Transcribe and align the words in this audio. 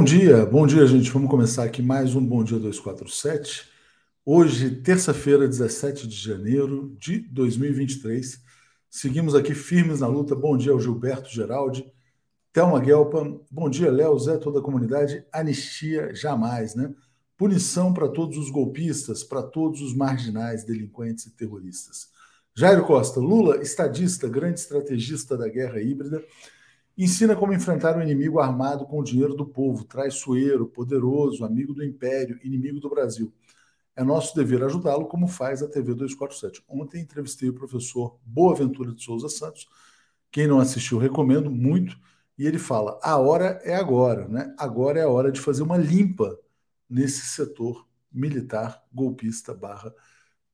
Bom 0.00 0.04
dia, 0.04 0.46
bom 0.46 0.66
dia, 0.66 0.86
gente. 0.86 1.10
Vamos 1.10 1.28
começar 1.28 1.62
aqui 1.62 1.82
mais 1.82 2.14
um 2.14 2.24
Bom 2.24 2.42
Dia 2.42 2.58
247. 2.58 3.68
Hoje, 4.24 4.76
terça-feira, 4.76 5.46
17 5.46 6.08
de 6.08 6.16
janeiro 6.16 6.96
de 6.98 7.18
2023. 7.18 8.42
Seguimos 8.88 9.34
aqui 9.34 9.52
firmes 9.54 10.00
na 10.00 10.06
luta. 10.06 10.34
Bom 10.34 10.56
dia 10.56 10.72
ao 10.72 10.80
Gilberto 10.80 11.28
Geraldi, 11.28 11.84
Thelma 12.50 12.80
Guelpa. 12.80 13.30
Bom 13.50 13.68
dia, 13.68 13.90
Léo, 13.90 14.18
Zé, 14.18 14.38
toda 14.38 14.60
a 14.60 14.62
comunidade. 14.62 15.22
Anistia 15.30 16.14
jamais, 16.14 16.74
né? 16.74 16.94
Punição 17.36 17.92
para 17.92 18.08
todos 18.08 18.38
os 18.38 18.48
golpistas, 18.48 19.22
para 19.22 19.42
todos 19.42 19.82
os 19.82 19.94
marginais, 19.94 20.64
delinquentes 20.64 21.26
e 21.26 21.30
terroristas. 21.36 22.08
Jairo 22.56 22.86
Costa, 22.86 23.20
Lula, 23.20 23.60
estadista, 23.60 24.26
grande 24.26 24.60
estrategista 24.60 25.36
da 25.36 25.46
guerra 25.46 25.78
híbrida 25.78 26.24
Ensina 27.02 27.34
como 27.34 27.54
enfrentar 27.54 27.96
o 27.96 28.02
inimigo 28.02 28.40
armado 28.40 28.84
com 28.84 29.00
o 29.00 29.02
dinheiro 29.02 29.34
do 29.34 29.46
povo, 29.46 29.84
traiçoeiro, 29.84 30.66
poderoso, 30.66 31.46
amigo 31.46 31.72
do 31.72 31.82
império, 31.82 32.38
inimigo 32.44 32.78
do 32.78 32.90
Brasil. 32.90 33.32
É 33.96 34.04
nosso 34.04 34.36
dever 34.36 34.62
ajudá-lo, 34.62 35.06
como 35.06 35.26
faz 35.26 35.62
a 35.62 35.66
TV 35.66 35.94
247. 35.94 36.62
Ontem 36.68 37.00
entrevistei 37.00 37.48
o 37.48 37.54
professor 37.54 38.18
Boaventura 38.22 38.92
de 38.92 39.02
Souza 39.02 39.30
Santos. 39.30 39.66
Quem 40.30 40.46
não 40.46 40.60
assistiu, 40.60 40.98
recomendo 40.98 41.50
muito. 41.50 41.98
E 42.36 42.46
ele 42.46 42.58
fala: 42.58 43.00
a 43.02 43.16
hora 43.16 43.58
é 43.64 43.74
agora, 43.74 44.28
né? 44.28 44.54
Agora 44.58 45.00
é 45.00 45.04
a 45.04 45.08
hora 45.08 45.32
de 45.32 45.40
fazer 45.40 45.62
uma 45.62 45.78
limpa 45.78 46.38
nesse 46.86 47.22
setor 47.28 47.88
militar, 48.12 48.84
golpista 48.92 49.54
barra 49.54 49.90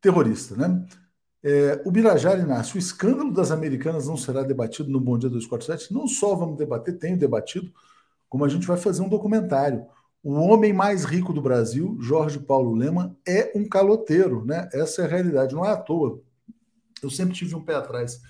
terrorista, 0.00 0.54
né? 0.54 0.86
É, 1.42 1.80
o 1.84 1.90
Birajara 1.90 2.40
Inácio, 2.40 2.76
o 2.76 2.78
escândalo 2.78 3.32
das 3.32 3.50
americanas 3.50 4.08
não 4.08 4.16
será 4.16 4.42
debatido 4.42 4.90
no 4.90 5.00
Bom 5.00 5.18
Dia 5.18 5.28
247? 5.28 5.92
Não 5.92 6.08
só 6.08 6.34
vamos 6.34 6.56
debater, 6.56 6.98
tenho 6.98 7.18
debatido, 7.18 7.72
como 8.28 8.44
a 8.44 8.48
gente 8.48 8.66
vai 8.66 8.76
fazer 8.76 9.02
um 9.02 9.08
documentário. 9.08 9.86
O 10.22 10.32
homem 10.32 10.72
mais 10.72 11.04
rico 11.04 11.32
do 11.32 11.40
Brasil, 11.40 11.96
Jorge 12.00 12.40
Paulo 12.40 12.74
Lema, 12.74 13.16
é 13.26 13.52
um 13.54 13.68
caloteiro, 13.68 14.44
né? 14.44 14.68
Essa 14.72 15.02
é 15.02 15.04
a 15.04 15.08
realidade, 15.08 15.54
não 15.54 15.64
é 15.64 15.70
à 15.70 15.76
toa. 15.76 16.20
Eu 17.02 17.10
sempre 17.10 17.34
tive 17.34 17.54
um 17.54 17.64
pé 17.64 17.74
atrás 17.74 18.20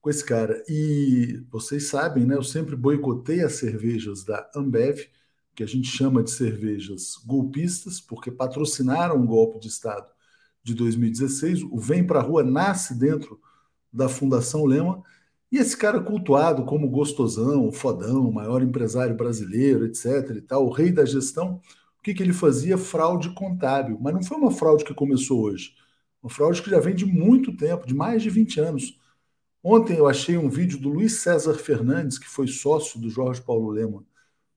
com 0.00 0.10
esse 0.10 0.24
cara. 0.24 0.62
E 0.68 1.42
vocês 1.50 1.88
sabem, 1.88 2.26
né? 2.26 2.34
Eu 2.34 2.42
sempre 2.42 2.76
boicotei 2.76 3.42
as 3.42 3.54
cervejas 3.54 4.24
da 4.24 4.50
Ambev, 4.54 5.06
que 5.54 5.62
a 5.62 5.66
gente 5.66 5.88
chama 5.88 6.22
de 6.22 6.30
cervejas 6.30 7.14
golpistas, 7.24 8.00
porque 8.00 8.30
patrocinaram 8.30 9.16
um 9.16 9.26
golpe 9.26 9.58
de 9.58 9.68
Estado 9.68 10.10
de 10.62 10.74
2016. 10.74 11.62
O 11.64 11.78
Vem 11.78 12.06
para 12.06 12.20
a 12.20 12.22
Rua 12.22 12.42
nasce 12.42 12.98
dentro 12.98 13.40
da 13.92 14.08
Fundação 14.08 14.64
Lema. 14.64 15.02
E 15.50 15.58
esse 15.58 15.76
cara 15.76 16.00
cultuado 16.00 16.64
como 16.64 16.88
gostosão, 16.88 17.72
fodão, 17.72 18.30
maior 18.30 18.62
empresário 18.62 19.16
brasileiro, 19.16 19.84
etc. 19.84 20.36
e 20.36 20.40
tal, 20.40 20.66
o 20.66 20.70
rei 20.70 20.92
da 20.92 21.04
gestão, 21.04 21.60
o 21.98 22.02
que, 22.02 22.14
que 22.14 22.22
ele 22.22 22.32
fazia? 22.32 22.78
Fraude 22.78 23.30
contábil. 23.34 23.98
Mas 24.00 24.14
não 24.14 24.22
foi 24.22 24.36
uma 24.36 24.52
fraude 24.52 24.84
que 24.84 24.94
começou 24.94 25.42
hoje. 25.42 25.74
Uma 26.22 26.30
fraude 26.30 26.62
que 26.62 26.70
já 26.70 26.78
vem 26.78 26.94
de 26.94 27.04
muito 27.04 27.56
tempo, 27.56 27.86
de 27.86 27.94
mais 27.94 28.22
de 28.22 28.30
20 28.30 28.60
anos. 28.60 28.98
Ontem 29.62 29.96
eu 29.98 30.06
achei 30.06 30.38
um 30.38 30.48
vídeo 30.48 30.78
do 30.78 30.88
Luiz 30.88 31.20
César 31.20 31.54
Fernandes, 31.54 32.18
que 32.18 32.28
foi 32.28 32.46
sócio 32.46 33.00
do 33.00 33.10
Jorge 33.10 33.42
Paulo 33.42 33.70
Lema 33.70 34.04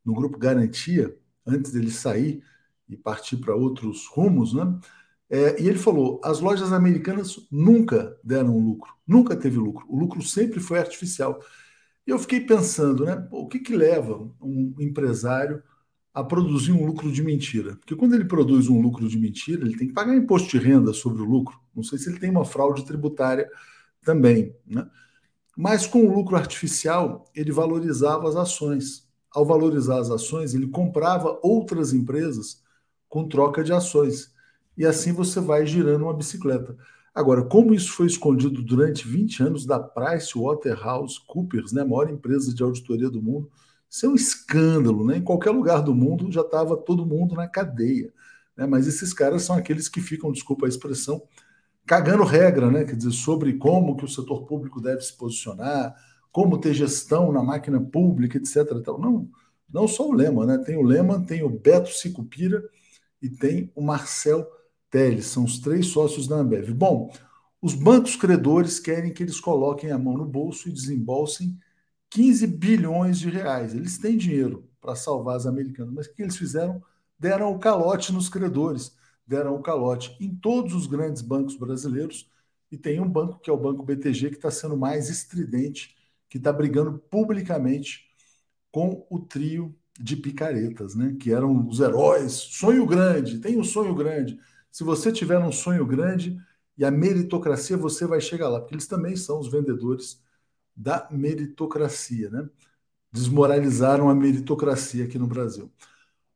no 0.05 0.13
grupo 0.13 0.37
Garantia, 0.37 1.15
antes 1.45 1.71
dele 1.71 1.91
sair 1.91 2.43
e 2.87 2.95
partir 2.97 3.37
para 3.37 3.55
outros 3.55 4.07
rumos, 4.07 4.53
né? 4.53 4.79
É, 5.33 5.59
e 5.59 5.67
ele 5.67 5.79
falou: 5.79 6.21
as 6.23 6.39
lojas 6.39 6.71
americanas 6.71 7.39
nunca 7.51 8.15
deram 8.23 8.55
lucro, 8.59 8.93
nunca 9.05 9.35
teve 9.35 9.57
lucro. 9.57 9.83
O 9.89 9.97
lucro 9.97 10.21
sempre 10.21 10.59
foi 10.59 10.77
artificial. 10.77 11.39
E 12.05 12.11
eu 12.11 12.19
fiquei 12.19 12.41
pensando, 12.41 13.03
né? 13.03 13.27
o 13.31 13.47
que, 13.47 13.57
que 13.57 13.75
leva 13.75 14.29
um 14.39 14.75
empresário 14.79 15.63
a 16.13 16.23
produzir 16.23 16.71
um 16.71 16.85
lucro 16.85 17.11
de 17.11 17.23
mentira? 17.23 17.75
Porque 17.77 17.95
quando 17.95 18.13
ele 18.13 18.25
produz 18.25 18.67
um 18.67 18.79
lucro 18.79 19.07
de 19.09 19.17
mentira, 19.17 19.65
ele 19.65 19.75
tem 19.75 19.87
que 19.87 19.93
pagar 19.93 20.15
imposto 20.15 20.51
de 20.51 20.63
renda 20.63 20.93
sobre 20.93 21.23
o 21.23 21.25
lucro. 21.25 21.59
Não 21.75 21.81
sei 21.81 21.97
se 21.97 22.09
ele 22.09 22.19
tem 22.19 22.29
uma 22.29 22.45
fraude 22.45 22.85
tributária 22.85 23.49
também. 24.03 24.55
Né? 24.67 24.87
Mas 25.57 25.87
com 25.87 26.05
o 26.05 26.13
lucro 26.13 26.35
artificial, 26.35 27.25
ele 27.33 27.51
valorizava 27.51 28.29
as 28.29 28.35
ações. 28.35 29.09
Ao 29.31 29.43
valorizar 29.43 29.97
as 29.97 30.11
ações, 30.11 30.53
ele 30.53 30.67
comprava 30.67 31.39
outras 31.41 31.91
empresas 31.91 32.61
com 33.09 33.27
troca 33.27 33.63
de 33.63 33.73
ações 33.73 34.32
e 34.77 34.85
assim 34.85 35.11
você 35.11 35.39
vai 35.39 35.65
girando 35.65 36.03
uma 36.03 36.13
bicicleta. 36.13 36.75
Agora, 37.13 37.43
como 37.43 37.73
isso 37.73 37.91
foi 37.91 38.07
escondido 38.07 38.63
durante 38.63 39.07
20 39.07 39.43
anos 39.43 39.65
da 39.65 39.79
Price 39.79 40.31
Waterhouse 40.35 41.19
Coopers, 41.27 41.71
né, 41.71 41.83
maior 41.83 42.09
empresa 42.09 42.53
de 42.53 42.63
auditoria 42.63 43.09
do 43.09 43.21
mundo, 43.21 43.51
isso 43.93 44.07
é 44.07 44.09
um 44.09 44.15
escândalo, 44.15 45.05
né? 45.05 45.17
Em 45.17 45.21
qualquer 45.21 45.51
lugar 45.51 45.83
do 45.83 45.93
mundo 45.93 46.31
já 46.31 46.41
estava 46.41 46.75
todo 46.75 47.05
mundo 47.05 47.35
na 47.35 47.47
cadeia. 47.47 48.11
Né? 48.57 48.65
Mas 48.65 48.87
esses 48.87 49.13
caras 49.13 49.43
são 49.43 49.55
aqueles 49.55 49.87
que 49.87 50.01
ficam, 50.01 50.31
desculpa 50.31 50.65
a 50.65 50.69
expressão, 50.69 51.21
cagando 51.85 52.23
regra, 52.23 52.71
né? 52.71 52.85
Quer 52.85 52.95
dizer, 52.95 53.11
sobre 53.11 53.53
como 53.53 53.95
que 53.95 54.03
o 54.03 54.07
setor 54.07 54.47
público 54.47 54.81
deve 54.81 55.01
se 55.01 55.15
posicionar, 55.15 55.95
como 56.31 56.57
ter 56.57 56.73
gestão 56.73 57.31
na 57.31 57.43
máquina 57.43 57.79
pública, 57.79 58.39
etc. 58.39 58.71
Não, 58.97 59.29
não 59.71 59.87
só 59.87 60.09
o 60.09 60.13
Lema, 60.13 60.43
né? 60.47 60.57
Tem 60.57 60.75
o 60.75 60.81
Lema, 60.81 61.23
tem 61.23 61.43
o 61.43 61.49
Beto 61.49 61.89
Sicupira 61.89 62.63
e 63.21 63.29
tem 63.29 63.71
o 63.75 63.81
Marcel 63.83 64.47
Teles, 64.93 65.25
são 65.25 65.43
os 65.43 65.57
três 65.57 65.87
sócios 65.87 66.27
da 66.27 66.35
Ambev. 66.35 66.71
Bom, 66.71 67.11
os 67.59 67.73
bancos 67.73 68.15
credores 68.15 68.79
querem 68.79 69.11
que 69.11 69.23
eles 69.23 69.39
coloquem 69.39 69.89
a 69.89 69.97
mão 69.97 70.15
no 70.15 70.23
bolso 70.23 70.69
e 70.69 70.71
desembolsem 70.71 71.57
15 72.11 72.45
bilhões 72.45 73.17
de 73.17 73.27
reais. 73.27 73.73
Eles 73.73 73.97
têm 73.97 74.15
dinheiro 74.15 74.69
para 74.79 74.95
salvar 74.95 75.35
as 75.35 75.47
americanas, 75.47 75.91
mas 75.91 76.05
o 76.05 76.13
que 76.13 76.21
eles 76.21 76.37
fizeram? 76.37 76.79
Deram 77.17 77.51
o 77.51 77.57
calote 77.57 78.13
nos 78.13 78.29
credores, 78.29 78.95
deram 79.25 79.55
o 79.55 79.63
calote 79.63 80.15
em 80.19 80.35
todos 80.35 80.75
os 80.75 80.85
grandes 80.85 81.23
bancos 81.23 81.55
brasileiros 81.55 82.29
e 82.71 82.77
tem 82.77 82.99
um 82.99 83.09
banco 83.09 83.39
que 83.39 83.49
é 83.49 83.53
o 83.53 83.57
Banco 83.57 83.81
BTG 83.81 84.29
que 84.29 84.35
está 84.35 84.51
sendo 84.51 84.77
mais 84.77 85.09
estridente, 85.09 85.95
que 86.29 86.37
está 86.37 86.53
brigando 86.53 86.99
publicamente 87.09 88.05
com 88.71 89.07
o 89.09 89.17
trio 89.17 89.75
de 89.99 90.15
picaretas, 90.15 90.93
né? 90.93 91.15
Que 91.19 91.33
eram 91.33 91.67
os 91.67 91.79
heróis, 91.79 92.33
sonho 92.33 92.85
grande, 92.85 93.39
tem 93.39 93.57
um 93.57 93.63
sonho 93.63 93.95
grande. 93.95 94.39
Se 94.73 94.83
você 94.83 95.11
tiver 95.11 95.37
um 95.37 95.51
sonho 95.51 95.85
grande 95.85 96.35
e 96.75 96.83
a 96.83 96.89
meritocracia, 96.89 97.77
você 97.77 98.07
vai 98.07 98.19
chegar 98.19 98.49
lá, 98.49 98.59
porque 98.59 98.73
eles 98.73 98.87
também 98.87 99.15
são 99.15 99.39
os 99.39 99.47
vendedores 99.47 100.19
da 100.75 101.07
meritocracia, 101.11 102.31
né? 102.31 102.49
Desmoralizaram 103.11 104.09
a 104.09 104.15
meritocracia 104.15 105.05
aqui 105.05 105.19
no 105.19 105.27
Brasil. 105.27 105.71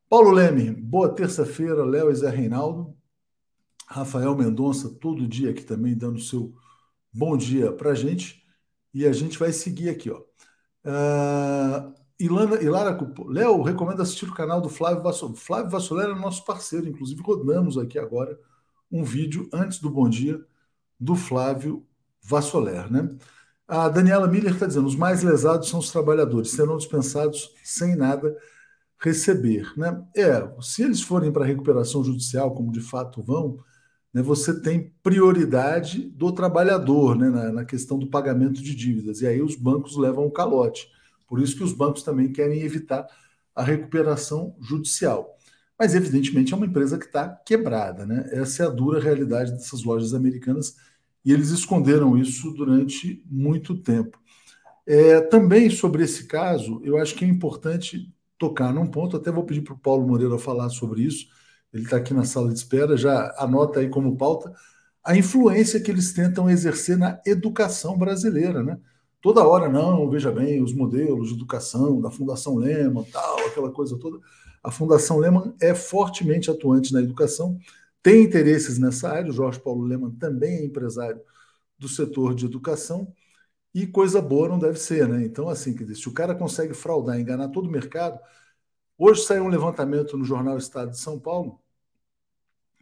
Paulo 0.08 0.30
Leme, 0.30 0.70
boa 0.70 1.12
terça-feira, 1.12 1.84
Léo 1.84 2.12
e 2.12 2.14
Zé 2.14 2.30
Reinaldo. 2.30 2.96
Rafael 3.88 4.36
Mendonça, 4.36 4.88
todo 4.88 5.26
dia 5.26 5.50
aqui 5.50 5.64
também 5.64 5.96
dando 5.98 6.20
seu 6.20 6.54
bom 7.12 7.36
dia 7.36 7.72
para 7.72 7.92
gente. 7.92 8.46
E 8.94 9.04
a 9.04 9.12
gente 9.12 9.36
vai 9.36 9.52
seguir 9.52 9.88
aqui, 9.90 10.10
ó. 10.10 10.22
Uh, 10.84 11.92
Ilana, 12.20 12.60
Ilara 12.60 12.98
Léo, 13.28 13.62
recomendo 13.62 14.02
assistir 14.02 14.24
o 14.24 14.34
canal 14.34 14.60
do 14.60 14.68
Flávio 14.68 15.02
Vassoler. 15.02 15.36
Flávio 15.36 15.70
Vassoler 15.70 16.10
é 16.10 16.14
nosso 16.14 16.44
parceiro, 16.44 16.88
inclusive 16.88 17.22
rodamos 17.22 17.78
aqui 17.78 17.98
agora 17.98 18.38
um 18.90 19.04
vídeo 19.04 19.48
antes 19.52 19.78
do 19.78 19.88
Bom 19.88 20.08
Dia 20.08 20.40
do 20.98 21.14
Flávio 21.14 21.86
Vassoler, 22.22 22.90
né? 22.90 23.16
A 23.68 23.88
Daniela 23.88 24.26
Miller 24.26 24.54
está 24.54 24.66
dizendo: 24.66 24.86
os 24.88 24.96
mais 24.96 25.22
lesados 25.22 25.68
são 25.68 25.78
os 25.78 25.92
trabalhadores, 25.92 26.50
serão 26.50 26.76
dispensados 26.76 27.54
sem 27.62 27.94
nada 27.94 28.36
receber, 29.00 29.72
né? 29.76 30.02
É, 30.16 30.50
se 30.60 30.82
eles 30.82 31.00
forem 31.00 31.30
para 31.30 31.44
recuperação 31.44 32.02
judicial, 32.02 32.52
como 32.52 32.72
de 32.72 32.80
fato 32.80 33.22
vão, 33.22 33.58
né, 34.12 34.22
você 34.22 34.60
tem 34.60 34.92
prioridade 35.02 36.02
do 36.10 36.32
trabalhador, 36.32 37.16
né, 37.16 37.30
na, 37.30 37.52
na 37.52 37.64
questão 37.64 37.98
do 37.98 38.08
pagamento 38.08 38.60
de 38.62 38.74
dívidas, 38.74 39.20
e 39.20 39.26
aí 39.26 39.40
os 39.40 39.54
bancos 39.54 39.96
levam 39.96 40.26
o 40.26 40.30
calote. 40.32 40.88
Por 41.28 41.40
isso 41.40 41.56
que 41.56 41.62
os 41.62 41.72
bancos 41.72 42.02
também 42.02 42.32
querem 42.32 42.62
evitar 42.62 43.06
a 43.54 43.62
recuperação 43.62 44.56
judicial. 44.60 45.36
Mas, 45.78 45.94
evidentemente, 45.94 46.52
é 46.52 46.56
uma 46.56 46.66
empresa 46.66 46.98
que 46.98 47.04
está 47.04 47.28
quebrada. 47.28 48.04
Né? 48.04 48.28
Essa 48.32 48.64
é 48.64 48.66
a 48.66 48.70
dura 48.70 49.00
realidade 49.00 49.52
dessas 49.52 49.84
lojas 49.84 50.14
americanas 50.14 50.74
e 51.24 51.32
eles 51.32 51.50
esconderam 51.50 52.16
isso 52.16 52.50
durante 52.52 53.22
muito 53.30 53.76
tempo. 53.76 54.18
É, 54.86 55.20
também 55.20 55.68
sobre 55.68 56.02
esse 56.02 56.26
caso, 56.26 56.80
eu 56.82 56.96
acho 56.96 57.14
que 57.14 57.24
é 57.24 57.28
importante 57.28 58.12
tocar 58.38 58.72
num 58.72 58.86
ponto, 58.86 59.16
até 59.16 59.30
vou 59.30 59.44
pedir 59.44 59.60
para 59.60 59.74
o 59.74 59.78
Paulo 59.78 60.06
Moreira 60.08 60.38
falar 60.38 60.70
sobre 60.70 61.02
isso, 61.02 61.26
ele 61.72 61.84
está 61.84 61.98
aqui 61.98 62.14
na 62.14 62.24
sala 62.24 62.48
de 62.48 62.58
espera, 62.58 62.96
já 62.96 63.34
anota 63.36 63.80
aí 63.80 63.88
como 63.88 64.16
pauta, 64.16 64.52
a 65.04 65.16
influência 65.16 65.80
que 65.80 65.90
eles 65.90 66.12
tentam 66.12 66.48
exercer 66.48 66.96
na 66.96 67.20
educação 67.26 67.98
brasileira. 67.98 68.62
Né? 68.62 68.78
Toda 69.20 69.46
hora, 69.46 69.68
não, 69.68 70.08
veja 70.10 70.30
bem, 70.30 70.62
os 70.62 70.72
modelos 70.72 71.28
de 71.28 71.34
educação 71.34 72.00
da 72.00 72.10
Fundação 72.10 72.56
Lehman, 72.56 73.04
tal, 73.04 73.38
aquela 73.46 73.70
coisa 73.70 73.98
toda. 73.98 74.18
A 74.62 74.70
Fundação 74.70 75.18
Lehman 75.18 75.54
é 75.60 75.74
fortemente 75.74 76.50
atuante 76.50 76.92
na 76.92 77.00
educação, 77.00 77.58
tem 78.02 78.22
interesses 78.22 78.78
nessa 78.78 79.08
área, 79.10 79.30
o 79.30 79.34
Jorge 79.34 79.60
Paulo 79.60 79.84
Lehman 79.84 80.10
também 80.12 80.56
é 80.58 80.64
empresário 80.64 81.20
do 81.78 81.88
setor 81.88 82.34
de 82.34 82.46
educação, 82.46 83.12
e 83.74 83.86
coisa 83.86 84.20
boa 84.20 84.48
não 84.48 84.58
deve 84.58 84.78
ser, 84.78 85.08
né? 85.08 85.24
Então, 85.24 85.48
assim, 85.48 85.76
se 85.94 86.08
o 86.08 86.12
cara 86.12 86.34
consegue 86.34 86.74
fraudar, 86.74 87.20
enganar 87.20 87.48
todo 87.48 87.66
o 87.66 87.70
mercado, 87.70 88.18
Hoje 89.00 89.22
saiu 89.22 89.44
um 89.44 89.48
levantamento 89.48 90.18
no 90.18 90.24
jornal 90.24 90.58
Estado 90.58 90.90
de 90.90 90.98
São 90.98 91.20
Paulo 91.20 91.62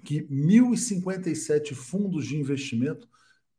que 0.03 0.23
1.057 0.23 1.75
fundos 1.75 2.27
de 2.27 2.39
investimento 2.39 3.07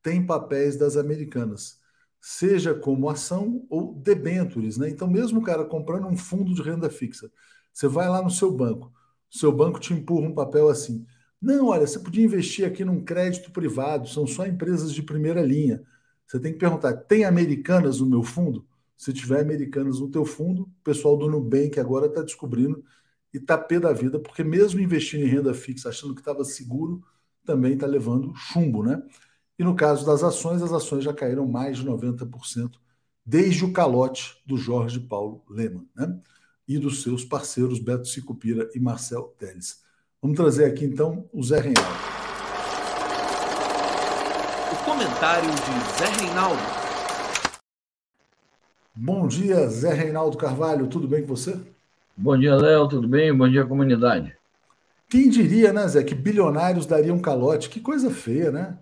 têm 0.01 0.25
papéis 0.25 0.75
das 0.75 0.97
americanas, 0.97 1.79
seja 2.19 2.73
como 2.73 3.09
ação 3.09 3.65
ou 3.69 3.93
debêntures. 3.93 4.77
Né? 4.77 4.89
Então, 4.89 5.07
mesmo 5.07 5.39
o 5.39 5.43
cara 5.43 5.65
comprando 5.65 6.07
um 6.07 6.17
fundo 6.17 6.53
de 6.53 6.61
renda 6.61 6.89
fixa, 6.89 7.31
você 7.73 7.87
vai 7.87 8.09
lá 8.09 8.21
no 8.21 8.29
seu 8.31 8.51
banco, 8.51 8.91
seu 9.29 9.51
banco 9.51 9.79
te 9.79 9.93
empurra 9.93 10.27
um 10.27 10.33
papel 10.33 10.69
assim. 10.69 11.05
Não, 11.41 11.67
olha, 11.67 11.85
você 11.85 11.99
podia 11.99 12.25
investir 12.25 12.65
aqui 12.65 12.83
num 12.83 13.03
crédito 13.03 13.51
privado, 13.51 14.07
são 14.07 14.25
só 14.25 14.45
empresas 14.45 14.91
de 14.91 15.03
primeira 15.03 15.41
linha. 15.41 15.83
Você 16.25 16.39
tem 16.39 16.51
que 16.51 16.59
perguntar: 16.59 16.93
tem 16.93 17.23
americanas 17.23 17.99
no 17.99 18.07
meu 18.07 18.23
fundo? 18.23 18.65
Se 18.97 19.13
tiver 19.13 19.41
americanas 19.41 19.99
no 19.99 20.09
teu 20.09 20.25
fundo, 20.25 20.63
o 20.63 20.83
pessoal 20.83 21.15
do 21.15 21.29
Nubank 21.29 21.79
agora 21.79 22.07
está 22.07 22.23
descobrindo 22.23 22.83
e 23.31 23.37
está 23.37 23.57
pé 23.57 23.79
da 23.79 23.93
vida, 23.93 24.19
porque 24.19 24.43
mesmo 24.43 24.79
investindo 24.79 25.23
em 25.23 25.27
renda 25.27 25.53
fixa, 25.53 25.89
achando 25.89 26.15
que 26.15 26.21
estava 26.21 26.43
seguro, 26.43 27.03
também 27.45 27.73
está 27.73 27.85
levando 27.85 28.33
chumbo, 28.35 28.83
né? 28.83 29.01
E 29.59 29.63
no 29.63 29.75
caso 29.75 30.05
das 30.05 30.23
ações, 30.23 30.61
as 30.61 30.71
ações 30.71 31.03
já 31.03 31.13
caíram 31.13 31.47
mais 31.47 31.77
de 31.77 31.85
90% 31.85 32.73
desde 33.25 33.65
o 33.65 33.73
calote 33.73 34.37
do 34.45 34.55
Jorge 34.55 34.99
Paulo 34.99 35.43
Leman, 35.49 35.85
né? 35.95 36.17
E 36.67 36.77
dos 36.77 37.01
seus 37.01 37.25
parceiros 37.25 37.79
Beto 37.79 38.07
Sicupira 38.07 38.69
e 38.75 38.79
Marcel 38.79 39.33
Teles. 39.37 39.81
Vamos 40.21 40.37
trazer 40.37 40.65
aqui 40.65 40.85
então 40.85 41.27
o 41.33 41.43
Zé 41.43 41.59
Reinaldo. 41.59 41.97
O 44.71 44.85
comentário 44.85 45.49
de 45.49 45.97
Zé 45.97 46.23
Reinaldo. 46.23 46.61
Bom 48.95 49.27
dia, 49.27 49.67
Zé 49.69 49.93
Reinaldo 49.93 50.37
Carvalho, 50.37 50.87
tudo 50.87 51.07
bem 51.07 51.21
com 51.21 51.35
você? 51.35 51.59
Bom 52.15 52.37
dia, 52.37 52.55
Léo, 52.55 52.87
tudo 52.87 53.07
bem? 53.07 53.35
Bom 53.35 53.49
dia, 53.49 53.65
comunidade. 53.65 54.35
Quem 55.09 55.29
diria, 55.29 55.73
né, 55.73 55.87
Zé, 55.87 56.03
que 56.03 56.15
bilionários 56.15 56.85
dariam 56.85 57.19
calote? 57.19 57.69
Que 57.69 57.79
coisa 57.79 58.09
feia, 58.09 58.51
né? 58.51 58.77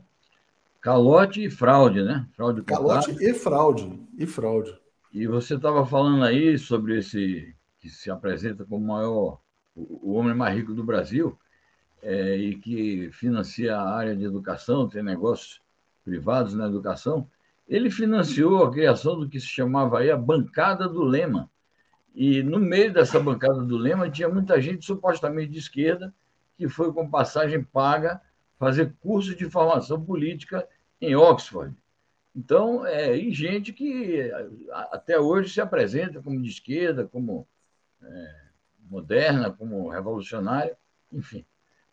Calote 0.86 1.44
e 1.44 1.50
fraude, 1.50 2.04
né? 2.04 2.27
Fraude 2.34 2.62
Calote 2.62 3.18
e 3.20 3.34
fraude. 3.34 4.08
E 4.20 4.27
fraude. 4.27 4.80
E 5.12 5.25
você 5.25 5.56
estava 5.56 5.84
falando 5.84 6.24
aí 6.24 6.60
sobre 6.60 7.00
esse 7.00 7.56
que 7.80 7.89
se 7.89 8.12
apresenta 8.12 8.63
como 8.63 8.86
o 8.86 8.88
maior 8.88 9.42
o 9.75 10.13
homem 10.13 10.36
mais 10.36 10.56
rico 10.56 10.75
do 10.75 10.84
Brasil, 10.84 11.39
é, 12.04 12.38
e 12.38 12.56
que 12.58 13.10
financia 13.12 13.75
a 13.75 13.96
área 13.96 14.15
de 14.15 14.25
educação, 14.25 14.88
tem 14.88 15.01
negócios 15.01 15.60
privados 16.04 16.54
na 16.54 16.68
educação, 16.68 17.27
ele 17.68 17.89
financiou 17.89 18.63
a 18.63 18.72
criação 18.72 19.20
do 19.20 19.27
que 19.27 19.39
se 19.39 19.48
chamava 19.48 19.98
aí 19.98 20.12
a 20.12 20.15
bancada 20.15 20.88
do 20.88 21.04
Lema. 21.04 21.50
E 22.13 22.44
no 22.44 22.60
meio 22.60 22.94
dessa 22.94 23.20
bancada 23.20 23.63
do 23.63 23.75
Lema 23.75 24.08
tinha 24.08 24.30
muita 24.30 24.62
gente 24.62 24.86
supostamente 24.86 25.51
de 25.51 25.58
esquerda 25.58 26.13
que 26.56 26.70
foi 26.70 26.94
com 26.94 27.10
passagem 27.10 27.63
paga 27.63 28.22
fazer 28.60 28.94
curso 29.01 29.36
de 29.36 29.50
formação 29.50 30.00
política 30.00 30.65
em 31.05 31.15
Oxford. 31.15 31.75
Então, 32.35 32.85
é, 32.85 33.15
e 33.17 33.33
gente 33.33 33.71
que 33.71 34.29
até 34.91 35.19
hoje 35.19 35.53
se 35.53 35.62
apresenta 35.62 36.21
como 36.21 36.41
de 36.41 36.50
esquerda, 36.50 37.07
como 37.07 37.47
é, 38.03 38.35
moderna, 38.89 39.51
como 39.51 39.89
revolucionária, 39.89 40.77
enfim. 41.12 41.45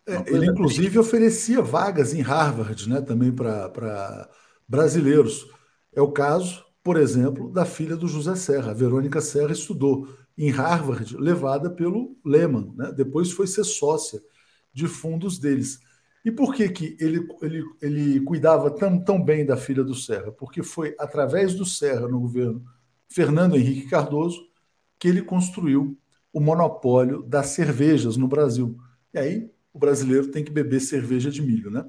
É, 0.06 0.16
ele, 0.26 0.46
inclusive, 0.46 0.90
triste. 0.90 0.98
oferecia 0.98 1.62
vagas 1.62 2.12
em 2.12 2.20
Harvard 2.20 2.88
né, 2.88 3.00
também 3.00 3.30
para 3.30 4.28
brasileiros. 4.66 5.46
É 5.94 6.00
o 6.00 6.10
caso, 6.10 6.64
por 6.82 6.96
exemplo, 6.96 7.52
da 7.52 7.64
filha 7.64 7.96
do 7.96 8.08
José 8.08 8.34
Serra. 8.34 8.72
A 8.72 8.74
Verônica 8.74 9.20
Serra 9.20 9.52
estudou 9.52 10.08
em 10.36 10.50
Harvard, 10.50 11.16
levada 11.16 11.70
pelo 11.70 12.16
Lehman. 12.24 12.72
Né? 12.74 12.92
Depois 12.92 13.30
foi 13.30 13.46
ser 13.46 13.64
sócia 13.64 14.20
de 14.72 14.88
fundos 14.88 15.38
deles. 15.38 15.78
E 16.24 16.30
por 16.30 16.54
que, 16.54 16.68
que 16.68 16.96
ele, 17.00 17.26
ele, 17.42 17.64
ele 17.80 18.20
cuidava 18.20 18.70
tão, 18.70 18.98
tão 19.02 19.22
bem 19.22 19.44
da 19.44 19.56
filha 19.56 19.82
do 19.82 19.94
Serra? 19.94 20.30
Porque 20.30 20.62
foi 20.62 20.94
através 20.98 21.54
do 21.54 21.64
Serra 21.64 22.06
no 22.06 22.20
governo 22.20 22.64
Fernando 23.08 23.56
Henrique 23.56 23.88
Cardoso 23.88 24.40
que 24.98 25.08
ele 25.08 25.22
construiu 25.22 25.98
o 26.32 26.40
monopólio 26.40 27.22
das 27.24 27.48
cervejas 27.48 28.16
no 28.16 28.28
Brasil. 28.28 28.78
E 29.12 29.18
aí 29.18 29.50
o 29.72 29.78
brasileiro 29.78 30.28
tem 30.28 30.44
que 30.44 30.50
beber 30.52 30.80
cerveja 30.80 31.30
de 31.30 31.42
milho, 31.42 31.70
né? 31.70 31.84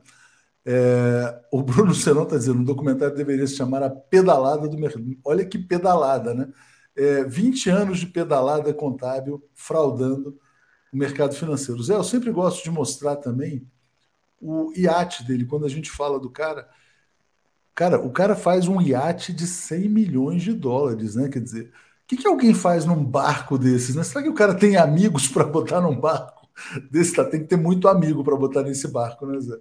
É, 0.66 1.42
o 1.52 1.62
Bruno 1.62 1.94
Senão 1.94 2.24
está 2.24 2.38
dizendo, 2.38 2.60
um 2.60 2.64
documentário 2.64 3.16
deveria 3.16 3.46
se 3.46 3.56
chamar 3.56 3.84
A 3.84 3.90
Pedalada 3.90 4.68
do 4.68 4.78
Mercado. 4.78 5.06
Olha 5.24 5.46
que 5.46 5.60
pedalada, 5.60 6.34
né? 6.34 6.50
É, 6.96 7.24
20 7.24 7.70
anos 7.70 8.00
de 8.00 8.08
pedalada 8.08 8.74
contábil 8.74 9.44
fraudando 9.54 10.40
o 10.92 10.98
mercado 10.98 11.36
financeiro. 11.36 11.82
Zé, 11.84 11.96
eu 11.96 12.04
sempre 12.04 12.32
gosto 12.32 12.64
de 12.64 12.72
mostrar 12.72 13.16
também 13.18 13.68
o 14.44 14.74
iate 14.76 15.24
dele. 15.24 15.46
Quando 15.46 15.66
a 15.66 15.70
gente 15.70 15.90
fala 15.90 16.20
do 16.20 16.30
cara, 16.30 16.68
cara, 17.74 18.00
o 18.00 18.12
cara 18.12 18.36
faz 18.36 18.68
um 18.68 18.82
iate 18.82 19.34
de 19.34 19.48
100 19.48 19.90
milhões 19.90 20.44
de 20.44 20.54
dólares, 20.54 21.16
né? 21.16 21.30
Quer 21.30 21.40
dizer, 21.40 21.68
o 22.04 22.08
que, 22.08 22.18
que 22.18 22.28
alguém 22.28 22.54
faz 22.54 22.86
num 22.86 23.04
barco 23.04 23.58
desses? 23.58 23.96
Né? 23.96 24.04
Será 24.04 24.22
que 24.22 24.30
o 24.30 24.34
cara 24.34 24.54
tem 24.54 24.76
amigos 24.78 25.28
para 25.30 25.46
botar 25.46 25.82
num 25.82 25.98
barco 26.00 26.48
desse? 26.92 27.16
Tá, 27.16 27.24
tem 27.26 27.42
que 27.42 27.48
ter 27.48 27.58
muito 27.58 27.88
amigo 27.88 28.24
para 28.24 28.36
botar 28.36 28.64
nesse 28.64 28.88
barco, 28.88 29.26
né, 29.26 29.40
Zé? 29.40 29.58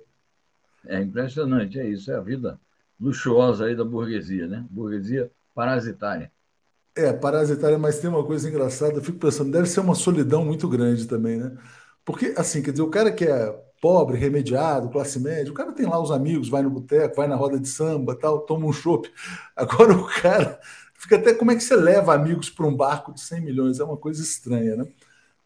É 0.84 1.00
impressionante, 1.00 1.78
é 1.78 1.86
isso, 1.86 2.10
é 2.10 2.16
a 2.16 2.20
vida 2.20 2.58
luxuosa 3.00 3.66
aí 3.66 3.76
da 3.76 3.84
burguesia, 3.84 4.48
né? 4.48 4.66
Burguesia 4.68 5.30
parasitária. 5.54 6.30
É, 6.94 7.12
parasitária, 7.12 7.78
mas 7.78 8.00
tem 8.00 8.10
uma 8.10 8.24
coisa 8.24 8.48
engraçada, 8.48 8.94
eu 8.94 9.02
fico 9.02 9.18
pensando, 9.18 9.50
deve 9.50 9.66
ser 9.66 9.80
uma 9.80 9.94
solidão 9.94 10.44
muito 10.44 10.68
grande 10.68 11.06
também, 11.06 11.38
né? 11.38 11.56
Porque, 12.04 12.34
assim, 12.36 12.62
quer 12.62 12.72
dizer, 12.72 12.82
o 12.82 12.90
cara 12.90 13.12
que 13.12 13.24
é 13.24 13.71
pobre, 13.82 14.16
remediado, 14.16 14.88
classe 14.88 15.20
média, 15.20 15.50
o 15.50 15.54
cara 15.54 15.72
tem 15.72 15.84
lá 15.84 16.00
os 16.00 16.10
amigos, 16.10 16.48
vai 16.48 16.62
no 16.62 16.70
boteco, 16.70 17.16
vai 17.16 17.28
na 17.28 17.36
roda 17.36 17.60
de 17.60 17.68
samba, 17.68 18.16
tal, 18.16 18.40
toma 18.40 18.64
um 18.64 18.72
chopp. 18.72 19.12
Agora 19.54 19.92
o 19.92 20.06
cara 20.06 20.58
Fica 21.02 21.16
até 21.16 21.34
como 21.34 21.50
é 21.50 21.56
que 21.56 21.64
você 21.64 21.74
leva 21.74 22.14
amigos 22.14 22.48
para 22.48 22.64
um 22.64 22.76
barco 22.76 23.12
de 23.12 23.20
100 23.20 23.40
milhões? 23.40 23.80
É 23.80 23.84
uma 23.84 23.96
coisa 23.96 24.22
estranha, 24.22 24.76
né? 24.76 24.86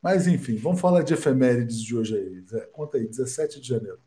Mas, 0.03 0.27
enfim, 0.27 0.57
vamos 0.59 0.79
falar 0.79 1.03
de 1.03 1.15
efemérides 1.15 1.81
de 1.81 1.97
hoje 1.97 2.15
aí. 2.15 2.41
Zé. 2.43 2.61
Conta 2.67 2.99
aí, 2.99 3.09
17 3.09 3.59
de 3.59 3.67
janeiro. 3.67 3.99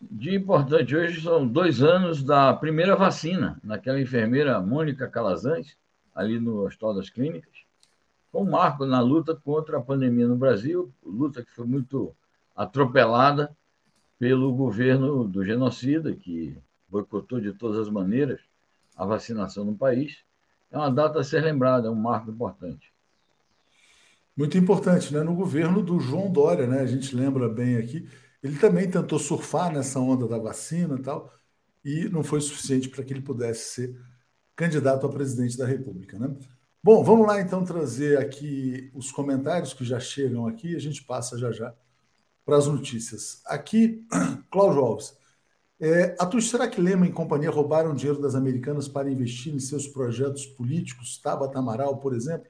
Dia 0.00 0.34
importante 0.34 0.96
hoje 0.96 1.20
são 1.20 1.46
dois 1.46 1.82
anos 1.82 2.22
da 2.22 2.54
primeira 2.54 2.96
vacina, 2.96 3.60
naquela 3.62 4.00
enfermeira 4.00 4.58
Mônica 4.62 5.06
Calazans, 5.06 5.76
ali 6.14 6.40
no 6.40 6.64
Hospital 6.64 6.94
das 6.94 7.10
Clínicas. 7.10 7.52
Foi 8.32 8.40
um 8.40 8.50
marco 8.50 8.86
na 8.86 9.00
luta 9.00 9.36
contra 9.36 9.76
a 9.76 9.82
pandemia 9.82 10.26
no 10.26 10.36
Brasil, 10.36 10.90
luta 11.04 11.44
que 11.44 11.52
foi 11.52 11.66
muito 11.66 12.16
atropelada 12.56 13.54
pelo 14.24 14.54
governo 14.54 15.28
do 15.28 15.44
genocida, 15.44 16.16
que 16.16 16.56
boicotou 16.88 17.38
de 17.38 17.52
todas 17.52 17.78
as 17.78 17.90
maneiras 17.90 18.40
a 18.96 19.04
vacinação 19.04 19.66
no 19.66 19.76
país 19.76 20.24
é 20.70 20.78
uma 20.78 20.90
data 20.90 21.20
a 21.20 21.22
ser 21.22 21.42
lembrada, 21.42 21.88
é 21.88 21.90
um 21.90 21.94
marco 21.94 22.30
importante. 22.30 22.90
Muito 24.34 24.56
importante, 24.56 25.12
né? 25.12 25.22
No 25.22 25.34
governo 25.34 25.82
do 25.82 26.00
João 26.00 26.32
Dória, 26.32 26.66
né? 26.66 26.80
A 26.80 26.86
gente 26.86 27.14
lembra 27.14 27.50
bem 27.50 27.76
aqui, 27.76 28.08
ele 28.42 28.58
também 28.58 28.90
tentou 28.90 29.18
surfar 29.18 29.70
nessa 29.70 30.00
onda 30.00 30.26
da 30.26 30.38
vacina 30.38 30.96
e 30.98 31.02
tal, 31.02 31.30
e 31.84 32.08
não 32.08 32.24
foi 32.24 32.40
suficiente 32.40 32.88
para 32.88 33.04
que 33.04 33.12
ele 33.12 33.20
pudesse 33.20 33.74
ser 33.74 34.00
candidato 34.56 35.04
a 35.04 35.10
presidente 35.10 35.58
da 35.58 35.66
República, 35.66 36.18
né? 36.18 36.34
Bom, 36.82 37.04
vamos 37.04 37.26
lá 37.26 37.42
então 37.42 37.62
trazer 37.62 38.16
aqui 38.16 38.90
os 38.94 39.12
comentários 39.12 39.74
que 39.74 39.84
já 39.84 40.00
chegam 40.00 40.46
aqui, 40.46 40.74
a 40.74 40.80
gente 40.80 41.04
passa 41.04 41.36
já 41.36 41.52
já 41.52 41.74
para 42.44 42.56
as 42.56 42.66
notícias. 42.66 43.40
Aqui, 43.46 44.06
Cláudio 44.50 44.84
Alves. 44.84 45.16
É, 45.80 46.16
será 46.40 46.68
que 46.68 46.80
Lema 46.80 47.06
e 47.06 47.12
companhia 47.12 47.50
roubaram 47.50 47.94
dinheiro 47.94 48.20
das 48.20 48.34
americanas 48.34 48.88
para 48.88 49.10
investir 49.10 49.54
em 49.54 49.58
seus 49.58 49.86
projetos 49.86 50.46
políticos, 50.46 51.18
Tabata 51.18 51.58
Amaral, 51.58 51.98
por 51.98 52.14
exemplo? 52.14 52.46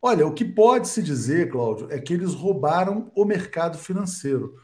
Olha, 0.00 0.26
o 0.26 0.32
que 0.32 0.44
pode 0.44 0.88
se 0.88 1.02
dizer, 1.02 1.50
Cláudio, 1.50 1.88
é 1.90 1.98
que 1.98 2.12
eles 2.12 2.34
roubaram 2.34 3.10
o 3.14 3.24
mercado 3.24 3.78
financeiro. 3.78 4.54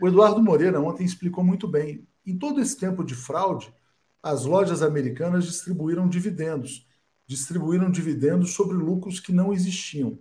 O 0.00 0.06
Eduardo 0.06 0.42
Moreira 0.42 0.80
ontem 0.80 1.04
explicou 1.04 1.42
muito 1.42 1.66
bem. 1.66 2.06
Em 2.24 2.36
todo 2.36 2.60
esse 2.60 2.76
tempo 2.76 3.04
de 3.04 3.14
fraude, 3.14 3.72
as 4.22 4.44
lojas 4.44 4.82
americanas 4.82 5.44
distribuíram 5.44 6.08
dividendos. 6.08 6.86
Distribuíram 7.26 7.90
dividendos 7.90 8.54
sobre 8.54 8.76
lucros 8.76 9.18
que 9.18 9.32
não 9.32 9.52
existiam. 9.52 10.18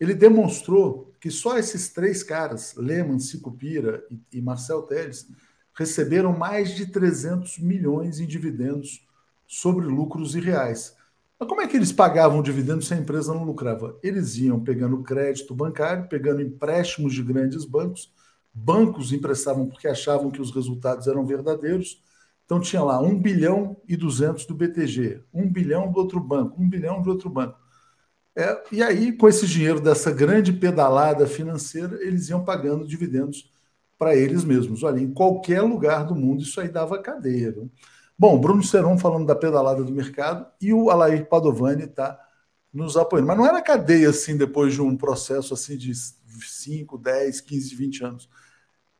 Ele 0.00 0.14
demonstrou 0.14 1.11
que 1.22 1.30
só 1.30 1.56
esses 1.56 1.88
três 1.88 2.24
caras, 2.24 2.74
Lehman, 2.76 3.20
Sicupira 3.20 4.04
e 4.32 4.42
Marcel 4.42 4.82
Teles, 4.82 5.30
receberam 5.72 6.36
mais 6.36 6.74
de 6.74 6.86
300 6.86 7.60
milhões 7.60 8.18
em 8.18 8.26
dividendos 8.26 9.06
sobre 9.46 9.86
lucros 9.86 10.34
irreais. 10.34 10.96
Mas 11.38 11.48
como 11.48 11.60
é 11.60 11.68
que 11.68 11.76
eles 11.76 11.92
pagavam 11.92 12.42
dividendos 12.42 12.88
se 12.88 12.94
a 12.94 12.96
empresa 12.96 13.32
não 13.32 13.44
lucrava? 13.44 13.96
Eles 14.02 14.36
iam 14.36 14.58
pegando 14.58 15.00
crédito 15.04 15.54
bancário, 15.54 16.08
pegando 16.08 16.42
empréstimos 16.42 17.14
de 17.14 17.22
grandes 17.22 17.64
bancos, 17.64 18.12
bancos 18.52 19.12
emprestavam 19.12 19.68
porque 19.68 19.86
achavam 19.86 20.28
que 20.28 20.42
os 20.42 20.52
resultados 20.52 21.06
eram 21.06 21.24
verdadeiros. 21.24 22.02
Então 22.44 22.58
tinha 22.58 22.82
lá 22.82 23.00
1 23.00 23.16
bilhão 23.20 23.76
e 23.86 23.96
200 23.96 24.44
do 24.44 24.56
BTG, 24.56 25.22
1 25.32 25.48
bilhão 25.52 25.92
do 25.92 26.00
outro 26.00 26.18
banco, 26.18 26.60
1 26.60 26.68
bilhão 26.68 27.00
do 27.00 27.10
outro 27.10 27.30
banco. 27.30 27.61
É, 28.34 28.62
e 28.72 28.82
aí, 28.82 29.12
com 29.12 29.28
esse 29.28 29.46
dinheiro 29.46 29.80
dessa 29.80 30.10
grande 30.10 30.52
pedalada 30.52 31.26
financeira, 31.26 32.02
eles 32.02 32.28
iam 32.30 32.44
pagando 32.44 32.86
dividendos 32.86 33.50
para 33.98 34.16
eles 34.16 34.42
mesmos. 34.42 34.82
Olha, 34.82 35.00
em 35.00 35.12
qualquer 35.12 35.60
lugar 35.62 36.06
do 36.06 36.14
mundo 36.14 36.42
isso 36.42 36.60
aí 36.60 36.68
dava 36.68 37.00
cadeia. 37.00 37.54
Bom, 38.18 38.40
Bruno 38.40 38.62
Seron 38.62 38.98
falando 38.98 39.26
da 39.26 39.34
pedalada 39.34 39.84
do 39.84 39.92
mercado 39.92 40.46
e 40.60 40.72
o 40.72 40.90
Alair 40.90 41.28
Padovani 41.28 41.84
está 41.84 42.18
nos 42.72 42.96
apoiando. 42.96 43.28
Mas 43.28 43.36
não 43.36 43.46
era 43.46 43.60
cadeia 43.60 44.08
assim 44.08 44.36
depois 44.36 44.72
de 44.74 44.80
um 44.80 44.96
processo 44.96 45.52
assim 45.54 45.76
de 45.76 45.92
5, 45.94 46.98
10, 46.98 47.40
15, 47.42 47.74
20 47.74 48.04
anos. 48.04 48.28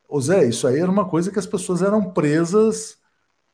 Ô 0.07 0.21
Zé, 0.21 0.45
isso 0.45 0.67
aí 0.67 0.79
era 0.79 0.91
uma 0.91 1.09
coisa 1.09 1.31
que 1.31 1.39
as 1.39 1.47
pessoas 1.47 1.81
eram 1.81 2.11
presas 2.13 2.97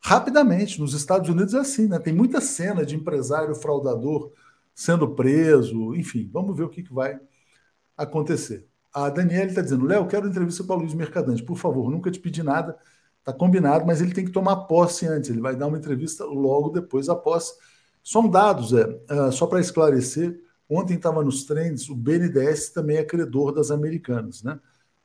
rapidamente. 0.02 0.80
Nos 0.80 0.94
Estados 0.94 1.30
Unidos 1.30 1.54
é 1.54 1.60
assim, 1.60 1.88
né? 1.88 2.00
Tem 2.00 2.14
muita 2.14 2.42
cena 2.42 2.86
de 2.86 2.96
empresário 2.96 3.56
fraudador 3.56 4.32
sendo 4.80 5.14
preso, 5.14 5.94
enfim, 5.94 6.30
vamos 6.32 6.56
ver 6.56 6.64
o 6.64 6.70
que, 6.70 6.82
que 6.82 6.94
vai 6.94 7.20
acontecer. 7.98 8.66
A 8.94 9.10
Daniela 9.10 9.48
está 9.48 9.62
dizendo: 9.62 9.86
Léo, 9.86 10.08
quero 10.08 10.26
entrevista 10.26 10.64
com 10.64 10.74
o 10.74 10.78
Luiz 10.78 10.94
Mercadante, 10.94 11.44
por 11.44 11.58
favor, 11.58 11.92
nunca 11.92 12.10
te 12.10 12.18
pedi 12.18 12.42
nada, 12.42 12.78
está 13.20 13.34
combinado, 13.34 13.86
mas 13.86 14.00
ele 14.00 14.14
tem 14.14 14.24
que 14.24 14.32
tomar 14.32 14.56
posse 14.68 15.06
antes, 15.06 15.30
ele 15.30 15.42
vai 15.42 15.54
dar 15.54 15.68
uma 15.68 15.78
entrevista 15.78 16.24
logo 16.24 16.70
depois 16.70 17.08
da 17.08 17.16
posse. 17.16 17.56
Só 18.02 18.22
um 18.22 18.30
dado, 18.30 18.66
Zé, 18.66 18.86
uh, 18.86 19.30
só 19.34 19.46
para 19.48 19.60
esclarecer: 19.60 20.42
ontem 20.70 20.94
estava 20.94 21.22
nos 21.22 21.44
trends, 21.44 21.90
o 21.90 21.96
BNDES 21.96 22.70
também 22.70 22.96
é 22.96 23.04
credor 23.04 23.52
das 23.52 23.72
americanas, 23.72 24.44
né? 24.44 24.58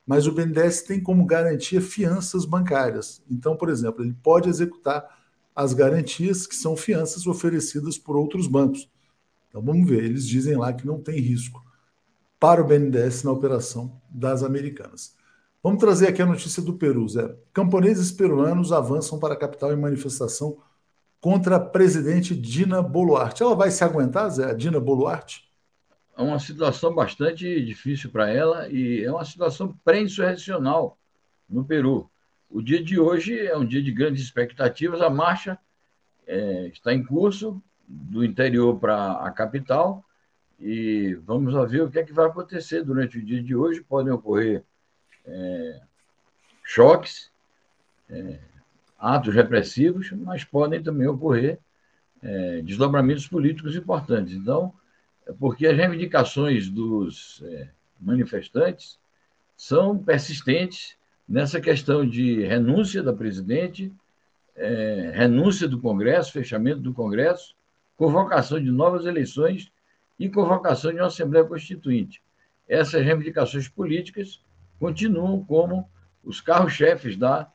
Mas 0.06 0.28
o 0.28 0.32
BNDES 0.32 0.82
tem 0.82 1.02
como 1.02 1.26
garantia 1.26 1.80
fianças 1.80 2.44
bancárias. 2.44 3.24
Então, 3.28 3.56
por 3.56 3.68
exemplo, 3.68 4.04
ele 4.04 4.14
pode 4.22 4.48
executar 4.48 5.04
as 5.52 5.72
garantias 5.72 6.46
que 6.46 6.54
são 6.54 6.76
fianças 6.76 7.26
oferecidas 7.26 7.98
por 7.98 8.16
outros 8.16 8.46
bancos. 8.46 8.88
Então 9.54 9.62
vamos 9.62 9.88
ver, 9.88 10.02
eles 10.02 10.26
dizem 10.26 10.56
lá 10.56 10.72
que 10.72 10.84
não 10.84 11.00
tem 11.00 11.20
risco 11.20 11.64
para 12.40 12.60
o 12.60 12.66
BNDES 12.66 13.22
na 13.22 13.30
operação 13.30 14.02
das 14.10 14.42
americanas. 14.42 15.16
Vamos 15.62 15.78
trazer 15.78 16.08
aqui 16.08 16.20
a 16.20 16.26
notícia 16.26 16.60
do 16.60 16.72
Peru, 16.74 17.08
Zé. 17.08 17.32
Camponeses 17.52 18.10
peruanos 18.10 18.72
avançam 18.72 19.16
para 19.16 19.34
a 19.34 19.36
capital 19.36 19.72
em 19.72 19.76
manifestação 19.76 20.58
contra 21.20 21.54
a 21.54 21.60
presidente 21.60 22.34
Dina 22.34 22.82
Boluarte. 22.82 23.44
Ela 23.44 23.54
vai 23.54 23.70
se 23.70 23.84
aguentar, 23.84 24.28
Zé, 24.28 24.50
a 24.50 24.54
Dina 24.54 24.80
Boluarte? 24.80 25.48
É 26.18 26.20
uma 26.20 26.40
situação 26.40 26.92
bastante 26.92 27.64
difícil 27.64 28.10
para 28.10 28.28
ela 28.28 28.68
e 28.68 29.04
é 29.04 29.12
uma 29.12 29.24
situação 29.24 29.72
pré-insurrecional 29.84 30.98
no 31.48 31.64
Peru. 31.64 32.10
O 32.50 32.60
dia 32.60 32.82
de 32.82 32.98
hoje 32.98 33.38
é 33.38 33.56
um 33.56 33.64
dia 33.64 33.80
de 33.80 33.92
grandes 33.92 34.24
expectativas. 34.24 35.00
A 35.00 35.08
marcha 35.08 35.56
é, 36.26 36.66
está 36.72 36.92
em 36.92 37.04
curso 37.04 37.62
do 37.86 38.24
interior 38.24 38.78
para 38.78 39.12
a 39.12 39.30
capital 39.30 40.04
e 40.58 41.14
vamos 41.26 41.52
ver 41.70 41.82
o 41.82 41.90
que 41.90 41.98
é 41.98 42.04
que 42.04 42.12
vai 42.12 42.26
acontecer 42.26 42.82
durante 42.82 43.18
o 43.18 43.24
dia 43.24 43.42
de 43.42 43.54
hoje. 43.54 43.82
Podem 43.82 44.12
ocorrer 44.12 44.62
é, 45.26 45.80
choques, 46.64 47.30
é, 48.08 48.38
atos 48.98 49.34
repressivos, 49.34 50.10
mas 50.12 50.44
podem 50.44 50.82
também 50.82 51.06
ocorrer 51.06 51.58
é, 52.22 52.62
desdobramentos 52.62 53.28
políticos 53.28 53.76
importantes. 53.76 54.34
Então, 54.34 54.72
é 55.26 55.32
porque 55.32 55.66
as 55.66 55.76
reivindicações 55.76 56.70
dos 56.70 57.42
é, 57.44 57.68
manifestantes 58.00 58.98
são 59.56 59.98
persistentes 59.98 60.96
nessa 61.28 61.60
questão 61.60 62.06
de 62.06 62.42
renúncia 62.42 63.02
da 63.02 63.12
presidente, 63.12 63.92
é, 64.56 65.10
renúncia 65.14 65.66
do 65.66 65.80
Congresso, 65.80 66.32
fechamento 66.32 66.80
do 66.80 66.92
Congresso, 66.92 67.54
convocação 67.96 68.60
de 68.60 68.70
novas 68.70 69.06
eleições 69.06 69.70
e 70.18 70.28
convocação 70.28 70.92
de 70.92 70.98
uma 70.98 71.06
Assembleia 71.06 71.44
Constituinte. 71.44 72.22
Essas 72.68 73.04
reivindicações 73.04 73.68
políticas 73.68 74.42
continuam 74.78 75.44
como 75.44 75.88
os 76.22 76.40
carros-chefes 76.40 77.16
da, 77.16 77.50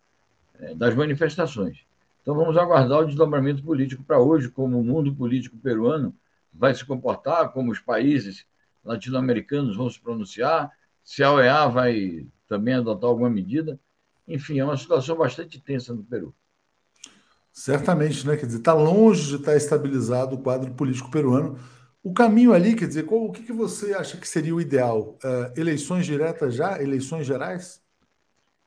é, 0.59 0.75
das 0.75 0.93
manifestações. 0.95 1.85
Então 2.21 2.35
vamos 2.35 2.57
aguardar 2.57 2.99
o 2.99 3.05
desdobramento 3.05 3.63
político 3.63 4.03
para 4.03 4.19
hoje, 4.19 4.49
como 4.49 4.79
o 4.79 4.83
mundo 4.83 5.13
político 5.15 5.57
peruano 5.57 6.13
vai 6.53 6.73
se 6.73 6.85
comportar, 6.85 7.51
como 7.51 7.71
os 7.71 7.79
países 7.79 8.45
latino-americanos 8.83 9.75
vão 9.75 9.89
se 9.89 9.99
pronunciar, 9.99 10.71
se 11.03 11.23
a 11.23 11.31
OEA 11.31 11.67
vai 11.67 12.27
também 12.47 12.75
adotar 12.75 13.09
alguma 13.09 13.29
medida. 13.29 13.79
Enfim, 14.27 14.59
é 14.59 14.65
uma 14.65 14.77
situação 14.77 15.15
bastante 15.17 15.59
tensa 15.59 15.93
no 15.93 16.03
Peru. 16.03 16.33
Certamente, 17.51 18.25
né? 18.25 18.37
Quer 18.37 18.45
dizer, 18.45 18.59
está 18.59 18.73
longe 18.73 19.27
de 19.27 19.35
estar 19.35 19.55
estabilizado 19.55 20.35
o 20.35 20.41
quadro 20.41 20.73
político 20.73 21.11
peruano. 21.11 21.59
O 22.01 22.13
caminho 22.13 22.53
ali, 22.53 22.75
quer 22.75 22.87
dizer, 22.87 23.03
qual, 23.03 23.25
o 23.25 23.31
que, 23.31 23.43
que 23.43 23.51
você 23.51 23.93
acha 23.93 24.17
que 24.17 24.27
seria 24.27 24.55
o 24.55 24.61
ideal? 24.61 25.17
Uh, 25.23 25.59
eleições 25.59 26.05
diretas 26.05 26.55
já? 26.55 26.81
Eleições 26.81 27.27
gerais? 27.27 27.81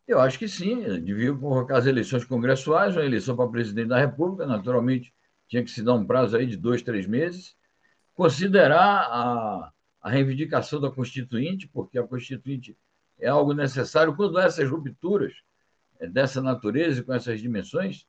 Eu 0.06 0.20
acho 0.20 0.38
que 0.38 0.48
sim. 0.48 0.82
Devia 1.02 1.32
convocar 1.34 1.78
as 1.78 1.86
eleições 1.86 2.24
congressuais, 2.24 2.94
uma 2.94 3.04
eleição 3.04 3.34
para 3.34 3.48
presidente 3.48 3.88
da 3.88 3.98
República, 3.98 4.46
naturalmente 4.46 5.12
tinha 5.48 5.62
que 5.62 5.70
se 5.70 5.82
dar 5.82 5.94
um 5.94 6.06
prazo 6.06 6.36
aí 6.36 6.46
de 6.46 6.56
dois, 6.56 6.82
três 6.82 7.06
meses. 7.06 7.54
Considerar 8.14 9.06
a, 9.10 9.72
a 10.00 10.10
reivindicação 10.10 10.80
da 10.80 10.90
Constituinte, 10.90 11.68
porque 11.68 11.98
a 11.98 12.06
Constituinte 12.06 12.76
é 13.18 13.28
algo 13.28 13.52
necessário. 13.52 14.16
Quando 14.16 14.38
há 14.38 14.44
essas 14.44 14.68
rupturas 14.68 15.34
é, 16.00 16.06
dessa 16.06 16.40
natureza 16.40 17.00
e 17.00 17.02
com 17.04 17.12
essas 17.12 17.40
dimensões, 17.40 18.06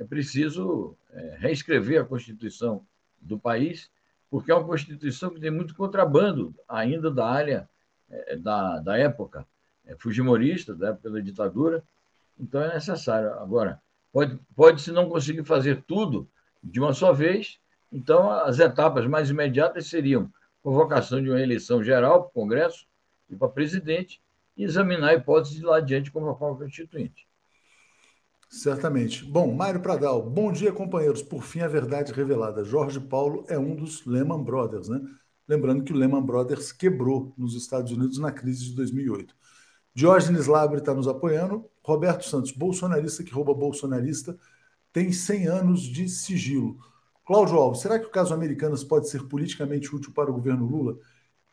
é 0.00 0.04
preciso 0.04 0.96
é, 1.10 1.36
reescrever 1.38 2.00
a 2.00 2.04
Constituição 2.04 2.84
do 3.20 3.38
país 3.38 3.90
porque 4.30 4.50
é 4.50 4.54
uma 4.54 4.64
Constituição 4.64 5.30
que 5.30 5.40
tem 5.40 5.50
muito 5.50 5.74
contrabando 5.74 6.54
ainda 6.66 7.10
da 7.10 7.28
área 7.28 7.68
é, 8.08 8.36
da, 8.36 8.78
da 8.78 8.96
época 8.96 9.46
é, 9.84 9.94
fujimorista, 9.96 10.74
da 10.74 10.90
época 10.90 11.10
da 11.10 11.20
ditadura. 11.20 11.82
Então 12.38 12.62
é 12.62 12.72
necessário. 12.72 13.34
Agora, 13.34 13.82
pode, 14.12 14.38
pode 14.54 14.90
não 14.92 15.08
conseguir 15.08 15.44
fazer 15.44 15.82
tudo 15.82 16.28
de 16.62 16.80
uma 16.80 16.94
só 16.94 17.12
vez, 17.12 17.58
então 17.92 18.30
as 18.30 18.58
etapas 18.58 19.06
mais 19.06 19.28
imediatas 19.28 19.88
seriam 19.88 20.32
convocação 20.62 21.22
de 21.22 21.28
uma 21.28 21.40
eleição 21.40 21.82
geral 21.82 22.22
para 22.22 22.28
o 22.28 22.32
Congresso 22.32 22.86
e 23.28 23.34
para 23.34 23.48
presidente 23.48 24.22
e 24.56 24.64
examinar 24.64 25.10
a 25.10 25.14
hipótese 25.14 25.56
de 25.56 25.62
lá 25.62 25.78
adiante 25.78 26.10
convocar 26.10 26.50
o 26.50 26.56
constituinte. 26.56 27.29
Certamente. 28.50 29.24
Bom, 29.24 29.54
Mário 29.54 29.80
Pradal, 29.80 30.28
bom 30.28 30.50
dia, 30.50 30.72
companheiros. 30.72 31.22
Por 31.22 31.44
fim, 31.44 31.60
a 31.60 31.68
verdade 31.68 32.12
revelada. 32.12 32.64
Jorge 32.64 32.98
Paulo 32.98 33.44
é 33.48 33.56
um 33.56 33.76
dos 33.76 34.04
Lehman 34.04 34.42
Brothers, 34.42 34.88
né? 34.88 35.00
Lembrando 35.46 35.84
que 35.84 35.92
o 35.92 35.96
Lehman 35.96 36.20
Brothers 36.20 36.72
quebrou 36.72 37.32
nos 37.38 37.54
Estados 37.54 37.92
Unidos 37.92 38.18
na 38.18 38.32
crise 38.32 38.64
de 38.64 38.74
2008. 38.74 39.36
Diógenes 39.94 40.48
Labre 40.48 40.78
está 40.78 40.92
nos 40.92 41.06
apoiando. 41.06 41.64
Roberto 41.80 42.24
Santos, 42.24 42.50
bolsonarista 42.50 43.22
que 43.22 43.32
rouba 43.32 43.54
bolsonarista, 43.54 44.36
tem 44.92 45.12
100 45.12 45.46
anos 45.46 45.82
de 45.82 46.08
sigilo. 46.08 46.76
Cláudio 47.24 47.56
Alves, 47.56 47.80
será 47.80 48.00
que 48.00 48.06
o 48.06 48.10
caso 48.10 48.34
Americanas 48.34 48.82
pode 48.82 49.08
ser 49.08 49.28
politicamente 49.28 49.94
útil 49.94 50.12
para 50.12 50.28
o 50.28 50.34
governo 50.34 50.66
Lula? 50.66 50.98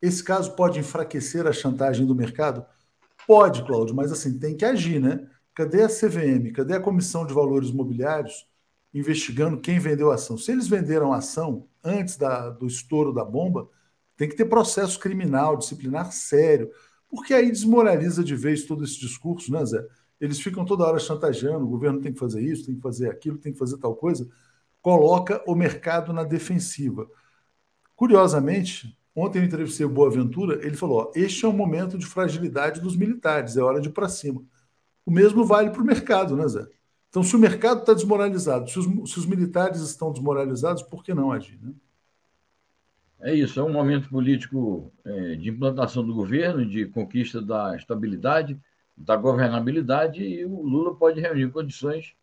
Esse 0.01 0.23
caso 0.23 0.55
pode 0.55 0.79
enfraquecer 0.79 1.45
a 1.45 1.53
chantagem 1.53 2.07
do 2.07 2.15
mercado? 2.15 2.65
Pode, 3.27 3.63
Cláudio, 3.63 3.95
mas 3.95 4.11
assim, 4.11 4.39
tem 4.39 4.57
que 4.57 4.65
agir, 4.65 4.99
né? 4.99 5.27
Cadê 5.57 5.81
a 5.81 5.89
CVM? 5.89 6.51
Cadê 6.51 6.75
a 6.75 6.79
Comissão 6.79 7.25
de 7.25 7.33
Valores 7.33 7.71
Mobiliários 7.71 8.47
investigando 8.93 9.59
quem 9.59 9.79
vendeu 9.79 10.11
a 10.11 10.13
ação? 10.13 10.37
Se 10.37 10.51
eles 10.51 10.67
venderam 10.67 11.11
a 11.11 11.17
ação 11.17 11.67
antes 11.83 12.15
da, 12.15 12.51
do 12.51 12.67
estouro 12.67 13.11
da 13.11 13.25
bomba, 13.25 13.67
tem 14.15 14.29
que 14.29 14.35
ter 14.35 14.45
processo 14.45 14.99
criminal, 14.99 15.57
disciplinar 15.57 16.11
sério, 16.11 16.69
porque 17.09 17.33
aí 17.33 17.49
desmoraliza 17.49 18.23
de 18.23 18.35
vez 18.35 18.65
todo 18.65 18.83
esse 18.83 18.99
discurso, 18.99 19.51
né, 19.51 19.65
Zé? 19.65 19.83
Eles 20.21 20.39
ficam 20.39 20.63
toda 20.63 20.85
hora 20.85 20.99
chantageando, 20.99 21.65
o 21.65 21.69
governo 21.69 22.01
tem 22.01 22.13
que 22.13 22.19
fazer 22.19 22.43
isso, 22.43 22.67
tem 22.67 22.75
que 22.75 22.81
fazer 22.81 23.09
aquilo, 23.09 23.39
tem 23.39 23.51
que 23.51 23.57
fazer 23.57 23.79
tal 23.79 23.95
coisa, 23.95 24.29
coloca 24.79 25.41
o 25.47 25.55
mercado 25.55 26.13
na 26.13 26.23
defensiva. 26.23 27.09
Curiosamente, 27.95 28.95
ontem 29.15 29.39
eu 29.39 29.45
entrevistei 29.45 29.87
o 29.87 29.89
Boaventura, 29.89 30.63
ele 30.63 30.77
falou: 30.77 30.99
ó, 30.99 31.11
este 31.15 31.45
é 31.45 31.47
um 31.47 31.53
momento 31.53 31.97
de 31.97 32.05
fragilidade 32.05 32.79
dos 32.79 32.95
militares, 32.95 33.57
é 33.57 33.63
hora 33.63 33.81
de 33.81 33.89
ir 33.89 33.91
para 33.91 34.07
cima. 34.07 34.45
O 35.07 35.11
mesmo 35.11 35.45
vale 35.45 35.69
para 35.69 35.81
o 35.81 35.85
mercado, 35.85 36.35
né, 36.35 36.45
Zé? 36.49 36.67
Então, 37.09 37.23
se 37.23 37.33
o 37.33 37.39
mercado 37.39 37.79
está 37.79 37.93
desmoralizado, 37.93 38.69
se 38.69 38.77
os, 38.77 39.09
se 39.09 39.17
os, 39.17 39.25
militares 39.25 39.79
estão 39.79 40.11
desmoralizados, 40.11 40.83
por 40.83 41.01
que 41.01 41.13
não 41.13 41.31
agir? 41.31 41.57
Né? 41.61 41.71
É 43.21 43.33
isso, 43.33 43.57
é 43.57 43.63
um 43.63 43.71
momento 43.71 44.09
político 44.09 44.91
é, 45.05 45.35
de 45.35 45.49
implantação 45.49 46.05
do 46.05 46.13
governo, 46.13 46.65
de 46.65 46.87
conquista 46.87 47.41
da 47.41 47.73
estabilidade, 47.77 48.59
da 48.97 49.15
governabilidade, 49.15 50.21
e 50.21 50.43
o 50.43 50.61
Lula 50.61 50.93
pode 50.93 51.21
reunir 51.21 51.49
condições, 51.51 52.13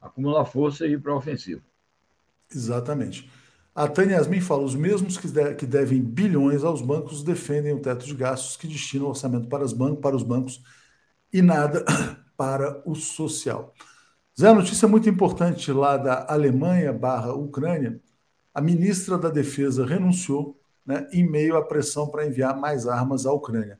acumular 0.00 0.44
força 0.44 0.84
e 0.84 0.94
ir 0.94 1.00
para 1.00 1.12
a 1.12 1.16
ofensiva. 1.16 1.62
Exatamente. 2.52 3.30
A 3.72 3.86
Tânia 3.86 4.16
Yasmin 4.16 4.40
fala: 4.40 4.64
os 4.64 4.74
mesmos 4.74 5.16
que, 5.16 5.28
de, 5.28 5.54
que 5.54 5.64
devem 5.64 6.02
bilhões 6.02 6.64
aos 6.64 6.82
bancos 6.82 7.22
defendem 7.22 7.72
o 7.72 7.80
teto 7.80 8.04
de 8.04 8.16
gastos 8.16 8.56
que 8.56 8.66
destinam 8.66 9.06
o 9.06 9.10
orçamento 9.10 9.46
para, 9.46 9.62
as 9.62 9.72
ban 9.72 9.94
para 9.94 10.16
os 10.16 10.24
bancos 10.24 10.60
e 11.32 11.40
nada 11.40 11.84
para 12.36 12.82
o 12.86 12.94
social. 12.94 13.74
Zé, 14.38 14.52
notícia 14.52 14.88
muito 14.88 15.08
importante 15.08 15.70
lá 15.72 15.96
da 15.96 16.26
Alemanha 16.28 16.92
barra 16.92 17.34
Ucrânia. 17.34 18.00
A 18.54 18.60
ministra 18.60 19.18
da 19.18 19.28
Defesa 19.28 19.84
renunciou 19.84 20.60
né, 20.84 21.06
em 21.12 21.28
meio 21.28 21.56
à 21.56 21.64
pressão 21.64 22.08
para 22.08 22.26
enviar 22.26 22.58
mais 22.58 22.86
armas 22.86 23.26
à 23.26 23.32
Ucrânia. 23.32 23.78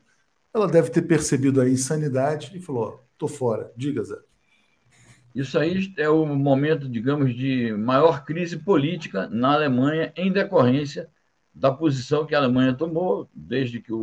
Ela 0.53 0.67
deve 0.67 0.89
ter 0.89 1.01
percebido 1.01 1.59
a 1.59 1.69
insanidade 1.69 2.51
e 2.55 2.61
falou: 2.61 3.03
estou 3.13 3.27
fora. 3.27 3.71
Diga, 3.75 4.03
Zé. 4.03 4.17
Isso 5.33 5.57
aí 5.57 5.91
é 5.97 6.07
o 6.07 6.25
momento, 6.25 6.87
digamos, 6.87 7.35
de 7.35 7.73
maior 7.73 8.23
crise 8.23 8.57
política 8.57 9.27
na 9.27 9.53
Alemanha 9.53 10.13
em 10.15 10.31
decorrência 10.31 11.09
da 11.53 11.71
posição 11.71 12.25
que 12.25 12.35
a 12.35 12.37
Alemanha 12.37 12.75
tomou 12.75 13.27
desde 13.33 13.81
que 13.81 13.91
o, 13.91 14.01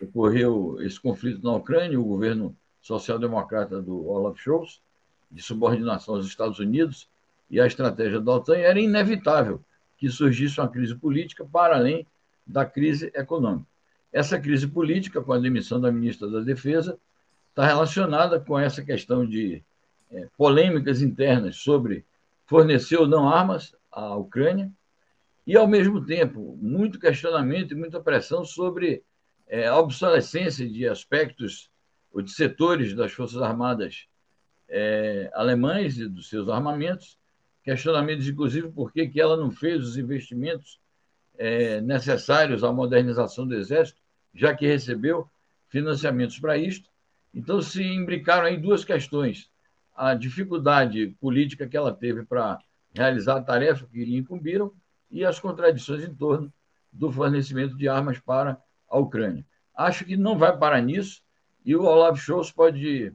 ocorreu 0.00 0.78
esse 0.80 1.00
conflito 1.00 1.42
na 1.42 1.54
Ucrânia, 1.54 2.00
o 2.00 2.04
governo 2.04 2.56
social-democrata 2.80 3.80
do 3.80 4.06
Olaf 4.08 4.38
Scholz, 4.38 4.80
de 5.30 5.42
subordinação 5.42 6.16
aos 6.16 6.26
Estados 6.26 6.58
Unidos 6.58 7.08
e 7.50 7.60
a 7.60 7.66
estratégia 7.66 8.20
da 8.20 8.32
OTAN, 8.32 8.56
era 8.56 8.80
inevitável 8.80 9.60
que 9.96 10.08
surgisse 10.08 10.60
uma 10.60 10.68
crise 10.68 10.94
política 10.94 11.44
para 11.44 11.76
além 11.76 12.06
da 12.46 12.64
crise 12.64 13.10
econômica. 13.14 13.66
Essa 14.12 14.38
crise 14.40 14.66
política, 14.66 15.20
com 15.20 15.32
a 15.32 15.38
demissão 15.38 15.80
da 15.80 15.92
ministra 15.92 16.28
da 16.28 16.40
Defesa, 16.40 16.98
está 17.50 17.66
relacionada 17.66 18.40
com 18.40 18.58
essa 18.58 18.82
questão 18.82 19.26
de 19.26 19.62
é, 20.10 20.28
polêmicas 20.36 21.02
internas 21.02 21.56
sobre 21.56 22.04
fornecer 22.46 22.96
ou 22.96 23.06
não 23.06 23.28
armas 23.28 23.74
à 23.92 24.14
Ucrânia, 24.14 24.72
e, 25.46 25.56
ao 25.56 25.66
mesmo 25.66 26.04
tempo, 26.04 26.58
muito 26.60 27.00
questionamento 27.00 27.72
e 27.72 27.74
muita 27.74 27.98
pressão 28.00 28.44
sobre 28.44 29.02
é, 29.46 29.66
a 29.66 29.78
obsolescência 29.78 30.68
de 30.68 30.86
aspectos 30.86 31.70
ou 32.12 32.22
de 32.22 32.32
setores 32.32 32.94
das 32.94 33.12
Forças 33.12 33.40
Armadas 33.40 34.06
é, 34.68 35.30
alemães 35.34 35.98
e 35.98 36.08
dos 36.08 36.28
seus 36.28 36.48
armamentos, 36.48 37.18
questionamentos, 37.62 38.26
inclusive, 38.26 38.70
por 38.70 38.92
que 38.92 39.10
ela 39.20 39.36
não 39.36 39.50
fez 39.50 39.86
os 39.86 39.96
investimentos 39.96 40.80
é, 41.36 41.80
necessários 41.80 42.64
à 42.64 42.72
modernização 42.72 43.46
do 43.46 43.54
Exército, 43.54 44.00
já 44.34 44.54
que 44.54 44.66
recebeu 44.66 45.28
financiamentos 45.68 46.38
para 46.38 46.56
isto. 46.56 46.88
Então, 47.34 47.60
se 47.60 47.82
imbricaram 47.82 48.46
aí 48.46 48.56
duas 48.56 48.84
questões 48.84 49.50
a 49.98 50.14
dificuldade 50.14 51.08
política 51.20 51.66
que 51.66 51.76
ela 51.76 51.92
teve 51.92 52.24
para 52.24 52.58
realizar 52.94 53.36
a 53.36 53.42
tarefa 53.42 53.86
que 53.86 54.04
lhe 54.04 54.16
incumbiram 54.16 54.72
e 55.10 55.24
as 55.24 55.40
contradições 55.40 56.04
em 56.04 56.14
torno 56.14 56.52
do 56.92 57.10
fornecimento 57.10 57.76
de 57.76 57.88
armas 57.88 58.18
para 58.18 58.62
a 58.88 58.98
Ucrânia. 58.98 59.44
Acho 59.74 60.04
que 60.04 60.16
não 60.16 60.38
vai 60.38 60.56
parar 60.56 60.80
nisso 60.80 61.20
e 61.68 61.76
o 61.76 61.82
Olaf 61.82 62.18
Scholz 62.18 62.50
pode 62.50 63.12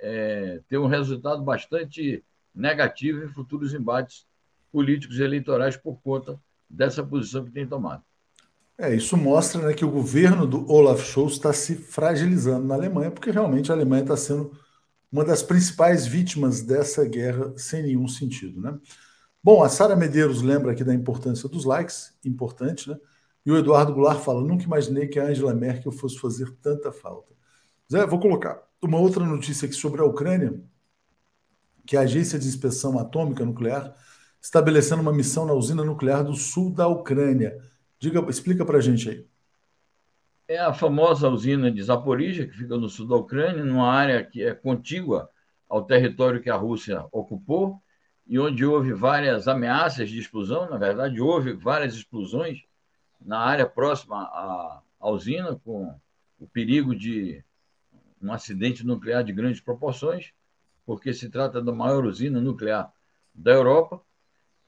é, 0.00 0.60
ter 0.68 0.78
um 0.78 0.86
resultado 0.86 1.42
bastante 1.42 2.22
negativo 2.54 3.24
em 3.24 3.28
futuros 3.28 3.74
embates 3.74 4.24
políticos 4.70 5.18
e 5.18 5.22
eleitorais 5.24 5.76
por 5.76 6.00
conta 6.00 6.38
dessa 6.70 7.02
posição 7.02 7.44
que 7.44 7.50
tem 7.50 7.66
tomado. 7.66 8.04
É, 8.78 8.94
isso 8.94 9.16
mostra 9.16 9.66
né, 9.66 9.74
que 9.74 9.84
o 9.84 9.90
governo 9.90 10.46
do 10.46 10.70
Olaf 10.70 11.02
Scholz 11.02 11.32
está 11.32 11.52
se 11.52 11.74
fragilizando 11.74 12.68
na 12.68 12.76
Alemanha, 12.76 13.10
porque 13.10 13.32
realmente 13.32 13.72
a 13.72 13.74
Alemanha 13.74 14.02
está 14.02 14.16
sendo 14.16 14.56
uma 15.10 15.24
das 15.24 15.42
principais 15.42 16.06
vítimas 16.06 16.60
dessa 16.60 17.04
guerra 17.04 17.52
sem 17.56 17.82
nenhum 17.82 18.06
sentido, 18.06 18.60
né? 18.60 18.78
Bom, 19.42 19.60
a 19.60 19.68
Sara 19.68 19.96
Medeiros 19.96 20.40
lembra 20.40 20.70
aqui 20.70 20.84
da 20.84 20.94
importância 20.94 21.48
dos 21.48 21.64
likes, 21.64 22.14
importante, 22.24 22.88
né? 22.88 22.96
E 23.44 23.50
o 23.50 23.56
Eduardo 23.56 23.92
Goulart 23.92 24.20
fala: 24.22 24.40
nunca 24.40 24.62
imaginei 24.62 25.08
que 25.08 25.18
a 25.18 25.24
Angela 25.24 25.54
Merkel 25.54 25.90
fosse 25.90 26.16
fazer 26.20 26.54
tanta 26.62 26.92
falta. 26.92 27.37
Zé, 27.90 28.06
vou 28.06 28.20
colocar 28.20 28.62
uma 28.82 28.98
outra 28.98 29.24
notícia 29.24 29.66
aqui 29.66 29.74
sobre 29.74 30.00
a 30.00 30.04
Ucrânia, 30.04 30.60
que 31.86 31.96
a 31.96 32.02
Agência 32.02 32.38
de 32.38 32.46
Inspeção 32.46 32.98
Atômica 32.98 33.44
Nuclear 33.44 33.94
estabelecendo 34.40 35.02
uma 35.02 35.12
missão 35.12 35.46
na 35.46 35.52
usina 35.52 35.82
nuclear 35.82 36.22
do 36.22 36.34
sul 36.34 36.70
da 36.70 36.86
Ucrânia. 36.86 37.58
Diga, 37.98 38.20
explica 38.30 38.64
para 38.64 38.78
a 38.78 38.80
gente 38.80 39.08
aí 39.10 39.26
é 40.48 40.58
a 40.58 40.72
famosa 40.72 41.28
usina 41.28 41.70
de 41.70 41.82
Zaporizhia, 41.82 42.48
que 42.48 42.56
fica 42.56 42.74
no 42.78 42.88
sul 42.88 43.06
da 43.06 43.16
Ucrânia, 43.16 43.62
numa 43.62 43.92
área 43.92 44.24
que 44.24 44.42
é 44.42 44.54
contígua 44.54 45.30
ao 45.68 45.84
território 45.84 46.40
que 46.40 46.48
a 46.48 46.56
Rússia 46.56 47.04
ocupou 47.12 47.82
e 48.26 48.38
onde 48.38 48.64
houve 48.64 48.94
várias 48.94 49.46
ameaças 49.46 50.08
de 50.08 50.18
explosão. 50.18 50.68
Na 50.70 50.78
verdade, 50.78 51.20
houve 51.20 51.52
várias 51.52 51.94
explosões 51.94 52.64
na 53.20 53.38
área 53.38 53.66
próxima 53.66 54.22
à, 54.22 54.80
à 54.98 55.10
usina, 55.10 55.54
com 55.62 55.94
o 56.40 56.46
perigo 56.46 56.96
de 56.96 57.44
um 58.22 58.32
acidente 58.32 58.84
nuclear 58.84 59.22
de 59.22 59.32
grandes 59.32 59.60
proporções, 59.60 60.32
porque 60.84 61.12
se 61.12 61.28
trata 61.28 61.60
da 61.60 61.72
maior 61.72 62.04
usina 62.04 62.40
nuclear 62.40 62.92
da 63.34 63.52
Europa. 63.52 64.00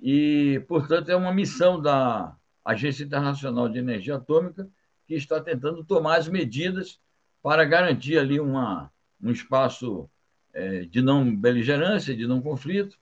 E, 0.01 0.63
portanto, 0.69 1.11
é 1.11 1.17
uma 1.17 1.33
missão 1.33 1.81
da 1.81 2.37
Agência 2.65 3.05
Internacional 3.05 3.69
de 3.69 3.79
Energia 3.79 4.17
Atômica 4.17 4.69
que 5.07 5.15
está 5.15 5.41
tentando 5.41 5.83
tomar 5.83 6.19
as 6.19 6.29
medidas 6.29 7.01
para 7.43 7.65
garantir 7.65 8.19
ali 8.19 8.39
uma, 8.39 8.91
um 9.21 9.31
espaço 9.31 10.09
é, 10.53 10.81
de 10.85 11.03
não 11.03 11.35
beligerância, 11.35 12.17
de 12.17 12.27
não 12.27 12.41
conflito, 12.41 12.99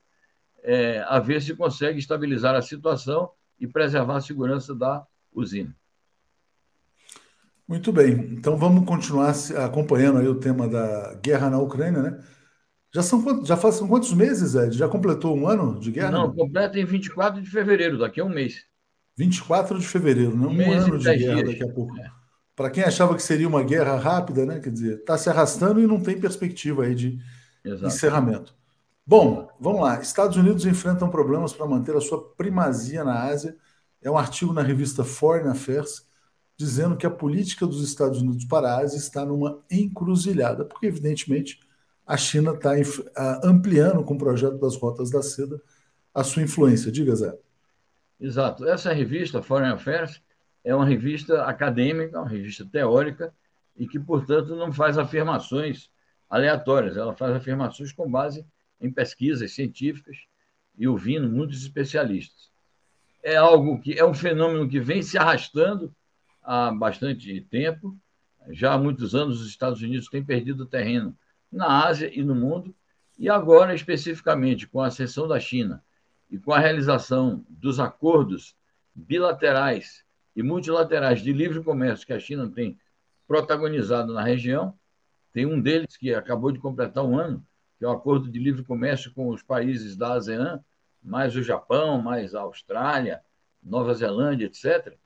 é, 0.62 1.00
a 1.06 1.18
ver 1.18 1.42
se 1.42 1.54
consegue 1.54 1.98
estabilizar 1.98 2.54
a 2.54 2.62
situação 2.62 3.30
e 3.58 3.66
preservar 3.66 4.16
a 4.16 4.20
segurança 4.20 4.74
da 4.74 5.06
usina. 5.32 5.76
Muito 7.68 7.92
bem, 7.92 8.12
então 8.32 8.56
vamos 8.56 8.86
continuar 8.86 9.34
acompanhando 9.62 10.18
aí 10.18 10.26
o 10.26 10.36
tema 10.40 10.66
da 10.66 11.14
guerra 11.22 11.50
na 11.50 11.58
Ucrânia, 11.58 12.00
né? 12.00 12.18
Já 12.94 13.02
são 13.02 13.44
já 13.44 13.58
fazem 13.58 13.86
quantos 13.86 14.14
meses, 14.14 14.54
Ed? 14.54 14.74
Já 14.74 14.88
completou 14.88 15.36
um 15.36 15.46
ano 15.46 15.78
de 15.78 15.90
guerra? 15.90 16.10
Não, 16.10 16.34
completa 16.34 16.78
em 16.78 16.86
24 16.86 17.42
de 17.42 17.50
fevereiro, 17.50 17.98
daqui 17.98 18.20
a 18.20 18.24
um 18.24 18.30
mês. 18.30 18.64
24 19.18 19.78
de 19.78 19.86
fevereiro, 19.86 20.34
não 20.34 20.48
um, 20.48 20.56
um 20.56 20.72
ano 20.72 20.98
de 20.98 21.04
guerra 21.04 21.42
dias. 21.42 21.50
daqui 21.50 21.70
a 21.70 21.74
pouco. 21.74 21.94
É. 21.98 22.10
Para 22.56 22.70
quem 22.70 22.82
achava 22.82 23.14
que 23.14 23.22
seria 23.22 23.46
uma 23.46 23.62
guerra 23.62 23.96
rápida, 23.96 24.46
né? 24.46 24.60
Quer 24.60 24.70
dizer, 24.70 24.94
está 25.00 25.18
se 25.18 25.28
arrastando 25.28 25.78
e 25.78 25.86
não 25.86 26.00
tem 26.00 26.18
perspectiva 26.18 26.84
aí 26.84 26.94
de 26.94 27.18
Exato. 27.62 27.86
encerramento. 27.86 28.54
Bom, 29.06 29.46
vamos 29.60 29.82
lá. 29.82 30.00
Estados 30.00 30.38
Unidos 30.38 30.64
enfrentam 30.64 31.10
problemas 31.10 31.52
para 31.52 31.66
manter 31.66 31.94
a 31.94 32.00
sua 32.00 32.30
primazia 32.34 33.04
na 33.04 33.24
Ásia. 33.24 33.54
É 34.00 34.10
um 34.10 34.16
artigo 34.16 34.54
na 34.54 34.62
revista 34.62 35.04
Foreign 35.04 35.50
Affairs 35.50 36.08
dizendo 36.58 36.96
que 36.96 37.06
a 37.06 37.10
política 37.10 37.64
dos 37.64 37.82
Estados 37.82 38.20
Unidos 38.20 38.44
para 38.44 38.68
a 38.68 38.78
Ásia 38.78 38.98
está 38.98 39.24
numa 39.24 39.62
encruzilhada, 39.70 40.64
porque 40.64 40.86
evidentemente 40.86 41.60
a 42.04 42.16
China 42.16 42.52
está 42.52 42.72
ampliando 43.44 44.02
com 44.02 44.14
o 44.14 44.18
projeto 44.18 44.58
das 44.58 44.76
rotas 44.76 45.08
da 45.08 45.22
seda 45.22 45.60
a 46.12 46.24
sua 46.24 46.42
influência. 46.42 46.90
Diga, 46.90 47.14
Zé. 47.14 47.38
Exato. 48.20 48.66
Essa 48.66 48.92
revista, 48.92 49.40
Foreign 49.40 49.72
Affairs, 49.72 50.20
é 50.64 50.74
uma 50.74 50.84
revista 50.84 51.44
acadêmica, 51.44 52.18
uma 52.18 52.28
revista 52.28 52.66
teórica, 52.66 53.32
e 53.76 53.86
que, 53.86 54.00
portanto, 54.00 54.56
não 54.56 54.72
faz 54.72 54.98
afirmações 54.98 55.88
aleatórias, 56.28 56.96
ela 56.96 57.14
faz 57.14 57.36
afirmações 57.36 57.92
com 57.92 58.10
base 58.10 58.44
em 58.80 58.90
pesquisas 58.90 59.52
científicas 59.52 60.16
e 60.76 60.88
ouvindo 60.88 61.28
muitos 61.28 61.62
especialistas. 61.62 62.50
É 63.22 63.36
algo 63.36 63.80
que 63.80 63.96
é 63.96 64.04
um 64.04 64.14
fenômeno 64.14 64.68
que 64.68 64.80
vem 64.80 65.02
se 65.02 65.16
arrastando 65.16 65.94
há 66.48 66.72
bastante 66.72 67.42
tempo. 67.42 67.94
Já 68.48 68.72
há 68.72 68.78
muitos 68.78 69.14
anos 69.14 69.42
os 69.42 69.48
Estados 69.48 69.82
Unidos 69.82 70.08
têm 70.08 70.24
perdido 70.24 70.64
terreno 70.64 71.14
na 71.52 71.86
Ásia 71.86 72.10
e 72.12 72.22
no 72.22 72.34
mundo, 72.34 72.74
e 73.18 73.28
agora, 73.28 73.74
especificamente, 73.74 74.66
com 74.66 74.80
a 74.80 74.86
ascensão 74.86 75.28
da 75.28 75.38
China 75.38 75.84
e 76.30 76.38
com 76.38 76.52
a 76.52 76.58
realização 76.58 77.44
dos 77.48 77.78
acordos 77.78 78.56
bilaterais 78.94 80.04
e 80.34 80.42
multilaterais 80.42 81.20
de 81.20 81.32
livre 81.32 81.62
comércio 81.62 82.06
que 82.06 82.12
a 82.14 82.18
China 82.18 82.48
tem 82.48 82.78
protagonizado 83.26 84.14
na 84.14 84.22
região, 84.22 84.74
tem 85.32 85.44
um 85.44 85.60
deles 85.60 85.96
que 85.98 86.14
acabou 86.14 86.50
de 86.50 86.58
completar 86.58 87.04
um 87.04 87.18
ano, 87.18 87.44
que 87.78 87.84
é 87.84 87.88
o 87.88 87.92
acordo 87.92 88.30
de 88.30 88.38
livre 88.38 88.64
comércio 88.64 89.12
com 89.12 89.28
os 89.28 89.42
países 89.42 89.96
da 89.96 90.14
ASEAN, 90.14 90.64
mais 91.02 91.36
o 91.36 91.42
Japão, 91.42 92.00
mais 92.00 92.34
a 92.34 92.40
Austrália, 92.40 93.20
Nova 93.62 93.92
Zelândia, 93.92 94.46
etc. 94.46 94.96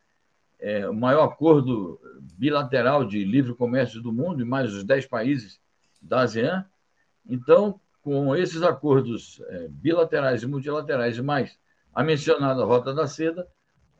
É 0.64 0.88
o 0.88 0.94
maior 0.94 1.24
acordo 1.24 2.00
bilateral 2.38 3.04
de 3.04 3.24
livre 3.24 3.52
comércio 3.52 4.00
do 4.00 4.12
mundo, 4.12 4.40
e 4.40 4.44
mais 4.44 4.72
os 4.72 4.84
10 4.84 5.06
países 5.06 5.60
da 6.00 6.20
ASEAN. 6.20 6.64
Então, 7.28 7.80
com 8.00 8.34
esses 8.36 8.62
acordos 8.62 9.42
é, 9.48 9.66
bilaterais 9.68 10.44
e 10.44 10.46
multilaterais, 10.46 11.18
e 11.18 11.22
mais 11.22 11.58
a 11.92 12.04
mencionada 12.04 12.64
Rota 12.64 12.94
da 12.94 13.08
Seda, 13.08 13.46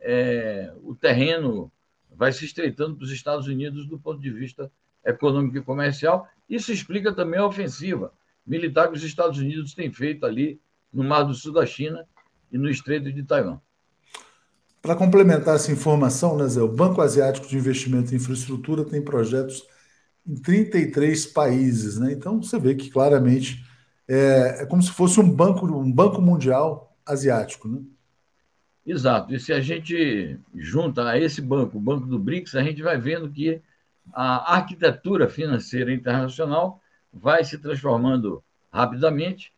é, 0.01 0.72
o 0.83 0.94
terreno 0.94 1.70
vai 2.14 2.33
se 2.33 2.44
estreitando 2.44 2.94
para 2.94 3.05
os 3.05 3.11
Estados 3.11 3.48
Unidos 3.48 3.87
do 3.88 3.98
ponto 3.98 4.20
de 4.20 4.31
vista 4.31 4.70
econômico 5.05 5.57
e 5.57 5.62
comercial. 5.62 6.29
Isso 6.48 6.70
explica 6.72 7.12
também 7.12 7.40
a 7.40 7.46
ofensiva 7.46 8.12
militar 8.46 8.88
que 8.88 8.96
os 8.96 9.03
Estados 9.03 9.38
Unidos 9.38 9.75
têm 9.75 9.92
feito 9.92 10.25
ali 10.25 10.61
no 10.92 11.03
Mar 11.03 11.25
do 11.25 11.35
Sul 11.35 11.53
da 11.53 11.66
China 11.66 12.07
e 12.53 12.59
no 12.59 12.70
Estreito 12.70 13.12
de 13.12 13.25
Taiwan. 13.25 13.61
Para 14.83 14.97
complementar 14.97 15.55
essa 15.55 15.71
informação, 15.71 16.37
né, 16.37 16.49
Zé, 16.49 16.61
o 16.61 16.66
Banco 16.66 17.01
Asiático 17.01 17.47
de 17.47 17.57
Investimento 17.57 18.12
em 18.12 18.16
Infraestrutura 18.16 18.85
tem 18.85 19.01
projetos 19.01 19.64
em 20.27 20.35
33 20.35 21.27
países. 21.27 22.01
Né? 22.01 22.12
Então 22.12 22.42
você 22.42 22.59
vê 22.59 22.75
que 22.75 22.90
claramente 22.90 23.64
é, 24.09 24.62
é 24.62 24.66
como 24.66 24.83
se 24.83 24.90
fosse 24.90 25.21
um 25.21 25.31
banco, 25.31 25.66
um 25.66 25.90
banco 25.90 26.21
mundial 26.21 26.97
asiático. 27.07 27.68
Né? 27.68 27.81
Exato. 28.85 29.33
E 29.33 29.38
se 29.38 29.53
a 29.53 29.61
gente 29.61 30.37
junta 30.53 31.09
a 31.09 31.16
esse 31.16 31.40
banco, 31.40 31.79
o 31.79 31.81
Banco 31.81 32.07
do 32.07 32.18
BRICS, 32.18 32.57
a 32.57 32.62
gente 32.64 32.83
vai 32.83 32.99
vendo 32.99 33.31
que 33.31 33.62
a 34.12 34.57
arquitetura 34.57 35.29
financeira 35.29 35.95
internacional 35.95 36.81
vai 37.12 37.45
se 37.45 37.57
transformando 37.57 38.42
rapidamente 38.73 39.53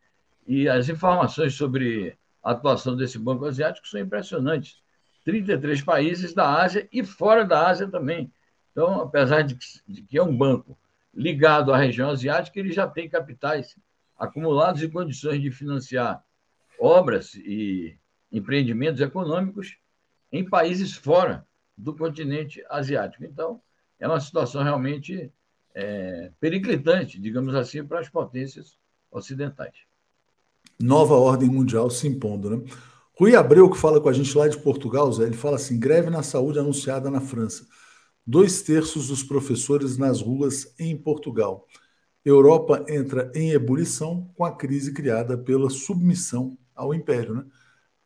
e 0.47 0.69
as 0.69 0.91
informações 0.91 1.55
sobre 1.55 2.15
a 2.43 2.51
atuação 2.51 2.95
desse 2.95 3.19
Banco 3.19 3.47
Asiático 3.47 3.89
são 3.89 3.99
impressionantes. 3.99 4.84
33 5.25 5.83
países 5.83 6.35
da 6.35 6.63
Ásia 6.63 6.87
e 6.93 7.03
fora 7.03 7.45
da 7.45 7.67
Ásia 7.67 7.89
também. 7.89 8.31
Então, 8.71 9.01
apesar 9.01 9.43
de 9.43 9.55
que, 9.55 10.19
é 10.19 10.23
um 10.23 10.37
banco 10.37 10.77
ligado 11.15 11.73
à 11.73 11.77
região 11.77 12.11
asiática, 12.11 12.59
ele 12.59 12.73
já 12.73 12.87
tem 12.87 13.09
capitais 13.09 13.77
acumulados 14.19 14.83
e 14.83 14.89
condições 14.89 15.41
de 15.41 15.51
financiar 15.51 16.23
obras 16.79 17.35
e 17.37 17.97
empreendimentos 18.31 19.01
econômicos 19.01 19.77
em 20.31 20.45
países 20.49 20.93
fora 20.95 21.47
do 21.77 21.95
continente 21.95 22.65
asiático. 22.69 23.25
Então, 23.25 23.61
é 23.99 24.07
uma 24.07 24.21
situação 24.21 24.63
realmente 24.63 25.33
é, 25.75 26.31
periclitante, 26.41 27.21
digamos 27.21 27.55
assim, 27.55 27.85
para 27.85 28.01
as 28.01 28.09
potências 28.09 28.77
ocidentais. 29.11 29.75
Nova 30.79 31.15
ordem 31.15 31.49
mundial 31.49 31.89
se 31.89 32.09
impondo, 32.09 32.51
né? 32.51 32.65
Rui 33.17 33.37
Abreu, 33.37 33.71
que 33.71 33.79
fala 33.79 34.01
com 34.01 34.09
a 34.09 34.13
gente 34.13 34.37
lá 34.37 34.49
de 34.49 34.59
Portugal, 34.59 35.11
Zé, 35.13 35.25
ele 35.25 35.37
fala 35.37 35.57
assim: 35.57 35.79
greve 35.79 36.11
na 36.11 36.23
saúde 36.23 36.59
anunciada 36.59 37.11
na 37.11 37.21
França. 37.21 37.67
Dois 38.27 38.63
terços 38.63 39.09
dos 39.09 39.23
professores 39.23 39.97
nas 39.97 40.21
ruas 40.21 40.75
em 40.79 40.97
Portugal. 40.97 41.67
Europa 42.25 42.85
entra 42.89 43.31
em 43.35 43.51
ebulição 43.51 44.31
com 44.35 44.45
a 44.45 44.57
crise 44.57 44.93
criada 44.95 45.37
pela 45.37 45.69
submissão 45.69 46.57
ao 46.75 46.95
império. 46.95 47.35
Né? 47.35 47.45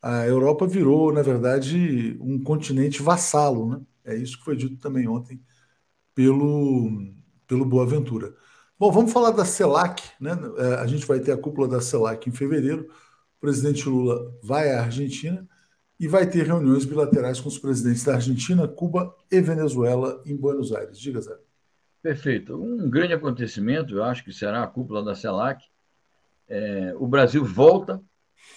A 0.02 0.26
Europa 0.26 0.66
virou, 0.66 1.12
na 1.12 1.22
verdade, 1.22 2.18
um 2.20 2.42
continente 2.42 3.00
vassalo. 3.00 3.70
Né? 3.70 3.80
É 4.04 4.16
isso 4.16 4.38
que 4.38 4.44
foi 4.44 4.56
dito 4.56 4.76
também 4.78 5.06
ontem 5.06 5.40
pelo, 6.14 6.90
pelo 7.46 7.64
Boaventura. 7.64 8.34
Bom, 8.76 8.90
vamos 8.90 9.12
falar 9.12 9.30
da 9.30 9.44
CELAC. 9.44 10.02
Né? 10.20 10.32
É, 10.58 10.74
a 10.74 10.86
gente 10.86 11.06
vai 11.06 11.20
ter 11.20 11.30
a 11.30 11.38
cúpula 11.38 11.68
da 11.68 11.80
CELAC 11.80 12.28
em 12.28 12.32
fevereiro. 12.32 12.88
O 13.38 13.40
presidente 13.40 13.88
Lula 13.88 14.34
vai 14.42 14.72
à 14.72 14.82
Argentina 14.82 15.48
e 15.98 16.08
vai 16.08 16.28
ter 16.28 16.44
reuniões 16.44 16.84
bilaterais 16.84 17.40
com 17.40 17.48
os 17.48 17.58
presidentes 17.58 18.04
da 18.04 18.14
Argentina, 18.14 18.66
Cuba 18.66 19.14
e 19.30 19.40
Venezuela 19.40 20.20
em 20.26 20.36
Buenos 20.36 20.72
Aires. 20.72 20.98
Diga, 20.98 21.20
Zé. 21.20 21.36
Perfeito. 22.02 22.60
Um 22.60 22.90
grande 22.90 23.12
acontecimento, 23.12 23.94
eu 23.94 24.02
acho 24.02 24.24
que 24.24 24.32
será 24.32 24.64
a 24.64 24.66
cúpula 24.66 25.04
da 25.04 25.14
CELAC. 25.14 25.64
É, 26.48 26.94
o 26.96 27.06
Brasil 27.06 27.44
volta 27.44 28.02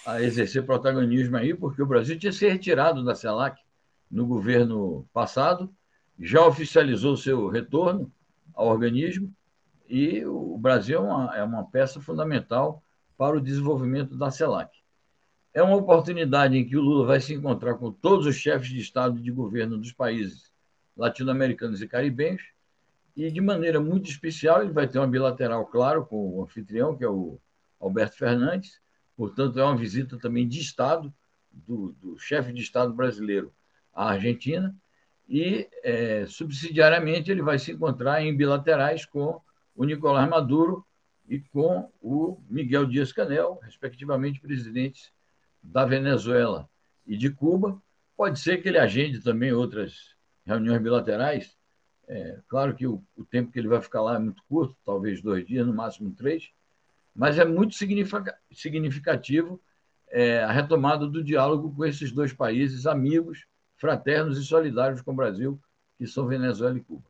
a 0.04 0.20
exercer 0.20 0.64
protagonismo 0.66 1.36
aí, 1.36 1.54
porque 1.54 1.80
o 1.80 1.86
Brasil 1.86 2.18
tinha 2.18 2.32
se 2.32 2.48
retirado 2.48 3.04
da 3.04 3.14
CELAC 3.14 3.60
no 4.10 4.26
governo 4.26 5.08
passado, 5.12 5.72
já 6.18 6.44
oficializou 6.44 7.16
seu 7.16 7.48
retorno 7.48 8.12
ao 8.52 8.66
organismo 8.66 9.32
e 9.88 10.24
o 10.24 10.58
Brasil 10.58 10.98
é 10.98 11.00
uma, 11.00 11.36
é 11.36 11.42
uma 11.42 11.64
peça 11.64 12.00
fundamental 12.00 12.82
para 13.22 13.36
o 13.36 13.40
desenvolvimento 13.40 14.16
da 14.16 14.32
CELAC. 14.32 14.76
É 15.54 15.62
uma 15.62 15.76
oportunidade 15.76 16.58
em 16.58 16.66
que 16.66 16.76
o 16.76 16.80
Lula 16.80 17.06
vai 17.06 17.20
se 17.20 17.32
encontrar 17.32 17.74
com 17.74 17.92
todos 17.92 18.26
os 18.26 18.34
chefes 18.34 18.68
de 18.68 18.80
Estado 18.80 19.16
e 19.16 19.22
de 19.22 19.30
governo 19.30 19.78
dos 19.78 19.92
países 19.92 20.50
latino-americanos 20.96 21.80
e 21.80 21.86
caribenhos, 21.86 22.42
e 23.16 23.30
de 23.30 23.40
maneira 23.40 23.78
muito 23.78 24.10
especial 24.10 24.60
ele 24.60 24.72
vai 24.72 24.88
ter 24.88 24.98
uma 24.98 25.06
bilateral, 25.06 25.64
claro, 25.66 26.04
com 26.04 26.36
o 26.36 26.42
anfitrião, 26.42 26.96
que 26.96 27.04
é 27.04 27.08
o 27.08 27.38
Alberto 27.78 28.16
Fernandes, 28.16 28.80
portanto, 29.16 29.56
é 29.56 29.62
uma 29.62 29.76
visita 29.76 30.18
também 30.18 30.48
de 30.48 30.58
Estado 30.58 31.14
do, 31.52 31.92
do 32.02 32.18
chefe 32.18 32.52
de 32.52 32.60
Estado 32.60 32.92
brasileiro 32.92 33.52
à 33.94 34.08
Argentina, 34.08 34.74
e 35.28 35.68
é, 35.84 36.26
subsidiariamente 36.26 37.30
ele 37.30 37.40
vai 37.40 37.56
se 37.56 37.70
encontrar 37.70 38.20
em 38.20 38.36
bilaterais 38.36 39.06
com 39.06 39.40
o 39.76 39.84
Nicolás 39.84 40.28
Maduro 40.28 40.84
e 41.32 41.40
com 41.40 41.90
o 42.02 42.38
Miguel 42.46 42.84
Dias-Canel, 42.84 43.58
respectivamente 43.62 44.38
presidentes 44.38 45.10
da 45.62 45.82
Venezuela 45.86 46.68
e 47.06 47.16
de 47.16 47.30
Cuba. 47.30 47.80
Pode 48.14 48.38
ser 48.38 48.58
que 48.58 48.68
ele 48.68 48.76
agende 48.76 49.18
também 49.18 49.50
outras 49.50 50.14
reuniões 50.44 50.82
bilaterais. 50.82 51.56
É, 52.06 52.38
claro 52.46 52.74
que 52.74 52.86
o, 52.86 53.02
o, 53.16 53.24
tempo 53.24 53.50
que 53.50 53.58
ele 53.58 53.66
vai 53.66 53.80
ficar 53.80 54.02
lá 54.02 54.16
é 54.16 54.18
muito 54.18 54.42
curto, 54.46 54.76
talvez 54.84 55.22
dois 55.22 55.46
dias, 55.46 55.66
no 55.66 55.72
máximo 55.72 56.12
três, 56.14 56.50
mas 57.16 57.38
é 57.38 57.46
muito 57.46 57.74
significativo 58.52 59.58
é, 60.10 60.44
a 60.44 60.52
retomada 60.52 61.06
do 61.06 61.24
diálogo 61.24 61.74
com 61.74 61.86
esses 61.86 62.12
dois 62.12 62.34
países 62.34 62.84
amigos, 62.84 63.46
fraternos 63.78 64.36
e 64.36 64.44
solidários 64.44 65.00
com 65.00 65.12
o 65.12 65.16
Brasil, 65.16 65.58
que 65.96 66.06
são 66.06 66.26
Venezuela 66.26 66.76
e 66.76 66.82
Cuba. 66.82 67.04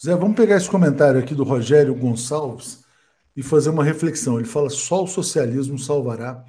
Zé, 0.00 0.14
vamos 0.14 0.36
pegar 0.36 0.58
esse 0.58 0.70
comentário 0.70 1.18
aqui 1.18 1.34
do 1.34 1.42
Rogério 1.42 1.92
Gonçalves 1.92 2.88
e 3.40 3.42
fazer 3.42 3.70
uma 3.70 3.82
reflexão. 3.82 4.38
Ele 4.38 4.46
fala: 4.46 4.68
só 4.68 5.02
o 5.02 5.08
socialismo 5.08 5.78
salvará 5.78 6.44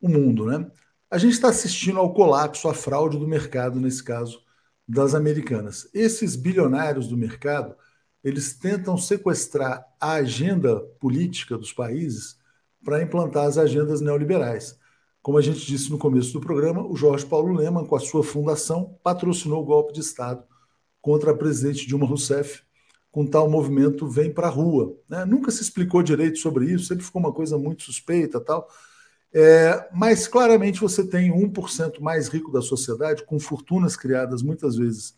o 0.00 0.08
mundo, 0.08 0.46
né? 0.46 0.66
A 1.10 1.18
gente 1.18 1.34
está 1.34 1.50
assistindo 1.50 1.98
ao 1.98 2.14
colapso, 2.14 2.68
à 2.68 2.74
fraude 2.74 3.18
do 3.18 3.28
mercado, 3.28 3.78
nesse 3.78 4.02
caso, 4.02 4.40
das 4.88 5.14
americanas. 5.14 5.86
Esses 5.92 6.34
bilionários 6.34 7.06
do 7.06 7.18
mercado, 7.18 7.76
eles 8.24 8.54
tentam 8.54 8.96
sequestrar 8.96 9.84
a 10.00 10.12
agenda 10.12 10.80
política 10.98 11.58
dos 11.58 11.70
países 11.70 12.38
para 12.82 13.02
implantar 13.02 13.44
as 13.44 13.58
agendas 13.58 14.00
neoliberais. 14.00 14.78
Como 15.20 15.36
a 15.36 15.42
gente 15.42 15.66
disse 15.66 15.90
no 15.90 15.98
começo 15.98 16.32
do 16.32 16.40
programa, 16.40 16.82
o 16.82 16.96
Jorge 16.96 17.26
Paulo 17.26 17.52
Leman, 17.52 17.84
com 17.84 17.94
a 17.94 18.00
sua 18.00 18.24
fundação, 18.24 18.98
patrocinou 19.04 19.62
o 19.62 19.66
golpe 19.66 19.92
de 19.92 20.00
Estado 20.00 20.42
contra 20.98 21.32
a 21.32 21.36
presidente 21.36 21.86
Dilma 21.86 22.06
Rousseff 22.06 22.62
com 23.12 23.26
tal 23.26 23.48
movimento 23.48 24.08
vem 24.08 24.32
para 24.32 24.46
a 24.46 24.50
rua. 24.50 24.96
Né? 25.06 25.26
Nunca 25.26 25.50
se 25.50 25.62
explicou 25.62 26.02
direito 26.02 26.38
sobre 26.38 26.64
isso, 26.72 26.86
sempre 26.86 27.04
ficou 27.04 27.20
uma 27.20 27.32
coisa 27.32 27.58
muito 27.58 27.82
suspeita 27.82 28.40
tal. 28.40 28.66
É, 29.34 29.88
mas 29.92 30.26
claramente 30.26 30.80
você 30.80 31.06
tem 31.06 31.30
1% 31.30 32.00
mais 32.00 32.28
rico 32.28 32.50
da 32.50 32.62
sociedade, 32.62 33.24
com 33.24 33.38
fortunas 33.38 33.96
criadas 33.96 34.42
muitas 34.42 34.76
vezes 34.76 35.14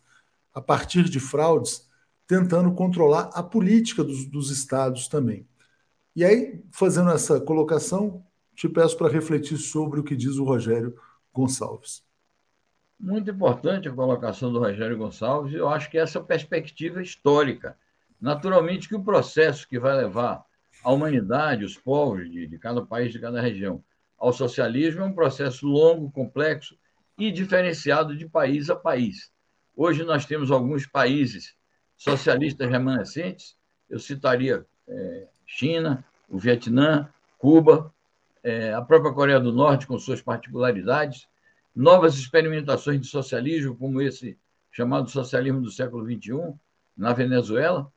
a 0.53 0.61
partir 0.61 1.03
de 1.03 1.19
fraudes, 1.19 1.87
tentando 2.27 2.71
controlar 2.73 3.29
a 3.33 3.41
política 3.41 4.03
dos, 4.03 4.25
dos 4.25 4.51
estados 4.51 5.07
também. 5.07 5.47
E 6.15 6.23
aí, 6.23 6.63
fazendo 6.71 7.11
essa 7.11 7.39
colocação, 7.39 8.25
te 8.55 8.67
peço 8.67 8.97
para 8.97 9.11
refletir 9.11 9.57
sobre 9.57 9.99
o 9.99 10.03
que 10.03 10.15
diz 10.15 10.37
o 10.37 10.45
Rogério 10.45 10.95
Gonçalves. 11.33 12.03
Muito 12.97 13.29
importante 13.29 13.89
a 13.89 13.93
colocação 13.93 14.51
do 14.51 14.59
Rogério 14.59 14.97
Gonçalves, 14.97 15.53
eu 15.53 15.67
acho 15.67 15.89
que 15.89 15.97
essa 15.97 16.21
perspectiva 16.21 17.01
histórica 17.01 17.77
Naturalmente 18.25 18.89
que 18.89 18.95
o 18.95 19.03
processo 19.03 19.67
que 19.67 19.77
vai 19.77 19.95
levar 19.95 20.43
a 20.83 20.91
humanidade, 20.91 21.63
os 21.63 21.77
povos 21.77 22.27
de, 22.27 22.47
de 22.47 22.57
cada 22.57 22.83
país, 22.83 23.11
de 23.11 23.19
cada 23.19 23.39
região, 23.39 23.83
ao 24.17 24.33
socialismo 24.33 25.03
é 25.03 25.05
um 25.05 25.13
processo 25.13 25.67
longo, 25.67 26.09
complexo 26.09 26.75
e 27.19 27.31
diferenciado 27.31 28.17
de 28.17 28.27
país 28.27 28.67
a 28.71 28.75
país. 28.75 29.31
Hoje 29.75 30.03
nós 30.03 30.25
temos 30.25 30.49
alguns 30.49 30.87
países 30.87 31.53
socialistas 31.95 32.67
remanescentes, 32.67 33.55
eu 33.87 33.99
citaria 33.99 34.65
é, 34.87 35.27
China, 35.45 36.03
o 36.27 36.39
Vietnã, 36.39 37.07
Cuba, 37.37 37.93
é, 38.41 38.73
a 38.73 38.81
própria 38.81 39.13
Coreia 39.13 39.39
do 39.39 39.53
Norte, 39.53 39.85
com 39.85 39.99
suas 39.99 40.19
particularidades, 40.19 41.27
novas 41.75 42.15
experimentações 42.15 42.99
de 42.99 43.05
socialismo, 43.05 43.77
como 43.77 44.01
esse 44.01 44.35
chamado 44.71 45.11
socialismo 45.11 45.61
do 45.61 45.69
século 45.69 46.03
XXI, 46.03 46.55
na 46.97 47.13
Venezuela, 47.13 47.93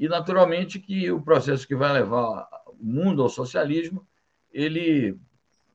e, 0.00 0.08
naturalmente, 0.08 0.80
que 0.80 1.10
o 1.10 1.20
processo 1.20 1.68
que 1.68 1.74
vai 1.74 1.92
levar 1.92 2.48
o 2.68 2.82
mundo 2.82 3.22
ao 3.22 3.28
socialismo, 3.28 4.08
ele 4.50 5.14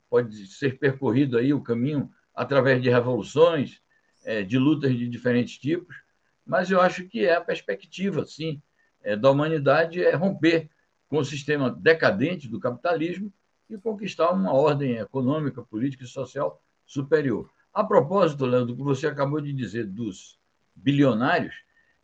pode 0.10 0.48
ser 0.48 0.80
percorrido 0.80 1.38
aí 1.38 1.54
o 1.54 1.62
caminho 1.62 2.12
através 2.34 2.82
de 2.82 2.90
revoluções, 2.90 3.80
é, 4.24 4.42
de 4.42 4.58
lutas 4.58 4.98
de 4.98 5.08
diferentes 5.08 5.60
tipos, 5.60 5.96
mas 6.44 6.72
eu 6.72 6.82
acho 6.82 7.06
que 7.06 7.24
é 7.24 7.36
a 7.36 7.42
perspectiva, 7.42 8.26
sim, 8.26 8.60
é, 9.04 9.16
da 9.16 9.30
humanidade 9.30 10.04
é 10.04 10.16
romper 10.16 10.72
com 11.08 11.20
o 11.20 11.26
sistema 11.26 11.70
decadente 11.70 12.48
do 12.48 12.60
capitalismo 12.60 13.32
e 13.70 13.78
conquistar 13.78 14.32
uma 14.32 14.52
ordem 14.52 14.98
econômica, 14.98 15.62
política 15.62 16.04
e 16.04 16.08
social 16.08 16.60
superior. 16.84 17.48
A 17.72 17.84
propósito, 17.84 18.48
Léo, 18.48 18.66
do 18.66 18.76
que 18.76 18.82
você 18.82 19.06
acabou 19.06 19.40
de 19.40 19.54
dizer 19.54 19.86
dos 19.86 20.40
bilionários, 20.74 21.54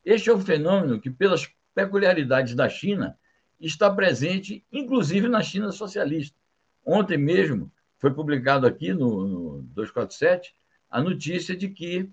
este 0.06 0.30
é 0.30 0.36
um 0.36 0.40
fenômeno 0.40 1.02
que, 1.02 1.10
pelas 1.10 1.48
peculiaridades 1.74 2.56
da 2.56 2.68
China, 2.70 3.18
está 3.60 3.90
presente, 3.90 4.66
inclusive 4.72 5.28
na 5.28 5.42
China 5.42 5.72
socialista. 5.72 6.38
Ontem 6.86 7.18
mesmo 7.18 7.72
foi 7.98 8.12
publicado 8.12 8.66
aqui 8.66 8.94
no, 8.94 9.28
no 9.28 9.62
247 9.62 10.56
a 10.90 11.02
notícia 11.02 11.56
de 11.56 11.70
que 11.70 12.10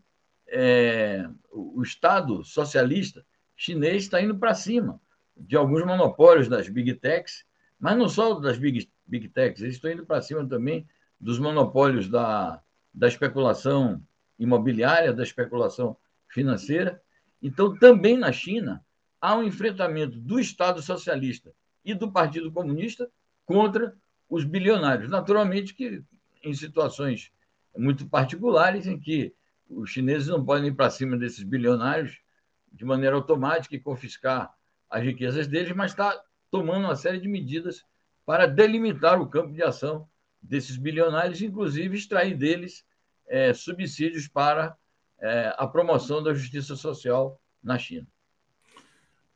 é, 0.47 1.29
o 1.51 1.83
Estado 1.83 2.45
socialista 2.45 3.25
chinês 3.57 4.05
está 4.05 4.23
indo 4.23 4.39
para 4.39 4.55
cima 4.55 5.01
de 5.37 5.57
alguns 5.57 5.85
monopólios 5.85 6.49
das 6.49 6.69
big 6.69 6.95
techs, 6.95 7.45
mas 7.79 7.97
não 7.97 8.09
só 8.09 8.35
das 8.35 8.59
big, 8.59 8.89
big 9.07 9.29
techs, 9.29 9.63
eles 9.63 9.75
estão 9.75 9.91
indo 9.91 10.07
para 10.07 10.23
cima 10.23 10.47
também 10.47 10.87
dos 11.21 11.39
monopólios 11.39 12.09
da, 12.09 12.63
da 12.93 13.09
especulação 13.09 14.03
imobiliária, 14.39 15.13
da 15.13 15.23
especulação 15.23 15.97
financeira. 16.29 17.03
Então, 17.43 17.77
também 17.77 18.17
na 18.17 18.33
China, 18.33 18.85
há 19.21 19.37
um 19.37 19.43
enfrentamento 19.43 20.19
do 20.19 20.39
Estado 20.39 20.81
socialista 20.83 21.53
e 21.85 21.95
do 21.95 22.11
Partido 22.11 22.53
Comunista 22.53 23.11
contra 23.45 23.97
os 24.29 24.45
bilionários. 24.45 25.11
Naturalmente 25.11 25.75
que 25.75 26.03
em 26.43 26.55
situações 26.55 27.33
muito 27.77 28.07
particulares 28.07 28.87
em 28.87 28.99
que 28.99 29.35
os 29.69 29.91
chineses 29.91 30.29
não 30.29 30.45
podem 30.45 30.69
ir 30.69 30.75
para 30.75 30.91
cima 30.91 31.17
desses 31.17 31.43
bilionários 31.43 32.19
de 32.73 32.85
maneira 32.85 33.17
automática 33.17 33.75
e 33.75 33.81
confiscar 33.81 34.53
as 34.91 35.03
riquezas 35.03 35.47
deles, 35.47 35.73
mas 35.75 35.91
está 35.93 36.21
tomando 36.51 36.85
uma 36.85 36.97
série 36.97 37.21
de 37.21 37.29
medidas 37.29 37.85
para 38.25 38.47
delimitar 38.47 39.21
o 39.21 39.29
campo 39.29 39.53
de 39.53 39.63
ação 39.63 40.09
desses 40.41 40.77
bilionários, 40.77 41.43
inclusive 41.43 41.97
extrair 41.97 42.37
deles 42.37 42.85
é, 43.27 43.53
subsídios 43.53 44.29
para 44.29 44.77
é, 45.21 45.55
a 45.57 45.67
promoção 45.67 46.23
da 46.23 46.33
justiça 46.33 46.77
social 46.77 47.41
na 47.63 47.79
China. 47.79 48.07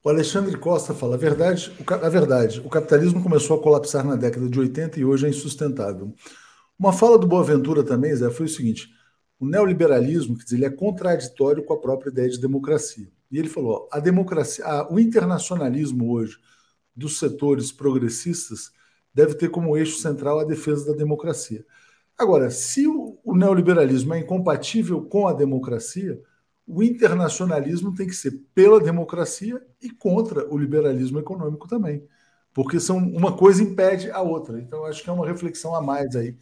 O 0.04 0.08
Alexandre 0.08 0.56
Costa 0.58 0.92
fala: 0.92 1.14
a 1.14 1.18
verdade, 1.18 1.72
a 1.86 2.08
verdade, 2.08 2.60
o 2.64 2.68
capitalismo 2.68 3.22
começou 3.22 3.56
a 3.56 3.62
colapsar 3.62 4.04
na 4.04 4.16
década 4.16 4.48
de 4.48 4.58
80 4.58 4.98
e 4.98 5.04
hoje 5.04 5.26
é 5.26 5.30
insustentável. 5.30 6.12
Uma 6.76 6.92
fala 6.92 7.16
do 7.16 7.26
Boaventura 7.26 7.84
também, 7.84 8.14
Zé, 8.16 8.28
foi 8.28 8.46
o 8.46 8.48
seguinte: 8.48 8.88
o 9.38 9.46
neoliberalismo, 9.46 10.36
quer 10.36 10.42
dizer, 10.42 10.56
ele 10.56 10.64
é 10.64 10.70
contraditório 10.70 11.64
com 11.64 11.74
a 11.74 11.80
própria 11.80 12.10
ideia 12.10 12.28
de 12.28 12.40
democracia. 12.40 13.08
E 13.30 13.38
ele 13.38 13.48
falou: 13.48 13.88
a 13.92 14.00
democracia, 14.00 14.64
a, 14.64 14.92
o 14.92 14.98
internacionalismo 14.98 16.12
hoje 16.12 16.36
dos 16.96 17.20
setores 17.20 17.70
progressistas 17.70 18.72
deve 19.14 19.34
ter 19.34 19.50
como 19.50 19.76
eixo 19.76 20.00
central 20.00 20.40
a 20.40 20.44
defesa 20.44 20.84
da 20.90 20.98
democracia. 20.98 21.64
Agora, 22.18 22.50
se 22.50 22.88
o, 22.88 23.20
o 23.22 23.36
neoliberalismo 23.36 24.14
é 24.14 24.18
incompatível 24.18 25.02
com 25.02 25.28
a 25.28 25.32
democracia, 25.32 26.20
o 26.74 26.82
internacionalismo 26.82 27.94
tem 27.94 28.06
que 28.06 28.14
ser 28.14 28.32
pela 28.54 28.80
democracia 28.80 29.62
e 29.80 29.90
contra 29.90 30.48
o 30.48 30.56
liberalismo 30.56 31.18
econômico 31.18 31.68
também, 31.68 32.02
porque 32.54 32.80
são 32.80 32.96
uma 32.96 33.36
coisa 33.36 33.62
impede 33.62 34.10
a 34.10 34.22
outra. 34.22 34.58
Então, 34.58 34.86
acho 34.86 35.02
que 35.02 35.10
é 35.10 35.12
uma 35.12 35.26
reflexão 35.26 35.74
a 35.74 35.82
mais 35.82 36.16
aí 36.16 36.34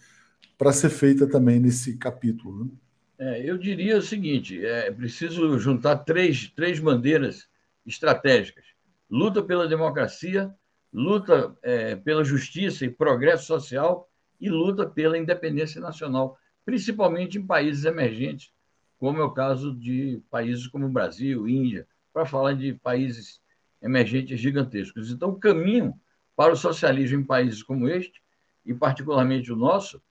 para 0.56 0.72
ser 0.72 0.88
feita 0.88 1.28
também 1.28 1.58
nesse 1.58 1.96
capítulo. 1.98 2.64
Né? 2.64 2.70
É, 3.18 3.50
eu 3.50 3.58
diria 3.58 3.98
o 3.98 4.02
seguinte: 4.02 4.64
é 4.64 4.92
preciso 4.92 5.58
juntar 5.58 5.96
três, 5.96 6.48
três 6.54 6.78
bandeiras 6.78 7.48
estratégicas: 7.84 8.64
luta 9.10 9.42
pela 9.42 9.66
democracia, 9.66 10.54
luta 10.92 11.56
é, 11.60 11.96
pela 11.96 12.22
justiça 12.22 12.84
e 12.84 12.90
progresso 12.90 13.46
social 13.46 14.08
e 14.40 14.48
luta 14.48 14.88
pela 14.88 15.18
independência 15.18 15.80
nacional, 15.80 16.38
principalmente 16.64 17.36
em 17.36 17.44
países 17.44 17.84
emergentes 17.84 18.52
como 19.00 19.18
é 19.18 19.24
o 19.24 19.30
caso 19.30 19.74
de 19.74 20.22
países 20.30 20.66
como 20.66 20.84
o 20.84 20.90
Brasil, 20.90 21.48
Índia, 21.48 21.88
para 22.12 22.26
falar 22.26 22.52
de 22.52 22.74
países 22.74 23.40
emergentes 23.80 24.38
gigantescos. 24.38 25.10
Então, 25.10 25.30
o 25.30 25.40
caminho 25.40 25.98
para 26.36 26.52
o 26.52 26.56
socialismo 26.56 27.18
em 27.18 27.24
países 27.24 27.62
como 27.62 27.88
este, 27.88 28.22
e 28.64 28.74
particularmente 28.74 29.50
o 29.50 29.56
nosso, 29.56 30.02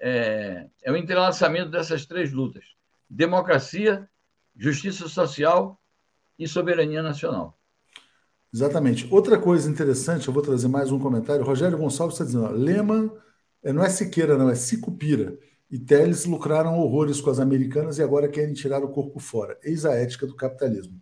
é, 0.00 0.66
é 0.82 0.90
o 0.90 0.96
entrelaçamento 0.96 1.70
dessas 1.70 2.06
três 2.06 2.32
lutas: 2.32 2.64
democracia, 3.08 4.08
justiça 4.56 5.08
social 5.08 5.78
e 6.38 6.48
soberania 6.48 7.02
nacional. 7.02 7.58
Exatamente. 8.52 9.06
Outra 9.10 9.38
coisa 9.38 9.70
interessante, 9.70 10.26
eu 10.26 10.32
vou 10.32 10.42
trazer 10.42 10.68
mais 10.68 10.90
um 10.90 10.98
comentário. 10.98 11.44
Rogério 11.44 11.76
Gonçalves 11.76 12.14
está 12.14 12.24
dizendo: 12.24 12.46
ó, 12.46 12.50
Lema 12.50 13.12
é, 13.62 13.74
não 13.74 13.84
é 13.84 13.90
Siqueira, 13.90 14.38
não, 14.38 14.48
é 14.48 14.54
Sicupira 14.54 15.38
e 15.70 15.78
Teles 15.78 16.24
lucraram 16.24 16.78
horrores 16.78 17.20
com 17.20 17.30
as 17.30 17.38
americanas 17.38 17.98
e 17.98 18.02
agora 18.02 18.28
querem 18.28 18.54
tirar 18.54 18.82
o 18.82 18.88
corpo 18.88 19.18
fora. 19.18 19.58
Eis 19.62 19.84
a 19.84 19.94
ética 19.94 20.26
do 20.26 20.34
capitalismo. 20.34 21.00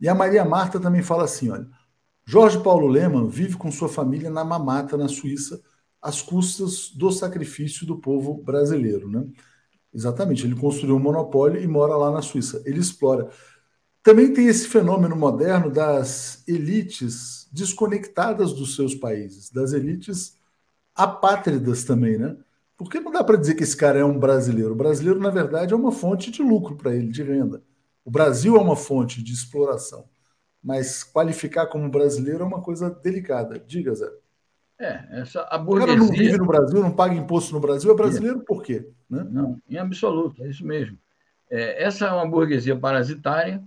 E 0.00 0.08
a 0.08 0.14
Maria 0.14 0.44
Marta 0.44 0.80
também 0.80 1.02
fala 1.02 1.24
assim: 1.24 1.50
olha, 1.50 1.68
Jorge 2.24 2.60
Paulo 2.62 2.88
Leman 2.88 3.28
vive 3.28 3.56
com 3.56 3.70
sua 3.70 3.88
família 3.88 4.30
na 4.30 4.44
Mamata, 4.44 4.96
na 4.96 5.08
Suíça, 5.08 5.60
às 6.00 6.20
custas 6.20 6.90
do 6.90 7.10
sacrifício 7.12 7.86
do 7.86 7.98
povo 7.98 8.34
brasileiro. 8.42 9.08
Né? 9.08 9.24
Exatamente, 9.94 10.44
ele 10.44 10.56
construiu 10.56 10.96
um 10.96 11.00
monopólio 11.00 11.62
e 11.62 11.66
mora 11.66 11.96
lá 11.96 12.10
na 12.10 12.22
Suíça. 12.22 12.62
Ele 12.66 12.80
explora. 12.80 13.30
Também 14.02 14.32
tem 14.32 14.48
esse 14.48 14.66
fenômeno 14.66 15.14
moderno 15.14 15.70
das 15.70 16.42
elites 16.48 17.48
desconectadas 17.52 18.52
dos 18.52 18.74
seus 18.74 18.96
países, 18.96 19.50
das 19.50 19.72
elites 19.72 20.36
apátridas 20.94 21.84
também, 21.84 22.18
né? 22.18 22.36
Porque 22.82 23.00
não 23.00 23.12
dá 23.12 23.22
para 23.22 23.36
dizer 23.36 23.54
que 23.54 23.62
esse 23.62 23.76
cara 23.76 23.98
é 23.98 24.04
um 24.04 24.18
brasileiro. 24.18 24.72
O 24.72 24.76
brasileiro, 24.76 25.20
na 25.20 25.30
verdade, 25.30 25.72
é 25.72 25.76
uma 25.76 25.92
fonte 25.92 26.30
de 26.30 26.42
lucro 26.42 26.76
para 26.76 26.94
ele, 26.94 27.08
de 27.08 27.22
renda. 27.22 27.62
O 28.04 28.10
Brasil 28.10 28.56
é 28.56 28.60
uma 28.60 28.76
fonte 28.76 29.22
de 29.22 29.32
exploração. 29.32 30.08
Mas 30.62 31.02
qualificar 31.02 31.66
como 31.66 31.90
brasileiro 31.90 32.42
é 32.42 32.46
uma 32.46 32.60
coisa 32.60 32.90
delicada. 32.90 33.58
Diga, 33.58 33.94
Zé. 33.94 34.10
É, 34.78 35.20
essa, 35.20 35.42
a 35.42 35.58
burguesia... 35.58 35.94
O 35.94 35.96
cara 35.96 36.06
não 36.06 36.16
vive 36.16 36.38
no 36.38 36.46
Brasil, 36.46 36.80
não 36.80 36.90
paga 36.90 37.14
imposto 37.14 37.52
no 37.52 37.60
Brasil, 37.60 37.90
é 37.90 37.94
brasileiro 37.94 38.40
por 38.40 38.62
quê? 38.62 38.88
Né? 39.08 39.24
Não, 39.30 39.60
em 39.68 39.76
absoluto, 39.76 40.42
é 40.42 40.48
isso 40.48 40.66
mesmo. 40.66 40.98
É, 41.48 41.84
essa 41.84 42.06
é 42.06 42.12
uma 42.12 42.26
burguesia 42.26 42.74
parasitária, 42.74 43.62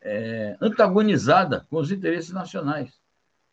é, 0.00 0.56
antagonizada 0.60 1.66
com 1.70 1.76
os 1.76 1.92
interesses 1.92 2.32
nacionais. 2.32 2.90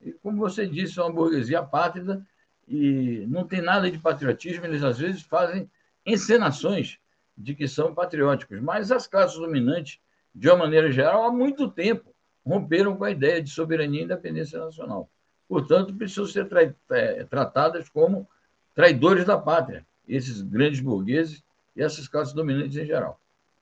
E, 0.02 0.12
como 0.12 0.38
você 0.38 0.66
disse, 0.66 1.00
é 1.00 1.04
uma 1.04 1.14
burguesia 1.14 1.60
apátrida 1.60 2.26
e 2.68 3.26
não 3.28 3.46
tem 3.46 3.62
nada 3.62 3.90
de 3.90 3.98
patriotismo, 3.98 4.66
eles 4.66 4.84
às 4.84 4.98
vezes 4.98 5.22
fazem 5.22 5.70
encenações 6.06 6.98
de 7.38 7.56
que 7.56 7.68
são 7.68 7.94
patrióticos, 7.94 8.60
mas 8.62 8.92
as 8.92 9.08
classes 9.08 9.38
dominantes, 9.38 10.00
de 10.34 10.50
uma 10.50 10.58
maneira 10.58 10.92
geral, 10.92 11.24
há 11.24 11.32
muito 11.32 11.70
tempo 11.70 12.14
romperam 12.46 12.96
com 12.96 13.04
a 13.04 13.12
ideia 13.12 13.42
de 13.42 13.50
soberania 13.50 14.02
e 14.02 14.04
independência 14.04 14.60
nacional. 14.60 15.10
Portanto, 15.48 15.94
precisam 15.94 16.26
ser 16.26 16.48
tra 16.48 16.74
é, 16.92 17.24
tratadas 17.24 17.88
como 17.90 18.28
traidores 18.74 19.26
da 19.26 19.38
pátria, 19.38 19.86
esses 20.08 20.42
grandes 20.42 20.80
burgueses 20.80 21.44
e 21.76 21.82
essas 21.82 22.08
classes 22.08 22.34
dominantes 22.34 22.78
em 22.78 22.86
geral. 22.86 23.20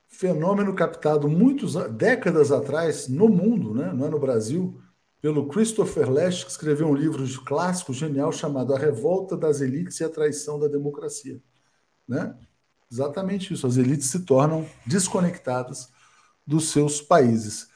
Fenômeno 0.07 0.73
captado 0.75 1.29
muitas 1.29 1.75
décadas 1.91 2.51
atrás 2.51 3.07
no 3.07 3.29
mundo, 3.29 3.73
né? 3.73 3.91
não 3.93 4.07
é 4.07 4.09
no 4.09 4.19
Brasil, 4.19 4.81
pelo 5.21 5.47
Christopher 5.47 6.09
Lash, 6.09 6.43
que 6.43 6.51
escreveu 6.51 6.87
um 6.87 6.95
livro 6.95 7.23
clássico 7.43 7.93
genial 7.93 8.31
chamado 8.31 8.73
A 8.73 8.79
Revolta 8.79 9.37
das 9.37 9.61
Elites 9.61 9.99
e 9.99 10.03
a 10.03 10.09
Traição 10.09 10.59
da 10.59 10.67
Democracia. 10.67 11.39
Né? 12.07 12.35
Exatamente 12.91 13.53
isso. 13.53 13.67
As 13.67 13.77
elites 13.77 14.09
se 14.09 14.21
tornam 14.25 14.65
desconectadas 14.85 15.89
dos 16.45 16.69
seus 16.69 17.01
países. 17.01 17.69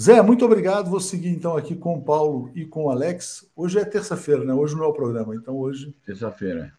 Zé, 0.00 0.20
muito 0.22 0.44
obrigado. 0.44 0.90
Vou 0.90 1.00
seguir 1.00 1.28
então 1.28 1.56
aqui 1.56 1.74
com 1.74 1.96
o 1.96 2.02
Paulo 2.02 2.50
e 2.54 2.66
com 2.66 2.84
o 2.84 2.90
Alex. 2.90 3.48
Hoje 3.54 3.78
é 3.78 3.84
terça-feira, 3.84 4.44
né? 4.44 4.52
Hoje 4.52 4.76
não 4.76 4.84
é 4.84 4.86
o 4.88 4.92
programa, 4.92 5.34
então 5.34 5.56
hoje. 5.56 5.96
Terça-feira. 6.04 6.72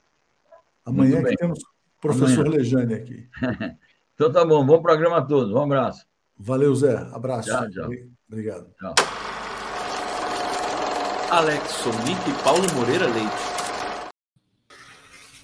Amanhã 0.85 1.23
que 1.23 1.35
temos 1.35 1.59
o 1.59 2.01
professor 2.01 2.45
Amanhã. 2.45 2.57
Lejane 2.57 2.93
aqui. 2.93 3.27
então 4.15 4.31
tá 4.31 4.45
bom, 4.45 4.65
bom 4.65 4.81
programa 4.81 5.17
a 5.17 5.21
todos. 5.21 5.53
Um 5.53 5.61
abraço. 5.61 6.05
Valeu, 6.37 6.73
Zé. 6.75 6.95
Abraço. 7.11 7.49
Tchau, 7.49 7.69
tchau. 7.69 7.89
Obrigado. 8.27 8.69
Tchau. 8.77 9.38
Alex 11.31 11.69
Sonic 11.73 12.19
e 12.27 12.43
Paulo 12.43 12.65
Moreira 12.73 13.05
Leite. 13.05 13.29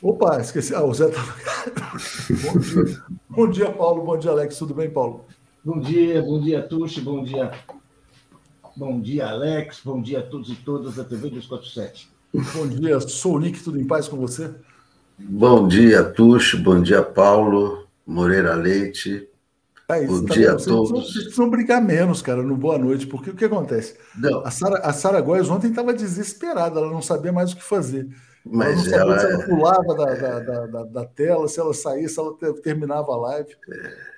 Opa, 0.01 0.41
esqueci. 0.41 0.73
Ah, 0.73 0.83
o 0.83 0.91
Zé 0.91 1.09
tá. 1.09 1.21
bom, 2.41 2.59
dia. 2.59 3.03
bom 3.29 3.49
dia, 3.49 3.71
Paulo. 3.71 4.03
Bom 4.03 4.17
dia, 4.17 4.31
Alex. 4.31 4.57
Tudo 4.57 4.73
bem, 4.73 4.89
Paulo? 4.89 5.25
Bom 5.63 5.79
dia, 5.79 6.23
bom 6.23 6.41
dia, 6.41 6.63
Tuxi. 6.63 7.01
Bom 7.01 7.23
dia. 7.23 7.51
Bom 8.75 8.99
dia, 8.99 9.27
Alex. 9.27 9.81
Bom 9.85 10.01
dia 10.01 10.19
a 10.19 10.23
todos 10.23 10.49
e 10.49 10.55
todas 10.55 10.95
da 10.95 11.03
TV 11.03 11.29
247. 11.29 12.09
Bom 12.33 12.67
dia, 12.67 12.99
sou 12.99 13.35
o 13.35 13.39
Nick. 13.39 13.63
Tudo 13.63 13.79
em 13.79 13.85
paz 13.85 14.07
com 14.07 14.17
você? 14.17 14.55
Bom 15.19 15.67
dia, 15.67 16.03
Tuxi. 16.03 16.57
Bom 16.57 16.81
dia, 16.81 17.03
Paulo 17.03 17.87
Moreira 18.07 18.55
Leite. 18.55 19.29
É 19.87 20.03
isso, 20.03 20.21
Bom 20.21 20.25
tá 20.25 20.33
dia 20.33 20.51
a 20.53 20.55
todos. 20.55 20.89
Vocês 20.91 21.25
precisam 21.25 21.49
brigar 21.49 21.81
menos, 21.81 22.21
cara, 22.21 22.41
no 22.41 22.57
Boa 22.57 22.77
Noite, 22.77 23.05
porque 23.05 23.29
o 23.29 23.35
que 23.35 23.45
acontece? 23.45 23.95
Não. 24.17 24.45
A 24.45 24.49
Sara, 24.49 24.79
a 24.79 24.91
Sara 24.91 25.21
Góes 25.21 25.49
ontem 25.49 25.69
estava 25.69 25.93
desesperada, 25.93 26.79
ela 26.79 26.89
não 26.89 27.01
sabia 27.01 27.31
mais 27.31 27.51
o 27.51 27.55
que 27.55 27.63
fazer. 27.63 28.07
Mas 28.43 28.91
ela 28.91 29.13
não 29.13 29.19
sabia 29.19 29.29
ela... 29.29 29.37
se 29.39 29.49
ela 29.51 29.55
pulava 29.55 29.95
da, 29.95 30.39
da, 30.39 30.65
da, 30.65 30.83
da, 30.83 31.05
tela, 31.05 31.47
se 31.47 31.59
ela 31.59 31.73
saía, 31.73 32.09
se 32.09 32.19
ela 32.19 32.35
terminava 32.63 33.11
a 33.11 33.17
live. 33.17 33.55
É. 33.71 34.15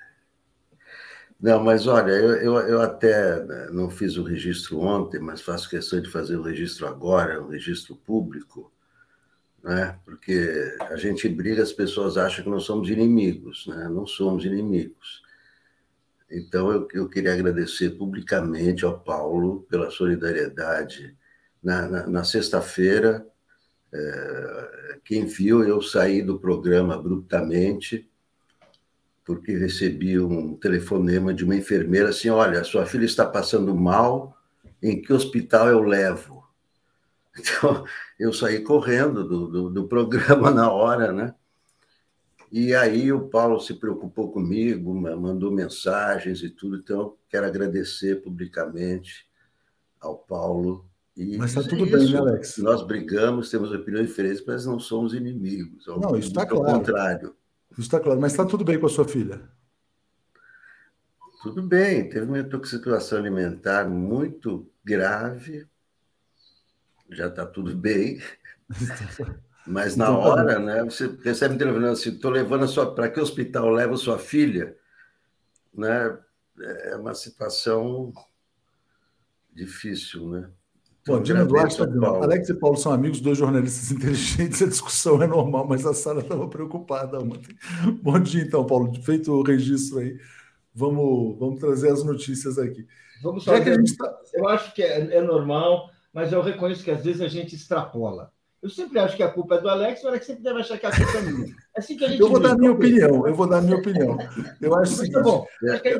Não, 1.39 1.63
mas 1.63 1.85
olha, 1.85 2.11
eu, 2.11 2.31
eu, 2.37 2.55
eu, 2.61 2.81
até 2.81 3.43
né, 3.43 3.69
não 3.71 3.91
fiz 3.91 4.17
o 4.17 4.23
registro 4.23 4.79
ontem, 4.79 5.19
mas 5.19 5.41
faço 5.41 5.69
questão 5.69 6.01
de 6.01 6.09
fazer 6.09 6.35
o 6.35 6.41
registro 6.41 6.87
agora, 6.87 7.41
o 7.43 7.49
registro 7.49 7.95
público, 7.95 8.71
né? 9.63 9.99
porque 10.03 10.75
a 10.79 10.95
gente 10.95 11.29
briga, 11.29 11.61
as 11.61 11.71
pessoas 11.71 12.17
acham 12.17 12.43
que 12.43 12.49
nós 12.49 12.63
somos 12.63 12.89
inimigos, 12.89 13.67
né? 13.67 13.87
não 13.87 14.07
somos 14.07 14.45
inimigos. 14.45 15.26
Então, 16.29 16.71
eu, 16.71 16.87
eu 16.93 17.09
queria 17.09 17.33
agradecer 17.33 17.91
publicamente 17.91 18.83
ao 18.83 18.99
Paulo 18.99 19.65
pela 19.69 19.89
solidariedade. 19.89 21.15
Na, 21.63 21.87
na, 21.87 22.07
na 22.07 22.23
sexta-feira, 22.23 23.25
é, 23.93 24.99
quem 25.05 25.25
viu, 25.25 25.63
eu 25.63 25.81
saí 25.81 26.21
do 26.21 26.39
programa 26.39 26.95
abruptamente, 26.95 28.09
porque 29.25 29.57
recebi 29.57 30.19
um 30.19 30.55
telefonema 30.55 31.33
de 31.33 31.43
uma 31.43 31.55
enfermeira 31.55 32.09
assim: 32.09 32.29
olha, 32.29 32.63
sua 32.63 32.85
filha 32.85 33.05
está 33.05 33.25
passando 33.25 33.73
mal, 33.75 34.37
em 34.81 35.01
que 35.01 35.13
hospital 35.13 35.67
eu 35.69 35.81
levo? 35.81 36.37
Então, 37.39 37.85
eu 38.19 38.33
saí 38.33 38.61
correndo 38.61 39.23
do, 39.23 39.47
do, 39.47 39.69
do 39.69 39.87
programa 39.87 40.49
na 40.49 40.71
hora, 40.71 41.11
né? 41.11 41.35
E 42.51 42.73
aí 42.73 43.11
o 43.11 43.27
Paulo 43.27 43.59
se 43.59 43.73
preocupou 43.73 44.31
comigo, 44.31 44.93
mandou 44.93 45.51
mensagens 45.51 46.41
e 46.41 46.49
tudo, 46.49 46.77
então 46.77 47.15
quero 47.29 47.45
agradecer 47.45 48.21
publicamente 48.21 49.27
ao 49.99 50.17
Paulo. 50.17 50.85
E 51.15 51.37
mas 51.37 51.51
está 51.51 51.63
tudo 51.63 51.85
isso. 51.85 51.97
bem, 51.97 52.11
né, 52.11 52.17
Alex? 52.19 52.57
Nós 52.59 52.85
brigamos, 52.85 53.49
temos 53.49 53.71
opiniões 53.71 54.07
diferentes, 54.07 54.43
mas 54.45 54.65
não 54.65 54.79
somos 54.79 55.13
inimigos. 55.13 55.85
Não, 55.87 56.17
isso 56.17 56.29
está 56.29 56.45
claro. 56.45 56.65
Ao 56.67 56.79
contrário. 56.79 57.35
Isso 57.71 57.81
está 57.81 57.99
claro, 57.99 58.19
mas 58.19 58.31
está 58.31 58.45
tudo 58.45 58.63
bem 58.63 58.79
com 58.79 58.85
a 58.85 58.89
sua 58.89 59.05
filha? 59.05 59.41
Tudo 61.43 61.61
bem, 61.61 62.09
teve 62.09 62.25
uma 62.25 62.39
intoxicação 62.39 63.19
alimentar 63.19 63.87
muito 63.87 64.69
grave, 64.83 65.67
já 67.11 67.27
está 67.27 67.45
tudo 67.45 67.75
bem. 67.75 68.19
Mas 69.67 69.97
na 69.97 70.05
então, 70.05 70.21
tá 70.21 70.27
hora, 70.27 70.59
né? 70.59 70.83
Você 70.85 71.13
recebe 71.23 71.55
um 71.55 71.57
telefone 71.57 71.87
assim, 71.87 72.09
estou 72.09 72.31
levando 72.31 72.63
a 72.63 72.67
sua. 72.67 72.95
Para 72.95 73.09
que 73.09 73.19
hospital 73.19 73.69
leva 73.69 73.97
sua 73.97 74.17
filha? 74.17 74.75
Né? 75.73 76.17
É 76.59 76.95
uma 76.95 77.13
situação 77.13 78.13
difícil, 79.53 80.29
né? 80.29 80.49
Então, 81.01 81.17
Bom, 81.17 81.21
Dina 81.21 81.45
Duarte, 81.45 81.81
Alex 81.81 82.49
e 82.49 82.53
Paulo 82.53 82.75
são 82.77 82.91
amigos, 82.91 83.21
dois 83.21 83.37
jornalistas 83.37 83.91
inteligentes, 83.95 84.61
a 84.61 84.67
discussão 84.67 85.21
é 85.21 85.27
normal, 85.27 85.65
mas 85.67 85.85
a 85.85 85.93
Sara 85.93 86.19
estava 86.19 86.47
preocupada 86.47 87.19
ontem. 87.19 87.55
Bom 88.01 88.19
dia, 88.19 88.43
então, 88.43 88.65
Paulo. 88.65 88.93
Feito 89.03 89.31
o 89.31 89.43
registro 89.43 89.99
aí, 89.99 90.17
vamos, 90.73 91.37
vamos 91.39 91.59
trazer 91.59 91.91
as 91.91 92.03
notícias 92.03 92.57
aqui. 92.57 92.87
Vamos 93.21 93.43
fazer, 93.43 93.77
tá... 93.97 94.17
Eu 94.33 94.47
acho 94.47 94.73
que 94.73 94.83
é, 94.83 95.15
é 95.15 95.21
normal, 95.21 95.89
mas 96.13 96.31
eu 96.31 96.41
reconheço 96.41 96.83
que 96.83 96.91
às 96.91 97.03
vezes 97.03 97.21
a 97.21 97.27
gente 97.27 97.55
extrapola. 97.55 98.31
Eu 98.61 98.69
sempre 98.69 98.97
acho 98.99 99.15
que 99.15 99.23
a 99.23 99.31
culpa 99.31 99.55
é 99.55 99.61
do 99.61 99.69
Alex, 99.69 100.03
o 100.03 100.07
Alex 100.07 100.25
sempre 100.25 100.43
deve 100.43 100.59
achar 100.59 100.77
que 100.77 100.85
a 100.85 100.95
culpa 100.95 101.17
é 101.17 101.21
minha. 101.21 101.55
É 101.75 101.79
assim 101.79 101.95
que 101.95 102.05
a 102.05 102.09
gente 102.09 102.19
eu 102.19 102.29
vou 102.29 102.39
dar 102.39 102.51
a 102.51 102.57
minha 102.57 102.71
opinião, 102.71 103.27
eu 103.27 103.35
vou 103.35 103.47
dar 103.47 103.57
a 103.59 103.61
minha 103.61 103.77
opinião. 103.77 104.17
Eu 104.59 104.75
acho 104.75 104.93
o 104.93 104.95
seguinte, 104.95 105.13
tá 105.13 105.21
bom. 105.21 105.45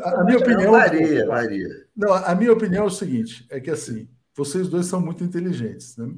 a, 0.03 0.21
a 0.21 0.23
minha 0.23 0.37
opinião 0.39 0.71
varia, 0.71 1.25
varia. 1.27 1.67
Não, 1.95 2.13
a 2.13 2.33
minha 2.33 2.51
opinião 2.51 2.85
é 2.85 2.87
o 2.87 2.91
seguinte, 2.91 3.45
é 3.49 3.59
que 3.59 3.69
assim, 3.69 4.09
vocês 4.35 4.67
dois 4.67 4.87
são 4.87 4.99
muito 4.99 5.23
inteligentes, 5.23 5.97
né? 5.97 6.11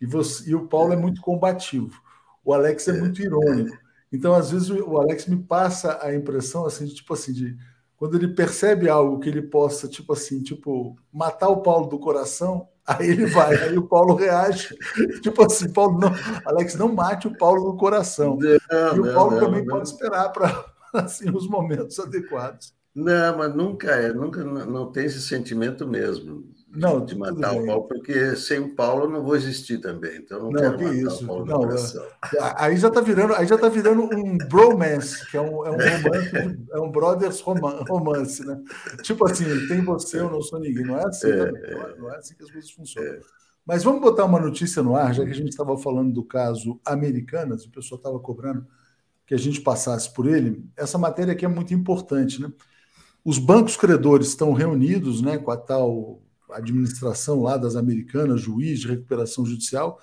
E, 0.00 0.06
você, 0.06 0.50
e 0.50 0.54
o 0.54 0.68
Paulo 0.68 0.92
é 0.92 0.96
muito 0.96 1.20
combativo. 1.20 2.00
O 2.44 2.52
Alex 2.52 2.86
é 2.88 2.92
muito 2.92 3.20
irônico. 3.20 3.76
Então, 4.12 4.34
às 4.34 4.50
vezes, 4.50 4.70
o 4.70 4.98
Alex 4.98 5.26
me 5.26 5.36
passa 5.36 5.98
a 6.02 6.14
impressão 6.14 6.64
assim, 6.64 6.86
de, 6.86 6.94
tipo 6.94 7.12
assim, 7.12 7.32
de 7.32 7.56
quando 7.96 8.16
ele 8.16 8.28
percebe 8.28 8.88
algo 8.88 9.18
que 9.18 9.28
ele 9.28 9.42
possa, 9.42 9.88
tipo 9.88 10.12
assim, 10.12 10.42
tipo, 10.42 10.96
matar 11.12 11.48
o 11.48 11.62
Paulo 11.62 11.88
do 11.88 11.98
coração, 11.98 12.68
aí 12.88 13.10
ele 13.10 13.26
vai, 13.26 13.54
aí 13.54 13.76
o 13.76 13.86
Paulo 13.86 14.14
reage, 14.14 14.74
tipo 15.22 15.44
assim, 15.44 15.70
Paulo, 15.70 16.00
não, 16.00 16.10
Alex, 16.44 16.74
não 16.74 16.92
mate 16.92 17.28
o 17.28 17.36
Paulo 17.36 17.70
do 17.70 17.76
coração. 17.76 18.38
Não, 18.40 18.96
e 18.96 19.00
o 19.00 19.14
Paulo 19.14 19.32
não, 19.32 19.40
também 19.40 19.64
pode 19.64 19.88
esperar 19.88 20.30
para 20.30 20.64
assim, 20.94 21.30
os 21.30 21.46
momentos 21.46 21.98
adequados. 22.00 22.74
Não, 22.94 23.38
mas 23.38 23.54
nunca 23.54 23.90
é, 23.92 24.12
nunca 24.12 24.42
não 24.42 24.90
tem 24.90 25.04
esse 25.04 25.20
sentimento 25.20 25.86
mesmo 25.86 26.44
não, 26.78 27.04
de 27.04 27.16
matar 27.16 27.54
o 27.54 27.66
Paulo, 27.66 27.88
porque 27.88 28.36
sem 28.36 28.60
o 28.60 28.74
Paulo 28.74 29.04
eu 29.04 29.10
não 29.10 29.22
vou 29.22 29.34
existir 29.34 29.78
também. 29.78 30.16
Então 30.16 30.38
não, 30.38 30.50
não 30.50 30.60
quero 30.60 30.72
matar 30.72 30.94
isso. 30.94 31.24
o 31.24 31.26
Paulo 31.26 31.46
não, 31.46 31.70
é, 31.70 32.54
Aí 32.56 32.76
já 32.76 32.88
está 32.88 33.00
virando, 33.00 33.34
aí 33.34 33.46
já 33.46 33.58
tá 33.58 33.68
virando 33.68 34.02
um 34.02 34.38
bromance, 34.48 35.28
que 35.30 35.36
é 35.36 35.40
um, 35.40 35.66
é 35.66 35.70
um 35.70 35.76
romance, 35.76 36.58
é 36.72 36.78
um 36.78 36.90
brothers 36.90 37.40
romance, 37.40 38.46
né? 38.46 38.62
Tipo 39.02 39.28
assim, 39.28 39.44
tem 39.66 39.82
você, 39.82 40.20
eu 40.20 40.30
não 40.30 40.40
sou 40.40 40.60
ninguém. 40.60 40.84
Não 40.84 40.98
é 40.98 41.06
assim, 41.06 41.30
é, 41.30 41.40
é, 41.40 41.96
não 41.98 42.12
é 42.12 42.16
assim 42.16 42.34
que 42.36 42.44
as 42.44 42.50
coisas 42.50 42.70
funcionam. 42.70 43.12
É. 43.12 43.20
Mas 43.66 43.82
vamos 43.82 44.00
botar 44.00 44.24
uma 44.24 44.40
notícia 44.40 44.82
no 44.82 44.96
ar, 44.96 45.12
já 45.12 45.24
que 45.24 45.30
a 45.30 45.34
gente 45.34 45.50
estava 45.50 45.76
falando 45.76 46.12
do 46.12 46.24
caso 46.24 46.80
Americanas, 46.86 47.64
o 47.66 47.70
pessoal 47.70 47.98
estava 47.98 48.18
cobrando 48.18 48.66
que 49.26 49.34
a 49.34 49.38
gente 49.38 49.60
passasse 49.60 50.12
por 50.14 50.26
ele. 50.26 50.64
Essa 50.74 50.96
matéria 50.96 51.32
aqui 51.34 51.44
é 51.44 51.48
muito 51.48 51.74
importante, 51.74 52.40
né? 52.40 52.50
Os 53.22 53.38
bancos 53.38 53.76
credores 53.76 54.28
estão 54.28 54.54
reunidos, 54.54 55.20
né, 55.20 55.36
com 55.36 55.50
a 55.50 55.56
tal 55.56 56.22
administração 56.50 57.42
lá 57.42 57.56
das 57.56 57.76
americanas, 57.76 58.40
juiz 58.40 58.80
de 58.80 58.88
recuperação 58.88 59.44
judicial, 59.44 60.00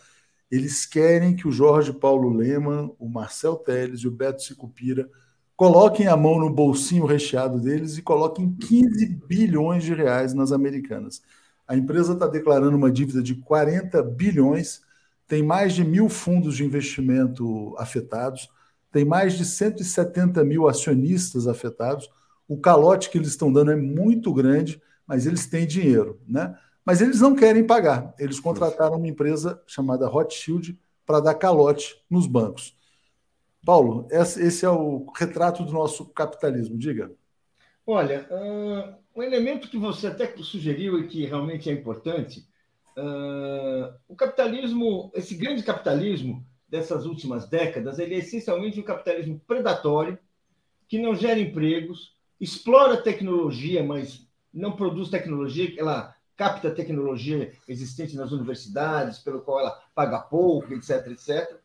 eles 0.49 0.85
querem 0.85 1.35
que 1.35 1.47
o 1.47 1.51
Jorge 1.51 1.91
Paulo 1.91 2.29
Leman, 2.29 2.91
o 2.99 3.09
Marcel 3.09 3.55
Teles 3.55 4.01
e 4.01 4.07
o 4.07 4.11
Beto 4.11 4.43
Sicupira 4.43 5.09
coloquem 5.55 6.07
a 6.07 6.17
mão 6.17 6.39
no 6.39 6.49
bolsinho 6.49 7.05
recheado 7.05 7.59
deles 7.59 7.97
e 7.97 8.01
coloquem 8.01 8.53
15 8.53 9.05
bilhões 9.27 9.83
de 9.83 9.93
reais 9.93 10.33
nas 10.33 10.51
americanas. 10.51 11.21
A 11.67 11.75
empresa 11.75 12.13
está 12.13 12.27
declarando 12.27 12.77
uma 12.77 12.91
dívida 12.91 13.23
de 13.23 13.35
40 13.35 14.03
bilhões, 14.03 14.81
tem 15.27 15.41
mais 15.41 15.73
de 15.73 15.83
mil 15.83 16.09
fundos 16.09 16.55
de 16.55 16.63
investimento 16.63 17.75
afetados, 17.77 18.49
tem 18.91 19.03
mais 19.03 19.33
de 19.33 19.43
170 19.43 20.43
mil 20.43 20.67
acionistas 20.67 21.47
afetados. 21.47 22.09
O 22.47 22.57
calote 22.57 23.09
que 23.09 23.17
eles 23.17 23.29
estão 23.29 23.51
dando 23.51 23.71
é 23.71 23.75
muito 23.75 24.31
grande 24.33 24.81
mas 25.07 25.25
eles 25.25 25.47
têm 25.47 25.67
dinheiro, 25.67 26.19
né? 26.27 26.57
Mas 26.85 27.01
eles 27.01 27.19
não 27.19 27.35
querem 27.35 27.65
pagar. 27.65 28.13
Eles 28.19 28.39
contrataram 28.39 28.97
uma 28.97 29.07
empresa 29.07 29.61
chamada 29.65 30.07
Rothschild 30.07 30.77
para 31.05 31.19
dar 31.19 31.35
calote 31.35 31.99
nos 32.09 32.27
bancos. 32.27 32.75
Paulo, 33.65 34.07
esse 34.11 34.63
é 34.63 34.69
o 34.69 35.11
retrato 35.15 35.63
do 35.63 35.71
nosso 35.71 36.05
capitalismo. 36.05 36.77
Diga. 36.77 37.11
Olha, 37.87 38.27
uh, 38.29 39.19
um 39.19 39.23
elemento 39.23 39.69
que 39.69 39.77
você 39.77 40.07
até 40.07 40.31
sugeriu 40.37 40.99
e 40.99 41.07
que 41.07 41.25
realmente 41.25 41.69
é 41.69 41.73
importante, 41.73 42.47
uh, 42.97 43.93
o 44.07 44.15
capitalismo, 44.15 45.11
esse 45.15 45.35
grande 45.35 45.63
capitalismo 45.63 46.45
dessas 46.67 47.05
últimas 47.05 47.47
décadas, 47.47 47.97
ele 47.97 48.15
é 48.15 48.19
essencialmente 48.19 48.79
um 48.79 48.83
capitalismo 48.83 49.39
predatório, 49.47 50.17
que 50.87 50.99
não 50.99 51.15
gera 51.15 51.39
empregos, 51.39 52.15
explora 52.39 53.01
tecnologia, 53.01 53.83
mas 53.83 54.24
não 54.55 54.71
produz 54.71 55.09
tecnologia, 55.09 55.73
ela 55.77 56.15
capta 56.37 56.71
tecnologia 56.71 57.53
existente 57.67 58.15
nas 58.15 58.31
universidades, 58.31 59.19
pelo 59.19 59.41
qual 59.41 59.59
ela 59.59 59.79
paga 59.93 60.19
pouco, 60.19 60.73
etc, 60.73 61.07
etc, 61.07 61.57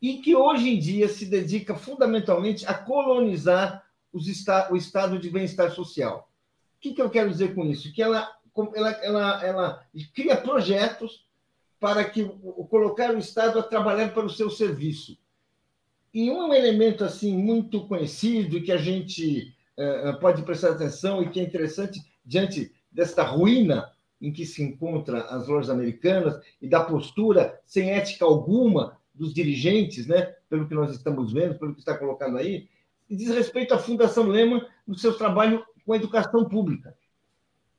e 0.00 0.18
que 0.18 0.34
hoje 0.34 0.68
em 0.68 0.78
dia 0.78 1.08
se 1.08 1.26
dedica 1.26 1.74
fundamentalmente 1.74 2.66
a 2.66 2.74
colonizar 2.74 3.84
esta 4.14 4.72
o 4.72 4.76
estado 4.76 5.18
de 5.18 5.28
bem-estar 5.28 5.70
social. 5.72 6.30
O 6.76 6.80
que, 6.80 6.94
que 6.94 7.02
eu 7.02 7.10
quero 7.10 7.30
dizer 7.30 7.54
com 7.54 7.64
isso? 7.64 7.92
Que 7.92 8.02
ela, 8.02 8.30
ela, 8.74 8.90
ela, 9.02 9.44
ela 9.44 9.86
cria 10.14 10.36
projetos 10.36 11.26
para 11.78 12.04
que 12.04 12.24
colocar 12.70 13.14
o 13.14 13.18
Estado 13.18 13.58
a 13.58 13.62
trabalhar 13.62 14.12
para 14.14 14.24
o 14.24 14.30
seu 14.30 14.48
serviço. 14.48 15.18
E 16.12 16.30
um 16.30 16.52
elemento 16.54 17.04
assim 17.04 17.36
muito 17.36 17.86
conhecido 17.86 18.62
que 18.62 18.72
a 18.72 18.78
gente 18.78 19.54
uh, 19.76 20.18
pode 20.18 20.42
prestar 20.42 20.70
atenção 20.70 21.22
e 21.22 21.28
que 21.28 21.38
é 21.38 21.42
interessante 21.42 22.00
diante 22.26 22.72
desta 22.90 23.22
ruína 23.22 23.90
em 24.20 24.32
que 24.32 24.44
se 24.44 24.62
encontra 24.62 25.22
as 25.24 25.46
lojas 25.46 25.70
americanas 25.70 26.40
e 26.60 26.68
da 26.68 26.82
postura 26.82 27.60
sem 27.64 27.90
ética 27.90 28.24
alguma 28.24 28.98
dos 29.14 29.32
dirigentes, 29.32 30.06
né, 30.06 30.34
pelo 30.48 30.66
que 30.66 30.74
nós 30.74 30.90
estamos 30.90 31.32
vendo, 31.32 31.58
pelo 31.58 31.72
que 31.72 31.80
está 31.80 31.96
colocado 31.96 32.36
aí, 32.36 32.68
e 33.08 33.16
diz 33.16 33.28
respeito 33.28 33.72
à 33.72 33.78
Fundação 33.78 34.26
Lehman 34.26 34.64
no 34.86 34.96
seu 34.96 35.16
trabalho 35.16 35.64
com 35.84 35.92
a 35.92 35.96
educação 35.96 36.48
pública. 36.48 36.94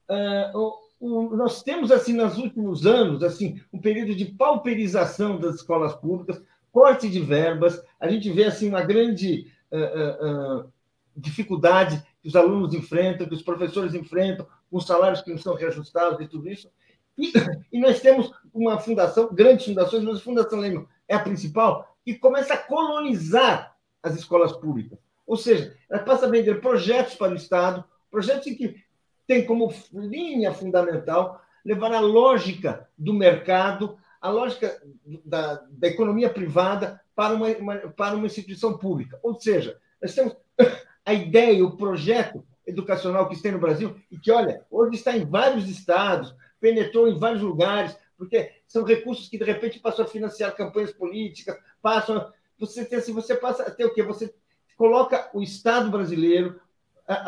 Uh, 0.09 0.57
o, 0.99 1.29
o, 1.29 1.35
nós 1.35 1.61
temos, 1.61 1.91
assim, 1.91 2.13
nos 2.13 2.37
últimos 2.37 2.85
anos, 2.85 3.21
assim, 3.21 3.61
um 3.73 3.79
período 3.79 4.15
de 4.15 4.25
pauperização 4.25 5.39
das 5.39 5.55
escolas 5.55 5.93
públicas, 5.95 6.41
corte 6.71 7.09
de 7.09 7.19
verbas, 7.19 7.81
a 7.99 8.07
gente 8.07 8.31
vê, 8.31 8.45
assim, 8.45 8.69
uma 8.69 8.81
grande 8.81 9.51
uh, 9.71 10.61
uh, 10.61 10.73
dificuldade 11.15 12.01
que 12.27 12.29
os 12.29 12.35
alunos 12.35 12.73
enfrentam, 12.73 13.25
que 13.25 13.33
os 13.33 13.41
professores 13.41 13.93
enfrentam, 13.93 14.45
com 14.69 14.81
salários 14.81 15.21
que 15.21 15.31
não 15.31 15.37
são 15.37 15.55
reajustados 15.55 16.19
e 16.19 16.27
tudo 16.27 16.49
isso. 16.49 16.69
E, 17.17 17.31
e 17.71 17.79
nós 17.79 18.01
temos 18.01 18.33
uma 18.53 18.77
fundação, 18.77 19.33
grandes 19.33 19.65
fundações, 19.65 20.03
mas 20.03 20.17
a 20.17 20.21
Fundação 20.21 20.59
Lehman 20.59 20.85
é 21.07 21.15
a 21.15 21.19
principal, 21.19 21.97
que 22.03 22.15
começa 22.15 22.53
a 22.53 22.57
colonizar 22.57 23.77
as 24.03 24.13
escolas 24.15 24.51
públicas. 24.51 24.99
Ou 25.25 25.37
seja, 25.37 25.73
ela 25.89 26.03
passa 26.03 26.25
a 26.25 26.29
vender 26.29 26.59
projetos 26.59 27.15
para 27.15 27.31
o 27.31 27.35
Estado, 27.35 27.83
projetos 28.11 28.43
que 28.43 28.75
têm 29.25 29.45
como 29.45 29.73
linha 29.93 30.53
fundamental 30.53 31.41
levar 31.63 31.93
a 31.93 32.01
lógica 32.01 32.89
do 32.97 33.13
mercado, 33.13 33.97
a 34.19 34.29
lógica 34.29 34.81
da, 35.23 35.63
da 35.69 35.87
economia 35.87 36.29
privada 36.29 36.99
para 37.15 37.33
uma, 37.33 37.47
uma, 37.47 37.77
para 37.77 38.15
uma 38.15 38.25
instituição 38.25 38.77
pública. 38.77 39.17
Ou 39.23 39.39
seja, 39.39 39.79
nós 40.01 40.13
temos 40.13 40.35
a 41.07 41.13
ideia, 41.13 41.65
o 41.65 41.77
projeto 41.77 42.45
educacional 42.65 43.29
que 43.29 43.41
tem 43.41 43.53
no 43.53 43.59
Brasil, 43.59 43.95
e 44.11 44.19
que, 44.19 44.29
olha, 44.29 44.65
hoje 44.69 44.97
está 44.97 45.15
em 45.15 45.25
vários 45.25 45.69
estados, 45.69 46.35
penetrou 46.59 47.07
em 47.07 47.17
vários 47.17 47.41
lugares, 47.41 47.95
porque 48.17 48.51
são 48.67 48.83
recursos 48.83 49.29
que, 49.29 49.37
de 49.37 49.45
repente, 49.45 49.79
passam 49.79 50.03
a 50.03 50.07
financiar 50.07 50.53
campanhas 50.53 50.91
políticas, 50.91 51.57
passam. 51.81 52.29
Você, 52.59 52.81
assim, 52.93 53.13
você 53.13 53.35
passa 53.35 53.63
a 53.63 53.71
ter 53.71 53.85
o 53.85 53.93
quê? 53.93 54.03
Você 54.03 54.35
coloca 54.75 55.29
o 55.33 55.41
Estado 55.41 55.89
brasileiro 55.89 56.59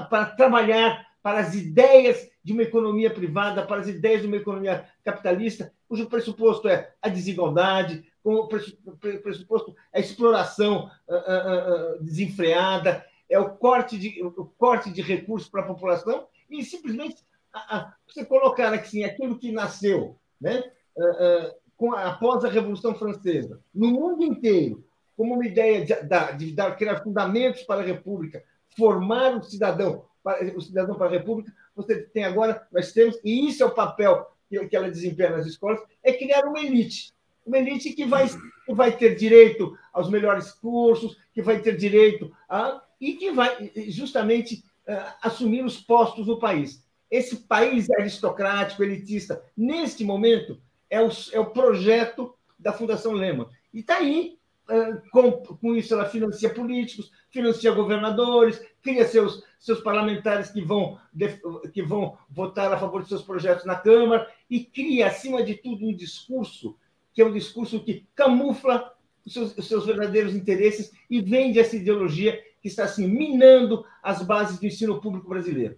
para 0.10 0.26
trabalhar 0.26 1.08
para 1.24 1.40
as 1.40 1.56
ideias 1.56 2.30
de 2.44 2.52
uma 2.52 2.64
economia 2.64 3.10
privada, 3.10 3.66
para 3.66 3.80
as 3.80 3.88
ideias 3.88 4.22
de 4.22 4.28
uma 4.28 4.38
economia 4.38 4.90
capitalista, 5.06 5.72
cujo 5.88 6.10
pressuposto 6.10 6.68
é 6.68 6.92
a 7.02 7.08
desigualdade, 7.08 8.04
o 8.24 8.48
pressuposto 9.22 9.74
é 9.94 10.00
a 10.00 10.02
exploração 10.02 10.90
desenfreada, 12.02 13.06
é 13.30 13.40
o 13.40 13.50
corte 13.50 13.98
de, 13.98 14.22
o 14.24 14.46
corte 14.58 14.92
de 14.92 15.02
recursos 15.02 15.50
para 15.50 15.62
a 15.62 15.68
população, 15.68 16.28
e 16.50 16.64
simplesmente 16.64 17.24
você 18.08 18.26
colocar 18.26 18.74
assim, 18.74 19.04
aquilo 19.04 19.38
que 19.38 19.52
nasceu 19.52 20.18
né, 20.40 20.64
com, 21.78 21.94
após 21.94 22.44
a 22.44 22.50
Revolução 22.50 22.96
Francesa, 22.96 23.62
no 23.74 23.88
mundo 23.88 24.24
inteiro, 24.24 24.84
como 25.16 25.36
uma 25.36 25.46
ideia 25.46 25.86
de, 25.86 25.94
de, 25.94 26.38
de 26.38 26.56
dar, 26.56 26.76
criar 26.76 27.04
fundamentos 27.04 27.64
para 27.64 27.82
a 27.82 27.86
República, 27.86 28.44
formar 28.78 29.36
o 29.36 29.44
cidadão, 29.44 30.06
o 30.56 30.62
cidadão 30.62 30.96
para 30.96 31.08
a 31.08 31.12
República, 31.12 31.54
você 31.76 32.02
tem 32.02 32.24
agora, 32.24 32.68
nós 32.72 32.92
temos, 32.92 33.20
e 33.24 33.48
isso 33.48 33.64
é 33.64 33.66
o 33.66 33.74
papel 33.74 34.30
que, 34.50 34.68
que 34.68 34.76
ela 34.76 34.90
desempenha 34.90 35.32
nas 35.32 35.46
escolas, 35.46 35.80
é 36.04 36.14
criar 36.14 36.46
uma 36.46 36.60
elite. 36.60 37.14
Uma 37.46 37.58
elite 37.58 37.94
que 37.94 38.06
vai, 38.06 38.28
que 38.28 38.74
vai 38.74 38.96
ter 38.96 39.16
direito 39.16 39.78
aos 39.94 40.10
melhores 40.10 40.52
cursos, 40.52 41.18
que 41.34 41.42
vai 41.42 41.62
ter 41.62 41.76
direito 41.78 42.32
a. 42.48 42.84
e 43.00 43.14
que 43.14 43.32
vai 43.32 43.72
justamente 43.88 44.64
uh, 44.88 45.14
assumir 45.22 45.64
os 45.64 45.78
postos 45.78 46.28
no 46.28 46.40
país. 46.40 46.84
Esse 47.10 47.38
país 47.38 47.90
aristocrático, 47.90 48.84
elitista, 48.84 49.44
neste 49.58 50.04
momento, 50.04 50.62
é 50.90 51.02
o, 51.02 51.10
é 51.32 51.40
o 51.40 51.52
projeto 51.52 52.36
da 52.58 52.74
Fundação 52.74 53.14
Lehman. 53.14 53.48
E 53.74 53.80
está 53.80 53.98
aí, 53.98 54.38
uh, 54.70 55.10
com, 55.12 55.32
com 55.32 55.76
isso, 55.76 55.94
ela 55.94 56.06
financia 56.06 56.54
políticos, 56.54 57.12
financia 57.30 57.72
governadores, 57.72 58.62
cria 58.82 59.08
seus, 59.08 59.44
seus 59.60 59.80
parlamentares 59.82 60.52
que 60.52 60.62
vão, 60.62 61.00
que 61.74 61.82
vão 61.82 62.18
votar 62.30 62.72
a 62.72 62.78
favor 62.78 63.02
de 63.02 63.10
seus 63.10 63.24
projetos 63.24 63.66
na 63.66 63.76
Câmara 63.76 64.30
e 64.50 64.64
cria, 64.64 65.08
acima 65.08 65.44
de 65.44 65.56
tudo, 65.56 65.86
um 65.86 65.96
discurso 65.96 66.76
que 67.14 67.22
é 67.22 67.26
um 67.26 67.34
discurso 67.34 67.84
que 67.84 68.08
camufla 68.16 68.94
os 69.26 69.34
seus, 69.34 69.58
os 69.58 69.68
seus 69.68 69.86
verdadeiros 69.86 70.34
interesses 70.34 70.92
e 71.10 71.22
vende 71.22 71.60
essa 71.60 71.76
ideologia 71.76 72.42
que 72.62 72.68
está 72.68 72.84
assim, 72.84 73.08
minando 73.08 73.84
as 74.04 74.22
bases 74.22 74.60
do 74.60 74.66
ensino 74.66 75.00
público 75.00 75.30
brasileiro. 75.30 75.78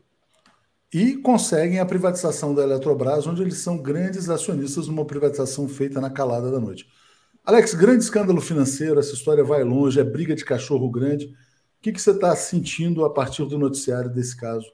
E 0.93 1.15
conseguem 1.17 1.79
a 1.79 1.86
privatização 1.86 2.53
da 2.53 2.63
Eletrobras, 2.63 3.25
onde 3.25 3.41
eles 3.41 3.59
são 3.59 3.77
grandes 3.77 4.29
acionistas 4.29 4.88
numa 4.88 5.05
privatização 5.05 5.67
feita 5.67 6.01
na 6.01 6.09
calada 6.09 6.51
da 6.51 6.59
noite. 6.59 6.86
Alex, 7.45 7.73
grande 7.73 8.03
escândalo 8.03 8.41
financeiro, 8.41 8.99
essa 8.99 9.13
história 9.13 9.43
vai 9.43 9.63
longe, 9.63 9.99
é 9.99 10.03
briga 10.03 10.36
de 10.36 10.43
cachorro 10.43 10.89
grande. 10.89 11.25
O 11.27 11.82
que, 11.82 11.91
que 11.91 12.01
você 12.01 12.11
está 12.11 12.36
sentindo 12.36 13.05
a 13.05 13.09
partir 13.09 13.45
do 13.45 13.57
noticiário 13.57 14.09
desse 14.09 14.36
caso 14.38 14.65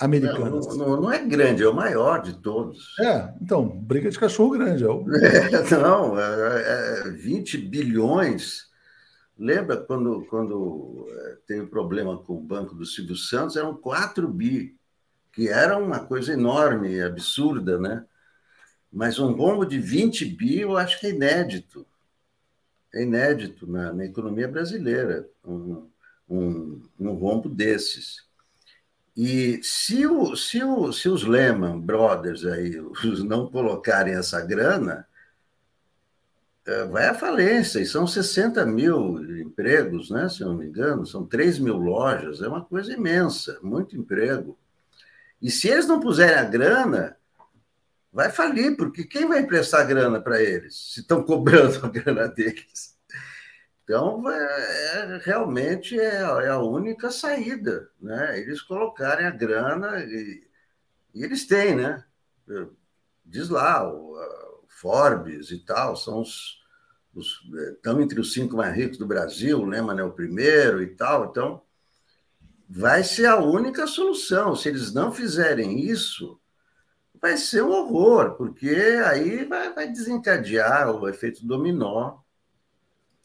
americano? 0.00 0.60
Não, 0.60 0.76
não, 0.76 1.00
não, 1.02 1.12
é 1.12 1.24
grande, 1.24 1.62
é 1.62 1.68
o 1.68 1.74
maior 1.74 2.20
de 2.20 2.34
todos. 2.34 2.98
É, 3.00 3.32
então, 3.40 3.66
briga 3.66 4.10
de 4.10 4.18
cachorro 4.18 4.50
grande. 4.50 4.84
É 4.84 4.88
o... 4.88 5.06
é, 5.14 5.78
não, 5.78 6.18
é, 6.18 7.06
é 7.06 7.10
20 7.10 7.56
bilhões. 7.56 8.65
Lembra 9.38 9.76
quando, 9.76 10.24
quando 10.26 11.06
é, 11.10 11.36
teve 11.46 11.62
o 11.62 11.68
problema 11.68 12.16
com 12.16 12.36
o 12.36 12.40
banco 12.40 12.74
do 12.74 12.86
Silvio 12.86 13.16
Santos? 13.16 13.56
Eram 13.56 13.76
4 13.76 14.26
bi, 14.28 14.76
que 15.32 15.48
era 15.48 15.76
uma 15.76 16.00
coisa 16.00 16.32
enorme, 16.32 17.00
absurda, 17.02 17.78
né? 17.78 18.04
Mas 18.90 19.18
um 19.18 19.32
rombo 19.32 19.66
de 19.66 19.78
20 19.78 20.24
bi 20.24 20.60
eu 20.60 20.76
acho 20.76 20.98
que 20.98 21.06
é 21.06 21.10
inédito. 21.10 21.86
É 22.94 23.02
inédito 23.02 23.66
na, 23.66 23.92
na 23.92 24.06
economia 24.06 24.48
brasileira, 24.48 25.28
um, 25.44 25.86
um, 26.26 26.82
um 26.98 27.12
rombo 27.12 27.48
desses. 27.50 28.24
E 29.14 29.60
se, 29.62 30.06
o, 30.06 30.34
se, 30.34 30.62
o, 30.62 30.92
se 30.92 31.08
os 31.08 31.24
Lehman 31.24 31.80
Brothers 31.80 32.44
aí 32.46 32.78
os 32.80 33.22
não 33.22 33.50
colocarem 33.50 34.14
essa 34.14 34.40
grana, 34.40 35.05
vai 36.90 37.06
à 37.06 37.14
falência, 37.14 37.78
e 37.78 37.86
são 37.86 38.06
60 38.06 38.66
mil 38.66 39.22
empregos, 39.40 40.10
né, 40.10 40.28
se 40.28 40.40
eu 40.42 40.48
não 40.48 40.56
me 40.56 40.66
engano, 40.66 41.06
são 41.06 41.24
3 41.24 41.60
mil 41.60 41.76
lojas, 41.76 42.42
é 42.42 42.48
uma 42.48 42.64
coisa 42.64 42.92
imensa, 42.92 43.58
muito 43.62 43.96
emprego. 43.96 44.58
E 45.40 45.50
se 45.50 45.68
eles 45.68 45.86
não 45.86 46.00
puserem 46.00 46.34
a 46.34 46.44
grana, 46.44 47.16
vai 48.12 48.30
falir, 48.30 48.76
porque 48.76 49.04
quem 49.04 49.28
vai 49.28 49.40
emprestar 49.40 49.86
grana 49.86 50.20
para 50.20 50.42
eles, 50.42 50.92
se 50.94 51.00
estão 51.00 51.22
cobrando 51.24 51.84
a 51.84 51.88
grana 51.88 52.26
deles? 52.28 52.96
Então, 53.84 54.28
é, 54.28 55.20
realmente 55.22 55.98
é, 56.00 56.22
é, 56.22 56.48
a 56.48 56.58
única 56.58 57.10
saída, 57.12 57.88
né? 58.00 58.40
Eles 58.40 58.60
colocarem 58.60 59.26
a 59.26 59.30
grana 59.30 60.00
e, 60.00 60.44
e 61.14 61.22
eles 61.22 61.46
têm, 61.46 61.76
né? 61.76 62.04
Diz 63.24 63.48
lá, 63.48 63.88
o 63.88 64.16
Forbes 64.76 65.50
e 65.50 65.58
tal, 65.58 65.96
são 65.96 66.20
os, 66.20 66.62
os, 67.14 67.40
estão 67.74 68.00
entre 68.00 68.20
os 68.20 68.32
cinco 68.34 68.56
mais 68.56 68.76
ricos 68.76 68.98
do 68.98 69.06
Brasil, 69.06 69.58
o 69.58 69.64
Lehman 69.64 69.98
é 69.98 70.04
o 70.04 70.12
primeiro 70.12 70.82
e 70.82 70.88
tal, 70.88 71.30
então 71.30 71.62
vai 72.68 73.02
ser 73.02 73.26
a 73.26 73.38
única 73.38 73.86
solução. 73.86 74.54
Se 74.54 74.68
eles 74.68 74.92
não 74.92 75.10
fizerem 75.10 75.80
isso, 75.80 76.38
vai 77.20 77.38
ser 77.38 77.62
um 77.62 77.70
horror, 77.70 78.34
porque 78.34 78.68
aí 79.06 79.46
vai, 79.46 79.72
vai 79.72 79.88
desencadear 79.88 80.90
o 80.90 81.08
efeito 81.08 81.46
dominó 81.46 82.18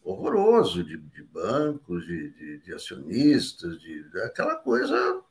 horroroso 0.01 0.85
de, 0.85 0.97
de 0.97 1.23
bancos, 1.23 2.05
de, 2.05 2.29
de, 2.31 2.57
de, 2.59 2.73
acionistas, 2.73 3.77
de 3.79 4.03
aquela 4.23 4.55
coisa, 4.55 5.21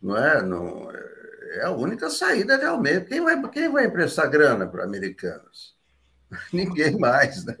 não 0.00 0.16
é? 0.16 0.42
Não, 0.42 0.90
é 0.90 1.25
a 1.62 1.70
única 1.70 2.10
saída 2.10 2.56
realmente. 2.56 3.06
Quem 3.06 3.22
vai, 3.22 3.50
quem 3.50 3.70
vai 3.70 3.86
emprestar 3.86 4.30
grana 4.30 4.66
para 4.66 4.84
americanos? 4.84 5.76
Ninguém 6.52 6.98
mais, 6.98 7.44
né? 7.44 7.54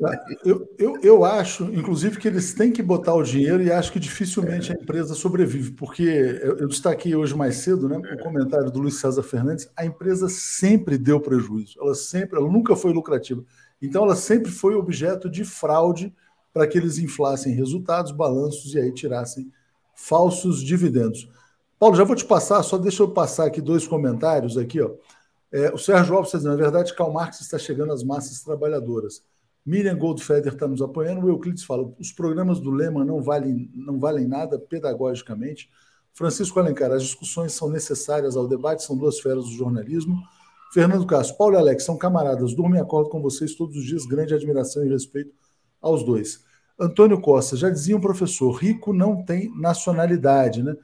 Eu, 0.44 0.68
eu, 0.78 0.98
eu 1.02 1.24
acho, 1.24 1.64
inclusive, 1.72 2.18
que 2.18 2.26
eles 2.26 2.52
têm 2.52 2.72
que 2.72 2.82
botar 2.82 3.14
o 3.14 3.22
dinheiro 3.22 3.62
e 3.62 3.70
acho 3.70 3.92
que 3.92 4.00
dificilmente 4.00 4.72
é. 4.72 4.74
a 4.74 4.78
empresa 4.82 5.14
sobrevive, 5.14 5.72
porque 5.72 6.02
eu, 6.02 6.58
eu 6.58 6.68
destaquei 6.68 7.14
hoje 7.14 7.34
mais 7.34 7.56
cedo, 7.56 7.88
né, 7.88 7.96
o 7.96 8.04
é. 8.04 8.16
comentário 8.16 8.70
do 8.70 8.80
Luiz 8.80 8.98
César 8.98 9.22
Fernandes, 9.22 9.70
a 9.76 9.84
empresa 9.84 10.28
sempre 10.28 10.98
deu 10.98 11.20
prejuízo, 11.20 11.78
ela 11.80 11.94
sempre, 11.94 12.38
ela 12.38 12.50
nunca 12.50 12.74
foi 12.74 12.92
lucrativa. 12.92 13.44
Então 13.80 14.04
ela 14.04 14.16
sempre 14.16 14.50
foi 14.50 14.74
objeto 14.74 15.30
de 15.30 15.44
fraude 15.44 16.12
para 16.52 16.66
que 16.66 16.78
eles 16.78 16.98
inflassem 16.98 17.54
resultados, 17.54 18.10
balanços 18.10 18.74
e 18.74 18.78
aí 18.78 18.92
tirassem 18.92 19.52
falsos 19.94 20.60
dividendos. 20.62 21.28
Paulo, 21.78 21.94
já 21.94 22.04
vou 22.04 22.16
te 22.16 22.24
passar, 22.24 22.62
só 22.62 22.78
deixa 22.78 23.02
eu 23.02 23.10
passar 23.10 23.46
aqui 23.46 23.60
dois 23.60 23.86
comentários 23.86 24.56
aqui, 24.56 24.80
ó. 24.80 24.92
É, 25.52 25.72
o 25.72 25.78
Sérgio 25.78 26.14
Alves 26.14 26.28
está 26.28 26.38
dizendo, 26.38 26.56
na 26.56 26.62
verdade, 26.62 26.94
Karl 26.94 27.12
Marx 27.12 27.40
está 27.40 27.58
chegando 27.58 27.92
às 27.92 28.02
massas 28.02 28.42
trabalhadoras. 28.42 29.22
Miriam 29.64 29.96
Goldfeder 29.96 30.52
está 30.52 30.68
nos 30.68 30.80
apoiando. 30.80 31.26
O 31.26 31.28
Euclides 31.28 31.64
fala: 31.64 31.92
os 31.98 32.12
programas 32.12 32.60
do 32.60 32.70
Lema 32.70 33.04
não 33.04 33.20
valem, 33.20 33.70
não 33.74 33.98
valem 33.98 34.26
nada 34.26 34.58
pedagogicamente. 34.58 35.68
Francisco 36.14 36.58
Alencar, 36.58 36.92
as 36.92 37.02
discussões 37.02 37.52
são 37.52 37.68
necessárias 37.68 38.36
ao 38.36 38.48
debate, 38.48 38.82
são 38.82 38.96
duas 38.96 39.20
feras 39.20 39.44
do 39.44 39.50
jornalismo. 39.50 40.16
Fernando 40.72 41.06
Castro, 41.06 41.36
Paulo 41.36 41.54
e 41.54 41.58
Alex 41.58 41.84
são 41.84 41.96
camaradas, 41.96 42.54
durmo 42.54 42.74
e 42.74 42.78
acordo 42.78 43.10
com 43.10 43.20
vocês 43.20 43.54
todos 43.54 43.76
os 43.76 43.84
dias, 43.84 44.06
grande 44.06 44.34
admiração 44.34 44.84
e 44.84 44.88
respeito 44.88 45.32
aos 45.80 46.04
dois. 46.04 46.44
Antônio 46.78 47.20
Costa, 47.20 47.56
já 47.56 47.70
dizia 47.70 47.96
um 47.96 48.00
professor, 48.00 48.50
rico 48.52 48.92
não 48.92 49.24
tem 49.24 49.50
nacionalidade, 49.58 50.62
né? 50.62 50.74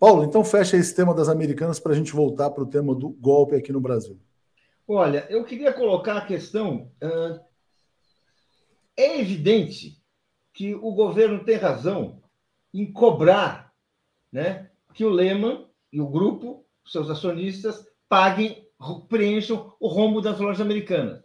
Paulo, 0.00 0.24
então 0.24 0.42
fecha 0.42 0.78
esse 0.78 0.96
tema 0.96 1.14
das 1.14 1.28
americanas 1.28 1.78
para 1.78 1.92
a 1.92 1.94
gente 1.94 2.12
voltar 2.12 2.48
para 2.48 2.62
o 2.62 2.66
tema 2.66 2.94
do 2.94 3.10
golpe 3.10 3.54
aqui 3.54 3.70
no 3.70 3.82
Brasil. 3.82 4.18
Olha, 4.88 5.26
eu 5.28 5.44
queria 5.44 5.74
colocar 5.74 6.16
a 6.16 6.24
questão. 6.24 6.90
Uh, 7.02 7.38
é 8.96 9.20
evidente 9.20 10.02
que 10.54 10.74
o 10.74 10.92
governo 10.92 11.44
tem 11.44 11.56
razão 11.56 12.22
em 12.72 12.90
cobrar 12.90 13.74
né, 14.32 14.70
que 14.94 15.04
o 15.04 15.10
Lehman 15.10 15.66
e 15.92 16.00
o 16.00 16.08
grupo, 16.08 16.64
seus 16.86 17.10
acionistas, 17.10 17.86
paguem, 18.08 18.66
preencham 19.06 19.74
o 19.78 19.86
rombo 19.86 20.22
das 20.22 20.40
lojas 20.40 20.62
americanas. 20.62 21.22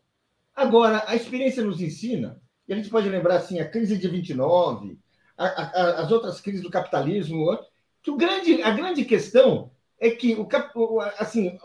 Agora, 0.54 1.02
a 1.08 1.16
experiência 1.16 1.64
nos 1.64 1.80
ensina, 1.80 2.42
e 2.68 2.74
a 2.74 2.76
gente 2.76 2.90
pode 2.90 3.08
lembrar 3.08 3.38
assim, 3.38 3.58
a 3.58 3.70
crise 3.70 3.98
de 3.98 4.08
29, 4.10 5.00
a, 5.38 5.46
a, 5.46 6.02
as 6.02 6.12
outras 6.12 6.42
crises 6.42 6.62
do 6.62 6.70
capitalismo, 6.70 7.58
que 8.06 8.12
o 8.12 8.18
grande, 8.18 8.62
a 8.62 8.70
grande 8.70 9.04
questão 9.04 9.72
é 10.00 10.12
que 10.12 10.36
o, 10.36 11.02
assim, 11.18 11.58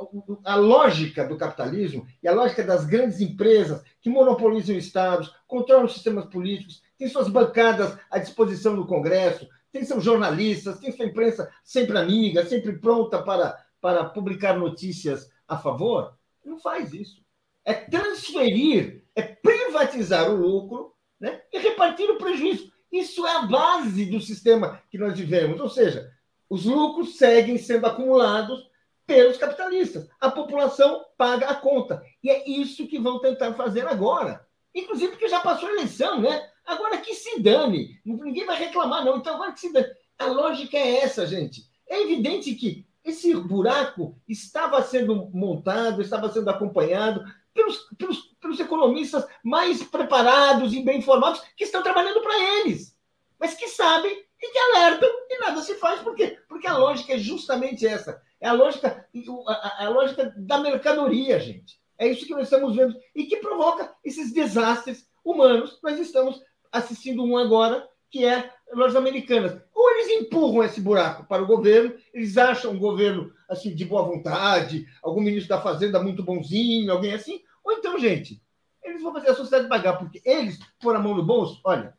a 0.43 0.55
lógica 0.55 1.22
do 1.22 1.36
capitalismo 1.36 2.07
e 2.22 2.26
a 2.26 2.32
lógica 2.32 2.64
das 2.64 2.86
grandes 2.86 3.20
empresas 3.20 3.82
que 4.01 4.09
monopolizam 4.09 4.74
estados, 4.74 5.30
controlam 5.47 5.84
os 5.84 5.93
sistemas 5.93 6.24
políticos, 6.24 6.82
têm 6.97 7.09
suas 7.09 7.28
bancadas 7.28 7.95
à 8.11 8.18
disposição 8.18 8.74
do 8.74 8.86
Congresso, 8.86 9.47
têm 9.70 9.84
seus 9.84 10.03
jornalistas, 10.03 10.78
têm 10.78 10.91
sua 10.91 11.05
imprensa 11.05 11.53
sempre 11.62 11.99
amiga, 11.99 12.47
sempre 12.47 12.78
pronta 12.78 13.22
para, 13.22 13.62
para 13.78 14.07
publicar 14.07 14.59
notícias 14.59 15.30
a 15.47 15.59
favor, 15.59 16.16
não 16.43 16.59
faz 16.59 16.95
isso. 16.95 17.22
É 17.66 17.74
transferir, 17.74 19.05
é 19.14 19.20
privatizar 19.20 20.30
o 20.30 20.36
lucro 20.36 20.95
né, 21.20 21.43
e 21.53 21.59
repartir 21.59 22.11
o 22.11 22.16
prejuízo. 22.16 22.72
Isso 22.91 23.26
é 23.26 23.36
a 23.36 23.43
base 23.43 24.07
do 24.07 24.22
sistema 24.22 24.82
que 24.91 24.97
nós 24.97 25.18
vivemos. 25.18 25.61
Ou 25.61 25.68
seja, 25.68 26.11
os 26.51 26.64
lucros 26.64 27.16
seguem 27.16 27.57
sendo 27.57 27.86
acumulados 27.86 28.68
pelos 29.07 29.36
capitalistas. 29.36 30.09
A 30.20 30.30
população 30.30 31.05
paga 31.16 31.48
a 31.48 31.55
conta. 31.55 32.03
E 32.22 32.28
é 32.28 32.48
isso 32.51 32.88
que 32.88 32.98
vão 32.98 33.20
tentar 33.20 33.55
fazer 33.55 33.86
agora. 33.86 34.44
Inclusive 34.74 35.12
porque 35.12 35.28
já 35.28 35.40
passou 35.40 35.68
a 35.68 35.72
eleição, 35.72 36.20
né? 36.20 36.51
Agora 36.66 36.98
que 36.98 37.14
se 37.14 37.40
dane. 37.40 38.01
Ninguém 38.05 38.44
vai 38.44 38.59
reclamar, 38.59 39.05
não. 39.05 39.16
Então 39.16 39.34
agora 39.34 39.53
que 39.53 39.61
se 39.61 39.72
dane. 39.72 39.88
A 40.18 40.26
lógica 40.26 40.76
é 40.76 40.98
essa, 40.98 41.26
gente. 41.26 41.62
É 41.88 42.03
evidente 42.03 42.55
que 42.55 42.86
esse 43.05 43.34
buraco 43.34 44.16
estava 44.28 44.82
sendo 44.82 45.30
montado, 45.32 46.03
estava 46.03 46.30
sendo 46.30 46.51
acompanhado 46.51 47.24
pelos, 47.55 47.88
pelos, 47.96 48.18
pelos 48.40 48.61
economistas 48.61 49.26
mais 49.42 49.82
preparados 49.82 50.72
e 50.72 50.82
bem 50.82 50.98
informados 50.98 51.40
que 51.57 51.64
estão 51.64 51.82
trabalhando 51.82 52.20
para 52.20 52.38
eles, 52.61 52.96
mas 53.41 53.55
que 53.55 53.68
sabem 53.68 54.12
e 54.12 54.53
que 54.53 54.59
alertam 54.59 55.09
e 55.30 55.38
nada 55.41 55.62
se 55.62 55.74
faz. 55.76 56.01
Por 56.03 56.14
quê? 56.14 56.38
Porque 56.47 56.66
a 56.66 56.76
lógica 56.76 57.14
é 57.14 57.18
justamente 57.18 57.86
essa. 57.86 58.22
É 58.38 58.47
a 58.49 58.53
lógica, 58.53 59.07
a, 59.49 59.84
a 59.86 59.88
lógica 59.88 60.32
da 60.36 60.59
mercadoria, 60.59 61.41
gente. 61.41 61.80
É 61.99 62.07
isso 62.07 62.26
que 62.26 62.34
nós 62.34 62.45
estamos 62.45 62.76
vendo 62.76 62.95
e 63.14 63.24
que 63.24 63.38
provoca 63.38 63.95
esses 64.05 64.32
desastres 64.32 65.09
humanos. 65.24 65.78
Nós 65.82 65.99
estamos 65.99 66.41
assistindo 66.70 67.24
um 67.24 67.36
agora, 67.36 67.88
que 68.11 68.24
é 68.24 68.51
lojas 68.72 68.97
americanas. 68.97 69.61
Ou 69.74 69.91
eles 69.91 70.09
empurram 70.09 70.62
esse 70.62 70.80
buraco 70.80 71.24
para 71.26 71.43
o 71.43 71.47
governo, 71.47 71.95
eles 72.12 72.36
acham 72.36 72.72
um 72.72 72.78
governo 72.78 73.32
assim 73.49 73.74
de 73.74 73.84
boa 73.84 74.03
vontade, 74.03 74.86
algum 75.03 75.20
ministro 75.20 75.49
da 75.49 75.61
Fazenda 75.61 76.03
muito 76.03 76.22
bonzinho, 76.22 76.93
alguém 76.93 77.12
assim, 77.12 77.43
ou 77.64 77.72
então, 77.72 77.99
gente, 77.99 78.43
eles 78.82 79.03
vão 79.03 79.12
fazer 79.12 79.30
a 79.30 79.34
sociedade 79.34 79.68
pagar, 79.68 79.99
porque 79.99 80.22
eles, 80.24 80.59
por 80.80 80.97
a 80.97 80.99
mão 80.99 81.14
no 81.14 81.22
bolso, 81.22 81.61
olha, 81.64 81.95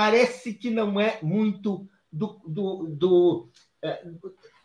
parece 0.00 0.54
que 0.54 0.70
não 0.70 0.98
é 0.98 1.18
muito 1.22 1.86
do, 2.10 2.40
do, 2.46 2.86
do 2.88 3.50
é, 3.84 4.02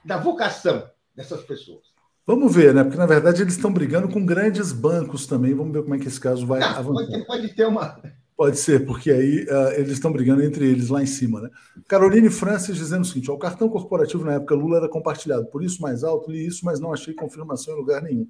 da 0.05 0.15
vocação 0.15 0.89
dessas 1.13 1.43
pessoas. 1.43 1.81
Vamos 2.25 2.55
ver, 2.55 2.73
né? 2.73 2.86
Porque, 2.86 2.97
na 2.97 3.05
verdade, 3.05 3.41
eles 3.41 3.55
estão 3.55 3.73
brigando 3.73 4.07
com 4.07 4.25
grandes 4.25 4.71
bancos 4.71 5.27
também. 5.27 5.53
Vamos 5.53 5.73
ver 5.73 5.83
como 5.83 5.93
é 5.93 5.99
que 5.99 6.07
esse 6.07 6.21
caso 6.21 6.47
vai 6.47 6.61
Não, 6.61 6.69
avançar. 6.69 7.05
Pode, 7.05 7.25
pode 7.25 7.53
ter 7.53 7.65
uma, 7.65 8.01
Pode 8.38 8.57
ser, 8.57 8.86
porque 8.86 9.11
aí 9.11 9.43
uh, 9.43 9.73
eles 9.77 9.91
estão 9.91 10.09
brigando 10.09 10.41
entre 10.41 10.69
eles 10.69 10.88
lá 10.88 11.03
em 11.03 11.05
cima. 11.05 11.41
Né? 11.41 11.49
Caroline 11.86 12.29
Francis 12.29 12.77
dizendo 12.77 13.01
o 13.01 13.05
seguinte: 13.05 13.29
ó, 13.29 13.33
o 13.33 13.39
cartão 13.39 13.67
corporativo 13.67 14.23
na 14.23 14.36
época 14.36 14.55
Lula 14.55 14.77
era 14.77 14.88
compartilhado, 14.88 15.47
por 15.47 15.61
isso 15.65 15.81
mais 15.81 16.01
alto, 16.01 16.31
li 16.31 16.47
isso, 16.47 16.63
mas 16.63 16.79
não 16.79 16.93
achei 16.93 17.13
confirmação 17.13 17.73
em 17.73 17.77
lugar 17.77 18.01
nenhum. 18.01 18.27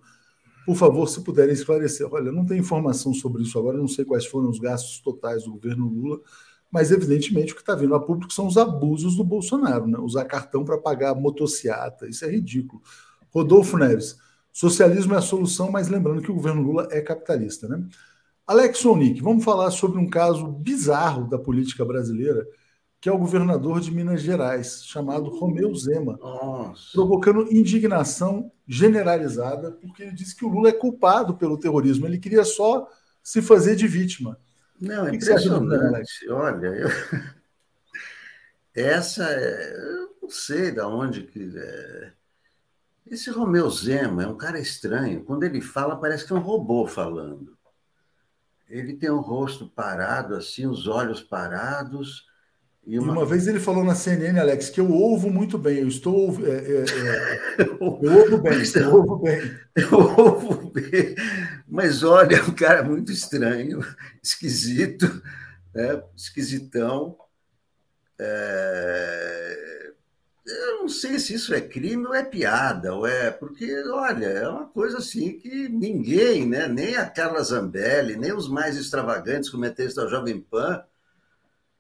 Por 0.66 0.76
favor, 0.76 1.08
se 1.08 1.22
puderem 1.22 1.54
esclarecer. 1.54 2.12
Olha, 2.12 2.32
não 2.32 2.46
tem 2.46 2.58
informação 2.58 3.14
sobre 3.14 3.44
isso 3.44 3.60
agora, 3.60 3.78
não 3.78 3.88
sei 3.88 4.04
quais 4.04 4.26
foram 4.26 4.50
os 4.50 4.58
gastos 4.58 5.00
totais 5.00 5.44
do 5.44 5.52
governo 5.52 5.88
Lula, 5.88 6.20
mas 6.72 6.92
evidentemente 6.92 7.54
o 7.54 7.56
que 7.56 7.62
está 7.62 7.76
vindo 7.76 7.96
a 7.96 8.00
público 8.00 8.34
são 8.34 8.48
os 8.48 8.58
abusos 8.58 9.16
do 9.16 9.24
Bolsonaro, 9.24 9.88
né? 9.88 9.98
usar 10.00 10.26
cartão 10.26 10.66
para 10.66 10.78
pagar 10.78 11.16
motociata, 11.16 12.08
isso 12.08 12.26
é 12.26 12.30
ridículo. 12.30 12.82
Rodolfo 13.30 13.78
Neves, 13.78 14.18
socialismo 14.52 15.14
é 15.14 15.18
a 15.18 15.22
solução, 15.22 15.72
mas 15.72 15.88
lembrando 15.88 16.22
que 16.22 16.32
o 16.32 16.36
governo 16.36 16.62
Lula 16.62 16.88
é 16.92 17.02
capitalista. 17.02 17.68
Né? 17.68 17.86
Alex 18.48 18.86
Onick, 18.86 19.22
vamos 19.22 19.44
falar 19.44 19.72
sobre 19.72 20.00
um 20.00 20.10
caso 20.10 20.48
bizarro 20.48 21.28
da 21.28 21.38
política 21.38 21.84
brasileira, 21.84 22.46
que 23.02 23.10
é 23.10 23.12
o 23.12 23.18
governador 23.18 23.80
de 23.80 23.92
Minas 23.92 24.22
Gerais, 24.22 24.84
chamado 24.86 25.30
Romeu 25.30 25.74
Zema, 25.76 26.18
Nossa. 26.18 26.92
provocando 26.94 27.54
indignação 27.54 28.52
generalizada, 28.68 29.72
porque 29.72 30.04
ele 30.04 30.12
disse 30.12 30.36
que 30.36 30.44
o 30.44 30.48
Lula 30.48 30.70
é 30.70 30.74
culpado 30.74 31.36
pelo 31.36 31.58
terrorismo, 31.58 32.08
ele 32.08 32.18
queria 32.18 32.44
só 32.44 32.88
se 33.22 33.42
fazer 33.42 33.76
de 33.76 33.88
vítima. 33.88 34.40
Não, 34.80 35.08
é 35.08 35.16
impressionante. 35.16 36.30
Olha, 36.30 36.68
eu... 36.68 36.90
essa 38.76 39.24
é... 39.30 39.74
eu 39.74 40.16
não 40.22 40.30
sei 40.30 40.72
de 40.72 40.82
onde 40.82 41.24
que. 41.24 41.52
É... 41.58 42.14
Esse 43.08 43.30
Romeu 43.30 43.70
Zema 43.70 44.24
é 44.24 44.28
um 44.28 44.38
cara 44.38 44.60
estranho. 44.60 45.24
Quando 45.24 45.44
ele 45.44 45.62
fala, 45.62 46.00
parece 46.00 46.26
que 46.26 46.34
é 46.34 46.36
um 46.36 46.40
robô 46.40 46.88
falando. 46.88 47.56
Ele 48.68 48.96
tem 48.96 49.12
o 49.12 49.20
rosto 49.20 49.70
parado, 49.70 50.36
assim, 50.36 50.66
os 50.66 50.88
olhos 50.88 51.22
parados. 51.22 52.26
E 52.86 53.00
uma... 53.00 53.14
uma 53.14 53.26
vez 53.26 53.48
ele 53.48 53.60
falou 53.60 53.84
na 53.84 53.96
CNN, 53.96 54.40
Alex, 54.40 54.70
que 54.70 54.80
eu 54.80 54.92
ouvo 54.92 55.30
muito 55.30 55.58
bem, 55.58 55.80
eu 55.80 55.88
estou. 55.88 56.38
É, 56.46 56.52
é, 56.52 56.86
é, 57.62 57.64
eu 57.64 57.78
ouvo 57.82 58.38
bem, 58.38 58.62
eu 58.76 58.96
ouvo 58.96 59.18
bem. 59.18 59.58
Eu 59.76 59.94
ouvo 59.94 60.72
bem. 60.72 61.16
Mas 61.68 62.04
olha, 62.04 62.36
é 62.36 62.44
um 62.44 62.54
cara 62.54 62.84
muito 62.84 63.12
estranho, 63.12 63.80
esquisito, 64.22 65.22
né? 65.74 66.02
esquisitão. 66.16 67.18
É 68.20 69.76
eu 70.46 70.82
não 70.82 70.90
sei 70.90 71.18
se 71.18 71.34
isso 71.34 71.54
é 71.56 71.62
crime 71.62 72.06
ou 72.06 72.14
é 72.14 72.24
piada, 72.24 72.94
ou 72.94 73.08
é 73.08 73.32
porque, 73.32 73.84
olha, 73.90 74.26
é 74.28 74.48
uma 74.48 74.68
coisa 74.68 75.00
assim 75.00 75.40
que 75.40 75.68
ninguém, 75.68 76.48
né, 76.48 76.68
nem 76.68 76.96
a 76.96 77.10
Carla 77.10 77.42
Zambelli, 77.42 78.16
nem 78.16 78.32
os 78.32 78.48
mais 78.48 78.78
extravagantes 78.78 79.50
comentários 79.50 79.96
da 79.96 80.08
Jovem 80.08 80.40
Pan 80.40 80.84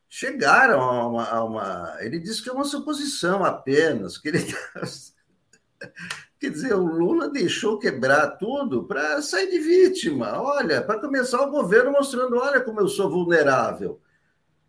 chegaram 0.10 0.82
a 0.82 1.08
uma, 1.08 1.30
a 1.30 1.44
uma, 1.44 1.98
Ele 2.00 2.20
disse 2.20 2.42
que 2.42 2.50
é 2.50 2.54
uma 2.54 2.64
suposição 2.64 3.44
apenas, 3.44 4.18
que 4.18 4.30
ele. 4.30 4.40
Quer 6.40 6.50
dizer, 6.50 6.74
o 6.74 6.86
Lula 6.86 7.30
deixou 7.30 7.80
quebrar 7.80 8.32
tudo 8.38 8.84
para 8.84 9.22
sair 9.22 9.50
de 9.50 9.60
vítima. 9.60 10.40
Olha, 10.42 10.82
para 10.82 11.00
começar 11.00 11.42
o 11.42 11.52
governo 11.52 11.92
mostrando: 11.92 12.38
olha 12.38 12.62
como 12.62 12.82
eu 12.82 12.88
sou 12.88 13.10
vulnerável. 13.10 14.00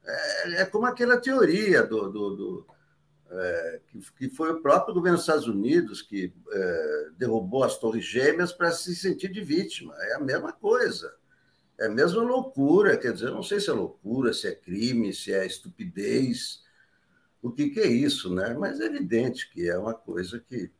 É, 0.05 0.63
é 0.63 0.65
como 0.65 0.87
aquela 0.87 1.17
teoria 1.17 1.83
do, 1.83 2.09
do, 2.09 2.37
do 2.37 2.67
é, 3.31 3.81
que, 3.89 4.01
que, 4.19 4.29
foi 4.31 4.53
o 4.53 4.63
próprio 4.63 4.95
governo 4.95 5.17
dos 5.17 5.25
Estados 5.25 5.49
Unidos 5.49 6.01
que 6.01 6.33
é, 6.53 7.09
derrubou 7.19 7.65
as 7.65 7.77
Torres 7.77 8.05
Gêmeas 8.05 8.53
para 8.53 8.71
se 8.71 8.95
sentir 8.95 9.29
de 9.29 9.41
vítima. 9.41 9.95
É 9.99 10.15
a 10.15 10.21
mesma 10.21 10.53
coisa. 10.53 11.13
É 11.79 11.87
a 11.87 11.91
mesma 11.91 12.23
loucura. 12.23 12.97
Quer 12.97 13.13
dizer, 13.13 13.27
eu 13.27 13.35
não 13.35 13.43
sei 13.43 13.61
se 13.61 13.71
é 13.71 13.73
loucura, 13.73 14.33
se 14.33 14.49
é 14.49 14.55
crime, 14.55 15.13
se 15.13 15.33
é 15.33 15.47
estupidez. 15.47 16.65
O 17.43 17.51
que, 17.51 17.71
que 17.71 17.81
é 17.81 17.87
isso, 17.87 18.35
né? 18.35 18.55
Mas 18.55 18.81
é 18.81 18.87
evidente 18.87 19.51
que 19.51 19.69
é 19.69 19.79
uma 19.79 19.95
coisa 19.95 20.41
que 20.41 20.71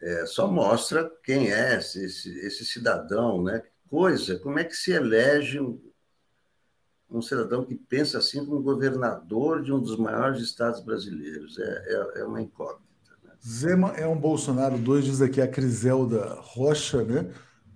é, 0.00 0.26
só 0.26 0.46
mostra 0.46 1.10
quem 1.22 1.52
é 1.52 1.78
esse, 1.78 2.04
esse 2.04 2.64
cidadão, 2.64 3.42
né? 3.42 3.62
Coisa, 3.88 4.38
como 4.38 4.58
é 4.58 4.64
que 4.64 4.74
se 4.74 4.92
elege 4.92 5.60
um, 5.60 5.80
um 7.10 7.22
cidadão 7.22 7.64
que 7.64 7.74
pensa 7.74 8.18
assim 8.18 8.44
como 8.44 8.60
governador 8.60 9.62
de 9.62 9.72
um 9.72 9.80
dos 9.80 9.96
maiores 9.96 10.42
estados 10.42 10.80
brasileiros. 10.80 11.58
É, 11.58 11.62
é, 11.62 12.20
é 12.20 12.24
uma 12.24 12.42
incógnita. 12.42 12.82
Né? 13.22 13.30
Zema 13.46 13.90
é 13.92 14.06
um 14.06 14.18
Bolsonaro 14.18 14.76
2, 14.78 15.04
diz 15.04 15.22
aqui 15.22 15.40
a 15.40 15.48
Criselda 15.48 16.34
Rocha, 16.40 17.04
né? 17.04 17.32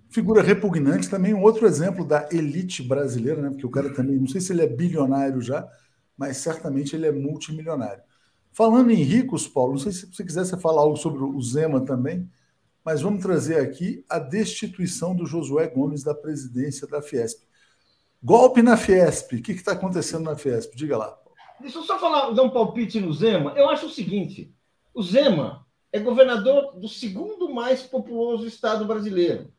Figura 0.09 0.41
repugnante, 0.41 1.09
também 1.09 1.35
um 1.35 1.43
outro 1.43 1.67
exemplo 1.67 2.03
da 2.03 2.27
elite 2.31 2.81
brasileira, 2.81 3.41
né? 3.41 3.49
Porque 3.49 3.65
o 3.65 3.69
cara 3.69 3.93
também, 3.93 4.17
não 4.17 4.27
sei 4.27 4.41
se 4.41 4.51
ele 4.51 4.63
é 4.63 4.67
bilionário 4.67 5.39
já, 5.39 5.67
mas 6.17 6.37
certamente 6.37 6.95
ele 6.95 7.05
é 7.05 7.11
multimilionário. 7.11 8.01
Falando 8.51 8.89
em 8.89 9.03
ricos, 9.03 9.47
Paulo, 9.47 9.73
não 9.73 9.79
sei 9.79 9.91
se 9.91 10.07
você 10.11 10.23
quisesse 10.23 10.59
falar 10.59 10.81
algo 10.81 10.97
sobre 10.97 11.23
o 11.23 11.39
Zema 11.41 11.85
também, 11.85 12.27
mas 12.83 13.01
vamos 13.01 13.21
trazer 13.21 13.59
aqui 13.59 14.03
a 14.09 14.17
destituição 14.17 15.15
do 15.15 15.27
Josué 15.27 15.67
Gomes 15.67 16.03
da 16.03 16.15
presidência 16.15 16.87
da 16.87 17.03
Fiesp. 17.03 17.43
Golpe 18.21 18.63
na 18.63 18.75
Fiesp. 18.75 19.33
O 19.33 19.41
que 19.43 19.51
está 19.51 19.73
acontecendo 19.73 20.23
na 20.23 20.35
Fiesp? 20.35 20.75
Diga 20.75 20.97
lá. 20.97 21.15
Deixa 21.61 21.77
eu 21.77 21.83
só 21.83 21.99
falar, 21.99 22.31
dar 22.31 22.43
um 22.43 22.49
palpite 22.49 22.99
no 22.99 23.13
Zema. 23.13 23.53
Eu 23.55 23.69
acho 23.69 23.85
o 23.85 23.91
seguinte: 23.91 24.51
o 24.93 25.03
Zema 25.03 25.65
é 25.91 25.99
governador 25.99 26.79
do 26.79 26.87
segundo 26.87 27.53
mais 27.53 27.83
populoso 27.83 28.47
estado 28.47 28.85
brasileiro. 28.85 29.53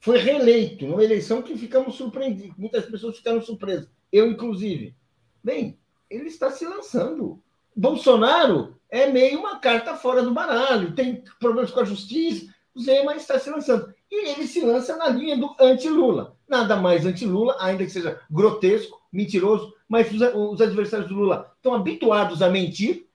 Foi 0.00 0.18
reeleito 0.18 0.86
numa 0.86 1.02
eleição 1.02 1.42
que 1.42 1.56
ficamos 1.56 1.96
surpreendidos. 1.96 2.56
Muitas 2.56 2.86
pessoas 2.86 3.16
ficaram 3.16 3.42
surpresas. 3.42 3.88
Eu, 4.12 4.26
inclusive. 4.30 4.94
Bem, 5.42 5.78
ele 6.08 6.28
está 6.28 6.50
se 6.50 6.64
lançando. 6.64 7.42
Bolsonaro 7.74 8.76
é 8.90 9.06
meio 9.06 9.38
uma 9.38 9.58
carta 9.58 9.94
fora 9.94 10.22
do 10.22 10.32
baralho, 10.32 10.94
tem 10.94 11.22
problemas 11.38 11.70
com 11.70 11.80
a 11.80 11.84
justiça. 11.84 12.52
O 12.74 12.80
Zema 12.80 13.14
está 13.16 13.38
se 13.38 13.50
lançando. 13.50 13.92
E 14.10 14.30
ele 14.30 14.46
se 14.46 14.60
lança 14.60 14.96
na 14.96 15.08
linha 15.08 15.36
do 15.36 15.54
anti-Lula. 15.60 16.36
Nada 16.48 16.76
mais 16.76 17.04
anti-Lula, 17.04 17.56
ainda 17.60 17.84
que 17.84 17.90
seja 17.90 18.20
grotesco, 18.30 19.02
mentiroso, 19.12 19.74
mas 19.88 20.10
os, 20.12 20.20
os 20.34 20.60
adversários 20.60 21.08
do 21.08 21.14
Lula 21.14 21.52
estão 21.56 21.74
habituados 21.74 22.40
a 22.40 22.48
mentir. 22.48 23.06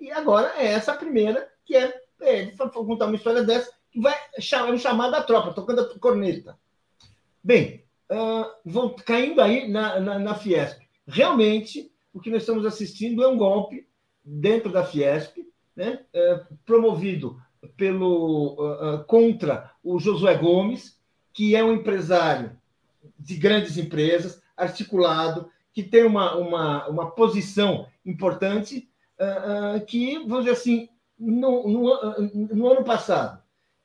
E 0.00 0.10
agora 0.10 0.54
é 0.56 0.66
essa 0.66 0.92
a 0.92 0.96
primeira, 0.96 1.48
que 1.64 1.76
é, 1.76 2.02
é 2.22 2.46
contar 2.46 3.06
uma 3.06 3.16
história 3.16 3.42
dessa, 3.42 3.70
vai 3.96 4.16
chamar, 4.38 4.78
chamar 4.78 5.10
da 5.10 5.22
tropa, 5.22 5.52
tocando 5.52 5.80
a 5.80 5.98
corneta. 5.98 6.58
Bem, 7.42 7.84
uh, 8.10 8.50
vão 8.64 8.94
caindo 8.94 9.40
aí 9.40 9.68
na, 9.68 9.98
na, 10.00 10.18
na 10.18 10.34
Fiesp. 10.34 10.80
Realmente, 11.06 11.90
o 12.12 12.20
que 12.20 12.30
nós 12.30 12.42
estamos 12.42 12.66
assistindo 12.66 13.22
é 13.22 13.28
um 13.28 13.38
golpe 13.38 13.86
dentro 14.24 14.70
da 14.70 14.84
Fiesp, 14.84 15.38
né, 15.74 16.04
uh, 16.14 16.54
promovido 16.64 17.40
pelo 17.76 18.54
uh, 18.54 19.04
contra 19.04 19.70
o 19.82 19.98
Josué 19.98 20.36
Gomes, 20.36 20.98
que 21.32 21.56
é 21.56 21.64
um 21.64 21.72
empresário 21.72 22.58
de 23.18 23.36
grandes 23.36 23.78
empresas, 23.78 24.42
articulado, 24.56 25.50
que 25.72 25.82
tem 25.82 26.04
uma, 26.04 26.36
uma, 26.36 26.88
uma 26.88 27.10
posição 27.12 27.86
importante, 28.04 28.88
que, 29.86 30.18
vamos 30.20 30.44
dizer 30.44 30.52
assim, 30.52 30.88
no, 31.18 31.68
no, 31.68 32.30
no 32.32 32.72
ano 32.72 32.84
passado, 32.84 33.39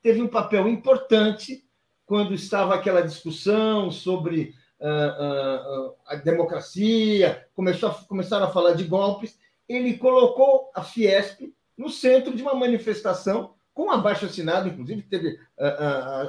teve 0.05 0.21
um 0.21 0.27
papel 0.27 0.67
importante 0.67 1.65
quando 2.05 2.35
estava 2.35 2.75
aquela 2.75 3.01
discussão 3.01 3.89
sobre 3.89 4.53
uh, 4.79 5.95
a 6.05 6.15
democracia, 6.23 7.47
começou 7.55 7.89
a, 7.89 7.93
começaram 8.03 8.45
a 8.45 8.51
falar 8.51 8.73
de 8.73 8.83
golpes, 8.83 9.35
ele 9.67 9.97
colocou 9.97 10.69
a 10.75 10.83
Fiesp 10.83 11.51
no 11.75 11.89
centro 11.89 12.35
de 12.35 12.43
uma 12.43 12.53
manifestação 12.53 13.55
com 13.73 13.89
abaixo 13.89 14.27
assinado, 14.27 14.69
inclusive 14.69 15.01
teve 15.01 15.39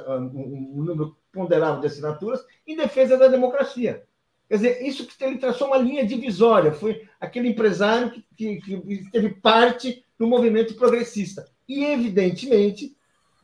um 0.09 0.81
número 0.81 1.15
ponderável 1.31 1.79
de 1.79 1.85
assinaturas, 1.85 2.43
em 2.65 2.75
defesa 2.75 3.15
da 3.15 3.27
democracia. 3.27 4.03
Quer 4.49 4.55
dizer, 4.55 4.87
isso 4.87 5.05
que 5.05 5.23
ele 5.23 5.37
traçou 5.37 5.67
uma 5.67 5.77
linha 5.77 6.03
divisória, 6.03 6.71
foi 6.71 7.07
aquele 7.19 7.49
empresário 7.49 8.09
que, 8.09 8.23
que, 8.35 8.81
que 8.81 9.11
teve 9.11 9.29
parte 9.35 10.03
no 10.17 10.25
movimento 10.25 10.73
progressista. 10.73 11.47
E, 11.69 11.85
evidentemente, 11.85 12.96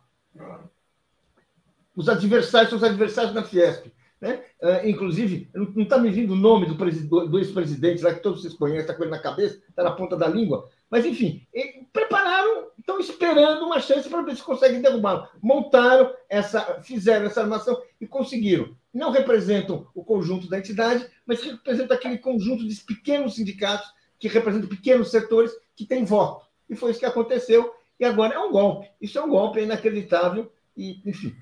os 1.95 2.09
adversários 2.09 2.70
são 2.70 2.78
os 2.78 2.85
adversários 2.85 3.35
da 3.35 3.43
Fiesp. 3.43 3.93
Né? 4.20 4.41
Uh, 4.62 4.89
inclusive, 4.89 5.51
não 5.53 5.83
está 5.83 5.99
me 5.99 6.09
vindo 6.09 6.33
o 6.33 6.37
nome 6.37 6.66
do, 6.66 7.26
do 7.26 7.39
ex-presidente 7.41 8.05
lá, 8.05 8.14
que 8.14 8.22
todos 8.22 8.41
vocês 8.41 8.55
conhecem, 8.55 8.83
está 8.83 8.95
com 8.95 9.03
ele 9.03 9.11
na 9.11 9.18
cabeça, 9.18 9.61
está 9.68 9.83
na 9.83 9.91
ponta 9.91 10.16
da 10.16 10.28
língua. 10.28 10.70
Mas, 10.89 11.05
enfim, 11.05 11.45
prepararam, 11.93 12.68
estão 12.78 13.01
esperando 13.01 13.64
uma 13.64 13.80
chance 13.80 14.09
para 14.09 14.22
ver 14.22 14.37
se 14.37 14.43
conseguem 14.43 14.80
derrubá-lo. 14.80 15.26
Montaram 15.43 16.14
essa, 16.28 16.80
fizeram 16.83 17.26
essa 17.26 17.41
armação 17.41 17.83
e 18.01 18.07
conseguiram. 18.07 18.76
Não 18.95 19.11
representam 19.11 19.89
o 19.93 20.05
conjunto 20.05 20.49
da 20.49 20.59
entidade, 20.59 21.05
mas 21.26 21.43
representam 21.43 21.97
aquele 21.97 22.18
conjunto 22.18 22.66
de 22.66 22.74
pequenos 22.76 23.35
sindicatos 23.35 23.91
que 24.20 24.28
representam 24.28 24.68
pequenos 24.68 25.11
setores 25.11 25.51
que 25.74 25.85
têm 25.85 26.05
voto. 26.05 26.47
E 26.70 26.76
foi 26.76 26.93
isso 26.93 27.01
que 27.01 27.07
aconteceu. 27.07 27.74
E 28.03 28.05
agora 28.05 28.34
é 28.34 28.38
um 28.40 28.50
golpe. 28.50 28.90
Isso 29.00 29.16
é 29.16 29.22
um 29.22 29.28
golpe 29.28 29.61
inacreditável 29.61 30.50
e, 30.76 31.00
enfim, 31.09 31.32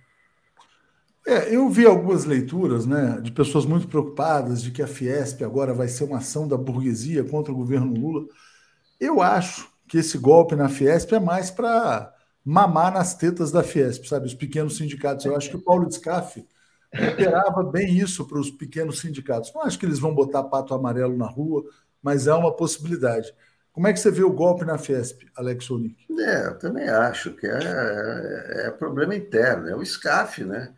é, 1.26 1.54
eu 1.54 1.66
vi 1.70 1.86
algumas 1.86 2.26
leituras 2.26 2.84
né, 2.84 3.18
de 3.22 3.32
pessoas 3.32 3.64
muito 3.64 3.88
preocupadas 3.88 4.62
de 4.62 4.70
que 4.70 4.82
a 4.82 4.86
Fiesp 4.86 5.42
agora 5.42 5.72
vai 5.72 5.88
ser 5.88 6.04
uma 6.04 6.18
ação 6.18 6.46
da 6.46 6.58
burguesia 6.58 7.24
contra 7.24 7.50
o 7.50 7.56
governo 7.56 7.94
Lula. 7.94 8.26
Eu 9.00 9.22
acho 9.22 9.72
que 9.88 9.96
esse 9.96 10.18
golpe 10.18 10.54
na 10.54 10.68
Fiesp 10.68 11.14
é 11.14 11.18
mais 11.18 11.50
para 11.50 12.14
mamar 12.44 12.92
nas 12.92 13.14
tetas 13.14 13.50
da 13.50 13.62
Fiesp, 13.62 14.06
sabe? 14.06 14.26
Os 14.26 14.34
pequenos 14.34 14.76
sindicatos. 14.76 15.24
Eu 15.24 15.36
acho 15.36 15.48
que 15.48 15.56
o 15.56 15.62
Paulo 15.62 15.88
Descafe 15.88 16.46
esperava 16.92 17.62
bem 17.62 17.96
isso 17.96 18.26
para 18.26 18.38
os 18.38 18.50
pequenos 18.50 19.00
sindicatos. 19.00 19.50
Não 19.54 19.62
acho 19.62 19.78
que 19.78 19.86
eles 19.86 19.98
vão 19.98 20.14
botar 20.14 20.42
pato 20.44 20.74
amarelo 20.74 21.16
na 21.16 21.26
rua, 21.26 21.64
mas 22.02 22.26
é 22.26 22.34
uma 22.34 22.54
possibilidade. 22.54 23.32
Como 23.72 23.86
é 23.86 23.92
que 23.92 24.00
você 24.00 24.10
vê 24.10 24.22
o 24.22 24.32
golpe 24.32 24.64
na 24.64 24.78
Fiesp, 24.78 25.22
Alex 25.36 25.70
Onik? 25.70 26.06
É, 26.18 26.46
eu 26.48 26.58
também 26.58 26.88
acho 26.88 27.32
que 27.32 27.46
é, 27.46 27.58
é, 27.58 28.66
é 28.66 28.70
problema 28.70 29.14
interno, 29.14 29.68
é 29.68 29.76
o 29.76 29.84
SCAF, 29.84 30.44
né? 30.44 30.74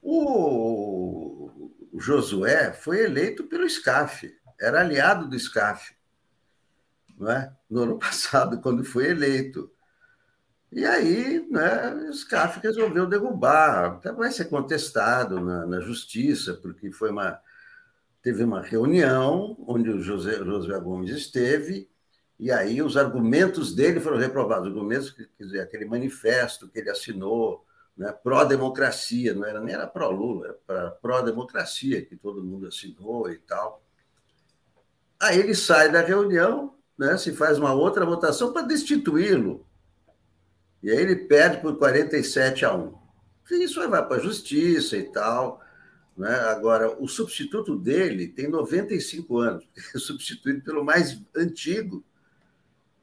O, 0.00 1.50
Josué 1.98 2.72
foi 2.72 3.04
eleito 3.04 3.44
pelo 3.44 3.68
SCAF, 3.68 4.32
era 4.60 4.80
aliado 4.80 5.28
do 5.28 5.38
SCAF, 5.38 5.94
não 7.18 7.30
é? 7.30 7.52
no 7.68 7.82
ano 7.82 7.98
passado, 8.00 8.60
quando 8.60 8.84
foi 8.84 9.10
eleito. 9.10 9.70
E 10.70 10.84
aí, 10.84 11.46
né, 11.50 11.94
o 11.94 12.12
SCAF 12.12 12.60
resolveu 12.60 13.06
derrubar. 13.06 13.96
Até 13.96 14.12
vai 14.12 14.30
ser 14.30 14.46
contestado 14.46 15.40
na, 15.40 15.66
na, 15.66 15.80
justiça, 15.80 16.54
porque 16.54 16.90
foi 16.92 17.10
uma, 17.10 17.40
teve 18.22 18.44
uma 18.44 18.60
reunião 18.60 19.56
onde 19.66 19.88
o 19.88 20.00
José, 20.00 20.36
Josué 20.44 20.78
Gomes 20.78 21.10
esteve, 21.10 21.88
e 22.38 22.52
aí 22.52 22.80
os 22.80 22.96
argumentos 22.96 23.74
dele 23.74 23.98
foram 23.98 24.16
reprovados. 24.16 24.68
Os 24.68 24.74
argumentos, 24.74 25.10
quer 25.10 25.44
dizer, 25.44 25.60
aquele 25.60 25.84
manifesto 25.84 26.68
que 26.68 26.78
ele 26.78 26.90
assinou, 26.90 27.64
né, 27.96 28.12
pró-democracia, 28.12 29.34
não 29.34 29.44
era 29.44 29.60
nem 29.60 29.74
era 29.74 29.86
pró-Lula, 29.86 30.56
era 30.68 30.90
pró-democracia, 30.90 32.04
que 32.04 32.16
todo 32.16 32.44
mundo 32.44 32.68
assinou 32.68 33.28
e 33.30 33.38
tal. 33.38 33.82
Aí 35.20 35.38
ele 35.38 35.54
sai 35.54 35.90
da 35.90 36.00
reunião, 36.00 36.76
né, 36.96 37.16
se 37.16 37.32
faz 37.32 37.58
uma 37.58 37.72
outra 37.72 38.06
votação 38.06 38.52
para 38.52 38.62
destituí-lo. 38.62 39.66
E 40.80 40.90
aí 40.90 40.96
ele 40.96 41.16
perde 41.16 41.60
por 41.60 41.76
47 41.76 42.64
a 42.64 42.72
1. 42.72 42.94
E 43.50 43.64
isso 43.64 43.88
vai 43.88 44.06
para 44.06 44.16
a 44.16 44.20
justiça 44.20 44.96
e 44.96 45.10
tal. 45.10 45.60
Né? 46.16 46.32
Agora, 46.34 46.96
o 47.02 47.08
substituto 47.08 47.76
dele 47.76 48.28
tem 48.28 48.48
95 48.48 49.38
anos, 49.38 49.68
é 49.94 49.98
substituído 49.98 50.62
pelo 50.62 50.84
mais 50.84 51.20
antigo. 51.36 52.04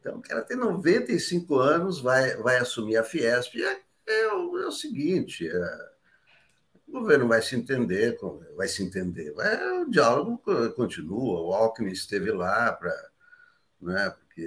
Então, 0.05 0.19
o 0.19 0.21
cara 0.21 0.43
tem 0.43 0.55
95 0.55 1.55
anos, 1.55 1.99
vai, 1.99 2.35
vai 2.37 2.57
assumir 2.57 2.95
a 2.95 3.03
Fiesp. 3.03 3.55
É 3.55 3.81
é 4.05 4.31
o, 4.33 4.59
é 4.59 4.67
o 4.67 4.71
seguinte: 4.71 5.49
é, 5.49 5.89
o 6.87 6.99
governo 6.99 7.27
vai 7.27 7.41
se 7.41 7.55
entender, 7.55 8.15
vai 8.55 8.67
se 8.67 8.83
entender, 8.83 9.33
vai, 9.33 9.81
o 9.81 9.89
diálogo 9.89 10.37
continua. 10.75 11.41
O 11.41 11.53
Alckmin 11.53 11.91
esteve 11.91 12.31
lá. 12.31 12.77
Né, 13.81 14.09
porque 14.11 14.41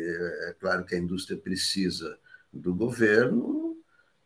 é 0.48 0.54
claro 0.60 0.84
que 0.84 0.94
a 0.94 0.98
indústria 0.98 1.36
precisa 1.36 2.18
do 2.52 2.74
governo 2.74 3.76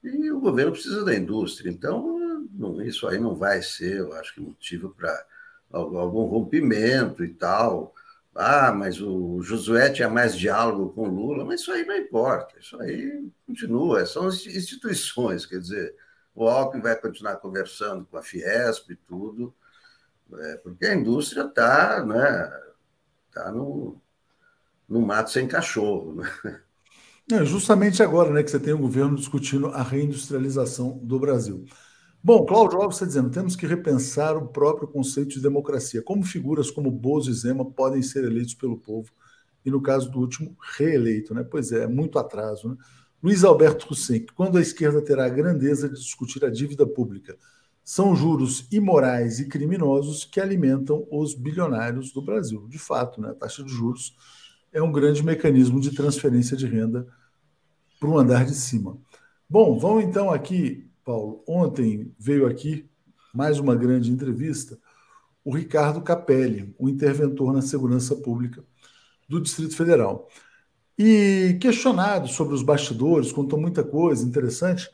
e 0.03 0.31
o 0.31 0.41
governo 0.41 0.73
precisa 0.73 1.03
da 1.03 1.15
indústria. 1.15 1.71
Então, 1.71 2.47
não, 2.53 2.83
isso 2.83 3.09
aí 3.09 3.19
não 3.19 3.35
vai 3.35 3.63
ser, 3.63 3.99
eu 3.99 4.13
acho 4.15 4.35
que, 4.35 4.41
motivo 4.41 4.91
para 4.91 5.27
algum 5.71 6.25
rompimento 6.25 7.25
e 7.25 7.29
tal. 7.33 7.95
Ah, 8.35 8.73
mas 8.73 9.01
o 9.01 9.43
Josué 9.43 9.91
tinha 9.91 10.09
mais 10.09 10.37
diálogo 10.37 10.91
com 10.95 11.09
o 11.09 11.15
Lula, 11.15 11.45
mas 11.45 11.61
isso 11.61 11.71
aí 11.71 11.85
não 11.85 11.97
importa, 11.97 12.59
isso 12.59 12.81
aí 12.81 13.31
continua, 13.47 14.07
são 14.07 14.29
instituições, 14.29 15.45
quer 15.45 15.59
dizer, 15.59 15.95
o 16.35 16.49
Alckmin 16.49 16.83
vai 16.83 16.97
continuar 16.97 17.37
conversando 17.37 18.07
com 18.07 18.17
a 18.17 18.23
Fiesp 18.23 18.91
e 18.91 18.97
tudo, 18.97 19.55
é, 20.33 20.57
porque 20.57 20.87
a 20.87 20.95
indústria 20.95 21.43
está 21.43 22.05
né, 22.07 22.51
tá 23.31 23.53
no, 23.53 24.01
no 24.89 25.03
mato 25.03 25.31
sem 25.31 25.47
cachorro. 25.47 26.15
Né? 26.15 26.61
É, 27.31 27.45
justamente 27.45 28.03
agora 28.03 28.31
né, 28.31 28.43
que 28.43 28.51
você 28.51 28.59
tem 28.59 28.73
o 28.73 28.79
governo 28.79 29.15
discutindo 29.15 29.69
a 29.69 29.83
reindustrialização 29.83 30.99
do 30.99 31.19
Brasil. 31.21 31.65
Bom, 32.25 32.47
Cláudio 32.47 32.81
Alves 32.81 32.95
está 32.95 33.05
dizendo 33.05 33.31
temos 33.31 33.57
que 33.57 33.67
repensar 33.67 34.37
o 34.37 34.47
próprio 34.47 34.87
conceito 34.87 35.31
de 35.31 35.41
democracia. 35.41 36.01
Como 36.01 36.23
figuras 36.23 36.71
como 36.71 36.89
Bozo 36.89 37.29
e 37.29 37.35
Zema 37.35 37.65
podem 37.65 38.01
ser 38.01 38.23
eleitos 38.23 38.55
pelo 38.55 38.77
povo? 38.77 39.11
E 39.65 39.71
no 39.73 39.83
caso 39.83 40.09
do 40.09 40.21
último, 40.21 40.57
reeleito, 40.79 41.35
né? 41.35 41.43
Pois 41.43 41.73
é, 41.73 41.85
muito 41.89 42.21
atraso, 42.21 42.69
né? 42.69 42.77
Luiz 43.21 43.43
Alberto 43.43 43.89
Hussein, 43.91 44.25
quando 44.37 44.57
a 44.57 44.61
esquerda 44.61 45.03
terá 45.03 45.27
a 45.27 45.29
grandeza 45.29 45.89
de 45.89 45.97
discutir 45.97 46.45
a 46.45 46.51
dívida 46.51 46.87
pública? 46.87 47.37
São 47.83 48.15
juros 48.15 48.69
imorais 48.71 49.41
e 49.41 49.49
criminosos 49.49 50.25
que 50.25 50.41
alimentam 50.41 51.05
os 51.11 51.35
bilionários 51.35 52.13
do 52.13 52.23
Brasil. 52.23 52.69
De 52.69 52.79
fato, 52.79 53.21
né? 53.21 53.31
a 53.31 53.35
taxa 53.35 53.65
de 53.65 53.71
juros 53.73 54.17
é 54.73 54.81
um 54.81 54.93
grande 54.93 55.25
mecanismo 55.25 55.81
de 55.81 55.93
transferência 55.93 56.57
de 56.57 56.67
renda 56.67 57.05
para 57.99 58.09
o 58.09 58.17
andar 58.17 58.45
de 58.45 58.55
cima. 58.55 58.97
Bom, 59.51 59.77
vamos 59.77 60.05
então 60.05 60.31
aqui 60.31 60.89
Paulo, 61.05 61.43
ontem 61.47 62.15
veio 62.19 62.47
aqui 62.47 62.89
mais 63.35 63.59
uma 63.59 63.75
grande 63.75 64.11
entrevista 64.11 64.79
o 65.45 65.55
Ricardo 65.55 66.01
Capelli, 66.01 66.75
o 66.79 66.89
interventor 66.89 67.53
na 67.53 67.63
segurança 67.63 68.15
pública 68.15 68.65
do 69.29 69.41
Distrito 69.41 69.77
Federal. 69.77 70.29
E 70.99 71.59
questionado 71.61 72.29
sobre 72.29 72.55
os 72.55 72.63
bastidores, 72.63 73.33
contou 73.33 73.61
muita 73.61 73.83
coisa 73.83 74.25
interessante, 74.25 74.89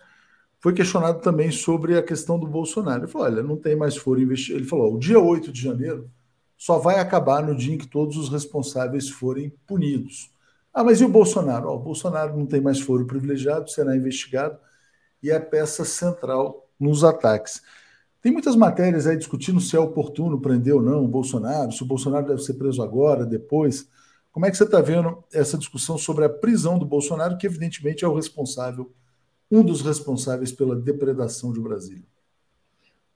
foi 0.60 0.72
questionado 0.72 1.20
também 1.20 1.50
sobre 1.50 1.96
a 1.98 2.02
questão 2.02 2.38
do 2.38 2.46
Bolsonaro. 2.46 3.02
Ele 3.02 3.12
falou: 3.12 3.26
olha, 3.26 3.42
não 3.42 3.56
tem 3.56 3.76
mais 3.76 3.96
foro. 3.96 4.20
Ele 4.20 4.64
falou: 4.64 4.94
o 4.94 4.98
dia 4.98 5.18
8 5.18 5.52
de 5.52 5.60
janeiro 5.60 6.10
só 6.56 6.78
vai 6.78 6.98
acabar 6.98 7.42
no 7.42 7.54
dia 7.54 7.74
em 7.74 7.78
que 7.78 7.86
todos 7.86 8.16
os 8.16 8.28
responsáveis 8.28 9.08
forem 9.08 9.52
punidos. 9.66 10.32
Ah, 10.72 10.82
mas 10.82 11.00
e 11.00 11.04
o 11.04 11.08
Bolsonaro? 11.08 11.68
Oh, 11.68 11.74
o 11.74 11.78
Bolsonaro 11.78 12.36
não 12.36 12.46
tem 12.46 12.60
mais 12.60 12.80
foro 12.80 13.06
privilegiado, 13.06 13.70
será 13.70 13.96
investigado 13.96 14.58
e 15.22 15.30
é 15.30 15.38
peça 15.38 15.84
central 15.84 16.68
nos 16.78 17.04
ataques. 17.04 17.62
Tem 18.20 18.32
muitas 18.32 18.56
matérias 18.56 19.06
aí 19.06 19.16
discutindo 19.16 19.60
se 19.60 19.76
é 19.76 19.80
oportuno 19.80 20.40
prender 20.40 20.74
ou 20.74 20.82
não 20.82 21.04
o 21.04 21.08
Bolsonaro, 21.08 21.72
se 21.72 21.82
o 21.82 21.86
Bolsonaro 21.86 22.26
deve 22.26 22.42
ser 22.42 22.54
preso 22.54 22.82
agora, 22.82 23.24
depois. 23.24 23.88
Como 24.32 24.44
é 24.44 24.50
que 24.50 24.56
você 24.56 24.64
está 24.64 24.80
vendo 24.80 25.22
essa 25.32 25.56
discussão 25.56 25.96
sobre 25.96 26.24
a 26.24 26.28
prisão 26.28 26.78
do 26.78 26.84
Bolsonaro, 26.84 27.36
que 27.36 27.46
evidentemente 27.46 28.04
é 28.04 28.08
o 28.08 28.14
responsável, 28.14 28.92
um 29.50 29.62
dos 29.62 29.80
responsáveis 29.80 30.52
pela 30.52 30.76
depredação 30.76 31.52
de 31.52 31.60
Brasília? 31.60 32.04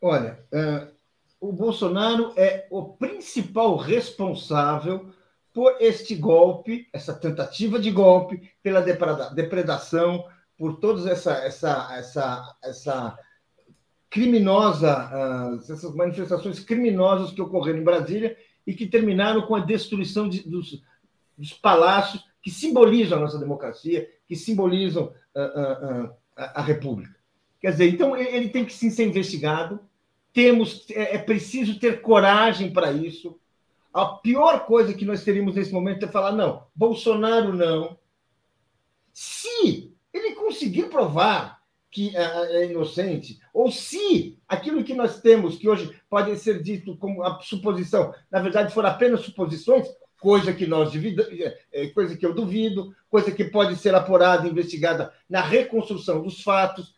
Olha, 0.01 0.39
uh, 0.53 0.93
o 1.41 1.53
Bolsonaro 1.53 2.33
é 2.37 2.67
o 2.71 2.85
principal 2.85 3.77
responsável 3.77 5.11
por 5.53 5.77
este 5.81 6.15
golpe, 6.15 6.89
essa 6.93 7.13
tentativa 7.13 7.79
de 7.79 7.91
golpe, 7.91 8.51
pela 8.63 8.81
depredação, 8.81 10.25
por 10.63 10.77
toda 10.77 11.11
essa, 11.11 11.33
essa, 11.39 11.89
essa, 11.93 12.57
essa 12.63 13.19
criminosa, 14.09 15.59
essas 15.59 15.93
manifestações 15.93 16.61
criminosas 16.61 17.33
que 17.33 17.43
ocorreram 17.43 17.81
em 17.81 17.85
Brasília 17.85 18.37
e 18.65 18.73
que 18.73 18.87
terminaram 18.87 19.43
com 19.43 19.57
a 19.57 19.65
destruição 19.65 20.29
de, 20.29 20.49
dos, 20.49 20.81
dos, 21.37 21.53
palácios 21.53 22.25
que 22.41 22.49
simbolizam 22.49 23.19
a 23.19 23.23
nossa 23.23 23.41
democracia, 23.41 24.09
que 24.29 24.37
simbolizam 24.37 25.13
a, 25.35 26.13
a, 26.37 26.61
a 26.61 26.63
República. 26.63 27.17
Quer 27.61 27.73
dizer, 27.73 27.89
então 27.89 28.17
ele 28.17 28.49
tem 28.49 28.65
que 28.65 28.73
sim 28.73 28.89
ser 28.89 29.09
investigado. 29.09 29.81
Temos, 30.33 30.87
é, 30.91 31.17
é 31.17 31.19
preciso 31.19 31.81
ter 31.81 32.03
coragem 32.03 32.73
para 32.73 32.93
isso. 32.93 33.37
A 33.93 34.05
pior 34.07 34.65
coisa 34.65 34.95
que 34.95 35.05
nós 35.05 35.25
teríamos 35.25 35.57
nesse 35.57 35.73
momento 35.73 36.05
é 36.05 36.09
falar 36.09 36.31
não, 36.31 36.69
Bolsonaro 36.73 37.53
não. 37.53 37.99
Se 39.13 39.92
ele 40.13 40.35
conseguir 40.35 40.85
provar 40.85 41.61
que 41.91 42.17
é, 42.17 42.63
é 42.63 42.71
inocente, 42.71 43.39
ou 43.53 43.71
se 43.71 44.39
aquilo 44.49 44.83
que 44.83 44.95
nós 44.95 45.21
temos, 45.21 45.57
que 45.57 45.69
hoje 45.69 45.95
pode 46.09 46.35
ser 46.39 46.63
dito 46.63 46.97
como 46.97 47.23
a 47.23 47.39
suposição, 47.43 48.15
na 48.31 48.41
verdade 48.41 48.73
for 48.73 48.87
apenas 48.87 49.21
suposições, 49.21 49.87
coisa 50.19 50.55
que 50.55 50.67
nós 50.67 50.91
é, 50.95 51.59
é, 51.73 51.87
coisa 51.89 52.17
que 52.17 52.25
eu 52.25 52.33
duvido, 52.33 52.95
coisa 53.11 53.31
que 53.31 53.45
pode 53.45 53.77
ser 53.77 53.95
apurada, 53.95 54.49
investigada 54.49 55.13
na 55.29 55.43
reconstrução 55.43 56.23
dos 56.23 56.43
fatos, 56.43 56.95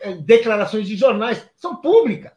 é, 0.00 0.12
declarações 0.14 0.86
de 0.86 0.96
jornais 0.96 1.48
são 1.56 1.76
públicas, 1.76 2.32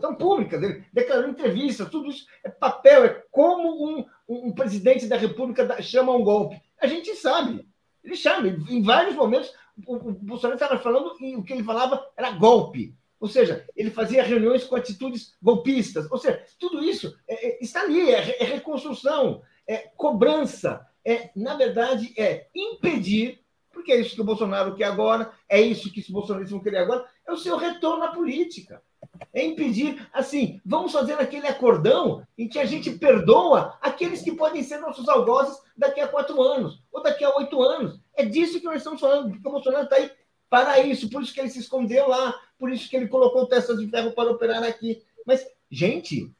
são 0.00 0.14
públicas. 0.14 0.62
Ele 0.62 0.84
declarou 0.92 1.30
entrevistas, 1.30 1.88
tudo 1.88 2.10
isso 2.10 2.26
é 2.42 2.50
papel, 2.50 3.04
é 3.04 3.22
como 3.30 3.98
um, 3.98 4.04
um 4.28 4.52
presidente 4.52 5.06
da 5.06 5.16
República 5.16 5.80
chama 5.80 6.12
um 6.12 6.24
golpe. 6.24 6.60
A 6.82 6.86
gente 6.86 7.14
sabe, 7.14 7.66
ele 8.04 8.16
chama, 8.16 8.48
em 8.48 8.82
vários 8.82 9.14
momentos 9.14 9.52
o, 9.86 9.94
o 9.94 10.12
Bolsonaro 10.12 10.54
estava 10.60 10.78
falando 10.78 11.16
e 11.20 11.36
o 11.36 11.42
que 11.42 11.52
ele 11.52 11.64
falava 11.64 12.06
era 12.16 12.30
golpe. 12.30 12.94
Ou 13.18 13.28
seja, 13.28 13.66
ele 13.74 13.90
fazia 13.90 14.22
reuniões 14.22 14.64
com 14.64 14.76
atitudes 14.76 15.34
golpistas. 15.42 16.10
Ou 16.10 16.18
seja, 16.18 16.44
tudo 16.58 16.84
isso 16.84 17.16
é, 17.26 17.48
é, 17.48 17.58
está 17.62 17.82
ali, 17.82 18.10
é, 18.10 18.42
é, 18.42 18.44
reconstrução, 18.44 19.42
é 19.66 19.78
cobrança, 19.96 20.86
é, 21.04 21.30
na 21.34 21.56
verdade, 21.56 22.12
é 22.16 22.48
impedir, 22.54 23.40
porque 23.72 23.92
é 23.92 24.00
isso 24.00 24.14
que 24.14 24.20
o 24.20 24.24
Bolsonaro 24.24 24.74
quer 24.74 24.84
agora, 24.84 25.32
é 25.48 25.60
isso 25.60 25.92
que 25.92 26.00
os 26.00 26.10
bolsonaristas 26.10 26.52
vão 26.52 26.62
querer 26.62 26.78
agora, 26.78 27.06
é 27.26 27.32
o 27.32 27.36
seu 27.36 27.56
retorno 27.56 28.04
à 28.04 28.08
política. 28.08 28.82
É 29.32 29.44
impedir, 29.44 30.08
assim, 30.12 30.60
vamos 30.64 30.92
fazer 30.92 31.14
aquele 31.14 31.46
acordão 31.46 32.26
em 32.36 32.48
que 32.48 32.58
a 32.58 32.64
gente 32.64 32.90
perdoa 32.90 33.76
aqueles 33.80 34.22
que 34.22 34.32
podem 34.32 34.62
ser 34.62 34.78
nossos 34.78 35.08
algozes 35.08 35.58
daqui 35.76 36.00
a 36.00 36.08
quatro 36.08 36.40
anos, 36.42 36.82
ou 36.92 37.02
daqui 37.02 37.24
a 37.24 37.36
oito 37.36 37.62
anos. 37.62 38.00
É 38.14 38.24
disso 38.24 38.58
que 38.58 38.66
nós 38.66 38.78
estamos 38.78 39.00
falando, 39.00 39.30
porque 39.30 39.48
o 39.48 39.52
Bolsonaro 39.52 39.84
está 39.84 39.96
aí 39.96 40.10
para 40.48 40.80
isso, 40.80 41.10
por 41.10 41.22
isso 41.22 41.34
que 41.34 41.40
ele 41.40 41.50
se 41.50 41.58
escondeu 41.58 42.08
lá, 42.08 42.34
por 42.58 42.70
isso 42.70 42.88
que 42.88 42.96
ele 42.96 43.08
colocou 43.08 43.46
testas 43.46 43.78
de 43.78 43.88
ferro 43.88 44.12
para 44.12 44.30
operar 44.30 44.62
aqui. 44.62 45.02
Mas, 45.26 45.46
gente, 45.70 46.32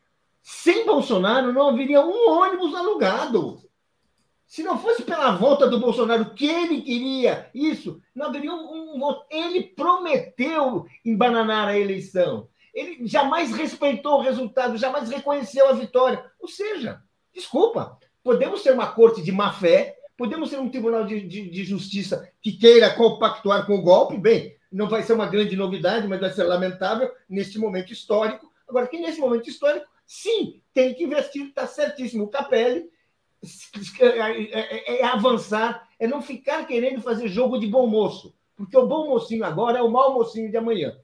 sem 0.43 0.87
Bolsonaro 0.87 1.53
não 1.53 1.69
haveria 1.69 2.01
um 2.01 2.31
ônibus 2.31 2.75
alugado. 2.75 3.67
Se 4.47 4.63
não 4.63 4.79
fosse 4.79 5.03
pela 5.03 5.33
volta 5.33 5.67
do 5.67 5.81
Bolsonaro, 5.81 6.33
que 6.33 6.47
ele 6.47 6.81
queria 6.83 7.51
isso, 7.53 8.01
não 8.15 8.27
haveria 8.27 8.53
um, 8.53 8.95
um 8.95 9.23
Ele 9.29 9.65
prometeu 9.65 10.87
embananar 11.05 11.67
a 11.69 11.79
eleição. 11.79 12.49
Ele 12.77 13.07
jamais 13.07 13.53
respeitou 13.55 14.19
o 14.19 14.23
resultado, 14.23 14.77
jamais 14.77 15.09
reconheceu 15.09 15.67
a 15.67 15.73
vitória. 15.73 16.23
Ou 16.39 16.47
seja, 16.47 17.01
desculpa, 17.35 17.99
podemos 18.23 18.63
ser 18.63 18.75
uma 18.75 18.89
corte 18.89 19.23
de 19.23 19.33
má 19.33 19.51
fé, 19.51 19.97
podemos 20.15 20.51
ser 20.51 20.61
um 20.61 20.69
tribunal 20.69 21.07
de, 21.07 21.23
de, 21.23 21.49
de 21.49 21.65
justiça 21.65 22.31
que 22.43 22.53
queira 22.53 22.95
compactuar 22.95 23.65
com 23.65 23.77
o 23.77 23.83
golpe, 23.83 24.19
bem, 24.19 24.55
não 24.71 24.91
vai 24.91 25.03
ser 25.03 25.15
uma 25.15 25.27
grande 25.27 25.57
novidade, 25.57 26.07
mas 26.07 26.21
vai 26.21 26.31
ser 26.31 26.45
lamentável 26.45 27.11
neste 27.27 27.59
momento 27.59 27.95
histórico. 27.95 28.53
Agora, 28.69 28.87
que 28.87 28.99
nesse 28.99 29.21
momento 29.21 29.49
histórico, 29.49 29.87
sim, 30.07 30.61
tem 30.75 30.93
que 30.93 31.05
investir, 31.05 31.47
está 31.47 31.67
certíssimo. 31.67 32.25
O 32.25 32.29
Capelli 32.29 32.91
é, 34.01 34.07
é, 34.07 35.01
é, 35.01 35.05
avançar, 35.07 35.89
é 35.99 36.07
não 36.07 36.21
ficar 36.21 36.67
querendo 36.67 37.01
fazer 37.01 37.27
jogo 37.27 37.59
de 37.59 37.67
bom 37.67 37.87
moço, 37.87 38.35
porque 38.55 38.77
o 38.77 38.87
bom 38.87 39.09
mocinho 39.09 39.47
agora 39.47 39.79
é 39.79 39.83
o 39.83 39.91
mau 39.91 40.13
mocinho 40.13 40.51
de 40.51 40.59
amanhã. 40.59 40.95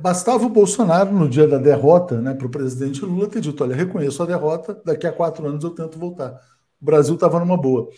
Bastava 0.00 0.46
o 0.46 0.48
Bolsonaro, 0.48 1.12
no 1.12 1.28
dia 1.28 1.46
da 1.46 1.58
derrota 1.58 2.20
né, 2.20 2.34
para 2.34 2.46
o 2.46 2.50
presidente 2.50 3.04
Lula, 3.04 3.28
ter 3.28 3.40
dito: 3.40 3.64
olha, 3.64 3.74
reconheço 3.74 4.22
a 4.22 4.26
derrota, 4.26 4.80
daqui 4.84 5.06
a 5.06 5.12
quatro 5.12 5.46
anos 5.46 5.64
eu 5.64 5.70
tento 5.70 5.98
voltar. 5.98 6.40
O 6.80 6.84
Brasil 6.84 7.14
estava 7.14 7.40
numa 7.40 7.56
boa. 7.56 7.88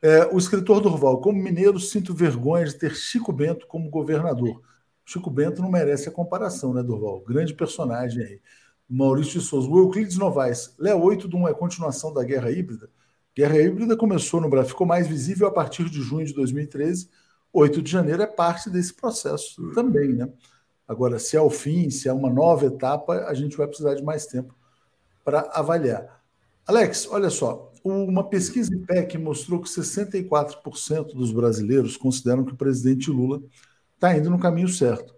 É, 0.00 0.26
o 0.32 0.38
escritor 0.38 0.80
Durval, 0.80 1.20
como 1.20 1.40
mineiro, 1.40 1.78
sinto 1.80 2.14
vergonha 2.14 2.64
de 2.64 2.74
ter 2.74 2.94
Chico 2.94 3.32
Bento 3.32 3.66
como 3.66 3.90
governador. 3.90 4.60
Chico 5.04 5.30
Bento 5.30 5.60
não 5.60 5.70
merece 5.70 6.08
a 6.08 6.12
comparação, 6.12 6.72
né, 6.72 6.82
Durval? 6.82 7.20
Grande 7.26 7.54
personagem 7.54 8.22
aí. 8.22 8.40
Maurício 8.88 9.40
de 9.40 9.46
Souza. 9.46 9.68
O 9.68 9.78
Euclides 9.78 10.18
Novaes. 10.18 10.74
Léo 10.78 11.02
8 11.02 11.28
de 11.28 11.36
1 11.36 11.48
é 11.48 11.54
continuação 11.54 12.12
da 12.12 12.22
guerra 12.22 12.50
híbrida? 12.50 12.88
Guerra 13.34 13.58
híbrida 13.58 13.96
começou 13.96 14.40
no 14.40 14.48
Brasil, 14.48 14.70
ficou 14.70 14.86
mais 14.86 15.08
visível 15.08 15.46
a 15.48 15.50
partir 15.50 15.88
de 15.88 16.02
junho 16.02 16.26
de 16.26 16.34
2013. 16.34 17.08
8 17.52 17.82
de 17.82 17.90
janeiro 17.90 18.22
é 18.22 18.26
parte 18.26 18.70
desse 18.70 18.94
processo 18.94 19.72
também, 19.72 20.12
né? 20.12 20.28
Agora, 20.86 21.18
se 21.18 21.36
é 21.36 21.40
o 21.40 21.50
fim, 21.50 21.90
se 21.90 22.08
é 22.08 22.12
uma 22.12 22.30
nova 22.30 22.66
etapa, 22.66 23.26
a 23.26 23.34
gente 23.34 23.56
vai 23.56 23.66
precisar 23.66 23.94
de 23.94 24.02
mais 24.02 24.26
tempo 24.26 24.54
para 25.24 25.40
avaliar. 25.52 26.22
Alex, 26.66 27.08
olha 27.10 27.30
só, 27.30 27.72
uma 27.84 28.28
pesquisa 28.28 28.74
IPEC 28.74 29.18
mostrou 29.18 29.60
que 29.60 29.68
64% 29.68 31.14
dos 31.14 31.32
brasileiros 31.32 31.96
consideram 31.96 32.44
que 32.44 32.52
o 32.52 32.56
presidente 32.56 33.10
Lula 33.10 33.42
está 33.94 34.16
indo 34.16 34.30
no 34.30 34.38
caminho 34.38 34.68
certo. 34.68 35.14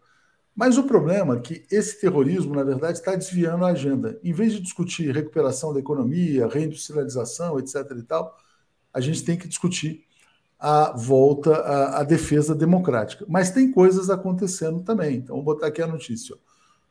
Mas 0.54 0.78
o 0.78 0.84
problema 0.84 1.36
é 1.36 1.40
que 1.40 1.66
esse 1.70 2.00
terrorismo, 2.00 2.54
na 2.54 2.62
verdade, 2.62 2.98
está 2.98 3.16
desviando 3.16 3.64
a 3.64 3.70
agenda. 3.70 4.18
Em 4.22 4.32
vez 4.32 4.52
de 4.52 4.60
discutir 4.60 5.12
recuperação 5.12 5.74
da 5.74 5.80
economia, 5.80 6.46
reindustrialização, 6.46 7.58
etc. 7.58 7.90
e 7.98 8.02
tal, 8.02 8.36
a 8.92 9.00
gente 9.00 9.24
tem 9.24 9.36
que 9.36 9.48
discutir 9.48 10.04
a 10.58 10.92
volta 10.96 11.56
à, 11.98 12.02
defesa 12.02 12.54
democrática. 12.54 13.24
Mas 13.28 13.50
tem 13.50 13.70
coisas 13.70 14.08
acontecendo 14.08 14.80
também. 14.82 15.16
Então, 15.16 15.36
vou 15.36 15.44
botar 15.44 15.66
aqui 15.66 15.82
a 15.82 15.86
notícia. 15.86 16.36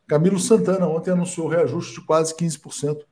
Camilo 0.07 0.39
Santana 0.39 0.87
ontem 0.87 1.11
anunciou 1.11 1.47
reajuste 1.47 1.95
de 1.95 2.05
quase 2.05 2.35
15% 2.35 3.03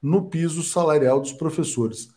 no 0.00 0.28
piso 0.28 0.62
salarial 0.62 1.20
dos 1.20 1.32
professores. 1.32 2.10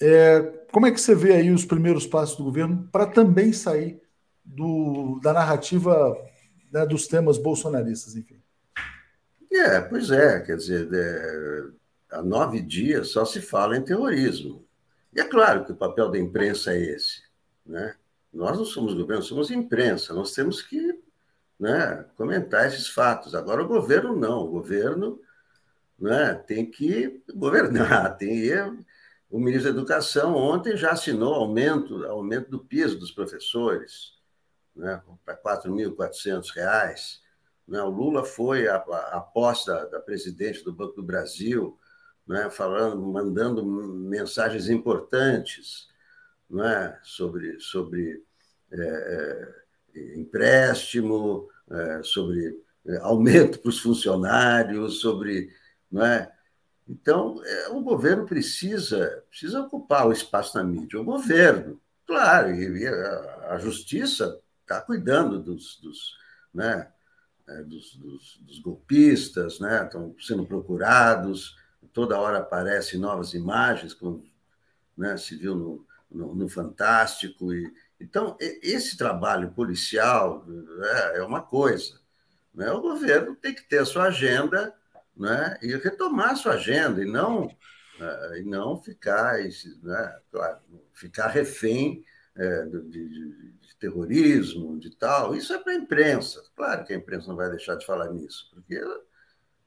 É, 0.00 0.40
como 0.72 0.86
é 0.86 0.92
que 0.92 1.00
você 1.00 1.14
vê 1.14 1.34
aí 1.34 1.50
os 1.50 1.64
primeiros 1.64 2.06
passos 2.06 2.36
do 2.36 2.44
governo 2.44 2.88
para 2.90 3.06
também 3.06 3.52
sair 3.52 4.00
do, 4.44 5.20
da 5.22 5.32
narrativa 5.32 6.16
né, 6.72 6.86
dos 6.86 7.06
temas 7.06 7.36
bolsonaristas, 7.36 8.16
enfim. 8.16 8.40
É, 9.52 9.80
pois 9.80 10.10
é, 10.10 10.40
quer 10.40 10.56
dizer, 10.56 10.88
é, 10.92 12.16
há 12.16 12.22
nove 12.22 12.60
dias 12.60 13.08
só 13.08 13.24
se 13.24 13.40
fala 13.40 13.76
em 13.76 13.82
terrorismo. 13.82 14.67
E 15.14 15.20
é 15.20 15.24
claro 15.24 15.64
que 15.64 15.72
o 15.72 15.76
papel 15.76 16.10
da 16.10 16.18
imprensa 16.18 16.72
é 16.72 16.78
esse. 16.78 17.22
Né? 17.64 17.94
Nós 18.32 18.56
não 18.56 18.64
somos 18.64 18.94
governo, 18.94 19.22
somos 19.22 19.50
imprensa, 19.50 20.14
nós 20.14 20.32
temos 20.32 20.62
que 20.62 20.98
né, 21.58 22.04
comentar 22.16 22.66
esses 22.66 22.88
fatos. 22.88 23.34
Agora, 23.34 23.62
o 23.62 23.68
governo 23.68 24.14
não, 24.14 24.40
o 24.40 24.50
governo 24.50 25.20
né, 25.98 26.34
tem 26.34 26.70
que 26.70 27.22
governar, 27.34 28.16
tem 28.18 28.52
o 29.30 29.38
ministro 29.38 29.72
da 29.72 29.78
Educação 29.78 30.34
ontem 30.34 30.76
já 30.76 30.92
assinou 30.92 31.34
aumento, 31.34 32.06
aumento 32.06 32.50
do 32.50 32.60
piso 32.60 32.98
dos 32.98 33.10
professores 33.10 34.14
né, 34.74 35.02
para 35.24 35.34
R$ 35.34 35.40
4.400. 35.68 37.20
Né? 37.66 37.82
O 37.82 37.90
Lula 37.90 38.24
foi 38.24 38.68
a, 38.68 38.76
a 38.76 39.20
posse 39.20 39.66
da, 39.66 39.84
da, 39.84 40.00
presidente 40.00 40.64
do 40.64 40.72
Banco 40.72 40.94
do 40.94 41.02
Brasil, 41.02 41.78
né, 42.28 42.50
falando, 42.50 43.00
mandando 43.00 43.64
mensagens 43.64 44.68
importantes 44.68 45.88
né, 46.48 46.98
sobre, 47.02 47.58
sobre 47.58 48.22
é, 48.70 49.54
é, 49.94 50.18
empréstimo, 50.18 51.48
é, 51.70 52.02
sobre 52.02 52.62
é, 52.86 52.98
aumento 52.98 53.58
para 53.60 53.70
os 53.70 53.80
funcionários, 53.80 55.00
sobre. 55.00 55.50
Né? 55.90 56.30
Então, 56.86 57.42
é, 57.44 57.68
o 57.70 57.80
governo 57.80 58.26
precisa, 58.26 59.24
precisa 59.30 59.60
ocupar 59.62 60.06
o 60.06 60.12
espaço 60.12 60.56
na 60.56 60.64
mídia. 60.64 61.00
O 61.00 61.04
governo, 61.04 61.80
claro, 62.06 62.54
e 62.54 62.86
a, 62.86 63.54
a 63.54 63.58
justiça 63.58 64.38
está 64.62 64.80
cuidando 64.82 65.42
dos, 65.42 65.80
dos, 65.80 66.14
né, 66.52 66.90
é, 67.48 67.62
dos, 67.62 67.96
dos, 67.96 68.38
dos, 68.42 68.58
golpistas, 68.58 69.58
né, 69.60 69.84
estão 69.84 70.14
sendo 70.20 70.44
procurados, 70.44 71.56
toda 71.92 72.18
hora 72.18 72.38
aparecem 72.38 72.98
novas 72.98 73.34
imagens, 73.34 73.94
como 73.94 74.24
né, 74.96 75.16
se 75.16 75.36
viu 75.36 75.54
no, 75.54 75.86
no, 76.10 76.34
no 76.34 76.48
Fantástico. 76.48 77.52
E, 77.52 77.72
então, 78.00 78.36
esse 78.40 78.96
trabalho 78.96 79.50
policial 79.52 80.46
é, 80.82 81.18
é 81.18 81.22
uma 81.22 81.42
coisa. 81.42 82.00
Né? 82.54 82.70
O 82.70 82.80
governo 82.80 83.36
tem 83.36 83.54
que 83.54 83.62
ter 83.62 83.78
a 83.78 83.84
sua 83.84 84.04
agenda 84.04 84.74
né, 85.16 85.58
e 85.60 85.74
retomar 85.76 86.30
a 86.30 86.36
sua 86.36 86.52
agenda, 86.54 87.02
e 87.02 87.04
não, 87.04 87.46
uh, 87.46 88.36
e 88.36 88.44
não 88.44 88.80
ficar, 88.80 89.38
né, 89.82 90.20
claro, 90.30 90.58
ficar 90.94 91.26
refém 91.28 92.04
é, 92.36 92.64
de, 92.66 92.82
de, 92.82 93.52
de, 93.60 93.76
terrorismo, 93.80 94.78
de 94.78 94.94
tal. 94.94 95.34
Isso 95.34 95.52
é 95.52 95.58
para 95.58 95.72
a 95.72 95.76
imprensa. 95.76 96.40
Claro 96.54 96.84
que 96.84 96.92
a 96.92 96.96
imprensa 96.96 97.26
não 97.28 97.36
vai 97.36 97.50
deixar 97.50 97.74
de 97.74 97.84
falar 97.84 98.12
nisso, 98.12 98.48
porque 98.54 98.80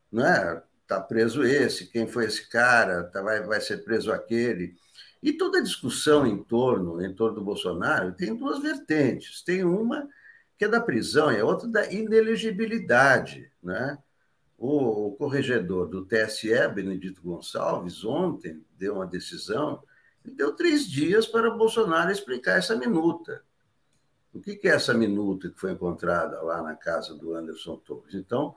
não 0.10 0.26
é, 0.26 0.64
está 0.92 1.00
preso 1.00 1.44
esse, 1.44 1.88
quem 1.88 2.06
foi 2.06 2.26
esse 2.26 2.50
cara, 2.50 3.06
tá, 3.06 3.22
vai, 3.22 3.42
vai 3.44 3.62
ser 3.62 3.78
preso 3.78 4.12
aquele. 4.12 4.76
E 5.24 5.32
toda 5.32 5.60
a 5.60 5.64
discussão 5.64 6.28
em 6.28 6.44
torno, 6.44 7.02
em 7.02 7.14
torno 7.14 7.36
do 7.36 7.46
Bolsonaro 7.46 8.14
tem 8.14 8.36
duas 8.36 8.60
vertentes. 8.62 9.42
Tem 9.42 9.64
uma 9.64 10.08
que 10.58 10.66
é 10.66 10.68
da 10.68 10.82
prisão 10.82 11.32
e 11.32 11.40
a 11.40 11.46
outra 11.46 11.68
da 11.68 11.92
inelegibilidade. 11.92 13.50
Né? 13.64 13.98
O, 14.58 15.08
o 15.08 15.12
corregedor 15.16 15.88
do 15.88 16.06
TSE, 16.06 16.68
Benedito 16.74 17.22
Gonçalves, 17.22 18.04
ontem 18.04 18.64
deu 18.78 18.96
uma 18.96 19.08
decisão 19.08 19.82
e 20.26 20.32
deu 20.32 20.54
três 20.54 20.86
dias 20.86 21.26
para 21.26 21.50
Bolsonaro 21.52 22.12
explicar 22.12 22.58
essa 22.58 22.76
minuta. 22.76 23.42
O 24.34 24.40
que 24.40 24.60
é 24.64 24.72
essa 24.72 24.94
minuta 24.94 25.50
que 25.50 25.60
foi 25.60 25.72
encontrada 25.72 26.42
lá 26.42 26.62
na 26.62 26.76
casa 26.76 27.14
do 27.16 27.34
Anderson 27.34 27.76
Torres? 27.78 28.14
Então, 28.14 28.56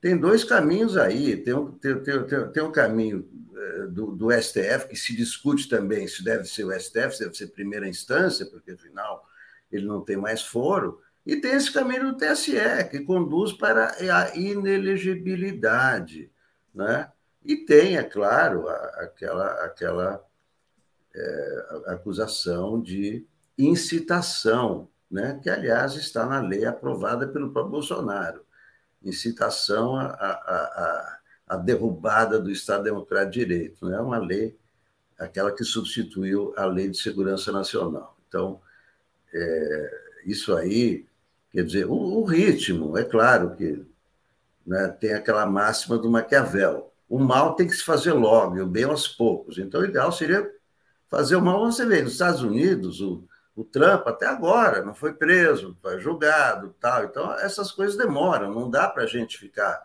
tem 0.00 0.16
dois 0.16 0.44
caminhos 0.44 0.96
aí. 0.96 1.36
Tem 1.36 1.54
um, 1.54 1.72
tem, 1.72 1.98
tem, 2.02 2.24
tem 2.52 2.62
um 2.62 2.72
caminho 2.72 3.28
eh, 3.56 3.86
do, 3.88 4.12
do, 4.12 4.30
STF, 4.30 4.88
que 4.88 4.96
se 4.96 5.16
discute 5.16 5.68
também 5.68 6.06
se 6.06 6.22
deve 6.22 6.44
ser 6.44 6.64
o 6.64 6.72
STF, 6.72 7.16
se 7.16 7.24
deve 7.24 7.34
ser 7.34 7.48
primeira 7.48 7.88
instância, 7.88 8.46
porque 8.46 8.72
afinal 8.72 9.26
ele 9.70 9.86
não 9.86 10.00
tem 10.02 10.16
mais 10.16 10.42
foro. 10.42 11.00
E 11.24 11.36
tem 11.36 11.54
esse 11.54 11.72
caminho 11.72 12.12
do 12.12 12.16
TSE, 12.16 12.52
que 12.90 13.00
conduz 13.00 13.52
para 13.52 13.96
a 13.98 14.36
inelegibilidade. 14.36 16.30
Né? 16.72 17.10
E 17.44 17.56
tem, 17.56 17.96
é 17.96 18.04
claro, 18.04 18.68
aquela, 18.68 19.64
aquela 19.64 20.24
é, 21.12 21.66
acusação 21.86 22.80
de 22.80 23.26
incitação, 23.58 24.88
né? 25.10 25.40
que, 25.42 25.50
aliás, 25.50 25.94
está 25.94 26.24
na 26.26 26.40
lei 26.40 26.64
aprovada 26.64 27.26
pelo 27.26 27.50
próprio 27.50 27.72
Bolsonaro 27.72 28.45
incitação 29.08 29.96
à, 29.96 30.06
à, 30.06 31.18
à, 31.48 31.56
derrubada 31.56 32.38
do 32.38 32.50
Estado 32.50 32.84
Democrático 32.84 33.32
de 33.32 33.44
Direito. 33.44 33.84
Não 33.84 33.94
é 33.94 34.00
uma 34.00 34.18
lei, 34.18 34.56
aquela 35.18 35.52
que 35.52 35.64
substituiu 35.64 36.52
a 36.56 36.64
Lei 36.66 36.88
de 36.88 36.98
Segurança 36.98 37.52
Nacional. 37.52 38.16
Então, 38.28 38.60
é, 39.32 40.00
isso 40.26 40.54
aí, 40.54 41.06
quer 41.50 41.64
dizer, 41.64 41.86
o, 41.86 41.94
o, 41.94 42.24
ritmo, 42.24 42.96
é 42.96 43.04
claro 43.04 43.54
que 43.54 43.84
né, 44.66 44.88
tem 44.88 45.14
aquela 45.14 45.46
máxima 45.46 45.98
do 45.98 46.10
Maquiavel. 46.10 46.92
O 47.08 47.18
mal 47.18 47.54
tem 47.54 47.66
que 47.68 47.74
se 47.74 47.84
fazer 47.84 48.12
logo, 48.12 48.56
e 48.56 48.60
o 48.60 48.66
bem 48.66 48.84
aos 48.84 49.06
poucos. 49.06 49.58
Então, 49.58 49.80
o 49.80 49.84
ideal 49.84 50.10
seria 50.10 50.50
fazer 51.08 51.36
o 51.36 51.42
mal. 51.42 51.64
Você 51.64 51.86
vê, 51.86 52.02
nos 52.02 52.12
Estados 52.12 52.42
Unidos, 52.42 53.00
o, 53.00 53.24
o 53.56 53.64
Trump 53.64 54.06
até 54.06 54.26
agora 54.26 54.84
não 54.84 54.94
foi 54.94 55.14
preso, 55.14 55.76
foi 55.80 55.98
julgado, 55.98 56.76
tal. 56.78 57.04
Então 57.04 57.32
essas 57.38 57.72
coisas 57.72 57.96
demoram. 57.96 58.54
Não 58.54 58.68
dá 58.70 58.86
para 58.86 59.04
a 59.04 59.06
gente 59.06 59.38
ficar 59.38 59.82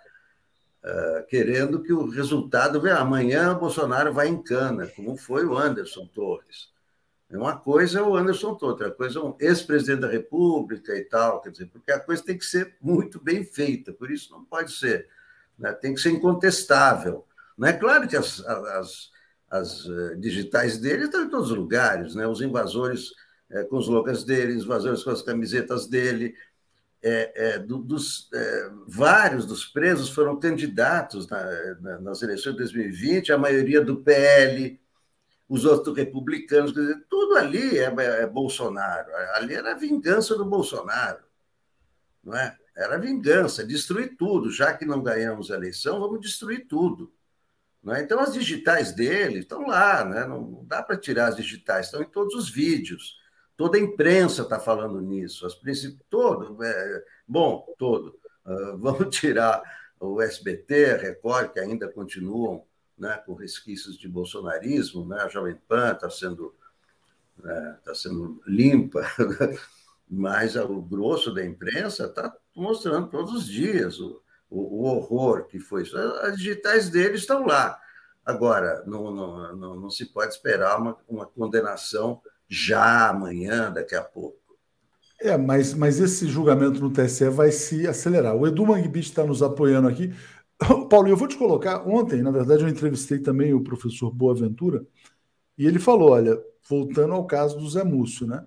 uh, 0.84 1.26
querendo 1.28 1.82
que 1.82 1.94
o 1.94 2.10
resultado 2.10 2.82
venha 2.82 2.98
amanhã. 2.98 3.58
Bolsonaro 3.58 4.14
vai 4.14 4.28
em 4.28 4.44
cana, 4.44 4.88
como 4.88 5.16
foi 5.16 5.46
o 5.46 5.58
Anderson 5.58 6.06
Torres. 6.08 6.70
Uma 7.32 7.58
coisa 7.58 8.00
é 8.00 8.02
o 8.02 8.14
Anderson 8.14 8.56
Torres, 8.56 8.82
outra 8.82 8.92
coisa 8.92 9.20
é 9.20 9.22
um 9.22 9.38
ex-presidente 9.40 10.02
da 10.02 10.10
República 10.10 10.94
e 10.94 11.06
tal, 11.06 11.40
quer 11.40 11.52
dizer, 11.52 11.68
porque 11.68 11.90
a 11.90 12.00
coisa 12.00 12.22
tem 12.22 12.38
que 12.38 12.44
ser 12.44 12.76
muito 12.82 13.24
bem 13.24 13.46
feita. 13.46 13.94
Por 13.94 14.12
isso 14.12 14.34
não 14.34 14.44
pode 14.44 14.74
ser, 14.74 15.08
né? 15.58 15.72
tem 15.72 15.94
que 15.94 16.02
ser 16.02 16.12
incontestável. 16.12 17.26
Não 17.58 17.70
é 17.70 17.72
claro 17.72 18.06
que 18.06 18.18
as, 18.18 18.42
as, 18.46 19.12
as 19.50 19.86
eh, 19.86 20.16
digitais 20.16 20.78
dele 20.78 21.06
estão 21.06 21.24
em 21.24 21.30
todos 21.30 21.52
os 21.52 21.58
lugares, 21.58 22.16
né? 22.16 22.28
Os 22.28 22.42
invasores 22.42 23.12
é, 23.52 23.64
com 23.64 23.78
os 23.78 23.88
logos 23.88 24.24
dele, 24.24 24.56
os 24.56 24.64
invasores 24.64 25.04
com 25.04 25.12
as 25.12 25.22
camisetas 25.22 25.88
dele. 25.88 26.36
É, 27.04 27.54
é, 27.54 27.60
do, 27.60 27.80
dos, 27.80 28.30
é, 28.32 28.70
vários 28.88 29.46
dos 29.46 29.66
presos 29.66 30.10
foram 30.10 30.40
candidatos 30.40 31.28
na, 31.28 31.44
na, 31.82 32.00
nas 32.00 32.22
eleições 32.22 32.54
de 32.54 32.60
2020, 32.60 33.32
a 33.32 33.40
maioria 33.40 33.84
do 33.84 33.98
PL, 33.98 34.80
os 35.50 35.66
outros 35.66 35.98
republicanos, 35.98 36.74
dizer, 36.74 37.04
tudo 37.10 37.38
ali 37.38 37.80
é, 37.80 37.86
é, 37.86 38.28
Bolsonaro. 38.28 39.10
Ali 39.36 39.56
era 39.56 39.72
a 39.72 39.78
vingança 39.78 40.36
do 40.36 40.46
Bolsonaro. 40.46 41.24
Não 42.24 42.38
é? 42.38 42.56
Era 42.76 42.98
vingança, 42.98 43.66
destruir 43.66 44.16
tudo. 44.16 44.52
Já 44.52 44.74
que 44.74 44.86
não 44.86 45.02
ganhamos 45.02 45.52
a 45.52 45.56
eleição, 45.56 46.00
vamos 46.00 46.22
destruir 46.22 46.68
tudo. 46.68 47.12
Não 47.84 47.96
é? 47.96 48.02
Então, 48.02 48.20
as 48.20 48.34
digitais 48.34 48.94
dele 48.94 49.40
estão 49.40 49.66
lá, 49.66 50.06
né? 50.06 50.26
não 50.26 50.64
dá 50.66 50.84
para 50.84 50.98
tirar 50.98 51.28
as 51.30 51.36
digitais, 51.36 51.88
estão 51.88 52.02
em 52.02 52.10
todos 52.10 52.36
os 52.36 52.50
vídeos. 52.50 53.20
Toda 53.56 53.78
a 53.78 53.82
imprensa 53.82 54.44
está 54.44 54.60
falando 54.60 55.00
nisso. 55.02 55.46
As 55.46 55.56
princip... 55.56 56.00
todo, 56.10 56.64
é... 56.64 57.04
bom, 57.28 57.66
todo. 57.78 58.20
Uh, 58.46 58.78
vamos 58.80 59.16
tirar 59.16 59.62
o 60.00 60.22
SBT, 60.22 60.98
Record, 60.98 61.52
que 61.52 61.60
ainda 61.60 61.88
continuam 61.88 62.66
né, 62.98 63.22
com 63.26 63.34
resquícios 63.34 63.98
de 63.98 64.08
bolsonarismo, 64.08 65.06
né? 65.08 65.22
a 65.22 65.28
Jovem 65.28 65.56
Pan 65.68 65.94
está 65.94 66.10
sendo, 66.10 66.56
né, 67.38 67.80
tá 67.84 67.96
sendo 67.96 68.42
limpa, 68.46 69.02
mas 70.10 70.56
o 70.56 70.82
grosso 70.82 71.34
da 71.34 71.44
imprensa 71.44 72.06
está 72.06 72.36
mostrando 72.56 73.10
todos 73.10 73.34
os 73.34 73.48
dias 73.48 74.00
o, 74.00 74.22
o, 74.50 74.60
o, 74.60 74.84
horror 74.84 75.46
que 75.46 75.60
foi 75.60 75.84
isso. 75.84 75.98
As 75.98 76.38
digitais 76.38 76.90
deles 76.90 77.22
estão 77.22 77.46
lá. 77.46 77.80
Agora, 78.24 78.84
não, 78.86 79.10
não, 79.10 79.56
não, 79.56 79.76
não 79.76 79.90
se 79.90 80.06
pode 80.06 80.34
esperar 80.34 80.80
uma, 80.80 80.98
uma 81.08 81.26
condenação 81.26 82.22
já 82.52 83.10
amanhã, 83.10 83.72
daqui 83.72 83.96
a 83.96 84.04
pouco. 84.04 84.38
É, 85.22 85.38
mas, 85.38 85.74
mas 85.74 86.00
esse 86.02 86.28
julgamento 86.28 86.82
no 86.82 86.92
TSE 86.92 87.30
vai 87.30 87.52
se 87.52 87.88
acelerar. 87.88 88.36
O 88.36 88.46
Edu 88.46 88.66
Mangbit 88.66 89.08
está 89.08 89.24
nos 89.24 89.42
apoiando 89.42 89.88
aqui. 89.88 90.14
Paulo, 90.90 91.08
eu 91.08 91.16
vou 91.16 91.28
te 91.28 91.38
colocar. 91.38 91.88
Ontem, 91.88 92.22
na 92.22 92.32
verdade, 92.32 92.64
eu 92.64 92.70
entrevistei 92.70 93.20
também 93.20 93.54
o 93.54 93.64
professor 93.64 94.12
Boaventura 94.12 94.86
e 95.58 95.66
ele 95.66 95.80
falou: 95.80 96.12
olha, 96.12 96.38
voltando 96.68 97.14
ao 97.14 97.26
caso 97.26 97.58
do 97.58 97.70
Zé 97.70 97.84
Múcio, 97.84 98.28
né? 98.28 98.46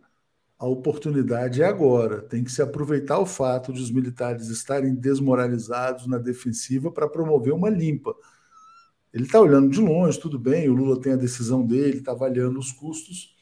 A 0.59 0.67
oportunidade 0.67 1.63
é 1.63 1.67
agora. 1.67 2.21
Tem 2.23 2.45
que 2.45 2.53
se 2.53 2.61
aproveitar 2.61 3.19
o 3.19 3.27
fato 3.27 3.73
de 3.73 3.81
os 3.81 3.91
militares 3.91 4.49
estarem 4.49 4.95
desmoralizados 4.95 6.07
na 6.07 6.19
defensiva 6.19 6.91
para 6.91 7.09
promover 7.09 7.55
uma 7.55 7.71
limpa. 7.71 8.15
Ele 9.13 9.25
está 9.25 9.41
olhando 9.41 9.71
de 9.71 9.81
longe, 9.81 10.19
tudo 10.19 10.39
bem, 10.39 10.69
o 10.69 10.75
Lula 10.75 11.01
tem 11.01 11.13
a 11.13 11.17
decisão 11.17 11.65
dele, 11.65 11.99
está 11.99 12.13
avaliando 12.13 12.59
os 12.59 12.73
custos, 12.73 13.34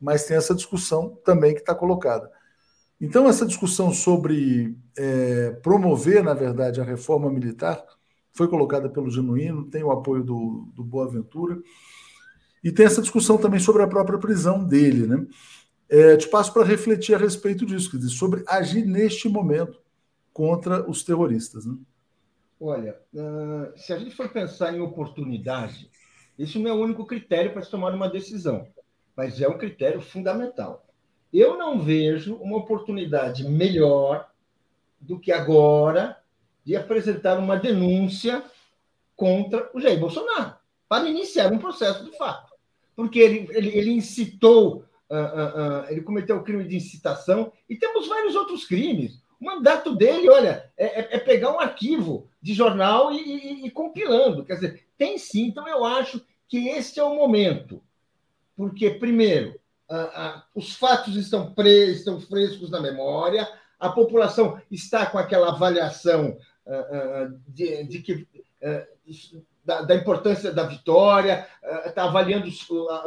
mas 0.00 0.24
tem 0.24 0.36
essa 0.36 0.54
discussão 0.54 1.18
também 1.24 1.54
que 1.54 1.60
está 1.60 1.74
colocada. 1.74 2.30
Então, 3.00 3.28
essa 3.28 3.46
discussão 3.46 3.92
sobre 3.92 4.76
é, 4.96 5.50
promover, 5.62 6.22
na 6.22 6.34
verdade, 6.34 6.80
a 6.80 6.84
reforma 6.84 7.30
militar 7.30 7.84
foi 8.32 8.48
colocada 8.48 8.88
pelo 8.88 9.10
Genuíno, 9.10 9.68
tem 9.70 9.82
o 9.82 9.90
apoio 9.90 10.22
do, 10.22 10.68
do 10.74 10.84
Boaventura, 10.84 11.60
e 12.62 12.72
tem 12.72 12.86
essa 12.86 13.00
discussão 13.00 13.38
também 13.38 13.60
sobre 13.60 13.82
a 13.82 13.88
própria 13.88 14.18
prisão 14.18 14.64
dele. 14.64 15.06
Né? 15.06 15.26
É, 15.88 16.16
te 16.16 16.28
passo 16.28 16.52
para 16.52 16.64
refletir 16.64 17.14
a 17.14 17.18
respeito 17.18 17.64
disso, 17.64 17.90
quer 17.90 17.98
dizer, 17.98 18.10
sobre 18.10 18.42
agir 18.46 18.84
neste 18.84 19.28
momento 19.28 19.80
contra 20.32 20.88
os 20.88 21.04
terroristas. 21.04 21.64
Né? 21.66 21.76
Olha, 22.60 22.96
uh, 23.14 23.78
se 23.78 23.92
a 23.92 23.98
gente 23.98 24.14
for 24.14 24.28
pensar 24.28 24.74
em 24.74 24.80
oportunidade, 24.80 25.88
isso 26.36 26.58
não 26.58 26.70
é 26.70 26.72
o 26.72 26.82
único 26.82 27.06
critério 27.06 27.52
para 27.52 27.62
se 27.62 27.70
tomar 27.70 27.94
uma 27.94 28.08
decisão 28.08 28.66
mas 29.18 29.40
é 29.40 29.48
um 29.48 29.58
critério 29.58 30.00
fundamental. 30.00 30.86
Eu 31.32 31.58
não 31.58 31.80
vejo 31.80 32.36
uma 32.36 32.56
oportunidade 32.56 33.42
melhor 33.42 34.30
do 35.00 35.18
que 35.18 35.32
agora 35.32 36.16
de 36.64 36.76
apresentar 36.76 37.36
uma 37.36 37.56
denúncia 37.56 38.44
contra 39.16 39.68
o 39.74 39.80
Jair 39.80 39.98
Bolsonaro, 39.98 40.54
para 40.88 41.08
iniciar 41.08 41.52
um 41.52 41.58
processo 41.58 42.04
de 42.04 42.16
fato. 42.16 42.54
Porque 42.94 43.18
ele, 43.18 43.48
ele, 43.50 43.76
ele 43.76 43.90
incitou, 43.90 44.84
uh, 45.10 45.16
uh, 45.16 45.82
uh, 45.82 45.90
ele 45.90 46.02
cometeu 46.02 46.36
o 46.36 46.44
crime 46.44 46.62
de 46.62 46.76
incitação, 46.76 47.52
e 47.68 47.74
temos 47.74 48.06
vários 48.06 48.36
outros 48.36 48.64
crimes. 48.64 49.20
O 49.40 49.44
mandato 49.44 49.96
dele, 49.96 50.30
olha, 50.30 50.70
é, 50.76 51.00
é, 51.00 51.16
é 51.16 51.18
pegar 51.18 51.52
um 51.52 51.58
arquivo 51.58 52.28
de 52.40 52.54
jornal 52.54 53.10
e, 53.10 53.18
e, 53.18 53.66
e 53.66 53.70
compilando. 53.72 54.44
Quer 54.44 54.54
dizer, 54.54 54.86
tem 54.96 55.18
sim, 55.18 55.46
então 55.46 55.66
eu 55.66 55.84
acho 55.84 56.24
que 56.46 56.68
esse 56.68 57.00
é 57.00 57.02
o 57.02 57.16
momento 57.16 57.82
porque, 58.58 58.90
primeiro, 58.90 59.54
os 60.52 60.74
fatos 60.74 61.14
estão, 61.14 61.54
pre, 61.54 61.92
estão 61.92 62.20
frescos 62.20 62.68
na 62.70 62.80
memória, 62.80 63.48
a 63.78 63.88
população 63.88 64.60
está 64.68 65.06
com 65.06 65.16
aquela 65.16 65.50
avaliação 65.50 66.36
de, 67.46 67.84
de 67.84 68.02
que 68.02 68.26
da, 69.64 69.82
da, 69.82 69.94
importância 69.94 70.50
da 70.50 70.64
vitória, 70.64 71.46
está 71.86 72.02
avaliando 72.02 72.50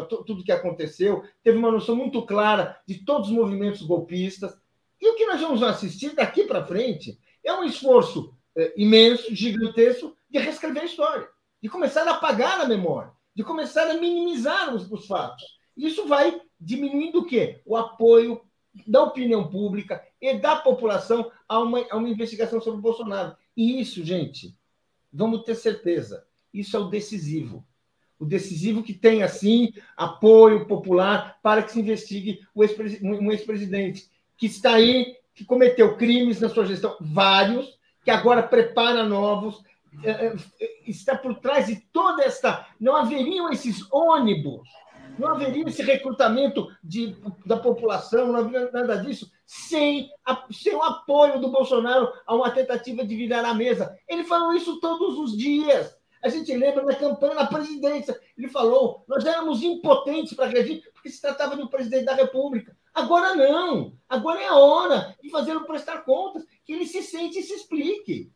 tudo 0.08 0.40
o 0.40 0.44
que 0.44 0.54
aconteceu, 0.54 1.22
teve 1.44 1.58
uma 1.58 1.70
noção 1.70 1.98
muito 1.98 2.26
clara 2.26 2.80
de 2.88 3.04
todos 3.04 3.28
os 3.28 3.36
movimentos 3.36 3.82
golpistas. 3.82 4.58
E 5.02 5.10
o 5.10 5.16
que 5.16 5.26
nós 5.26 5.42
vamos 5.42 5.62
assistir 5.62 6.16
daqui 6.16 6.46
para 6.46 6.66
frente 6.66 7.20
é 7.44 7.54
um 7.54 7.66
esforço 7.66 8.34
imenso, 8.78 9.36
gigantesco, 9.36 10.16
de 10.30 10.40
reescrever 10.40 10.84
a 10.84 10.86
história, 10.86 11.28
de 11.62 11.68
começar 11.68 12.08
a 12.08 12.12
apagar 12.12 12.62
a 12.62 12.66
memória 12.66 13.12
de 13.36 13.44
começar 13.44 13.90
a 13.90 13.96
minimizar 13.96 14.74
os, 14.74 14.90
os 14.92 15.08
fatos. 15.08 15.44
Isso 15.76 16.08
vai 16.08 16.42
diminuindo 16.60 17.20
o 17.20 17.26
quê? 17.26 17.62
O 17.66 17.76
apoio 17.76 18.42
da 18.88 19.04
opinião 19.04 19.48
pública 19.48 20.02
e 20.22 20.34
da 20.38 20.56
população 20.56 21.32
a 21.48 21.60
uma, 21.60 21.86
a 21.90 21.98
uma 21.98 22.10
investigação 22.10 22.62
sobre 22.62 22.80
o 22.80 22.82
Bolsonaro. 22.84 23.36
E 23.56 23.82
isso, 23.82 24.04
gente, 24.04 24.56
vamos 25.12 25.44
ter 25.44 25.56
certeza, 25.56 26.26
isso 26.54 26.76
é 26.76 26.80
o 26.80 26.90
decisivo. 26.90 27.66
O 28.20 28.26
decisivo 28.26 28.84
que 28.84 28.94
tem, 28.94 29.24
assim, 29.24 29.74
apoio 29.98 30.68
popular 30.68 31.40
para 31.42 31.64
que 31.64 31.72
se 31.72 31.80
investigue 31.80 32.40
um 32.56 33.32
ex-presidente 33.32 34.10
que 34.38 34.46
está 34.46 34.76
aí, 34.76 35.18
que 35.34 35.44
cometeu 35.44 35.98
crimes 35.98 36.40
na 36.40 36.50
sua 36.50 36.66
gestão, 36.66 36.96
vários, 37.02 37.80
que 38.04 38.12
agora 38.12 38.44
prepara 38.44 39.04
novos, 39.04 39.64
está 40.88 41.18
por 41.18 41.40
trás 41.40 41.68
de 41.68 41.78
toda 41.92 42.24
esta. 42.24 42.68
Não 42.80 42.96
haveriam 42.96 43.52
esses 43.52 43.86
ônibus, 43.92 44.68
não 45.18 45.30
haveria 45.30 45.66
esse 45.68 45.82
recrutamento 45.82 46.68
de, 46.84 47.16
da 47.46 47.58
população, 47.58 48.28
não 48.28 48.40
haveria 48.40 48.72
nada 48.72 48.98
disso, 48.98 49.30
sem, 49.46 50.10
a, 50.26 50.46
sem 50.52 50.76
o 50.76 50.82
apoio 50.82 51.40
do 51.40 51.52
Bolsonaro 51.52 52.12
a 52.26 52.36
uma 52.36 52.52
tentativa 52.52 53.06
de 53.06 53.16
virar 53.16 53.46
a 53.46 53.54
mesa. 53.54 53.96
Ele 54.08 54.24
falou 54.24 54.54
isso 54.54 54.80
todos 54.80 55.18
os 55.18 55.38
dias. 55.38 55.96
A 56.24 56.30
gente 56.30 56.56
lembra 56.56 56.84
na 56.84 56.96
campanha 56.96 57.34
na 57.34 57.48
presidência. 57.48 58.18
Ele 58.38 58.48
falou: 58.48 59.04
nós 59.08 59.26
éramos 59.26 59.64
impotentes 59.64 60.34
para 60.34 60.46
reagir, 60.46 60.84
porque 60.94 61.10
se 61.10 61.20
tratava 61.20 61.56
de 61.56 61.64
um 61.64 61.68
presidente 61.68 62.06
da 62.06 62.14
República. 62.14 62.78
Agora 62.94 63.34
não. 63.36 63.94
Agora 64.08 64.40
é 64.40 64.48
a 64.48 64.56
hora 64.56 65.16
de 65.22 65.30
fazê-lo 65.32 65.66
prestar 65.66 66.04
contas, 66.04 66.46
que 66.64 66.74
ele 66.74 66.86
se 66.86 67.02
sente 67.02 67.40
e 67.40 67.44
se 67.44 67.54
explique. 67.54 68.32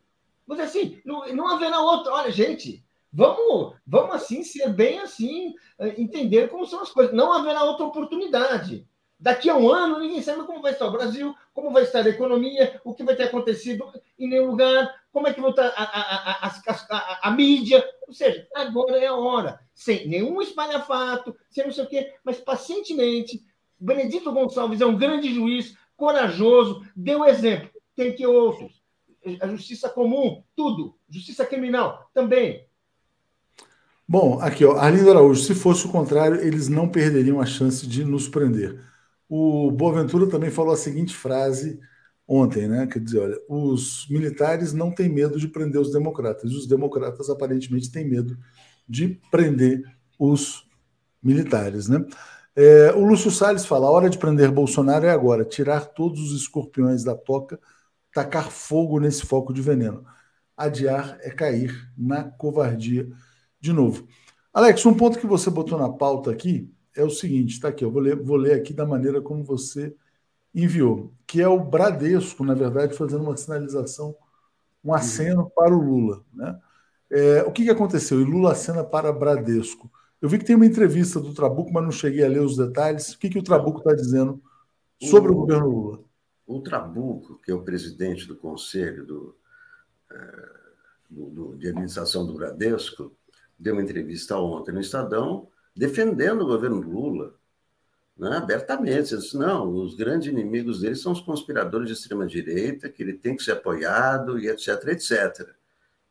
Mas 0.46 0.60
assim, 0.60 1.02
não, 1.04 1.28
não 1.34 1.48
haverá 1.48 1.80
outro. 1.80 2.14
Olha, 2.14 2.32
gente, 2.32 2.84
vamos, 3.12 3.76
vamos 3.86 4.16
assim 4.16 4.44
ser 4.44 4.70
bem 4.70 5.00
assim, 5.00 5.56
eh, 5.80 5.96
entender 5.98 6.50
como 6.50 6.66
são 6.66 6.82
as 6.82 6.92
coisas. 6.92 7.14
Não 7.14 7.34
haverá 7.34 7.64
outra 7.64 7.86
oportunidade. 7.86 8.88
Daqui 9.20 9.50
a 9.50 9.56
um 9.56 9.72
ano, 9.72 10.00
ninguém 10.00 10.22
sabe 10.22 10.44
como 10.44 10.62
vai 10.62 10.74
estar 10.74 10.88
o 10.88 10.92
Brasil, 10.92 11.34
como 11.54 11.72
vai 11.72 11.84
estar 11.84 12.06
a 12.06 12.10
economia, 12.10 12.80
o 12.84 12.94
que 12.94 13.04
vai 13.04 13.16
ter 13.16 13.24
acontecido 13.24 13.92
em 14.20 14.28
nenhum 14.28 14.48
lugar, 14.52 14.94
como 15.12 15.28
é 15.28 15.34
que 15.34 15.42
vai 15.42 15.50
estar 15.50 15.68
a, 15.68 15.84
a, 15.84 16.48
a, 16.48 17.20
a, 17.30 17.32
mídia. 17.32 17.84
Ou 18.08 18.14
seja, 18.14 18.48
agora 18.54 18.98
é 18.98 19.08
a 19.08 19.16
hora. 19.16 19.60
Sem 19.74 20.08
nenhum 20.08 20.42
espalhafato, 20.42 21.36
sem 21.50 21.64
não 21.64 21.72
sei 21.72 21.86
o 21.86 21.90
quê, 21.90 22.14
mas 22.24 22.40
pacientemente. 22.40 23.44
Benedito 23.80 24.32
Gonçalves 24.32 24.82
é 24.82 24.86
um 24.86 24.98
grande 24.98 25.34
juiz, 25.34 25.76
corajoso, 25.98 26.86
deu 26.96 27.26
exemplo. 27.26 27.70
Tem 27.96 28.14
que 28.14 28.28
outros 28.28 28.85
a 29.42 29.48
justiça 29.48 29.90
comum, 29.90 30.44
tudo. 30.56 30.96
Justiça 31.10 31.46
criminal, 31.46 32.10
também. 32.14 32.66
Bom, 34.08 34.40
aqui, 34.40 34.64
ó, 34.64 34.78
Arlindo 34.78 35.10
Araújo, 35.10 35.42
se 35.42 35.56
fosse 35.56 35.88
o 35.88 35.92
contrário, 35.92 36.40
eles 36.40 36.68
não 36.68 36.88
perderiam 36.88 37.42
a 37.42 37.46
chance 37.46 37.88
de 37.88 38.06
nos 38.06 38.30
prender. 38.30 38.80
O 39.28 39.72
Boaventura 39.72 40.30
também 40.30 40.52
falou 40.52 40.74
a 40.74 40.78
seguinte 40.78 41.16
frase 41.16 41.80
ontem, 42.28 42.68
né? 42.68 42.86
Quer 42.86 43.00
dizer, 43.00 43.20
olha, 43.20 43.40
os 43.50 44.08
militares 44.10 44.74
não 44.74 44.92
têm 44.92 45.10
medo 45.10 45.40
de 45.40 45.48
prender 45.48 45.82
os 45.82 45.92
democratas, 45.92 46.52
os 46.52 46.68
democratas 46.68 47.30
aparentemente 47.30 47.92
têm 47.92 48.08
medo 48.08 48.38
de 48.88 49.20
prender 49.32 49.82
os 50.20 50.68
militares, 51.22 51.88
né? 51.88 52.06
É, 52.56 52.94
o 52.94 53.04
Lúcio 53.04 53.32
Salles 53.32 53.66
fala: 53.66 53.88
a 53.88 53.92
hora 53.92 54.10
de 54.10 54.18
prender 54.18 54.52
Bolsonaro 54.52 55.06
é 55.06 55.10
agora, 55.10 55.44
tirar 55.44 55.86
todos 55.88 56.32
os 56.32 56.42
escorpiões 56.42 57.04
da 57.04 57.16
toca 57.16 57.60
tacar 58.16 58.50
fogo 58.50 58.98
nesse 58.98 59.26
foco 59.26 59.54
de 59.54 59.62
veneno. 59.62 60.06
Adiar 60.56 61.18
é 61.20 61.30
cair 61.30 61.92
na 61.98 62.24
covardia 62.24 63.10
de 63.60 63.74
novo. 63.74 64.08
Alex, 64.54 64.86
um 64.86 64.94
ponto 64.94 65.20
que 65.20 65.28
você 65.28 65.50
botou 65.50 65.78
na 65.78 65.90
pauta 65.90 66.32
aqui 66.32 66.74
é 66.96 67.04
o 67.04 67.10
seguinte, 67.10 67.56
está 67.56 67.68
aqui, 67.68 67.84
eu 67.84 67.92
vou 67.92 68.02
ler, 68.02 68.16
vou 68.16 68.38
ler 68.38 68.54
aqui 68.54 68.74
da 68.74 68.86
maneira 68.86 69.22
como 69.22 69.44
você 69.44 69.94
enviou, 70.54 71.12
que 71.28 71.42
é 71.42 71.48
o 71.50 71.60
Bradesco, 71.60 72.46
na 72.46 72.54
verdade, 72.54 72.96
fazendo 72.96 73.24
uma 73.24 73.36
sinalização, 73.36 74.16
um 74.82 74.94
aceno 74.94 75.52
para 75.54 75.76
o 75.76 75.82
Lula. 75.82 76.24
Né? 76.34 76.58
É, 77.12 77.44
o 77.44 77.52
que, 77.52 77.66
que 77.66 77.70
aconteceu? 77.70 78.22
E 78.22 78.24
Lula 78.24 78.54
acena 78.54 78.82
para 78.82 79.12
Bradesco. 79.12 79.92
Eu 80.22 80.30
vi 80.30 80.40
que 80.40 80.46
tem 80.46 80.56
uma 80.56 80.66
entrevista 80.66 81.20
do 81.20 81.34
Trabuco, 81.34 81.74
mas 81.74 81.84
não 81.84 81.92
cheguei 81.92 82.24
a 82.24 82.30
ler 82.30 82.40
os 82.40 82.56
detalhes. 82.56 83.12
O 83.12 83.20
que, 83.20 83.30
que 83.30 83.40
o 83.40 83.44
Trabuco 83.44 83.80
está 83.80 83.94
dizendo 83.94 84.42
sobre 85.02 85.34
o, 85.34 85.36
o 85.36 85.40
governo 85.40 85.68
Lula? 85.68 86.05
O 86.48 86.62
Trabuco, 86.62 87.40
que 87.42 87.52
é 87.52 87.54
o 87.54 87.64
presidente 87.64 88.28
do 88.28 88.36
conselho 88.36 89.06
do, 89.06 89.36
é, 90.12 90.50
do, 91.10 91.30
do, 91.30 91.58
de 91.58 91.70
administração 91.70 92.26
do 92.26 92.34
Bradesco, 92.34 93.16
deu 93.58 93.74
uma 93.74 93.82
entrevista 93.82 94.38
ontem 94.38 94.72
no 94.72 94.82
Estadão 94.82 95.48
defendendo 95.76 96.42
o 96.42 96.48
governo 96.48 96.80
Lula 96.80 97.36
né, 98.18 98.38
abertamente. 98.38 99.14
Ele 99.14 99.22
disse, 99.22 99.38
não, 99.38 99.70
os 99.74 99.96
grandes 99.96 100.28
inimigos 100.28 100.82
dele 100.82 100.96
são 100.96 101.12
os 101.12 101.22
conspiradores 101.22 101.88
de 101.88 101.94
extrema-direita, 101.94 102.90
que 102.90 103.04
ele 103.04 103.14
tem 103.14 103.36
que 103.36 103.44
ser 103.44 103.52
apoiado, 103.52 104.40
e 104.40 104.48
etc, 104.48 104.88
etc. 104.88 105.50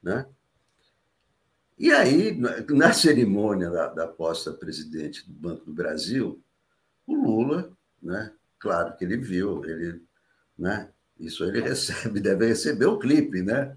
Né? 0.02 0.26
E 1.78 1.90
aí, 1.90 2.38
na 2.68 2.92
cerimônia 2.92 3.70
da, 3.70 3.88
da 3.88 4.06
posta 4.06 4.52
presidente 4.52 5.26
do 5.26 5.32
Banco 5.32 5.64
do 5.64 5.72
Brasil, 5.72 6.42
o 7.06 7.14
Lula, 7.14 7.72
né, 8.02 8.32
claro 8.58 8.96
que 8.96 9.04
ele 9.04 9.16
viu, 9.16 9.64
ele 9.64 10.02
né? 10.58 10.90
Isso 11.18 11.44
ele 11.44 11.60
recebe, 11.62 12.20
deve 12.20 12.46
receber 12.46 12.86
o 12.86 12.98
clipe, 12.98 13.42
né? 13.42 13.76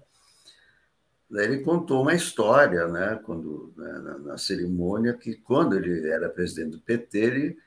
Daí 1.30 1.44
ele 1.44 1.60
contou 1.60 2.02
uma 2.02 2.14
história, 2.14 2.88
né? 2.88 3.20
Quando 3.22 3.72
né, 3.76 3.92
na, 3.98 4.18
na, 4.18 4.38
cerimônia 4.38 5.12
que 5.12 5.36
quando 5.36 5.76
ele 5.76 6.08
era 6.08 6.28
presidente 6.28 6.70
do 6.70 6.80
PT, 6.80 7.18
ele, 7.18 7.58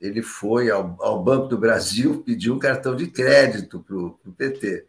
ele 0.00 0.22
foi 0.22 0.70
ao, 0.70 0.96
ao 1.02 1.22
Banco 1.22 1.48
do 1.48 1.58
Brasil 1.58 2.22
pedir 2.24 2.50
um 2.50 2.58
cartão 2.58 2.96
de 2.96 3.08
crédito 3.08 3.80
para 3.80 3.96
o 3.96 4.34
PT. 4.36 4.86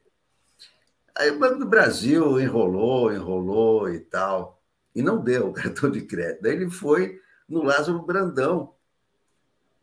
Aí 1.17 1.31
o 1.31 1.39
Banco 1.39 1.59
do 1.59 1.67
Brasil 1.67 2.39
enrolou, 2.39 3.13
enrolou 3.13 3.93
e 3.93 3.99
tal, 3.99 4.61
e 4.95 5.01
não 5.01 5.21
deu 5.21 5.49
o 5.49 5.53
cartão 5.53 5.91
de 5.91 6.01
crédito. 6.01 6.41
Daí 6.41 6.53
ele 6.53 6.69
foi 6.69 7.19
no 7.47 7.63
Lázaro 7.63 8.01
Brandão, 8.01 8.73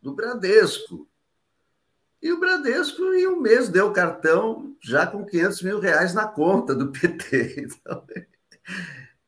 do 0.01 0.15
Bradesco, 0.15 1.07
e 2.27 2.33
o 2.33 2.41
Bradesco, 2.41 3.03
em 3.15 3.27
um 3.29 3.41
mês, 3.41 3.69
deu 3.69 3.93
cartão 3.93 4.77
já 4.81 5.07
com 5.07 5.25
500 5.25 5.63
mil 5.63 5.79
reais 5.79 6.13
na 6.13 6.27
conta 6.27 6.75
do 6.75 6.91
PT. 6.91 7.69
Então, 7.87 8.07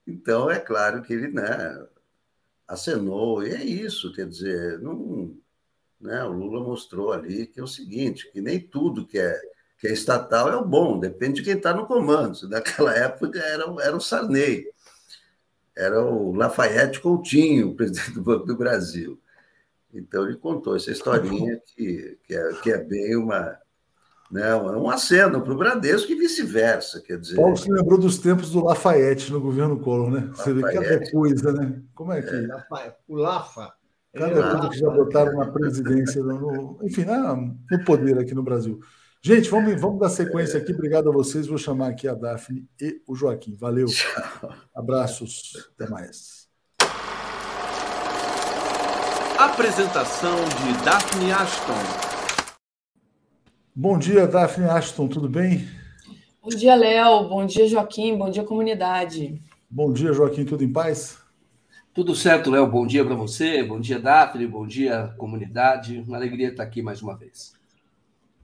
então 0.06 0.50
é 0.50 0.58
claro 0.58 1.02
que 1.02 1.12
ele 1.12 1.28
né, 1.28 1.86
acenou, 2.66 3.44
e 3.46 3.50
é 3.50 3.62
isso, 3.62 4.12
quer 4.12 4.26
dizer, 4.26 4.80
não, 4.80 5.36
né, 6.00 6.24
o 6.24 6.32
Lula 6.32 6.64
mostrou 6.64 7.12
ali 7.12 7.46
que 7.46 7.60
é 7.60 7.62
o 7.62 7.68
seguinte, 7.68 8.30
que 8.32 8.40
nem 8.40 8.58
tudo 8.58 9.06
que 9.06 9.18
é, 9.18 9.38
que 9.78 9.86
é 9.86 9.92
estatal 9.92 10.50
é 10.50 10.56
o 10.56 10.64
bom, 10.64 10.98
depende 10.98 11.36
de 11.36 11.42
quem 11.42 11.56
está 11.56 11.72
no 11.74 11.86
comando. 11.86 12.48
Naquela 12.48 12.94
época 12.94 13.38
era, 13.38 13.64
era 13.80 13.96
o 13.96 14.00
Sarney, 14.00 14.66
era 15.76 16.02
o 16.02 16.34
Lafayette 16.34 17.00
Coutinho, 17.00 17.68
o 17.68 17.76
presidente 17.76 18.12
do 18.12 18.22
Banco 18.22 18.46
do 18.46 18.56
Brasil. 18.56 19.20
Então 19.92 20.24
ele 20.24 20.36
contou 20.36 20.76
essa 20.76 20.90
historinha 20.90 21.60
que, 21.74 22.18
que, 22.24 22.34
é, 22.34 22.52
que 22.62 22.70
é 22.70 22.78
bem 22.78 23.16
uma, 23.16 23.56
né, 24.30 24.54
um 24.54 24.90
aceno 24.90 25.40
para 25.40 25.52
o 25.52 25.56
Bradesco 25.56 26.12
e 26.12 26.14
vice-versa. 26.14 27.00
Quer 27.00 27.18
dizer. 27.18 27.36
Paulo 27.36 27.56
se 27.56 27.70
lembrou 27.70 27.98
dos 27.98 28.18
tempos 28.18 28.50
do 28.50 28.64
Lafayette 28.64 29.32
no 29.32 29.40
governo 29.40 29.80
Collor, 29.80 30.10
né? 30.10 30.30
Você 30.34 30.52
vê 30.52 30.62
cada 30.62 31.10
coisa, 31.10 31.52
né? 31.52 31.82
Como 31.94 32.12
é 32.12 32.22
que. 32.22 32.34
É. 32.34 32.94
O 33.08 33.16
Lafa. 33.16 33.72
Cada 34.14 34.52
coisa 34.52 34.68
que 34.70 34.78
já 34.78 34.90
botaram 34.90 35.38
na 35.38 35.46
presidência, 35.46 36.22
no, 36.22 36.78
enfim, 36.82 37.04
no 37.04 37.84
poder 37.84 38.18
aqui 38.18 38.34
no 38.34 38.42
Brasil. 38.42 38.80
Gente, 39.20 39.50
vamos, 39.50 39.80
vamos 39.80 39.98
dar 39.98 40.10
sequência 40.10 40.58
aqui. 40.58 40.72
Obrigado 40.72 41.08
a 41.08 41.12
vocês. 41.12 41.46
Vou 41.46 41.58
chamar 41.58 41.88
aqui 41.88 42.06
a 42.06 42.14
Daphne 42.14 42.68
e 42.80 43.02
o 43.06 43.14
Joaquim. 43.14 43.56
Valeu. 43.56 43.86
Abraços. 44.74 45.70
Até 45.74 45.90
mais. 45.90 46.37
Apresentação 49.38 50.34
de 50.34 50.84
Daphne 50.84 51.30
Ashton. 51.30 51.72
Bom 53.72 53.96
dia, 53.96 54.26
Daphne 54.26 54.64
Ashton, 54.68 55.06
tudo 55.06 55.28
bem? 55.28 55.64
Bom 56.42 56.48
dia, 56.48 56.74
Léo. 56.74 57.28
Bom 57.28 57.46
dia, 57.46 57.68
Joaquim. 57.68 58.18
Bom 58.18 58.30
dia, 58.30 58.42
comunidade. 58.42 59.40
Bom 59.70 59.92
dia, 59.92 60.12
Joaquim. 60.12 60.44
Tudo 60.44 60.64
em 60.64 60.72
paz? 60.72 61.18
Tudo 61.94 62.16
certo, 62.16 62.50
Léo. 62.50 62.66
Bom 62.66 62.84
dia 62.84 63.04
para 63.04 63.14
você. 63.14 63.62
Bom 63.62 63.78
dia, 63.78 64.00
Daphne. 64.00 64.44
Bom 64.44 64.66
dia, 64.66 65.14
comunidade. 65.16 66.02
Uma 66.04 66.16
alegria 66.16 66.48
estar 66.48 66.64
aqui 66.64 66.82
mais 66.82 67.00
uma 67.00 67.16
vez. 67.16 67.52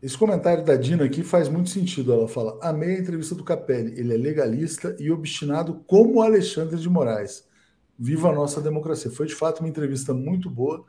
Esse 0.00 0.16
comentário 0.16 0.64
da 0.64 0.76
Dina 0.76 1.06
aqui 1.06 1.24
faz 1.24 1.48
muito 1.48 1.70
sentido. 1.70 2.12
Ela 2.12 2.28
fala: 2.28 2.56
Amei 2.62 2.94
a 2.94 3.00
entrevista 3.00 3.34
do 3.34 3.42
Capelli. 3.42 3.98
Ele 3.98 4.14
é 4.14 4.16
legalista 4.16 4.94
e 5.00 5.10
obstinado 5.10 5.82
como 5.88 6.22
Alexandre 6.22 6.78
de 6.78 6.88
Moraes. 6.88 7.52
Viva 7.98 8.30
a 8.30 8.34
nossa 8.34 8.60
democracia. 8.60 9.10
Foi 9.10 9.26
de 9.26 9.34
fato 9.34 9.60
uma 9.60 9.68
entrevista 9.68 10.12
muito 10.12 10.50
boa 10.50 10.84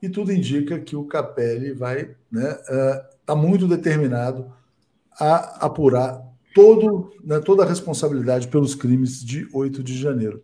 e 0.00 0.08
tudo 0.08 0.32
indica 0.32 0.78
que 0.78 0.94
o 0.94 1.04
Capelli 1.04 1.72
vai, 1.72 2.14
né, 2.30 2.50
está 3.20 3.34
uh, 3.34 3.36
muito 3.36 3.66
determinado 3.66 4.52
a 5.18 5.64
apurar 5.66 6.22
todo, 6.54 7.10
né, 7.24 7.40
toda 7.40 7.62
a 7.62 7.66
responsabilidade 7.66 8.48
pelos 8.48 8.74
crimes 8.74 9.24
de 9.24 9.48
8 9.52 9.82
de 9.82 9.96
janeiro. 9.96 10.42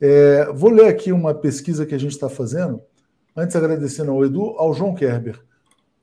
É, 0.00 0.50
vou 0.52 0.70
ler 0.70 0.88
aqui 0.88 1.12
uma 1.12 1.34
pesquisa 1.34 1.86
que 1.86 1.94
a 1.94 1.98
gente 1.98 2.12
está 2.12 2.28
fazendo 2.28 2.82
Antes, 3.36 3.54
agradecendo 3.54 4.12
ao 4.12 4.24
Edu, 4.24 4.54
ao 4.56 4.72
João 4.72 4.94
Kerber. 4.94 5.38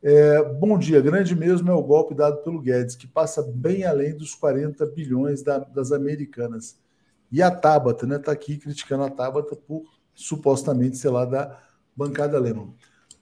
É, 0.04 0.44
bom 0.44 0.78
dia, 0.78 1.02
grande 1.02 1.36
mesmo 1.36 1.72
é 1.72 1.74
o 1.74 1.82
golpe 1.82 2.14
dado 2.14 2.44
pelo 2.44 2.62
Guedes, 2.62 2.96
que 2.96 3.08
passa 3.08 3.42
bem 3.42 3.86
além 3.86 4.16
dos 4.16 4.36
40 4.36 4.86
bilhões 4.86 5.42
da, 5.42 5.58
das 5.58 5.92
americanas. 5.92 6.78
E 7.34 7.42
a 7.42 7.50
Tabata, 7.50 8.06
né? 8.06 8.18
Está 8.18 8.32
aqui 8.32 8.58
criticando 8.58 9.06
a 9.06 9.10
Tabata 9.10 9.56
por 9.56 9.82
supostamente 10.14 10.98
ser 10.98 11.10
lá 11.10 11.26
da 11.26 11.60
bancada 11.98 12.38
alemã. 12.38 12.72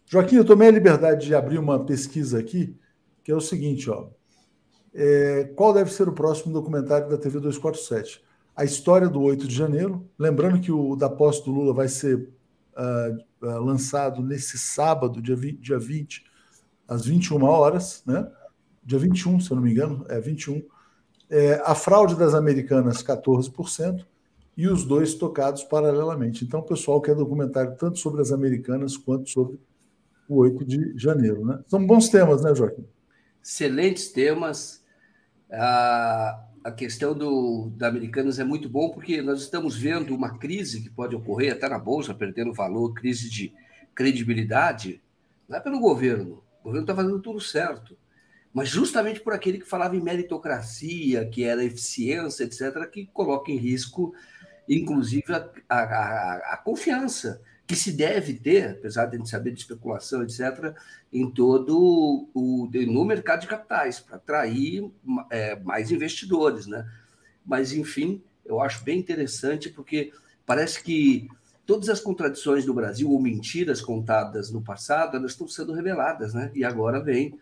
Joaquim, 0.06 0.36
eu 0.36 0.44
tomei 0.44 0.68
a 0.68 0.72
liberdade 0.72 1.26
de 1.26 1.34
abrir 1.34 1.58
uma 1.58 1.86
pesquisa 1.86 2.38
aqui, 2.38 2.78
que 3.24 3.32
é 3.32 3.36
o 3.36 3.40
seguinte, 3.40 3.90
ó. 3.90 4.10
É, 4.94 5.46
qual 5.56 5.74
deve 5.74 5.90
ser 5.94 6.10
o 6.10 6.12
próximo 6.12 6.52
documentário 6.52 7.10
da 7.10 7.18
TV 7.18 7.40
247? 7.40 8.22
A 8.54 8.66
história 8.66 9.08
do 9.08 9.22
8 9.22 9.48
de 9.48 9.56
janeiro. 9.56 10.06
Lembrando 10.20 10.60
que 10.60 10.74
o 10.74 10.98
da 10.98 11.10
posse 11.10 11.46
do 11.46 11.52
Lula 11.52 11.74
vai 11.74 11.88
ser 11.88 12.18
uh, 12.18 13.48
uh, 13.48 13.64
lançado 13.64 14.22
nesse 14.22 14.58
sábado, 14.58 15.22
dia 15.22 15.38
20, 15.38 15.58
dia 15.62 15.80
20, 15.80 16.26
às 16.86 17.06
21 17.06 17.42
horas, 17.46 18.04
né? 18.06 18.30
Dia 18.84 19.00
21, 19.00 19.40
se 19.40 19.50
eu 19.50 19.56
não 19.56 19.64
me 19.64 19.72
engano, 19.72 20.06
é 20.10 20.20
21. 20.20 20.62
É, 21.32 21.62
a 21.66 21.74
fraude 21.74 22.16
das 22.16 22.34
americanas, 22.34 23.02
14%, 23.02 24.06
e 24.56 24.68
os 24.68 24.86
dois 24.86 25.16
tocados 25.16 25.64
paralelamente. 25.64 26.44
Então, 26.44 26.60
o 26.60 26.64
pessoal 26.64 27.02
quer 27.02 27.16
documentário 27.16 27.76
tanto 27.78 27.98
sobre 27.98 28.22
as 28.22 28.32
americanas 28.32 28.98
quanto 28.98 29.30
sobre 29.30 29.60
o 30.28 30.36
8 30.36 30.66
de 30.66 30.94
janeiro. 30.98 31.45
Né? 31.45 31.60
São 31.68 31.86
bons 31.86 32.10
temas, 32.10 32.44
né, 32.44 32.53
Joaquim? 32.53 32.86
Excelentes 33.44 34.10
temas. 34.10 34.84
A, 35.52 36.45
a 36.64 36.72
questão 36.72 37.14
do, 37.18 37.72
da 37.76 37.88
Americanas 37.88 38.40
é 38.40 38.44
muito 38.44 38.70
bom 38.70 38.90
porque 38.90 39.22
nós 39.22 39.41
estamos 39.41 39.76
vendo 39.76 40.14
uma 40.14 40.38
crise 40.38 40.82
que 40.82 40.90
pode 40.90 41.16
ocorrer 41.16 41.53
até 41.53 41.68
na 41.68 41.80
Bolsa, 41.80 42.14
perdendo 42.14 42.53
valor, 42.53 42.94
crise 42.94 43.30
de 43.30 43.53
credibilidade, 43.95 45.02
não 45.49 45.58
é 45.58 45.60
pelo 45.60 45.80
governo. 45.80 46.44
O 46.62 46.66
governo 46.66 46.84
está 46.84 46.95
fazendo 46.95 47.20
tudo 47.20 47.41
certo. 47.41 47.98
Mas 48.53 48.69
justamente 48.69 49.22
por 49.22 49.34
aquele 49.34 49.60
que 49.60 49.65
falava 49.65 49.95
em 49.95 50.02
meritocracia, 50.02 51.26
que 51.28 51.44
era 51.44 51.64
eficiência, 51.64 52.44
etc., 52.44 52.86
que 52.90 53.06
coloca 53.07 53.52
em 53.52 53.57
risco, 53.57 54.14
inclusive, 54.68 55.34
a, 55.34 55.49
a, 55.69 56.53
a 56.53 56.57
confiança 56.57 57.41
que 57.65 57.76
se 57.78 57.94
deve 57.94 58.34
ter, 58.34 58.72
apesar 58.72 59.06
de 59.06 59.15
a 59.15 59.18
gente 59.18 59.30
saber 59.30 59.52
de 59.52 59.61
especulação, 59.61 60.22
etc., 60.23 60.76
em 61.14 61.32
todo 61.32 62.28
o 62.34 62.69
no 62.73 63.06
mercado 63.06 63.41
de 63.41 63.48
capitais, 63.48 63.99
para 64.02 64.18
atrair 64.18 64.91
é, 65.30 65.57
mais 65.61 65.90
investidores. 65.90 66.68
Né? 66.68 66.86
Mas, 67.45 67.72
enfim, 67.72 68.22
eu 68.45 68.60
acho 68.60 68.84
bem 68.84 68.99
interessante, 68.99 69.69
porque 69.69 70.11
parece 70.45 70.84
que 70.84 71.30
todas 71.65 71.88
as 71.88 72.02
contradições 72.02 72.65
do 72.65 72.73
Brasil, 72.73 73.10
ou 73.10 73.22
mentiras 73.22 73.80
contadas 73.80 74.52
no 74.52 74.61
passado, 74.61 75.15
elas 75.15 75.32
estão 75.32 75.48
sendo 75.48 75.72
reveladas, 75.72 76.34
né? 76.34 76.52
E 76.53 76.65
agora 76.65 76.99
vem 77.02 77.40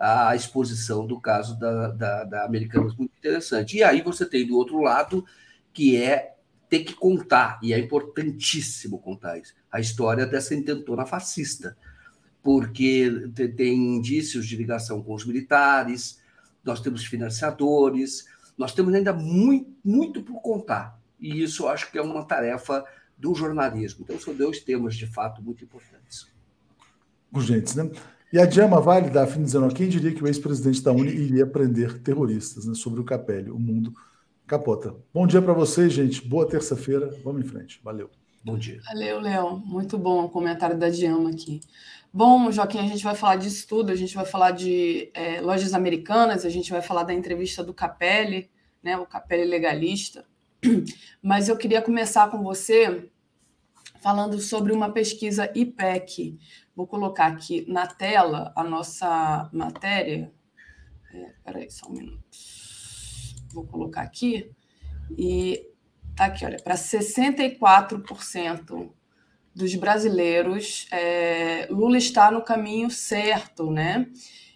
a 0.00 0.34
exposição 0.34 1.06
do 1.06 1.20
caso 1.20 1.58
da, 1.60 1.88
da, 1.88 2.24
da 2.24 2.44
Americanas 2.46 2.94
muito 2.96 3.12
interessante. 3.18 3.76
E 3.76 3.82
aí 3.82 4.00
você 4.00 4.24
tem 4.24 4.46
do 4.46 4.56
outro 4.56 4.80
lado, 4.80 5.26
que 5.74 6.02
é 6.02 6.36
ter 6.70 6.84
que 6.84 6.94
contar, 6.94 7.58
e 7.62 7.74
é 7.74 7.78
importantíssimo 7.78 8.98
contar 8.98 9.38
isso, 9.38 9.54
a 9.70 9.80
história 9.80 10.24
dessa 10.24 10.54
intentona 10.54 11.04
fascista, 11.04 11.76
porque 12.42 13.28
tem 13.56 13.96
indícios 13.96 14.46
de 14.46 14.56
ligação 14.56 15.02
com 15.02 15.12
os 15.12 15.26
militares, 15.26 16.22
nós 16.64 16.80
temos 16.80 17.04
financiadores, 17.04 18.24
nós 18.56 18.72
temos 18.72 18.94
ainda 18.94 19.12
muito, 19.12 19.70
muito 19.84 20.22
por 20.22 20.40
contar. 20.40 20.98
E 21.18 21.42
isso 21.42 21.68
acho 21.68 21.90
que 21.90 21.98
é 21.98 22.02
uma 22.02 22.24
tarefa 22.24 22.84
do 23.18 23.34
jornalismo. 23.34 24.04
Então, 24.04 24.18
são 24.18 24.34
dois 24.34 24.60
temas, 24.60 24.94
de 24.94 25.06
fato, 25.06 25.42
muito 25.42 25.64
importantes. 25.64 26.26
Urgentes, 27.32 27.74
né? 27.74 27.90
E 28.32 28.38
a 28.38 28.46
Diama 28.46 28.80
Vale, 28.80 29.10
da 29.10 29.26
FIN 29.26 29.42
dizendo, 29.42 29.74
quem 29.74 29.88
diria 29.88 30.14
que 30.14 30.22
o 30.22 30.26
ex-presidente 30.28 30.80
da 30.82 30.92
Uni 30.92 31.10
iria 31.10 31.44
prender 31.44 32.00
terroristas 32.00 32.64
né, 32.64 32.74
sobre 32.74 33.00
o 33.00 33.04
Capelli, 33.04 33.50
o 33.50 33.58
mundo 33.58 33.92
capota. 34.46 34.94
Bom 35.12 35.26
dia 35.26 35.42
para 35.42 35.52
vocês, 35.52 35.92
gente. 35.92 36.24
Boa 36.24 36.48
terça-feira. 36.48 37.10
Vamos 37.24 37.44
em 37.44 37.48
frente. 37.48 37.80
Valeu. 37.82 38.08
Bom 38.44 38.56
dia. 38.56 38.80
Valeu, 38.86 39.18
Léo. 39.18 39.56
Muito 39.56 39.98
bom 39.98 40.26
o 40.26 40.28
comentário 40.28 40.78
da 40.78 40.88
Diama 40.88 41.30
aqui. 41.30 41.60
Bom, 42.12 42.52
Joaquim, 42.52 42.78
a 42.78 42.86
gente 42.86 43.02
vai 43.02 43.16
falar 43.16 43.34
disso 43.34 43.66
tudo. 43.66 43.90
A 43.90 43.96
gente 43.96 44.14
vai 44.14 44.24
falar 44.24 44.52
de 44.52 45.10
é, 45.12 45.40
lojas 45.40 45.74
americanas, 45.74 46.44
a 46.44 46.48
gente 46.50 46.70
vai 46.70 46.82
falar 46.82 47.02
da 47.02 47.12
entrevista 47.12 47.64
do 47.64 47.74
Capelli, 47.74 48.48
né, 48.80 48.96
o 48.96 49.06
Capelli 49.06 49.44
legalista. 49.44 50.24
Mas 51.20 51.48
eu 51.48 51.56
queria 51.56 51.82
começar 51.82 52.30
com 52.30 52.44
você 52.44 53.10
falando 54.00 54.38
sobre 54.38 54.72
uma 54.72 54.90
pesquisa 54.90 55.50
IPEC. 55.54 56.38
Vou 56.80 56.86
colocar 56.86 57.26
aqui 57.26 57.66
na 57.68 57.86
tela 57.86 58.54
a 58.56 58.64
nossa 58.64 59.50
matéria. 59.52 60.32
É, 61.12 61.34
peraí, 61.44 61.70
só 61.70 61.86
um 61.88 61.92
minuto 61.92 62.24
vou 63.52 63.66
colocar 63.66 64.00
aqui, 64.00 64.50
e 65.10 65.62
tá 66.16 66.24
aqui, 66.24 66.46
olha, 66.46 66.56
para 66.62 66.74
64% 66.74 68.90
dos 69.54 69.74
brasileiros, 69.74 70.86
é, 70.90 71.68
Lula 71.70 71.98
está 71.98 72.30
no 72.30 72.42
caminho 72.42 72.90
certo, 72.90 73.70
né? 73.70 74.06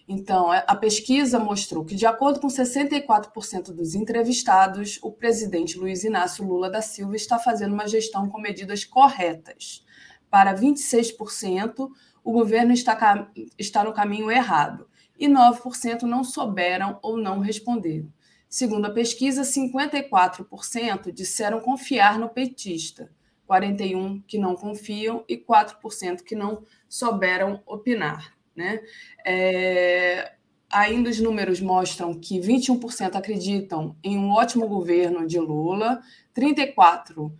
Então, 0.07 0.51
é, 0.51 0.63
a 0.67 0.75
pesquisa 0.75 1.37
mostrou 1.37 1.85
que, 1.85 1.93
de 1.93 2.07
acordo 2.07 2.39
com 2.39 2.47
64% 2.47 3.71
dos 3.73 3.93
entrevistados, 3.93 4.97
o 5.03 5.11
presidente 5.11 5.77
Luiz 5.77 6.03
Inácio 6.03 6.43
Lula 6.43 6.71
da 6.71 6.81
Silva 6.81 7.15
está 7.15 7.37
fazendo 7.37 7.73
uma 7.73 7.87
gestão 7.87 8.27
com 8.29 8.41
medidas 8.41 8.83
corretas. 8.83 9.85
Para 10.29 10.55
26%, 10.55 11.89
o 12.25 12.31
governo 12.31 12.73
está, 12.73 13.31
está 13.55 13.83
no 13.83 13.93
caminho 13.93 14.31
errado 14.31 14.89
e 15.17 15.27
9% 15.27 16.01
não 16.01 16.23
souberam 16.23 16.97
ou 17.03 17.17
não 17.17 17.39
responderam. 17.39 18.11
Segundo 18.49 18.85
a 18.85 18.89
pesquisa, 18.89 19.43
54% 19.43 21.11
disseram 21.11 21.59
confiar 21.59 22.17
no 22.17 22.27
petista, 22.27 23.11
41% 23.47 24.23
que 24.27 24.39
não 24.39 24.55
confiam 24.55 25.23
e 25.29 25.37
4% 25.37 26.23
que 26.23 26.35
não 26.35 26.63
souberam 26.89 27.61
opinar. 27.63 28.35
Né? 28.55 28.81
É, 29.23 30.33
ainda 30.71 31.11
os 31.11 31.19
números 31.19 31.61
mostram 31.61 32.19
que 32.19 32.39
21% 32.39 33.15
acreditam 33.15 33.95
em 34.03 34.17
um 34.17 34.31
ótimo 34.31 34.67
governo 34.67 35.27
de 35.27 35.39
Lula, 35.39 36.01
34% 36.35 37.31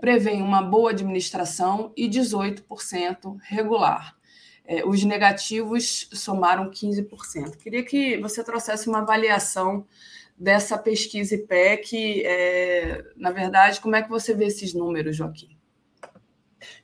prevêem 0.00 0.42
uma 0.42 0.62
boa 0.62 0.90
administração 0.90 1.92
e 1.96 2.08
18% 2.08 3.36
regular. 3.42 4.16
É, 4.64 4.84
os 4.86 5.02
negativos 5.02 6.08
somaram 6.12 6.70
15%. 6.70 7.56
Queria 7.56 7.84
que 7.84 8.16
você 8.18 8.44
trouxesse 8.44 8.88
uma 8.88 9.00
avaliação 9.00 9.84
dessa 10.38 10.78
pesquisa 10.78 11.34
IPEC. 11.34 12.22
É, 12.24 13.04
na 13.16 13.30
verdade, 13.30 13.80
como 13.80 13.96
é 13.96 14.02
que 14.02 14.08
você 14.08 14.34
vê 14.34 14.46
esses 14.46 14.72
números, 14.72 15.16
Joaquim? 15.16 15.56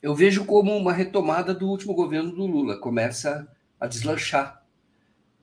Eu 0.03 0.15
vejo 0.15 0.45
como 0.45 0.77
uma 0.77 0.93
retomada 0.93 1.55
do 1.55 1.69
último 1.69 1.95
governo 1.95 2.33
do 2.33 2.47
Lula. 2.47 2.81
Começa 2.81 3.49
a 3.79 3.87
deslanchar. 3.87 4.65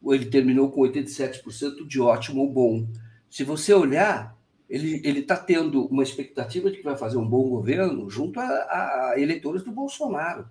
Ele 0.05 0.25
terminou 0.25 0.69
com 0.69 0.81
87% 0.81 1.87
de 1.87 2.01
ótimo 2.01 2.41
ou 2.41 2.51
bom. 2.51 2.87
Se 3.29 3.43
você 3.43 3.73
olhar, 3.73 4.34
ele 4.69 5.19
está 5.19 5.37
tendo 5.37 5.85
uma 5.85 6.03
expectativa 6.03 6.71
de 6.71 6.77
que 6.77 6.83
vai 6.83 6.97
fazer 6.97 7.17
um 7.17 7.27
bom 7.27 7.49
governo 7.49 8.09
junto 8.09 8.39
a, 8.39 8.43
a 8.43 9.13
eleitores 9.17 9.63
do 9.63 9.71
Bolsonaro. 9.71 10.49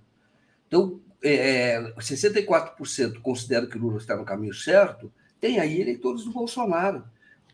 Então, 0.68 1.00
é, 1.22 1.80
64% 1.98 3.16
é, 3.16 3.20
consideram 3.20 3.66
que 3.66 3.78
Lula 3.78 3.98
está 3.98 4.16
no 4.16 4.24
caminho 4.24 4.54
certo, 4.54 5.12
tem 5.40 5.58
aí 5.58 5.80
eleitores 5.80 6.24
do 6.24 6.32
Bolsonaro, 6.32 7.04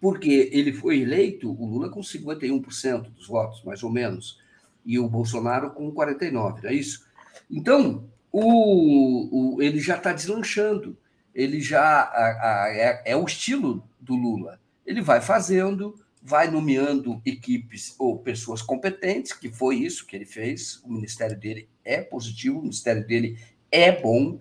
porque 0.00 0.50
ele 0.52 0.72
foi 0.72 1.00
eleito, 1.00 1.50
o 1.50 1.66
Lula 1.66 1.88
com 1.88 2.00
51% 2.00 3.10
dos 3.10 3.26
votos, 3.26 3.62
mais 3.64 3.82
ou 3.82 3.90
menos, 3.90 4.38
e 4.84 4.98
o 4.98 5.08
Bolsonaro 5.08 5.70
com 5.70 5.92
49%, 5.92 6.64
é 6.64 6.72
isso? 6.72 7.06
Então, 7.50 8.04
o, 8.32 9.56
o 9.56 9.62
ele 9.62 9.78
já 9.78 9.96
está 9.96 10.12
deslanchando, 10.12 10.96
ele 11.34 11.60
já 11.60 11.82
a, 11.82 12.64
a, 12.64 12.68
é, 12.70 13.02
é 13.06 13.16
o 13.16 13.24
estilo 13.24 13.84
do 14.00 14.14
Lula. 14.14 14.60
Ele 14.86 15.00
vai 15.00 15.20
fazendo, 15.20 15.94
vai 16.22 16.50
nomeando 16.50 17.20
equipes 17.24 17.94
ou 17.98 18.18
pessoas 18.18 18.60
competentes, 18.60 19.32
que 19.32 19.48
foi 19.50 19.76
isso 19.76 20.06
que 20.06 20.14
ele 20.14 20.26
fez. 20.26 20.82
O 20.84 20.92
ministério 20.92 21.38
dele 21.38 21.68
é 21.84 22.00
positivo, 22.00 22.58
o 22.58 22.62
ministério 22.62 23.06
dele 23.06 23.38
é 23.70 23.92
bom 23.92 24.38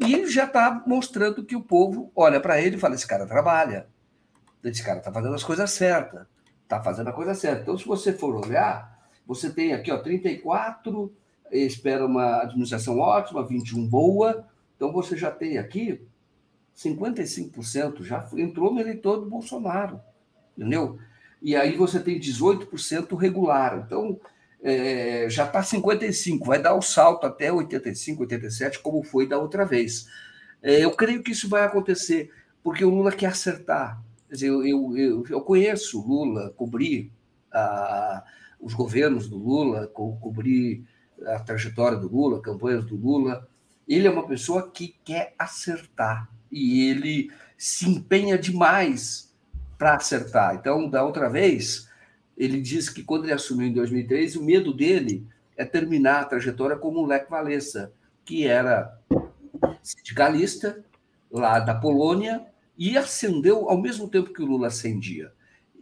e 0.00 0.26
já 0.26 0.44
está 0.44 0.82
mostrando 0.86 1.44
que 1.44 1.54
o 1.54 1.62
povo 1.62 2.10
olha 2.16 2.40
para 2.40 2.60
ele 2.60 2.76
e 2.76 2.78
fala: 2.78 2.94
esse 2.94 3.06
cara 3.06 3.26
trabalha, 3.26 3.86
esse 4.64 4.82
cara 4.82 4.98
está 4.98 5.12
fazendo 5.12 5.34
as 5.34 5.44
coisas 5.44 5.70
certas, 5.70 6.26
está 6.62 6.82
fazendo 6.82 7.08
a 7.08 7.12
coisa 7.12 7.34
certa. 7.34 7.62
Então, 7.62 7.76
se 7.76 7.86
você 7.86 8.12
for 8.12 8.34
olhar, 8.34 8.98
você 9.26 9.50
tem 9.50 9.72
aqui 9.74 9.92
ó, 9.92 9.98
34, 9.98 11.14
espera 11.52 12.06
uma 12.06 12.42
administração 12.42 12.98
ótima, 12.98 13.46
21 13.46 13.86
boa, 13.86 14.46
então 14.74 14.90
você 14.90 15.16
já 15.16 15.30
tem 15.30 15.58
aqui 15.58 16.00
55% 16.76 18.02
já 18.02 18.26
entrou 18.36 18.72
no 18.72 18.80
eleitor 18.80 19.18
do 19.18 19.28
Bolsonaro, 19.28 20.00
entendeu? 20.56 20.98
E 21.42 21.56
aí 21.56 21.76
você 21.76 21.98
tem 22.00 22.18
18% 22.18 23.16
regular. 23.16 23.82
Então, 23.86 24.20
é, 24.62 25.26
já 25.30 25.46
está 25.46 25.62
55, 25.62 26.44
vai 26.44 26.60
dar 26.60 26.74
o 26.74 26.82
salto 26.82 27.26
até 27.26 27.52
85, 27.52 28.22
87, 28.22 28.80
como 28.80 29.02
foi 29.02 29.26
da 29.26 29.38
outra 29.38 29.64
vez. 29.64 30.06
É, 30.62 30.84
eu 30.84 30.90
creio 30.90 31.22
que 31.22 31.32
isso 31.32 31.48
vai 31.48 31.64
acontecer, 31.64 32.30
porque 32.62 32.84
o 32.84 32.90
Lula 32.90 33.12
quer 33.12 33.26
acertar. 33.26 34.02
Quer 34.28 34.34
dizer, 34.34 34.48
eu, 34.48 34.66
eu, 34.66 34.96
eu, 34.96 35.24
eu 35.28 35.40
conheço 35.40 36.00
o 36.00 36.06
Lula, 36.06 36.50
cobri 36.56 37.10
a, 37.52 38.22
os 38.60 38.74
governos 38.74 39.28
do 39.28 39.38
Lula, 39.38 39.86
co 39.86 40.16
cobri 40.16 40.84
a 41.26 41.38
trajetória 41.38 41.98
do 41.98 42.08
Lula, 42.08 42.40
campanhas 42.40 42.84
do 42.84 42.96
Lula. 42.96 43.48
Ele 43.88 44.06
é 44.06 44.10
uma 44.10 44.26
pessoa 44.26 44.70
que 44.70 44.94
quer 45.04 45.34
acertar 45.38 46.30
e 46.52 46.88
ele 46.88 47.30
se 47.56 47.88
empenha 47.88 48.38
demais 48.38 49.29
para 49.80 49.94
acertar. 49.94 50.54
Então, 50.56 50.90
da 50.90 51.02
outra 51.02 51.30
vez, 51.30 51.88
ele 52.36 52.60
disse 52.60 52.92
que 52.92 53.02
quando 53.02 53.24
ele 53.24 53.32
assumiu 53.32 53.66
em 53.66 53.72
2003, 53.72 54.36
o 54.36 54.44
medo 54.44 54.74
dele 54.74 55.26
é 55.56 55.64
terminar 55.64 56.20
a 56.20 56.24
trajetória 56.26 56.76
como 56.76 56.98
o 56.98 57.06
Lech 57.06 57.24
Walesa, 57.32 57.90
que 58.22 58.46
era 58.46 58.94
sindicalista 59.82 60.84
lá 61.32 61.58
da 61.58 61.74
Polônia 61.74 62.44
e 62.76 62.98
acendeu 62.98 63.70
ao 63.70 63.80
mesmo 63.80 64.06
tempo 64.06 64.34
que 64.34 64.42
o 64.42 64.46
Lula 64.46 64.66
acendia. 64.66 65.32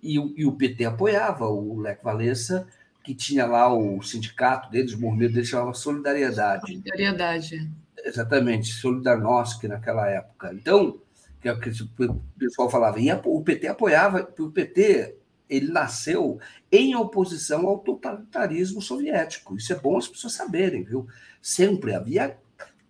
E, 0.01 0.17
o, 0.17 0.33
e 0.37 0.47
o 0.47 0.53
PT 0.53 0.85
apoiava 0.85 1.49
o 1.49 1.81
Lech 1.81 2.01
Walesa, 2.05 2.69
que 3.03 3.17
tinha 3.17 3.47
lá 3.47 3.75
o 3.75 4.01
sindicato 4.01 4.71
deles, 4.71 4.93
o 4.93 5.01
movimento 5.01 5.33
deles 5.33 5.49
chamava 5.49 5.75
Solidariedade. 5.75 6.69
Solidariedade. 6.69 7.69
Exatamente, 8.05 8.69
Solidarnosc 8.75 9.65
naquela 9.65 10.09
época. 10.09 10.55
Então, 10.55 11.01
que 11.41 11.49
é 11.49 11.53
o 11.53 11.61
que 11.61 11.71
o 11.71 12.21
pessoal 12.39 12.69
falava, 12.71 13.01
e 13.01 13.11
o 13.13 13.43
PT 13.43 13.69
apoiava, 13.69 14.29
o 14.39 14.51
PT 14.51 15.17
ele 15.49 15.71
nasceu 15.73 16.39
em 16.71 16.95
oposição 16.95 17.67
ao 17.67 17.79
totalitarismo 17.79 18.83
soviético. 18.83 19.57
Isso 19.57 19.73
é 19.73 19.77
bom 19.77 19.97
as 19.97 20.07
pessoas 20.07 20.35
saberem, 20.35 20.85
viu? 20.85 21.07
Sempre 21.41 21.95
havia 21.95 22.37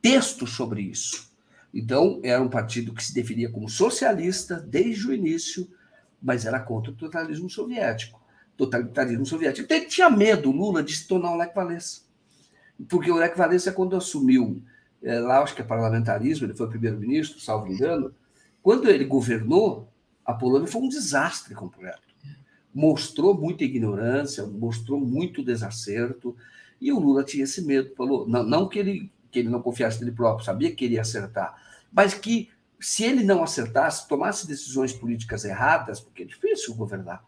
textos 0.03 0.57
sobre 0.57 0.83
isso. 0.83 1.31
Então, 1.73 2.19
era 2.23 2.43
um 2.43 2.49
partido 2.49 2.93
que 2.93 3.05
se 3.05 3.15
definia 3.15 3.51
como 3.51 3.69
socialista 3.69 4.57
desde 4.57 5.07
o 5.07 5.15
início, 5.15 5.69
mas 6.21 6.47
era 6.47 6.59
contra 6.59 6.91
o 6.91 6.95
totalitarismo 6.95 7.49
soviético. 7.49 8.21
Totalitarismo 8.57 9.25
soviético. 9.25 9.65
Então, 9.65 9.77
ele 9.77 9.87
tinha 9.87 10.11
medo, 10.11 10.51
Lula, 10.51 10.83
de 10.83 10.97
se 10.97 11.07
tornar 11.07 11.33
o 11.33 11.37
Lech 11.37 11.53
Walesa. 11.57 12.01
Porque 12.89 13.11
o 13.11 13.17
Lech 13.17 13.39
Walesa, 13.39 13.71
quando 13.71 13.95
assumiu, 13.95 14.63
é, 15.03 15.21
lá 15.21 15.41
acho 15.43 15.55
que 15.55 15.63
é 15.63 15.65
parlamentarismo, 15.65 16.47
ele 16.47 16.57
foi 16.57 16.69
primeiro-ministro, 16.69 17.39
salvo 17.39 17.69
engano, 17.69 18.13
quando 18.69 18.91
ele 18.91 19.07
governou, 19.07 19.89
a 20.23 20.35
Polônia 20.35 20.69
foi 20.69 20.83
um 20.83 20.89
desastre 20.91 21.55
completo 21.55 22.03
mostrou 22.75 23.35
muita 23.35 23.65
ignorância, 23.65 24.45
mostrou 24.47 25.01
muito 25.01 25.43
desacerto, 25.43 26.37
e 26.79 26.93
o 26.93 26.99
Lula 27.01 27.25
tinha 27.25 27.45
esse 27.45 27.65
medo, 27.65 27.95
falou, 27.97 28.29
não, 28.29 28.43
não 28.43 28.69
que, 28.69 28.79
ele, 28.79 29.13
que 29.31 29.39
ele 29.39 29.49
não 29.49 29.63
confiasse 29.63 29.99
nele 30.01 30.15
próprio, 30.15 30.45
sabia 30.45 30.73
que 30.73 30.85
ele 30.85 30.95
ia 30.95 31.01
acertar, 31.01 31.57
mas 31.91 32.13
que 32.13 32.51
se 32.79 33.05
ele 33.05 33.25
não 33.25 33.43
acertasse, 33.43 34.07
tomasse 34.07 34.47
decisões 34.47 34.93
políticas 34.93 35.47
erradas, 35.47 35.99
porque 35.99 36.23
é 36.23 36.27
difícil 36.27 36.75
governar, 36.75 37.25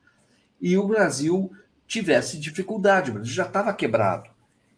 e 0.61 0.77
o 0.77 0.87
Brasil 0.87 1.51
tivesse 1.87 2.39
dificuldade, 2.39 3.11
o 3.11 3.15
Brasil 3.15 3.33
já 3.33 3.47
estava 3.47 3.73
quebrado. 3.73 4.29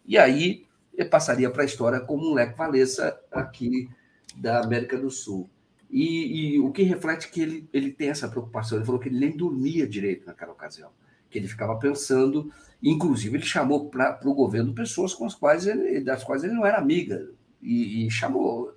E 0.06 0.16
aí 0.16 0.64
passaria 1.10 1.50
para 1.50 1.64
a 1.64 1.66
história 1.66 1.98
como 1.98 2.30
um 2.30 2.34
Leco 2.34 2.56
Valesa 2.56 3.18
aqui 3.32 3.90
da 4.36 4.62
América 4.62 4.96
do 4.96 5.10
Sul. 5.10 5.50
E, 5.92 6.54
e, 6.54 6.60
o 6.60 6.72
que 6.72 6.82
reflete 6.82 7.30
que 7.30 7.42
ele, 7.42 7.68
ele 7.70 7.92
tem 7.92 8.08
essa 8.08 8.26
preocupação. 8.26 8.78
Ele 8.78 8.86
falou 8.86 8.98
que 8.98 9.10
ele 9.10 9.20
nem 9.20 9.36
dormia 9.36 9.86
direito 9.86 10.26
naquela 10.26 10.52
ocasião, 10.52 10.90
que 11.28 11.38
ele 11.38 11.46
ficava 11.46 11.76
pensando, 11.78 12.50
inclusive 12.82 13.36
ele 13.36 13.44
chamou 13.44 13.90
para 13.90 14.18
o 14.24 14.34
governo 14.34 14.72
pessoas 14.72 15.12
com 15.12 15.26
as 15.26 15.34
quais 15.34 15.66
ele, 15.66 16.00
das 16.00 16.24
quais 16.24 16.42
ele 16.42 16.54
não 16.54 16.64
era 16.64 16.78
amiga, 16.78 17.28
e, 17.60 18.06
e 18.06 18.10
chamou 18.10 18.74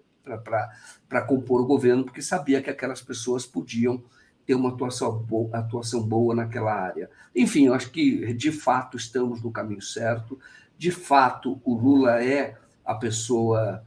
para 1.08 1.22
compor 1.22 1.62
o 1.62 1.66
governo, 1.66 2.04
porque 2.04 2.22
sabia 2.22 2.62
que 2.62 2.70
aquelas 2.70 3.02
pessoas 3.02 3.46
podiam 3.46 4.04
ter 4.46 4.56
uma 4.56 4.70
atuação 4.70 5.18
boa, 5.18 5.58
atuação 5.58 6.04
boa 6.04 6.36
naquela 6.36 6.74
área. 6.74 7.10
Enfim, 7.36 7.68
eu 7.68 7.74
acho 7.74 7.92
que 7.92 8.34
de 8.34 8.52
fato 8.52 8.98
estamos 8.98 9.42
no 9.42 9.52
caminho 9.52 9.82
certo, 9.82 10.38
de 10.78 10.92
fato 10.92 11.62
o 11.64 11.74
Lula 11.74 12.24
é 12.24 12.56
a 12.84 12.94
pessoa 12.94 13.84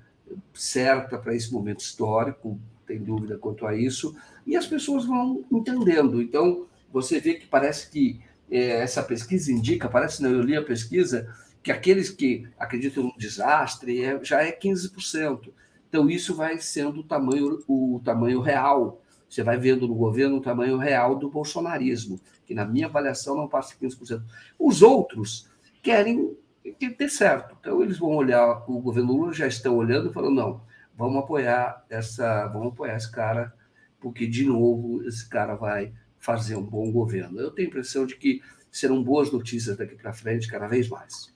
certa 0.54 1.18
para 1.18 1.34
esse 1.34 1.52
momento 1.52 1.80
histórico, 1.80 2.58
tem 2.88 2.98
dúvida 2.98 3.36
quanto 3.36 3.66
a 3.66 3.76
isso, 3.76 4.16
e 4.46 4.56
as 4.56 4.66
pessoas 4.66 5.04
vão 5.04 5.44
entendendo. 5.52 6.22
Então, 6.22 6.66
você 6.90 7.20
vê 7.20 7.34
que 7.34 7.46
parece 7.46 7.90
que 7.90 8.20
é, 8.50 8.80
essa 8.80 9.02
pesquisa 9.02 9.52
indica, 9.52 9.88
parece 9.88 10.22
não, 10.22 10.30
eu 10.30 10.40
li 10.40 10.56
a 10.56 10.64
pesquisa, 10.64 11.32
que 11.62 11.70
aqueles 11.70 12.08
que 12.08 12.48
acreditam 12.58 13.04
no 13.04 13.14
desastre 13.18 14.02
é, 14.02 14.24
já 14.24 14.42
é 14.42 14.50
15%. 14.50 15.50
Então, 15.88 16.08
isso 16.08 16.34
vai 16.34 16.58
sendo 16.58 17.00
o 17.00 17.04
tamanho, 17.04 17.62
o 17.68 18.00
tamanho 18.02 18.40
real. 18.40 19.02
Você 19.28 19.42
vai 19.42 19.58
vendo 19.58 19.86
no 19.86 19.94
governo 19.94 20.36
o 20.36 20.40
tamanho 20.40 20.78
real 20.78 21.16
do 21.16 21.28
bolsonarismo, 21.28 22.18
que 22.46 22.54
na 22.54 22.64
minha 22.64 22.86
avaliação 22.86 23.36
não 23.36 23.48
passa 23.48 23.74
de 23.74 23.86
15%. 23.86 24.22
Os 24.58 24.80
outros 24.80 25.48
querem 25.82 26.34
que 26.78 26.88
dê 26.90 27.08
certo. 27.08 27.56
Então, 27.60 27.82
eles 27.82 27.98
vão 27.98 28.10
olhar, 28.10 28.64
o 28.68 28.80
governo 28.80 29.12
Lula 29.12 29.32
já 29.32 29.46
estão 29.46 29.76
olhando 29.76 30.10
e 30.10 30.12
falando, 30.12 30.34
não, 30.34 30.60
vamos 30.98 31.22
apoiar 31.22 31.84
essa, 31.88 32.48
vamos 32.48 32.72
apoiar 32.72 32.96
esse 32.96 33.10
cara, 33.10 33.54
porque 34.00 34.26
de 34.26 34.44
novo 34.44 35.06
esse 35.06 35.28
cara 35.28 35.54
vai 35.54 35.92
fazer 36.18 36.56
um 36.56 36.62
bom 36.62 36.90
governo. 36.90 37.38
Eu 37.38 37.52
tenho 37.52 37.68
a 37.68 37.70
impressão 37.70 38.04
de 38.04 38.16
que 38.16 38.42
serão 38.70 39.02
boas 39.02 39.30
notícias 39.30 39.76
daqui 39.76 39.94
para 39.94 40.12
frente, 40.12 40.48
cada 40.48 40.66
vez 40.66 40.88
mais. 40.88 41.32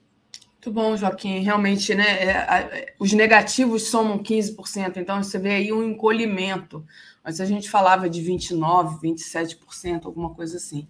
Muito 0.51 0.71
bom, 0.71 0.97
Joaquim. 0.97 1.39
Realmente, 1.39 1.95
né? 1.95 2.03
É, 2.03 2.93
os 2.99 3.13
negativos 3.13 3.83
somam 3.83 4.19
15%, 4.19 4.97
então 4.97 5.23
você 5.23 5.39
vê 5.39 5.51
aí 5.51 5.71
um 5.71 5.83
encolhimento. 5.83 6.85
Mas 7.23 7.39
a 7.39 7.45
gente 7.45 7.69
falava 7.69 8.09
de 8.09 8.21
29%, 8.21 8.99
27%, 9.01 10.05
alguma 10.05 10.33
coisa 10.33 10.57
assim. 10.57 10.87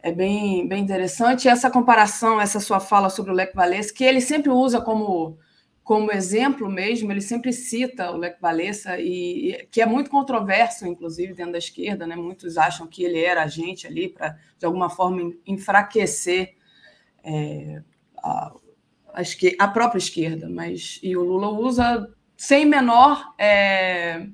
É 0.00 0.12
bem, 0.12 0.68
bem 0.68 0.82
interessante. 0.82 1.48
essa 1.48 1.68
comparação, 1.70 2.40
essa 2.40 2.60
sua 2.60 2.78
fala 2.78 3.10
sobre 3.10 3.32
o 3.32 3.34
Lech 3.34 3.52
Walesa, 3.56 3.92
que 3.92 4.04
ele 4.04 4.20
sempre 4.20 4.50
usa 4.50 4.80
como 4.80 5.38
como 5.86 6.10
exemplo 6.10 6.68
mesmo, 6.68 7.12
ele 7.12 7.20
sempre 7.20 7.52
cita 7.52 8.10
o 8.10 8.16
Lech 8.16 8.38
Walesa, 8.42 8.98
e, 8.98 9.52
e, 9.52 9.66
que 9.70 9.80
é 9.80 9.86
muito 9.86 10.10
controverso, 10.10 10.84
inclusive, 10.84 11.32
dentro 11.32 11.52
da 11.52 11.58
esquerda, 11.58 12.08
né? 12.08 12.16
muitos 12.16 12.58
acham 12.58 12.88
que 12.88 13.04
ele 13.04 13.20
era 13.20 13.44
agente 13.44 13.86
ali 13.86 14.08
para, 14.08 14.36
de 14.58 14.66
alguma 14.66 14.90
forma, 14.90 15.32
enfraquecer 15.46 16.56
é, 17.22 17.80
a, 18.18 18.52
a, 19.14 19.22
a, 19.60 19.68
própria 19.68 19.98
esquerda, 19.98 20.48
mas 20.48 20.98
e 21.04 21.16
o 21.16 21.22
Lula 21.22 21.50
usa 21.50 22.12
sem 22.36 22.66
menor, 22.66 23.32
é, 23.38 24.26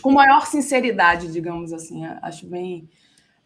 com 0.00 0.10
maior 0.12 0.46
sinceridade, 0.46 1.30
digamos 1.30 1.74
assim, 1.74 2.06
acho 2.22 2.46
bem, 2.46 2.88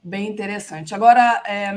bem 0.01 0.29
interessante. 0.29 0.95
Agora, 0.95 1.43
é, 1.45 1.77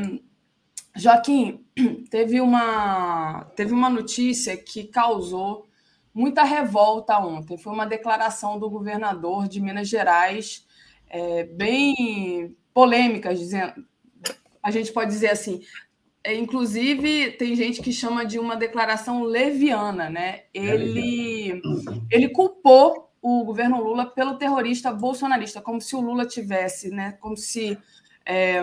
Joaquim, 0.96 1.66
teve 2.10 2.40
uma, 2.40 3.46
teve 3.56 3.74
uma 3.74 3.90
notícia 3.90 4.56
que 4.56 4.86
causou 4.86 5.68
muita 6.14 6.44
revolta 6.44 7.18
ontem. 7.20 7.58
Foi 7.58 7.74
uma 7.74 7.86
declaração 7.86 8.60
do 8.60 8.70
governador 8.70 9.48
de 9.48 9.60
Minas 9.60 9.90
Gerais, 9.90 10.66
é, 11.10 11.44
bem 11.44 12.56
polêmica, 12.74 13.34
dizendo, 13.34 13.74
a 14.62 14.72
gente 14.72 14.92
pode 14.92 15.12
dizer 15.12 15.32
assim. 15.32 15.62
É, 16.24 16.34
inclusive, 16.36 17.32
tem 17.32 17.54
gente 17.54 17.82
que 17.82 17.92
chama 17.92 18.26
de 18.26 18.40
uma 18.40 18.56
declaração 18.56 19.24
leviana, 19.24 20.10
né? 20.10 20.44
Ele, 20.54 21.62
ele 22.10 22.30
culpou 22.30 23.10
o 23.22 23.44
governo 23.44 23.84
Lula 23.84 24.06
pelo 24.06 24.38
terrorista 24.38 24.92
bolsonarista, 24.94 25.62
como 25.62 25.82
se 25.82 25.96
o 25.96 26.02
Lula 26.02 26.26
tivesse, 26.26 26.90
né? 26.90 27.18
Como 27.20 27.36
se 27.36 27.78
é, 28.26 28.62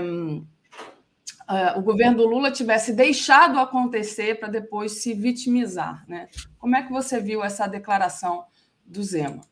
uh, 1.51 1.79
o 1.79 1.83
governo 1.83 2.19
do 2.19 2.27
Lula 2.27 2.51
tivesse 2.51 2.93
deixado 2.93 3.59
acontecer 3.59 4.39
para 4.39 4.49
depois 4.49 5.03
se 5.03 5.13
vitimizar. 5.13 6.05
Né? 6.09 6.29
Como 6.59 6.77
é 6.77 6.83
que 6.83 6.93
você 6.93 7.21
viu 7.21 7.43
essa 7.43 7.67
declaração 7.67 8.45
do 8.87 9.03
Zema? 9.03 9.43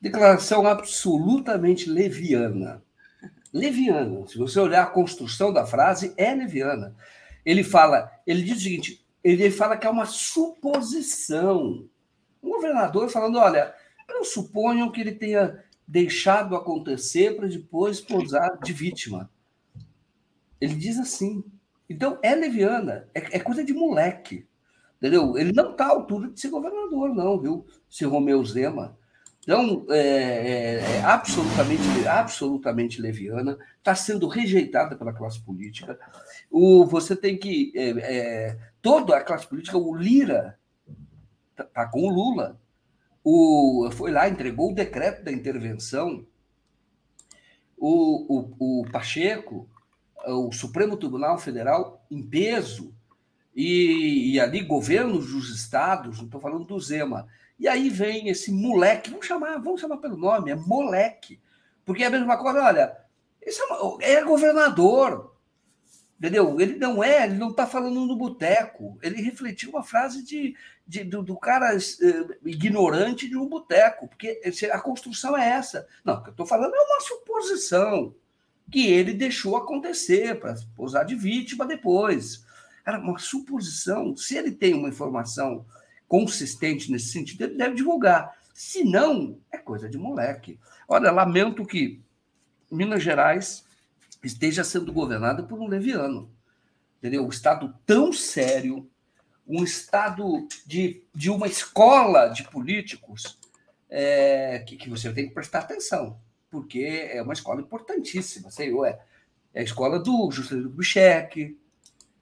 Declaração 0.00 0.66
absolutamente 0.66 1.88
leviana. 1.88 2.82
Leviana. 3.52 4.26
Se 4.26 4.38
você 4.38 4.58
olhar 4.58 4.82
a 4.82 4.90
construção 4.90 5.52
da 5.52 5.66
frase, 5.66 6.14
é 6.16 6.34
leviana. 6.34 6.96
Ele 7.44 7.62
fala, 7.62 8.10
ele 8.26 8.42
diz 8.42 8.58
o 8.58 8.60
seguinte: 8.60 9.06
ele 9.22 9.50
fala 9.50 9.76
que 9.76 9.86
é 9.86 9.90
uma 9.90 10.06
suposição. 10.06 11.86
Um 12.42 12.50
governador 12.50 13.08
falando: 13.10 13.38
olha, 13.38 13.74
eu 14.08 14.24
suponho 14.24 14.90
que 14.90 15.00
ele 15.00 15.12
tenha 15.12 15.62
deixado 15.86 16.56
acontecer 16.56 17.36
para 17.36 17.46
depois 17.46 18.00
posar 18.00 18.58
de 18.62 18.72
vítima. 18.72 19.30
Ele 20.62 20.76
diz 20.76 20.96
assim. 20.96 21.42
Então, 21.90 22.20
é 22.22 22.36
leviana, 22.36 23.08
é, 23.12 23.36
é 23.36 23.40
coisa 23.40 23.64
de 23.64 23.72
moleque. 23.72 24.46
Entendeu? 24.96 25.36
Ele 25.36 25.52
não 25.52 25.72
está 25.72 25.86
à 25.86 25.88
altura 25.88 26.30
de 26.30 26.40
ser 26.40 26.50
governador, 26.50 27.12
não, 27.12 27.40
viu? 27.40 27.66
Se 27.90 28.04
Romeu 28.04 28.44
Zema. 28.44 28.96
Então, 29.42 29.84
é, 29.90 29.98
é, 29.98 30.74
é, 30.78 31.02
absolutamente, 31.02 32.06
absolutamente 32.06 33.02
leviana, 33.02 33.58
está 33.76 33.92
sendo 33.92 34.28
rejeitada 34.28 34.94
pela 34.94 35.12
classe 35.12 35.40
política. 35.40 35.98
O, 36.48 36.86
você 36.86 37.16
tem 37.16 37.36
que 37.36 37.72
é, 37.74 37.88
é 37.98 38.58
toda 38.80 39.16
a 39.16 39.24
classe 39.24 39.48
política, 39.48 39.76
o 39.76 39.96
Lira 39.96 40.56
está 41.50 41.64
tá 41.64 41.86
com 41.88 42.02
o 42.02 42.08
Lula. 42.08 42.60
O, 43.24 43.90
foi 43.90 44.12
lá, 44.12 44.28
entregou 44.28 44.70
o 44.70 44.74
decreto 44.74 45.24
da 45.24 45.32
intervenção. 45.32 46.24
O, 47.76 48.54
o, 48.60 48.80
o 48.82 48.90
Pacheco, 48.92 49.68
o 50.26 50.52
Supremo 50.52 50.96
Tribunal 50.96 51.38
Federal, 51.38 52.04
em 52.10 52.22
peso, 52.22 52.94
e, 53.54 54.32
e 54.32 54.40
ali 54.40 54.62
governos 54.62 55.32
dos 55.32 55.50
estados, 55.50 56.18
não 56.18 56.24
estou 56.24 56.40
falando 56.40 56.64
do 56.64 56.80
Zema. 56.80 57.26
E 57.58 57.68
aí 57.68 57.88
vem 57.88 58.28
esse 58.28 58.50
moleque, 58.50 59.10
vamos 59.10 59.26
chamar, 59.26 59.58
vamos 59.58 59.80
chamar 59.80 59.98
pelo 59.98 60.16
nome, 60.16 60.50
é 60.50 60.54
moleque. 60.54 61.40
Porque 61.84 62.02
é 62.02 62.06
a 62.06 62.10
mesma 62.10 62.36
coisa, 62.36 62.62
olha, 62.62 62.96
esse 63.40 63.60
é, 64.00 64.14
é 64.14 64.24
governador, 64.24 65.36
entendeu? 66.18 66.60
Ele 66.60 66.76
não 66.76 67.02
é, 67.02 67.24
ele 67.24 67.34
não 67.34 67.50
está 67.50 67.66
falando 67.66 68.06
no 68.06 68.16
boteco. 68.16 68.98
Ele 69.02 69.20
refletiu 69.20 69.70
uma 69.70 69.82
frase 69.82 70.24
de, 70.24 70.56
de 70.86 71.04
do, 71.04 71.22
do, 71.22 71.36
cara 71.36 71.76
uh, 71.76 72.48
ignorante 72.48 73.28
de 73.28 73.36
um 73.36 73.48
boteco, 73.48 74.08
porque 74.08 74.40
a 74.72 74.80
construção 74.80 75.36
é 75.36 75.48
essa. 75.48 75.86
Não, 76.04 76.14
o 76.14 76.22
que 76.22 76.30
eu 76.30 76.32
estou 76.32 76.46
falando 76.46 76.74
é 76.74 76.80
uma 76.80 77.00
suposição 77.00 78.14
que 78.72 78.86
ele 78.86 79.12
deixou 79.12 79.54
acontecer 79.54 80.40
para 80.40 80.56
posar 80.74 81.04
de 81.04 81.14
vítima 81.14 81.66
depois. 81.66 82.44
Era 82.84 82.98
uma 82.98 83.18
suposição. 83.18 84.16
Se 84.16 84.36
ele 84.36 84.50
tem 84.50 84.72
uma 84.72 84.88
informação 84.88 85.66
consistente 86.08 86.90
nesse 86.90 87.10
sentido, 87.10 87.44
ele 87.44 87.54
deve 87.56 87.74
divulgar. 87.74 88.34
Se 88.54 88.82
não, 88.82 89.38
é 89.52 89.58
coisa 89.58 89.88
de 89.88 89.98
moleque. 89.98 90.58
Olha, 90.88 91.12
lamento 91.12 91.66
que 91.66 92.02
Minas 92.70 93.02
Gerais 93.02 93.64
esteja 94.24 94.64
sendo 94.64 94.92
governada 94.92 95.42
por 95.42 95.60
um 95.60 95.68
leviano. 95.68 96.30
Entendeu? 96.98 97.26
Um 97.26 97.28
Estado 97.28 97.74
tão 97.84 98.12
sério, 98.12 98.88
um 99.46 99.62
Estado 99.62 100.48
de, 100.66 101.04
de 101.14 101.28
uma 101.28 101.46
escola 101.46 102.28
de 102.28 102.44
políticos 102.44 103.38
é, 103.90 104.60
que, 104.60 104.76
que 104.76 104.88
você 104.88 105.12
tem 105.12 105.28
que 105.28 105.34
prestar 105.34 105.60
atenção, 105.60 106.18
porque 106.52 107.08
é 107.10 107.22
uma 107.22 107.32
escola 107.32 107.62
importantíssima. 107.62 108.50
Sei, 108.50 108.70
é, 108.84 108.98
é 109.54 109.60
a 109.60 109.64
escola 109.64 109.98
do 109.98 110.30
Juscelino 110.30 110.68
Kubitschek, 110.68 111.58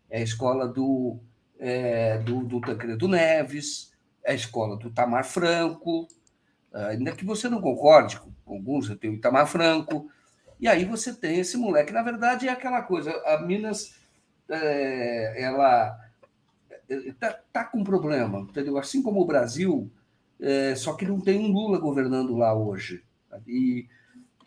é 0.09 0.19
a 0.20 0.23
escola 0.23 0.69
do, 0.69 1.19
é, 1.59 2.19
do, 2.19 2.44
do 2.44 2.61
Tancredo 2.61 3.09
Neves, 3.09 3.93
é 4.24 4.31
a 4.31 4.35
escola 4.35 4.77
do 4.77 4.89
Tamar 4.90 5.24
Franco, 5.24 6.07
ainda 6.73 7.11
que 7.11 7.24
você 7.24 7.48
não 7.48 7.61
concorde 7.61 8.20
com 8.20 8.55
alguns, 8.55 8.89
eu 8.89 8.97
tenho 8.97 9.15
o 9.15 9.16
Itamar 9.16 9.48
Franco, 9.48 10.09
e 10.61 10.69
aí 10.69 10.85
você 10.85 11.12
tem 11.12 11.40
esse 11.40 11.57
moleque. 11.57 11.93
Na 11.93 12.02
verdade, 12.02 12.47
é 12.47 12.52
aquela 12.52 12.82
coisa, 12.82 13.11
a 13.27 13.43
Minas, 13.43 13.97
é, 14.48 15.43
ela 15.43 15.98
está 16.89 17.32
tá 17.52 17.65
com 17.65 17.82
problema, 17.82 18.40
entendeu? 18.40 18.78
Assim 18.78 19.02
como 19.02 19.20
o 19.20 19.27
Brasil, 19.27 19.90
é, 20.39 20.74
só 20.77 20.94
que 20.94 21.05
não 21.05 21.20
tem 21.20 21.39
um 21.39 21.51
Lula 21.51 21.78
governando 21.78 22.36
lá 22.36 22.55
hoje. 22.55 23.02
E, 23.47 23.89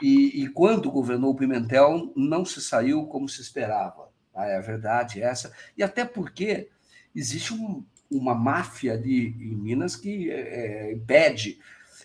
e, 0.01 0.43
e 0.43 0.49
quando 0.49 0.91
governou 0.91 1.31
o 1.31 1.35
Pimentel, 1.35 2.11
não 2.15 2.43
se 2.43 2.61
saiu 2.61 3.05
como 3.05 3.29
se 3.29 3.41
esperava. 3.41 4.09
Tá? 4.33 4.45
É 4.45 4.57
a 4.57 4.61
verdade 4.61 5.21
essa. 5.21 5.53
E 5.77 5.83
até 5.83 6.03
porque 6.03 6.69
existe 7.15 7.53
um, 7.53 7.83
uma 8.09 8.35
máfia 8.35 8.93
ali 8.93 9.27
em 9.27 9.55
Minas 9.55 9.95
que 9.95 10.29
é, 10.29 10.89
é, 10.89 10.93
impede, 10.93 11.59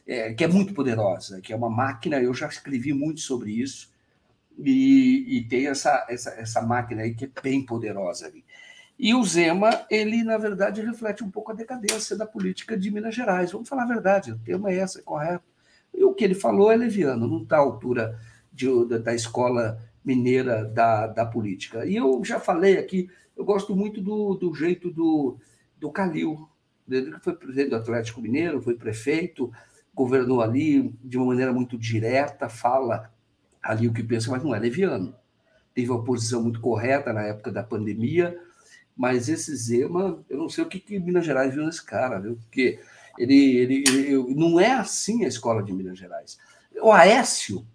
é, 0.06 0.32
que 0.32 0.44
é 0.44 0.48
muito 0.48 0.74
poderosa, 0.74 1.40
que 1.40 1.52
é 1.52 1.56
uma 1.56 1.70
máquina, 1.70 2.20
eu 2.20 2.32
já 2.34 2.48
escrevi 2.48 2.92
muito 2.92 3.20
sobre 3.20 3.52
isso, 3.52 3.90
e, 4.58 5.38
e 5.38 5.44
tem 5.48 5.68
essa, 5.68 6.04
essa, 6.08 6.30
essa 6.30 6.62
máquina 6.62 7.02
aí 7.02 7.14
que 7.14 7.26
é 7.26 7.42
bem 7.42 7.64
poderosa 7.64 8.26
ali. 8.26 8.44
E 8.98 9.14
o 9.14 9.22
Zema, 9.22 9.86
ele, 9.88 10.24
na 10.24 10.36
verdade, 10.36 10.80
reflete 10.80 11.22
um 11.22 11.30
pouco 11.30 11.52
a 11.52 11.54
decadência 11.54 12.16
da 12.16 12.26
política 12.26 12.76
de 12.76 12.90
Minas 12.90 13.14
Gerais. 13.14 13.52
Vamos 13.52 13.68
falar 13.68 13.84
a 13.84 13.86
verdade, 13.86 14.32
o 14.32 14.38
tema 14.38 14.70
é 14.70 14.82
esse, 14.82 14.98
é 14.98 15.02
correto. 15.02 15.44
E 15.94 16.04
o 16.04 16.14
que 16.14 16.24
ele 16.24 16.34
falou 16.34 16.70
é 16.70 16.76
leviano, 16.76 17.26
não 17.26 17.42
está 17.42 17.56
à 17.56 17.60
altura 17.60 18.18
de, 18.52 18.66
da, 19.00 19.14
escola 19.14 19.80
mineira 20.04 20.64
da, 20.64 21.06
da 21.06 21.26
política. 21.26 21.86
E 21.86 21.96
eu 21.96 22.22
já 22.24 22.40
falei 22.40 22.78
aqui, 22.78 23.10
eu 23.36 23.44
gosto 23.44 23.74
muito 23.74 24.00
do, 24.00 24.34
do 24.34 24.54
jeito 24.54 24.90
do, 24.90 25.36
do 25.78 25.90
Calil, 25.90 26.48
ele 26.90 27.12
que 27.12 27.20
foi 27.20 27.34
presidente 27.34 27.70
do 27.70 27.76
Atlético 27.76 28.20
Mineiro, 28.20 28.62
foi 28.62 28.74
prefeito, 28.74 29.52
governou 29.94 30.40
ali 30.40 30.94
de 31.02 31.16
uma 31.16 31.26
maneira 31.26 31.52
muito 31.52 31.76
direta, 31.76 32.48
fala 32.48 33.12
ali 33.62 33.86
o 33.86 33.92
que 33.92 34.02
pensa, 34.02 34.30
mas 34.30 34.42
não 34.42 34.54
é 34.54 34.58
leviano. 34.58 35.14
Teve 35.74 35.90
uma 35.90 36.02
posição 36.02 36.42
muito 36.42 36.60
correta 36.60 37.12
na 37.12 37.22
época 37.22 37.52
da 37.52 37.62
pandemia, 37.62 38.38
mas 38.96 39.28
esse 39.28 39.54
Zema, 39.54 40.24
eu 40.28 40.38
não 40.38 40.48
sei 40.48 40.64
o 40.64 40.68
que, 40.68 40.80
que 40.80 40.98
Minas 40.98 41.24
Gerais 41.24 41.54
viu 41.54 41.64
nesse 41.64 41.84
cara, 41.84 42.18
viu? 42.18 42.36
porque 42.36 42.80
ele, 43.18 43.56
ele, 43.56 43.84
ele, 43.86 44.34
não 44.34 44.58
é 44.58 44.72
assim 44.72 45.24
a 45.24 45.28
escola 45.28 45.62
de 45.62 45.72
Minas 45.72 45.98
Gerais. 45.98 46.38
O 46.80 46.92
Aécio, 46.92 47.66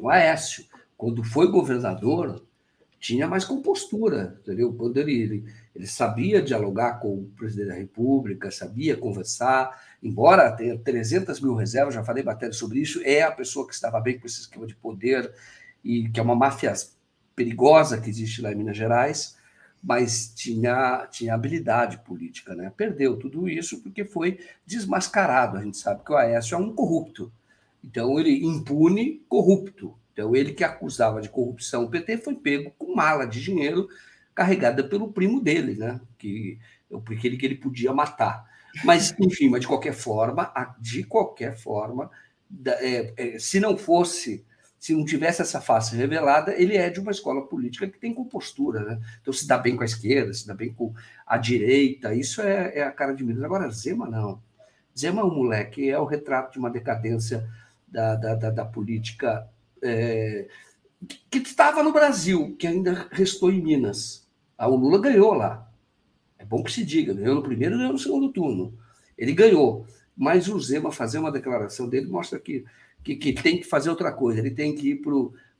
o 0.00 0.08
Aécio, 0.08 0.64
quando 0.96 1.22
foi 1.22 1.50
governador, 1.50 2.44
tinha 2.98 3.26
mais 3.26 3.44
compostura, 3.46 4.38
entendeu? 4.42 4.74
Quando 4.74 4.98
ele, 4.98 5.12
ele, 5.12 5.44
ele, 5.74 5.86
sabia 5.86 6.42
dialogar 6.42 7.00
com 7.00 7.14
o 7.14 7.32
presidente 7.36 7.68
da 7.68 7.74
República, 7.74 8.50
sabia 8.50 8.96
conversar, 8.96 9.80
embora 10.02 10.52
tenha 10.52 10.76
300 10.78 11.40
mil 11.40 11.54
reservas, 11.54 11.94
já 11.94 12.04
falei 12.04 12.22
matéria 12.22 12.52
sobre 12.52 12.78
isso, 12.78 13.00
é 13.02 13.22
a 13.22 13.32
pessoa 13.32 13.66
que 13.66 13.72
estava 13.72 13.98
bem 14.00 14.18
com 14.18 14.26
esse 14.26 14.40
esquema 14.40 14.66
de 14.66 14.76
poder 14.76 15.32
e 15.82 16.10
que 16.10 16.20
é 16.20 16.22
uma 16.22 16.34
máfia 16.34 16.74
perigosa 17.34 17.98
que 17.98 18.10
existe 18.10 18.42
lá 18.42 18.52
em 18.52 18.56
Minas 18.56 18.76
Gerais, 18.76 19.38
mas 19.82 20.32
tinha, 20.34 21.06
tinha 21.10 21.34
habilidade 21.34 21.98
política, 21.98 22.54
né? 22.54 22.72
Perdeu 22.76 23.18
tudo 23.18 23.48
isso 23.48 23.82
porque 23.82 24.04
foi 24.04 24.38
desmascarado. 24.66 25.56
A 25.56 25.62
gente 25.62 25.78
sabe 25.78 26.04
que 26.04 26.12
o 26.12 26.16
Aécio 26.16 26.54
é 26.54 26.58
um 26.58 26.74
corrupto. 26.74 27.32
Então, 27.82 28.18
ele 28.18 28.44
impune 28.44 29.22
corrupto. 29.28 29.94
Então, 30.12 30.36
ele 30.36 30.52
que 30.52 30.62
acusava 30.62 31.22
de 31.22 31.30
corrupção 31.30 31.84
o 31.84 31.90
PT 31.90 32.18
foi 32.18 32.34
pego 32.34 32.72
com 32.76 32.94
mala 32.94 33.26
de 33.26 33.40
dinheiro 33.42 33.88
carregada 34.34 34.84
pelo 34.84 35.12
primo 35.12 35.40
dele, 35.40 35.74
né? 35.74 36.00
Que, 36.18 36.58
aquele 37.10 37.36
que 37.36 37.46
ele 37.46 37.54
podia 37.54 37.92
matar. 37.92 38.44
Mas, 38.84 39.14
enfim, 39.18 39.48
mas 39.48 39.62
de 39.62 39.66
qualquer 39.66 39.94
forma, 39.94 40.52
de 40.78 41.04
qualquer 41.04 41.56
forma, 41.56 42.10
é, 42.66 43.14
é, 43.16 43.38
se 43.38 43.58
não 43.60 43.76
fosse, 43.78 44.44
se 44.80 44.94
não 44.94 45.04
tivesse 45.04 45.42
essa 45.42 45.60
face 45.60 45.94
revelada, 45.94 46.54
ele 46.58 46.74
é 46.74 46.88
de 46.88 46.98
uma 46.98 47.10
escola 47.10 47.46
política 47.46 47.86
que 47.86 47.98
tem 47.98 48.14
compostura, 48.14 48.80
né? 48.82 49.00
Então 49.20 49.32
se 49.32 49.46
dá 49.46 49.58
bem 49.58 49.76
com 49.76 49.82
a 49.82 49.86
esquerda, 49.86 50.32
se 50.32 50.46
dá 50.46 50.54
bem 50.54 50.72
com 50.72 50.94
a 51.26 51.36
direita, 51.36 52.14
isso 52.14 52.40
é, 52.40 52.78
é 52.78 52.82
a 52.82 52.90
cara 52.90 53.12
de 53.12 53.22
Minas. 53.22 53.44
Agora, 53.44 53.70
Zema 53.70 54.08
não. 54.08 54.42
Zema 54.98 55.20
é 55.20 55.24
um 55.24 55.34
moleque, 55.34 55.90
é 55.90 55.98
o 55.98 56.06
retrato 56.06 56.54
de 56.54 56.58
uma 56.58 56.70
decadência 56.70 57.46
da, 57.86 58.16
da, 58.16 58.34
da, 58.34 58.50
da 58.50 58.64
política 58.64 59.46
é, 59.82 60.48
que 61.30 61.38
estava 61.38 61.82
no 61.82 61.92
Brasil, 61.92 62.56
que 62.58 62.66
ainda 62.66 63.06
restou 63.10 63.52
em 63.52 63.60
Minas. 63.60 64.26
Ah, 64.56 64.68
o 64.68 64.76
Lula 64.76 64.98
ganhou 64.98 65.34
lá. 65.34 65.70
É 66.38 66.44
bom 66.44 66.62
que 66.62 66.72
se 66.72 66.82
diga, 66.82 67.12
ganhou 67.12 67.34
no 67.34 67.42
primeiro 67.42 67.74
e 67.74 67.78
ganhou 67.78 67.92
no 67.92 67.98
segundo 67.98 68.32
turno. 68.32 68.72
Ele 69.16 69.34
ganhou. 69.34 69.86
Mas 70.16 70.48
o 70.48 70.58
Zema 70.58 70.90
fazer 70.90 71.18
uma 71.18 71.30
declaração 71.30 71.86
dele 71.86 72.06
mostra 72.06 72.38
que, 72.38 72.64
que, 73.02 73.16
que 73.16 73.32
tem 73.32 73.58
que 73.58 73.64
fazer 73.64 73.90
outra 73.90 74.12
coisa. 74.12 74.40
Ele 74.40 74.50
tem 74.50 74.74
que 74.74 74.90
ir 74.90 74.96
para 74.96 75.12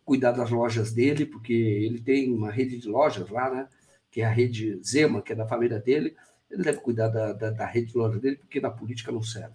cuidar 0.05 0.33
das 0.33 0.51
lojas 0.51 0.93
dele, 0.93 1.25
porque 1.27 1.53
ele 1.53 2.01
tem 2.01 2.33
uma 2.33 2.51
rede 2.51 2.79
de 2.79 2.89
lojas 2.89 3.29
lá, 3.29 3.51
né? 3.51 3.69
Que 4.11 4.23
é 4.23 4.25
a 4.25 4.31
rede 4.31 4.81
Zema, 4.83 5.23
que 5.23 5.33
é 5.33 5.37
da 5.37 5.47
família 5.47 5.79
dele. 5.79 6.17
Ele 6.51 6.63
deve 6.63 6.79
cuidar 6.79 7.09
da, 7.09 7.33
da, 7.33 7.51
da 7.51 7.67
rede 7.67 7.93
de 7.93 7.99
lojas 7.99 8.21
dele, 8.21 8.37
porque 8.37 8.61
na 8.61 8.71
política 8.71 9.13
não 9.13 9.23
serve. 9.23 9.55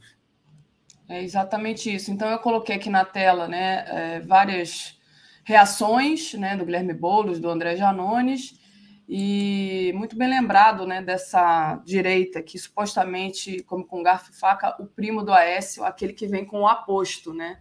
É 1.07 1.21
exatamente 1.21 1.93
isso. 1.93 2.09
Então, 2.11 2.29
eu 2.29 2.39
coloquei 2.39 2.75
aqui 2.75 2.89
na 2.89 3.05
tela 3.05 3.47
né, 3.47 3.85
é, 3.87 4.19
várias 4.21 4.99
reações 5.43 6.33
né, 6.33 6.57
do 6.57 6.65
Guilherme 6.65 6.93
Boulos, 6.93 7.39
do 7.39 7.49
André 7.49 7.75
Janones, 7.75 8.59
e 9.07 9.93
muito 9.95 10.17
bem 10.17 10.27
lembrado 10.27 10.85
né, 10.85 11.01
dessa 11.01 11.75
direita 11.85 12.41
que 12.41 12.57
supostamente, 12.57 13.61
como 13.63 13.85
com 13.85 14.01
garfo 14.01 14.31
e 14.31 14.35
faca, 14.35 14.75
o 14.81 14.87
primo 14.87 15.23
do 15.23 15.31
Aécio, 15.31 15.83
aquele 15.83 16.13
que 16.13 16.27
vem 16.27 16.43
com 16.43 16.61
o 16.61 16.67
aposto, 16.67 17.33
né? 17.33 17.59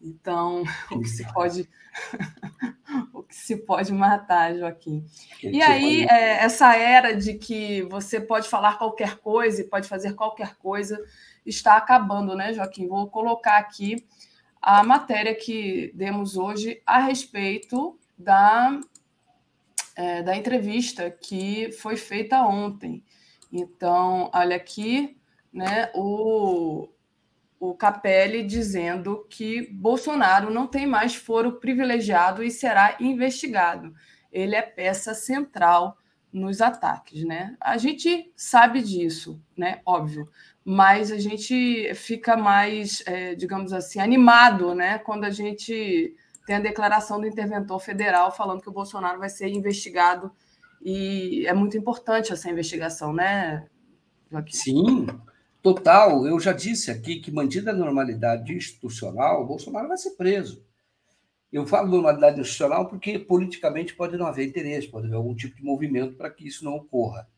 Então, 0.00 0.62
o 0.90 1.00
que 1.00 1.08
se 1.08 1.32
pode 1.32 1.68
o 3.12 3.22
que 3.22 3.34
se 3.34 3.56
pode 3.56 3.92
matar, 3.92 4.54
Joaquim. 4.54 5.04
E 5.42 5.62
aí, 5.62 6.04
é, 6.04 6.44
essa 6.44 6.74
era 6.76 7.14
de 7.14 7.34
que 7.34 7.82
você 7.82 8.20
pode 8.20 8.48
falar 8.48 8.78
qualquer 8.78 9.16
coisa 9.18 9.60
e 9.62 9.68
pode 9.68 9.88
fazer 9.88 10.14
qualquer 10.14 10.56
coisa 10.56 11.02
está 11.44 11.76
acabando, 11.76 12.36
né, 12.36 12.52
Joaquim? 12.52 12.86
Vou 12.86 13.08
colocar 13.08 13.58
aqui 13.58 14.06
a 14.60 14.84
matéria 14.84 15.34
que 15.34 15.90
demos 15.94 16.36
hoje 16.36 16.80
a 16.86 17.00
respeito 17.00 17.98
da, 18.16 18.78
é, 19.96 20.22
da 20.22 20.36
entrevista 20.36 21.10
que 21.10 21.70
foi 21.72 21.96
feita 21.96 22.42
ontem. 22.42 23.04
Então, 23.52 24.30
olha 24.32 24.56
aqui, 24.56 25.16
né, 25.52 25.90
o, 25.94 26.88
o 27.60 27.74
Capelli 27.74 28.42
dizendo 28.42 29.26
que 29.28 29.68
Bolsonaro 29.70 30.50
não 30.50 30.66
tem 30.66 30.86
mais 30.86 31.14
foro 31.14 31.60
privilegiado 31.60 32.42
e 32.42 32.50
será 32.50 32.96
investigado. 32.98 33.94
Ele 34.32 34.56
é 34.56 34.62
peça 34.62 35.14
central 35.14 35.96
nos 36.32 36.62
ataques, 36.62 37.24
né? 37.24 37.54
A 37.60 37.76
gente 37.76 38.32
sabe 38.34 38.80
disso, 38.80 39.40
né? 39.54 39.82
Óbvio, 39.84 40.30
mas 40.64 41.12
a 41.12 41.18
gente 41.18 41.92
fica 41.94 42.36
mais, 42.36 43.02
é, 43.06 43.34
digamos 43.34 43.72
assim, 43.72 44.00
animado, 44.00 44.74
né? 44.74 44.98
Quando 44.98 45.24
a 45.24 45.30
gente 45.30 46.16
tem 46.46 46.56
a 46.56 46.60
declaração 46.60 47.20
do 47.20 47.26
interventor 47.26 47.80
federal 47.80 48.34
falando 48.34 48.60
que 48.60 48.68
o 48.68 48.72
Bolsonaro 48.72 49.18
vai 49.18 49.28
ser 49.28 49.48
investigado 49.48 50.30
e 50.84 51.46
é 51.46 51.54
muito 51.54 51.76
importante 51.78 52.32
essa 52.32 52.50
investigação, 52.50 53.12
né? 53.12 53.66
Joaquim? 54.30 54.56
Sim, 54.56 55.06
total. 55.62 56.26
Eu 56.26 56.40
já 56.40 56.52
disse 56.52 56.90
aqui 56.90 57.20
que 57.20 57.30
mantida 57.30 57.70
a 57.70 57.74
normalidade 57.74 58.52
institucional, 58.52 59.42
o 59.42 59.46
Bolsonaro 59.46 59.88
vai 59.88 59.96
ser 59.96 60.10
preso. 60.10 60.64
Eu 61.52 61.66
falo 61.66 61.88
normalidade 61.88 62.40
institucional 62.40 62.88
porque 62.88 63.18
politicamente 63.18 63.94
pode 63.94 64.16
não 64.16 64.26
haver 64.26 64.48
interesse, 64.48 64.88
pode 64.88 65.06
haver 65.06 65.16
algum 65.16 65.34
tipo 65.34 65.54
de 65.56 65.62
movimento 65.62 66.16
para 66.16 66.30
que 66.30 66.48
isso 66.48 66.64
não 66.64 66.76
ocorra. 66.76 67.28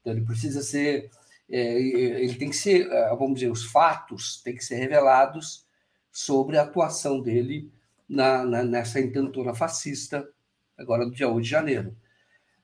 Então 0.00 0.12
ele 0.12 0.24
precisa 0.24 0.62
ser, 0.62 1.10
é, 1.48 1.78
ele 1.78 2.34
tem 2.34 2.48
que 2.48 2.56
ser, 2.56 2.90
é, 2.90 3.10
vamos 3.10 3.34
dizer, 3.34 3.50
os 3.50 3.64
fatos 3.64 4.42
têm 4.42 4.56
que 4.56 4.64
ser 4.64 4.76
revelados 4.76 5.66
sobre 6.10 6.56
a 6.56 6.62
atuação 6.62 7.20
dele 7.20 7.70
na, 8.10 8.44
na 8.44 8.64
nessa 8.64 9.00
intentona 9.00 9.54
fascista 9.54 10.28
agora 10.76 11.04
do 11.04 11.12
dia 11.12 11.28
8 11.28 11.44
de 11.44 11.48
janeiro. 11.48 11.96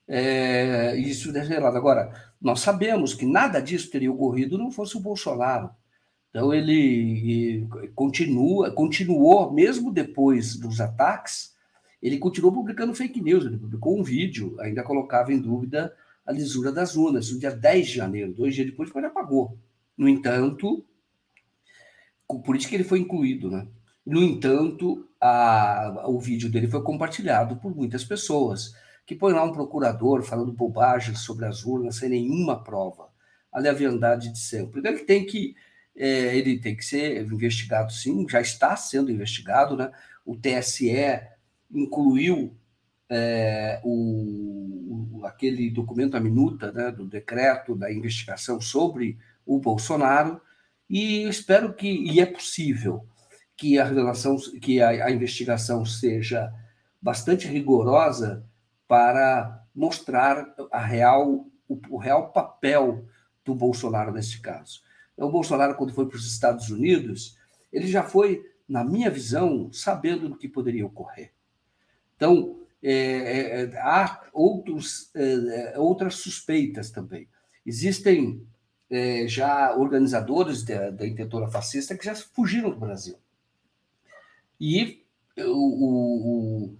É, 0.08 0.96
isso 0.96 1.32
revelado. 1.32 1.76
Agora, 1.76 2.12
nós 2.40 2.60
sabemos 2.60 3.14
que 3.14 3.24
nada 3.24 3.60
disso 3.60 3.90
teria 3.90 4.10
ocorrido 4.10 4.58
não 4.58 4.70
fosse 4.70 4.96
o 4.96 5.00
Bolsonaro. 5.00 5.70
Então 6.30 6.52
ele 6.52 7.66
continua, 7.94 8.70
continuou 8.70 9.52
mesmo 9.52 9.92
depois 9.92 10.56
dos 10.56 10.80
ataques, 10.80 11.54
ele 12.02 12.18
continuou 12.18 12.52
publicando 12.52 12.94
fake 12.94 13.22
news, 13.22 13.46
ele 13.46 13.56
publicou 13.56 13.98
um 13.98 14.02
vídeo, 14.02 14.54
ainda 14.60 14.82
colocava 14.82 15.32
em 15.32 15.40
dúvida 15.40 15.94
a 16.26 16.32
lisura 16.32 16.70
das 16.72 16.96
urnas, 16.96 17.30
no 17.30 17.38
dia 17.38 17.52
10 17.52 17.86
de 17.86 17.94
janeiro, 17.94 18.34
dois 18.34 18.54
dias 18.54 18.66
depois, 18.66 18.94
ele 18.94 19.06
apagou. 19.06 19.56
No 19.96 20.08
entanto, 20.08 20.84
por 22.44 22.54
isso 22.56 22.68
que 22.68 22.74
ele 22.74 22.84
foi 22.84 22.98
incluído, 22.98 23.50
né? 23.50 23.66
No 24.06 24.22
entanto, 24.22 25.08
a, 25.20 26.04
o 26.06 26.20
vídeo 26.20 26.48
dele 26.48 26.68
foi 26.68 26.82
compartilhado 26.82 27.56
por 27.56 27.74
muitas 27.74 28.04
pessoas, 28.04 28.72
que 29.04 29.14
põe 29.14 29.32
lá 29.32 29.42
um 29.42 29.52
procurador 29.52 30.22
falando 30.22 30.52
bobagem 30.52 31.14
sobre 31.14 31.44
as 31.44 31.64
urnas 31.64 31.96
sem 31.96 32.08
nenhuma 32.08 32.62
prova. 32.62 33.08
A 33.52 33.58
leviandade 33.58 34.32
de 34.32 34.38
sempre. 34.38 34.80
Então 34.80 34.92
ele 34.92 35.04
tem 35.04 35.24
que 35.26 35.54
é, 35.96 36.36
ele 36.36 36.58
tem 36.58 36.76
que 36.76 36.84
ser 36.84 37.22
investigado 37.24 37.90
sim, 37.90 38.26
já 38.28 38.40
está 38.40 38.76
sendo 38.76 39.10
investigado, 39.10 39.76
né? 39.76 39.90
O 40.26 40.36
TSE 40.36 40.92
incluiu 41.70 42.54
é, 43.08 43.80
o, 43.82 45.18
o, 45.20 45.26
aquele 45.26 45.70
documento, 45.70 46.16
a 46.16 46.20
minuta 46.20 46.70
né, 46.70 46.90
do 46.90 47.06
decreto 47.06 47.74
da 47.74 47.90
investigação 47.90 48.60
sobre 48.60 49.18
o 49.46 49.58
Bolsonaro, 49.58 50.40
e 50.88 51.22
espero 51.28 51.72
que, 51.72 51.88
e 51.88 52.20
é 52.20 52.26
possível, 52.26 53.06
que 53.56 53.78
a 53.78 53.84
relação, 53.84 54.36
que 54.60 54.80
a, 54.80 55.06
a 55.06 55.10
investigação 55.10 55.84
seja 55.84 56.52
bastante 57.00 57.46
rigorosa 57.46 58.44
para 58.86 59.64
mostrar 59.74 60.54
a 60.70 60.80
real, 60.80 61.46
o, 61.68 61.80
o 61.90 61.96
real 61.98 62.32
papel 62.32 63.04
do 63.44 63.54
Bolsonaro 63.54 64.12
nesse 64.12 64.40
caso. 64.40 64.82
O 65.16 65.30
Bolsonaro, 65.30 65.76
quando 65.76 65.94
foi 65.94 66.06
para 66.06 66.16
os 66.16 66.26
Estados 66.26 66.70
Unidos, 66.70 67.38
ele 67.72 67.86
já 67.86 68.02
foi, 68.02 68.44
na 68.68 68.84
minha 68.84 69.10
visão, 69.10 69.72
sabendo 69.72 70.28
do 70.28 70.36
que 70.36 70.48
poderia 70.48 70.84
ocorrer. 70.84 71.32
Então, 72.16 72.60
é, 72.82 72.92
é, 72.92 73.62
é 73.62 73.78
há 73.78 74.22
outros, 74.32 75.10
é, 75.14 75.74
é, 75.74 75.78
outras 75.78 76.16
suspeitas 76.16 76.90
também. 76.90 77.28
Existem 77.64 78.46
é, 78.90 79.26
já 79.26 79.74
organizadores 79.74 80.62
da, 80.62 80.90
da 80.90 81.06
intentora 81.06 81.48
fascista 81.48 81.96
que 81.96 82.04
já 82.04 82.14
fugiram 82.14 82.70
do 82.70 82.78
Brasil. 82.78 83.16
E 84.60 85.04
o, 85.38 86.74
o, 86.74 86.78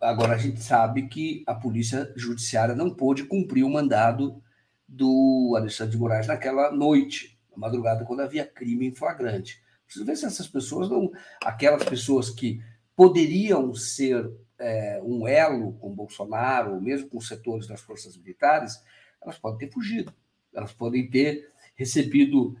agora 0.00 0.34
a 0.34 0.38
gente 0.38 0.60
sabe 0.62 1.08
que 1.08 1.42
a 1.46 1.54
polícia 1.54 2.12
judiciária 2.16 2.74
não 2.74 2.94
pôde 2.94 3.24
cumprir 3.24 3.64
o 3.64 3.70
mandado 3.70 4.42
do 4.86 5.54
Alexandre 5.56 5.92
de 5.92 5.98
Moraes 5.98 6.26
naquela 6.26 6.72
noite 6.72 7.38
madrugada, 7.54 8.04
quando 8.04 8.20
havia 8.20 8.46
crime 8.46 8.86
em 8.86 8.94
flagrante. 8.94 9.60
Preciso 9.84 10.06
ver 10.06 10.16
se 10.16 10.26
essas 10.26 10.46
pessoas 10.46 10.88
não. 10.88 11.10
Aquelas 11.42 11.82
pessoas 11.84 12.30
que 12.30 12.62
poderiam 12.94 13.74
ser 13.74 14.30
é, 14.58 15.00
um 15.02 15.26
elo 15.26 15.72
com 15.74 15.94
Bolsonaro, 15.94 16.74
ou 16.74 16.80
mesmo 16.80 17.08
com 17.08 17.20
setores 17.20 17.66
das 17.66 17.80
forças 17.80 18.16
militares, 18.16 18.82
elas 19.20 19.38
podem 19.38 19.58
ter 19.58 19.72
fugido. 19.72 20.12
Elas 20.54 20.72
podem 20.72 21.08
ter 21.08 21.50
recebido 21.74 22.56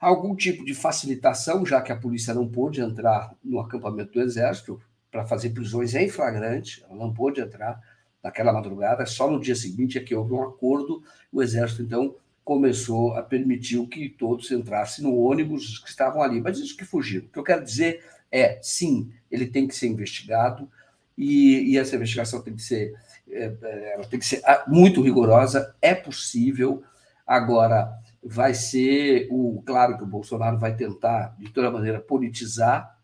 algum 0.00 0.34
tipo 0.34 0.64
de 0.64 0.74
facilitação, 0.74 1.66
já 1.66 1.80
que 1.80 1.92
a 1.92 1.96
polícia 1.96 2.34
não 2.34 2.48
pôde 2.48 2.80
entrar 2.80 3.34
no 3.42 3.58
acampamento 3.58 4.12
do 4.12 4.20
Exército 4.20 4.80
para 5.10 5.24
fazer 5.24 5.50
prisões 5.50 5.94
em 5.94 6.08
flagrante, 6.08 6.84
ela 6.84 6.96
não 6.96 7.12
pôde 7.12 7.40
entrar 7.40 7.80
naquela 8.22 8.52
madrugada, 8.52 9.06
só 9.06 9.30
no 9.30 9.40
dia 9.40 9.56
seguinte 9.56 9.98
é 9.98 10.02
que 10.02 10.14
houve 10.14 10.32
um 10.32 10.42
acordo, 10.42 11.02
o 11.32 11.42
Exército, 11.42 11.82
então, 11.82 12.14
começou 12.48 13.14
a 13.14 13.22
permitir 13.22 13.84
que 13.88 14.08
todos 14.08 14.50
entrassem 14.50 15.04
no 15.04 15.14
ônibus 15.14 15.80
que 15.80 15.90
estavam 15.90 16.22
ali. 16.22 16.40
Mas 16.40 16.58
isso 16.58 16.74
que 16.74 16.84
fugiram. 16.84 17.26
O 17.26 17.28
que 17.28 17.38
eu 17.38 17.44
quero 17.44 17.62
dizer 17.62 18.02
é, 18.32 18.58
sim, 18.62 19.12
ele 19.30 19.46
tem 19.46 19.68
que 19.68 19.76
ser 19.76 19.88
investigado 19.88 20.66
e, 21.16 21.72
e 21.72 21.76
essa 21.76 21.94
investigação 21.94 22.40
tem 22.40 22.54
que 22.54 22.62
ser, 22.62 22.94
é, 23.28 23.52
é 23.62 23.92
ela 23.92 24.04
tem 24.06 24.18
que 24.18 24.24
ser 24.24 24.40
ah, 24.46 24.64
muito 24.66 25.02
rigorosa. 25.02 25.74
É 25.82 25.94
possível. 25.94 26.82
Agora, 27.26 27.92
vai 28.22 28.54
ser 28.54 29.28
o 29.30 29.62
claro 29.64 29.96
que 29.96 30.04
o 30.04 30.06
Bolsonaro 30.06 30.58
vai 30.58 30.74
tentar 30.74 31.36
de 31.38 31.50
toda 31.50 31.70
maneira 31.70 32.00
politizar 32.00 32.98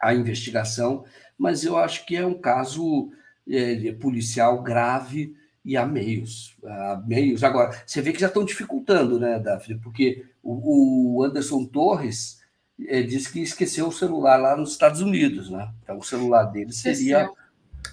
a 0.00 0.14
investigação, 0.14 1.04
mas 1.36 1.64
eu 1.64 1.76
acho 1.78 2.04
que 2.06 2.16
é 2.16 2.26
um 2.26 2.34
caso 2.34 3.10
é, 3.48 3.92
policial 3.92 4.62
grave 4.62 5.34
e 5.64 5.76
há 5.76 5.86
meios. 5.86 6.56
Há 6.64 7.02
meios. 7.06 7.42
Agora, 7.42 7.74
você 7.86 8.02
vê 8.02 8.12
que 8.12 8.20
já 8.20 8.26
estão 8.26 8.44
dificultando, 8.44 9.18
né, 9.18 9.38
Daphne? 9.38 9.78
Porque 9.78 10.24
o, 10.42 11.16
o 11.16 11.24
Anderson 11.24 11.64
Torres 11.64 12.40
é, 12.86 13.02
disse 13.02 13.32
que 13.32 13.40
esqueceu 13.40 13.88
o 13.88 13.92
celular 13.92 14.36
lá 14.36 14.56
nos 14.56 14.72
Estados 14.72 15.00
Unidos, 15.00 15.48
né? 15.48 15.72
Então, 15.82 15.98
o 15.98 16.04
celular 16.04 16.44
dele 16.44 16.72
seria. 16.72 17.30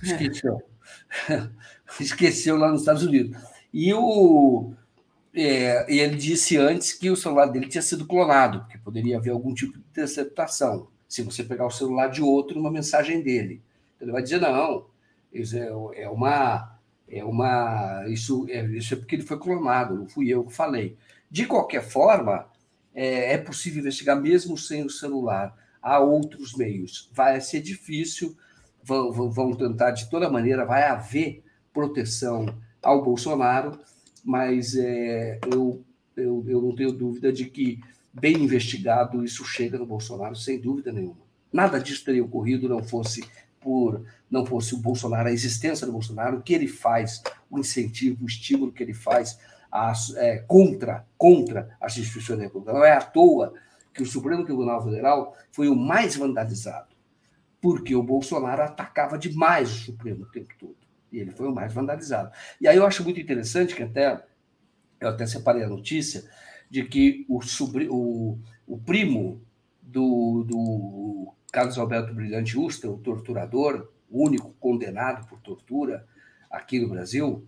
Esqueceu. 0.02 0.62
esqueceu 2.00 2.58
lá 2.60 2.70
nos 2.70 2.82
Estados 2.82 3.04
Unidos. 3.04 3.38
E 3.74 3.94
o. 3.94 4.74
É, 5.34 5.86
ele 5.94 6.16
disse 6.16 6.58
antes 6.58 6.92
que 6.92 7.10
o 7.10 7.16
celular 7.16 7.46
dele 7.46 7.68
tinha 7.68 7.82
sido 7.82 8.06
clonado, 8.06 8.62
porque 8.62 8.78
poderia 8.78 9.18
haver 9.18 9.32
algum 9.32 9.54
tipo 9.54 9.74
de 9.74 9.80
interceptação. 9.80 10.90
Se 11.08 11.24
você 11.24 11.44
pegar 11.44 11.66
o 11.66 11.72
celular 11.72 12.08
de 12.08 12.22
outro, 12.22 12.60
uma 12.60 12.72
mensagem 12.72 13.22
dele. 13.22 13.62
Ele 14.00 14.12
vai 14.12 14.22
dizer: 14.22 14.42
não, 14.42 14.88
isso 15.32 15.58
é, 15.58 16.04
é 16.04 16.10
uma 16.10 16.78
é 17.08 17.24
uma 17.24 18.06
isso 18.08 18.46
é, 18.50 18.66
isso 18.68 18.94
é 18.94 18.98
porque 18.98 19.16
ele 19.16 19.24
foi 19.24 19.38
clonado, 19.38 19.96
não 19.96 20.08
fui 20.08 20.30
eu 20.30 20.44
que 20.46 20.54
falei. 20.54 20.98
De 21.30 21.46
qualquer 21.46 21.84
forma, 21.84 22.48
é, 22.94 23.34
é 23.34 23.38
possível 23.38 23.80
investigar 23.80 24.20
mesmo 24.20 24.58
sem 24.58 24.86
o 24.86 24.90
celular. 24.90 25.56
Há 25.82 26.00
outros 26.00 26.56
meios. 26.56 27.10
Vai 27.14 27.40
ser 27.42 27.62
difícil, 27.62 28.36
vão, 28.84 29.12
vão 29.12 29.54
tentar 29.54 29.92
de 29.92 30.10
toda 30.10 30.30
maneira, 30.30 30.66
vai 30.66 30.84
haver 30.84 31.44
proteção 31.74 32.46
ao 32.82 33.04
Bolsonaro, 33.04 33.80
mas 34.24 34.76
é, 34.76 35.40
eu, 35.52 35.84
eu, 36.16 36.44
eu 36.48 36.62
não 36.62 36.76
tenho 36.76 36.92
dúvida 36.92 37.32
de 37.32 37.46
que, 37.46 37.80
bem 38.14 38.36
investigado, 38.36 39.24
isso 39.24 39.44
chega 39.46 39.78
no 39.78 39.86
Bolsonaro, 39.86 40.36
sem 40.36 40.60
dúvida 40.60 40.92
nenhuma. 40.92 41.32
Nada 41.52 41.80
disso 41.80 42.06
teria 42.06 42.24
ocorrido 42.24 42.70
não 42.70 42.84
fosse 42.84 43.24
por 43.60 44.04
não 44.30 44.46
fosse 44.46 44.74
o 44.74 44.78
Bolsonaro, 44.78 45.28
a 45.28 45.32
existência 45.32 45.86
do 45.86 45.94
Bolsonaro, 45.94 46.38
o 46.38 46.42
que 46.42 46.54
ele 46.54 46.68
faz, 46.68 47.22
o 47.50 47.60
incentivo, 47.60 48.24
o 48.24 48.28
estímulo 48.28 48.72
que 48.72 48.82
ele 48.82 48.94
faz 48.94 49.38
a, 49.72 49.94
é, 50.16 50.40
contra, 50.40 51.06
contra 51.18 51.76
as 51.80 51.98
instituições 51.98 52.40
da 52.40 52.46
República. 52.46 52.74
Não 52.74 52.84
é 52.84 52.94
à 52.94 53.02
toa 53.02 53.54
que 53.94 54.02
o 54.02 54.06
Supremo 54.06 54.46
Tribunal 54.46 54.84
Federal 54.84 55.36
foi 55.52 55.68
o 55.68 55.76
mais 55.76 56.16
vandalizado, 56.16 56.96
porque 57.60 57.94
o 57.94 58.02
Bolsonaro 58.02 58.64
atacava 58.64 59.18
demais 59.18 59.70
o 59.70 59.86
Supremo 59.86 60.24
o 60.24 60.32
tempo 60.32 60.54
todo. 60.58 60.81
E 61.12 61.20
ele 61.20 61.32
foi 61.32 61.48
o 61.48 61.54
mais 61.54 61.74
vandalizado. 61.74 62.32
E 62.60 62.68
aí 62.68 62.78
eu 62.78 62.86
acho 62.86 63.04
muito 63.04 63.20
interessante 63.20 63.76
que 63.76 63.84
até 63.84 64.24
eu 65.00 65.10
até 65.10 65.26
separei 65.26 65.64
a 65.64 65.68
notícia 65.68 66.24
de 66.70 66.86
que 66.86 67.26
o, 67.28 67.40
o, 67.90 68.40
o 68.68 68.78
primo 68.78 69.42
do, 69.82 70.46
do 70.48 71.34
Carlos 71.52 71.78
Alberto 71.78 72.14
Brilhante 72.14 72.58
Usta, 72.58 72.90
o 72.90 72.98
torturador, 72.98 73.90
o 74.10 74.24
único 74.24 74.54
condenado 74.60 75.28
por 75.28 75.40
tortura 75.42 76.08
aqui 76.50 76.80
no 76.80 76.88
Brasil, 76.88 77.46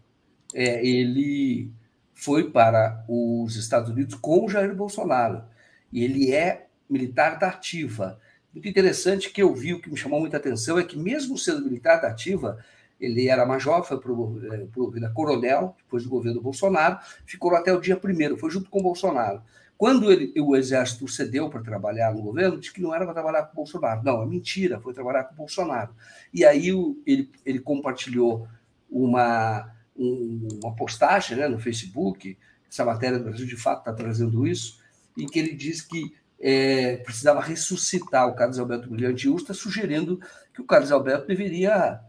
é, 0.53 0.85
ele 0.85 1.71
foi 2.13 2.51
para 2.51 3.03
os 3.07 3.55
Estados 3.55 3.89
Unidos 3.89 4.15
com 4.15 4.45
o 4.45 4.49
Jair 4.49 4.75
Bolsonaro. 4.75 5.43
E 5.91 6.03
ele 6.03 6.33
é 6.33 6.67
militar 6.89 7.37
da 7.37 7.49
ativa. 7.49 8.19
Muito 8.53 8.67
interessante 8.67 9.29
que 9.29 9.41
eu 9.41 9.53
vi, 9.53 9.73
o 9.73 9.81
que 9.81 9.89
me 9.89 9.97
chamou 9.97 10.19
muita 10.19 10.37
atenção 10.37 10.77
é 10.77 10.83
que, 10.83 10.97
mesmo 10.97 11.37
sendo 11.37 11.63
militar 11.63 12.01
da 12.01 12.09
ativa, 12.09 12.63
Ele 13.03 13.27
era 13.27 13.45
major, 13.45 13.83
foi 13.83 13.99
promovido 13.99 15.05
a 15.05 15.09
coronel, 15.09 15.75
depois 15.77 16.03
do 16.03 16.09
governo 16.09 16.41
Bolsonaro, 16.41 16.99
ficou 17.25 17.53
até 17.53 17.73
o 17.73 17.81
dia 17.81 17.97
primeiro, 17.97 18.37
foi 18.37 18.49
junto 18.49 18.69
com 18.69 18.79
o 18.79 18.83
Bolsonaro. 18.83 19.41
Quando 19.77 20.09
ele, 20.09 20.33
o 20.39 20.55
Exército 20.55 21.05
cedeu 21.09 21.49
para 21.49 21.61
trabalhar 21.61 22.13
no 22.13 22.21
governo, 22.21 22.57
disse 22.57 22.71
que 22.71 22.81
não 22.81 22.95
era 22.95 23.03
para 23.03 23.13
trabalhar 23.13 23.43
com 23.43 23.51
o 23.51 23.55
Bolsonaro. 23.55 24.01
Não, 24.03 24.23
é 24.23 24.25
mentira, 24.25 24.79
foi 24.79 24.93
trabalhar 24.93 25.25
com 25.25 25.33
o 25.33 25.37
Bolsonaro. 25.37 25.93
E 26.33 26.45
aí 26.45 26.69
ele, 27.05 27.29
ele 27.45 27.59
compartilhou 27.59 28.47
uma, 28.89 29.69
uma 29.97 30.73
postagem 30.73 31.37
né, 31.37 31.49
no 31.49 31.59
Facebook, 31.59 32.37
essa 32.69 32.85
matéria 32.85 33.17
do 33.17 33.25
Brasil 33.25 33.45
de 33.45 33.57
fato 33.57 33.79
está 33.79 33.91
trazendo 33.91 34.47
isso, 34.47 34.79
em 35.17 35.25
que 35.25 35.37
ele 35.39 35.53
diz 35.53 35.81
que 35.81 36.15
é, 36.39 36.97
precisava 36.97 37.41
ressuscitar 37.41 38.27
o 38.27 38.35
Carlos 38.35 38.59
Alberto 38.59 38.89
Brilhante 38.89 39.27
Usta, 39.27 39.53
sugerindo 39.53 40.19
que 40.53 40.61
o 40.61 40.65
Carlos 40.65 40.91
Alberto 40.91 41.27
deveria 41.27 41.99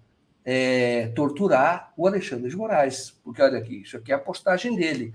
é, 0.45 1.09
torturar 1.15 1.93
o 1.97 2.07
Alexandre 2.07 2.51
de 2.51 2.57
Moraes. 2.57 3.11
Porque 3.23 3.43
olha 3.43 3.59
aqui, 3.59 3.83
isso 3.83 3.97
aqui 3.97 4.13
é 4.13 4.15
a 4.15 4.19
postagem 4.19 4.77
dele 4.77 5.13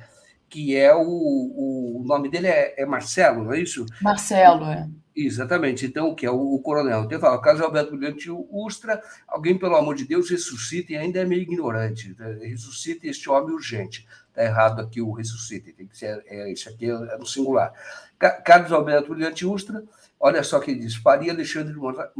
que 0.49 0.75
é 0.75 0.93
o, 0.93 1.01
o, 1.01 2.03
nome 2.05 2.27
dele 2.27 2.47
é, 2.47 2.81
é, 2.81 2.85
Marcelo, 2.85 3.43
não 3.43 3.53
é 3.53 3.59
isso? 3.59 3.85
Marcelo, 4.01 4.65
é. 4.65 4.89
Exatamente, 5.15 5.85
então, 5.85 6.15
que 6.15 6.25
é 6.25 6.31
o, 6.31 6.55
o 6.55 6.61
coronel. 6.61 7.03
Então, 7.03 7.19
fala, 7.19 7.41
Carlos 7.41 7.61
Alberto 7.61 7.95
Brilhante 7.95 8.29
Ustra, 8.49 9.01
alguém, 9.27 9.57
pelo 9.57 9.75
amor 9.75 9.95
de 9.95 10.05
Deus, 10.05 10.29
ressuscite, 10.29 10.95
ainda 10.95 11.19
é 11.19 11.25
meio 11.25 11.41
ignorante, 11.41 12.15
né? 12.17 12.39
ressuscite 12.41 13.07
este 13.07 13.29
homem 13.29 13.53
urgente. 13.53 14.07
Está 14.29 14.43
errado 14.43 14.81
aqui 14.81 15.01
o 15.01 15.11
ressuscite, 15.11 15.73
tem 15.73 15.87
que 15.87 15.97
ser, 15.97 16.23
é, 16.25 16.51
isso 16.51 16.69
aqui 16.69 16.85
é, 16.85 16.93
é 16.93 17.17
no 17.17 17.25
singular. 17.25 17.71
Carlos 18.17 18.71
Alberto 18.71 19.13
Brilhante 19.13 19.45
Ustra, 19.45 19.83
olha 20.19 20.43
só 20.43 20.59
que 20.59 20.71
ele 20.71 20.81
diz, 20.81 20.95
faria 20.95 21.31
Alexandre 21.31 21.73
de, 21.73 21.79
Moraes, 21.79 22.11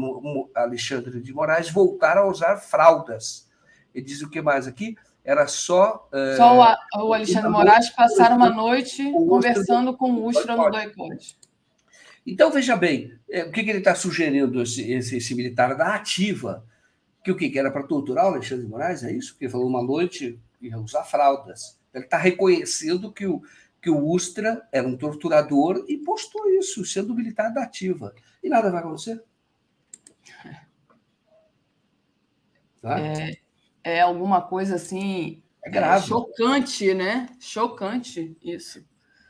Alexandre 0.55 1.21
de 1.21 1.33
Moraes 1.33 1.69
voltar 1.69 2.17
a 2.17 2.25
usar 2.25 2.57
fraldas. 2.57 3.47
Ele 3.93 4.05
diz 4.05 4.21
o 4.21 4.29
que 4.29 4.41
mais 4.41 4.67
aqui? 4.67 4.95
era 5.29 5.47
só. 5.47 6.09
É, 6.11 6.35
só 6.37 6.57
o, 6.95 7.07
o 7.07 7.13
Alexandre 7.13 7.49
Moraes 7.49 7.89
passar 7.89 8.31
uma 8.31 8.49
noite 8.49 9.11
conversando 9.11 9.95
com 9.95 10.11
o 10.11 10.25
Ustra 10.25 10.55
no 10.55 10.69
boicote. 10.69 11.37
Então, 12.25 12.51
veja 12.51 12.75
bem, 12.75 13.13
é, 13.29 13.43
o 13.43 13.51
que, 13.51 13.63
que 13.63 13.69
ele 13.69 13.79
está 13.79 13.93
sugerindo, 13.93 14.61
esse, 14.61 14.91
esse, 14.91 15.17
esse, 15.17 15.35
militar 15.35 15.75
da 15.75 15.93
ativa? 15.93 16.65
Que 17.23 17.31
o 17.31 17.37
que, 17.37 17.49
que 17.49 17.59
era 17.59 17.71
para 17.71 17.83
torturar 17.83 18.25
o 18.25 18.29
Alexandre 18.29 18.65
de 18.65 18.71
Moraes? 18.71 19.03
É 19.03 19.11
isso? 19.11 19.33
Porque 19.33 19.45
ele 19.45 19.51
falou 19.51 19.67
uma 19.67 19.83
noite 19.83 20.39
ia 20.61 20.77
usar 20.77 21.03
fraldas. 21.03 21.79
Ele 21.93 22.05
está 22.05 22.17
reconhecendo 22.17 23.11
que 23.11 23.25
o, 23.25 23.41
que 23.81 23.89
o 23.89 24.05
Ustra 24.05 24.67
era 24.71 24.87
um 24.87 24.97
torturador 24.97 25.85
e 25.87 25.97
postou 25.97 26.49
isso, 26.51 26.83
sendo 26.85 27.15
militar 27.15 27.53
da 27.53 27.63
ativa. 27.63 28.13
E 28.43 28.49
nada 28.49 28.69
vai 28.69 28.81
acontecer. 28.81 29.23
Tá? 32.81 32.99
É, 32.99 33.37
é 33.83 34.01
alguma 34.01 34.41
coisa 34.41 34.75
assim 34.75 35.41
é 35.63 35.69
grave. 35.69 36.07
chocante, 36.07 36.93
né? 36.93 37.29
Chocante 37.39 38.37
isso. 38.41 38.83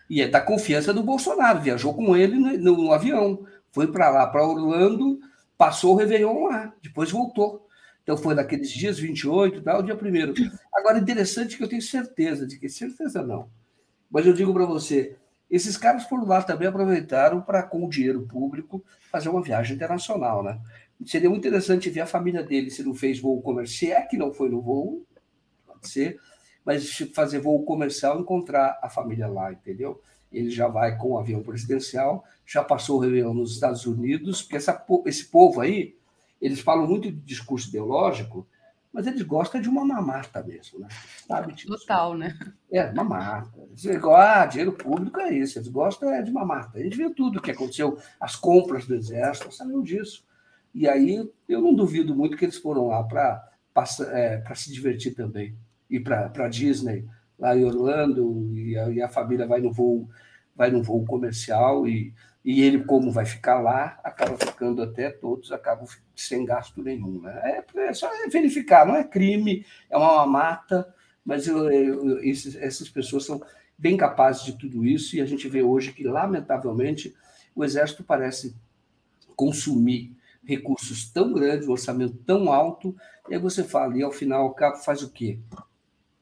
E 0.09 0.21
é 0.21 0.27
da 0.27 0.41
confiança 0.41 0.93
do 0.93 1.03
Bolsonaro, 1.03 1.61
viajou 1.61 1.93
com 1.93 2.15
ele 2.15 2.35
no, 2.35 2.57
no 2.57 2.91
avião, 2.91 3.45
foi 3.71 3.91
para 3.91 4.09
lá, 4.09 4.27
para 4.27 4.45
Orlando, 4.45 5.19
passou 5.57 5.93
o 5.93 5.95
Réveillon 5.95 6.45
lá, 6.45 6.73
depois 6.81 7.11
voltou. 7.11 7.67
Então 8.01 8.17
foi 8.17 8.33
naqueles 8.33 8.71
dias 8.71 8.97
28 8.97 9.61
tal, 9.61 9.83
dia 9.83 9.95
primeiro. 9.95 10.33
Agora, 10.73 10.97
interessante 10.97 11.55
que 11.55 11.63
eu 11.63 11.69
tenho 11.69 11.81
certeza 11.81 12.47
de 12.47 12.57
que, 12.57 12.67
certeza 12.67 13.21
não, 13.21 13.51
mas 14.09 14.25
eu 14.25 14.33
digo 14.33 14.53
para 14.53 14.65
você, 14.65 15.17
esses 15.49 15.77
caras 15.77 16.03
foram 16.03 16.25
lá 16.25 16.41
também 16.41 16.67
aproveitaram 16.67 17.41
para, 17.41 17.63
com 17.63 17.83
o 17.85 17.89
dinheiro 17.89 18.21
público, 18.27 18.83
fazer 19.11 19.29
uma 19.29 19.41
viagem 19.41 19.75
internacional, 19.75 20.43
né? 20.43 20.59
Seria 21.05 21.29
muito 21.29 21.47
interessante 21.47 21.89
ver 21.89 22.01
a 22.01 22.05
família 22.05 22.43
dele 22.43 22.69
se 22.69 22.83
não 22.83 22.93
fez 22.93 23.19
voo 23.19 23.41
comercial, 23.41 24.01
é 24.01 24.05
que 24.05 24.17
não 24.17 24.33
foi 24.33 24.49
no 24.49 24.61
voo, 24.61 25.05
pode 25.65 25.89
ser, 25.89 26.19
mas 26.65 26.97
fazer 27.15 27.39
voo 27.39 27.63
comercial 27.63 28.19
encontrar 28.19 28.77
a 28.81 28.89
família 28.89 29.27
lá, 29.27 29.51
entendeu? 29.51 30.01
Ele 30.31 30.51
já 30.51 30.67
vai 30.67 30.97
com 30.97 31.13
o 31.13 31.17
avião 31.17 31.41
presidencial, 31.41 32.23
já 32.45 32.63
passou 32.63 32.97
o 32.97 32.99
Réveillon 32.99 33.33
nos 33.33 33.53
Estados 33.53 33.85
Unidos, 33.85 34.43
porque 34.43 34.57
essa, 34.57 34.85
esse 35.05 35.25
povo 35.25 35.61
aí, 35.61 35.95
eles 36.39 36.59
falam 36.59 36.85
muito 36.85 37.11
de 37.11 37.17
discurso 37.17 37.69
ideológico, 37.69 38.47
mas 38.91 39.05
eles 39.05 39.21
gostam 39.21 39.61
de 39.61 39.69
uma 39.69 39.85
mamata 39.85 40.43
mesmo, 40.43 40.79
né? 40.79 40.87
Sabe 41.27 41.53
disso? 41.53 41.67
Total, 41.67 42.17
né? 42.17 42.37
É, 42.71 42.91
mamata. 42.91 43.51
Eles 43.69 43.83
gostam, 43.99 44.15
ah, 44.15 44.45
dinheiro 44.45 44.73
público 44.73 45.19
é 45.19 45.33
isso, 45.33 45.59
eles 45.59 45.67
gostam 45.67 46.11
é 46.11 46.21
de 46.21 46.31
mamata. 46.31 46.79
A 46.79 46.81
gente 46.81 46.97
viu 46.97 47.13
tudo 47.13 47.37
o 47.37 47.41
que 47.41 47.51
aconteceu, 47.51 47.97
as 48.19 48.35
compras 48.35 48.85
do 48.85 48.95
exército, 48.95 49.53
sabiam 49.53 49.83
disso. 49.83 50.25
E 50.73 50.87
aí 50.87 51.29
eu 51.47 51.61
não 51.61 51.73
duvido 51.73 52.15
muito 52.15 52.37
que 52.37 52.45
eles 52.45 52.57
foram 52.57 52.87
lá 52.87 53.03
para 53.03 53.43
é, 54.11 54.43
se 54.55 54.71
divertir 54.71 55.13
também. 55.13 55.55
Ir 55.89 56.01
para 56.01 56.47
Disney, 56.47 57.07
lá 57.37 57.55
em 57.55 57.63
Orlando, 57.63 58.55
e 58.55 58.77
a, 58.77 58.89
e 58.89 59.01
a, 59.01 59.09
família 59.09 59.47
vai 59.47 59.61
no 59.61 59.71
voo, 59.71 60.09
vai 60.55 60.69
no 60.69 60.83
voo 60.83 61.05
comercial, 61.05 61.87
e, 61.87 62.13
e 62.43 62.61
ele, 62.61 62.83
como 62.83 63.11
vai 63.11 63.25
ficar 63.25 63.59
lá, 63.59 63.99
acaba 64.03 64.37
ficando 64.37 64.81
até 64.81 65.09
todos, 65.09 65.51
acabam 65.51 65.85
sem 66.15 66.45
gasto 66.45 66.81
nenhum. 66.81 67.21
Né? 67.21 67.63
É, 67.75 67.79
é 67.87 67.93
só 67.93 68.09
verificar, 68.31 68.85
não 68.85 68.95
é 68.95 69.03
crime, 69.03 69.65
é 69.89 69.97
uma 69.97 70.25
mata, 70.25 70.93
mas 71.23 71.47
eu, 71.47 71.69
eu, 71.69 72.23
esses, 72.23 72.55
essas 72.55 72.89
pessoas 72.89 73.25
são 73.25 73.41
bem 73.77 73.97
capazes 73.97 74.43
de 74.43 74.57
tudo 74.57 74.85
isso, 74.85 75.15
e 75.15 75.21
a 75.21 75.25
gente 75.25 75.47
vê 75.47 75.61
hoje 75.61 75.93
que, 75.93 76.03
lamentavelmente, 76.03 77.15
o 77.55 77.63
Exército 77.63 78.03
parece 78.03 78.55
consumir 79.35 80.15
recursos 80.43 81.09
tão 81.11 81.33
grandes, 81.33 81.67
um 81.67 81.71
orçamento 81.71 82.17
tão 82.25 82.51
alto, 82.51 82.95
e 83.29 83.35
aí 83.35 83.39
você 83.39 83.63
fala, 83.63 83.97
e 83.97 84.01
ao 84.01 84.11
final 84.11 84.47
o 84.47 84.53
cabo 84.53 84.77
faz 84.77 85.03
o 85.03 85.11
quê? 85.11 85.39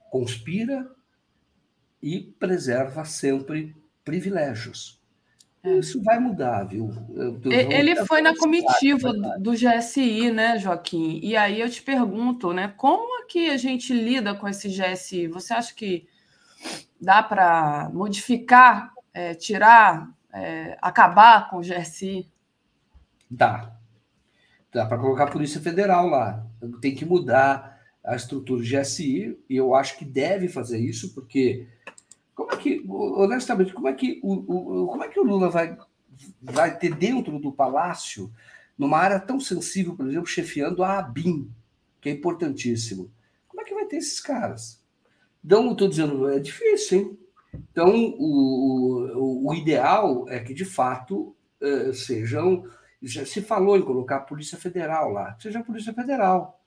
Conspira 0.09 0.89
e 2.01 2.19
preserva 2.19 3.05
sempre 3.05 3.75
privilégios. 4.03 4.96
É. 5.63 5.79
Isso 5.79 6.01
vai 6.03 6.19
mudar, 6.19 6.63
viu? 6.63 6.89
Ele 7.45 7.95
foi 8.05 8.21
na 8.21 8.35
comitiva 8.35 9.11
do 9.39 9.51
GSI, 9.51 10.31
né, 10.31 10.57
Joaquim? 10.57 11.19
E 11.21 11.35
aí 11.35 11.59
eu 11.59 11.69
te 11.69 11.81
pergunto, 11.81 12.53
né, 12.53 12.73
como 12.77 13.21
é 13.21 13.25
que 13.25 13.49
a 13.49 13.57
gente 13.57 13.93
lida 13.93 14.33
com 14.35 14.47
esse 14.47 14.69
GSI? 14.69 15.27
Você 15.27 15.53
acha 15.53 15.73
que 15.73 16.07
dá 16.99 17.21
para 17.21 17.89
modificar, 17.93 18.93
é, 19.13 19.33
tirar, 19.33 20.09
é, 20.33 20.77
acabar 20.81 21.49
com 21.49 21.57
o 21.57 21.61
GSI? 21.61 22.29
Dá, 23.29 23.77
Dá 24.77 24.85
para 24.85 24.97
colocar 24.97 25.23
a 25.23 25.31
Polícia 25.31 25.61
Federal 25.61 26.07
lá. 26.07 26.45
Tem 26.81 26.93
que 26.93 27.05
mudar 27.05 27.79
a 28.05 28.15
estrutura 28.15 28.61
do 28.61 28.67
GSI, 28.67 29.37
e 29.49 29.55
eu 29.55 29.73
acho 29.73 29.97
que 29.97 30.05
deve 30.05 30.47
fazer 30.47 30.77
isso, 30.77 31.13
porque 31.13 31.67
como 32.37 32.51
é 32.51 32.57
que, 32.57 32.85
honestamente, 32.87 33.73
como 33.73 33.87
é 33.87 33.93
que 33.93 34.19
o, 34.21 34.33
o, 34.33 34.87
como 34.89 35.03
é 35.03 35.07
que 35.07 35.19
o 35.19 35.23
Lula 35.23 35.49
vai, 35.49 35.75
vai 36.39 36.77
ter 36.77 36.93
dentro 36.93 37.39
do 37.39 37.51
palácio, 37.51 38.31
numa 38.77 38.99
área 38.99 39.19
tão 39.19 39.39
sensível, 39.39 39.95
por 39.95 40.07
exemplo, 40.07 40.27
chefiando 40.27 40.83
a 40.83 40.99
ABIN, 40.99 41.49
que 41.99 42.09
é 42.09 42.11
importantíssimo? 42.11 43.11
Como 43.47 43.59
é 43.59 43.65
que 43.65 43.73
vai 43.73 43.85
ter 43.85 43.97
esses 43.97 44.21
caras? 44.21 44.79
Então, 45.43 45.71
estou 45.71 45.87
dizendo, 45.87 46.29
é 46.29 46.37
difícil, 46.37 46.99
hein? 46.99 47.19
Então, 47.71 47.91
o, 48.19 49.15
o, 49.15 49.49
o 49.49 49.53
ideal 49.55 50.29
é 50.29 50.39
que, 50.39 50.53
de 50.53 50.65
fato, 50.65 51.35
uh, 51.59 51.91
sejam 51.91 52.65
já 53.01 53.25
se 53.25 53.41
falou 53.41 53.77
em 53.77 53.83
colocar 53.83 54.17
a 54.17 54.21
Polícia 54.21 54.59
Federal 54.59 55.11
lá, 55.11 55.35
seja 55.39 55.59
a 55.59 55.63
Polícia 55.63 55.93
Federal, 55.93 56.61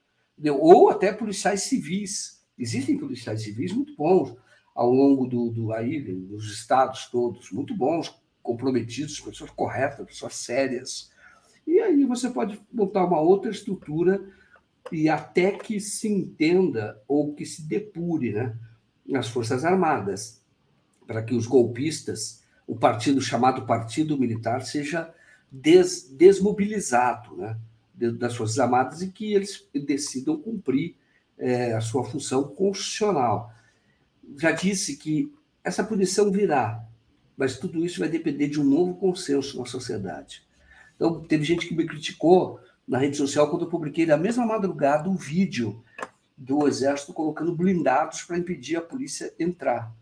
ou 0.49 0.89
até 0.89 1.13
policiais 1.13 1.63
civis. 1.63 2.41
Existem 2.59 2.99
policiais 2.99 3.43
civis 3.43 3.73
muito 3.73 3.95
bons 3.95 4.37
ao 4.81 4.91
longo 4.91 5.27
do, 5.27 5.51
do 5.51 5.75
aí, 5.75 6.01
dos 6.01 6.51
estados 6.51 7.05
todos, 7.09 7.53
muito 7.53 7.77
bons, 7.77 8.19
comprometidos, 8.43 9.21
pessoas 9.21 9.51
corretas, 9.51 10.07
pessoas 10.07 10.35
sérias. 10.37 11.13
E 11.67 11.79
aí 11.81 12.03
você 12.07 12.31
pode 12.31 12.59
montar 12.73 13.05
uma 13.05 13.21
outra 13.21 13.51
estrutura 13.51 14.27
e 14.91 15.07
até 15.07 15.51
que 15.51 15.79
se 15.79 16.09
entenda 16.09 16.99
ou 17.07 17.35
que 17.35 17.45
se 17.45 17.61
depure 17.61 18.33
né, 18.33 18.57
nas 19.07 19.29
Forças 19.29 19.67
Armadas, 19.67 20.43
para 21.07 21.23
que 21.23 21.35
os 21.35 21.47
golpistas, 21.47 22.43
o 22.67 22.75
partido 22.75 23.21
chamado 23.21 23.67
Partido 23.67 24.17
Militar, 24.17 24.63
seja 24.63 25.13
des, 25.53 26.09
desmobilizado 26.11 27.37
né, 27.37 27.55
das 28.13 28.35
Forças 28.35 28.59
Armadas 28.59 29.03
e 29.03 29.13
que 29.13 29.35
eles 29.35 29.69
decidam 29.75 30.41
cumprir 30.41 30.97
é, 31.37 31.75
a 31.75 31.83
sua 31.83 32.03
função 32.03 32.45
constitucional. 32.45 33.53
Já 34.37 34.53
disse 34.53 34.97
que 34.97 35.33
essa 35.63 35.85
punição 35.85 36.31
virá, 36.31 36.85
mas 37.37 37.59
tudo 37.59 37.85
isso 37.85 38.01
vai 38.01 38.09
depender 38.09 38.49
de 38.49 38.61
um 38.61 38.65
novo 38.65 38.95
consenso 38.95 39.59
na 39.59 39.67
sociedade. 39.67 40.43
Então, 40.97 41.23
teve 41.23 41.45
gente 41.45 41.67
que 41.67 41.75
me 41.75 41.87
criticou 41.87 42.61
na 42.87 42.99
rede 42.99 43.17
social 43.17 43.49
quando 43.49 43.65
eu 43.65 43.71
publiquei 43.71 44.05
na 44.05 44.17
mesma 44.17 44.45
madrugada 44.45 45.09
um 45.09 45.17
vídeo 45.17 45.83
do 46.37 46.67
Exército 46.67 47.13
colocando 47.13 47.55
blindados 47.55 48.23
para 48.23 48.39
impedir 48.39 48.77
a 48.77 48.83
polícia 48.83 49.33
entrar. 49.39 49.93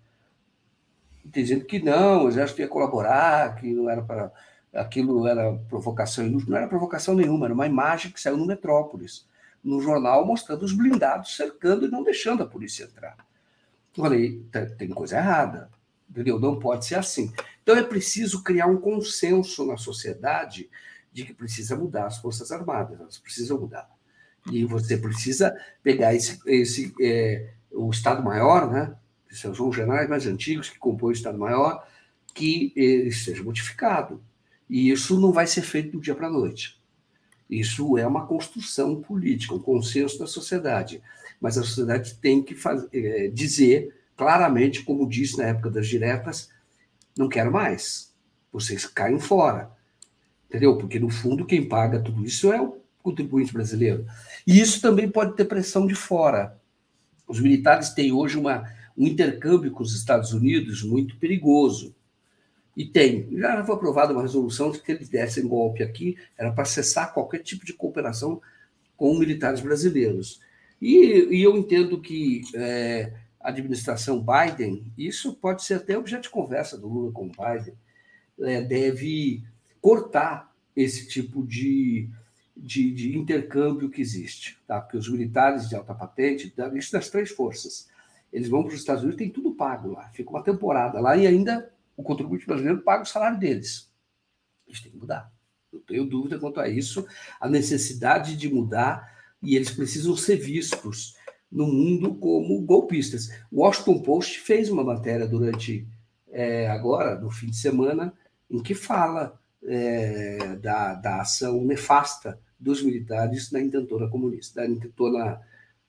Dizendo 1.24 1.64
que 1.64 1.78
não, 1.80 2.24
o 2.24 2.28
Exército 2.28 2.60
ia 2.60 2.68
colaborar, 2.68 3.56
que 3.56 3.72
não 3.72 3.90
era 3.90 4.02
para 4.02 4.32
aquilo 4.72 5.26
era 5.26 5.54
provocação 5.68 6.26
inútil, 6.26 6.50
não 6.50 6.58
era 6.58 6.68
provocação 6.68 7.14
nenhuma, 7.14 7.46
era 7.46 7.54
uma 7.54 7.66
imagem 7.66 8.10
que 8.10 8.20
saiu 8.20 8.36
no 8.36 8.46
Metrópolis. 8.46 9.26
no 9.62 9.80
jornal 9.80 10.24
mostrando 10.24 10.62
os 10.64 10.72
blindados 10.72 11.36
cercando 11.36 11.84
e 11.84 11.90
não 11.90 12.02
deixando 12.02 12.42
a 12.42 12.46
polícia 12.46 12.84
entrar. 12.84 13.16
Falei, 14.02 14.44
tem 14.78 14.88
coisa 14.88 15.16
errada, 15.16 15.70
entendeu? 16.08 16.38
Não 16.38 16.58
pode 16.58 16.86
ser 16.86 16.94
assim. 16.94 17.32
Então 17.62 17.76
é 17.76 17.82
preciso 17.82 18.42
criar 18.42 18.66
um 18.66 18.80
consenso 18.80 19.66
na 19.66 19.76
sociedade 19.76 20.70
de 21.12 21.24
que 21.24 21.34
precisa 21.34 21.76
mudar 21.76 22.06
as 22.06 22.18
Forças 22.18 22.52
Armadas, 22.52 23.00
elas 23.00 23.18
precisam 23.18 23.58
mudar. 23.60 23.88
E 24.50 24.64
você 24.64 24.96
precisa 24.96 25.54
pegar 25.82 26.14
esse, 26.14 26.38
esse 26.46 26.94
é, 27.00 27.50
o 27.70 27.90
Estado-Maior, 27.90 28.70
né? 28.70 28.94
são 29.30 29.52
os 29.52 29.76
generais 29.76 30.08
mais 30.08 30.26
antigos 30.26 30.70
que 30.70 30.78
compõem 30.78 31.10
o 31.10 31.12
Estado-Maior, 31.12 31.86
que 32.34 32.72
ele 32.76 33.12
seja 33.12 33.42
modificado. 33.42 34.22
E 34.68 34.90
isso 34.90 35.20
não 35.20 35.32
vai 35.32 35.46
ser 35.46 35.62
feito 35.62 35.92
do 35.92 36.00
dia 36.00 36.14
para 36.14 36.28
a 36.28 36.30
noite. 36.30 36.77
Isso 37.48 37.96
é 37.96 38.06
uma 38.06 38.26
construção 38.26 39.00
política, 39.00 39.54
um 39.54 39.58
consenso 39.58 40.18
da 40.18 40.26
sociedade. 40.26 41.02
Mas 41.40 41.56
a 41.56 41.62
sociedade 41.62 42.14
tem 42.16 42.42
que 42.42 42.54
fazer, 42.54 42.88
é, 42.92 43.28
dizer 43.28 43.94
claramente, 44.16 44.82
como 44.82 45.08
disse 45.08 45.38
na 45.38 45.44
época 45.44 45.70
das 45.70 45.86
diretas, 45.86 46.50
não 47.16 47.28
quero 47.28 47.52
mais. 47.52 48.12
Vocês 48.52 48.84
caem 48.84 49.20
fora. 49.20 49.70
Entendeu? 50.48 50.76
Porque, 50.76 50.98
no 50.98 51.08
fundo, 51.08 51.46
quem 51.46 51.68
paga 51.68 52.00
tudo 52.00 52.24
isso 52.24 52.52
é 52.52 52.60
o 52.60 52.78
contribuinte 53.02 53.52
brasileiro. 53.52 54.04
E 54.46 54.60
isso 54.60 54.80
também 54.80 55.08
pode 55.08 55.36
ter 55.36 55.44
pressão 55.44 55.86
de 55.86 55.94
fora. 55.94 56.58
Os 57.26 57.40
militares 57.40 57.90
têm 57.90 58.12
hoje 58.12 58.36
uma, 58.36 58.64
um 58.96 59.06
intercâmbio 59.06 59.70
com 59.70 59.82
os 59.82 59.94
Estados 59.94 60.32
Unidos 60.32 60.82
muito 60.82 61.16
perigoso. 61.16 61.94
E 62.78 62.86
tem. 62.86 63.28
Já 63.36 63.64
foi 63.64 63.74
aprovada 63.74 64.12
uma 64.12 64.22
resolução 64.22 64.70
de 64.70 64.80
que 64.80 64.92
eles 64.92 65.08
dessem 65.08 65.48
golpe 65.48 65.82
aqui, 65.82 66.16
era 66.38 66.52
para 66.52 66.64
cessar 66.64 67.12
qualquer 67.12 67.40
tipo 67.40 67.66
de 67.66 67.72
cooperação 67.72 68.40
com 68.96 69.18
militares 69.18 69.60
brasileiros. 69.60 70.40
E, 70.80 71.26
e 71.28 71.42
eu 71.42 71.56
entendo 71.56 72.00
que 72.00 72.42
é, 72.54 73.14
a 73.40 73.48
administração 73.48 74.24
Biden, 74.24 74.92
isso 74.96 75.34
pode 75.34 75.64
ser 75.64 75.74
até 75.74 75.98
objeto 75.98 76.22
de 76.22 76.30
conversa 76.30 76.78
do 76.78 76.86
Lula 76.86 77.10
com 77.10 77.26
o 77.26 77.30
Biden, 77.30 77.74
é, 78.42 78.62
deve 78.62 79.42
cortar 79.80 80.54
esse 80.76 81.08
tipo 81.08 81.44
de, 81.44 82.08
de, 82.56 82.92
de, 82.92 83.18
intercâmbio 83.18 83.90
que 83.90 84.00
existe. 84.00 84.56
Tá? 84.68 84.80
Porque 84.80 84.96
os 84.96 85.10
militares 85.10 85.68
de 85.68 85.74
alta 85.74 85.96
patente, 85.96 86.54
isso 86.76 86.92
das 86.92 87.10
três 87.10 87.28
forças, 87.30 87.88
eles 88.32 88.48
vão 88.48 88.62
para 88.62 88.72
os 88.72 88.78
Estados 88.78 89.02
Unidos, 89.02 89.18
tem 89.18 89.30
tudo 89.30 89.56
pago 89.56 89.90
lá, 89.90 90.08
fica 90.10 90.30
uma 90.30 90.44
temporada 90.44 91.00
lá 91.00 91.16
e 91.16 91.26
ainda 91.26 91.76
o 91.98 92.02
contribuinte 92.04 92.46
brasileiro 92.46 92.80
paga 92.82 93.02
o 93.02 93.06
salário 93.06 93.38
deles. 93.38 93.92
Isso 94.68 94.84
tem 94.84 94.92
que 94.92 94.98
mudar. 94.98 95.30
Não 95.72 95.80
tenho 95.80 96.06
dúvida 96.06 96.38
quanto 96.38 96.60
a 96.60 96.68
isso, 96.68 97.04
a 97.40 97.48
necessidade 97.48 98.36
de 98.36 98.48
mudar 98.48 99.18
e 99.42 99.56
eles 99.56 99.70
precisam 99.70 100.16
ser 100.16 100.36
vistos 100.36 101.16
no 101.50 101.66
mundo 101.66 102.14
como 102.14 102.62
golpistas. 102.62 103.30
O 103.50 103.62
Washington 103.62 104.00
Post 104.00 104.38
fez 104.40 104.70
uma 104.70 104.84
matéria 104.84 105.26
durante 105.26 105.88
é, 106.28 106.68
agora, 106.68 107.18
no 107.18 107.30
fim 107.30 107.48
de 107.48 107.56
semana, 107.56 108.14
em 108.48 108.62
que 108.62 108.74
fala 108.74 109.38
é, 109.64 110.54
da, 110.56 110.94
da 110.94 111.20
ação 111.22 111.64
nefasta 111.64 112.40
dos 112.58 112.80
militares 112.80 113.50
na 113.50 113.60
intentona 113.60 114.08
comunista, 114.08 114.60
da 114.60 114.68
intentona 114.68 115.40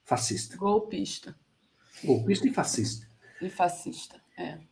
fascista. 0.03 0.57
Golpista. 0.57 1.36
Golpista 2.03 2.48
e 2.48 2.52
fascista. 2.52 3.07
E 3.41 3.49
fascista, 3.49 4.19
é. 4.36 4.68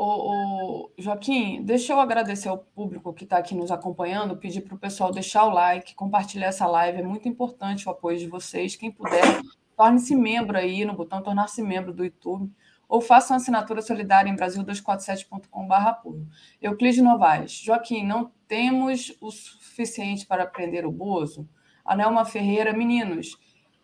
O, 0.00 0.90
Joaquim, 0.96 1.60
deixa 1.64 1.92
eu 1.92 1.98
agradecer 1.98 2.48
ao 2.48 2.58
público 2.58 3.12
que 3.12 3.24
está 3.24 3.36
aqui 3.36 3.52
nos 3.52 3.72
acompanhando, 3.72 4.36
pedir 4.36 4.60
para 4.60 4.76
o 4.76 4.78
pessoal 4.78 5.10
deixar 5.10 5.44
o 5.44 5.50
like, 5.50 5.96
compartilhar 5.96 6.46
essa 6.46 6.68
live, 6.68 7.00
é 7.00 7.02
muito 7.02 7.28
importante 7.28 7.88
o 7.88 7.90
apoio 7.90 8.16
de 8.16 8.28
vocês. 8.28 8.76
Quem 8.76 8.92
puder, 8.92 9.24
torne-se 9.76 10.14
membro 10.14 10.56
aí 10.56 10.84
no 10.84 10.94
botão 10.94 11.20
tornar-se 11.20 11.60
membro 11.62 11.92
do 11.92 12.04
YouTube 12.04 12.48
ou 12.88 13.00
faça 13.00 13.32
uma 13.32 13.38
assinatura 13.38 13.82
solidária 13.82 14.30
em 14.30 14.36
brasil247.com.br 14.36 15.74
apoio. 15.74 16.28
Euclides 16.62 17.02
Novaes, 17.02 17.50
Joaquim, 17.50 18.06
não 18.06 18.30
temos 18.46 19.16
o 19.20 19.32
suficiente 19.32 20.24
para 20.24 20.46
prender 20.46 20.86
o 20.86 20.92
Bozo? 20.92 21.48
Anelma 21.84 22.24
Ferreira, 22.24 22.72
meninos, 22.72 23.36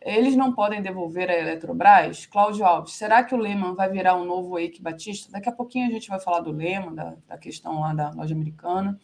eles 0.04 0.36
não 0.36 0.52
podem 0.52 0.82
devolver 0.82 1.30
a 1.30 1.34
Eletrobras? 1.34 2.26
Cláudio 2.26 2.64
Alves, 2.64 2.92
será 2.92 3.24
que 3.24 3.34
o 3.34 3.38
Lehman 3.38 3.74
vai 3.74 3.88
virar 3.90 4.16
um 4.16 4.24
novo 4.24 4.58
Eike 4.58 4.82
Batista? 4.82 5.32
Daqui 5.32 5.48
a 5.48 5.52
pouquinho 5.52 5.88
a 5.88 5.90
gente 5.90 6.08
vai 6.08 6.20
falar 6.20 6.40
do 6.40 6.52
Lehman, 6.52 6.94
da, 6.94 7.14
da 7.26 7.38
questão 7.38 7.80
lá 7.80 7.94
da 7.94 8.10
loja 8.10 8.34
americana. 8.34 9.00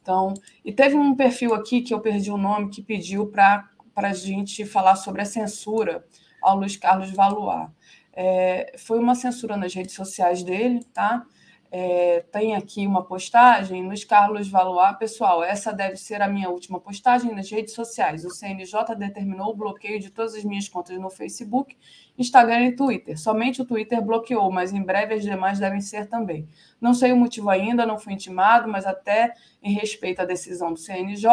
Então, 0.00 0.32
e 0.64 0.72
teve 0.72 0.94
um 0.94 1.14
perfil 1.14 1.52
aqui 1.52 1.82
que 1.82 1.92
eu 1.92 2.00
perdi 2.00 2.30
o 2.30 2.38
nome 2.38 2.70
que 2.70 2.80
pediu 2.80 3.26
para 3.26 3.68
a 3.96 4.12
gente 4.12 4.64
falar 4.64 4.96
sobre 4.96 5.20
a 5.20 5.26
censura 5.26 6.04
ao 6.40 6.56
Luiz 6.56 6.76
Carlos 6.76 7.10
Valois. 7.10 7.68
É, 8.12 8.74
foi 8.78 8.98
uma 8.98 9.14
censura 9.14 9.56
nas 9.56 9.74
redes 9.74 9.94
sociais 9.94 10.42
dele, 10.42 10.84
tá? 10.94 11.26
É, 11.72 12.24
tem 12.32 12.56
aqui 12.56 12.84
uma 12.84 13.04
postagem, 13.04 13.86
Luiz 13.86 14.02
Carlos 14.02 14.48
Valois, 14.48 14.96
pessoal, 14.98 15.44
essa 15.44 15.72
deve 15.72 15.96
ser 15.96 16.20
a 16.20 16.26
minha 16.26 16.50
última 16.50 16.80
postagem 16.80 17.32
nas 17.32 17.48
redes 17.48 17.74
sociais. 17.74 18.24
O 18.24 18.30
CNJ 18.30 18.96
determinou 18.98 19.50
o 19.50 19.56
bloqueio 19.56 20.00
de 20.00 20.10
todas 20.10 20.34
as 20.34 20.42
minhas 20.42 20.68
contas 20.68 20.98
no 20.98 21.08
Facebook, 21.08 21.76
Instagram 22.18 22.66
e 22.66 22.76
Twitter. 22.76 23.16
Somente 23.16 23.62
o 23.62 23.64
Twitter 23.64 24.02
bloqueou, 24.02 24.50
mas 24.50 24.72
em 24.72 24.82
breve 24.82 25.14
as 25.14 25.22
demais 25.22 25.60
devem 25.60 25.80
ser 25.80 26.08
também. 26.08 26.48
Não 26.80 26.92
sei 26.92 27.12
o 27.12 27.16
motivo 27.16 27.48
ainda, 27.48 27.86
não 27.86 27.98
fui 27.98 28.14
intimado, 28.14 28.68
mas 28.68 28.84
até 28.84 29.32
em 29.62 29.72
respeito 29.72 30.20
à 30.20 30.24
decisão 30.24 30.72
do 30.72 30.78
CNJ, 30.78 31.28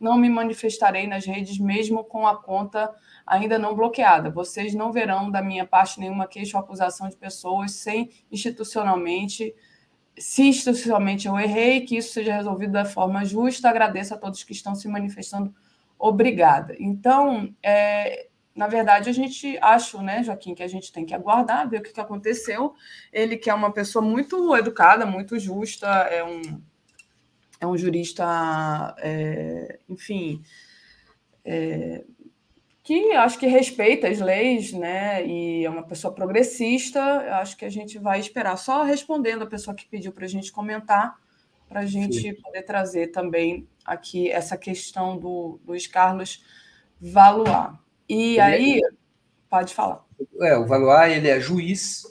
não 0.00 0.16
me 0.16 0.30
manifestarei 0.30 1.06
nas 1.06 1.26
redes 1.26 1.58
mesmo 1.58 2.02
com 2.02 2.26
a 2.26 2.34
conta 2.34 2.90
ainda 3.26 3.58
não 3.58 3.74
bloqueada. 3.74 4.30
Vocês 4.30 4.72
não 4.72 4.92
verão 4.92 5.30
da 5.30 5.42
minha 5.42 5.66
parte 5.66 5.98
nenhuma 5.98 6.28
queixa 6.28 6.56
ou 6.56 6.62
acusação 6.62 7.08
de 7.08 7.16
pessoas 7.16 7.72
sem 7.72 8.10
institucionalmente 8.30 9.54
se 10.18 10.42
institucionalmente 10.44 11.28
eu 11.28 11.38
errei, 11.38 11.82
que 11.82 11.96
isso 11.96 12.12
seja 12.12 12.34
resolvido 12.34 12.72
da 12.72 12.84
forma 12.84 13.24
justa. 13.24 13.68
Agradeço 13.68 14.14
a 14.14 14.16
todos 14.16 14.42
que 14.42 14.52
estão 14.52 14.74
se 14.74 14.88
manifestando. 14.88 15.54
Obrigada. 15.98 16.74
Então, 16.78 17.54
é, 17.62 18.28
na 18.54 18.66
verdade, 18.66 19.10
a 19.10 19.12
gente 19.12 19.58
acha, 19.60 20.02
né, 20.02 20.22
Joaquim, 20.22 20.54
que 20.54 20.62
a 20.62 20.68
gente 20.68 20.90
tem 20.90 21.04
que 21.04 21.14
aguardar, 21.14 21.68
ver 21.68 21.80
o 21.80 21.82
que, 21.82 21.92
que 21.92 22.00
aconteceu. 22.00 22.74
Ele 23.12 23.36
que 23.36 23.50
é 23.50 23.54
uma 23.54 23.70
pessoa 23.72 24.02
muito 24.02 24.56
educada, 24.56 25.04
muito 25.04 25.38
justa, 25.38 25.86
é 25.86 26.24
um, 26.24 26.62
é 27.60 27.66
um 27.66 27.76
jurista, 27.76 28.94
é, 28.98 29.78
enfim, 29.88 30.42
é, 31.44 32.04
que 32.86 33.10
acho 33.14 33.36
que 33.40 33.48
respeita 33.48 34.06
as 34.06 34.20
leis, 34.20 34.72
né? 34.72 35.26
E 35.26 35.64
é 35.64 35.68
uma 35.68 35.82
pessoa 35.82 36.14
progressista. 36.14 37.02
Acho 37.40 37.56
que 37.56 37.64
a 37.64 37.68
gente 37.68 37.98
vai 37.98 38.20
esperar. 38.20 38.56
Só 38.56 38.84
respondendo 38.84 39.42
a 39.42 39.46
pessoa 39.46 39.74
que 39.74 39.84
pediu 39.84 40.12
para 40.12 40.24
a 40.24 40.28
gente 40.28 40.52
comentar, 40.52 41.18
para 41.68 41.80
a 41.80 41.84
gente 41.84 42.20
Sim. 42.20 42.34
poder 42.34 42.62
trazer 42.62 43.08
também 43.08 43.66
aqui 43.84 44.30
essa 44.30 44.56
questão 44.56 45.18
do 45.18 45.58
Luiz 45.66 45.88
Carlos 45.88 46.44
Valois. 47.00 47.74
E 48.08 48.34
ele 48.34 48.40
aí, 48.40 48.78
é... 48.78 48.88
pode 49.50 49.74
falar. 49.74 50.06
É, 50.40 50.56
o 50.56 50.64
Valois 50.64 51.12
ele 51.12 51.28
é 51.28 51.40
juiz, 51.40 52.04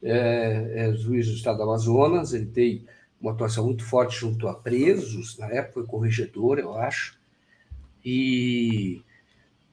é, 0.00 0.74
é 0.76 0.92
juiz 0.92 1.26
do 1.26 1.34
Estado 1.34 1.56
do 1.56 1.64
Amazonas. 1.64 2.32
Ele 2.32 2.46
tem 2.46 2.86
uma 3.20 3.32
atuação 3.32 3.64
muito 3.64 3.84
forte 3.84 4.16
junto 4.16 4.46
a 4.46 4.54
presos. 4.54 5.36
Na 5.38 5.48
época 5.48 5.72
foi 5.74 5.86
corregedor, 5.86 6.60
eu 6.60 6.72
acho. 6.72 7.18
E 8.04 9.02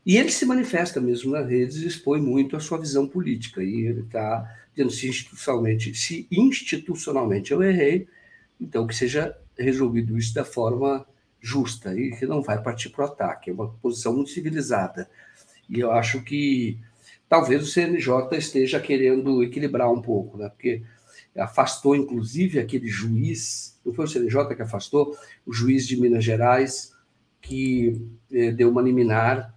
e 0.05 0.17
ele 0.17 0.31
se 0.31 0.45
manifesta 0.45 0.99
mesmo 0.99 1.31
nas 1.31 1.47
redes 1.47 1.77
e 1.77 1.87
expõe 1.87 2.19
muito 2.19 2.55
a 2.55 2.59
sua 2.59 2.79
visão 2.79 3.07
política. 3.07 3.63
E 3.63 3.85
ele 3.85 4.01
está 4.01 4.49
dizendo 4.73 4.91
se 4.91 5.07
institucionalmente, 5.07 5.93
se 5.93 6.27
institucionalmente 6.31 7.51
eu 7.51 7.61
errei, 7.61 8.07
então 8.59 8.87
que 8.87 8.95
seja 8.95 9.37
resolvido 9.57 10.17
isso 10.17 10.33
da 10.33 10.43
forma 10.43 11.05
justa 11.39 11.93
e 11.97 12.11
que 12.11 12.25
não 12.25 12.41
vai 12.41 12.61
partir 12.61 12.89
para 12.89 13.05
o 13.05 13.07
ataque. 13.07 13.49
É 13.49 13.53
uma 13.53 13.69
posição 13.69 14.13
muito 14.15 14.31
civilizada. 14.31 15.09
E 15.69 15.79
eu 15.79 15.91
acho 15.91 16.23
que 16.23 16.79
talvez 17.29 17.63
o 17.63 17.71
CNJ 17.71 18.37
esteja 18.37 18.79
querendo 18.79 19.43
equilibrar 19.43 19.91
um 19.91 20.01
pouco, 20.01 20.37
né? 20.37 20.49
porque 20.49 20.81
afastou, 21.37 21.95
inclusive, 21.95 22.59
aquele 22.59 22.87
juiz, 22.87 23.79
não 23.85 23.93
foi 23.93 24.05
o 24.05 24.07
CNJ 24.07 24.55
que 24.55 24.61
afastou, 24.61 25.15
o 25.45 25.53
juiz 25.53 25.87
de 25.87 25.99
Minas 25.99 26.23
Gerais, 26.23 26.91
que 27.39 28.01
eh, 28.31 28.51
deu 28.51 28.69
uma 28.69 28.81
liminar 28.81 29.55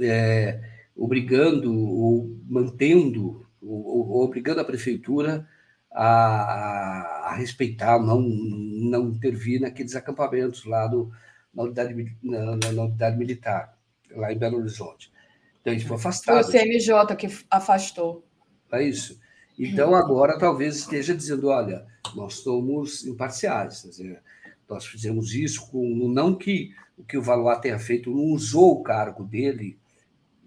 é, 0.00 0.60
obrigando 0.96 1.72
ou 1.74 2.36
mantendo, 2.48 3.46
ou, 3.60 4.10
ou, 4.10 4.24
obrigando 4.24 4.60
a 4.60 4.64
prefeitura 4.64 5.46
a, 5.92 7.30
a, 7.30 7.34
respeitar, 7.34 7.98
não, 7.98 8.20
não 8.20 9.10
intervir 9.10 9.60
naqueles 9.60 9.94
acampamentos 9.94 10.64
lá 10.64 10.86
do, 10.86 11.10
na, 11.54 11.62
unidade, 11.62 12.16
na, 12.22 12.56
na, 12.56 12.72
na 12.72 12.82
unidade 12.82 13.16
militar, 13.16 13.78
lá 14.10 14.32
em 14.32 14.38
Belo 14.38 14.58
Horizonte. 14.58 15.12
Então, 15.60 15.72
isso 15.72 15.86
foi 15.86 15.96
afastado. 15.96 16.44
Foi 16.44 16.60
o 16.60 16.62
CNJ 16.64 17.16
que 17.16 17.28
afastou. 17.50 18.26
É 18.72 18.82
isso. 18.82 19.18
Então, 19.58 19.94
agora 19.94 20.38
talvez 20.38 20.76
esteja 20.76 21.14
dizendo: 21.14 21.48
olha, 21.48 21.86
nós 22.14 22.34
somos 22.34 23.06
imparciais. 23.06 23.82
Dizer, 23.82 24.20
nós 24.68 24.84
fizemos 24.84 25.32
isso 25.32 25.70
com. 25.70 26.08
Não 26.08 26.34
que 26.34 26.74
o 26.96 27.04
que 27.04 27.16
o 27.16 27.22
Valois 27.22 27.58
tenha 27.60 27.78
feito, 27.78 28.10
não 28.10 28.26
usou 28.26 28.72
o 28.72 28.82
cargo 28.82 29.24
dele 29.24 29.78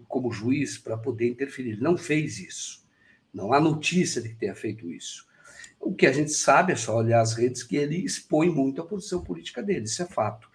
como 0.08 0.32
juiz 0.32 0.78
para 0.78 0.98
poder 0.98 1.28
interferir. 1.28 1.72
Ele 1.72 1.82
não 1.82 1.98
fez 1.98 2.40
isso. 2.40 2.86
Não 3.34 3.54
há 3.54 3.60
notícia 3.60 4.22
de 4.22 4.30
que 4.30 4.36
tenha 4.36 4.56
feito 4.56 4.92
isso. 4.92 5.28
O 5.80 5.94
que 5.94 6.08
a 6.08 6.12
gente 6.12 6.32
sabe 6.32 6.74
é 6.74 6.76
só 6.76 6.98
olhar 6.98 7.22
as 7.22 7.34
redes 7.34 7.64
que 7.64 7.78
ele 7.78 7.98
expõe 7.98 8.50
muito 8.50 8.82
a 8.82 8.86
posição 8.86 9.22
política 9.24 9.62
dele, 9.62 9.86
isso 9.86 10.02
é 10.02 10.06
fato. 10.06 10.50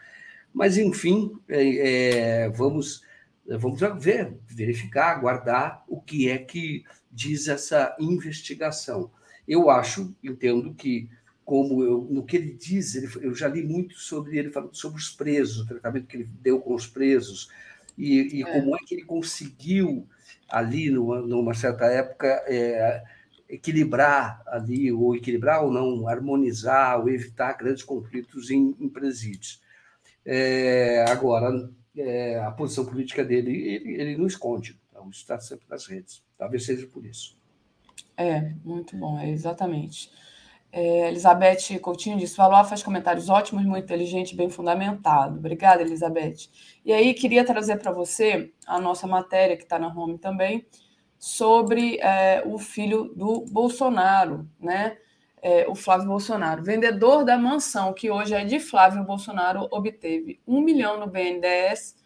Mas, 0.52 0.76
enfim, 0.76 1.32
é, 1.48 2.44
é, 2.44 2.48
vamos, 2.50 3.02
vamos 3.46 3.80
ver, 4.00 4.36
verificar, 4.46 5.16
aguardar 5.16 5.84
o 5.88 6.00
que 6.00 6.28
é 6.28 6.38
que 6.38 6.84
diz 7.10 7.48
essa 7.48 7.96
investigação. 7.98 9.10
Eu 9.46 9.70
acho, 9.70 10.14
entendo 10.22 10.74
que, 10.74 11.08
como 11.44 11.82
eu, 11.82 12.06
no 12.10 12.24
que 12.24 12.36
ele 12.36 12.52
diz, 12.52 12.94
ele, 12.94 13.08
eu 13.20 13.34
já 13.34 13.48
li 13.48 13.62
muito 13.62 13.94
sobre 13.94 14.38
ele 14.38 14.52
sobre 14.72 15.00
os 15.00 15.10
presos, 15.10 15.60
o 15.60 15.66
tratamento 15.66 16.06
que 16.06 16.16
ele 16.16 16.30
deu 16.40 16.60
com 16.60 16.74
os 16.74 16.86
presos, 16.86 17.48
e, 17.96 18.38
e 18.38 18.42
é. 18.42 18.44
como 18.52 18.76
é 18.76 18.78
que 18.86 18.94
ele 18.94 19.04
conseguiu, 19.04 20.06
ali, 20.48 20.90
numa, 20.90 21.20
numa 21.20 21.54
certa 21.54 21.86
época, 21.86 22.26
é, 22.46 23.02
equilibrar 23.48 24.42
ali, 24.46 24.90
ou 24.90 25.14
equilibrar 25.14 25.62
ou 25.62 25.70
não, 25.70 26.08
harmonizar 26.08 27.00
ou 27.00 27.08
evitar 27.08 27.52
grandes 27.52 27.82
conflitos 27.82 28.50
em, 28.50 28.74
em 28.80 28.88
presídios. 28.88 29.60
É, 30.24 31.04
agora, 31.08 31.70
é, 31.96 32.38
a 32.38 32.50
posição 32.50 32.86
política 32.86 33.24
dele, 33.24 33.50
ele, 33.50 34.00
ele 34.00 34.16
não 34.16 34.26
esconde, 34.26 34.78
então 34.88 35.08
está 35.10 35.38
sempre 35.38 35.66
nas 35.68 35.86
redes. 35.86 36.22
Talvez 36.38 36.64
seja 36.64 36.86
por 36.86 37.04
isso. 37.04 37.36
É, 38.16 38.52
muito 38.64 38.96
bom, 38.96 39.18
é 39.18 39.30
exatamente. 39.30 40.10
É, 40.72 41.08
Elizabeth 41.08 41.78
Coutinho 41.82 42.16
disse: 42.16 42.34
Valor 42.34 42.64
faz 42.64 42.82
comentários 42.82 43.28
ótimos, 43.28 43.62
muito 43.64 43.84
inteligente, 43.84 44.34
bem 44.34 44.48
fundamentado. 44.48 45.38
Obrigada, 45.38 45.82
Elizabeth. 45.82 46.48
E 46.82 46.92
aí, 46.92 47.12
queria 47.12 47.44
trazer 47.44 47.76
para 47.76 47.92
você 47.92 48.50
a 48.66 48.80
nossa 48.80 49.06
matéria, 49.06 49.56
que 49.56 49.64
está 49.64 49.78
na 49.78 49.88
home 49.88 50.16
também, 50.16 50.66
sobre 51.18 51.98
é, 52.00 52.42
o 52.46 52.58
filho 52.58 53.12
do 53.14 53.44
Bolsonaro, 53.50 54.48
né? 54.58 54.96
É, 55.44 55.66
o 55.68 55.74
Flávio 55.74 56.06
Bolsonaro, 56.06 56.62
vendedor 56.62 57.24
da 57.24 57.36
mansão, 57.36 57.92
que 57.92 58.10
hoje 58.10 58.32
é 58.32 58.44
de 58.44 58.60
Flávio 58.60 59.04
Bolsonaro, 59.04 59.66
obteve 59.72 60.40
um 60.46 60.60
milhão 60.60 61.00
no 61.00 61.08
BNDES, 61.08 61.96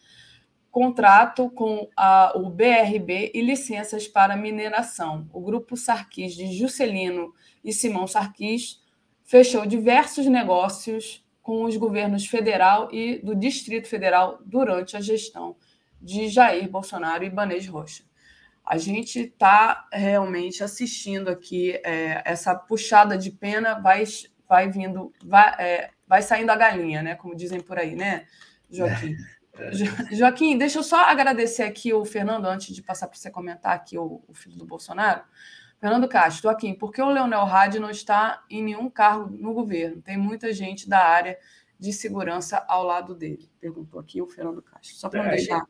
contrato 0.70 1.50
com 1.50 1.88
a, 1.94 2.32
o 2.34 2.50
BRB 2.50 3.32
e 3.34 3.40
licenças 3.42 4.08
para 4.08 4.36
mineração. 4.36 5.28
O 5.32 5.40
grupo 5.40 5.76
Sarquis 5.76 6.34
de 6.34 6.52
Juscelino 6.52 7.32
e 7.66 7.72
Simão 7.72 8.06
Sarquis 8.06 8.80
fechou 9.24 9.66
diversos 9.66 10.24
negócios 10.26 11.22
com 11.42 11.64
os 11.64 11.76
governos 11.76 12.26
federal 12.26 12.88
e 12.90 13.18
do 13.18 13.34
Distrito 13.34 13.88
Federal 13.88 14.38
durante 14.46 14.96
a 14.96 15.00
gestão 15.00 15.54
de 16.00 16.28
Jair 16.28 16.70
Bolsonaro 16.70 17.24
e 17.24 17.30
Banês 17.30 17.66
Rocha 17.66 18.06
a 18.66 18.76
gente 18.78 19.20
está 19.20 19.86
realmente 19.92 20.64
assistindo 20.64 21.28
aqui 21.28 21.80
é, 21.84 22.20
essa 22.24 22.52
puxada 22.52 23.16
de 23.16 23.30
pena 23.30 23.74
vai, 23.78 24.02
vai 24.48 24.68
vindo, 24.68 25.12
vai, 25.24 25.54
é, 25.60 25.90
vai 26.06 26.20
saindo 26.20 26.50
a 26.50 26.56
galinha, 26.56 27.00
né? 27.00 27.14
Como 27.14 27.36
dizem 27.36 27.60
por 27.60 27.78
aí, 27.78 27.94
né, 27.94 28.26
Joaquim? 28.68 29.14
É. 29.58 29.72
Joaquim, 30.14 30.58
deixa 30.58 30.80
eu 30.80 30.82
só 30.82 31.06
agradecer 31.06 31.62
aqui 31.62 31.90
o 31.90 32.04
Fernando, 32.04 32.44
antes 32.44 32.76
de 32.76 32.82
passar 32.82 33.08
para 33.08 33.16
você 33.16 33.30
comentar 33.30 33.72
aqui 33.74 33.96
o, 33.96 34.22
o, 34.28 34.34
filho 34.34 34.54
do 34.54 34.66
Bolsonaro. 34.66 35.22
Fernando 35.80 36.08
Castro, 36.08 36.44
Joaquim, 36.44 36.74
por 36.74 36.92
que 36.92 37.02
o 37.02 37.10
Leonel 37.10 37.42
Hadi 37.42 37.78
não 37.78 37.90
está 37.90 38.44
em 38.50 38.62
nenhum 38.62 38.88
cargo 38.88 39.30
no 39.36 39.52
governo? 39.52 40.00
Tem 40.00 40.16
muita 40.16 40.52
gente 40.52 40.88
da 40.88 40.98
área 40.98 41.38
de 41.78 41.92
segurança 41.92 42.64
ao 42.66 42.82
lado 42.84 43.14
dele. 43.14 43.48
Perguntou 43.60 44.00
aqui 44.00 44.22
o 44.22 44.26
Fernando 44.26 44.62
Castro. 44.62 44.96
Só 44.96 45.08
para 45.08 45.22
não 45.22 45.30
é, 45.30 45.36
deixar. 45.36 45.66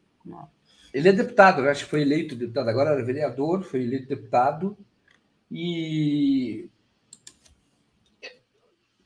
Ele 0.95 1.09
é 1.09 1.13
deputado, 1.13 1.63
eu 1.63 1.71
acho 1.71 1.85
que 1.85 1.91
foi 1.91 2.03
eleito 2.03 2.37
deputado, 2.37 2.69
agora 2.69 2.91
era 2.91 3.05
vereador, 3.05 3.63
foi 3.65 3.83
eleito 3.83 4.09
deputado. 4.09 4.79
E 5.51 6.69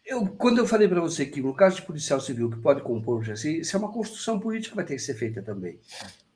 eu, 0.05 0.27
quando 0.27 0.59
eu 0.59 0.66
falei 0.66 0.89
para 0.89 1.01
você 1.01 1.24
que 1.24 1.40
no 1.40 1.55
caso 1.55 1.77
de 1.77 1.82
policial 1.82 2.20
civil 2.20 2.51
que 2.51 2.59
pode 2.59 2.82
compor 2.82 3.20
o 3.20 3.22
GSI, 3.22 3.60
isso 3.60 3.77
é 3.77 3.78
uma 3.78 3.93
construção 3.93 4.40
política 4.40 4.70
que 4.72 4.77
vai 4.77 4.85
ter 4.85 4.94
que 4.94 5.02
ser 5.02 5.14
feita 5.14 5.40
também. 5.40 5.78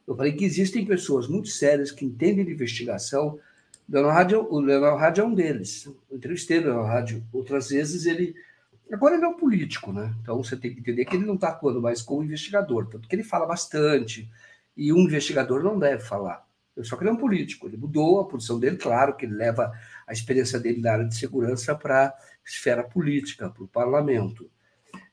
Eu 0.07 0.15
falei 0.17 0.33
que 0.33 0.45
existem 0.45 0.85
pessoas 0.87 1.27
muito 1.27 1.49
sérias 1.49 1.91
que 1.91 2.05
entendem 2.05 2.45
de 2.45 2.53
investigação. 2.53 3.39
O 3.89 4.61
Leonardo 4.61 4.97
Rádio 4.99 5.23
é 5.23 5.27
um 5.27 5.35
deles. 5.35 5.87
Eu 6.11 6.17
entrevistei 6.17 6.59
o 6.59 6.63
Leonardo 6.63 6.89
Rádio 6.89 7.25
outras 7.33 7.69
vezes, 7.69 8.07
ele. 8.07 8.35
Agora 8.93 9.15
ele 9.15 9.25
é 9.25 9.29
um 9.29 9.37
político, 9.37 9.93
né? 9.93 10.15
Então 10.23 10.43
você 10.43 10.57
tem 10.57 10.73
que 10.73 10.81
entender 10.81 11.05
que 11.05 11.17
ele 11.17 11.27
não 11.27 11.35
está 11.35 11.49
atuando 11.49 11.81
mais 11.81 12.03
como 12.03 12.23
investigador, 12.23 12.87
tanto 12.87 13.09
que 13.09 13.15
ele 13.15 13.23
fala 13.23 13.47
bastante, 13.47 14.31
e 14.77 14.93
um 14.93 15.01
investigador 15.01 15.63
não 15.63 15.79
deve 15.79 16.03
falar. 16.03 16.47
Só 16.83 16.97
que 16.97 17.03
ele 17.03 17.11
é 17.11 17.13
um 17.13 17.19
político, 17.19 17.67
ele 17.67 17.77
mudou 17.77 18.21
a 18.21 18.27
posição 18.27 18.59
dele, 18.59 18.77
claro 18.77 19.17
que 19.17 19.25
ele 19.25 19.35
leva 19.35 19.73
a 20.07 20.13
experiência 20.13 20.59
dele 20.59 20.81
na 20.81 20.93
área 20.93 21.05
de 21.05 21.15
segurança 21.15 21.75
para 21.75 22.09
a 22.09 22.15
esfera 22.45 22.83
política, 22.83 23.49
para 23.49 23.63
o 23.63 23.69
parlamento. 23.69 24.51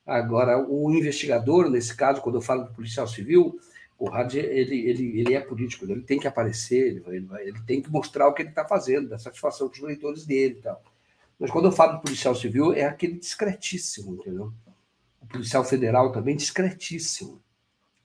Agora, 0.06 0.58
o 0.58 0.92
investigador, 0.92 1.70
nesse 1.70 1.96
caso, 1.96 2.22
quando 2.22 2.36
eu 2.36 2.42
falo 2.42 2.64
do 2.64 2.74
policial 2.74 3.08
civil, 3.08 3.60
o 4.02 4.10
Hadi, 4.10 4.40
ele, 4.40 4.90
ele, 4.90 5.20
ele 5.20 5.36
é 5.36 5.40
político, 5.40 5.86
ele 5.86 6.02
tem 6.02 6.18
que 6.18 6.28
aparecer, 6.28 6.88
ele, 6.88 7.04
ele, 7.06 7.28
ele 7.42 7.62
tem 7.68 7.84
que 7.84 7.92
mostrar 7.92 8.28
o 8.28 8.34
que 8.34 8.42
ele 8.42 8.50
está 8.50 8.68
fazendo, 8.68 9.08
da 9.08 9.20
satisfação 9.20 9.68
dos 9.68 9.80
leitores 9.80 10.26
dele 10.26 10.56
e 10.58 10.62
tal. 10.64 10.84
Mas 11.40 11.52
quando 11.52 11.66
eu 11.66 11.72
falo 11.72 11.98
do 11.98 12.02
policial 12.02 12.34
civil, 12.34 12.74
é 12.74 12.84
aquele 12.84 13.20
discretíssimo, 13.20 14.16
entendeu? 14.16 14.52
O 15.22 15.28
policial 15.28 15.64
federal 15.64 16.12
também 16.12 16.36
discretíssimo. 16.36 17.40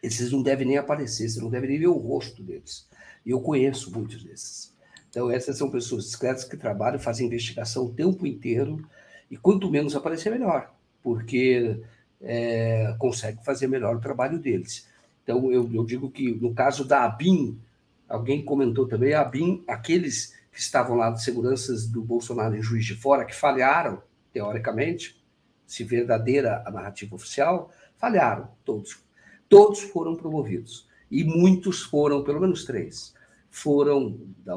Esses 0.02 0.31
não 0.31 0.43
devem 0.43 0.66
nem 0.66 0.77
aparecer, 0.77 1.31
você 1.31 1.40
não 1.40 1.48
deve 1.48 1.66
nem 1.66 1.78
ver 1.78 1.86
o 1.86 1.97
rosto 1.97 2.43
deles. 2.43 2.86
E 3.24 3.31
eu 3.31 3.40
conheço 3.40 3.90
muitos 3.90 4.23
desses. 4.23 4.77
Então, 5.09 5.31
essas 5.31 5.56
são 5.56 5.70
pessoas 5.70 6.05
discretas 6.05 6.44
que 6.44 6.59
trabalham, 6.59 6.98
fazem 6.98 7.27
investigação 7.27 7.86
o 7.86 7.94
tempo 7.94 8.27
inteiro, 8.27 8.86
e 9.31 9.36
quanto 9.39 9.70
menos 9.70 9.97
aparecer, 9.97 10.31
melhor, 10.31 10.74
porque 11.02 11.81
é, 12.20 12.94
consegue 12.98 13.43
fazer 13.43 13.66
melhor 13.66 13.97
o 13.97 14.01
trabalho 14.01 14.39
deles. 14.39 14.94
Então, 15.27 15.51
eu, 15.51 15.69
eu, 15.74 15.85
digo 15.85 16.09
que 16.09 16.32
no 16.36 16.55
caso 16.55 16.85
da 16.85 17.03
ABIN, 17.03 17.61
alguém 18.09 18.44
comentou 18.44 18.86
também, 18.86 19.12
a 19.12 19.23
ABIN, 19.23 19.65
aqueles 19.66 20.36
que 20.53 20.61
estavam 20.61 20.97
lá 20.97 21.11
de 21.11 21.20
seguranças 21.20 21.89
do 21.89 22.01
Bolsonaro 22.01 22.55
em 22.55 22.62
Juiz 22.62 22.86
de 22.86 22.94
Fora, 22.94 23.24
que 23.24 23.35
falharam, 23.35 24.01
teoricamente, 24.32 25.20
se 25.66 25.82
verdadeira 25.82 26.62
a 26.65 26.70
narrativa 26.70 27.16
oficial, 27.16 27.73
falharam, 27.98 28.48
todos 28.65 29.05
Todos 29.48 29.81
foram 29.81 30.15
promovidos. 30.15 30.89
E 31.11 31.24
muitos 31.24 31.82
foram, 31.82 32.23
pelo 32.23 32.40
menos 32.40 32.65
três, 32.65 33.12
foram, 33.51 34.20
da 34.44 34.55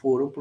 foram 0.00 0.32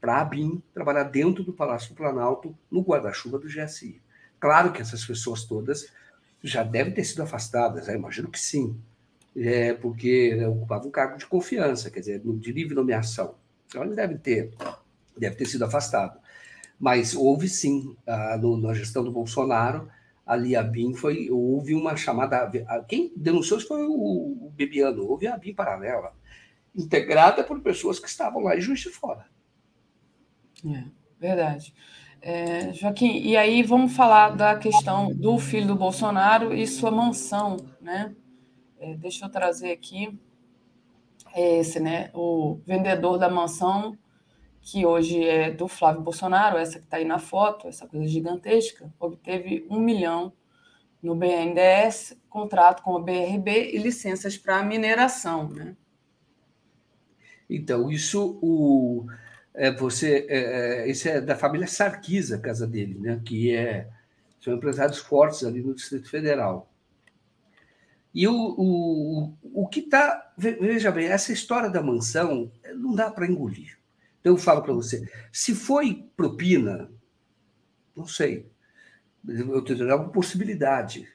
para 0.00 0.16
a 0.16 0.20
ABIN 0.20 0.60
trabalhar 0.74 1.04
dentro 1.04 1.44
do 1.44 1.52
Palácio 1.52 1.90
do 1.90 1.96
Planalto, 1.96 2.56
no 2.68 2.80
guarda-chuva 2.80 3.38
do 3.38 3.48
GSI. 3.48 4.00
Claro 4.40 4.72
que 4.72 4.80
essas 4.80 5.04
pessoas 5.04 5.44
todas 5.44 5.92
já 6.42 6.62
devem 6.62 6.94
ter 6.94 7.04
sido 7.04 7.22
afastadas, 7.22 7.88
né? 7.88 7.96
imagino 7.96 8.28
que 8.28 8.38
sim, 8.38 8.80
é, 9.40 9.72
porque 9.74 10.34
né, 10.34 10.48
ocupavam 10.48 10.88
um 10.88 10.90
cargo 10.90 11.16
de 11.16 11.26
confiança, 11.26 11.90
quer 11.90 12.00
dizer, 12.00 12.20
de 12.20 12.52
livre 12.52 12.74
nomeação. 12.74 13.34
Então, 13.66 13.82
eles 13.84 13.96
devem 13.96 14.16
ter, 14.16 14.52
deve 15.16 15.36
ter 15.36 15.46
sido 15.46 15.64
afastado. 15.64 16.18
Mas 16.78 17.14
houve 17.14 17.48
sim, 17.48 17.96
a, 18.06 18.36
no, 18.36 18.56
na 18.56 18.74
gestão 18.74 19.04
do 19.04 19.12
Bolsonaro, 19.12 19.88
ali 20.26 20.54
a 20.54 20.62
BIM 20.62 20.94
foi, 20.94 21.30
houve 21.30 21.74
uma 21.74 21.96
chamada, 21.96 22.50
quem 22.86 23.12
denunciou 23.16 23.60
foi 23.60 23.84
o, 23.86 24.50
Bebiano, 24.54 25.08
houve 25.08 25.26
a 25.26 25.36
BIM 25.36 25.54
paralela, 25.54 26.12
integrada 26.74 27.42
por 27.42 27.60
pessoas 27.60 27.98
que 27.98 28.08
estavam 28.08 28.42
lá 28.42 28.56
em 28.56 28.60
Juiz 28.60 28.80
de 28.80 28.90
Fora. 28.90 29.26
É, 30.66 30.84
verdade. 31.18 31.74
É, 32.20 32.72
Joaquim, 32.72 33.18
e 33.20 33.36
aí 33.36 33.62
vamos 33.62 33.94
falar 33.94 34.30
da 34.30 34.56
questão 34.56 35.14
do 35.14 35.38
filho 35.38 35.68
do 35.68 35.76
Bolsonaro 35.76 36.52
e 36.52 36.66
sua 36.66 36.90
mansão, 36.90 37.56
né? 37.80 38.14
É, 38.80 38.94
deixa 38.94 39.26
eu 39.26 39.30
trazer 39.30 39.72
aqui 39.72 40.18
esse, 41.36 41.80
né? 41.80 42.10
O 42.14 42.60
vendedor 42.66 43.18
da 43.18 43.28
mansão 43.28 43.96
que 44.60 44.84
hoje 44.84 45.24
é 45.24 45.50
do 45.50 45.66
Flávio 45.66 46.02
Bolsonaro, 46.02 46.58
essa 46.58 46.78
que 46.78 46.84
está 46.84 46.98
aí 46.98 47.04
na 47.04 47.18
foto, 47.18 47.68
essa 47.68 47.86
coisa 47.86 48.06
gigantesca, 48.06 48.92
obteve 49.00 49.66
um 49.70 49.80
milhão 49.80 50.32
no 51.02 51.14
BNDES, 51.14 52.18
contrato 52.28 52.82
com 52.82 52.96
a 52.96 53.00
BRB 53.00 53.70
e 53.72 53.78
licenças 53.78 54.36
para 54.36 54.62
mineração. 54.62 55.48
Né? 55.48 55.76
Então, 57.48 57.90
isso 57.90 58.38
o, 58.42 59.06
é, 59.54 59.70
você, 59.70 60.26
é, 60.28 60.82
é, 60.82 60.90
isso 60.90 61.08
é 61.08 61.20
da 61.20 61.36
família 61.36 61.66
Sarkis, 61.66 62.32
a 62.32 62.38
casa 62.38 62.66
dele, 62.66 62.98
né? 62.98 63.20
que 63.24 63.54
é, 63.54 63.88
são 64.40 64.54
empresários 64.54 64.98
fortes 64.98 65.44
ali 65.44 65.62
no 65.62 65.74
Distrito 65.74 66.10
Federal. 66.10 66.70
E 68.14 68.26
o, 68.26 68.34
o, 68.34 69.34
o 69.42 69.68
que 69.68 69.80
está. 69.80 70.32
Veja 70.36 70.90
bem, 70.90 71.06
essa 71.06 71.32
história 71.32 71.68
da 71.68 71.82
mansão 71.82 72.50
não 72.74 72.94
dá 72.94 73.10
para 73.10 73.26
engolir. 73.26 73.78
Então, 74.20 74.32
eu 74.32 74.36
falo 74.36 74.62
para 74.62 74.72
você, 74.72 75.08
se 75.32 75.54
foi 75.54 76.04
propina, 76.16 76.90
não 77.96 78.06
sei, 78.06 78.46
eu 79.26 79.62
tenho 79.62 79.92
alguma 79.92 80.10
possibilidade. 80.10 81.08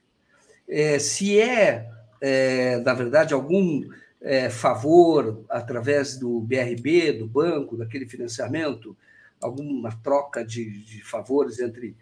É, 0.68 0.98
se 1.00 1.40
é, 1.40 1.90
é, 2.22 2.78
na 2.80 2.94
verdade, 2.94 3.34
algum 3.34 3.88
é, 4.22 4.50
favor 4.50 5.44
através 5.50 6.18
do 6.18 6.40
BRB, 6.40 7.14
do 7.14 7.28
banco, 7.28 7.78
daquele 7.78 8.08
financiamento, 8.08 8.96
alguma 9.42 9.92
troca 10.02 10.44
de, 10.44 10.84
de 10.84 11.04
favores 11.04 11.60
entre 11.60 11.96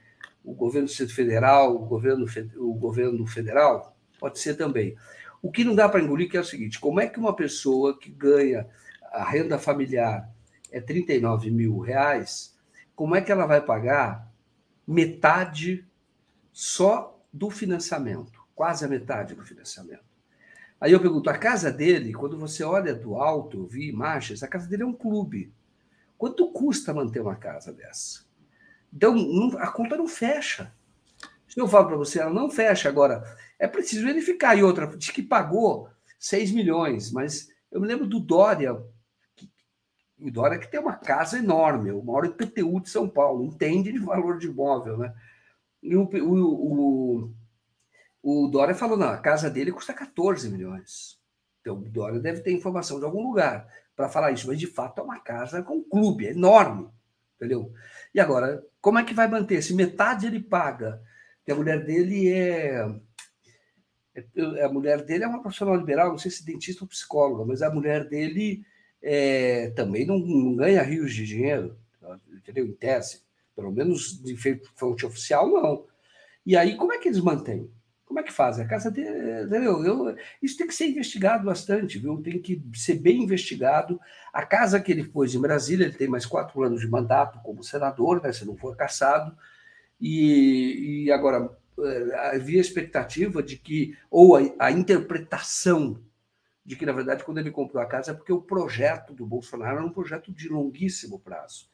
o 0.43 0.53
governo 0.53 0.87
federal, 0.87 1.75
o 1.75 1.85
governo, 1.85 2.25
o 2.57 2.73
governo 2.73 3.25
federal? 3.25 3.95
Pode 4.21 4.37
ser 4.37 4.53
também. 4.53 4.95
O 5.41 5.51
que 5.51 5.63
não 5.63 5.73
dá 5.73 5.89
para 5.89 5.99
engolir 5.99 6.29
que 6.29 6.37
é 6.37 6.39
o 6.39 6.45
seguinte: 6.45 6.79
como 6.79 7.01
é 7.01 7.07
que 7.07 7.19
uma 7.19 7.35
pessoa 7.35 7.97
que 7.97 8.11
ganha 8.11 8.67
a 9.11 9.27
renda 9.27 9.57
familiar 9.57 10.29
é 10.71 10.79
39 10.79 11.49
mil 11.49 11.79
reais, 11.79 12.55
como 12.95 13.15
é 13.15 13.21
que 13.21 13.31
ela 13.31 13.47
vai 13.47 13.59
pagar 13.59 14.31
metade 14.87 15.83
só 16.53 17.19
do 17.33 17.49
financiamento, 17.49 18.39
quase 18.53 18.85
a 18.85 18.87
metade 18.87 19.33
do 19.33 19.43
financiamento? 19.43 20.05
Aí 20.79 20.91
eu 20.91 20.99
pergunto, 20.99 21.27
a 21.27 21.37
casa 21.37 21.71
dele, 21.71 22.13
quando 22.13 22.37
você 22.37 22.63
olha 22.63 22.93
do 22.93 23.15
alto, 23.15 23.65
vi 23.65 23.89
imagens, 23.89 24.43
a 24.43 24.47
casa 24.47 24.67
dele 24.67 24.83
é 24.83 24.85
um 24.85 24.93
clube. 24.93 25.51
Quanto 26.15 26.51
custa 26.51 26.93
manter 26.93 27.21
uma 27.21 27.35
casa 27.35 27.73
dessa? 27.73 28.23
Então, 28.93 29.15
a 29.57 29.71
conta 29.71 29.97
não 29.97 30.07
fecha. 30.07 30.71
Se 31.51 31.59
eu 31.59 31.67
falo 31.67 31.87
para 31.87 31.97
você, 31.97 32.19
ela 32.19 32.33
não 32.33 32.49
fecha. 32.49 32.87
Agora, 32.87 33.23
é 33.59 33.67
preciso 33.67 34.05
verificar. 34.05 34.57
E 34.57 34.63
outra, 34.63 34.87
diz 34.87 35.09
que 35.09 35.21
pagou 35.21 35.89
6 36.19 36.51
milhões, 36.51 37.11
mas 37.11 37.49
eu 37.71 37.81
me 37.81 37.87
lembro 37.87 38.07
do 38.07 38.19
Dória, 38.19 38.73
o 40.19 40.31
Dória 40.31 40.59
que 40.59 40.69
tem 40.69 40.79
uma 40.79 40.95
casa 40.95 41.37
enorme, 41.37 41.91
o 41.91 42.03
maior 42.03 42.25
IPTU 42.25 42.79
de 42.81 42.89
São 42.89 43.09
Paulo, 43.09 43.43
entende 43.43 43.91
de 43.91 43.99
valor 43.99 44.37
de 44.37 44.47
imóvel, 44.47 44.97
né? 44.97 45.13
E 45.81 45.95
o, 45.95 46.03
o, 46.03 47.23
o 47.23 47.33
o 48.23 48.47
Dória 48.47 48.75
falou, 48.75 48.97
não, 48.97 49.09
a 49.09 49.17
casa 49.17 49.49
dele 49.49 49.71
custa 49.71 49.93
14 49.93 50.49
milhões. 50.49 51.19
Então, 51.59 51.77
o 51.77 51.89
Dória 51.89 52.19
deve 52.19 52.41
ter 52.41 52.51
informação 52.51 52.99
de 52.99 53.05
algum 53.05 53.23
lugar 53.23 53.67
para 53.95 54.09
falar 54.09 54.31
isso, 54.31 54.47
mas 54.47 54.59
de 54.59 54.67
fato 54.67 55.01
é 55.01 55.03
uma 55.03 55.19
casa 55.19 55.63
com 55.63 55.77
um 55.77 55.83
clube, 55.83 56.27
é 56.27 56.31
enorme, 56.31 56.89
entendeu? 57.35 57.71
E 58.13 58.19
agora, 58.19 58.63
como 58.79 58.99
é 58.99 59.03
que 59.03 59.13
vai 59.13 59.27
manter? 59.27 59.61
Se 59.61 59.73
metade 59.73 60.27
ele 60.27 60.39
paga, 60.39 61.01
que 61.43 61.51
a 61.51 61.55
mulher 61.55 61.83
dele 61.83 62.29
é, 62.29 62.85
é 64.55 64.63
a 64.63 64.69
mulher 64.69 65.03
dele 65.03 65.23
é 65.23 65.27
uma 65.27 65.41
profissional 65.41 65.75
liberal, 65.75 66.09
não 66.09 66.17
sei 66.17 66.31
se 66.31 66.45
dentista 66.45 66.83
ou 66.83 66.87
psicóloga, 66.87 67.45
mas 67.45 67.61
a 67.61 67.69
mulher 67.69 68.07
dele 68.07 68.63
é, 69.01 69.71
também 69.71 70.05
não, 70.05 70.19
não, 70.19 70.55
ganha 70.55 70.83
rios 70.83 71.13
de 71.13 71.25
dinheiro, 71.25 71.77
entendeu? 72.31 72.65
Em 72.65 72.73
tese, 72.73 73.23
pelo 73.55 73.71
menos 73.71 74.21
de 74.21 74.35
fonte 74.75 75.05
oficial, 75.05 75.49
não. 75.49 75.85
E 76.45 76.55
aí, 76.55 76.75
como 76.75 76.93
é 76.93 76.97
que 76.97 77.07
eles 77.07 77.21
mantêm? 77.21 77.69
Como 78.05 78.19
é 78.19 78.23
que 78.23 78.33
faz? 78.33 78.59
A 78.59 78.65
casa 78.65 78.91
dele, 78.91 79.45
entendeu? 79.45 79.85
Eu, 79.85 80.15
isso 80.41 80.57
tem 80.57 80.67
que 80.67 80.75
ser 80.75 80.89
investigado 80.89 81.45
bastante, 81.45 81.97
viu? 81.97 82.21
Tem 82.21 82.41
que 82.41 82.61
ser 82.75 82.95
bem 82.95 83.23
investigado. 83.23 83.99
A 84.33 84.45
casa 84.45 84.81
que 84.81 84.91
ele 84.91 85.05
pôs 85.05 85.33
em 85.33 85.39
Brasília, 85.39 85.85
ele 85.85 85.95
tem 85.95 86.09
mais 86.09 86.25
quatro 86.25 86.61
anos 86.61 86.81
de 86.81 86.89
mandato 86.89 87.39
como 87.41 87.63
senador, 87.63 88.21
né, 88.21 88.33
se 88.33 88.45
não 88.45 88.57
for 88.57 88.75
caçado. 88.75 89.33
E, 90.01 91.03
e 91.05 91.11
agora 91.11 91.55
eh, 91.79 92.31
havia 92.33 92.59
expectativa 92.59 93.43
de 93.43 93.55
que, 93.57 93.95
ou 94.09 94.35
a, 94.35 94.41
a 94.59 94.71
interpretação 94.71 96.01
de 96.65 96.75
que, 96.75 96.85
na 96.85 96.91
verdade, 96.91 97.23
quando 97.23 97.39
ele 97.39 97.51
comprou 97.51 97.81
a 97.81 97.85
casa, 97.85 98.11
é 98.11 98.13
porque 98.13 98.33
o 98.33 98.41
projeto 98.41 99.13
do 99.13 99.25
Bolsonaro 99.25 99.77
era 99.77 99.85
um 99.85 99.91
projeto 99.91 100.31
de 100.31 100.49
longuíssimo 100.49 101.19
prazo. 101.19 101.69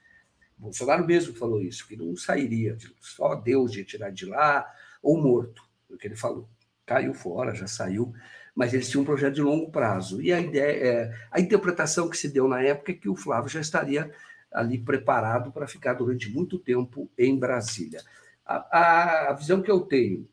O 0.57 0.63
Bolsonaro 0.63 1.05
mesmo 1.05 1.35
falou 1.35 1.61
isso, 1.61 1.87
que 1.87 1.95
não 1.95 2.15
sairia, 2.15 2.77
só 2.99 3.35
Deus 3.35 3.75
ia 3.75 3.83
tirar 3.83 4.11
de 4.11 4.25
lá, 4.25 4.65
ou 5.01 5.21
morto 5.21 5.63
o 5.89 5.97
que 5.97 6.07
ele 6.07 6.15
falou. 6.15 6.49
Caiu 6.85 7.13
fora, 7.13 7.53
já 7.53 7.67
saiu, 7.67 8.13
mas 8.55 8.73
eles 8.73 8.89
tinham 8.89 9.03
um 9.03 9.05
projeto 9.05 9.35
de 9.35 9.41
longo 9.41 9.69
prazo. 9.69 10.21
E 10.21 10.33
a 10.33 10.39
ideia, 10.39 10.87
é, 10.87 11.27
a 11.29 11.39
interpretação 11.39 12.09
que 12.09 12.17
se 12.17 12.29
deu 12.29 12.47
na 12.47 12.61
época 12.61 12.91
é 12.91 12.95
que 12.95 13.09
o 13.09 13.15
Flávio 13.15 13.49
já 13.49 13.59
estaria 13.59 14.11
ali 14.51 14.77
preparado 14.77 15.51
para 15.51 15.67
ficar 15.67 15.93
durante 15.93 16.29
muito 16.29 16.57
tempo 16.57 17.09
em 17.17 17.37
Brasília. 17.37 18.01
A, 18.45 18.55
a, 18.71 19.29
a, 19.31 19.33
visão 19.33 19.61
que 19.61 19.69
eu 19.69 19.81
tenho, 19.81 20.27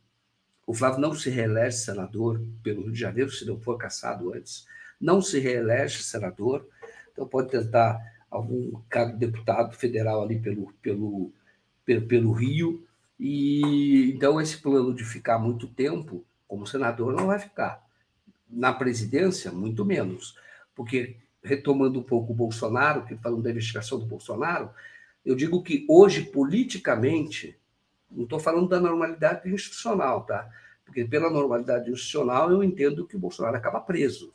o 0.66 0.73
Flávio 0.73 1.01
não 1.01 1.15
se 1.15 1.28
reelege 1.31 1.78
senador 1.78 2.41
pelo 2.62 2.82
Rio 2.82 2.93
de 2.93 3.01
Janeiro, 3.01 3.31
se 3.31 3.45
não 3.45 3.61
for 3.61 3.77
caçado 3.77 4.32
antes, 4.32 4.66
não 5.01 5.20
se 5.20 5.39
reelege 5.39 6.03
senador, 6.03 6.66
então 7.12 7.27
pode 7.27 7.51
tentar 7.51 8.01
algum 8.31 8.81
cargo 8.89 9.12
de 9.12 9.27
deputado 9.27 9.74
federal 9.77 10.23
ali 10.23 10.39
pelo, 10.39 10.73
pelo, 10.81 11.32
pelo, 11.85 12.07
pelo 12.07 12.32
Rio, 12.32 12.86
e 13.19 14.12
então 14.15 14.41
esse 14.41 14.57
plano 14.59 14.95
de 14.95 15.05
ficar 15.05 15.39
muito 15.39 15.69
tempo 15.69 16.24
como 16.47 16.66
senador 16.66 17.12
não 17.12 17.27
vai 17.27 17.39
ficar. 17.39 17.85
Na 18.49 18.73
presidência, 18.73 19.51
muito 19.51 19.85
menos. 19.85 20.36
Porque, 20.74 21.16
retomando 21.44 22.00
um 22.00 22.02
pouco 22.02 22.32
o 22.32 22.36
Bolsonaro, 22.36 23.04
que 23.04 23.16
falando 23.16 23.42
da 23.42 23.50
investigação 23.50 23.98
do 23.98 24.06
Bolsonaro, 24.06 24.70
eu 25.24 25.34
digo 25.34 25.62
que 25.62 25.84
hoje, 25.88 26.22
politicamente, 26.22 27.58
não 28.10 28.24
estou 28.24 28.40
falando 28.40 28.68
da 28.68 28.80
normalidade 28.80 29.52
institucional, 29.52 30.24
tá? 30.24 30.48
Porque 30.84 31.04
pela 31.04 31.30
normalidade 31.30 31.90
institucional 31.90 32.50
eu 32.50 32.64
entendo 32.64 33.06
que 33.06 33.16
o 33.16 33.18
Bolsonaro 33.18 33.56
acaba 33.56 33.80
preso. 33.80 34.32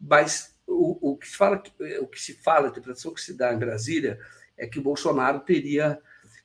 Mas 0.00 0.56
o, 0.66 1.12
o, 1.12 1.16
que, 1.16 1.28
se 1.28 1.36
fala, 1.36 1.62
o 2.00 2.06
que 2.06 2.20
se 2.20 2.34
fala, 2.34 2.68
a 2.68 2.70
interpretação 2.70 3.12
que 3.12 3.20
se 3.20 3.36
dá 3.36 3.52
em 3.52 3.58
Brasília, 3.58 4.20
é 4.56 4.66
que 4.66 4.78
o 4.78 4.82
Bolsonaro 4.82 5.40
teria 5.40 6.00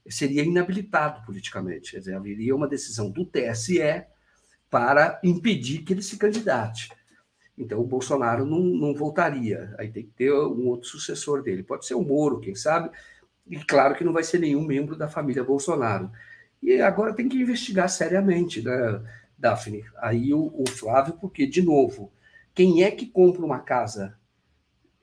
seria 0.09 0.43
inabilitado 0.43 1.25
politicamente. 1.25 1.91
Quer 1.91 1.99
dizer, 1.99 2.15
haveria 2.15 2.55
uma 2.55 2.67
decisão 2.67 3.09
do 3.09 3.25
TSE 3.25 4.03
para 4.69 5.19
impedir 5.23 5.83
que 5.83 5.93
ele 5.93 6.01
se 6.01 6.17
candidate. 6.17 6.89
Então, 7.57 7.79
o 7.79 7.85
Bolsonaro 7.85 8.45
não, 8.45 8.59
não 8.59 8.93
voltaria. 8.93 9.73
Aí 9.77 9.91
tem 9.91 10.03
que 10.03 10.11
ter 10.11 10.33
um 10.33 10.67
outro 10.67 10.89
sucessor 10.89 11.43
dele. 11.43 11.63
Pode 11.63 11.85
ser 11.85 11.93
o 11.93 12.01
Moro, 12.01 12.39
quem 12.39 12.55
sabe. 12.55 12.89
E 13.47 13.57
claro 13.63 13.95
que 13.95 14.03
não 14.03 14.13
vai 14.13 14.23
ser 14.23 14.39
nenhum 14.39 14.65
membro 14.65 14.95
da 14.95 15.07
família 15.07 15.43
Bolsonaro. 15.43 16.11
E 16.61 16.81
agora 16.81 17.13
tem 17.13 17.29
que 17.29 17.37
investigar 17.37 17.89
seriamente, 17.89 18.61
né, 18.61 19.01
Daphne? 19.37 19.85
Aí 19.97 20.33
o, 20.33 20.53
o 20.55 20.69
Flávio, 20.69 21.15
porque, 21.19 21.45
de 21.45 21.61
novo, 21.61 22.11
quem 22.53 22.83
é 22.83 22.91
que 22.91 23.05
compra 23.05 23.45
uma 23.45 23.59
casa? 23.59 24.17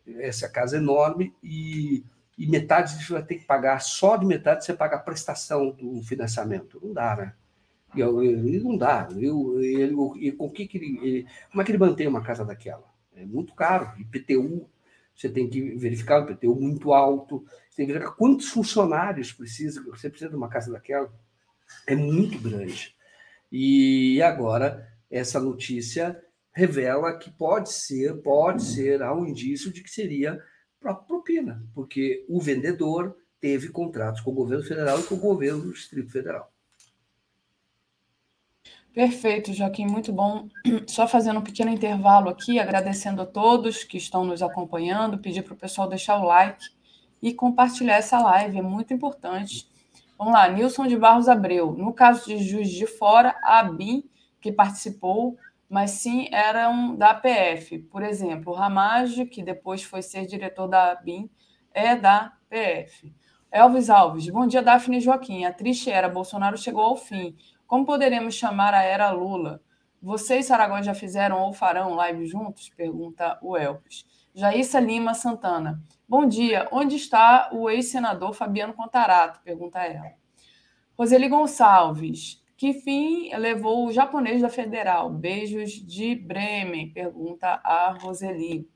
Essa 0.06 0.48
casa 0.48 0.76
é 0.76 0.80
enorme 0.80 1.34
e 1.42 2.04
e 2.40 2.46
metade 2.46 3.04
você 3.04 3.12
vai 3.12 3.22
ter 3.22 3.34
que 3.34 3.44
pagar, 3.44 3.78
só 3.82 4.16
de 4.16 4.24
metade 4.24 4.64
você 4.64 4.72
paga 4.72 4.96
a 4.96 5.00
prestação 5.00 5.72
do 5.72 6.02
financiamento. 6.02 6.80
Não 6.82 6.94
dá, 6.94 7.14
né? 7.14 7.34
E 7.94 8.00
eu, 8.00 8.12
não 8.62 8.76
dá. 8.76 9.08
Eu, 9.16 9.60
eu, 9.62 10.14
eu, 10.20 10.36
com 10.36 10.50
que, 10.50 10.66
que 10.66 10.78
ele, 10.78 10.98
ele, 11.02 11.26
como 11.50 11.62
é 11.62 11.64
que 11.64 11.70
ele 11.72 11.78
mantém 11.78 12.06
uma 12.06 12.22
casa 12.22 12.44
daquela? 12.44 12.84
É 13.14 13.24
muito 13.24 13.54
caro. 13.54 13.92
IPTU, 13.98 14.68
você 15.14 15.28
tem 15.28 15.48
que 15.48 15.74
verificar 15.76 16.20
o 16.20 16.30
IPTU 16.30 16.54
muito 16.54 16.92
alto, 16.92 17.44
você 17.68 17.76
tem 17.76 17.86
que 17.86 17.92
verificar 17.92 18.16
quantos 18.16 18.48
funcionários 18.48 19.32
precisa, 19.32 19.82
você 19.82 20.08
precisa 20.08 20.30
de 20.30 20.36
uma 20.36 20.48
casa 20.48 20.72
daquela. 20.72 21.12
É 21.86 21.94
muito 21.94 22.38
grande. 22.38 22.94
E 23.50 24.22
agora, 24.22 24.88
essa 25.10 25.40
notícia 25.40 26.20
revela 26.52 27.18
que 27.18 27.30
pode 27.30 27.72
ser, 27.72 28.14
pode 28.22 28.62
ser, 28.62 29.02
há 29.02 29.14
um 29.14 29.26
indício 29.26 29.72
de 29.72 29.82
que 29.82 29.90
seria 29.90 30.40
propina, 31.06 31.62
porque 31.74 32.24
o 32.28 32.40
vendedor 32.40 33.16
teve 33.40 33.68
contratos 33.68 34.20
com 34.20 34.30
o 34.30 34.34
governo 34.34 34.64
federal 34.64 35.00
e 35.00 35.04
com 35.04 35.14
o 35.14 35.18
governo 35.18 35.62
do 35.62 35.72
Distrito 35.72 36.10
Federal. 36.10 36.52
Perfeito, 38.92 39.52
Joaquim, 39.52 39.86
muito 39.86 40.12
bom. 40.12 40.48
Só 40.86 41.06
fazendo 41.06 41.38
um 41.38 41.42
pequeno 41.42 41.70
intervalo 41.70 42.28
aqui, 42.28 42.58
agradecendo 42.58 43.22
a 43.22 43.26
todos 43.26 43.84
que 43.84 43.96
estão 43.96 44.24
nos 44.24 44.42
acompanhando, 44.42 45.18
pedir 45.18 45.42
para 45.42 45.54
o 45.54 45.56
pessoal 45.56 45.88
deixar 45.88 46.18
o 46.18 46.24
like 46.24 46.66
e 47.22 47.32
compartilhar 47.32 47.96
essa 47.96 48.18
live, 48.18 48.58
é 48.58 48.62
muito 48.62 48.92
importante. 48.92 49.68
Vamos 50.18 50.34
lá, 50.34 50.48
Nilson 50.48 50.86
de 50.86 50.96
Barros 50.96 51.28
Abreu. 51.28 51.72
No 51.72 51.92
caso 51.92 52.26
de 52.26 52.38
Juiz 52.38 52.70
de 52.70 52.86
Fora, 52.86 53.36
a 53.42 53.60
ABIN, 53.60 54.04
que 54.40 54.50
participou, 54.50 55.36
mas 55.68 55.92
sim 55.92 56.28
eram 56.32 56.96
da 56.96 57.14
PF. 57.14 57.78
Por 57.78 58.02
exemplo, 58.02 58.52
o 58.52 58.56
Ramage, 58.56 59.24
que 59.24 59.40
depois 59.40 59.84
foi 59.84 60.02
ser 60.02 60.26
diretor 60.26 60.66
da 60.66 60.96
BIM, 60.96 61.30
é 61.72 61.94
da 61.94 62.32
PF. 62.48 63.14
Elvis 63.52 63.88
Alves, 63.88 64.28
bom 64.28 64.46
dia, 64.46 64.62
Daphne 64.62 64.98
e 64.98 65.00
Joaquim. 65.00 65.44
A 65.44 65.52
triste 65.52 65.90
era, 65.90 66.08
Bolsonaro 66.08 66.58
chegou 66.58 66.82
ao 66.82 66.96
fim. 66.96 67.36
Como 67.70 67.86
poderemos 67.86 68.34
chamar 68.34 68.74
a 68.74 68.82
era 68.82 69.12
Lula? 69.12 69.62
Vocês, 70.02 70.46
Saragó, 70.46 70.82
já 70.82 70.92
fizeram 70.92 71.40
ou 71.40 71.52
farão 71.52 71.94
live 71.94 72.26
juntos? 72.26 72.68
Pergunta 72.70 73.38
o 73.40 73.56
Elvis. 73.56 74.04
Jaíssa 74.34 74.80
Lima 74.80 75.14
Santana. 75.14 75.80
Bom 76.08 76.26
dia. 76.26 76.66
Onde 76.72 76.96
está 76.96 77.48
o 77.52 77.70
ex-senador 77.70 78.34
Fabiano 78.34 78.74
Contarato? 78.74 79.40
Pergunta 79.44 79.78
ela. 79.84 80.10
Roseli 80.98 81.28
Gonçalves. 81.28 82.42
Que 82.56 82.72
fim 82.72 83.32
levou 83.36 83.86
o 83.86 83.92
japonês 83.92 84.42
da 84.42 84.48
Federal? 84.48 85.08
Beijos 85.08 85.70
de 85.70 86.16
Bremen, 86.16 86.92
pergunta 86.92 87.60
a 87.62 87.92
Roseli. 87.92 88.68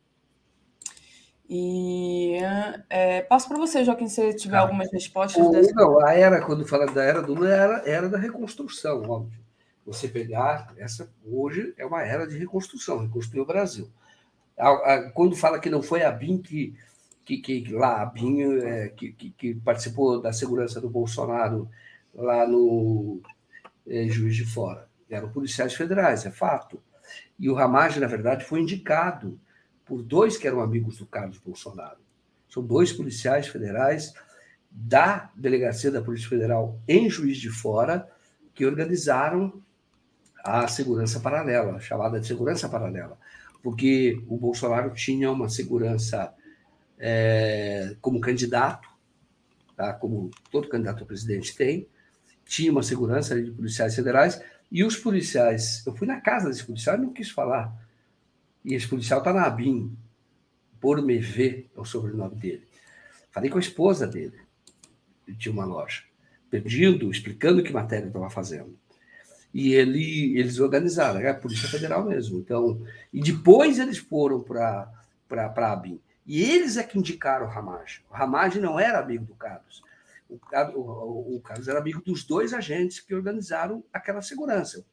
E 1.48 2.38
é, 2.88 3.20
passo 3.22 3.48
para 3.48 3.58
você, 3.58 3.84
Joaquim, 3.84 4.08
se 4.08 4.34
tiver 4.34 4.56
algumas 4.56 4.90
respostas. 4.90 5.44
O, 5.46 5.50
dessa... 5.50 5.74
Não, 5.74 6.04
a 6.04 6.14
era, 6.14 6.40
quando 6.40 6.66
fala 6.66 6.86
da 6.86 7.02
era 7.02 7.20
do 7.20 7.34
Lula, 7.34 7.54
era, 7.54 7.82
era 7.88 8.08
da 8.08 8.18
reconstrução, 8.18 9.02
óbvio. 9.02 9.44
Você 9.84 10.08
pegar 10.08 10.72
essa, 10.78 11.12
hoje 11.22 11.74
é 11.76 11.84
uma 11.84 12.02
era 12.02 12.26
de 12.26 12.38
reconstrução, 12.38 13.00
reconstruir 13.00 13.42
o 13.42 13.46
Brasil. 13.46 13.90
Quando 15.12 15.36
fala 15.36 15.58
que 15.58 15.68
não 15.68 15.82
foi 15.82 16.02
a 16.02 16.10
BIM 16.10 16.38
que, 16.38 16.74
que, 17.22 17.38
que 17.38 17.72
lá, 17.72 18.00
a 18.00 18.06
BIM 18.06 18.60
é, 18.62 18.88
que, 18.88 19.12
que, 19.12 19.30
que, 19.30 19.54
participou 19.56 20.22
da 20.22 20.32
segurança 20.32 20.80
do 20.80 20.88
Bolsonaro 20.88 21.68
lá 22.14 22.46
no 22.46 23.20
é, 23.86 24.06
Juiz 24.08 24.34
de 24.34 24.46
Fora. 24.46 24.88
Eram 25.10 25.30
policiais 25.30 25.74
federais, 25.74 26.24
é 26.24 26.30
fato. 26.30 26.82
E 27.38 27.50
o 27.50 27.54
Ramage, 27.54 28.00
na 28.00 28.06
verdade, 28.06 28.44
foi 28.44 28.60
indicado 28.60 29.38
por 29.84 30.02
dois 30.02 30.36
que 30.36 30.46
eram 30.46 30.60
amigos 30.60 30.98
do 30.98 31.06
Carlos 31.06 31.38
Bolsonaro. 31.38 31.98
São 32.48 32.62
dois 32.64 32.92
policiais 32.92 33.48
federais 33.48 34.14
da 34.70 35.30
Delegacia 35.36 35.90
da 35.90 36.02
Polícia 36.02 36.28
Federal 36.28 36.78
em 36.88 37.08
Juiz 37.08 37.38
de 37.38 37.50
Fora 37.50 38.08
que 38.54 38.64
organizaram 38.64 39.62
a 40.44 40.68
segurança 40.68 41.20
paralela, 41.20 41.80
chamada 41.80 42.20
de 42.20 42.26
segurança 42.26 42.68
paralela, 42.68 43.18
porque 43.62 44.22
o 44.28 44.36
Bolsonaro 44.36 44.90
tinha 44.90 45.30
uma 45.30 45.48
segurança 45.48 46.34
é, 46.98 47.96
como 48.00 48.20
candidato, 48.20 48.88
tá? 49.74 49.92
como 49.94 50.30
todo 50.50 50.68
candidato 50.68 51.02
a 51.02 51.06
presidente 51.06 51.56
tem, 51.56 51.88
tinha 52.44 52.70
uma 52.70 52.82
segurança 52.82 53.40
de 53.42 53.50
policiais 53.50 53.94
federais, 53.94 54.40
e 54.70 54.84
os 54.84 54.96
policiais, 54.96 55.82
eu 55.86 55.94
fui 55.94 56.06
na 56.06 56.20
casa 56.20 56.48
desse 56.48 56.64
policial 56.64 56.96
e 56.96 57.00
não 57.00 57.12
quis 57.12 57.30
falar, 57.30 57.72
e 58.64 58.74
esse 58.74 58.88
policial 58.88 59.18
está 59.18 59.32
na 59.32 59.44
ABIN, 59.44 59.96
por 60.80 61.02
me 61.02 61.18
ver 61.18 61.70
é 61.76 61.80
o 61.80 61.84
sobrenome 61.84 62.36
dele. 62.36 62.66
Falei 63.30 63.50
com 63.50 63.58
a 63.58 63.60
esposa 63.60 64.06
dele, 64.06 64.38
ele 65.26 65.36
tinha 65.36 65.52
uma 65.52 65.64
loja, 65.64 66.02
pedindo, 66.50 67.10
explicando 67.10 67.62
que 67.62 67.72
matéria 67.72 68.06
estava 68.06 68.30
fazendo. 68.30 68.78
E 69.52 69.72
ele, 69.72 70.38
eles 70.38 70.58
organizaram, 70.58 71.20
é 71.20 71.30
a 71.30 71.34
Polícia 71.34 71.68
Federal 71.68 72.04
mesmo. 72.04 72.38
Então, 72.38 72.84
e 73.12 73.20
depois 73.20 73.78
eles 73.78 73.98
foram 73.98 74.42
para 74.42 74.90
a 75.30 75.72
ABIN. 75.72 76.00
E 76.26 76.42
eles 76.42 76.76
é 76.76 76.82
que 76.82 76.98
indicaram 76.98 77.46
o 77.46 77.48
Ramage. 77.48 78.02
O 78.10 78.14
Ramage 78.14 78.58
não 78.58 78.80
era 78.80 78.98
amigo 78.98 79.24
do 79.24 79.34
Carlos. 79.34 79.82
O, 80.28 80.38
o, 80.74 81.36
o, 81.36 81.40
Carlos 81.40 81.68
era 81.68 81.78
amigo 81.78 82.02
dos 82.02 82.24
dois 82.24 82.52
agentes 82.52 82.98
que 82.98 83.14
organizaram 83.14 83.84
aquela 83.92 84.22
segurança. 84.22 84.84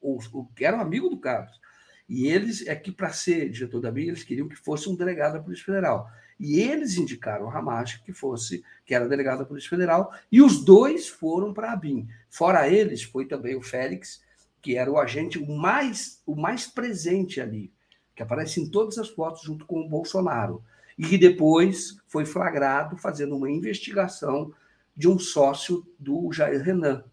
O, 0.00 0.18
o 0.32 0.46
que 0.54 0.64
era 0.64 0.76
um 0.76 0.80
amigo 0.80 1.10
do 1.10 1.18
Carlos. 1.18 1.60
E 2.08 2.28
eles 2.28 2.66
é 2.66 2.74
que, 2.76 2.92
para 2.92 3.10
ser 3.10 3.50
diretor 3.50 3.80
da 3.80 3.90
BIM, 3.90 4.08
eles 4.08 4.22
queriam 4.22 4.48
que 4.48 4.56
fosse 4.56 4.88
um 4.88 4.94
delegado 4.94 5.34
da 5.34 5.40
Polícia 5.40 5.64
Federal. 5.64 6.08
E 6.38 6.60
eles 6.60 6.96
indicaram 6.96 7.46
o 7.46 7.48
Ramache 7.48 8.02
que 8.02 8.12
fosse, 8.12 8.62
que 8.84 8.94
era 8.94 9.08
delegado 9.08 9.38
da 9.38 9.44
Polícia 9.44 9.70
Federal, 9.70 10.12
e 10.30 10.40
os 10.42 10.64
dois 10.64 11.08
foram 11.08 11.52
para 11.52 11.72
a 11.72 11.76
BIM. 11.76 12.06
Fora 12.28 12.68
eles, 12.68 13.02
foi 13.02 13.26
também 13.26 13.56
o 13.56 13.62
Félix, 13.62 14.22
que 14.60 14.76
era 14.76 14.90
o 14.90 14.98
agente 14.98 15.38
mais, 15.44 16.22
o 16.26 16.36
mais 16.36 16.66
presente 16.66 17.40
ali, 17.40 17.72
que 18.14 18.22
aparece 18.22 18.60
em 18.60 18.70
todas 18.70 18.98
as 18.98 19.08
fotos 19.08 19.42
junto 19.42 19.64
com 19.64 19.80
o 19.80 19.88
Bolsonaro. 19.88 20.62
E 20.98 21.06
que 21.06 21.18
depois 21.18 21.98
foi 22.06 22.24
flagrado 22.24 22.96
fazendo 22.96 23.36
uma 23.36 23.50
investigação 23.50 24.52
de 24.96 25.08
um 25.08 25.18
sócio 25.18 25.86
do 25.98 26.32
Jair 26.32 26.62
Renan. 26.62 27.04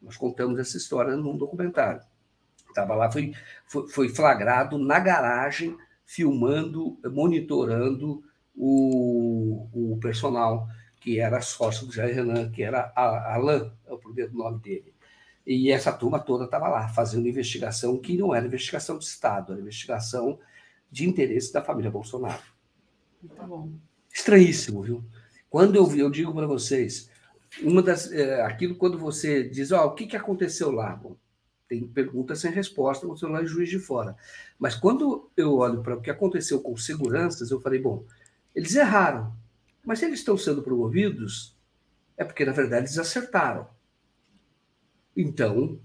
Nós 0.00 0.16
contamos 0.16 0.58
essa 0.58 0.76
história 0.76 1.14
num 1.14 1.36
documentário. 1.36 2.00
Estava 2.68 2.94
lá, 2.94 3.10
foi, 3.10 3.32
foi, 3.66 3.88
foi 3.88 4.08
flagrado 4.08 4.78
na 4.78 4.98
garagem, 4.98 5.76
filmando, 6.04 6.98
monitorando 7.04 8.22
o, 8.54 9.68
o 9.72 9.98
personal 10.00 10.68
que 11.00 11.18
era 11.18 11.40
sócio 11.40 11.86
do 11.86 11.92
Jair 11.92 12.14
Renan, 12.14 12.50
que 12.50 12.62
era 12.62 12.92
Alain, 12.94 13.72
é 13.86 13.92
o 13.92 13.98
primeiro 13.98 14.34
nome 14.34 14.60
dele. 14.60 14.92
E 15.46 15.70
essa 15.70 15.92
turma 15.92 16.18
toda 16.18 16.44
estava 16.44 16.68
lá, 16.68 16.88
fazendo 16.88 17.26
investigação 17.26 17.98
que 17.98 18.16
não 18.18 18.34
era 18.34 18.46
investigação 18.46 18.98
de 18.98 19.04
Estado, 19.04 19.52
era 19.52 19.62
investigação 19.62 20.38
de 20.90 21.08
interesse 21.08 21.52
da 21.52 21.62
família 21.62 21.90
Bolsonaro. 21.90 22.42
Tá 23.34 23.46
bom. 23.46 23.72
Estranhíssimo, 24.12 24.82
viu? 24.82 25.04
Quando 25.48 25.76
eu, 25.76 25.90
eu 25.96 26.10
digo 26.10 26.34
para 26.34 26.46
vocês, 26.46 27.10
uma 27.62 27.82
das, 27.82 28.12
é, 28.12 28.42
aquilo 28.42 28.74
quando 28.74 28.98
você 28.98 29.48
diz, 29.48 29.72
ó, 29.72 29.84
oh, 29.84 29.88
o 29.88 29.94
que, 29.94 30.06
que 30.06 30.16
aconteceu 30.16 30.70
lá? 30.70 30.94
Bom, 30.94 31.16
tem 31.68 31.86
perguntas 31.86 32.40
sem 32.40 32.50
resposta, 32.50 33.06
você 33.06 33.26
lá 33.26 33.42
em 33.42 33.46
Juiz 33.46 33.68
de 33.68 33.78
Fora. 33.78 34.16
Mas 34.58 34.74
quando 34.74 35.30
eu 35.36 35.56
olho 35.56 35.82
para 35.82 35.96
o 35.96 36.00
que 36.00 36.10
aconteceu 36.10 36.60
com 36.60 36.76
seguranças, 36.76 37.50
eu 37.50 37.60
falei, 37.60 37.78
bom, 37.78 38.04
eles 38.54 38.74
erraram. 38.74 39.32
Mas 39.84 39.98
se 39.98 40.06
eles 40.06 40.20
estão 40.20 40.36
sendo 40.36 40.62
promovidos, 40.62 41.56
é 42.16 42.24
porque, 42.24 42.44
na 42.44 42.52
verdade, 42.52 42.86
eles 42.86 42.98
acertaram. 42.98 43.68
Então, 45.16 45.78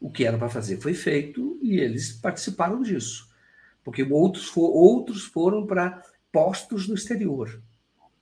o 0.00 0.10
que 0.10 0.24
era 0.24 0.38
para 0.38 0.48
fazer 0.48 0.80
foi 0.80 0.94
feito 0.94 1.58
e 1.60 1.78
eles 1.78 2.12
participaram 2.12 2.80
disso. 2.80 3.28
Porque 3.84 4.02
outros, 4.04 4.48
for, 4.48 4.70
outros 4.70 5.24
foram 5.24 5.66
para 5.66 6.02
postos 6.32 6.88
no 6.88 6.94
exterior. 6.94 7.60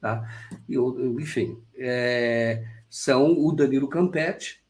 Tá? 0.01 0.29
E, 0.69 0.77
enfim, 1.20 1.61
é, 1.77 2.65
são 2.89 3.39
o 3.39 3.53
Danilo 3.53 3.89
Campetti, 3.89 4.62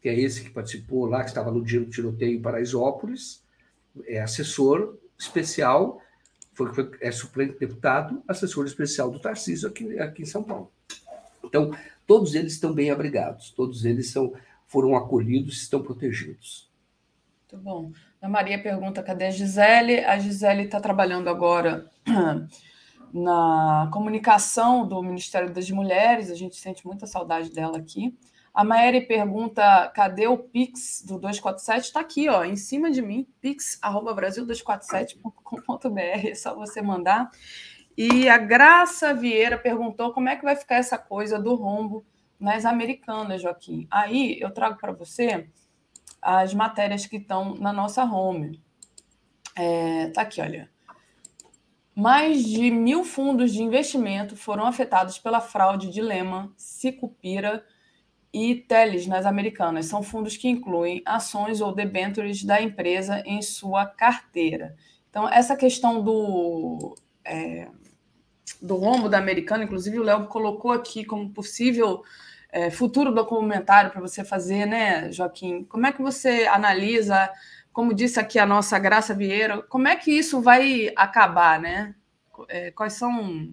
que 0.00 0.08
é 0.08 0.18
esse 0.18 0.44
que 0.44 0.50
participou 0.50 1.06
lá, 1.06 1.22
que 1.22 1.28
estava 1.28 1.50
no 1.50 1.64
tiroteio 1.64 2.38
em 2.38 2.42
Paraisópolis, 2.42 3.42
é 4.06 4.20
assessor 4.20 4.96
especial 5.18 6.00
foi, 6.58 6.74
foi, 6.74 6.90
é 7.00 7.12
suplente 7.12 7.56
deputado, 7.56 8.20
assessor 8.26 8.66
especial 8.66 9.12
do 9.12 9.20
Tarcísio 9.20 9.68
aqui, 9.68 9.96
aqui 10.00 10.22
em 10.22 10.26
São 10.26 10.42
Paulo. 10.42 10.72
Então, 11.44 11.70
todos 12.04 12.34
eles 12.34 12.54
estão 12.54 12.72
bem 12.72 12.90
abrigados, 12.90 13.52
todos 13.52 13.84
eles 13.84 14.10
são, 14.10 14.32
foram 14.66 14.96
acolhidos, 14.96 15.62
estão 15.62 15.80
protegidos. 15.80 16.68
Muito 17.52 17.64
bom. 17.64 17.92
A 18.20 18.28
Maria 18.28 18.60
pergunta: 18.60 19.04
cadê 19.04 19.26
a 19.26 19.30
Gisele? 19.30 20.00
A 20.00 20.18
Gisele 20.18 20.64
está 20.64 20.80
trabalhando 20.80 21.28
agora 21.28 21.88
na 23.14 23.88
comunicação 23.92 24.86
do 24.86 25.00
Ministério 25.00 25.52
das 25.52 25.70
Mulheres, 25.70 26.28
a 26.28 26.34
gente 26.34 26.56
sente 26.56 26.84
muita 26.84 27.06
saudade 27.06 27.50
dela 27.50 27.78
aqui. 27.78 28.18
A 28.52 28.64
Maeri 28.64 29.02
pergunta: 29.02 29.88
cadê 29.94 30.26
o 30.26 30.38
Pix 30.38 31.04
do 31.06 31.18
247? 31.18 31.86
Está 31.86 32.00
aqui, 32.00 32.28
ó, 32.28 32.44
em 32.44 32.56
cima 32.56 32.90
de 32.90 33.00
mim, 33.02 33.26
pix.brasil247.com.br, 33.40 36.28
é 36.28 36.34
só 36.34 36.54
você 36.54 36.82
mandar. 36.82 37.30
E 37.96 38.28
a 38.28 38.38
Graça 38.38 39.12
Vieira 39.12 39.58
perguntou 39.58 40.12
como 40.12 40.28
é 40.28 40.36
que 40.36 40.44
vai 40.44 40.54
ficar 40.54 40.76
essa 40.76 40.96
coisa 40.96 41.36
do 41.38 41.54
rombo 41.54 42.06
nas 42.38 42.64
americanas, 42.64 43.42
Joaquim. 43.42 43.88
Aí 43.90 44.38
eu 44.40 44.52
trago 44.52 44.78
para 44.78 44.92
você 44.92 45.48
as 46.22 46.54
matérias 46.54 47.06
que 47.06 47.16
estão 47.16 47.56
na 47.56 47.72
nossa 47.72 48.04
home. 48.04 48.62
É, 49.56 50.10
tá 50.10 50.22
aqui, 50.22 50.40
olha. 50.40 50.70
Mais 51.92 52.44
de 52.44 52.70
mil 52.70 53.02
fundos 53.02 53.52
de 53.52 53.60
investimento 53.60 54.36
foram 54.36 54.64
afetados 54.64 55.18
pela 55.18 55.40
fraude 55.40 55.90
de 55.90 56.00
Lema, 56.00 56.52
Sicupira, 56.56 57.64
e 58.32 58.54
Teles 58.54 59.06
nas 59.06 59.26
americanas. 59.26 59.86
São 59.86 60.02
fundos 60.02 60.36
que 60.36 60.48
incluem 60.48 61.02
ações 61.04 61.60
ou 61.60 61.74
debêntures 61.74 62.44
da 62.44 62.60
empresa 62.60 63.22
em 63.24 63.40
sua 63.42 63.86
carteira. 63.86 64.76
Então, 65.10 65.28
essa 65.28 65.56
questão 65.56 66.02
do, 66.02 66.94
é, 67.24 67.68
do 68.60 68.76
rombo 68.76 69.08
da 69.08 69.18
americana, 69.18 69.64
inclusive 69.64 69.98
o 69.98 70.02
Léo 70.02 70.26
colocou 70.26 70.70
aqui 70.70 71.04
como 71.04 71.30
possível 71.30 72.02
é, 72.50 72.70
futuro 72.70 73.12
documentário 73.12 73.90
para 73.90 74.00
você 74.00 74.24
fazer, 74.24 74.66
né, 74.66 75.10
Joaquim? 75.12 75.64
Como 75.64 75.86
é 75.86 75.92
que 75.92 76.02
você 76.02 76.46
analisa, 76.46 77.30
como 77.72 77.94
disse 77.94 78.18
aqui 78.18 78.38
a 78.38 78.46
nossa 78.46 78.78
Graça 78.78 79.14
Vieira, 79.14 79.62
como 79.62 79.88
é 79.88 79.96
que 79.96 80.10
isso 80.10 80.40
vai 80.40 80.92
acabar, 80.96 81.60
né? 81.60 81.94
É, 82.48 82.70
quais 82.70 82.94
são. 82.94 83.52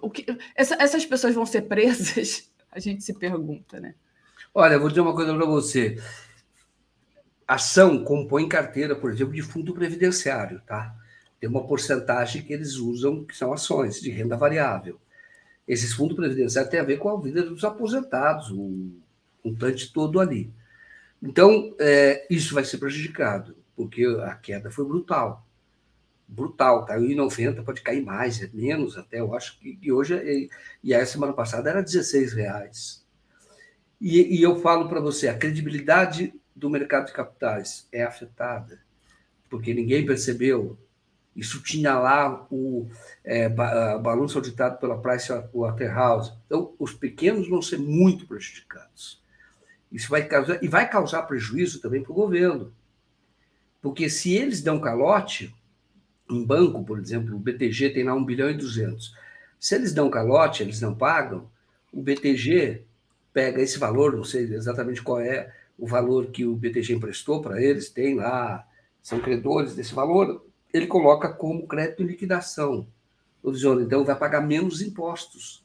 O 0.00 0.10
que, 0.10 0.24
essa, 0.54 0.76
essas 0.80 1.04
pessoas 1.04 1.34
vão 1.34 1.44
ser 1.44 1.62
presas? 1.62 2.50
A 2.74 2.80
gente 2.80 3.04
se 3.04 3.14
pergunta, 3.14 3.78
né? 3.78 3.94
Olha, 4.52 4.78
vou 4.78 4.88
dizer 4.88 5.00
uma 5.00 5.14
coisa 5.14 5.32
para 5.32 5.46
você. 5.46 5.96
Ação 7.46 8.02
compõe 8.02 8.48
carteira, 8.48 8.96
por 8.96 9.12
exemplo, 9.12 9.32
de 9.32 9.42
fundo 9.42 9.72
previdenciário, 9.72 10.60
tá? 10.66 10.92
Tem 11.38 11.48
uma 11.48 11.66
porcentagem 11.66 12.42
que 12.42 12.52
eles 12.52 12.74
usam, 12.76 13.24
que 13.24 13.36
são 13.36 13.52
ações 13.52 14.00
de 14.00 14.10
renda 14.10 14.36
variável. 14.36 14.98
Esses 15.68 15.92
fundos 15.92 16.16
previdenciários 16.16 16.70
têm 16.70 16.80
a 16.80 16.84
ver 16.84 16.98
com 16.98 17.08
a 17.08 17.20
vida 17.20 17.42
dos 17.42 17.62
aposentados, 17.62 18.50
o 18.50 18.90
montante 19.44 19.92
todo 19.92 20.18
ali. 20.18 20.52
Então, 21.22 21.74
é, 21.78 22.26
isso 22.28 22.54
vai 22.54 22.64
ser 22.64 22.78
prejudicado, 22.78 23.56
porque 23.76 24.04
a 24.24 24.34
queda 24.34 24.70
foi 24.70 24.84
brutal. 24.84 25.43
Brutal, 26.26 26.84
caiu 26.84 27.10
em 27.10 27.14
90, 27.14 27.62
pode 27.62 27.82
cair 27.82 28.02
mais, 28.02 28.42
é 28.42 28.50
menos 28.52 28.96
até, 28.96 29.20
eu 29.20 29.34
acho 29.34 29.58
que 29.58 29.78
e 29.80 29.92
hoje, 29.92 30.14
é, 30.14 30.48
e 30.82 30.94
a 30.94 31.04
semana 31.04 31.32
passada 31.32 31.70
era 31.70 31.82
16 31.82 32.32
reais. 32.32 33.04
E, 34.00 34.38
e 34.38 34.42
eu 34.42 34.60
falo 34.60 34.88
para 34.88 35.00
você, 35.00 35.28
a 35.28 35.36
credibilidade 35.36 36.34
do 36.54 36.70
mercado 36.70 37.06
de 37.06 37.12
capitais 37.12 37.88
é 37.92 38.02
afetada, 38.02 38.80
porque 39.48 39.74
ninguém 39.74 40.04
percebeu. 40.04 40.78
Isso 41.34 41.62
tinha 41.62 41.98
lá 41.98 42.46
o 42.50 42.88
é, 43.24 43.48
balanço 43.48 44.38
auditado 44.38 44.78
pela 44.78 45.00
Price 45.00 45.32
Waterhouse. 45.52 46.32
Então, 46.46 46.72
os 46.78 46.92
pequenos 46.92 47.48
vão 47.48 47.60
ser 47.60 47.78
muito 47.78 48.26
prejudicados. 48.26 49.20
Isso 49.90 50.08
vai 50.08 50.24
causar, 50.24 50.62
e 50.62 50.68
vai 50.68 50.88
causar 50.88 51.22
prejuízo 51.22 51.80
também 51.80 52.02
para 52.02 52.12
o 52.12 52.14
governo. 52.14 52.72
Porque 53.80 54.08
se 54.08 54.32
eles 54.32 54.62
dão 54.62 54.80
calote, 54.80 55.54
em 56.30 56.44
banco, 56.44 56.84
por 56.84 56.98
exemplo, 56.98 57.34
o 57.36 57.38
BTG 57.38 57.90
tem 57.90 58.04
lá 58.04 58.14
1 58.14 58.24
bilhão 58.24 58.50
e 58.50 58.54
200. 58.54 59.14
Se 59.60 59.74
eles 59.74 59.92
dão 59.92 60.10
calote, 60.10 60.62
eles 60.62 60.80
não 60.80 60.94
pagam, 60.94 61.48
o 61.92 62.02
BTG 62.02 62.82
pega 63.32 63.60
esse 63.60 63.78
valor, 63.78 64.16
não 64.16 64.24
sei 64.24 64.42
exatamente 64.44 65.02
qual 65.02 65.20
é 65.20 65.52
o 65.78 65.86
valor 65.86 66.26
que 66.26 66.44
o 66.44 66.54
BTG 66.54 66.94
emprestou 66.94 67.42
para 67.42 67.62
eles, 67.62 67.88
tem 67.88 68.14
lá, 68.14 68.66
são 69.02 69.20
credores 69.20 69.74
desse 69.74 69.94
valor, 69.94 70.44
ele 70.72 70.86
coloca 70.86 71.32
como 71.32 71.66
crédito 71.66 72.02
em 72.02 72.06
liquidação. 72.06 72.86
Então, 73.80 74.04
vai 74.04 74.16
pagar 74.16 74.40
menos 74.40 74.80
impostos. 74.80 75.64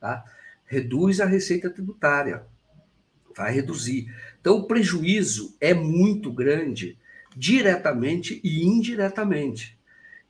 Tá? 0.00 0.24
Reduz 0.64 1.20
a 1.20 1.26
receita 1.26 1.68
tributária. 1.68 2.44
Vai 3.36 3.52
reduzir. 3.52 4.12
Então, 4.40 4.56
o 4.56 4.66
prejuízo 4.66 5.54
é 5.60 5.74
muito 5.74 6.32
grande, 6.32 6.98
diretamente 7.36 8.40
e 8.42 8.64
indiretamente. 8.64 9.77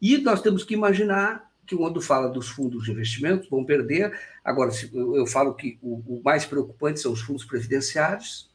E 0.00 0.18
nós 0.18 0.40
temos 0.40 0.64
que 0.64 0.74
imaginar 0.74 1.48
que, 1.66 1.76
quando 1.76 2.00
fala 2.00 2.28
dos 2.28 2.48
fundos 2.48 2.84
de 2.84 2.92
investimentos, 2.92 3.48
vão 3.48 3.64
perder. 3.64 4.18
Agora, 4.42 4.70
eu 4.92 5.26
falo 5.26 5.54
que 5.54 5.78
o 5.82 6.20
mais 6.24 6.46
preocupante 6.46 7.00
são 7.00 7.12
os 7.12 7.20
fundos 7.20 7.44
previdenciários, 7.44 8.48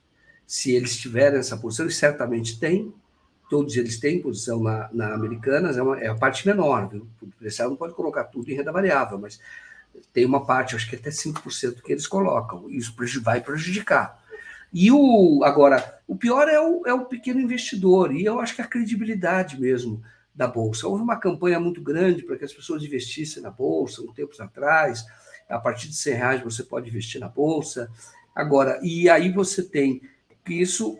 se 0.47 0.71
eles 0.71 0.97
tiverem 0.97 1.39
essa 1.39 1.55
posição, 1.55 1.85
e 1.85 1.91
certamente 1.91 2.59
têm, 2.59 2.93
todos 3.49 3.77
eles 3.77 3.99
têm 3.99 4.21
posição 4.21 4.61
na, 4.61 4.89
na 4.91 5.13
Americanas, 5.13 5.77
é, 5.77 5.83
uma, 5.83 5.99
é 5.99 6.07
a 6.07 6.15
parte 6.15 6.45
menor, 6.47 6.89
viu? 6.89 7.07
O 7.21 7.27
previdenciário 7.27 7.71
não 7.71 7.77
pode 7.77 7.93
colocar 7.93 8.25
tudo 8.25 8.49
em 8.49 8.55
renda 8.55 8.71
variável, 8.71 9.19
mas 9.19 9.39
tem 10.11 10.25
uma 10.25 10.45
parte, 10.45 10.75
acho 10.75 10.89
que 10.89 10.95
até 10.95 11.11
5% 11.11 11.81
que 11.81 11.91
eles 11.91 12.07
colocam, 12.07 12.69
isso 12.69 12.95
vai 13.21 13.41
prejudicar. 13.41 14.21
E 14.73 14.91
o 14.91 15.43
agora, 15.43 15.99
o 16.07 16.15
pior 16.15 16.47
é 16.47 16.59
o, 16.59 16.81
é 16.87 16.93
o 16.93 17.05
pequeno 17.05 17.39
investidor, 17.39 18.11
e 18.11 18.25
eu 18.25 18.39
acho 18.39 18.55
que 18.55 18.61
a 18.61 18.67
credibilidade 18.67 19.59
mesmo 19.61 20.01
da 20.35 20.47
Bolsa. 20.47 20.87
Houve 20.87 21.03
uma 21.03 21.17
campanha 21.17 21.59
muito 21.59 21.81
grande 21.81 22.23
para 22.23 22.37
que 22.37 22.45
as 22.45 22.53
pessoas 22.53 22.83
investissem 22.83 23.43
na 23.43 23.51
Bolsa, 23.51 24.01
um 24.01 24.13
tempos 24.13 24.39
atrás, 24.39 25.05
a 25.49 25.59
partir 25.59 25.87
de 25.87 25.95
100 25.95 26.13
reais 26.13 26.41
você 26.41 26.63
pode 26.63 26.89
investir 26.89 27.21
na 27.21 27.29
Bolsa. 27.29 27.89
Agora, 28.33 28.79
e 28.81 29.09
aí 29.09 29.31
você 29.31 29.61
tem 29.61 30.01
isso, 30.49 30.97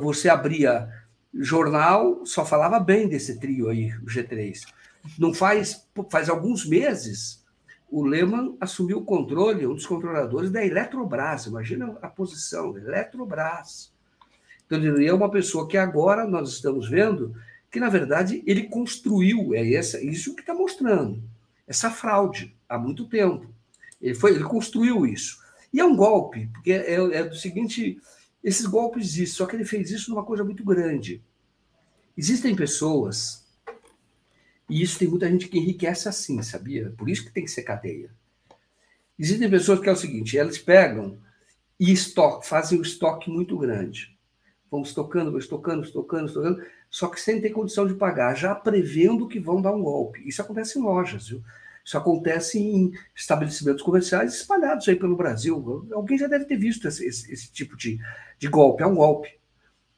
você 0.00 0.28
abria 0.28 0.88
jornal, 1.34 2.24
só 2.24 2.44
falava 2.44 2.80
bem 2.80 3.08
desse 3.08 3.38
trio 3.38 3.68
aí, 3.68 3.92
o 3.98 4.06
G3. 4.06 4.62
Não 5.18 5.32
faz, 5.32 5.86
faz 6.10 6.28
alguns 6.28 6.66
meses, 6.66 7.44
o 7.90 8.04
Lehman 8.04 8.56
assumiu 8.60 8.98
o 8.98 9.04
controle, 9.04 9.66
um 9.66 9.74
dos 9.74 9.86
controladores 9.86 10.50
da 10.50 10.64
Eletrobras. 10.64 11.46
Imagina 11.46 11.98
a 12.00 12.08
posição, 12.08 12.76
Eletrobras. 12.76 13.92
Então, 14.64 14.78
ele 14.78 15.06
é 15.06 15.12
uma 15.12 15.30
pessoa 15.30 15.66
que 15.66 15.76
agora 15.76 16.26
nós 16.26 16.50
estamos 16.50 16.88
vendo 16.88 17.34
que, 17.70 17.80
na 17.80 17.88
verdade, 17.88 18.42
ele 18.46 18.64
construiu, 18.64 19.54
é 19.54 19.72
essa, 19.72 20.02
isso 20.02 20.34
que 20.34 20.40
está 20.40 20.52
mostrando, 20.52 21.22
essa 21.66 21.90
fraude 21.90 22.56
há 22.68 22.78
muito 22.78 23.06
tempo. 23.06 23.52
Ele, 24.00 24.14
foi, 24.14 24.32
ele 24.32 24.44
construiu 24.44 25.06
isso. 25.06 25.38
E 25.72 25.78
é 25.78 25.84
um 25.84 25.94
golpe, 25.94 26.48
porque 26.48 26.72
é, 26.72 26.94
é 26.94 27.24
do 27.24 27.36
seguinte: 27.36 28.00
esses 28.42 28.66
golpes 28.66 29.04
existem, 29.04 29.36
só 29.36 29.46
que 29.46 29.54
ele 29.54 29.64
fez 29.64 29.90
isso 29.90 30.10
numa 30.10 30.24
coisa 30.24 30.42
muito 30.42 30.64
grande. 30.64 31.22
Existem 32.16 32.56
pessoas 32.56 33.40
e 34.70 34.82
isso 34.82 34.98
tem 34.98 35.08
muita 35.08 35.28
gente 35.28 35.48
que 35.48 35.58
enriquece 35.58 36.08
assim, 36.08 36.40
sabia? 36.42 36.94
Por 36.96 37.08
isso 37.08 37.24
que 37.24 37.32
tem 37.32 37.44
que 37.44 37.50
ser 37.50 37.62
cadeia. 37.62 38.14
Existem 39.18 39.50
pessoas 39.50 39.80
que 39.80 39.88
é 39.88 39.92
o 39.92 39.96
seguinte, 39.96 40.38
elas 40.38 40.58
pegam 40.58 41.18
e 41.78 41.92
estoque, 41.92 42.46
fazem 42.46 42.78
um 42.78 42.82
estoque 42.82 43.28
muito 43.28 43.58
grande. 43.58 44.16
Vão 44.70 44.82
estocando, 44.82 45.32
vão 45.32 45.40
estocando, 45.40 45.82
estocando, 45.82 46.26
estocando, 46.26 46.62
só 46.90 47.06
que 47.06 47.20
sem 47.20 47.40
ter 47.40 47.50
condição 47.50 47.86
de 47.86 47.94
pagar, 47.94 48.34
já 48.34 48.52
prevendo 48.52 49.28
que 49.28 49.38
vão 49.38 49.62
dar 49.62 49.72
um 49.72 49.82
golpe. 49.82 50.26
Isso 50.26 50.42
acontece 50.42 50.78
em 50.78 50.82
lojas, 50.82 51.28
viu? 51.28 51.40
Isso 51.84 51.96
acontece 51.96 52.58
em 52.58 52.92
estabelecimentos 53.14 53.82
comerciais 53.82 54.34
espalhados 54.34 54.88
aí 54.88 54.96
pelo 54.96 55.16
Brasil. 55.16 55.86
Alguém 55.92 56.18
já 56.18 56.26
deve 56.26 56.44
ter 56.44 56.56
visto 56.56 56.88
esse, 56.88 57.06
esse, 57.06 57.32
esse 57.32 57.52
tipo 57.52 57.76
de, 57.76 57.98
de 58.38 58.48
golpe, 58.48 58.82
é 58.82 58.86
um 58.86 58.96
golpe. 58.96 59.38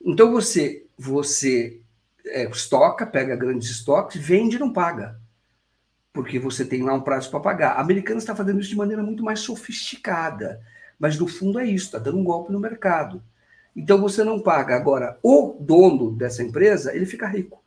Então 0.05 0.31
você, 0.31 0.87
você 0.97 1.81
é, 2.27 2.49
estoca, 2.49 3.07
pega 3.07 3.35
grandes 3.35 3.71
estoques, 3.71 4.21
vende 4.21 4.57
e 4.57 4.59
não 4.59 4.73
paga. 4.73 5.19
Porque 6.13 6.39
você 6.39 6.65
tem 6.65 6.83
lá 6.83 6.93
um 6.93 7.01
prazo 7.01 7.31
para 7.31 7.41
pagar. 7.41 7.73
A 7.73 7.81
americana 7.81 8.19
está 8.19 8.37
fazendo 8.37 8.61
isso 8.61 8.69
de 8.69 8.77
maneira 8.77 9.03
muito 9.03 9.25
mais 9.25 9.41
sofisticada. 9.41 10.61
Mas 10.99 11.19
no 11.19 11.27
fundo 11.27 11.59
é 11.59 11.65
isso, 11.65 11.87
está 11.87 11.99
dando 11.99 12.19
um 12.19 12.25
golpe 12.25 12.53
no 12.53 12.61
mercado. 12.61 13.23
Então 13.75 14.01
você 14.01 14.23
não 14.23 14.41
paga. 14.41 14.77
Agora, 14.77 15.19
o 15.23 15.57
dono 15.59 16.13
dessa 16.13 16.43
empresa, 16.43 16.95
ele 16.95 17.07
fica 17.07 17.27
rico. 17.27 17.63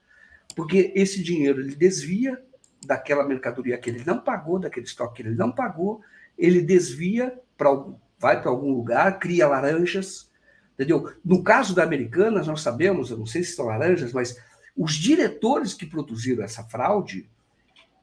Porque 0.56 0.92
esse 0.96 1.24
dinheiro 1.24 1.60
ele 1.60 1.76
desvia 1.76 2.42
daquela 2.86 3.28
mercadoria 3.28 3.78
que 3.78 3.90
ele 3.90 4.04
não 4.06 4.20
pagou, 4.20 4.60
daquele 4.60 4.86
estoque 4.86 5.16
que 5.16 5.28
ele 5.28 5.36
não 5.36 5.52
pagou, 5.52 6.02
ele 6.38 6.62
desvia 6.62 7.34
para 7.58 7.70
vai 8.18 8.42
para 8.42 8.50
algum 8.50 8.72
lugar, 8.72 9.20
cria 9.20 9.48
laranjas, 9.48 10.30
Entendeu? 10.76 11.14
No 11.24 11.42
caso 11.42 11.74
da 11.74 11.84
Americanas, 11.84 12.48
nós 12.48 12.62
sabemos, 12.62 13.10
eu 13.10 13.18
não 13.18 13.26
sei 13.26 13.44
se 13.44 13.56
são 13.56 13.66
laranjas, 13.66 14.12
mas 14.12 14.38
os 14.76 14.96
diretores 14.96 15.74
que 15.74 15.86
produziram 15.86 16.44
essa 16.44 16.64
fraude, 16.66 17.30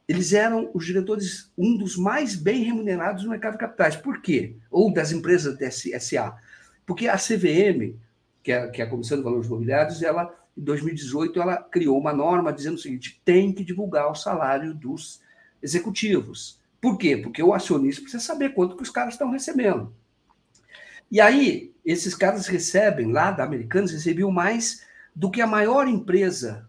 eles 0.09 0.33
eram 0.33 0.70
os 0.73 0.87
diretores, 0.87 1.53
um 1.57 1.77
dos 1.77 1.97
mais 1.97 2.35
bem 2.35 2.65
remunerados 2.65 3.24
no 3.24 3.31
mercado 3.31 3.53
de 3.53 3.59
capitais. 3.59 3.95
Por 3.95 4.23
quê? 4.23 4.57
Ou 4.70 4.93
das 4.93 5.12
empresas 5.12 5.57
SA. 6.03 6.35
Porque 6.86 7.09
a 7.09 7.16
CVM, 7.16 7.96
que 8.42 8.52
é, 8.52 8.66
que 8.68 8.82
é 8.82 8.84
a 8.84 8.88
Comissão 8.88 9.18
de 9.18 9.24
Valores 9.24 9.46
Imobiliários, 9.46 10.02
ela, 10.02 10.34
em 10.56 10.62
2018, 10.62 11.40
ela 11.40 11.56
criou 11.56 11.98
uma 11.98 12.12
norma 12.12 12.52
dizendo 12.52 12.74
o 12.74 12.78
seguinte: 12.78 13.20
tem 13.24 13.52
que 13.52 13.64
divulgar 13.64 14.10
o 14.10 14.14
salário 14.14 14.74
dos 14.74 15.20
executivos. 15.62 16.60
Por 16.80 16.98
quê? 16.98 17.16
Porque 17.16 17.42
o 17.42 17.54
acionista 17.54 18.02
precisa 18.02 18.22
saber 18.22 18.50
quanto 18.54 18.76
que 18.76 18.82
os 18.82 18.90
caras 18.90 19.14
estão 19.14 19.30
recebendo. 19.30 19.94
E 21.10 21.20
aí, 21.20 21.72
esses 21.84 22.14
caras 22.14 22.46
recebem, 22.46 23.12
lá 23.12 23.30
da 23.30 23.44
Americanas, 23.44 23.92
recebiam 23.92 24.30
mais 24.30 24.84
do 25.14 25.30
que 25.30 25.40
a 25.40 25.46
maior 25.46 25.86
empresa 25.86 26.68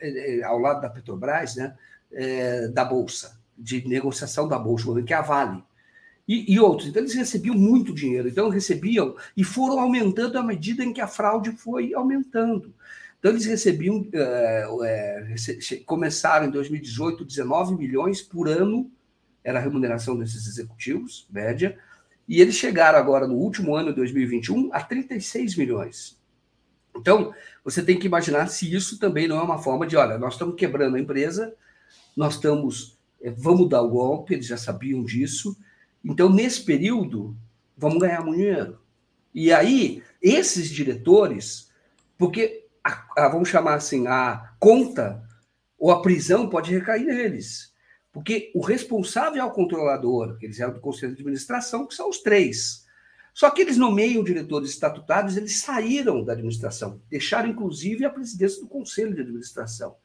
é, 0.00 0.38
é, 0.38 0.44
ao 0.44 0.58
lado 0.58 0.80
da 0.80 0.90
Petrobras, 0.90 1.56
né, 1.56 1.76
é, 2.12 2.68
da 2.68 2.84
Bolsa, 2.84 3.40
de 3.56 3.86
negociação 3.88 4.46
da 4.46 4.58
Bolsa, 4.58 5.02
que 5.02 5.12
é 5.12 5.16
a 5.16 5.22
Vale. 5.22 5.64
E, 6.26 6.54
e, 6.54 6.58
outros. 6.58 6.88
Então, 6.88 7.02
eles 7.02 7.14
recebiam 7.14 7.54
muito 7.54 7.92
dinheiro. 7.92 8.28
Então, 8.28 8.48
recebiam 8.48 9.14
e 9.36 9.44
foram 9.44 9.78
aumentando 9.78 10.38
à 10.38 10.42
medida 10.42 10.82
em 10.82 10.92
que 10.92 11.00
a 11.00 11.06
fraude 11.06 11.52
foi 11.52 11.92
aumentando. 11.92 12.74
Então, 13.18 13.30
eles 13.32 13.44
recebiam, 13.44 14.06
é, 14.12 14.66
é, 14.84 15.36
começaram 15.86 16.46
em 16.46 16.50
2018, 16.50 17.24
19 17.24 17.76
milhões 17.76 18.22
por 18.22 18.48
ano, 18.48 18.90
era 19.42 19.58
a 19.58 19.62
remuneração 19.62 20.18
desses 20.18 20.46
executivos, 20.46 21.26
média, 21.30 21.78
e 22.26 22.40
eles 22.40 22.54
chegaram 22.54 22.98
agora 22.98 23.26
no 23.26 23.34
último 23.34 23.76
ano 23.76 23.90
de 23.90 23.96
2021 23.96 24.70
a 24.72 24.80
36 24.82 25.56
milhões. 25.56 26.18
Então, 26.96 27.34
você 27.62 27.82
tem 27.82 27.98
que 27.98 28.06
imaginar 28.06 28.46
se 28.48 28.72
isso 28.72 28.98
também 28.98 29.26
não 29.26 29.38
é 29.38 29.42
uma 29.42 29.58
forma 29.58 29.86
de, 29.86 29.96
olha, 29.96 30.18
nós 30.18 30.34
estamos 30.34 30.54
quebrando 30.54 30.96
a 30.96 31.00
empresa, 31.00 31.54
nós 32.16 32.34
estamos, 32.34 32.98
é, 33.20 33.30
vamos 33.30 33.68
dar 33.68 33.82
o 33.82 33.88
golpe, 33.88 34.34
eles 34.34 34.46
já 34.46 34.56
sabiam 34.56 35.02
disso. 35.02 35.56
Então, 36.04 36.28
nesse 36.28 36.62
período, 36.62 37.36
vamos 37.76 37.98
ganhar 37.98 38.22
muito 38.22 38.38
dinheiro. 38.38 38.80
E 39.34 39.52
aí, 39.52 40.02
esses 40.20 40.68
diretores, 40.68 41.70
porque, 42.18 42.66
a, 42.84 43.06
a, 43.16 43.28
vamos 43.28 43.48
chamar 43.48 43.74
assim, 43.74 44.06
a 44.06 44.54
conta 44.60 45.22
ou 45.78 45.90
a 45.90 46.02
prisão 46.02 46.48
pode 46.48 46.72
recair 46.72 47.04
neles. 47.04 47.72
Porque 48.12 48.52
o 48.54 48.60
responsável 48.60 49.42
é 49.42 49.44
o 49.44 49.50
controlador, 49.50 50.38
que 50.38 50.46
eles 50.46 50.60
eram 50.60 50.74
do 50.74 50.80
conselho 50.80 51.14
de 51.14 51.20
administração, 51.20 51.86
que 51.86 51.94
são 51.94 52.08
os 52.08 52.18
três. 52.18 52.84
Só 53.34 53.50
que 53.50 53.60
eles 53.60 53.76
nomeiam 53.76 54.22
diretores 54.22 54.70
estatutários, 54.70 55.36
eles 55.36 55.56
saíram 55.60 56.22
da 56.22 56.32
administração, 56.32 57.02
deixaram 57.10 57.48
inclusive 57.48 58.04
a 58.04 58.10
presidência 58.10 58.60
do 58.60 58.68
conselho 58.68 59.12
de 59.12 59.22
administração, 59.22 59.96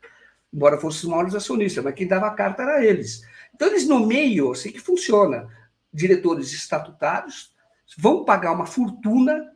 embora 0.51 0.79
fossem 0.79 1.01
os 1.03 1.09
maiores 1.09 1.35
acionistas, 1.35 1.83
mas 1.83 1.93
quem 1.93 2.07
dava 2.07 2.25
a 2.25 2.33
carta 2.33 2.63
era 2.63 2.83
eles. 2.83 3.21
Então 3.53 3.67
eles 3.67 3.87
nomeiam, 3.87 4.51
assim 4.51 4.71
que 4.71 4.79
funciona, 4.79 5.47
diretores 5.93 6.53
estatutários, 6.53 7.53
vão 7.97 8.23
pagar 8.23 8.51
uma 8.51 8.65
fortuna 8.65 9.51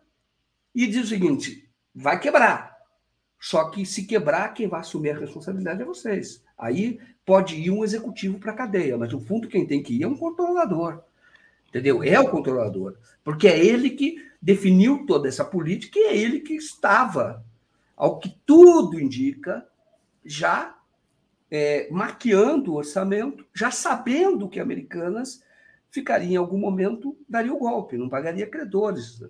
e 0.74 0.88
diz 0.88 1.06
o 1.06 1.10
seguinte: 1.10 1.70
vai 1.94 2.20
quebrar. 2.20 2.74
Só 3.40 3.70
que 3.70 3.86
se 3.86 4.06
quebrar, 4.06 4.54
quem 4.54 4.68
vai 4.68 4.80
assumir 4.80 5.12
a 5.12 5.20
responsabilidade 5.20 5.82
é 5.82 5.86
vocês. 5.86 6.42
Aí 6.58 7.00
pode 7.26 7.56
ir 7.56 7.72
um 7.72 7.84
executivo 7.84 8.40
para 8.40 8.54
a 8.54 8.56
cadeia, 8.56 8.98
mas 8.98 9.12
no 9.12 9.20
fundo 9.20 9.50
quem 9.50 9.68
tem 9.68 9.84
que 9.84 9.96
ir 9.96 10.04
é 10.04 10.08
um 10.08 10.16
controlador. 10.16 11.04
Entendeu? 11.68 12.04
É 12.04 12.20
o 12.20 12.30
controlador. 12.30 12.96
Porque 13.24 13.48
é 13.48 13.60
ele 13.60 13.90
que 13.90 14.16
definiu 14.42 15.06
toda 15.06 15.28
essa 15.28 15.44
política 15.44 16.00
e 16.00 16.04
é 16.04 16.18
ele 16.18 16.40
que 16.40 16.54
estava, 16.54 17.44
ao 17.98 18.20
que 18.20 18.34
tudo 18.46 19.00
indica, 19.00 19.68
já 20.24 20.78
é, 21.52 21.88
maquiando 21.92 22.72
o 22.72 22.76
orçamento, 22.76 23.46
já 23.54 23.72
sabendo 23.72 24.48
que 24.48 24.60
Americanas 24.60 25.44
ficaria 25.94 26.34
em 26.34 26.36
algum 26.36 26.58
momento, 26.58 27.16
daria 27.30 27.54
o 27.54 27.60
golpe, 27.60 27.98
não 27.98 28.10
pagaria 28.10 28.50
credores 28.50 29.22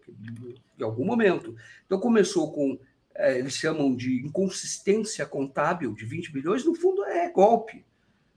em 0.79 0.83
algum 0.83 1.03
momento. 1.03 1.53
Então 1.85 1.99
começou 1.99 2.53
com 2.53 2.79
é, 3.13 3.37
eles 3.37 3.53
chamam 3.53 3.93
de 3.93 4.25
inconsistência 4.25 5.25
contábil 5.25 5.93
de 5.93 6.05
20 6.05 6.31
bilhões, 6.31 6.65
no 6.65 6.73
fundo 6.73 7.03
é 7.03 7.29
golpe. 7.29 7.85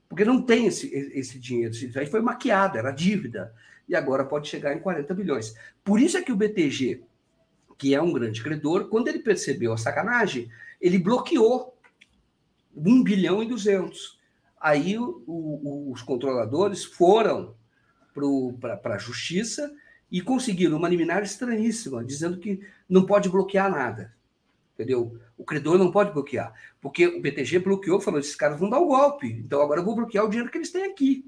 Porque 0.09 0.25
não 0.25 0.41
tem 0.41 0.67
esse, 0.67 0.93
esse 0.93 1.39
dinheiro. 1.39 1.73
Isso 1.73 1.97
aí 1.97 2.05
foi 2.05 2.21
maquiado, 2.21 2.77
era 2.77 2.91
dívida. 2.91 3.53
E 3.87 3.95
agora 3.95 4.25
pode 4.25 4.49
chegar 4.49 4.75
em 4.75 4.79
40 4.79 5.13
bilhões. 5.13 5.55
Por 5.83 5.99
isso 5.99 6.17
é 6.17 6.21
que 6.21 6.31
o 6.31 6.35
BTG, 6.35 7.03
que 7.77 7.95
é 7.95 8.01
um 8.01 8.11
grande 8.11 8.43
credor, 8.43 8.89
quando 8.89 9.07
ele 9.07 9.19
percebeu 9.19 9.71
a 9.71 9.77
sacanagem, 9.77 10.49
ele 10.81 10.97
bloqueou 10.97 11.77
1 12.75 13.03
bilhão 13.03 13.41
e 13.41 13.47
200. 13.47 14.19
Aí 14.59 14.97
o, 14.99 15.23
o, 15.25 15.91
os 15.91 16.01
controladores 16.01 16.83
foram 16.83 17.55
para 18.59 18.95
a 18.95 18.97
justiça 18.97 19.73
e 20.11 20.21
conseguiram 20.21 20.77
uma 20.77 20.89
liminar 20.89 21.23
estranhíssima, 21.23 22.03
dizendo 22.03 22.37
que 22.37 22.61
não 22.89 23.05
pode 23.05 23.29
bloquear 23.29 23.69
nada. 23.69 24.13
Entendeu? 24.73 25.19
O 25.37 25.43
credor 25.43 25.77
não 25.77 25.91
pode 25.91 26.11
bloquear. 26.11 26.53
Porque 26.79 27.07
o 27.07 27.21
BTG 27.21 27.59
bloqueou, 27.59 27.99
falou: 27.99 28.19
esses 28.19 28.35
caras 28.35 28.59
vão 28.59 28.69
dar 28.69 28.79
o 28.79 28.85
um 28.85 28.87
golpe. 28.87 29.27
Então 29.27 29.61
agora 29.61 29.81
eu 29.81 29.85
vou 29.85 29.95
bloquear 29.95 30.23
o 30.23 30.29
dinheiro 30.29 30.51
que 30.51 30.57
eles 30.57 30.71
têm 30.71 30.85
aqui. 30.85 31.25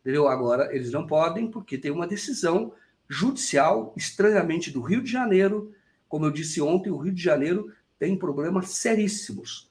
Entendeu? 0.00 0.28
Agora 0.28 0.74
eles 0.74 0.92
não 0.92 1.06
podem, 1.06 1.50
porque 1.50 1.76
tem 1.76 1.90
uma 1.90 2.06
decisão 2.06 2.72
judicial, 3.08 3.92
estranhamente 3.96 4.70
do 4.70 4.80
Rio 4.80 5.02
de 5.02 5.10
Janeiro. 5.10 5.74
Como 6.08 6.24
eu 6.24 6.30
disse 6.30 6.60
ontem, 6.60 6.90
o 6.90 6.96
Rio 6.96 7.12
de 7.12 7.22
Janeiro 7.22 7.72
tem 7.98 8.16
problemas 8.16 8.70
seríssimos. 8.70 9.68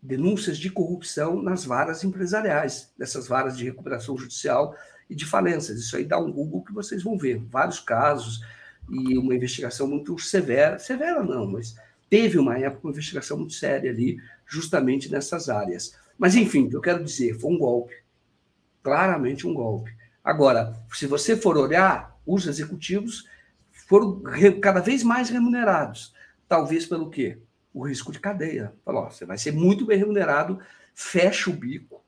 Denúncias 0.00 0.58
de 0.58 0.70
corrupção 0.70 1.42
nas 1.42 1.64
varas 1.64 2.02
empresariais, 2.02 2.92
dessas 2.96 3.28
varas 3.28 3.56
de 3.58 3.64
recuperação 3.64 4.16
judicial 4.16 4.74
e 5.08 5.14
de 5.14 5.24
falências. 5.24 5.78
Isso 5.78 5.96
aí 5.96 6.04
dá 6.04 6.18
um 6.18 6.32
Google 6.32 6.64
que 6.64 6.72
vocês 6.72 7.02
vão 7.02 7.16
ver. 7.16 7.38
Vários 7.50 7.80
casos 7.80 8.40
e 8.88 9.16
uma 9.18 9.34
investigação 9.34 9.86
muito 9.86 10.18
severa. 10.18 10.78
Severa 10.78 11.22
não, 11.22 11.46
mas 11.46 11.74
teve 12.08 12.38
uma 12.38 12.58
época 12.58 12.86
uma 12.86 12.92
investigação 12.92 13.38
muito 13.38 13.54
séria 13.54 13.90
ali, 13.90 14.18
justamente 14.46 15.10
nessas 15.10 15.48
áreas. 15.48 15.96
Mas, 16.16 16.34
enfim, 16.34 16.66
o 16.66 16.70
que 16.70 16.76
eu 16.76 16.80
quero 16.80 17.04
dizer, 17.04 17.38
foi 17.38 17.52
um 17.52 17.58
golpe. 17.58 17.94
Claramente 18.82 19.46
um 19.46 19.54
golpe. 19.54 19.94
Agora, 20.24 20.74
se 20.92 21.06
você 21.06 21.36
for 21.36 21.56
olhar, 21.56 22.18
os 22.26 22.46
executivos 22.46 23.24
foram 23.70 24.22
cada 24.60 24.80
vez 24.80 25.02
mais 25.02 25.30
remunerados. 25.30 26.14
Talvez 26.48 26.86
pelo 26.86 27.10
quê? 27.10 27.38
O 27.72 27.86
risco 27.86 28.10
de 28.10 28.18
cadeia. 28.18 28.72
Falou, 28.84 29.10
você 29.10 29.24
vai 29.24 29.38
ser 29.38 29.52
muito 29.52 29.86
bem 29.86 29.98
remunerado, 29.98 30.58
fecha 30.94 31.50
o 31.50 31.52
bico. 31.52 32.04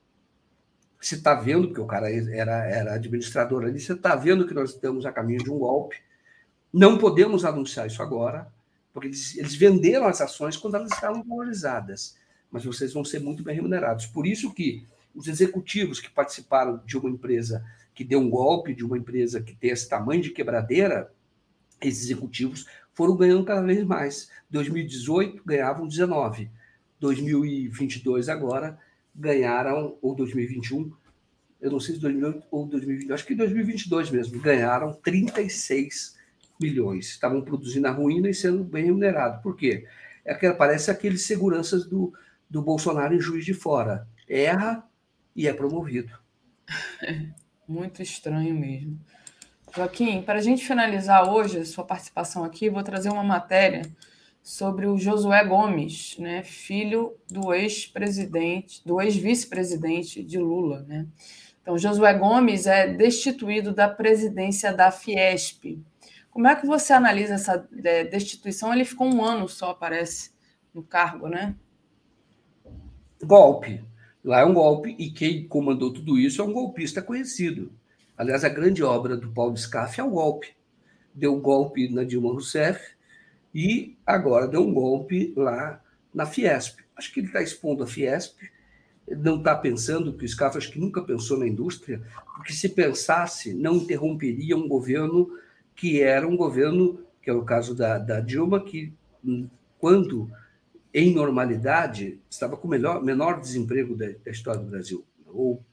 Você 1.00 1.14
está 1.14 1.34
vendo, 1.34 1.68
porque 1.68 1.80
o 1.80 1.86
cara 1.86 2.10
era, 2.12 2.66
era 2.66 2.94
administrador 2.94 3.64
ali, 3.64 3.80
você 3.80 3.94
está 3.94 4.14
vendo 4.14 4.46
que 4.46 4.52
nós 4.52 4.70
estamos 4.70 5.06
a 5.06 5.12
caminho 5.12 5.42
de 5.42 5.50
um 5.50 5.58
golpe. 5.58 5.96
Não 6.70 6.98
podemos 6.98 7.44
anunciar 7.44 7.86
isso 7.86 8.02
agora, 8.02 8.52
porque 8.92 9.08
eles, 9.08 9.36
eles 9.38 9.54
venderam 9.54 10.06
as 10.06 10.20
ações 10.20 10.58
quando 10.58 10.76
elas 10.76 10.92
estavam 10.92 11.24
valorizadas, 11.24 12.18
mas 12.50 12.64
vocês 12.64 12.92
vão 12.92 13.02
ser 13.02 13.18
muito 13.18 13.42
bem 13.42 13.54
remunerados. 13.54 14.06
Por 14.06 14.26
isso 14.26 14.52
que 14.52 14.86
os 15.14 15.26
executivos 15.26 16.00
que 16.00 16.10
participaram 16.10 16.82
de 16.84 16.98
uma 16.98 17.08
empresa 17.08 17.64
que 17.94 18.04
deu 18.04 18.20
um 18.20 18.28
golpe, 18.28 18.74
de 18.74 18.84
uma 18.84 18.98
empresa 18.98 19.40
que 19.40 19.56
tem 19.56 19.70
esse 19.70 19.88
tamanho 19.88 20.22
de 20.22 20.30
quebradeira, 20.30 21.10
esses 21.80 22.04
executivos 22.04 22.66
foram 22.92 23.16
ganhando 23.16 23.44
cada 23.44 23.62
vez 23.62 23.82
mais. 23.84 24.30
2018 24.50 25.42
ganhavam 25.44 25.88
19, 25.88 26.50
2022 27.00 28.28
agora 28.28 28.78
ganharam 29.20 29.96
ou 30.00 30.14
2021, 30.14 30.90
eu 31.60 31.70
não 31.70 31.78
sei 31.78 31.94
se 31.94 32.00
2008 32.00 32.46
ou 32.50 32.66
2020, 32.66 33.12
acho 33.12 33.26
que 33.26 33.34
2022 33.34 34.10
mesmo, 34.10 34.40
ganharam 34.40 34.94
36 34.94 36.18
milhões. 36.58 37.10
Estavam 37.10 37.42
produzindo 37.42 37.86
a 37.86 37.90
ruína 37.90 38.30
e 38.30 38.34
sendo 38.34 38.64
bem 38.64 38.86
remunerados. 38.86 39.42
Por 39.42 39.56
quê? 39.56 39.86
É 40.24 40.34
que 40.34 40.50
parece 40.52 40.90
aqueles 40.90 41.22
seguranças 41.22 41.86
do, 41.86 42.12
do 42.48 42.62
Bolsonaro 42.62 43.14
em 43.14 43.20
Juiz 43.20 43.44
de 43.44 43.52
Fora. 43.52 44.08
Erra 44.28 44.82
e 45.36 45.46
é 45.46 45.52
promovido. 45.52 46.12
Muito 47.68 48.02
estranho 48.02 48.54
mesmo. 48.54 48.98
Joaquim, 49.74 50.22
para 50.22 50.38
a 50.38 50.42
gente 50.42 50.66
finalizar 50.66 51.28
hoje 51.28 51.58
a 51.58 51.64
sua 51.64 51.84
participação 51.84 52.42
aqui, 52.42 52.68
vou 52.68 52.82
trazer 52.82 53.10
uma 53.10 53.22
matéria 53.22 53.82
sobre 54.42 54.86
o 54.86 54.96
Josué 54.96 55.44
Gomes, 55.44 56.16
né, 56.18 56.42
filho 56.42 57.14
do 57.30 57.52
ex-presidente, 57.52 58.82
do 58.84 59.00
ex-vice-presidente 59.00 60.22
de 60.22 60.38
Lula, 60.38 60.82
né? 60.88 61.06
Então, 61.62 61.76
Josué 61.76 62.14
Gomes 62.14 62.66
é 62.66 62.88
destituído 62.92 63.72
da 63.72 63.86
presidência 63.86 64.72
da 64.72 64.90
Fiesp, 64.90 65.78
como 66.30 66.46
é 66.46 66.54
que 66.54 66.66
você 66.66 66.92
analisa 66.92 67.34
essa 67.34 67.68
é, 67.84 68.04
destituição? 68.04 68.72
Ele 68.72 68.84
ficou 68.84 69.12
um 69.12 69.24
ano 69.24 69.48
só, 69.48 69.74
parece, 69.74 70.30
no 70.72 70.82
cargo, 70.82 71.28
né? 71.28 71.56
Golpe. 73.22 73.84
Lá 74.22 74.40
é 74.40 74.44
um 74.44 74.54
golpe, 74.54 74.94
e 74.98 75.10
quem 75.10 75.48
comandou 75.48 75.92
tudo 75.92 76.18
isso 76.18 76.40
é 76.40 76.44
um 76.44 76.52
golpista 76.52 77.02
conhecido. 77.02 77.72
Aliás, 78.16 78.44
a 78.44 78.48
grande 78.48 78.82
obra 78.82 79.16
do 79.16 79.32
Paulo 79.32 79.56
Scaff 79.56 79.98
é 80.00 80.04
o 80.04 80.10
golpe. 80.10 80.54
Deu 81.12 81.38
golpe 81.40 81.88
na 81.88 82.04
Dilma 82.04 82.30
Rousseff 82.30 82.80
e 83.54 83.96
agora 84.06 84.46
deu 84.46 84.66
um 84.66 84.72
golpe 84.72 85.32
lá 85.36 85.82
na 86.14 86.26
Fiesp. 86.26 86.80
Acho 86.96 87.12
que 87.12 87.20
ele 87.20 87.26
está 87.28 87.42
expondo 87.42 87.82
a 87.82 87.86
Fiesp, 87.86 88.36
não 89.08 89.38
está 89.38 89.54
pensando, 89.54 90.12
que 90.16 90.24
o 90.24 90.28
Scaff 90.28 90.56
acho 90.56 90.70
que 90.70 90.78
nunca 90.78 91.02
pensou 91.02 91.38
na 91.38 91.46
indústria, 91.46 92.00
porque 92.36 92.52
se 92.52 92.68
pensasse, 92.68 93.54
não 93.54 93.76
interromperia 93.76 94.56
um 94.56 94.68
governo 94.68 95.30
que 95.74 96.00
era 96.00 96.26
um 96.26 96.36
governo, 96.36 97.00
que 97.22 97.30
é 97.30 97.32
o 97.32 97.44
caso 97.44 97.74
da, 97.74 97.98
da 97.98 98.20
Dilma, 98.20 98.62
que 98.62 98.92
hum, 99.24 99.48
quando 99.78 100.30
em 100.92 101.14
normalidade 101.14 102.20
estava 102.28 102.56
com 102.56 102.66
o 102.66 102.70
melhor, 102.70 103.02
menor 103.02 103.40
desemprego 103.40 103.96
da, 103.96 104.06
da, 104.24 104.30
história 104.30 104.60
do 104.60 104.70
Brasil, 104.70 105.04
ou 105.26 105.64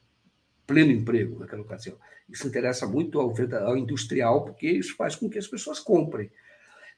pleno 0.66 0.92
emprego 0.92 1.38
naquela 1.38 1.62
ocasião. 1.62 1.96
Isso 2.28 2.46
interessa 2.46 2.86
muito 2.86 3.20
ao, 3.20 3.34
ao 3.64 3.76
industrial, 3.76 4.44
porque 4.44 4.68
isso 4.68 4.96
faz 4.96 5.16
com 5.16 5.28
que 5.28 5.38
as 5.38 5.46
pessoas 5.46 5.78
comprem. 5.78 6.30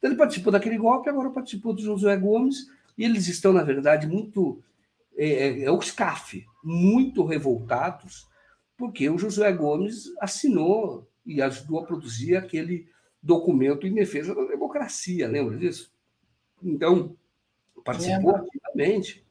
Então, 0.00 0.10
ele 0.10 0.18
participou 0.18 0.50
daquele 0.50 0.78
golpe, 0.78 1.10
agora 1.10 1.28
participou 1.28 1.74
do 1.74 1.82
Josué 1.82 2.16
Gomes, 2.16 2.66
e 2.96 3.04
eles 3.04 3.28
estão, 3.28 3.52
na 3.52 3.62
verdade, 3.62 4.06
muito. 4.06 4.62
É, 5.16 5.28
é, 5.28 5.64
é 5.64 5.70
o 5.70 5.80
SCAF, 5.82 6.46
muito 6.64 7.22
revoltados, 7.24 8.26
porque 8.78 9.10
o 9.10 9.18
Josué 9.18 9.52
Gomes 9.52 10.06
assinou 10.18 11.06
e 11.26 11.42
ajudou 11.42 11.80
a 11.80 11.84
produzir 11.84 12.36
aquele 12.36 12.88
documento 13.22 13.86
em 13.86 13.92
defesa 13.92 14.34
da 14.34 14.44
democracia, 14.44 15.28
lembra 15.28 15.58
disso? 15.58 15.92
Então, 16.62 17.14
participou 17.84 18.36
ativamente. 18.36 19.22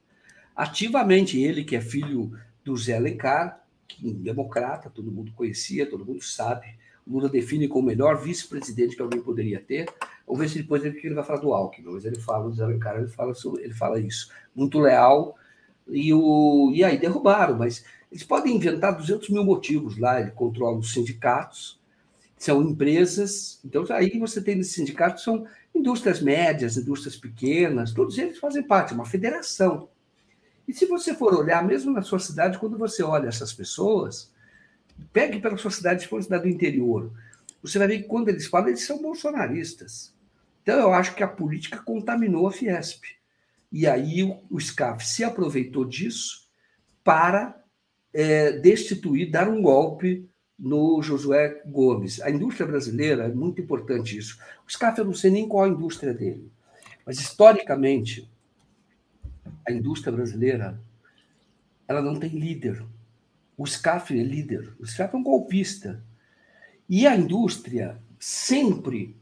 Ativamente, 0.55 1.39
ele, 1.39 1.63
que 1.63 1.75
é 1.75 1.81
filho 1.81 2.31
do 2.63 2.77
Zé 2.77 2.97
Alencar, 2.97 3.65
que 3.87 4.05
é 4.05 4.09
um 4.09 4.21
democrata, 4.21 4.89
todo 4.89 5.11
mundo 5.11 5.31
conhecia, 5.33 5.89
todo 5.89 6.05
mundo 6.05 6.21
sabe. 6.23 6.77
O 7.05 7.13
Lula 7.13 7.29
define 7.29 7.67
como 7.67 7.85
o 7.85 7.87
melhor 7.87 8.21
vice-presidente 8.21 8.95
que 8.95 9.01
alguém 9.01 9.21
poderia 9.21 9.59
ter. 9.59 9.87
Vamos 10.29 10.43
ver 10.43 10.49
se 10.49 10.61
depois 10.61 10.85
ele, 10.85 10.99
ele 11.03 11.15
vai 11.15 11.23
falar 11.23 11.39
do 11.39 11.51
Alckmin, 11.51 11.91
mas 11.91 12.05
ele 12.05 12.19
fala 12.19 12.51
Zé 12.51 12.63
Alencar, 12.63 12.95
ele 12.99 13.07
fala, 13.07 13.33
sobre, 13.33 13.63
ele 13.63 13.73
fala 13.73 13.99
isso. 13.99 14.31
Muito 14.53 14.77
leal. 14.77 15.35
E, 15.87 16.13
o, 16.13 16.71
e 16.71 16.83
aí 16.83 16.99
derrubaram, 16.99 17.57
mas 17.57 17.83
eles 18.11 18.23
podem 18.23 18.55
inventar 18.55 18.95
200 18.95 19.27
mil 19.29 19.43
motivos 19.43 19.97
lá. 19.97 20.21
Ele 20.21 20.29
controla 20.29 20.77
os 20.77 20.93
sindicatos, 20.93 21.81
são 22.37 22.61
empresas. 22.61 23.59
Então, 23.65 23.83
aí 23.89 24.19
você 24.19 24.39
tem 24.39 24.55
nesses 24.55 24.75
sindicatos, 24.75 25.23
são 25.23 25.47
indústrias 25.73 26.21
médias, 26.21 26.77
indústrias 26.77 27.15
pequenas, 27.15 27.91
todos 27.91 28.15
eles 28.19 28.37
fazem 28.37 28.61
parte, 28.61 28.93
uma 28.93 29.05
federação. 29.05 29.89
E 30.67 30.73
se 30.73 30.85
você 30.85 31.15
for 31.15 31.33
olhar, 31.33 31.65
mesmo 31.65 31.91
na 31.91 32.03
sua 32.03 32.19
cidade, 32.19 32.59
quando 32.59 32.77
você 32.77 33.01
olha 33.01 33.29
essas 33.29 33.51
pessoas, 33.51 34.31
pegue 35.11 35.39
pela 35.39 35.57
sua 35.57 35.71
cidade, 35.71 36.03
se 36.03 36.07
for 36.07 36.21
cidade 36.21 36.43
do 36.43 36.49
interior, 36.49 37.11
você 37.63 37.79
vai 37.79 37.87
ver 37.87 38.03
que 38.03 38.07
quando 38.07 38.29
eles 38.29 38.45
falam, 38.45 38.67
eles 38.67 38.85
são 38.85 39.01
bolsonaristas. 39.01 40.13
Então, 40.61 40.79
eu 40.79 40.93
acho 40.93 41.15
que 41.15 41.23
a 41.23 41.27
política 41.27 41.79
contaminou 41.79 42.47
a 42.47 42.51
Fiesp. 42.51 43.03
E 43.71 43.85
aí 43.85 44.23
o, 44.49 44.59
SCAF 44.59 45.05
se 45.05 45.23
aproveitou 45.23 45.85
disso 45.85 46.47
para 47.03 47.61
é, 48.13 48.53
destituir, 48.53 49.29
dar 49.29 49.47
um 49.47 49.61
golpe 49.61 50.27
no 50.57 51.01
Josué 51.01 51.61
Gomes. 51.65 52.19
A 52.21 52.29
indústria 52.29 52.67
brasileira, 52.67 53.25
é 53.25 53.29
muito 53.29 53.61
importante 53.61 54.17
isso. 54.17 54.39
O 54.67 54.71
SCAF, 54.71 54.99
eu 54.99 55.05
não 55.05 55.13
sei 55.13 55.31
nem 55.31 55.47
qual 55.47 55.65
a 55.65 55.69
indústria 55.69 56.13
dele, 56.13 56.51
mas 57.05 57.19
historicamente, 57.19 58.29
a 59.67 59.71
indústria 59.71 60.11
brasileira 60.11 60.79
ela 61.87 62.01
não 62.01 62.19
tem 62.19 62.29
líder. 62.29 62.83
O 63.57 63.65
SCAF 63.65 64.17
é 64.17 64.23
líder. 64.23 64.73
O 64.79 64.85
SCAF 64.85 65.15
é 65.15 65.17
um 65.17 65.23
golpista. 65.23 66.03
E 66.87 67.07
a 67.07 67.15
indústria 67.15 67.99
sempre. 68.19 69.18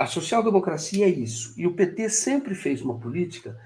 A 0.00 0.06
social-democracia 0.06 1.04
é 1.04 1.10
isso. 1.10 1.52
E 1.58 1.66
o 1.66 1.74
PT 1.74 2.08
sempre 2.08 2.54
fez 2.54 2.80
uma 2.80 2.98
política 2.98 3.60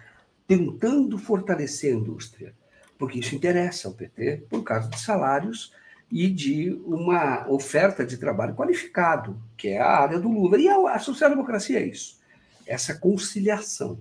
tentando 0.48 1.16
fortalecer 1.16 1.94
a 1.94 1.96
indústria, 1.96 2.52
porque 2.98 3.20
isso 3.20 3.36
interessa 3.36 3.86
ao 3.86 3.94
PT 3.94 4.42
por 4.50 4.64
causa 4.64 4.88
de 4.88 4.98
salários 4.98 5.72
e 6.10 6.28
de 6.28 6.72
uma 6.86 7.48
oferta 7.48 8.04
de 8.04 8.16
trabalho 8.16 8.56
qualificado, 8.56 9.40
que 9.56 9.68
é 9.68 9.80
a 9.80 9.88
área 9.88 10.18
do 10.18 10.28
Lula. 10.28 10.58
E 10.58 10.68
a, 10.68 10.98
social-democracia 10.98 11.78
é 11.78 11.86
isso, 11.86 12.18
essa 12.66 12.96
conciliação. 12.96 14.00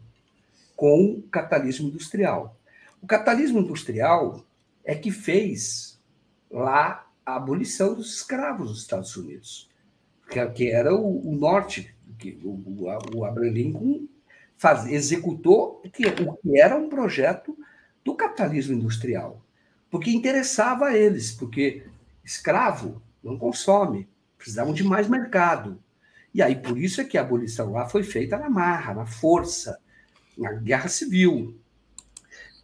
com 0.75 1.19
o 1.19 1.21
capitalismo 1.29 1.89
industrial. 1.89 2.57
O 2.99 3.05
capitalismo 3.05 3.59
industrial 3.59 4.43
é 4.83 4.95
que 4.95 5.11
fez 5.11 5.99
lá 6.49 7.07
a 7.23 7.35
abolição 7.35 7.93
dos 7.93 8.15
escravos 8.15 8.71
nos 8.71 8.79
Estados 8.79 9.15
Unidos, 9.15 9.69
que, 10.31 10.43
que 10.47 10.71
era 10.71 10.95
o 10.95 11.35
norte, 11.35 11.93
que 12.17 12.39
o, 12.43 12.49
o, 12.49 13.17
o 13.17 13.25
Abraham 13.25 13.51
Lincoln 13.51 14.07
faz, 14.57 14.85
executou 14.87 15.81
que, 15.93 16.05
o 16.05 16.33
que 16.37 16.59
era 16.59 16.75
um 16.75 16.89
projeto 16.89 17.57
do 18.03 18.15
capitalismo 18.15 18.73
industrial, 18.73 19.41
porque 19.89 20.11
interessava 20.11 20.87
a 20.87 20.97
eles, 20.97 21.31
porque 21.31 21.83
escravo 22.23 23.01
não 23.23 23.37
consome, 23.37 24.07
precisavam 24.37 24.73
de 24.73 24.83
mais 24.83 25.07
mercado. 25.07 25.81
E 26.33 26.41
aí, 26.41 26.55
por 26.55 26.77
isso 26.77 26.99
é 26.99 27.03
que 27.05 27.17
a 27.17 27.21
abolição 27.21 27.71
lá 27.71 27.87
foi 27.87 28.03
feita 28.03 28.37
na 28.37 28.49
marra, 28.49 28.93
na 28.93 29.05
força, 29.05 29.79
na 30.37 30.51
guerra 30.53 30.89
civil, 30.89 31.55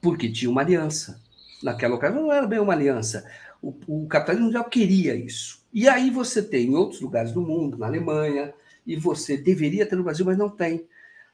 porque 0.02 0.32
tinha 0.32 0.50
uma 0.50 0.62
aliança. 0.62 1.22
Naquela 1.62 1.96
ocasião 1.96 2.24
não 2.24 2.34
era 2.34 2.48
bem 2.48 2.60
uma 2.60 2.74
aliança. 2.74 3.30
O, 3.62 3.76
o 3.88 4.08
capitalismo 4.08 4.52
já 4.52 4.64
queria 4.64 5.16
isso. 5.16 5.64
E 5.72 5.88
aí 5.88 6.10
você 6.10 6.42
tem 6.42 6.68
em 6.68 6.76
outros 6.76 7.00
lugares 7.00 7.32
do 7.32 7.42
mundo, 7.42 7.78
na 7.78 7.86
Alemanha, 7.86 8.54
e 8.90 8.96
você 8.96 9.38
deveria 9.38 9.86
ter 9.86 9.96
no 9.96 10.04
Brasil, 10.04 10.26
mas 10.26 10.36
não 10.36 10.50
tem. 10.50 10.88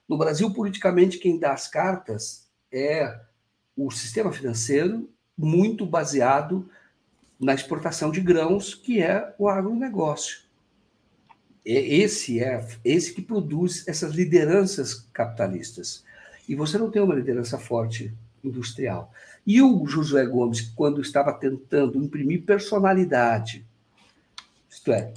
No 0.10 0.18
Brasil, 0.18 0.52
politicamente, 0.52 1.18
quem 1.18 1.40
dá 1.40 1.54
as 1.54 1.70
cartas 1.70 2.50
é 2.70 3.18
o 3.78 3.90
sistema 3.90 4.34
financeiro, 4.34 5.10
muito 5.38 5.86
baseado 5.86 6.70
na 7.40 7.54
exportação 7.54 8.12
de 8.12 8.20
grãos, 8.20 8.76
que 8.76 9.02
é 9.02 9.34
o 9.40 9.48
agronegócio. 9.48 10.40
Esse 11.64 12.42
é 12.42 12.68
esse 12.84 13.14
que 13.14 13.22
produz 13.22 13.88
essas 13.88 14.14
lideranças 14.14 15.08
capitalistas. 15.14 16.04
E 16.50 16.56
você 16.56 16.78
não 16.78 16.92
tem 16.92 17.02
uma 17.02 17.16
liderança 17.16 17.58
forte 17.58 18.14
industrial. 18.44 19.14
E 19.48 19.62
o 19.62 19.88
Josué 19.88 20.26
Gomes, 20.26 20.60
quando 20.60 21.00
estava 21.00 21.32
tentando 21.32 22.04
imprimir 22.04 22.44
personalidade, 22.44 23.66
isto 24.70 24.92
é, 24.92 25.14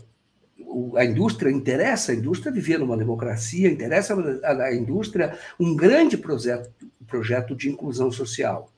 a 0.96 1.04
indústria 1.04 1.50
interessa 1.50 2.12
a 2.12 2.14
indústria 2.14 2.52
viver 2.52 2.78
numa 2.78 2.96
democracia, 2.96 3.70
interessa 3.70 4.14
a 4.42 4.74
indústria 4.74 5.38
um 5.58 5.74
grande 5.74 6.16
projeto, 6.16 6.70
projeto 7.06 7.54
de 7.54 7.68
inclusão 7.68 8.10
social. 8.10 8.70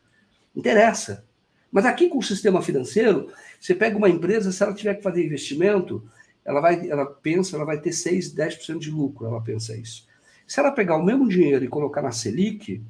Interessa. 0.55 1.25
Mas 1.71 1.87
aqui 1.87 2.09
com 2.09 2.19
o 2.19 2.23
sistema 2.23 2.61
financeiro, 2.61 3.33
você 3.61 3.75
pega 3.75 3.97
uma 3.97 4.09
empresa, 4.09 4.53
se 4.53 4.63
ela 4.63 4.75
tiver 4.75 4.95
que 4.95 5.03
fazer 5.03 5.25
investimento, 5.25 6.05
ela 6.45 6.61
vai, 6.61 6.89
ela 6.89 7.07
pensa, 7.07 7.57
ela 7.57 7.65
vai 7.65 7.81
ter 7.81 7.93
6, 7.93 8.35
10% 8.35 8.79
de 8.79 8.91
lucro, 8.91 9.27
ela 9.27 9.41
pensa 9.41 9.77
isso. 9.77 10.07
Se 10.47 10.59
ela 10.59 10.73
pegar 10.73 10.97
o 10.97 11.05
mesmo 11.05 11.29
dinheiro 11.29 11.65
e 11.65 11.69
colocar 11.69 12.03
na 12.03 12.11
Selic, 12.11 12.83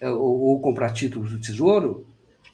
é, 0.00 0.10
ou, 0.10 0.40
ou 0.40 0.60
comprar 0.60 0.92
títulos 0.92 1.30
do 1.30 1.40
Tesouro, 1.40 2.06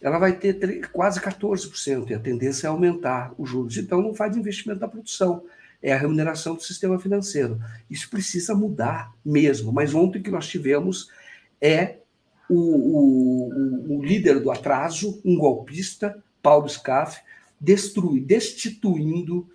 ela 0.02 0.18
vai 0.18 0.36
ter 0.36 0.54
3, 0.54 0.86
quase 0.86 1.20
14%, 1.20 2.10
e 2.10 2.14
a 2.14 2.18
tendência 2.18 2.66
é 2.66 2.70
aumentar 2.70 3.32
os 3.38 3.48
juros. 3.48 3.78
Então, 3.78 4.02
não 4.02 4.12
faz 4.12 4.36
investimento 4.36 4.80
na 4.80 4.88
produção, 4.88 5.44
é 5.80 5.92
a 5.92 5.98
remuneração 5.98 6.56
do 6.56 6.62
sistema 6.62 6.98
financeiro. 6.98 7.60
Isso 7.88 8.10
precisa 8.10 8.54
mudar 8.54 9.12
mesmo. 9.24 9.72
Mas 9.72 9.94
ontem 9.94 10.20
que 10.20 10.30
nós 10.30 10.48
tivemos 10.48 11.08
é 11.60 11.98
o, 12.48 12.56
o, 12.56 13.98
o 13.98 14.04
líder 14.04 14.40
do 14.40 14.50
atraso, 14.50 15.20
um 15.24 15.36
golpista, 15.36 16.22
Paulo 16.42 16.68
Scaff, 16.68 17.20
destrui, 17.60 18.20
destituindo 18.20 19.48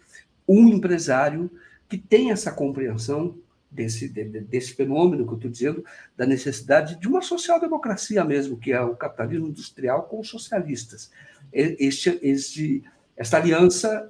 um 0.48 0.70
empresário 0.70 1.52
que 1.90 1.98
tem 1.98 2.32
essa 2.32 2.52
compreensão 2.52 3.38
desse, 3.70 4.08
desse 4.10 4.74
fenômeno 4.74 5.26
que 5.26 5.32
eu 5.32 5.36
estou 5.36 5.52
dizendo, 5.52 5.86
da 6.16 6.26
necessidade 6.26 7.00
de 7.00 7.08
uma 7.08 7.22
social-democracia 7.22 8.24
mesmo, 8.24 8.58
que 8.58 8.72
é 8.72 8.82
o 8.82 8.96
capitalismo 8.96 9.48
industrial 9.48 10.04
com 10.04 10.20
os 10.20 10.30
socialistas. 10.30 11.12
Este, 11.52 12.20
este, 12.22 12.84
esta 13.16 13.38
aliança, 13.38 14.08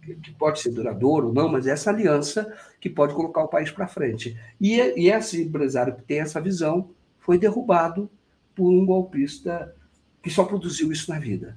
que 0.00 0.32
pode 0.32 0.60
ser 0.60 0.70
duradoura 0.70 1.26
ou 1.26 1.32
não, 1.32 1.48
mas 1.48 1.66
essa 1.66 1.90
aliança 1.90 2.52
que 2.80 2.90
pode 2.90 3.14
colocar 3.14 3.42
o 3.42 3.48
país 3.48 3.70
para 3.70 3.88
frente. 3.88 4.38
E, 4.60 4.76
e 4.76 5.10
esse 5.10 5.42
empresário 5.42 5.96
que 5.96 6.02
tem 6.02 6.20
essa 6.20 6.40
visão 6.40 6.90
foi 7.18 7.38
derrubado 7.38 8.10
por 8.54 8.70
um 8.70 8.84
golpista 8.84 9.74
que 10.22 10.30
só 10.30 10.44
produziu 10.44 10.92
isso 10.92 11.10
na 11.10 11.18
vida, 11.18 11.56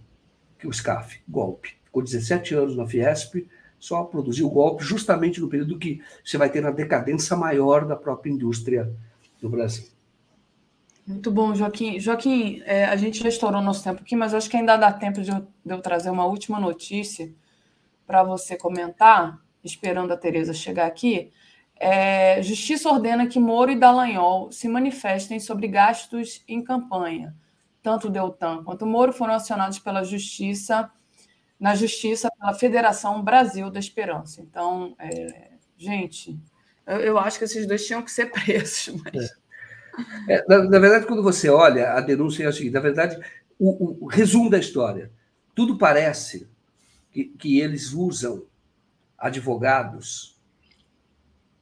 que 0.58 0.66
é 0.66 0.70
o 0.70 0.74
SCAF, 0.74 1.22
golpe. 1.28 1.76
Ficou 1.86 2.02
17 2.04 2.56
anos 2.56 2.76
na 2.76 2.88
Fiesp, 2.88 3.48
só 3.80 4.04
produziu 4.04 4.50
golpe 4.50 4.84
justamente 4.84 5.40
no 5.40 5.48
período 5.48 5.78
que 5.78 6.02
você 6.24 6.38
vai 6.38 6.50
ter 6.50 6.66
a 6.66 6.72
decadência 6.72 7.36
maior 7.36 7.86
da 7.86 7.96
própria 7.96 8.32
indústria 8.32 8.92
no 9.42 9.50
Brasil. 9.50 9.86
Muito 11.06 11.32
bom, 11.32 11.56
Joaquim. 11.56 12.00
Joaquim, 12.00 12.62
é, 12.66 12.86
a 12.86 12.96
gente 12.98 13.24
já 13.24 13.30
estourou 13.30 13.62
nosso 13.62 13.84
tempo 13.84 14.02
aqui, 14.02 14.16
mas 14.16 14.34
acho 14.34 14.50
que 14.50 14.58
ainda 14.58 14.76
dá 14.76 14.92
tempo 14.92 15.22
de 15.22 15.32
eu, 15.32 15.48
de 15.66 15.74
eu 15.74 15.82
trazer 15.82 16.10
uma 16.10 16.26
última 16.26 16.60
notícia 16.60 17.34
para 18.06 18.24
você 18.24 18.58
comentar, 18.58 19.40
esperando 19.64 20.12
a 20.12 20.18
Tereza 20.18 20.54
chegar 20.54 20.86
aqui. 20.86 21.32
É, 21.80 22.42
Justiça 22.42 22.90
ordena 22.90 23.28
que 23.28 23.40
Moro 23.40 23.72
e 23.72 23.80
Dallagnol 23.80 24.52
se 24.52 24.68
manifestem 24.68 25.40
sobre 25.40 25.68
gastos 25.68 26.44
em 26.48 26.62
campanha. 26.62 27.34
Tanto 27.82 28.10
Deltan 28.10 28.64
quanto 28.64 28.86
Moro 28.86 29.14
foram 29.14 29.34
acionados 29.34 29.80
pela 29.80 30.04
Justiça 30.04 30.92
na 31.60 31.76
justiça 31.76 32.30
pela 32.40 32.54
Federação 32.54 33.24
Brasil 33.24 33.70
da 33.70 33.80
Esperança. 33.80 34.42
Então, 34.42 34.96
é, 35.00 35.52
gente, 35.76 36.40
eu, 36.86 36.98
eu, 36.98 37.18
acho 37.18 37.38
que 37.38 37.46
esses 37.46 37.66
dois 37.66 37.86
tinham 37.86 38.02
que 38.02 38.12
ser 38.12 38.28
presos. 38.32 39.02
Mas... 39.04 39.32
É. 40.30 40.46
Na, 40.48 40.64
na, 40.64 40.80
verdade, 40.80 41.08
quando 41.08 41.24
você 41.24 41.50
olha 41.50 41.94
a 41.94 42.02
denúncia, 42.02 42.44
é 42.44 42.48
o 42.48 42.54
seguinte: 42.54 42.74
na 42.74 42.80
verdade, 42.80 43.20
o, 43.58 43.70
o, 43.70 44.06
o 44.06 44.08
resumo 44.08 44.50
da 44.50 44.60
história, 44.60 45.12
tudo 45.56 45.78
parece 45.78 46.48
que, 47.12 47.26
que 47.26 47.60
eles 47.60 47.94
usam 47.94 48.46
advogados 49.18 50.40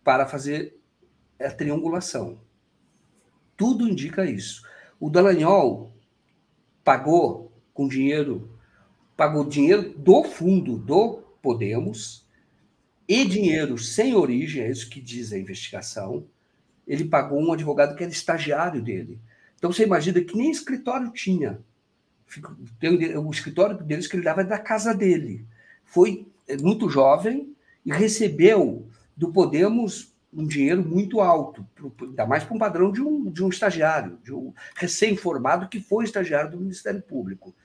para 0.04 0.28
fazer 0.28 0.78
a 1.40 1.50
triangulação. 1.50 2.38
Tudo 3.56 3.88
indica 3.88 4.26
isso. 4.26 4.64
O 5.00 5.10
Dallagnol 5.10 5.94
pagou 6.84 7.52
com 7.74 7.88
dinheiro 7.88 8.55
pagou 9.16 9.46
dinheiro 9.46 9.94
do 9.98 10.24
fundo 10.24 10.78
do 10.78 11.24
Podemos 11.42 12.26
e 13.08 13.24
dinheiro 13.24 13.78
sem 13.78 14.16
origem, 14.16 14.64
é 14.64 14.70
isso 14.70 14.90
que 14.90 15.00
diz 15.00 15.32
a 15.32 15.38
investigação. 15.38 16.26
Ele 16.88 17.06
pagou 17.06 17.40
um 17.40 17.54
advogado 17.54 17.96
que 17.96 18.04
era 18.04 18.12
estagiário 18.12 18.82
dele. 18.82 19.20
Então 19.58 19.72
você 19.72 19.84
imagina 19.84 20.22
que 20.22 20.36
nem 20.36 20.52
escritório 20.52 21.12
tinha. 21.12 21.60
O 23.24 23.32
escritório 23.32 23.78
deles 23.78 24.08
que 24.08 24.16
ele 24.16 24.24
dava 24.24 24.44
da 24.44 24.58
casa 24.58 24.94
dele. 24.94 25.46
Foi 25.84 26.28
é, 26.48 26.58
muito 26.58 26.90
jovem 26.90 27.56
e 27.86 27.92
recebeu 27.92 28.88
do 29.16 29.32
Podemos 29.32 30.14
um 30.34 30.46
dinheiro 30.46 30.84
muito 30.84 31.22
alto, 31.22 31.66
ainda 32.02 32.26
mais 32.26 32.44
para 32.44 32.56
um 32.56 32.60
padrão 32.60 32.92
de 32.92 33.02
um, 33.02 33.32
de 33.32 33.42
um 33.42 33.48
estagiário, 33.48 34.20
de 34.22 34.34
um 34.34 34.54
recém-formado 34.76 35.70
que 35.70 35.80
foi 35.80 36.04
estagiário 36.04 36.52
do 36.52 36.60
Ministério 36.60 37.02
Público. 37.02 37.56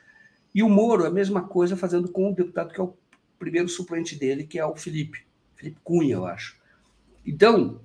E 0.55 0.63
o 0.63 0.69
Moro, 0.69 1.07
a 1.07 1.11
mesma 1.11 1.43
coisa, 1.43 1.77
fazendo 1.77 2.09
com 2.09 2.31
o 2.31 2.35
deputado 2.35 2.73
que 2.73 2.81
é 2.81 2.85
o 2.85 2.95
primeiro 3.39 3.69
suplente 3.69 4.17
dele, 4.17 4.45
que 4.45 4.59
é 4.59 4.65
o 4.65 4.77
Felipe, 4.77 5.25
Felipe 5.55 5.79
Cunha, 5.83 6.15
eu 6.15 6.27
acho. 6.27 6.59
Então, 7.25 7.81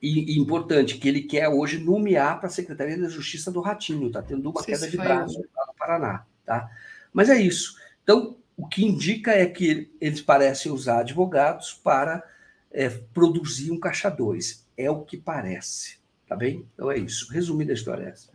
e, 0.00 0.34
e 0.34 0.38
importante, 0.38 0.98
que 0.98 1.08
ele 1.08 1.22
quer 1.22 1.48
hoje 1.48 1.78
nomear 1.78 2.38
para 2.38 2.46
a 2.46 2.50
Secretaria 2.50 2.98
da 2.98 3.08
Justiça 3.08 3.50
do 3.50 3.60
Ratinho, 3.60 4.06
está 4.06 4.22
tendo 4.22 4.50
uma 4.50 4.60
Sim, 4.60 4.66
queda 4.66 4.88
de 4.88 4.96
braço 4.96 5.40
lá 5.54 5.66
no 5.66 5.74
Paraná. 5.74 6.26
Tá? 6.44 6.70
Mas 7.12 7.28
é 7.28 7.40
isso. 7.40 7.76
Então, 8.02 8.36
o 8.56 8.66
que 8.66 8.84
indica 8.84 9.32
é 9.32 9.46
que 9.46 9.90
eles 10.00 10.20
parecem 10.20 10.72
usar 10.72 11.00
advogados 11.00 11.74
para 11.74 12.24
é, 12.70 12.88
produzir 12.88 13.70
um 13.70 13.78
caixa 13.78 14.08
2. 14.08 14.66
É 14.76 14.90
o 14.90 15.02
que 15.02 15.16
parece. 15.16 15.98
Tá 16.28 16.36
bem? 16.36 16.66
Então 16.74 16.90
é 16.90 16.98
isso. 16.98 17.32
Resumida 17.32 17.72
a 17.72 17.74
história 17.74 18.04
é 18.04 18.08
essa. 18.10 18.30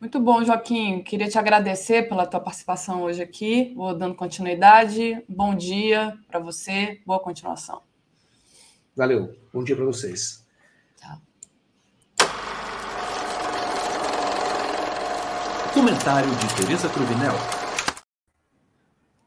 Muito 0.00 0.18
bom, 0.18 0.42
Joaquim. 0.42 1.02
Queria 1.02 1.28
te 1.28 1.38
agradecer 1.38 2.08
pela 2.08 2.26
tua 2.26 2.40
participação 2.40 3.02
hoje 3.02 3.20
aqui. 3.22 3.74
Vou 3.76 3.94
dando 3.94 4.14
continuidade. 4.14 5.22
Bom 5.28 5.54
dia 5.54 6.16
para 6.26 6.40
você. 6.40 7.02
Boa 7.04 7.20
continuação. 7.20 7.82
Valeu. 8.96 9.36
Bom 9.52 9.62
dia 9.62 9.76
para 9.76 9.84
vocês. 9.84 10.42
Tchau. 10.96 11.18
Comentário 15.74 16.30
de 16.30 16.56
Tereza 16.56 16.88
Cruvinel. 16.88 17.34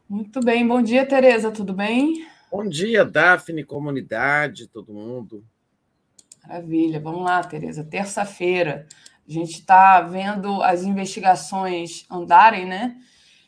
Muito 0.10 0.40
bem. 0.40 0.68
Bom 0.68 0.82
dia, 0.82 1.06
Tereza. 1.06 1.52
Tudo 1.52 1.72
bem? 1.72 2.26
Bom 2.52 2.68
dia, 2.68 3.06
Daphne, 3.06 3.64
comunidade, 3.64 4.68
todo 4.68 4.92
mundo. 4.92 5.46
Maravilha. 6.48 7.00
Vamos 7.00 7.24
lá, 7.24 7.44
Tereza. 7.44 7.84
Terça-feira. 7.84 8.88
A 9.28 9.32
gente 9.32 9.54
está 9.54 10.02
vendo 10.02 10.62
as 10.62 10.84
investigações 10.84 12.06
andarem, 12.10 12.66
né? 12.66 12.98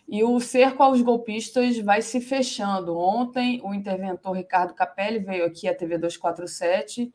E 0.07 0.23
o 0.23 0.39
cerco 0.39 0.84
aos 0.84 1.02
golpistas 1.02 1.77
vai 1.80 2.02
se 2.02 2.22
fechando. 2.22 2.97
Ontem, 2.97 3.60
o 3.64 3.73
interventor 3.73 4.35
Ricardo 4.35 4.73
Capelli 4.73 5.19
veio 5.19 5.45
aqui 5.45 5.68
à 5.68 5.76
TV 5.76 5.97
247 5.97 7.11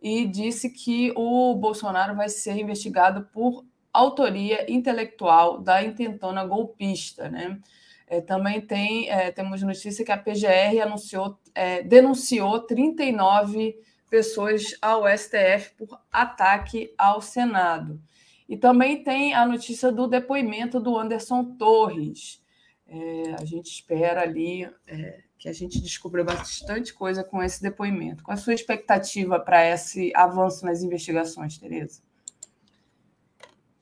e 0.00 0.26
disse 0.26 0.70
que 0.70 1.12
o 1.14 1.54
Bolsonaro 1.54 2.16
vai 2.16 2.28
ser 2.28 2.56
investigado 2.56 3.28
por 3.32 3.64
autoria 3.92 4.70
intelectual 4.72 5.60
da 5.60 5.84
intentona 5.84 6.44
golpista. 6.44 7.28
Né? 7.28 7.60
É, 8.08 8.20
também 8.20 8.60
tem, 8.60 9.10
é, 9.10 9.30
temos 9.30 9.62
notícia 9.62 10.04
que 10.04 10.10
a 10.10 10.16
PGR 10.16 10.80
anunciou, 10.82 11.38
é, 11.54 11.82
denunciou 11.82 12.60
39 12.60 13.76
pessoas 14.12 14.76
ao 14.82 15.04
STF 15.08 15.74
por 15.74 15.98
ataque 16.12 16.94
ao 16.98 17.22
Senado. 17.22 17.98
E 18.46 18.58
também 18.58 19.02
tem 19.02 19.32
a 19.32 19.46
notícia 19.46 19.90
do 19.90 20.06
depoimento 20.06 20.78
do 20.78 20.98
Anderson 20.98 21.56
Torres. 21.56 22.44
É, 22.86 23.36
a 23.40 23.44
gente 23.46 23.72
espera 23.72 24.20
ali 24.20 24.70
é, 24.86 25.22
que 25.38 25.48
a 25.48 25.52
gente 25.54 25.80
descubra 25.80 26.22
bastante 26.22 26.92
coisa 26.92 27.24
com 27.24 27.42
esse 27.42 27.62
depoimento. 27.62 28.22
Qual 28.22 28.34
a 28.34 28.36
sua 28.36 28.52
expectativa 28.52 29.40
para 29.40 29.66
esse 29.66 30.12
avanço 30.14 30.66
nas 30.66 30.82
investigações, 30.82 31.56
Tereza? 31.56 32.02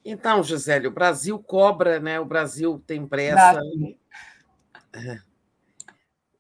Então, 0.04 0.44
Gisele, 0.44 0.86
o 0.86 0.92
Brasil 0.92 1.40
cobra, 1.40 1.98
né? 1.98 2.20
O 2.20 2.24
Brasil 2.24 2.80
tem 2.86 3.04
pressa. 3.04 3.60
É. 4.92 5.29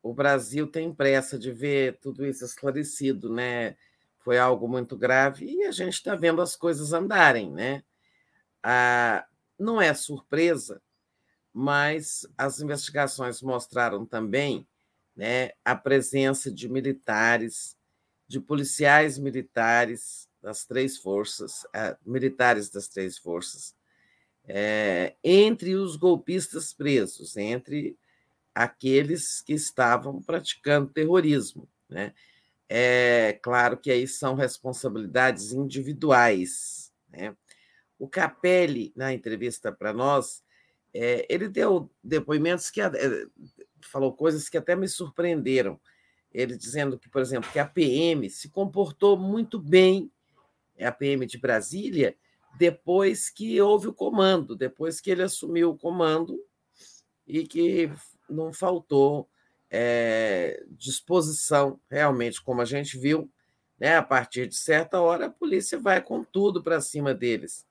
O 0.02 0.14
Brasil 0.14 0.66
tem 0.66 0.92
pressa 0.92 1.38
de 1.38 1.52
ver 1.52 1.98
tudo 2.00 2.26
isso 2.26 2.44
esclarecido, 2.44 3.32
né? 3.32 3.76
Foi 4.18 4.38
algo 4.38 4.68
muito 4.68 4.96
grave 4.96 5.46
e 5.46 5.64
a 5.64 5.72
gente 5.72 5.94
está 5.94 6.14
vendo 6.14 6.40
as 6.42 6.56
coisas 6.56 6.92
andarem, 6.92 7.50
né? 7.50 7.82
Ah, 8.62 9.26
não 9.58 9.80
é 9.80 9.92
surpresa, 9.94 10.80
mas 11.52 12.26
as 12.36 12.60
investigações 12.60 13.42
mostraram 13.42 14.06
também 14.06 14.66
né, 15.14 15.50
a 15.64 15.74
presença 15.74 16.50
de 16.50 16.68
militares, 16.68 17.76
de 18.26 18.40
policiais 18.40 19.18
militares 19.18 20.28
das 20.40 20.64
três 20.64 20.96
forças, 20.96 21.66
ah, 21.74 21.96
militares 22.04 22.70
das 22.70 22.88
três 22.88 23.18
forças, 23.18 23.74
é, 24.46 25.14
entre 25.22 25.74
os 25.74 25.96
golpistas 25.96 26.72
presos, 26.72 27.36
entre 27.36 27.98
aqueles 28.62 29.40
que 29.40 29.54
estavam 29.54 30.20
praticando 30.20 30.92
terrorismo. 30.92 31.66
Né? 31.88 32.12
É 32.68 33.38
claro 33.42 33.78
que 33.78 33.90
aí 33.90 34.06
são 34.06 34.34
responsabilidades 34.34 35.52
individuais. 35.52 36.92
Né? 37.08 37.34
O 37.98 38.06
Capelli, 38.06 38.92
na 38.94 39.14
entrevista 39.14 39.72
para 39.72 39.94
nós, 39.94 40.42
é, 40.92 41.26
ele 41.30 41.48
deu 41.48 41.90
depoimentos 42.04 42.70
que 42.70 42.82
é, 42.82 42.90
falou 43.80 44.12
coisas 44.12 44.46
que 44.48 44.58
até 44.58 44.76
me 44.76 44.88
surpreenderam. 44.88 45.80
Ele 46.30 46.54
dizendo 46.54 46.98
que, 46.98 47.08
por 47.08 47.22
exemplo, 47.22 47.50
que 47.50 47.58
a 47.58 47.66
PM 47.66 48.28
se 48.28 48.50
comportou 48.50 49.18
muito 49.18 49.58
bem, 49.58 50.12
é 50.76 50.86
a 50.86 50.92
PM 50.92 51.24
de 51.24 51.38
Brasília, 51.38 52.14
depois 52.58 53.30
que 53.30 53.58
houve 53.58 53.88
o 53.88 53.94
comando, 53.94 54.54
depois 54.54 55.00
que 55.00 55.10
ele 55.10 55.22
assumiu 55.22 55.70
o 55.70 55.78
comando 55.78 56.38
e 57.26 57.46
que 57.46 57.90
não 58.30 58.52
faltou 58.52 59.28
é, 59.70 60.62
disposição, 60.70 61.80
realmente, 61.90 62.42
como 62.42 62.60
a 62.60 62.64
gente 62.64 62.98
viu, 62.98 63.30
né, 63.78 63.96
a 63.96 64.02
partir 64.02 64.46
de 64.46 64.56
certa 64.56 65.00
hora 65.00 65.26
a 65.26 65.30
polícia 65.30 65.78
vai 65.78 66.02
com 66.02 66.22
tudo 66.22 66.62
para 66.62 66.80
cima 66.80 67.14
deles 67.14 67.66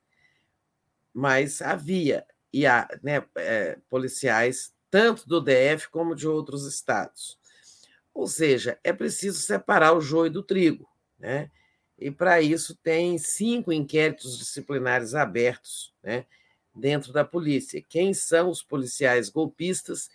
mas 1.13 1.61
havia 1.61 2.25
e 2.51 2.65
há 2.65 2.87
né, 3.03 3.23
é, 3.35 3.77
policiais 3.89 4.73
tanto 4.89 5.27
do 5.27 5.41
DF 5.41 5.89
como 5.91 6.15
de 6.15 6.27
outros 6.27 6.65
estados. 6.65 7.37
Ou 8.13 8.27
seja, 8.27 8.79
é 8.83 8.91
preciso 8.91 9.39
separar 9.39 9.93
o 9.93 10.01
joio 10.01 10.31
do 10.31 10.41
trigo, 10.41 10.89
né? 11.19 11.51
E 11.97 12.09
para 12.09 12.41
isso 12.41 12.75
tem 12.77 13.17
cinco 13.17 13.71
inquéritos 13.71 14.37
disciplinares 14.37 15.13
abertos, 15.13 15.93
né, 16.01 16.25
dentro 16.73 17.11
da 17.11 17.25
polícia. 17.25 17.83
Quem 17.87 18.13
são 18.13 18.49
os 18.49 18.63
policiais 18.63 19.29
golpistas? 19.29 20.09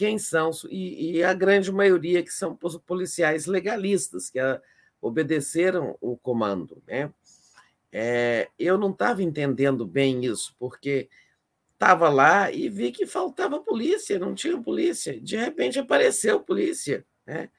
Quem 0.00 0.18
são 0.18 0.50
e, 0.70 1.18
e 1.18 1.22
a 1.22 1.34
grande 1.34 1.70
maioria 1.70 2.22
que 2.22 2.30
são 2.30 2.56
policiais 2.56 3.44
legalistas 3.44 4.30
que 4.30 4.38
a, 4.38 4.58
obedeceram 4.98 5.94
o 6.00 6.16
comando, 6.16 6.82
né? 6.86 7.12
É, 7.92 8.48
eu 8.58 8.78
não 8.78 8.92
estava 8.92 9.22
entendendo 9.22 9.86
bem 9.86 10.24
isso, 10.24 10.56
porque 10.58 11.10
estava 11.74 12.08
lá 12.08 12.50
e 12.50 12.70
vi 12.70 12.92
que 12.92 13.04
faltava 13.04 13.60
polícia, 13.60 14.18
não 14.18 14.34
tinha 14.34 14.58
polícia. 14.58 15.20
De 15.20 15.36
repente 15.36 15.78
apareceu 15.78 16.40
polícia. 16.40 17.04
Né? 17.26 17.50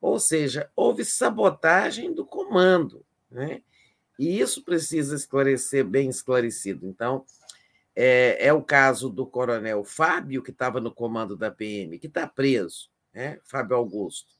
Ou 0.00 0.18
seja, 0.18 0.68
houve 0.74 1.04
sabotagem 1.04 2.12
do 2.12 2.26
comando. 2.26 3.06
Né? 3.30 3.62
E 4.18 4.40
isso 4.40 4.64
precisa 4.64 5.14
esclarecer, 5.14 5.84
bem 5.84 6.08
esclarecido. 6.08 6.88
Então, 6.88 7.24
é, 7.96 8.48
é 8.48 8.52
o 8.52 8.62
caso 8.62 9.08
do 9.08 9.26
coronel 9.26 9.84
Fábio, 9.84 10.42
que 10.42 10.50
estava 10.50 10.80
no 10.80 10.92
comando 10.92 11.36
da 11.36 11.50
PM, 11.50 11.98
que 11.98 12.06
está 12.06 12.26
preso, 12.26 12.90
né? 13.12 13.40
Fábio 13.44 13.76
Augusto. 13.76 14.34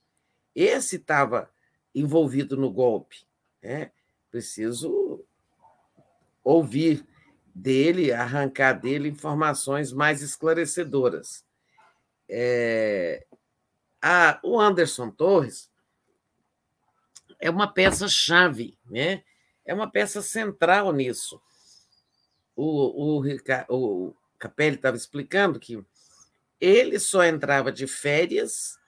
Esse 0.54 0.96
estava 0.96 1.50
envolvido 1.94 2.56
no 2.56 2.70
golpe. 2.70 3.26
Né? 3.62 3.90
Preciso 4.30 5.24
ouvir 6.42 7.06
dele, 7.54 8.12
arrancar 8.12 8.72
dele 8.72 9.08
informações 9.08 9.92
mais 9.92 10.20
esclarecedoras. 10.20 11.44
É, 12.28 13.24
a, 14.02 14.40
o 14.42 14.60
Anderson 14.60 15.10
Torres 15.10 15.70
é 17.38 17.48
uma 17.48 17.72
peça-chave, 17.72 18.76
né? 18.90 19.22
é 19.64 19.72
uma 19.72 19.90
peça 19.90 20.20
central 20.20 20.92
nisso. 20.92 21.40
O, 22.56 23.20
o, 23.20 23.24
o 23.68 24.14
Capelli 24.38 24.76
estava 24.76 24.96
explicando 24.96 25.58
que 25.58 25.84
ele 26.60 26.98
só 26.98 27.24
entrava 27.24 27.72
de 27.72 27.86
férias 27.86 28.78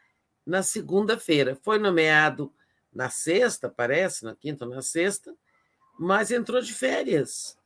na 0.47 0.63
segunda-feira. 0.63 1.59
Foi 1.63 1.79
nomeado 1.79 2.53
na 2.93 3.11
sexta, 3.11 3.69
parece, 3.69 4.25
na 4.25 4.35
quinta 4.35 4.65
ou 4.65 4.71
na 4.71 4.81
sexta, 4.81 5.35
mas 5.99 6.31
entrou 6.31 6.61
de 6.61 6.73
férias. 6.73 7.59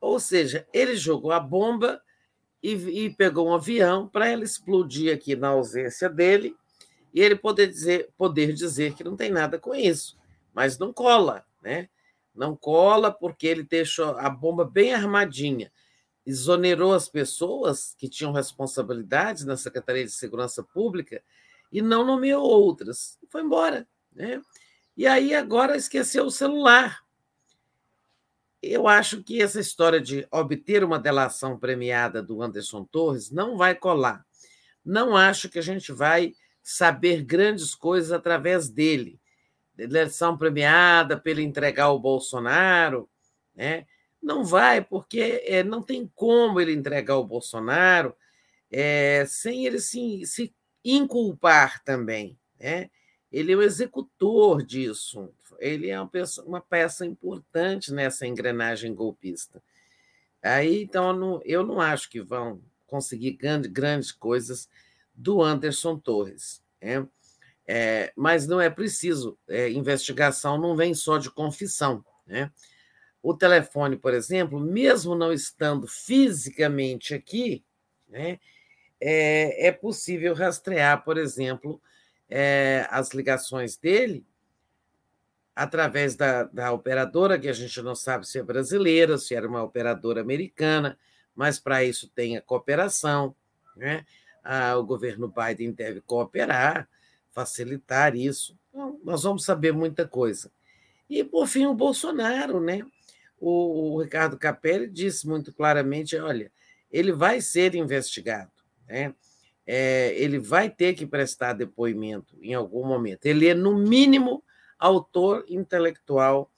Ou 0.00 0.20
seja, 0.20 0.66
ele 0.72 0.96
jogou 0.96 1.32
a 1.32 1.40
bomba 1.40 2.00
e, 2.62 2.72
e 3.04 3.10
pegou 3.10 3.48
um 3.48 3.54
avião 3.54 4.08
para 4.08 4.28
ela 4.28 4.44
explodir 4.44 5.12
aqui 5.12 5.34
na 5.34 5.48
ausência 5.48 6.08
dele 6.08 6.56
e 7.12 7.20
ele 7.20 7.34
poder 7.34 7.66
dizer, 7.66 8.10
poder 8.16 8.52
dizer 8.52 8.94
que 8.94 9.02
não 9.02 9.16
tem 9.16 9.30
nada 9.30 9.58
com 9.58 9.74
isso, 9.74 10.16
mas 10.52 10.78
não 10.78 10.92
cola, 10.92 11.44
né? 11.62 11.88
Não 12.38 12.56
cola 12.56 13.10
porque 13.12 13.46
ele 13.46 13.62
deixou 13.62 14.16
a 14.18 14.30
bomba 14.30 14.64
bem 14.64 14.94
armadinha, 14.94 15.72
exonerou 16.24 16.94
as 16.94 17.08
pessoas 17.08 17.94
que 17.98 18.08
tinham 18.08 18.32
responsabilidades 18.32 19.44
na 19.44 19.56
Secretaria 19.56 20.04
de 20.04 20.12
Segurança 20.12 20.62
Pública 20.62 21.22
e 21.72 21.82
não 21.82 22.04
nomeou 22.06 22.44
outras. 22.44 23.18
Foi 23.28 23.42
embora, 23.42 23.86
né? 24.12 24.40
E 24.96 25.06
aí 25.06 25.34
agora 25.34 25.76
esqueceu 25.76 26.24
o 26.24 26.30
celular 26.30 27.02
eu 28.62 28.88
acho 28.88 29.22
que 29.22 29.40
essa 29.40 29.60
história 29.60 30.00
de 30.00 30.26
obter 30.30 30.82
uma 30.82 30.98
delação 30.98 31.58
premiada 31.58 32.22
do 32.22 32.42
Anderson 32.42 32.84
Torres 32.84 33.30
não 33.30 33.56
vai 33.56 33.74
colar. 33.74 34.26
Não 34.84 35.16
acho 35.16 35.48
que 35.48 35.58
a 35.58 35.62
gente 35.62 35.92
vai 35.92 36.34
saber 36.62 37.22
grandes 37.22 37.74
coisas 37.74 38.10
através 38.10 38.68
dele. 38.68 39.20
Delação 39.86 40.36
premiada 40.36 41.20
ele 41.24 41.42
entregar 41.42 41.90
o 41.90 41.98
Bolsonaro, 41.98 43.08
né? 43.54 43.86
Não 44.20 44.44
vai, 44.44 44.82
porque 44.82 45.42
é, 45.46 45.62
não 45.62 45.80
tem 45.80 46.10
como 46.14 46.60
ele 46.60 46.72
entregar 46.72 47.16
o 47.16 47.26
Bolsonaro 47.26 48.14
é, 48.70 49.24
sem 49.26 49.64
ele 49.64 49.78
se, 49.78 50.26
se 50.26 50.52
inculpar 50.84 51.82
também. 51.84 52.36
Né? 52.58 52.90
Ele 53.30 53.52
é 53.52 53.56
o 53.56 53.62
executor 53.62 54.62
disso 54.62 55.32
ele 55.58 55.90
é 55.90 56.00
uma 56.00 56.08
peça, 56.08 56.42
uma 56.44 56.60
peça 56.60 57.04
importante 57.04 57.92
nessa 57.92 58.26
engrenagem 58.26 58.94
golpista. 58.94 59.62
Aí, 60.42 60.82
então, 60.82 61.08
eu 61.08 61.16
não, 61.16 61.42
eu 61.44 61.66
não 61.66 61.80
acho 61.80 62.08
que 62.08 62.20
vão 62.20 62.62
conseguir 62.86 63.32
grande, 63.32 63.68
grandes 63.68 64.12
coisas 64.12 64.68
do 65.12 65.42
Anderson 65.42 65.98
Torres. 65.98 66.62
Né? 66.80 67.06
É, 67.70 68.10
mas 68.16 68.46
não 68.46 68.58
é 68.58 68.70
preciso. 68.70 69.38
É, 69.46 69.68
investigação 69.68 70.58
não 70.58 70.74
vem 70.74 70.94
só 70.94 71.18
de 71.18 71.30
confissão. 71.30 72.02
Né? 72.26 72.50
O 73.22 73.34
telefone, 73.34 73.94
por 73.96 74.14
exemplo, 74.14 74.58
mesmo 74.58 75.14
não 75.14 75.32
estando 75.32 75.86
fisicamente 75.86 77.14
aqui, 77.14 77.62
né, 78.08 78.40
é, 78.98 79.68
é 79.68 79.72
possível 79.72 80.34
rastrear, 80.34 81.04
por 81.04 81.18
exemplo, 81.18 81.80
é, 82.28 82.86
as 82.90 83.10
ligações 83.10 83.76
dele 83.76 84.24
através 85.58 86.14
da, 86.14 86.44
da 86.44 86.72
operadora, 86.72 87.36
que 87.36 87.48
a 87.48 87.52
gente 87.52 87.82
não 87.82 87.94
sabe 87.94 88.28
se 88.28 88.38
é 88.38 88.42
brasileira, 88.44 89.18
se 89.18 89.34
era 89.34 89.46
uma 89.46 89.60
operadora 89.60 90.20
americana, 90.20 90.96
mas 91.34 91.58
para 91.58 91.82
isso 91.82 92.08
tem 92.08 92.36
a 92.36 92.40
cooperação. 92.40 93.34
Né? 93.76 94.06
Ah, 94.44 94.76
o 94.76 94.84
governo 94.84 95.26
Biden 95.26 95.72
deve 95.72 96.00
cooperar, 96.00 96.88
facilitar 97.38 98.16
isso. 98.16 98.58
Então, 98.68 98.98
nós 99.04 99.22
vamos 99.22 99.44
saber 99.44 99.72
muita 99.72 100.08
coisa. 100.08 100.50
E, 101.08 101.22
por 101.22 101.46
fim, 101.46 101.66
o 101.66 101.74
Bolsonaro, 101.74 102.60
né? 102.60 102.84
O, 103.38 103.94
o 103.94 104.02
Ricardo 104.02 104.36
Capelli 104.36 104.88
disse 104.88 105.24
muito 105.28 105.52
claramente: 105.52 106.16
olha, 106.16 106.50
ele 106.90 107.12
vai 107.12 107.40
ser 107.40 107.76
investigado, 107.76 108.50
né? 108.88 109.14
É, 109.64 110.14
ele 110.16 110.40
vai 110.40 110.68
ter 110.68 110.94
que 110.94 111.06
prestar 111.06 111.52
depoimento 111.52 112.36
em 112.42 112.54
algum 112.54 112.84
momento. 112.84 113.26
Ele 113.26 113.46
é, 113.46 113.54
no 113.54 113.78
mínimo, 113.78 114.42
autor 114.76 115.44
intelectual 115.48 116.50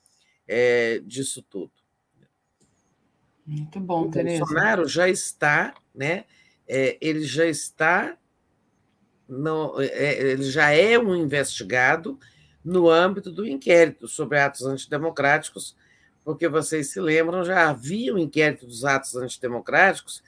é, 0.49 1.01
disso 1.01 1.43
tudo. 1.43 1.73
Muito 3.45 3.79
bom, 3.81 4.07
o 4.07 4.11
Tereza. 4.11 4.39
Bolsonaro 4.39 4.89
já 4.89 5.09
está, 5.09 5.75
né? 5.95 6.25
É, 6.67 6.97
ele 7.01 7.23
já 7.23 7.47
está, 7.47 8.17
no, 9.31 9.81
é, 9.81 10.33
ele 10.33 10.43
já 10.43 10.71
é 10.71 10.99
um 10.99 11.15
investigado 11.15 12.19
no 12.65 12.91
âmbito 12.91 13.31
do 13.31 13.47
inquérito 13.47 14.07
sobre 14.09 14.39
atos 14.39 14.63
antidemocráticos, 14.63 15.77
porque 16.25 16.49
vocês 16.49 16.89
se 16.89 17.01
lembram, 17.01 17.45
já 17.45 17.71
havia 17.71 18.15
um 18.15 18.19
inquérito 18.19 18.67
dos 18.67 18.85
atos 18.85 19.17
antidemocráticos 19.17 20.23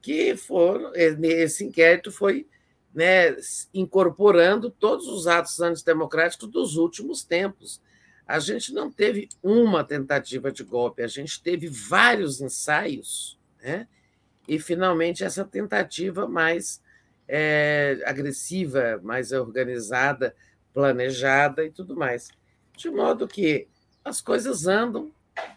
que 0.00 0.36
foram, 0.36 0.92
esse 0.94 1.64
inquérito 1.64 2.10
foi 2.10 2.46
né, 2.94 3.36
incorporando 3.72 4.70
todos 4.70 5.06
os 5.08 5.26
atos 5.26 5.60
antidemocráticos 5.60 6.48
dos 6.48 6.76
últimos 6.76 7.24
tempos. 7.24 7.80
A 8.26 8.38
gente 8.38 8.72
não 8.72 8.90
teve 8.90 9.28
uma 9.42 9.82
tentativa 9.82 10.52
de 10.52 10.62
golpe, 10.62 11.02
a 11.02 11.08
gente 11.08 11.42
teve 11.42 11.68
vários 11.68 12.40
ensaios, 12.40 13.38
né? 13.62 13.88
e 14.46 14.58
finalmente 14.58 15.24
essa 15.24 15.44
tentativa 15.44 16.26
mais 16.26 16.81
é, 17.34 17.98
agressiva, 18.04 19.00
mais 19.02 19.32
organizada, 19.32 20.36
planejada 20.74 21.64
e 21.64 21.70
tudo 21.70 21.96
mais. 21.96 22.28
De 22.76 22.90
modo 22.90 23.26
que 23.26 23.68
as 24.04 24.20
coisas 24.20 24.66
andam, 24.66 25.10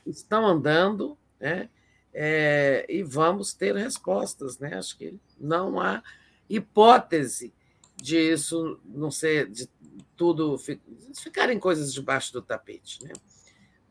estão 0.05 0.47
andando, 0.47 1.17
né? 1.37 1.69
É, 2.13 2.85
e 2.87 3.03
vamos 3.03 3.53
ter 3.53 3.75
respostas. 3.75 4.57
Né? 4.57 4.73
Acho 4.73 4.97
que 4.97 5.19
não 5.37 5.77
há 5.77 6.01
hipótese 6.49 7.53
disso 7.97 8.79
não 8.85 9.11
ser 9.11 9.49
de 9.49 9.69
tudo 10.15 10.57
ficarem 11.13 11.59
coisas 11.59 11.93
debaixo 11.93 12.31
do 12.31 12.41
tapete. 12.41 13.03
Né? 13.03 13.11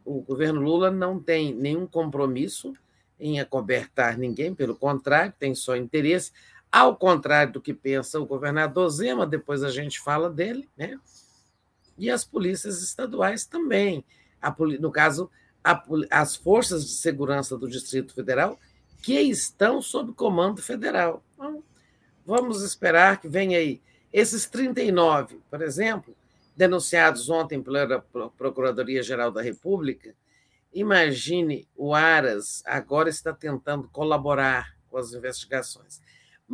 O 0.06 0.23
governo 0.23 0.62
Lula 0.62 0.90
não 0.90 1.20
tem 1.20 1.55
nenhum 1.55 1.86
compromisso 1.86 2.73
em 3.20 3.40
acobertar 3.40 4.16
ninguém, 4.16 4.55
pelo 4.55 4.74
contrário, 4.74 5.35
tem 5.39 5.55
só 5.55 5.77
interesse, 5.77 6.32
ao 6.75 6.97
contrário 6.97 7.53
do 7.53 7.61
que 7.61 7.73
pensa 7.73 8.19
o 8.19 8.27
governador 8.27 8.91
Zema, 8.91 9.25
depois 9.25 9.63
a 9.63 9.71
gente 9.71 10.01
fala 10.01 10.29
dele, 10.29 10.69
né? 10.77 10.99
e 11.97 12.11
as 12.11 12.25
polícias 12.25 12.83
estaduais 12.83 13.47
também. 13.47 14.05
A, 14.43 14.53
no 14.81 14.91
caso, 14.91 15.31
a, 15.63 15.81
as 16.11 16.35
forças 16.35 16.85
de 16.85 16.95
segurança 16.95 17.57
do 17.57 17.69
Distrito 17.69 18.13
Federal, 18.13 18.59
que 19.01 19.21
estão 19.21 19.81
sob 19.81 20.15
comando 20.15 20.61
federal. 20.61 21.23
Então, 21.35 21.63
vamos 22.27 22.61
esperar 22.61 23.21
que 23.21 23.29
venha 23.29 23.57
aí. 23.57 23.81
Esses 24.13 24.47
39, 24.47 25.41
por 25.49 25.63
exemplo, 25.63 26.13
denunciados 26.57 27.31
ontem 27.31 27.63
pela 27.63 28.01
Procuradoria-Geral 28.37 29.31
da 29.31 29.41
República, 29.43 30.13
imagine 30.73 31.69
o 31.77 31.95
Aras 31.95 32.65
agora 32.67 33.09
está 33.09 33.33
tentando 33.33 33.89
colaborar 33.91 34.75
com 34.91 34.99
as 34.99 35.13
investigações. 35.13 36.03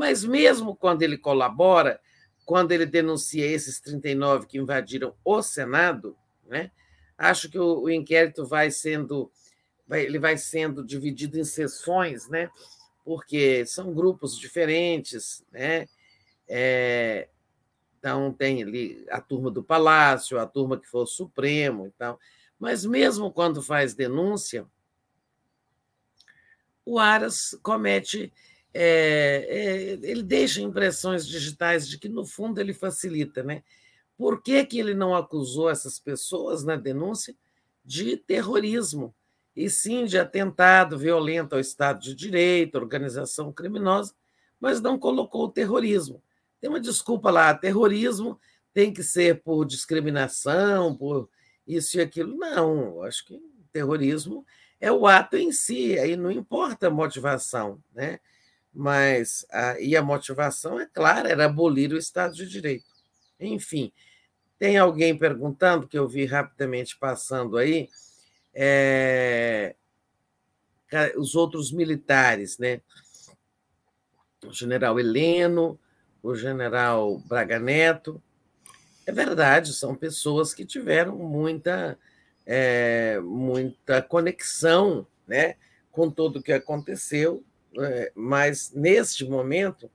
Mas 0.01 0.25
mesmo 0.25 0.75
quando 0.75 1.03
ele 1.03 1.19
colabora, 1.19 2.01
quando 2.47 2.73
ele 2.73 2.87
denuncia 2.87 3.45
esses 3.45 3.79
39 3.81 4.47
que 4.47 4.57
invadiram 4.57 5.15
o 5.23 5.43
Senado, 5.43 6.17
né, 6.49 6.71
acho 7.19 7.51
que 7.51 7.59
o, 7.59 7.83
o 7.83 7.91
inquérito 7.91 8.47
vai 8.47 8.71
sendo 8.71 9.31
vai, 9.87 10.07
ele 10.07 10.19
vai 10.19 10.39
sendo 10.39 10.83
dividido 10.83 11.39
em 11.39 11.45
sessões, 11.45 12.31
né, 12.31 12.49
porque 13.05 13.67
são 13.67 13.93
grupos 13.93 14.39
diferentes, 14.39 15.45
né, 15.53 15.87
é, 16.49 17.29
então, 17.99 18.33
tem 18.33 18.63
ali 18.63 19.05
a 19.11 19.21
turma 19.21 19.51
do 19.51 19.63
Palácio, 19.63 20.39
a 20.39 20.47
turma 20.47 20.81
que 20.81 20.89
foi 20.89 21.03
o 21.03 21.07
Supremo 21.07 21.87
e 21.87 21.91
tal. 21.91 22.19
Mas, 22.59 22.87
mesmo 22.87 23.31
quando 23.31 23.63
faz 23.63 23.93
denúncia, 23.93 24.67
o 26.87 26.99
Aras 26.99 27.55
comete. 27.63 28.33
É, 28.73 29.47
é, 29.49 30.09
ele 30.09 30.23
deixa 30.23 30.61
impressões 30.61 31.27
digitais 31.27 31.89
de 31.89 31.99
que, 31.99 32.09
no 32.09 32.25
fundo, 32.25 32.61
ele 32.61 32.73
facilita. 32.73 33.43
Né? 33.43 33.63
Por 34.17 34.43
que, 34.43 34.65
que 34.65 34.79
ele 34.79 34.95
não 34.95 35.15
acusou 35.15 35.71
essas 35.71 35.99
pessoas 35.99 36.65
na 36.65 36.77
denúncia 36.77 37.35
de 37.85 38.17
terrorismo? 38.17 39.15
E 39.57 39.69
sim 39.69 40.05
de 40.05 40.19
atentado 40.19 40.97
violento 40.97 41.55
ao 41.55 41.61
Estado 41.61 42.01
de 42.01 42.15
Direito, 42.15 42.77
organização 42.77 43.53
criminosa, 43.53 44.15
mas 44.61 44.81
não 44.81 44.99
colocou 44.99 45.47
o 45.47 45.51
terrorismo. 45.51 46.23
Tem 46.61 46.71
uma 46.71 46.81
desculpa 46.81 47.31
lá, 47.31 47.53
terrorismo 47.55 48.39
tem 48.73 48.93
que 48.93 49.03
ser 49.03 49.43
por 49.43 49.65
discriminação, 49.65 50.95
por 50.95 51.29
isso 51.67 51.97
e 51.97 52.01
aquilo. 52.01 52.37
Não, 52.37 53.03
acho 53.03 53.25
que 53.27 53.41
terrorismo 53.73 54.45
é 54.81 54.91
o 54.91 55.07
ato 55.07 55.37
em 55.37 55.53
si, 55.53 55.99
aí 55.99 56.17
não 56.17 56.31
importa 56.31 56.87
a 56.87 56.91
motivação, 56.91 57.83
né? 57.93 58.21
Mas 58.73 59.45
a, 59.51 59.81
e 59.81 59.97
a 59.97 60.03
motivação 60.03 60.79
é 60.79 60.87
clara, 60.87 61.29
era 61.29 61.47
abolir 61.47 61.93
o 61.93 61.99
Estado 61.99 62.35
de 62.35 62.49
Direito. 62.49 62.85
Enfim, 63.39 63.93
tem 64.59 64.77
alguém 64.77 65.17
perguntando 65.17 65.89
que 65.89 65.99
eu 65.99 66.07
vi 66.07 66.27
rapidamente 66.27 66.97
passando 66.97 67.57
aí, 67.57 67.89
é, 68.55 69.75
os 71.17 71.35
outros 71.35 71.73
militares, 71.73 72.59
né? 72.59 72.81
O 74.45 74.53
general 74.53 74.99
Heleno, 74.99 75.79
o 76.23 76.35
general 76.35 77.19
Braga 77.21 77.59
Neto. 77.59 78.23
É 79.07 79.13
verdade, 79.13 79.73
são 79.73 79.95
pessoas 79.95 80.53
que 80.55 80.65
tiveram 80.65 81.17
muita, 81.17 81.99
é, 82.47 83.19
muita 83.21 84.03
conexão 84.03 85.07
né, 85.27 85.57
com 85.91 86.11
tudo 86.11 86.39
o 86.39 86.43
que 86.43 86.53
aconteceu, 86.53 87.45
mas 88.15 88.73
neste 88.75 89.25
momento 89.25 89.91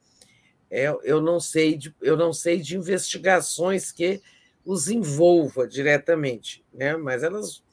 é, 0.70 0.94
eu, 1.04 1.22
não 1.22 1.40
sei 1.40 1.78
de, 1.78 1.95
eu 2.02 2.18
não 2.18 2.34
sei 2.34 2.60
de 2.60 2.76
investigações 2.76 3.92
que 3.92 4.22
os 4.66 4.90
envolva 4.90 5.68
diretamente, 5.68 6.66
né, 6.74 6.98
mas 6.98 7.24
elas, 7.24 7.64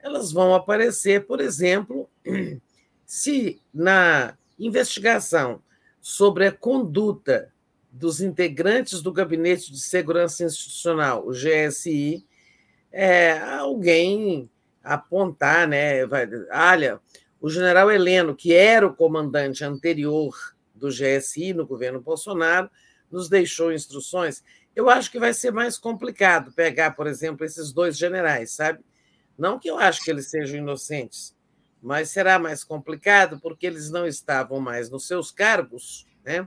elas 0.00 0.32
vão 0.32 0.54
aparecer, 0.54 1.26
por 1.26 1.40
exemplo, 1.40 2.10
se 3.06 3.62
na 3.72 4.36
investigação 4.58 5.62
sobre 6.00 6.46
a 6.46 6.52
conduta 6.52 7.52
dos 7.90 8.20
integrantes 8.20 9.02
do 9.02 9.12
Gabinete 9.12 9.72
de 9.72 9.80
Segurança 9.80 10.44
Institucional, 10.44 11.26
o 11.26 11.32
GSI, 11.32 12.24
é, 12.92 13.38
alguém 13.38 14.50
apontar, 14.82 15.66
né? 15.68 16.06
Vai, 16.06 16.28
olha, 16.52 17.00
o 17.40 17.48
general 17.48 17.90
Heleno, 17.90 18.34
que 18.34 18.52
era 18.52 18.86
o 18.86 18.94
comandante 18.94 19.64
anterior 19.64 20.34
do 20.74 20.88
GSI 20.88 21.54
no 21.54 21.66
governo 21.66 22.00
Bolsonaro, 22.00 22.70
nos 23.10 23.28
deixou 23.28 23.72
instruções. 23.72 24.42
Eu 24.74 24.88
acho 24.88 25.10
que 25.10 25.18
vai 25.18 25.32
ser 25.32 25.50
mais 25.50 25.78
complicado 25.78 26.52
pegar, 26.52 26.92
por 26.92 27.06
exemplo, 27.06 27.44
esses 27.44 27.72
dois 27.72 27.96
generais, 27.96 28.52
sabe? 28.52 28.80
Não 29.36 29.58
que 29.58 29.70
eu 29.70 29.78
acho 29.78 30.04
que 30.04 30.10
eles 30.10 30.28
sejam 30.28 30.58
inocentes, 30.58 31.34
mas 31.82 32.10
será 32.10 32.38
mais 32.38 32.62
complicado 32.62 33.40
porque 33.40 33.66
eles 33.66 33.90
não 33.90 34.06
estavam 34.06 34.60
mais 34.60 34.90
nos 34.90 35.06
seus 35.06 35.30
cargos, 35.30 36.06
né? 36.24 36.46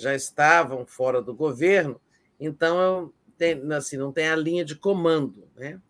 já 0.00 0.14
estavam 0.14 0.86
fora 0.86 1.20
do 1.20 1.34
governo, 1.34 2.00
então 2.38 3.12
tem, 3.36 3.60
assim, 3.72 3.96
não 3.96 4.12
tem 4.12 4.28
a 4.28 4.36
linha 4.36 4.64
de 4.64 4.74
comando. 4.74 5.48
Né? 5.54 5.80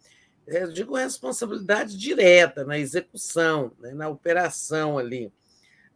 Eu 0.50 0.72
digo 0.72 0.96
responsabilidade 0.96 1.96
direta 1.96 2.64
na 2.64 2.76
execução, 2.76 3.70
né, 3.78 3.92
na 3.92 4.08
operação 4.08 4.98
ali. 4.98 5.32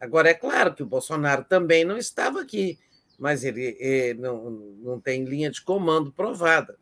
Agora, 0.00 0.28
é 0.28 0.34
claro 0.34 0.72
que 0.72 0.82
o 0.82 0.86
Bolsonaro 0.86 1.44
também 1.44 1.84
não 1.84 1.98
estava 1.98 2.40
aqui, 2.40 2.78
mas 3.18 3.42
ele, 3.42 3.76
ele 3.80 4.20
não, 4.20 4.50
não 4.50 5.00
tem 5.00 5.24
linha 5.24 5.50
de 5.50 5.60
comando 5.60 6.12
provada. 6.12 6.78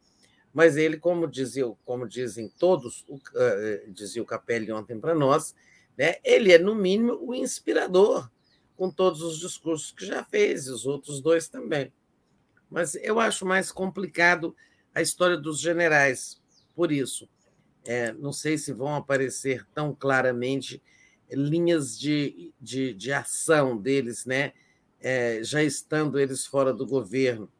Mas 0.52 0.76
ele, 0.76 0.98
como, 0.98 1.26
dizia, 1.26 1.64
como 1.82 2.06
dizem 2.06 2.52
todos, 2.58 3.06
o, 3.08 3.14
uh, 3.14 3.90
dizia 3.90 4.22
o 4.22 4.26
Capelli 4.26 4.70
ontem 4.70 5.00
para 5.00 5.14
nós, 5.14 5.54
né, 5.96 6.16
ele 6.22 6.52
é, 6.52 6.58
no 6.58 6.74
mínimo, 6.74 7.18
o 7.22 7.34
inspirador 7.34 8.30
com 8.76 8.90
todos 8.90 9.22
os 9.22 9.38
discursos 9.38 9.92
que 9.92 10.04
já 10.04 10.22
fez, 10.24 10.66
e 10.66 10.70
os 10.70 10.84
outros 10.84 11.22
dois 11.22 11.48
também. 11.48 11.90
Mas 12.70 12.94
eu 12.96 13.18
acho 13.18 13.46
mais 13.46 13.72
complicado 13.72 14.54
a 14.94 15.00
história 15.00 15.38
dos 15.38 15.58
generais, 15.58 16.38
por 16.74 16.92
isso. 16.92 17.28
É, 17.84 18.12
não 18.12 18.32
sei 18.32 18.56
se 18.56 18.72
vão 18.72 18.94
aparecer 18.94 19.66
tão 19.74 19.94
claramente 19.94 20.80
linhas 21.30 21.98
de, 21.98 22.52
de, 22.60 22.94
de 22.94 23.12
ação 23.12 23.76
deles, 23.76 24.24
né? 24.24 24.52
É, 25.00 25.42
já 25.42 25.62
estando 25.62 26.18
eles 26.18 26.46
fora 26.46 26.72
do 26.72 26.86
governo. 26.86 27.50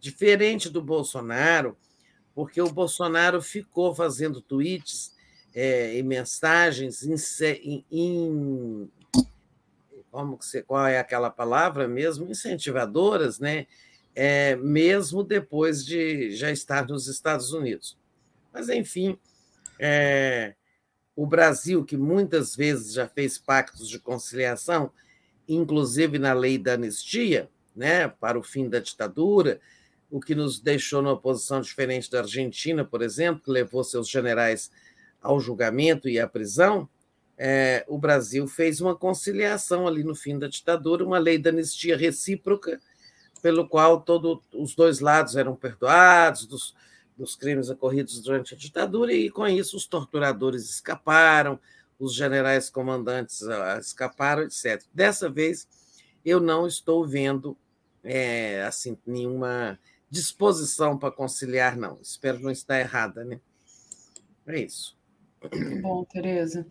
Diferente 0.00 0.70
do 0.70 0.80
Bolsonaro, 0.80 1.76
porque 2.34 2.60
o 2.60 2.72
Bolsonaro 2.72 3.42
ficou 3.42 3.94
fazendo 3.94 4.40
tweets 4.40 5.14
é, 5.54 5.98
em 5.98 6.02
mensagens, 6.02 7.02
em, 7.02 7.84
em, 7.90 8.90
como 10.10 10.38
que 10.38 10.44
você, 10.46 10.62
qual 10.62 10.86
é 10.86 10.98
aquela 10.98 11.30
palavra 11.30 11.86
mesmo? 11.86 12.30
Incentivadoras, 12.30 13.38
né? 13.38 13.66
É, 14.14 14.56
mesmo 14.56 15.22
depois 15.22 15.84
de 15.84 16.34
já 16.34 16.50
estar 16.50 16.86
nos 16.86 17.06
Estados 17.06 17.52
Unidos. 17.52 17.96
Mas, 18.52 18.68
enfim, 18.68 19.18
é, 19.82 20.54
o 21.16 21.26
Brasil, 21.26 21.82
que 21.82 21.96
muitas 21.96 22.54
vezes 22.54 22.92
já 22.92 23.08
fez 23.08 23.38
pactos 23.38 23.88
de 23.88 23.98
conciliação, 23.98 24.92
inclusive 25.48 26.18
na 26.18 26.34
lei 26.34 26.58
da 26.58 26.74
anistia, 26.74 27.48
né, 27.74 28.06
para 28.06 28.38
o 28.38 28.42
fim 28.42 28.68
da 28.68 28.78
ditadura, 28.78 29.58
o 30.10 30.20
que 30.20 30.34
nos 30.34 30.60
deixou 30.60 31.00
numa 31.00 31.18
posição 31.18 31.62
diferente 31.62 32.10
da 32.10 32.20
Argentina, 32.20 32.84
por 32.84 33.00
exemplo, 33.00 33.42
que 33.42 33.50
levou 33.50 33.82
seus 33.82 34.08
generais 34.08 34.70
ao 35.22 35.40
julgamento 35.40 36.08
e 36.08 36.20
à 36.20 36.28
prisão, 36.28 36.88
é, 37.38 37.84
o 37.88 37.96
Brasil 37.96 38.46
fez 38.46 38.82
uma 38.82 38.94
conciliação 38.94 39.88
ali 39.88 40.04
no 40.04 40.14
fim 40.14 40.38
da 40.38 40.46
ditadura, 40.46 41.04
uma 41.04 41.18
lei 41.18 41.38
da 41.38 41.48
anistia 41.48 41.96
recíproca, 41.96 42.78
pelo 43.40 43.66
qual 43.66 44.02
todo, 44.02 44.42
os 44.52 44.74
dois 44.74 45.00
lados 45.00 45.36
eram 45.36 45.56
perdoados 45.56 46.44
dos, 46.44 46.74
dos 47.20 47.36
crimes 47.36 47.68
ocorridos 47.68 48.18
durante 48.20 48.54
a 48.54 48.56
ditadura, 48.56 49.12
e 49.12 49.28
com 49.28 49.46
isso 49.46 49.76
os 49.76 49.86
torturadores 49.86 50.70
escaparam, 50.70 51.60
os 51.98 52.14
generais 52.14 52.70
comandantes 52.70 53.42
ah, 53.42 53.78
escaparam, 53.78 54.42
etc. 54.42 54.82
Dessa 54.92 55.28
vez, 55.28 55.68
eu 56.24 56.40
não 56.40 56.66
estou 56.66 57.06
vendo 57.06 57.56
é, 58.02 58.62
assim 58.62 58.96
nenhuma 59.06 59.78
disposição 60.08 60.96
para 60.96 61.12
conciliar, 61.12 61.76
não. 61.76 61.98
Espero 62.00 62.40
não 62.40 62.50
estar 62.50 62.80
errada, 62.80 63.22
né? 63.22 63.38
É 64.46 64.60
isso. 64.60 64.96
Muito 65.52 65.82
bom, 65.82 66.04
Tereza. 66.04 66.66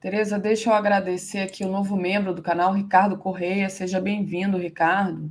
Tereza, 0.00 0.36
deixa 0.36 0.68
eu 0.68 0.74
agradecer 0.74 1.38
aqui 1.38 1.64
o 1.64 1.70
novo 1.70 1.96
membro 1.96 2.34
do 2.34 2.42
canal, 2.42 2.74
Ricardo 2.74 3.16
Correia. 3.16 3.70
Seja 3.70 4.00
bem-vindo, 4.00 4.58
Ricardo. 4.58 5.30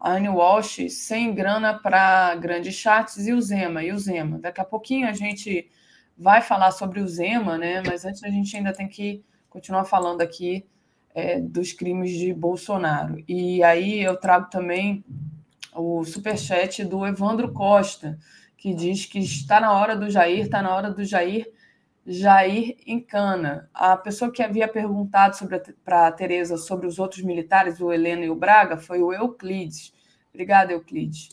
A 0.00 0.14
Walsh, 0.14 0.88
sem 0.88 1.34
grana 1.34 1.78
para 1.78 2.34
grandes 2.36 2.74
chats, 2.74 3.26
e 3.26 3.32
o 3.34 3.40
Zema, 3.42 3.84
e 3.84 3.92
o 3.92 3.98
Zema. 3.98 4.38
Daqui 4.38 4.60
a 4.60 4.64
pouquinho 4.64 5.06
a 5.06 5.12
gente 5.12 5.70
vai 6.16 6.40
falar 6.40 6.70
sobre 6.70 7.00
o 7.00 7.06
Zema, 7.06 7.58
né? 7.58 7.82
Mas 7.86 8.04
antes 8.04 8.24
a 8.24 8.28
gente 8.28 8.56
ainda 8.56 8.72
tem 8.72 8.88
que 8.88 9.22
continuar 9.50 9.84
falando 9.84 10.22
aqui 10.22 10.66
é, 11.14 11.38
dos 11.38 11.72
crimes 11.72 12.12
de 12.12 12.32
Bolsonaro. 12.32 13.22
E 13.28 13.62
aí 13.62 14.00
eu 14.00 14.16
trago 14.16 14.48
também 14.48 15.04
o 15.74 16.04
superchat 16.04 16.84
do 16.84 17.06
Evandro 17.06 17.52
Costa, 17.52 18.18
que 18.56 18.74
diz 18.74 19.06
que 19.06 19.18
está 19.18 19.60
na 19.60 19.72
hora 19.72 19.96
do 19.96 20.10
Jair, 20.10 20.44
está 20.44 20.62
na 20.62 20.74
hora 20.74 20.90
do 20.90 21.04
Jair, 21.04 21.50
Jair 22.06 22.76
encana. 22.86 23.68
A 23.74 23.96
pessoa 23.96 24.32
que 24.32 24.42
havia 24.42 24.66
perguntado 24.66 25.36
para 25.84 26.06
a 26.06 26.12
Tereza 26.12 26.56
sobre 26.56 26.86
os 26.86 26.98
outros 26.98 27.22
militares, 27.22 27.80
o 27.80 27.92
Heleno 27.92 28.24
e 28.24 28.30
o 28.30 28.34
Braga, 28.34 28.76
foi 28.76 29.02
o 29.02 29.12
Euclides. 29.12 29.92
Obrigada, 30.30 30.72
Euclides. 30.72 31.28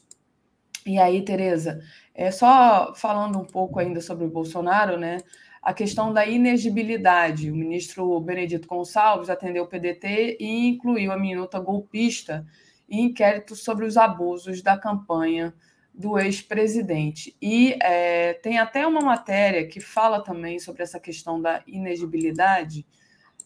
E 0.85 0.97
aí, 0.97 1.23
Tereza, 1.23 1.81
é 2.15 2.31
só 2.31 2.93
falando 2.95 3.37
um 3.37 3.45
pouco 3.45 3.79
ainda 3.79 4.01
sobre 4.01 4.25
o 4.25 4.29
Bolsonaro, 4.29 4.97
né? 4.97 5.17
A 5.61 5.73
questão 5.73 6.13
da 6.13 6.25
inegibilidade. 6.25 7.51
O 7.51 7.55
ministro 7.55 8.19
Benedito 8.21 8.67
Gonçalves 8.67 9.29
atendeu 9.29 9.63
o 9.63 9.67
PDT 9.67 10.37
e 10.39 10.67
incluiu 10.67 11.11
a 11.11 11.17
minuta 11.17 11.59
golpista 11.59 12.45
e 12.87 13.01
inquérito 13.01 13.55
sobre 13.55 13.85
os 13.85 13.97
abusos 13.97 14.61
da 14.61 14.77
campanha 14.77 15.53
do 15.97 16.19
ex-presidente. 16.19 17.35
E 17.41 17.75
é, 17.81 18.33
tem 18.35 18.59
até 18.59 18.85
uma 18.85 19.01
matéria 19.01 19.67
que 19.67 19.81
fala 19.81 20.23
também 20.23 20.59
sobre 20.59 20.83
essa 20.83 20.99
questão 20.99 21.41
da 21.41 21.63
inegibilidade 21.65 22.85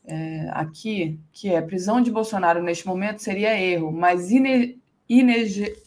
é, 0.03 0.49
aqui, 0.51 1.17
que 1.31 1.49
é 1.49 1.61
prisão 1.61 2.01
de 2.01 2.11
Bolsonaro 2.11 2.61
neste 2.61 2.85
momento 2.85 3.21
seria 3.21 3.57
erro, 3.57 3.89
mas 3.89 4.31
ine, 4.31 4.81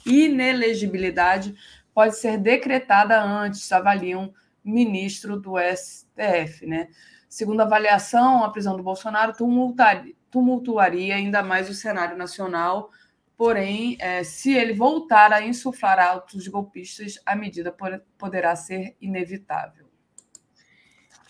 inelegibilidade 0.07 1.55
pode 1.93 2.17
ser 2.17 2.39
decretada 2.39 3.23
antes, 3.23 3.71
avaliam 3.71 4.33
ministro 4.65 5.39
do 5.39 5.57
STF. 5.59 6.67
Né? 6.67 6.89
Segundo 7.29 7.61
a 7.61 7.65
avaliação, 7.65 8.43
a 8.43 8.51
prisão 8.51 8.75
do 8.75 8.83
Bolsonaro 8.83 9.35
tumultuaria, 9.35 10.15
tumultuaria 10.31 11.15
ainda 11.15 11.43
mais 11.43 11.69
o 11.69 11.75
cenário 11.75 12.17
nacional 12.17 12.91
Porém, 13.37 13.97
é, 14.01 14.23
se 14.23 14.55
ele 14.55 14.73
voltar 14.73 15.33
a 15.33 15.45
insuflar 15.45 15.99
atos 15.99 16.47
golpistas, 16.47 17.19
a 17.27 17.35
medida 17.35 17.75
poderá 18.17 18.55
ser 18.55 18.97
inevitável. 19.01 19.87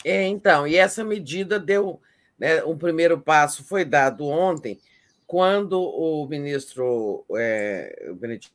É, 0.05 0.25
então, 0.25 0.67
e 0.67 0.77
essa 0.77 1.03
medida 1.03 1.59
deu. 1.59 2.01
Né, 2.39 2.63
um 2.65 2.77
primeiro 2.77 3.19
passo 3.21 3.65
foi 3.65 3.85
dado 3.85 4.27
ontem, 4.27 4.79
quando 5.27 5.81
o 5.81 6.27
ministro 6.27 7.25
é, 7.37 8.13
Benedito 8.17 8.53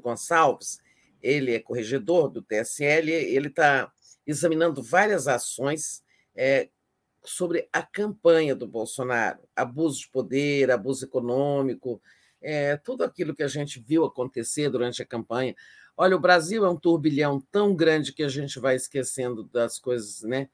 Gonçalves, 0.00 0.78
ele 1.22 1.54
é 1.54 1.60
corregedor 1.60 2.28
do 2.28 2.42
TSL, 2.42 3.10
ele 3.10 3.48
está 3.48 3.90
examinando 4.26 4.82
várias 4.82 5.26
ações 5.26 6.04
é, 6.34 6.68
sobre 7.26 7.68
a 7.72 7.82
campanha 7.82 8.54
do 8.54 8.66
Bolsonaro, 8.66 9.40
abuso 9.54 10.00
de 10.00 10.08
poder, 10.08 10.70
abuso 10.70 11.04
econômico, 11.04 12.00
é, 12.40 12.76
tudo 12.76 13.04
aquilo 13.04 13.34
que 13.34 13.42
a 13.42 13.48
gente 13.48 13.80
viu 13.80 14.04
acontecer 14.04 14.70
durante 14.70 15.02
a 15.02 15.06
campanha. 15.06 15.54
Olha, 15.96 16.16
o 16.16 16.20
Brasil 16.20 16.64
é 16.64 16.70
um 16.70 16.76
turbilhão 16.76 17.40
tão 17.50 17.74
grande 17.74 18.12
que 18.12 18.22
a 18.22 18.28
gente 18.28 18.58
vai 18.60 18.76
esquecendo 18.76 19.44
das 19.44 19.78
coisas, 19.78 20.22
né? 20.22 20.48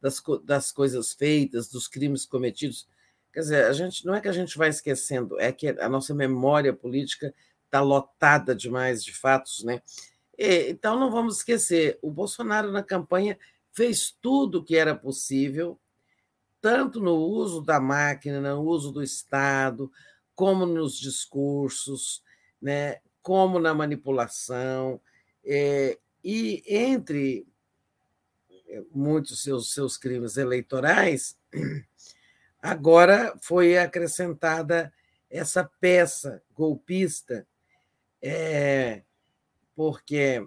Das, 0.00 0.22
das 0.44 0.70
coisas 0.70 1.12
feitas, 1.12 1.68
dos 1.68 1.88
crimes 1.88 2.24
cometidos. 2.24 2.88
Quer 3.32 3.40
dizer, 3.40 3.64
a 3.64 3.72
gente 3.72 4.04
não 4.04 4.14
é 4.14 4.20
que 4.20 4.28
a 4.28 4.32
gente 4.32 4.56
vai 4.58 4.68
esquecendo, 4.68 5.38
é 5.40 5.52
que 5.52 5.68
a 5.68 5.88
nossa 5.88 6.14
memória 6.14 6.72
política 6.72 7.32
está 7.64 7.80
lotada 7.80 8.54
demais 8.54 9.04
de 9.04 9.12
fatos, 9.12 9.62
né? 9.64 9.80
E, 10.36 10.70
então 10.70 10.98
não 10.98 11.10
vamos 11.10 11.38
esquecer, 11.38 11.98
o 12.02 12.10
Bolsonaro 12.10 12.70
na 12.70 12.82
campanha 12.82 13.38
fez 13.72 14.10
tudo 14.20 14.58
o 14.58 14.64
que 14.64 14.76
era 14.76 14.94
possível 14.94 15.78
tanto 16.60 17.00
no 17.00 17.14
uso 17.14 17.60
da 17.62 17.80
máquina, 17.80 18.40
no 18.40 18.62
uso 18.62 18.92
do 18.92 19.02
Estado, 19.02 19.90
como 20.34 20.66
nos 20.66 20.98
discursos, 20.98 22.22
né, 22.60 22.98
como 23.22 23.58
na 23.58 23.74
manipulação, 23.74 25.00
é, 25.44 25.98
e 26.22 26.62
entre 26.66 27.46
é, 28.68 28.82
muitos 28.92 29.42
seus, 29.42 29.72
seus 29.72 29.96
crimes 29.96 30.36
eleitorais, 30.36 31.36
agora 32.60 33.36
foi 33.40 33.78
acrescentada 33.78 34.92
essa 35.30 35.64
peça 35.80 36.42
golpista, 36.54 37.46
é, 38.20 39.02
porque 39.76 40.46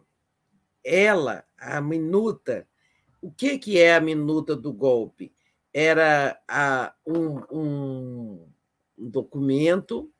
ela, 0.83 1.45
a 1.57 1.79
minuta, 1.79 2.67
o 3.21 3.31
que, 3.31 3.57
que 3.57 3.79
é 3.79 3.95
a 3.95 4.01
minuta 4.01 4.55
do 4.55 4.73
golpe? 4.73 5.33
Era 5.73 6.39
a, 6.47 6.93
um, 7.05 7.39
um, 7.51 8.47
um 8.97 9.09
documento 9.09 10.11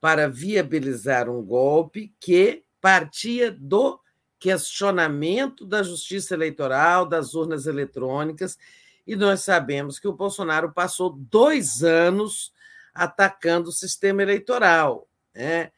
para 0.00 0.28
viabilizar 0.28 1.28
um 1.28 1.42
golpe 1.42 2.14
que 2.20 2.64
partia 2.80 3.50
do 3.50 3.98
questionamento 4.38 5.64
da 5.64 5.82
justiça 5.82 6.34
eleitoral, 6.34 7.06
das 7.06 7.34
urnas 7.34 7.66
eletrônicas, 7.66 8.58
e 9.06 9.16
nós 9.16 9.40
sabemos 9.40 9.98
que 9.98 10.06
o 10.06 10.12
Bolsonaro 10.12 10.72
passou 10.72 11.10
dois 11.10 11.82
anos 11.82 12.52
atacando 12.94 13.70
o 13.70 13.72
sistema 13.72 14.22
eleitoral. 14.22 15.08
Né? 15.34 15.72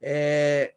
É, 0.00 0.74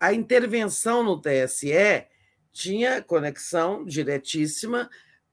a 0.00 0.12
intervenção 0.12 1.02
no 1.02 1.20
TSE 1.20 2.06
tinha 2.52 3.02
conexão 3.02 3.84
diretíssima 3.84 4.88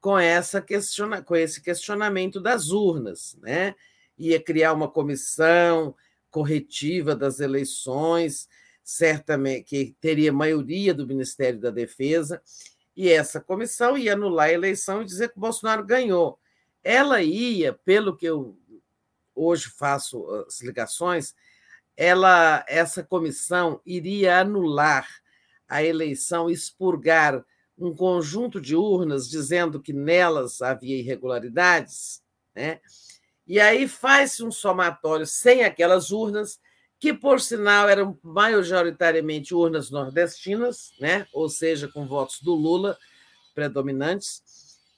com, 0.06 0.16
essa 0.16 0.62
questiona, 0.62 1.20
com 1.20 1.34
esse 1.34 1.60
questionamento 1.60 2.40
das 2.40 2.68
urnas, 2.68 3.36
né? 3.42 3.74
Ia 4.16 4.40
criar 4.40 4.72
uma 4.72 4.88
comissão 4.88 5.96
corretiva 6.30 7.16
das 7.16 7.40
eleições, 7.40 8.48
certamente 8.84 9.64
que 9.64 9.96
teria 10.00 10.32
maioria 10.32 10.94
do 10.94 11.08
Ministério 11.08 11.58
da 11.58 11.70
Defesa, 11.70 12.40
e 12.96 13.08
essa 13.08 13.40
comissão 13.40 13.98
ia 13.98 14.12
anular 14.12 14.46
a 14.46 14.52
eleição 14.52 15.02
e 15.02 15.04
dizer 15.04 15.30
que 15.30 15.38
o 15.38 15.40
Bolsonaro 15.40 15.84
ganhou. 15.84 16.38
Ela 16.84 17.20
ia, 17.20 17.72
pelo 17.72 18.16
que 18.16 18.26
eu 18.26 18.56
hoje 19.34 19.70
faço 19.76 20.24
as 20.46 20.60
ligações, 20.60 21.34
ela 21.96 22.64
essa 22.68 23.02
comissão 23.02 23.80
iria 23.84 24.38
anular 24.38 25.08
a 25.68 25.82
eleição, 25.82 26.48
expurgar 26.48 27.44
um 27.78 27.94
conjunto 27.94 28.60
de 28.60 28.74
urnas 28.74 29.28
dizendo 29.28 29.80
que 29.80 29.92
nelas 29.92 30.62
havia 30.62 30.98
irregularidades, 30.98 32.22
né? 32.54 32.80
e 33.46 33.60
aí 33.60 33.86
faz-se 33.86 34.42
um 34.42 34.50
somatório 34.50 35.26
sem 35.26 35.64
aquelas 35.64 36.10
urnas 36.10 36.58
que, 36.98 37.12
por 37.12 37.40
sinal, 37.40 37.88
eram 37.88 38.18
majoritariamente 38.22 39.54
urnas 39.54 39.90
nordestinas, 39.90 40.92
né? 40.98 41.26
ou 41.32 41.48
seja, 41.48 41.86
com 41.88 42.06
votos 42.06 42.40
do 42.40 42.54
Lula 42.54 42.96
predominantes, 43.54 44.42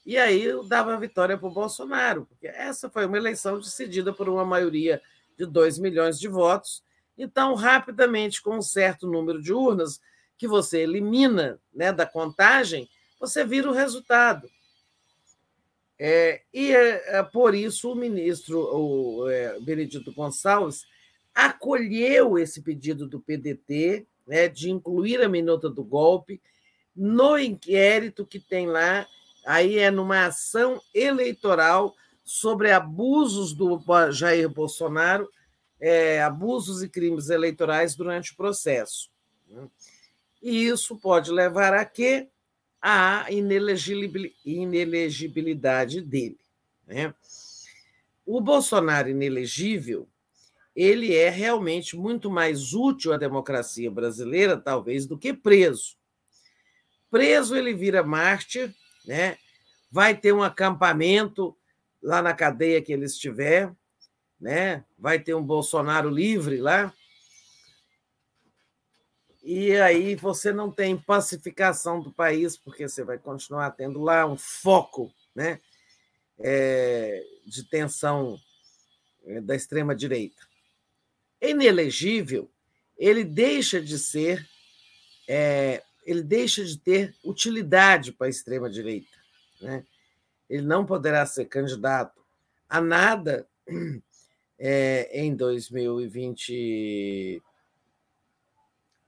e 0.07 0.17
aí 0.17 0.47
dava 0.67 0.95
a 0.95 0.99
vitória 0.99 1.37
para 1.37 1.49
o 1.49 1.53
Bolsonaro, 1.53 2.25
porque 2.27 2.47
essa 2.47 2.89
foi 2.89 3.05
uma 3.05 3.19
eleição 3.19 3.59
decidida 3.59 4.13
por 4.13 4.29
uma 4.29 4.45
maioria 4.45 5.03
de 5.37 5.45
2 5.45 5.79
milhões 5.79 6.19
de 6.19 6.29
votos. 6.29 6.83
Então, 7.17 7.55
rapidamente, 7.55 8.41
com 8.41 8.57
um 8.57 8.63
certo 8.63 9.07
número 9.07 9.43
de 9.43 9.53
urnas 9.53 10.01
que 10.39 10.47
você 10.49 10.79
elimina 10.79 11.61
né, 11.75 11.93
da 11.93 12.07
contagem, 12.07 12.89
você 13.21 13.45
vira 13.45 13.69
o 13.69 13.75
resultado. 13.75 14.49
É, 15.99 16.43
e 16.55 16.71
é, 16.71 17.19
é, 17.19 17.23
por 17.25 17.57
isso 17.57 17.91
o 17.91 17.97
ministro 17.97 18.61
o, 18.61 19.29
é, 19.29 19.59
Benedito 19.59 20.13
Gonçalves 20.13 20.87
acolheu 21.35 22.39
esse 22.39 22.63
pedido 22.63 23.09
do 23.09 23.19
PDT 23.19 24.07
né, 24.25 24.47
de 24.47 24.71
incluir 24.71 25.21
a 25.21 25.29
minuta 25.29 25.69
do 25.69 25.83
golpe 25.83 26.41
no 26.95 27.37
inquérito 27.37 28.27
que 28.27 28.39
tem 28.39 28.67
lá, 28.67 29.07
aí 29.45 29.79
é 29.79 29.91
numa 29.91 30.27
ação 30.27 30.81
eleitoral 30.95 31.95
sobre 32.25 32.71
abusos 32.71 33.55
do 33.55 33.81
Jair 34.11 34.49
Bolsonaro, 34.49 35.29
é, 35.81 36.21
abusos 36.23 36.83
e 36.83 36.89
crimes 36.89 37.31
eleitorais 37.31 37.95
durante 37.95 38.33
o 38.33 38.37
processo. 38.37 39.11
Né. 39.49 39.67
E 40.43 40.67
isso 40.67 40.97
pode 40.97 41.31
levar 41.31 41.75
a 41.75 41.85
quê? 41.85 42.29
a 42.81 43.27
inelegibilidade 43.31 46.01
dele. 46.01 46.39
Né? 46.87 47.13
O 48.25 48.41
Bolsonaro 48.41 49.09
inelegível 49.09 50.09
ele 50.75 51.15
é 51.15 51.29
realmente 51.29 51.97
muito 51.97 52.31
mais 52.31 52.73
útil 52.73 53.13
à 53.13 53.17
democracia 53.17 53.91
brasileira, 53.91 54.57
talvez, 54.57 55.07
do 55.07 55.19
que 55.19 55.35
preso. 55.35 55.97
Preso, 57.11 57.57
ele 57.57 57.75
vira 57.75 58.05
mártir, 58.05 58.73
né? 59.05 59.37
vai 59.91 60.17
ter 60.17 60.33
um 60.33 60.41
acampamento 60.41 61.57
lá 62.01 62.23
na 62.23 62.33
cadeia 62.33 62.81
que 62.81 62.93
ele 62.93 63.07
estiver, 63.07 63.75
né? 64.41 64.85
vai 64.97 65.19
ter 65.19 65.35
um 65.35 65.43
Bolsonaro 65.43 66.09
livre 66.09 66.59
lá, 66.59 66.95
e 69.51 69.75
aí 69.79 70.15
você 70.15 70.53
não 70.53 70.71
tem 70.71 70.95
pacificação 70.95 72.03
do 72.03 72.13
país, 72.13 72.55
porque 72.55 72.87
você 72.87 73.03
vai 73.03 73.17
continuar 73.17 73.71
tendo 73.71 73.99
lá 73.99 74.27
um 74.27 74.37
foco 74.37 75.11
né, 75.35 75.59
é, 76.39 77.25
de 77.47 77.65
tensão 77.65 78.39
é, 79.25 79.41
da 79.41 79.57
extrema-direita. 79.57 80.47
Inelegível, 81.41 82.51
ele 82.99 83.25
deixa 83.25 83.81
de 83.81 83.99
ser, 83.99 84.47
é, 85.27 85.83
ele 86.05 86.23
deixa 86.23 86.63
de 86.63 86.77
ter 86.77 87.17
utilidade 87.25 88.13
para 88.13 88.27
a 88.27 88.31
extrema-direita. 88.31 89.17
Né? 89.63 89.83
Ele 90.47 90.67
não 90.67 90.85
poderá 90.85 91.25
ser 91.25 91.47
candidato 91.47 92.21
a 92.69 92.83
nada 92.83 93.49
é, 94.59 95.09
em 95.19 95.35
2020 95.35 97.43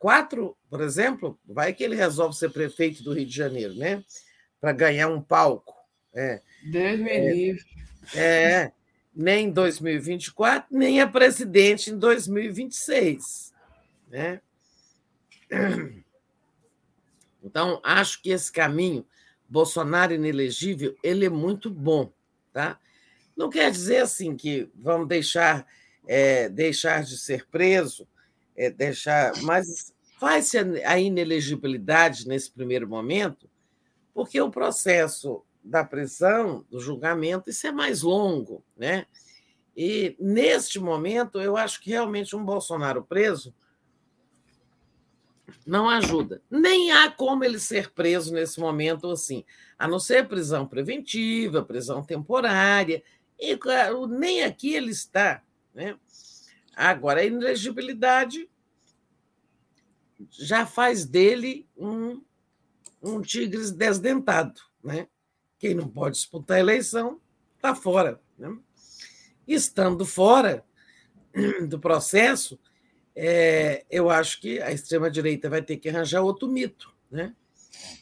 Quatro, 0.01 0.57
por 0.71 0.81
exemplo, 0.81 1.39
vai 1.47 1.75
que 1.75 1.85
ele 1.85 1.95
resolve 1.95 2.35
ser 2.35 2.49
prefeito 2.49 3.03
do 3.05 3.13
Rio 3.13 3.27
de 3.27 3.37
Janeiro, 3.37 3.75
né? 3.75 4.03
Para 4.59 4.73
ganhar 4.73 5.09
um 5.09 5.21
palco. 5.21 5.77
É. 6.15 6.41
Deus 6.73 6.99
me 6.99 7.11
é, 7.11 7.33
livre. 7.35 7.65
É, 8.15 8.73
nem 9.15 9.49
em 9.49 9.51
2024, 9.51 10.75
nem 10.75 11.03
a 11.03 11.07
presidente 11.07 11.91
em 11.91 11.99
2026. 11.99 13.53
Né? 14.09 14.41
Então, 17.43 17.81
acho 17.83 18.23
que 18.23 18.31
esse 18.31 18.51
caminho, 18.51 19.05
Bolsonaro 19.49 20.15
inelegível, 20.15 20.97
ele 21.03 21.27
é 21.27 21.31
muito 21.31 21.69
bom. 21.69 22.11
Tá? 22.55 22.79
Não 23.37 23.51
quer 23.51 23.71
dizer 23.71 23.99
assim 23.99 24.35
que 24.35 24.71
vamos 24.75 25.09
deixar, 25.09 25.67
é, 26.07 26.49
deixar 26.49 27.03
de 27.03 27.19
ser 27.19 27.47
preso, 27.49 28.09
é, 28.61 28.69
deixar. 28.69 29.33
Mas 29.43 29.95
faz-se 30.19 30.59
a 30.59 30.99
inelegibilidade 30.99 32.29
nesse 32.29 32.51
primeiro 32.51 32.87
momento, 32.87 33.49
porque 34.13 34.39
o 34.39 34.51
processo 34.51 35.43
da 35.65 35.83
prisão, 35.83 36.65
do 36.71 36.79
julgamento, 36.79 37.49
isso 37.49 37.67
é 37.67 37.73
mais 37.73 38.03
longo, 38.03 38.63
né? 38.77 39.07
E 39.75 40.15
neste 40.21 40.79
momento, 40.79 41.41
eu 41.41 41.57
acho 41.57 41.81
que 41.81 41.89
realmente 41.89 42.37
um 42.37 42.45
Bolsonaro 42.45 43.03
preso 43.03 43.55
não 45.67 45.89
ajuda. 45.89 46.43
Nem 46.51 46.93
há 46.93 47.11
como 47.11 47.45
ele 47.45 47.59
ser 47.59 47.91
preso 47.93 48.33
nesse 48.35 48.61
momento 48.61 49.11
assim, 49.11 49.43
a 49.79 49.89
não 49.89 49.99
ser 49.99 50.29
prisão 50.29 50.67
preventiva, 50.67 51.65
prisão 51.65 52.03
temporária, 52.03 53.03
e 53.39 53.59
nem 54.11 54.43
aqui 54.43 54.75
ele 54.75 54.91
está, 54.91 55.43
né? 55.75 55.97
Agora, 56.77 57.21
a 57.21 57.25
inelegibilidade 57.25 58.50
já 60.31 60.67
faz 60.67 61.05
dele 61.05 61.69
um, 61.77 62.23
um 63.03 63.21
tigre 63.21 63.71
desdentado. 63.73 64.61
Né? 64.83 65.07
Quem 65.59 65.75
não 65.75 65.89
pode 65.89 66.17
disputar 66.17 66.57
a 66.57 66.61
eleição 66.61 67.21
está 67.57 67.75
fora. 67.75 68.21
Né? 68.39 68.57
Estando 69.47 70.05
fora 70.05 70.65
do 71.69 71.79
processo, 71.79 72.59
é, 73.15 73.85
eu 73.91 74.11
acho 74.11 74.41
que 74.41 74.61
a 74.61 74.73
extrema-direita 74.73 75.49
vai 75.49 75.63
ter 75.63 75.77
que 75.77 75.89
arranjar 75.89 76.23
outro 76.23 76.49
mito. 76.49 76.93
Né? 77.11 77.35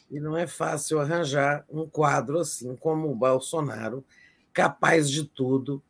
E 0.09 0.19
não 0.19 0.35
é 0.35 0.47
fácil 0.47 0.99
arranjar 0.99 1.65
um 1.69 1.87
quadro 1.87 2.39
assim 2.39 2.75
como 2.75 3.09
o 3.09 3.15
Bolsonaro, 3.15 4.05
capaz 4.53 5.09
de 5.09 5.23
tudo, 5.23 5.81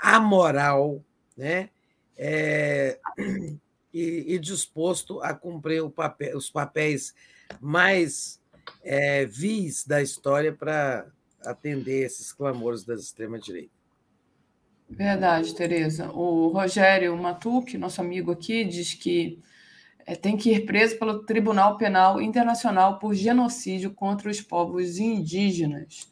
amoral, 0.00 1.02
né? 1.36 1.70
É, 2.16 2.98
e, 3.94 4.34
e 4.34 4.38
disposto 4.40 5.20
a 5.20 5.32
cumprir 5.32 5.88
papel, 5.88 6.36
os 6.36 6.50
papéis 6.50 7.14
mais 7.60 8.40
é, 8.82 9.24
vis 9.24 9.86
da 9.86 10.02
história 10.02 10.52
para 10.52 11.06
atender 11.44 12.04
esses 12.04 12.32
clamores 12.32 12.84
da 12.84 12.94
extrema-direita. 12.94 13.72
Verdade, 14.90 15.54
Tereza. 15.54 16.10
O 16.10 16.48
Rogério 16.48 17.16
Matuque, 17.16 17.78
nosso 17.78 18.00
amigo 18.00 18.32
aqui, 18.32 18.64
diz 18.64 18.94
que 18.94 19.38
é, 20.06 20.14
tem 20.14 20.36
que 20.36 20.52
ir 20.52 20.66
preso 20.66 20.98
pelo 20.98 21.24
Tribunal 21.24 21.78
Penal 21.78 22.20
Internacional 22.20 22.98
por 22.98 23.14
genocídio 23.14 23.92
contra 23.92 24.30
os 24.30 24.40
povos 24.40 24.98
indígenas. 24.98 26.10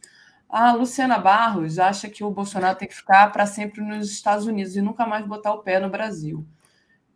A 0.49 0.73
Luciana 0.73 1.19
Barros 1.19 1.79
acha 1.79 2.09
que 2.09 2.23
o 2.23 2.31
Bolsonaro 2.31 2.79
tem 2.79 2.87
que 2.87 2.95
ficar 2.95 3.33
para 3.33 3.47
sempre 3.47 3.81
nos 3.81 4.11
Estados 4.11 4.47
Unidos 4.47 4.77
e 4.77 4.83
nunca 4.83 5.07
mais 5.07 5.27
botar 5.27 5.53
o 5.53 5.63
pé 5.63 5.81
no 5.81 5.91
Brasil. 5.91 6.47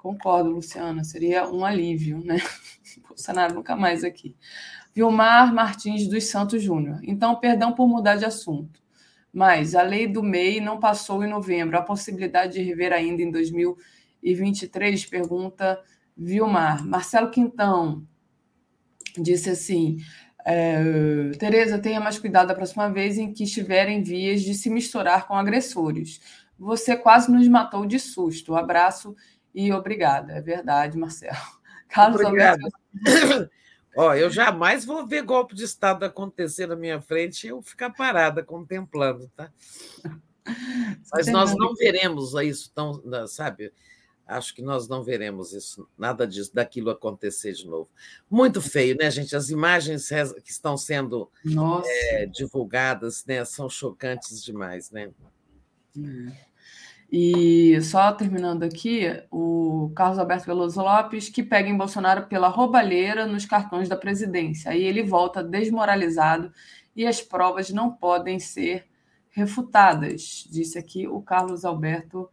Concordo, 0.06 0.50
Luciana, 0.50 1.02
seria 1.02 1.48
um 1.48 1.64
alívio, 1.64 2.24
né? 2.24 2.36
Bolsonaro 3.08 3.54
nunca 3.54 3.74
mais 3.74 4.04
aqui. 4.04 4.36
Vilmar 4.94 5.52
Martins 5.52 6.06
dos 6.06 6.28
Santos 6.28 6.62
Júnior. 6.62 7.00
Então, 7.02 7.34
perdão 7.34 7.72
por 7.72 7.88
mudar 7.88 8.14
de 8.14 8.24
assunto, 8.24 8.80
mas 9.32 9.74
a 9.74 9.82
lei 9.82 10.06
do 10.06 10.22
MEI 10.22 10.60
não 10.60 10.78
passou 10.78 11.24
em 11.24 11.28
novembro. 11.28 11.76
A 11.76 11.82
possibilidade 11.82 12.52
de 12.52 12.62
rever 12.62 12.92
ainda 12.92 13.20
em 13.20 13.32
2023? 13.32 15.06
Pergunta 15.06 15.82
Vilmar. 16.16 16.86
Marcelo 16.86 17.28
Quintão 17.28 18.06
disse 19.18 19.50
assim: 19.50 19.96
é, 20.46 21.32
Tereza, 21.36 21.80
tenha 21.80 21.98
mais 21.98 22.16
cuidado 22.16 22.46
da 22.46 22.54
próxima 22.54 22.88
vez 22.88 23.18
em 23.18 23.32
que 23.32 23.42
estiverem 23.42 24.04
vias 24.04 24.40
de 24.42 24.54
se 24.54 24.70
misturar 24.70 25.26
com 25.26 25.34
agressores. 25.34 26.20
Você 26.56 26.96
quase 26.96 27.30
nos 27.30 27.46
matou 27.48 27.84
de 27.84 27.98
susto. 27.98 28.54
Abraço 28.54 29.14
e 29.56 29.72
obrigada. 29.72 30.34
É 30.34 30.40
verdade, 30.42 30.98
Marcelo. 30.98 31.34
Carlos 31.88 32.20
Obrigado. 32.20 32.60
Ó, 33.96 34.14
eu 34.14 34.30
jamais 34.30 34.84
vou 34.84 35.06
ver 35.06 35.22
golpe 35.22 35.54
de 35.54 35.64
Estado 35.64 36.04
acontecer 36.04 36.66
na 36.66 36.76
minha 36.76 37.00
frente 37.00 37.44
e 37.46 37.48
eu 37.48 37.62
ficar 37.62 37.88
parada 37.88 38.44
contemplando, 38.44 39.32
tá? 39.34 39.50
Mas 41.10 41.28
nós 41.28 41.56
não 41.56 41.74
veremos 41.74 42.34
isso 42.34 42.70
tão, 42.74 43.02
sabe? 43.26 43.72
Acho 44.26 44.54
que 44.54 44.60
nós 44.60 44.86
não 44.86 45.02
veremos 45.02 45.52
isso, 45.52 45.88
nada 45.96 46.26
disso, 46.26 46.52
daquilo 46.52 46.90
acontecer 46.90 47.52
de 47.52 47.66
novo. 47.66 47.88
Muito 48.28 48.60
feio, 48.60 48.96
né, 48.96 49.10
gente? 49.10 49.34
As 49.34 49.48
imagens 49.48 50.08
que 50.44 50.50
estão 50.50 50.76
sendo 50.76 51.30
é, 51.84 52.26
divulgadas 52.26 53.24
né, 53.24 53.44
são 53.44 53.68
chocantes 53.68 54.44
demais, 54.44 54.90
né? 54.90 55.10
É. 55.96 56.45
E 57.10 57.80
só 57.82 58.12
terminando 58.12 58.64
aqui, 58.64 59.04
o 59.30 59.92
Carlos 59.94 60.18
Alberto 60.18 60.46
Veloso 60.46 60.80
Lopes, 60.80 61.28
que 61.28 61.42
pega 61.42 61.68
em 61.68 61.76
Bolsonaro 61.76 62.26
pela 62.26 62.48
roubalheira 62.48 63.26
nos 63.26 63.46
cartões 63.46 63.88
da 63.88 63.96
presidência. 63.96 64.72
Aí 64.72 64.82
ele 64.82 65.02
volta 65.02 65.42
desmoralizado 65.42 66.52
e 66.94 67.06
as 67.06 67.22
provas 67.22 67.70
não 67.70 67.92
podem 67.92 68.40
ser 68.40 68.86
refutadas, 69.30 70.48
disse 70.50 70.78
aqui 70.78 71.06
o 71.06 71.20
Carlos 71.20 71.64
Alberto 71.64 72.28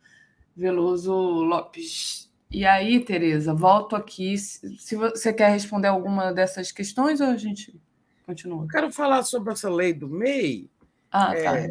Veloso 0.56 1.14
Lopes. 1.14 2.32
E 2.50 2.66
aí, 2.66 3.04
Tereza, 3.04 3.54
volto 3.54 3.96
aqui. 3.96 4.38
Se 4.38 4.96
você 4.96 5.34
quer 5.34 5.50
responder 5.50 5.88
alguma 5.88 6.32
dessas 6.32 6.72
questões 6.72 7.20
ou 7.20 7.28
a 7.28 7.36
gente 7.38 7.76
continua? 8.26 8.64
Eu 8.64 8.68
quero 8.68 8.92
falar 8.92 9.24
sobre 9.24 9.52
essa 9.52 9.70
lei 9.70 9.92
do 9.92 10.08
MEI. 10.08 10.70
Ah, 11.16 11.28
tá, 11.28 11.60
é, 11.60 11.66
é. 11.68 11.70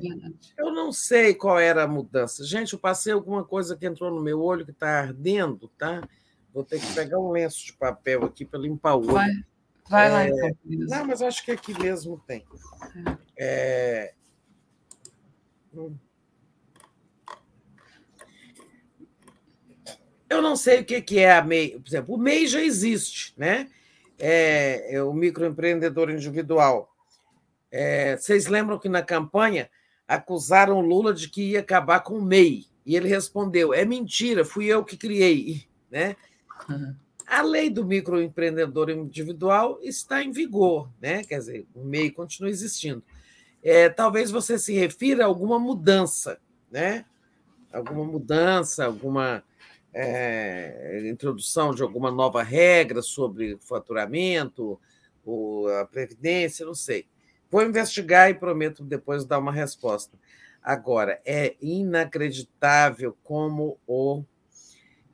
Eu 0.57 0.71
não 0.71 0.93
sei 0.93 1.35
qual 1.35 1.59
era 1.59 1.83
a 1.83 1.89
mudança. 1.89 2.45
Gente, 2.45 2.75
eu 2.75 2.79
passei 2.79 3.12
alguma 3.12 3.45
coisa 3.45 3.77
que 3.77 3.85
entrou 3.85 4.09
no 4.09 4.23
meu 4.23 4.41
olho 4.41 4.65
que 4.65 4.71
está 4.71 5.01
ardendo, 5.01 5.67
tá? 5.77 6.09
Vou 6.55 6.62
ter 6.62 6.79
que 6.79 6.95
pegar 6.95 7.19
um 7.19 7.33
lenço 7.33 7.67
de 7.67 7.73
papel 7.73 8.25
aqui 8.25 8.45
para 8.45 8.61
limpar 8.61 8.95
o 8.95 9.01
olho. 9.01 9.12
Vai, 9.12 9.31
vai 9.89 10.07
é, 10.07 10.11
lá, 10.11 10.29
então. 10.29 10.59
Não, 10.65 11.07
mas 11.07 11.21
acho 11.21 11.45
que 11.45 11.51
aqui 11.51 11.77
mesmo 11.77 12.23
tem. 12.25 12.47
É. 13.37 14.15
Hum. 15.75 15.97
Eu 20.31 20.41
não 20.41 20.55
sei 20.55 20.83
o 20.83 20.85
que 20.85 21.19
é 21.19 21.33
a 21.33 21.43
MEI. 21.43 21.81
Por 21.81 21.89
exemplo, 21.89 22.15
o 22.15 22.19
MEI 22.19 22.47
já 22.47 22.62
existe, 22.62 23.35
né? 23.37 23.69
É, 24.21 24.95
é 24.95 25.03
o 25.03 25.12
microempreendedor 25.12 26.11
individual. 26.11 26.92
É, 27.73 28.17
vocês 28.17 28.47
lembram 28.47 28.78
que 28.78 28.89
na 28.89 29.02
campanha 29.02 29.68
acusaram 30.07 30.78
o 30.78 30.83
Lula 30.83 31.15
de 31.15 31.28
que 31.28 31.52
ia 31.52 31.60
acabar 31.60 32.01
com 32.01 32.18
o 32.18 32.23
MEI. 32.23 32.67
E 32.84 32.94
ele 32.94 33.09
respondeu: 33.09 33.73
é 33.73 33.84
mentira, 33.84 34.44
fui 34.44 34.67
eu 34.67 34.84
que 34.84 34.97
criei. 34.97 35.67
Né? 35.91 36.15
Uhum. 36.68 36.94
A 37.25 37.41
lei 37.41 37.70
do 37.70 37.83
microempreendedor 37.83 38.91
individual 38.91 39.78
está 39.81 40.23
em 40.23 40.31
vigor, 40.31 40.91
né? 41.01 41.25
quer 41.25 41.39
dizer, 41.39 41.67
o 41.75 41.83
MEI 41.83 42.10
continua 42.10 42.51
existindo. 42.51 43.02
É, 43.62 43.89
talvez 43.89 44.31
você 44.31 44.59
se 44.59 44.75
refira 44.75 45.25
a 45.25 45.28
alguma 45.28 45.59
mudança, 45.59 46.39
né? 46.70 47.07
alguma 47.73 48.05
mudança, 48.05 48.84
alguma 48.84 49.42
é, 49.94 51.09
introdução 51.10 51.75
de 51.75 51.83
alguma 51.83 52.10
nova 52.10 52.42
regra 52.42 53.01
sobre 53.01 53.57
faturamento, 53.60 54.78
ou 55.25 55.68
a 55.68 55.86
previdência, 55.86 56.67
não 56.67 56.75
sei. 56.75 57.07
Vou 57.53 57.63
investigar 57.63 58.31
e 58.31 58.35
prometo 58.35 58.83
depois 58.83 59.27
dar 59.27 59.39
uma 59.39 59.53
resposta. 59.53 60.19
Agora, 60.63 61.21
é 61.23 61.55
inacreditável 61.61 63.15
como 63.23 63.79
o, 63.87 64.25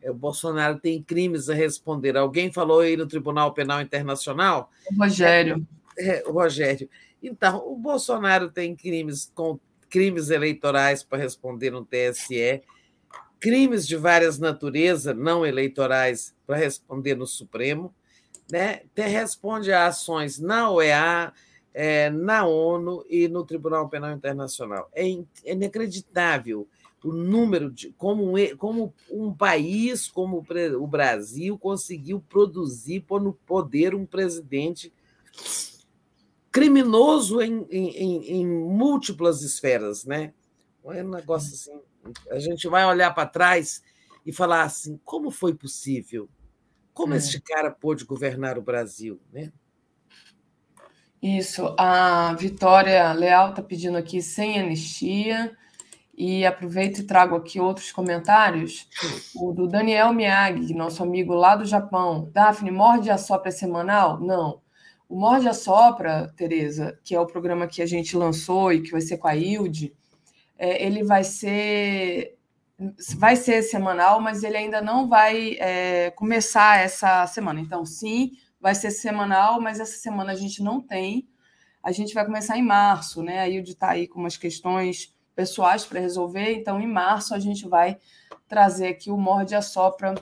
o 0.05 0.15
Bolsonaro 0.15 0.79
tem 0.79 1.03
crimes 1.03 1.51
a 1.51 1.55
responder. 1.55 2.17
Alguém 2.17 2.53
falou 2.53 2.79
aí 2.79 2.97
no 2.97 3.09
Tribunal 3.09 3.53
Penal 3.53 3.81
Internacional? 3.81 4.71
O 4.89 5.03
Rogério. 5.03 5.67
É, 5.99 6.23
o 6.29 6.31
Rogério. 6.31 6.89
Então, 7.21 7.67
o 7.67 7.77
Bolsonaro 7.77 8.53
tem 8.53 8.77
crimes 8.77 9.33
com 9.35 9.59
crimes 9.91 10.31
eleitorais 10.31 11.03
para 11.03 11.19
responder 11.19 11.73
no 11.73 11.85
TSE, 11.85 12.63
crimes 13.41 13.85
de 13.85 13.97
várias 13.97 14.39
naturezas 14.39 15.17
não 15.17 15.45
eleitorais 15.45 16.33
para 16.47 16.57
responder 16.57 17.17
no 17.17 17.27
Supremo, 17.27 17.93
né? 18.49 18.83
responde 18.97 19.73
a 19.73 19.89
ações 19.89 20.39
na 20.39 20.71
OEA, 20.71 21.33
é, 21.81 22.11
na 22.11 22.45
ONU 22.45 23.05
e 23.09 23.29
no 23.29 23.45
Tribunal 23.45 23.89
Penal 23.89 24.11
Internacional. 24.11 24.91
É, 24.93 25.09
é 25.45 25.53
inacreditável 25.53 26.67
o 27.05 27.13
número 27.13 27.71
de 27.71 27.93
como, 27.93 28.33
como 28.57 28.93
um 29.09 29.33
país 29.33 30.09
como 30.09 30.45
o 30.77 30.87
Brasil 30.89 31.57
conseguiu 31.57 32.21
produzir, 32.29 33.03
pôr 33.03 33.23
no 33.23 33.33
poder 33.33 33.95
um 33.95 34.05
presidente 34.05 34.93
criminoso 36.51 37.41
em, 37.41 37.65
em, 37.71 38.41
em 38.41 38.45
múltiplas 38.45 39.43
esferas, 39.43 40.05
né? 40.05 40.35
É 40.85 41.05
um 41.05 41.11
negócio 41.11 41.55
assim. 41.55 41.81
A 42.29 42.41
gente 42.41 42.67
vai 42.67 42.85
olhar 42.87 43.15
para 43.15 43.29
trás 43.29 43.85
e 44.27 44.33
falar 44.33 44.63
assim: 44.63 44.99
como 45.05 45.31
foi 45.31 45.55
possível? 45.55 46.29
Como 46.93 47.15
é. 47.15 47.19
este 47.19 47.41
cara 47.41 47.71
pôde 47.71 48.05
governar 48.05 48.59
o 48.59 48.63
Brasil, 48.63 49.21
né? 49.33 49.53
Isso, 51.23 51.75
a 51.79 52.35
Vitória 52.35 53.13
Leal 53.13 53.51
está 53.51 53.63
pedindo 53.63 53.99
aqui 53.99 54.23
sem 54.23 54.59
anistia. 54.59 55.57
E 56.17 56.45
aproveito 56.45 56.99
e 56.99 57.05
trago 57.05 57.37
aqui 57.37 57.61
outros 57.61 57.93
comentários. 57.93 58.89
O 59.37 59.53
do 59.53 59.69
Daniel 59.69 60.13
Miyagi, 60.13 60.75
nosso 60.75 61.01
amigo 61.03 61.33
lá 61.33 61.55
do 61.55 61.65
Japão. 61.65 62.29
Daphne, 62.33 62.73
morde 62.73 63.09
a 63.09 63.17
sopra 63.17 63.53
semanal? 63.53 64.19
Não. 64.19 64.61
O 65.09 65.19
Morde 65.19 65.49
a 65.49 65.55
Sopra, 65.55 66.31
Tereza, 66.37 66.99
que 67.03 67.15
é 67.15 67.21
o 67.21 67.27
programa 67.27 67.67
que 67.67 67.81
a 67.81 67.87
gente 67.87 68.15
lançou 68.15 68.73
e 68.73 68.83
que 68.83 68.91
vai 68.91 69.01
ser 69.01 69.17
com 69.17 69.27
a 69.27 69.35
Ilde, 69.35 69.95
é, 70.59 70.85
ele 70.85 71.03
vai 71.03 71.25
ser 71.25 72.37
vai 73.17 73.35
ser 73.35 73.63
semanal, 73.63 74.21
mas 74.21 74.45
ele 74.45 74.57
ainda 74.57 74.81
não 74.81 75.09
vai 75.09 75.57
é, 75.59 76.13
começar 76.13 76.79
essa 76.79 77.27
semana. 77.27 77.59
Então, 77.59 77.85
sim, 77.85 78.33
vai 78.61 78.75
ser 78.75 78.91
semanal, 78.91 79.61
mas 79.61 79.81
essa 79.81 79.97
semana 79.99 80.33
a 80.33 80.37
gente 80.37 80.63
não 80.63 80.81
tem. 80.81 81.29
A 81.83 81.93
gente 81.93 82.13
vai 82.13 82.25
começar 82.25 82.59
em 82.59 82.63
março, 82.63 83.23
né? 83.23 83.41
A 83.41 83.49
Ilde 83.49 83.73
está 83.73 83.91
aí 83.91 84.09
com 84.09 84.21
umas 84.21 84.37
questões 84.37 85.15
pessoais 85.35 85.85
para 85.85 86.01
resolver, 86.01 86.53
então 86.53 86.81
em 86.81 86.87
março 86.87 87.33
a 87.33 87.39
gente 87.39 87.69
vai 87.69 87.97
trazer 88.49 88.89
aqui 88.89 89.11
o 89.11 89.17
Morde 89.17 89.55
a 89.55 89.63
Sopra 89.63 90.15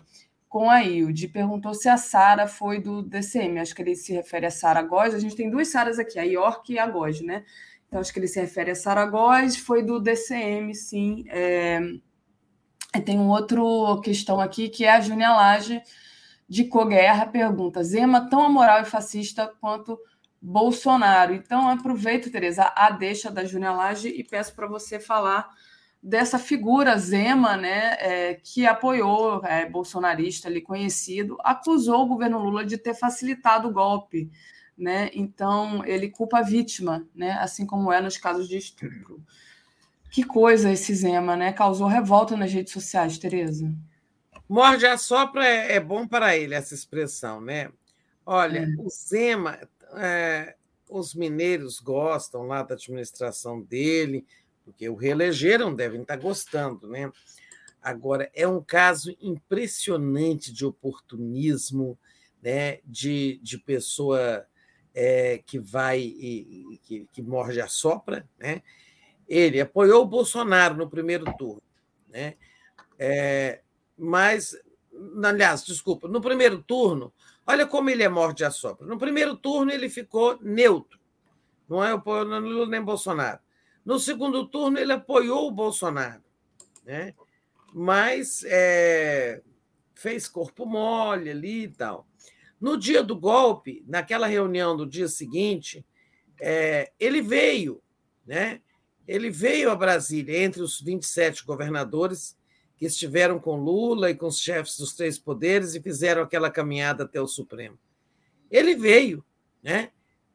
com 0.48 0.68
a 0.68 0.82
Ilde. 0.84 1.28
Perguntou 1.28 1.72
se 1.72 1.88
a 1.88 1.96
Sara 1.96 2.46
foi 2.46 2.80
do 2.80 3.02
DCM, 3.02 3.58
acho 3.58 3.74
que 3.74 3.80
ele 3.80 3.96
se 3.96 4.12
refere 4.12 4.46
a 4.46 4.50
Sara 4.50 4.82
Góes. 4.82 5.14
A 5.14 5.18
gente 5.18 5.34
tem 5.34 5.48
duas 5.48 5.68
Saras 5.68 5.98
aqui, 5.98 6.18
a 6.18 6.22
York 6.22 6.72
e 6.72 6.78
a 6.78 6.86
Góes, 6.86 7.20
né? 7.22 7.44
Então 7.86 8.00
acho 8.00 8.12
que 8.12 8.18
ele 8.18 8.28
se 8.28 8.40
refere 8.40 8.70
a 8.70 8.74
Sara 8.74 9.06
Góes, 9.06 9.56
foi 9.56 9.82
do 9.82 9.98
DCM, 9.98 10.74
sim. 10.74 11.24
É... 11.28 11.80
Tem 13.04 13.18
um 13.18 13.28
outro 13.28 14.00
questão 14.02 14.40
aqui 14.40 14.68
que 14.68 14.84
é 14.84 14.92
a 14.92 15.00
Júnia 15.00 15.30
Lage 15.30 15.82
de 16.48 16.64
Coguerra 16.64 17.26
pergunta: 17.26 17.82
Zema 17.82 18.28
tão 18.28 18.42
amoral 18.42 18.82
e 18.82 18.84
fascista 18.84 19.52
quanto 19.60 19.98
Bolsonaro? 20.40 21.34
Então, 21.34 21.68
aproveito, 21.68 22.30
Tereza, 22.30 22.72
a 22.74 22.90
deixa 22.90 23.30
da 23.30 23.44
Júnia 23.44 23.72
Lage 23.72 24.08
e 24.08 24.22
peço 24.22 24.54
para 24.54 24.66
você 24.66 25.00
falar 25.00 25.48
dessa 26.02 26.38
figura 26.38 26.96
Zema, 26.96 27.56
né, 27.56 27.96
é, 27.98 28.34
que 28.34 28.64
apoiou, 28.64 29.44
é, 29.44 29.68
bolsonarista 29.68 30.46
ali 30.46 30.60
conhecido, 30.60 31.36
acusou 31.42 32.04
o 32.04 32.06
governo 32.06 32.38
Lula 32.38 32.64
de 32.64 32.78
ter 32.78 32.94
facilitado 32.94 33.68
o 33.68 33.72
golpe. 33.72 34.30
Né? 34.78 35.10
Então, 35.14 35.84
ele 35.84 36.10
culpa 36.10 36.38
a 36.38 36.42
vítima, 36.42 37.04
né? 37.14 37.32
assim 37.40 37.66
como 37.66 37.90
é 37.90 38.00
nos 38.00 38.18
casos 38.18 38.48
de 38.48 38.58
estupro. 38.58 39.20
Que 40.10 40.22
coisa 40.22 40.70
esse 40.70 40.94
Zema, 40.94 41.36
né? 41.36 41.52
Causou 41.52 41.88
revolta 41.88 42.36
nas 42.36 42.52
redes 42.52 42.72
sociais, 42.72 43.18
Tereza. 43.18 43.70
Morde 44.48 44.86
a 44.86 44.96
sopra 44.96 45.46
é, 45.46 45.74
é 45.74 45.80
bom 45.80 46.06
para 46.06 46.36
ele 46.36 46.54
essa 46.54 46.74
expressão, 46.74 47.40
né? 47.40 47.70
Olha, 48.24 48.60
é. 48.60 48.66
o 48.78 48.88
Zema, 48.88 49.58
é, 49.94 50.56
os 50.88 51.14
mineiros 51.14 51.80
gostam 51.80 52.46
lá 52.46 52.62
da 52.62 52.74
administração 52.74 53.60
dele, 53.60 54.26
porque 54.64 54.88
o 54.88 54.94
reelegeram, 54.94 55.74
devem 55.74 56.02
estar 56.02 56.16
gostando, 56.16 56.88
né? 56.88 57.10
Agora, 57.82 58.28
é 58.34 58.48
um 58.48 58.60
caso 58.60 59.16
impressionante 59.20 60.52
de 60.52 60.66
oportunismo, 60.66 61.96
né? 62.42 62.80
de, 62.84 63.38
de 63.42 63.58
pessoa 63.58 64.44
é, 64.92 65.40
que 65.46 65.58
vai 65.58 66.00
e 66.00 66.80
que, 66.82 67.06
que 67.12 67.22
morde 67.22 67.60
a 67.60 67.68
sopra, 67.68 68.28
né? 68.38 68.62
Ele 69.28 69.60
apoiou 69.60 70.02
o 70.02 70.06
Bolsonaro 70.08 70.76
no 70.76 70.88
primeiro 70.88 71.24
turno, 71.36 71.62
né? 72.08 72.34
É, 72.98 73.60
mas, 73.96 74.56
aliás, 75.24 75.64
desculpa, 75.64 76.08
no 76.08 76.20
primeiro 76.20 76.62
turno, 76.62 77.12
olha 77.46 77.66
como 77.66 77.90
ele 77.90 78.02
é 78.02 78.08
morte 78.08 78.44
a 78.44 78.50
sopra. 78.50 78.86
No 78.86 78.98
primeiro 78.98 79.36
turno, 79.36 79.72
ele 79.72 79.88
ficou 79.88 80.38
neutro, 80.40 80.98
não 81.68 81.82
é 81.82 81.92
apoio 81.92 82.24
Lula 82.24 82.66
nem 82.66 82.82
Bolsonaro. 82.82 83.40
No 83.84 83.98
segundo 83.98 84.46
turno, 84.46 84.78
ele 84.78 84.92
apoiou 84.92 85.46
o 85.46 85.52
Bolsonaro, 85.52 86.22
né? 86.84 87.14
mas 87.78 88.42
é, 88.46 89.42
fez 89.94 90.26
corpo 90.26 90.64
mole 90.64 91.30
ali 91.30 91.64
e 91.64 91.68
tal. 91.68 92.06
No 92.58 92.76
dia 92.76 93.02
do 93.02 93.14
golpe, 93.14 93.84
naquela 93.86 94.26
reunião 94.26 94.74
do 94.74 94.86
dia 94.86 95.08
seguinte, 95.08 95.84
é, 96.40 96.90
ele 96.98 97.20
veio, 97.20 97.82
né? 98.26 98.62
Ele 99.06 99.30
veio 99.30 99.70
a 99.70 99.76
Brasília 99.76 100.42
entre 100.42 100.62
os 100.62 100.80
27 100.80 101.44
governadores 101.44 102.36
que 102.76 102.84
estiveram 102.84 103.38
com 103.38 103.56
Lula 103.56 104.10
e 104.10 104.14
com 104.14 104.26
os 104.26 104.38
chefes 104.38 104.76
dos 104.76 104.94
três 104.94 105.18
poderes 105.18 105.74
e 105.74 105.80
fizeram 105.80 106.22
aquela 106.22 106.50
caminhada 106.50 107.04
até 107.04 107.20
o 107.20 107.26
Supremo. 107.26 107.78
Ele 108.50 108.74
veio 108.74 109.24
né, 109.62 109.90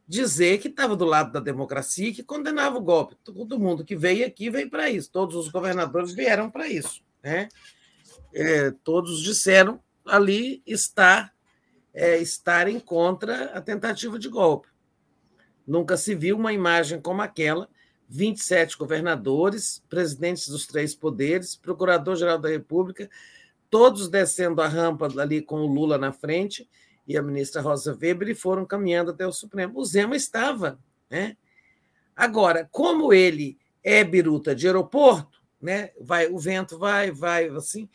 dizer 0.07 0.59
que 0.59 0.67
estava 0.67 0.95
do 0.95 1.05
lado 1.05 1.31
da 1.31 1.39
democracia 1.39 2.09
e 2.09 2.13
que 2.13 2.23
condenava 2.23 2.77
o 2.77 2.81
golpe. 2.81 3.15
Todo 3.23 3.59
mundo 3.59 3.85
que 3.85 3.95
veio 3.95 4.25
aqui 4.25 4.49
veio 4.49 4.69
para 4.69 4.89
isso, 4.89 5.11
todos 5.11 5.35
os 5.35 5.49
governadores 5.49 6.13
vieram 6.13 6.49
para 6.49 6.67
isso. 6.67 7.03
Né? 7.23 7.47
É, 8.33 8.71
todos 8.83 9.21
disseram 9.21 9.79
ali 10.05 10.63
estar, 10.65 11.33
é, 11.93 12.17
estarem 12.17 12.79
contra 12.79 13.45
a 13.53 13.61
tentativa 13.61 14.17
de 14.17 14.27
golpe. 14.27 14.67
Nunca 15.65 15.95
se 15.95 16.15
viu 16.15 16.37
uma 16.37 16.51
imagem 16.51 16.99
como 16.99 17.21
aquela 17.21 17.69
27 18.11 18.77
governadores, 18.77 19.81
presidentes 19.89 20.49
dos 20.49 20.67
três 20.67 20.93
poderes, 20.93 21.55
procurador-geral 21.55 22.37
da 22.37 22.49
República, 22.49 23.09
todos 23.69 24.09
descendo 24.09 24.61
a 24.61 24.67
rampa 24.67 25.07
ali 25.19 25.41
com 25.41 25.61
o 25.61 25.73
Lula 25.73 25.97
na 25.97 26.11
frente 26.11 26.69
e 27.07 27.17
a 27.17 27.21
ministra 27.21 27.61
Rosa 27.61 27.97
Weber 27.99 28.27
e 28.27 28.35
foram 28.35 28.65
caminhando 28.65 29.11
até 29.11 29.25
o 29.25 29.31
Supremo. 29.31 29.79
O 29.79 29.85
Zema 29.85 30.17
estava. 30.17 30.77
Né? 31.09 31.37
Agora, 32.13 32.67
como 32.69 33.13
ele 33.13 33.57
é 33.81 34.03
biruta 34.03 34.53
de 34.53 34.67
aeroporto, 34.67 35.41
né? 35.61 35.91
vai, 35.99 36.27
o 36.27 36.37
vento 36.37 36.77
vai, 36.77 37.11
vai, 37.11 37.47
assim, 37.47 37.87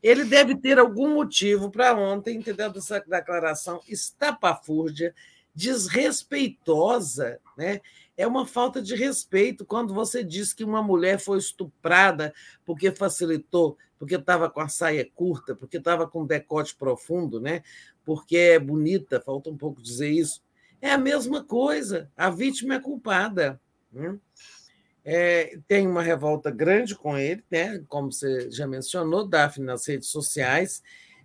ele 0.00 0.24
deve 0.24 0.54
ter 0.54 0.78
algum 0.78 1.14
motivo 1.14 1.68
para 1.68 1.96
ontem 1.96 2.40
ter 2.40 2.54
dado 2.54 2.78
essa 2.78 3.00
declaração 3.00 3.80
estapafúrdia, 3.88 5.12
desrespeitosa, 5.52 7.40
né? 7.56 7.80
É 8.16 8.26
uma 8.26 8.46
falta 8.46 8.80
de 8.80 8.94
respeito 8.94 9.64
quando 9.64 9.92
você 9.92 10.22
diz 10.22 10.52
que 10.52 10.64
uma 10.64 10.82
mulher 10.82 11.18
foi 11.18 11.38
estuprada 11.38 12.32
porque 12.64 12.92
facilitou, 12.92 13.76
porque 13.98 14.14
estava 14.14 14.48
com 14.48 14.60
a 14.60 14.68
saia 14.68 15.08
curta, 15.14 15.54
porque 15.54 15.78
estava 15.78 16.06
com 16.06 16.24
decote 16.24 16.76
profundo, 16.76 17.40
né? 17.40 17.62
Porque 18.04 18.36
é 18.36 18.58
bonita, 18.58 19.20
falta 19.20 19.50
um 19.50 19.56
pouco 19.56 19.82
dizer 19.82 20.10
isso. 20.10 20.42
É 20.80 20.92
a 20.92 20.98
mesma 20.98 21.42
coisa, 21.42 22.10
a 22.16 22.30
vítima 22.30 22.74
é 22.74 22.80
culpada. 22.80 23.60
Né? 23.92 24.18
É, 25.04 25.58
tem 25.66 25.86
uma 25.86 26.02
revolta 26.02 26.50
grande 26.50 26.94
com 26.94 27.18
ele, 27.18 27.42
né? 27.50 27.82
como 27.88 28.12
você 28.12 28.50
já 28.50 28.66
mencionou, 28.66 29.26
Daphne, 29.26 29.66
nas 29.66 29.86
redes 29.88 30.08
sociais. 30.08 30.82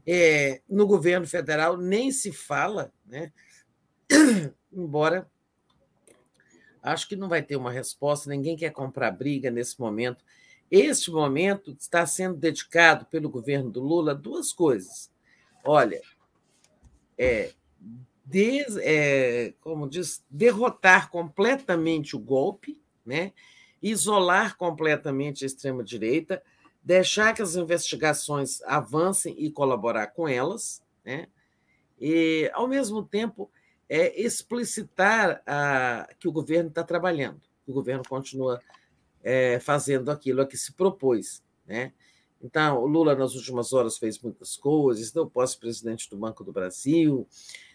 É, 0.07 0.61
no 0.67 0.87
governo 0.87 1.27
federal 1.27 1.77
nem 1.77 2.11
se 2.11 2.31
fala, 2.31 2.91
né? 3.05 3.31
embora 4.71 5.29
acho 6.82 7.08
que 7.08 7.16
não 7.16 7.30
vai 7.30 7.41
ter 7.41 7.56
uma 7.56 7.72
resposta, 7.72 8.30
ninguém 8.30 8.56
quer 8.56 8.72
comprar 8.72 9.11
briga 9.11 9.49
nesse 9.49 9.80
momento. 9.80 10.24
Este 10.72 11.09
momento 11.11 11.75
está 11.80 12.06
sendo 12.06 12.38
dedicado 12.38 13.06
pelo 13.06 13.30
governo 13.30 13.72
do 13.72 13.82
Lula 13.82 14.11
a 14.11 14.16
duas 14.16 14.53
coisas. 14.53 15.11
Olha, 15.64 16.01
é, 17.17 17.51
des, 18.24 18.77
é, 18.77 19.53
como 19.61 19.90
diz, 19.90 20.24
derrotar 20.30 21.09
completamente 21.09 22.16
o 22.16 22.19
golpe, 22.19 22.80
né? 23.06 23.33
isolar 23.82 24.58
completamente 24.58 25.43
a 25.43 25.48
extrema-direita, 25.48 26.43
deixar 26.83 27.33
que 27.33 27.41
as 27.41 27.56
investigações 27.56 28.61
avancem 28.64 29.33
e 29.38 29.51
colaborar 29.51 30.08
com 30.08 30.27
elas, 30.27 30.83
né? 31.03 31.27
e, 31.99 32.49
ao 32.53 32.67
mesmo 32.67 33.03
tempo, 33.03 33.49
é 33.89 34.21
explicitar 34.21 35.41
a, 35.47 36.07
que 36.19 36.27
o 36.27 36.31
governo 36.31 36.69
está 36.69 36.83
trabalhando, 36.83 37.41
que 37.65 37.71
o 37.71 37.73
governo 37.73 38.03
continua 38.07 38.61
é, 39.23 39.59
fazendo 39.59 40.11
aquilo 40.11 40.41
a 40.41 40.45
que 40.45 40.55
se 40.55 40.73
propôs. 40.73 41.43
Né? 41.65 41.91
Então, 42.41 42.77
o 42.77 42.85
Lula, 42.85 43.15
nas 43.15 43.33
últimas 43.33 43.73
horas, 43.73 43.97
fez 43.97 44.19
muitas 44.19 44.55
coisas, 44.55 45.11
deu 45.11 45.27
posse 45.27 45.57
presidente 45.57 46.09
do 46.09 46.17
Banco 46.17 46.43
do 46.43 46.53
Brasil, 46.53 47.27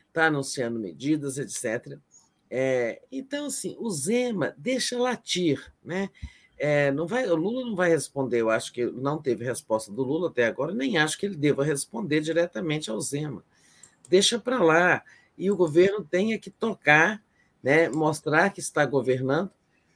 está 0.08 0.26
anunciando 0.26 0.78
medidas, 0.78 1.36
etc. 1.36 1.98
É, 2.48 3.02
então, 3.10 3.46
assim, 3.46 3.76
o 3.80 3.90
Zema 3.90 4.54
deixa 4.56 4.96
latir, 4.96 5.72
né? 5.84 6.08
É, 6.56 6.92
não 6.92 7.04
vai, 7.04 7.28
o 7.28 7.34
Lula 7.34 7.64
não 7.64 7.74
vai 7.74 7.90
responder, 7.90 8.40
eu 8.40 8.48
acho 8.48 8.72
que 8.72 8.86
não 8.86 9.20
teve 9.20 9.44
resposta 9.44 9.90
do 9.90 10.04
Lula 10.04 10.28
até 10.28 10.46
agora, 10.46 10.72
nem 10.72 10.96
acho 10.96 11.18
que 11.18 11.26
ele 11.26 11.34
deva 11.34 11.64
responder 11.64 12.20
diretamente 12.20 12.88
ao 12.88 13.00
Zema. 13.00 13.44
Deixa 14.08 14.38
para 14.38 14.62
lá 14.62 15.02
e 15.36 15.50
o 15.50 15.56
governo 15.56 16.04
tenha 16.04 16.38
que 16.38 16.50
tocar, 16.50 17.22
né, 17.62 17.88
mostrar 17.88 18.50
que 18.50 18.60
está 18.60 18.84
governando. 18.84 19.50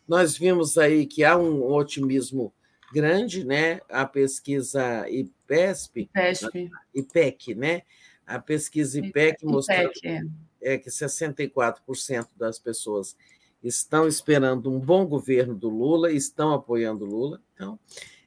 Nós 0.07 0.37
vimos 0.37 0.79
aí 0.79 1.07
que 1.07 1.25
há 1.25 1.37
um 1.37 1.63
otimismo 1.73 2.53
grande, 2.93 3.45
né? 3.45 3.81
A 3.89 4.07
pesquisa 4.07 5.09
IPESP, 5.09 6.03
IPESP. 6.03 6.71
IPEC, 6.95 7.55
né? 7.55 7.83
A 8.27 8.39
pesquisa 8.39 8.99
IPEC 8.99 9.45
mostrou 9.45 9.91
é. 10.05 10.23
é 10.63 10.79
que 10.79 10.91
64% 10.91 12.29
das 12.37 12.59
pessoas 12.59 13.17
estão 13.63 14.07
esperando 14.07 14.71
um 14.71 14.79
bom 14.79 15.07
governo 15.07 15.55
do 15.55 15.69
Lula, 15.69 16.13
estão 16.13 16.53
apoiando 16.53 17.05
o 17.05 17.09
Lula. 17.09 17.43
Então, 17.55 17.79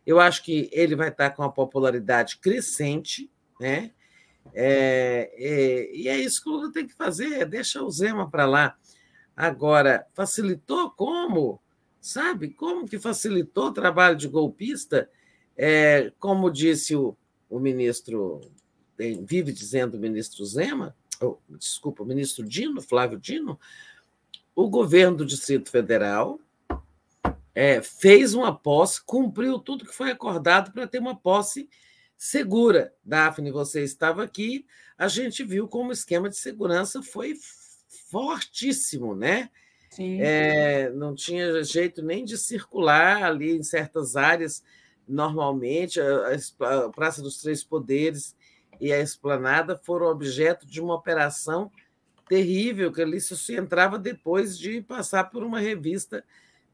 eu 0.05 0.19
acho 0.19 0.43
que 0.43 0.69
ele 0.71 0.95
vai 0.95 1.09
estar 1.09 1.31
com 1.31 1.41
uma 1.41 1.51
popularidade 1.51 2.37
crescente, 2.37 3.29
né? 3.59 3.91
É, 4.53 5.31
é, 5.35 5.95
e 5.95 6.07
é 6.07 6.17
isso 6.17 6.43
que 6.43 6.49
o 6.49 6.53
Lula 6.53 6.71
tem 6.71 6.85
que 6.85 6.93
fazer, 6.93 7.45
deixa 7.45 7.83
o 7.83 7.89
Zema 7.89 8.29
para 8.29 8.45
lá. 8.45 8.75
Agora, 9.35 10.05
facilitou 10.13 10.91
como? 10.91 11.61
Sabe? 11.99 12.49
Como 12.49 12.87
que 12.87 12.99
facilitou 12.99 13.67
o 13.67 13.73
trabalho 13.73 14.15
de 14.15 14.27
golpista? 14.27 15.09
É, 15.57 16.11
como 16.19 16.51
disse 16.51 16.95
o, 16.95 17.15
o 17.49 17.59
ministro, 17.59 18.41
vive 18.97 19.51
dizendo 19.51 19.95
o 19.95 19.99
ministro 19.99 20.45
Zema, 20.45 20.95
desculpa, 21.49 22.03
o 22.03 22.05
ministro 22.05 22.43
Dino, 22.43 22.81
Flávio 22.81 23.19
Dino, 23.19 23.59
o 24.55 24.69
governo 24.69 25.17
do 25.17 25.25
Distrito 25.25 25.69
Federal 25.69 26.39
é, 27.53 27.81
fez 27.81 28.33
uma 28.33 28.55
posse, 28.55 29.03
cumpriu 29.03 29.59
tudo 29.59 29.85
que 29.85 29.93
foi 29.93 30.11
acordado 30.11 30.71
para 30.71 30.87
ter 30.87 30.99
uma 30.99 31.15
posse 31.15 31.69
segura. 32.21 32.93
Daphne, 33.03 33.49
você 33.49 33.81
estava 33.81 34.23
aqui, 34.23 34.63
a 34.95 35.07
gente 35.07 35.43
viu 35.43 35.67
como 35.67 35.89
o 35.89 35.91
esquema 35.91 36.29
de 36.29 36.37
segurança 36.37 37.01
foi 37.01 37.33
fortíssimo, 38.11 39.15
né? 39.15 39.49
É, 39.99 40.91
não 40.91 41.15
tinha 41.15 41.63
jeito 41.63 42.03
nem 42.03 42.23
de 42.23 42.37
circular 42.37 43.23
ali 43.23 43.57
em 43.57 43.63
certas 43.63 44.15
áreas. 44.15 44.63
Normalmente, 45.07 45.99
a, 45.99 46.85
a 46.85 46.89
Praça 46.91 47.23
dos 47.23 47.41
Três 47.41 47.63
Poderes 47.63 48.35
e 48.79 48.93
a 48.93 48.99
Esplanada 48.99 49.75
foram 49.75 50.05
objeto 50.05 50.67
de 50.67 50.79
uma 50.79 50.93
operação 50.93 51.71
terrível, 52.29 52.91
que 52.93 53.01
ali 53.01 53.19
se 53.19 53.55
entrava 53.55 53.97
depois 53.97 54.59
de 54.59 54.79
passar 54.79 55.23
por 55.31 55.43
uma 55.43 55.59
revista 55.59 56.23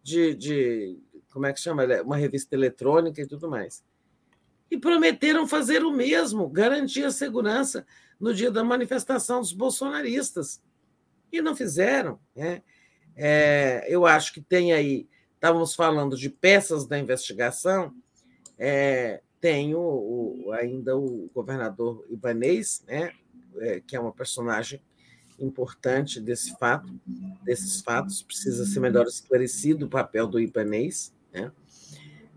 de, 0.03 0.35
de 0.35 0.99
como 1.31 1.45
é 1.45 1.53
que 1.53 1.61
chama? 1.61 1.85
Uma 2.03 2.17
revista 2.17 2.53
eletrônica 2.53 3.21
e 3.21 3.25
tudo 3.25 3.49
mais 3.49 3.81
e 4.69 4.77
prometeram 4.77 5.47
fazer 5.47 5.83
o 5.83 5.91
mesmo, 5.91 6.49
garantir 6.49 7.03
a 7.03 7.11
segurança 7.11 7.85
no 8.19 8.33
dia 8.33 8.51
da 8.51 8.63
manifestação 8.63 9.39
dos 9.39 9.53
bolsonaristas. 9.53 10.61
E 11.31 11.41
não 11.41 11.55
fizeram. 11.55 12.19
Né? 12.35 12.61
É, 13.15 13.85
eu 13.87 14.05
acho 14.05 14.33
que 14.33 14.41
tem 14.41 14.73
aí, 14.73 15.07
estávamos 15.35 15.73
falando 15.73 16.17
de 16.17 16.29
peças 16.29 16.85
da 16.85 16.97
investigação, 16.97 17.93
é, 18.57 19.21
tem 19.39 19.75
o, 19.75 19.79
o, 20.45 20.51
ainda 20.51 20.97
o 20.97 21.29
governador 21.33 22.05
Ibanês, 22.09 22.83
né? 22.87 23.11
É, 23.59 23.79
que 23.79 23.95
é 23.95 23.99
uma 23.99 24.11
personagem 24.11 24.79
importante 25.39 26.19
desse 26.19 26.55
fato, 26.57 26.93
desses 27.43 27.81
fatos, 27.81 28.21
precisa 28.21 28.65
ser 28.65 28.79
melhor 28.79 29.05
esclarecido 29.05 29.85
o 29.85 29.89
papel 29.89 30.27
do 30.27 30.39
Ibanês. 30.39 31.13
Né? 31.31 31.51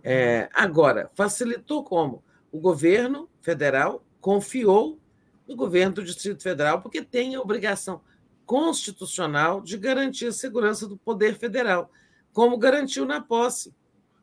É, 0.03 0.49
agora, 0.53 1.11
facilitou 1.15 1.85
como? 1.85 2.23
O 2.51 2.59
governo 2.59 3.29
federal 3.41 4.05
confiou 4.21 4.99
no 5.47 5.57
governo 5.57 5.97
do 5.97 6.05
Distrito 6.05 6.43
Federal, 6.43 6.81
porque 6.81 7.03
tem 7.03 7.35
a 7.35 7.41
obrigação 7.41 8.01
constitucional 8.47 9.61
de 9.61 9.77
garantir 9.77 10.27
a 10.27 10.33
segurança 10.33 10.87
do 10.87 10.97
poder 10.97 11.37
federal, 11.37 11.91
como 12.33 12.59
garantiu 12.59 13.05
na 13.05 13.21
posse, 13.21 13.75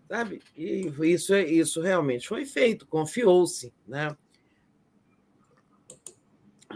sabe? 0.07 0.41
E 0.56 0.91
isso, 1.03 1.33
é, 1.33 1.45
isso 1.45 1.81
realmente 1.81 2.27
foi 2.27 2.45
feito, 2.45 2.85
confiou-se, 2.88 3.73
né? 3.88 4.15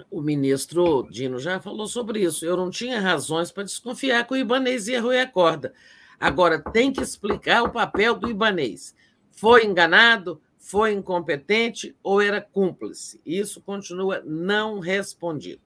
O 0.10 0.22
ministro 0.22 1.08
Dino 1.10 1.40
já 1.40 1.60
falou 1.60 1.88
sobre 1.88 2.22
isso. 2.22 2.46
Eu 2.46 2.56
não 2.56 2.70
tinha 2.70 3.00
razões 3.00 3.52
para 3.52 3.64
desconfiar 3.64 4.26
que 4.26 4.34
o 4.34 4.38
Ibanês 4.38 4.88
ia 4.88 5.02
roer 5.02 5.22
a 5.22 5.30
corda. 5.30 5.74
Agora, 6.22 6.62
tem 6.62 6.94
que 6.94 7.02
explicar 7.02 7.64
o 7.64 7.72
papel 7.72 8.14
do 8.14 8.30
Ibanês. 8.30 8.96
Foi 9.32 9.66
enganado? 9.66 10.40
Foi 10.60 10.94
incompetente 10.94 11.96
ou 12.04 12.22
era 12.22 12.40
cúmplice? 12.40 13.20
Isso 13.26 13.60
continua 13.62 14.22
não 14.24 14.80
respondido. 14.80 15.60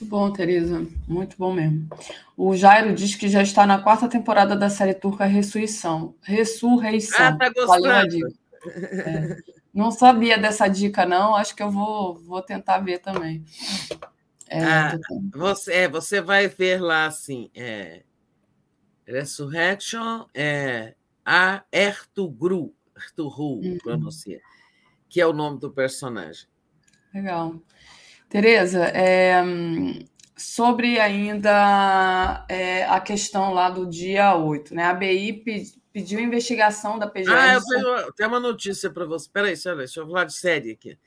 Muito 0.00 0.04
bom, 0.04 0.32
Tereza. 0.32 0.86
Muito 1.08 1.36
bom 1.36 1.52
mesmo. 1.52 1.88
O 2.36 2.54
Jairo 2.54 2.94
diz 2.94 3.16
que 3.16 3.28
já 3.28 3.42
está 3.42 3.66
na 3.66 3.80
quarta 3.80 4.06
temporada 4.06 4.54
da 4.54 4.70
série 4.70 4.94
turca 4.94 5.24
Ressurreição. 5.24 6.14
Ressurreição. 6.22 7.26
Ah, 7.26 7.36
tá 7.36 7.50
gostando. 7.50 8.16
É. 8.64 9.38
Não 9.74 9.90
sabia 9.90 10.38
dessa 10.38 10.68
dica, 10.68 11.04
não. 11.04 11.34
Acho 11.34 11.56
que 11.56 11.62
eu 11.62 11.70
vou, 11.70 12.16
vou 12.18 12.40
tentar 12.42 12.78
ver 12.78 12.98
também. 12.98 13.44
É, 14.48 14.64
ah, 14.64 14.98
você, 15.34 15.72
é, 15.72 15.88
você 15.88 16.20
vai 16.20 16.46
ver 16.46 16.80
lá 16.80 17.06
assim. 17.06 17.50
É, 17.54 18.02
Resurrection 19.06 20.26
é 20.34 20.94
a 21.24 21.64
Ertugru, 21.72 22.74
Arturu 22.94 23.60
uhum. 23.60 23.78
pronuncia, 23.82 24.40
que 25.08 25.20
é 25.20 25.26
o 25.26 25.32
nome 25.32 25.58
do 25.58 25.70
personagem. 25.70 26.46
Legal. 27.14 27.60
Tereza, 28.28 28.84
é, 28.88 29.42
sobre 30.36 30.98
ainda 30.98 32.44
é, 32.48 32.84
a 32.84 33.00
questão 33.00 33.54
lá 33.54 33.70
do 33.70 33.86
dia 33.86 34.36
8, 34.36 34.74
né? 34.74 34.84
A 34.84 34.94
BI 34.94 35.42
pediu 35.92 36.20
investigação 36.20 36.98
da 36.98 37.06
PGR. 37.06 37.32
Ah, 37.32 37.54
eu 37.54 37.62
tenho, 37.62 38.12
tenho 38.12 38.28
uma 38.28 38.40
notícia 38.40 38.90
para 38.90 39.06
você. 39.06 39.26
Espera 39.26 39.48
aí, 39.48 39.56
senhora, 39.56 39.78
deixa 39.78 40.00
eu 40.00 40.06
falar 40.06 40.24
de 40.24 40.34
série 40.34 40.72
aqui. 40.72 40.98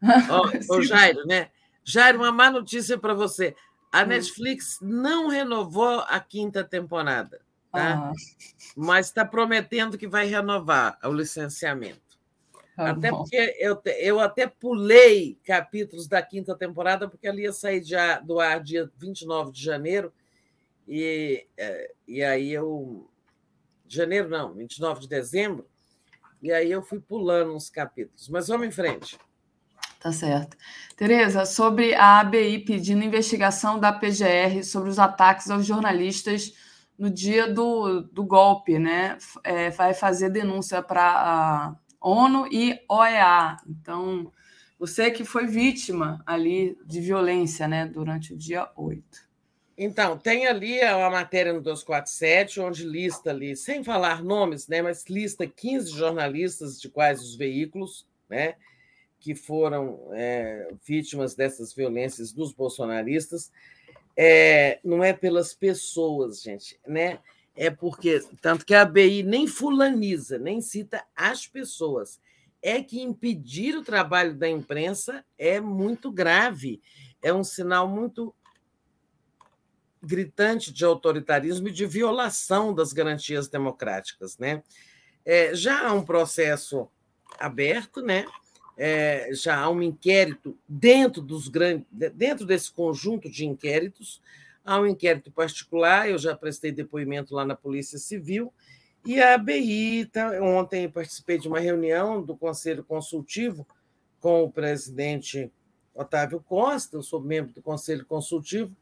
Ó, 0.30 0.76
o 0.76 0.82
Jairo, 0.82 1.26
né? 1.26 1.50
Jairo, 1.84 2.18
uma 2.18 2.32
má 2.32 2.50
notícia 2.50 2.96
para 2.96 3.12
você. 3.12 3.54
A 3.92 4.02
hum. 4.02 4.06
Netflix 4.06 4.78
não 4.80 5.28
renovou 5.28 6.00
a 6.00 6.20
quinta 6.20 6.62
temporada, 6.62 7.40
tá? 7.72 8.10
Ah. 8.10 8.12
mas 8.76 9.06
está 9.06 9.24
prometendo 9.24 9.98
que 9.98 10.06
vai 10.06 10.26
renovar 10.26 10.98
o 11.04 11.12
licenciamento. 11.12 12.10
Tá 12.76 12.90
até 12.92 13.10
bom. 13.10 13.18
porque 13.18 13.56
eu, 13.58 13.80
eu 13.98 14.20
até 14.20 14.46
pulei 14.46 15.38
capítulos 15.44 16.06
da 16.06 16.22
quinta 16.22 16.54
temporada, 16.56 17.08
porque 17.08 17.26
ela 17.26 17.40
ia 17.40 17.52
sair 17.52 17.80
de, 17.80 17.94
do 18.24 18.40
ar 18.40 18.62
dia 18.62 18.90
29 18.96 19.52
de 19.52 19.62
janeiro, 19.62 20.12
e, 20.88 21.46
é, 21.56 21.92
e 22.06 22.22
aí 22.22 22.52
eu. 22.52 23.08
De 23.84 23.96
janeiro, 23.96 24.28
não, 24.28 24.54
29 24.54 25.00
de 25.00 25.08
dezembro, 25.08 25.66
e 26.40 26.52
aí 26.52 26.70
eu 26.70 26.80
fui 26.80 27.00
pulando 27.00 27.54
uns 27.54 27.68
capítulos. 27.68 28.28
Mas 28.28 28.48
vamos 28.48 28.68
em 28.68 28.70
frente. 28.70 29.18
Tá 30.00 30.10
certo. 30.10 30.56
Tereza, 30.96 31.44
sobre 31.44 31.94
a 31.94 32.20
ABI 32.20 32.60
pedindo 32.60 33.04
investigação 33.04 33.78
da 33.78 33.92
PGR 33.92 34.64
sobre 34.64 34.88
os 34.88 34.98
ataques 34.98 35.50
aos 35.50 35.66
jornalistas 35.66 36.54
no 36.98 37.10
dia 37.10 37.46
do, 37.46 38.00
do 38.00 38.24
golpe, 38.24 38.78
né? 38.78 39.18
É, 39.44 39.68
vai 39.68 39.92
fazer 39.92 40.30
denúncia 40.30 40.82
para 40.82 41.02
a 41.02 41.76
ONU 42.00 42.48
e 42.50 42.80
OEA. 42.88 43.58
Então, 43.68 44.32
você 44.78 45.10
que 45.10 45.22
foi 45.22 45.46
vítima 45.46 46.22
ali 46.24 46.78
de 46.86 46.98
violência, 47.02 47.68
né, 47.68 47.84
durante 47.84 48.32
o 48.32 48.36
dia 48.38 48.70
8. 48.74 49.04
Então, 49.76 50.16
tem 50.16 50.46
ali 50.46 50.80
a 50.80 51.10
matéria 51.10 51.52
no 51.52 51.60
247, 51.60 52.60
onde 52.60 52.84
lista 52.84 53.30
ali, 53.30 53.54
sem 53.54 53.84
falar 53.84 54.24
nomes, 54.24 54.66
né, 54.66 54.80
mas 54.80 55.04
lista 55.10 55.46
15 55.46 55.90
jornalistas 55.90 56.80
de 56.80 56.88
quais 56.88 57.20
os 57.20 57.36
veículos, 57.36 58.06
né, 58.28 58.54
que 59.20 59.34
foram 59.34 60.08
é, 60.12 60.72
vítimas 60.84 61.34
dessas 61.34 61.74
violências 61.74 62.32
dos 62.32 62.52
bolsonaristas, 62.52 63.52
é, 64.16 64.80
não 64.82 65.04
é 65.04 65.12
pelas 65.12 65.54
pessoas, 65.54 66.42
gente, 66.42 66.80
né? 66.86 67.20
É 67.54 67.70
porque, 67.70 68.20
tanto 68.40 68.64
que 68.64 68.74
a 68.74 68.82
ABI 68.82 69.22
nem 69.22 69.46
fulaniza, 69.46 70.38
nem 70.38 70.60
cita 70.60 71.04
as 71.14 71.46
pessoas. 71.46 72.18
É 72.62 72.82
que 72.82 73.00
impedir 73.00 73.76
o 73.76 73.84
trabalho 73.84 74.34
da 74.34 74.48
imprensa 74.48 75.24
é 75.38 75.60
muito 75.60 76.10
grave, 76.10 76.80
é 77.22 77.32
um 77.32 77.44
sinal 77.44 77.86
muito 77.86 78.34
gritante 80.02 80.72
de 80.72 80.84
autoritarismo 80.84 81.68
e 81.68 81.72
de 81.72 81.84
violação 81.84 82.74
das 82.74 82.92
garantias 82.92 83.48
democráticas. 83.48 84.38
Né? 84.38 84.62
É, 85.24 85.54
já 85.54 85.88
há 85.88 85.92
um 85.92 86.02
processo 86.02 86.88
aberto, 87.38 88.02
né? 88.02 88.24
É, 88.82 89.28
já 89.34 89.58
há 89.58 89.68
um 89.68 89.82
inquérito 89.82 90.56
dentro 90.66 91.20
dos 91.20 91.48
grandes, 91.48 91.86
dentro 91.90 92.46
desse 92.46 92.72
conjunto 92.72 93.28
de 93.28 93.44
inquéritos, 93.44 94.22
há 94.64 94.80
um 94.80 94.86
inquérito 94.86 95.30
particular, 95.30 96.08
eu 96.08 96.16
já 96.16 96.34
prestei 96.34 96.72
depoimento 96.72 97.34
lá 97.34 97.44
na 97.44 97.54
Polícia 97.54 97.98
Civil, 97.98 98.50
e 99.04 99.20
a 99.20 99.34
ABI, 99.34 100.06
tá, 100.06 100.30
ontem 100.40 100.88
participei 100.88 101.36
de 101.36 101.46
uma 101.46 101.60
reunião 101.60 102.22
do 102.22 102.34
Conselho 102.34 102.82
Consultivo 102.82 103.68
com 104.18 104.44
o 104.44 104.50
presidente 104.50 105.52
Otávio 105.94 106.40
Costa, 106.40 106.96
eu 106.96 107.02
sou 107.02 107.20
membro 107.20 107.52
do 107.52 107.60
Conselho 107.60 108.06
Consultivo, 108.06 108.74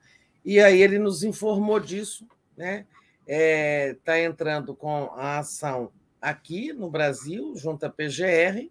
e 0.45 0.61
aí 0.61 0.81
ele 0.81 1.01
nos 1.01 1.25
informou 1.25 1.81
disso, 1.81 2.25
né? 2.57 2.87
Está 3.27 3.35
é, 3.35 3.95
tá 4.05 4.21
entrando 4.21 4.77
com 4.77 5.11
a 5.17 5.39
ação 5.39 5.91
aqui 6.23 6.73
no 6.73 6.89
Brasil, 6.89 7.53
junto 7.57 7.85
à 7.85 7.91
PGR, 7.91 8.71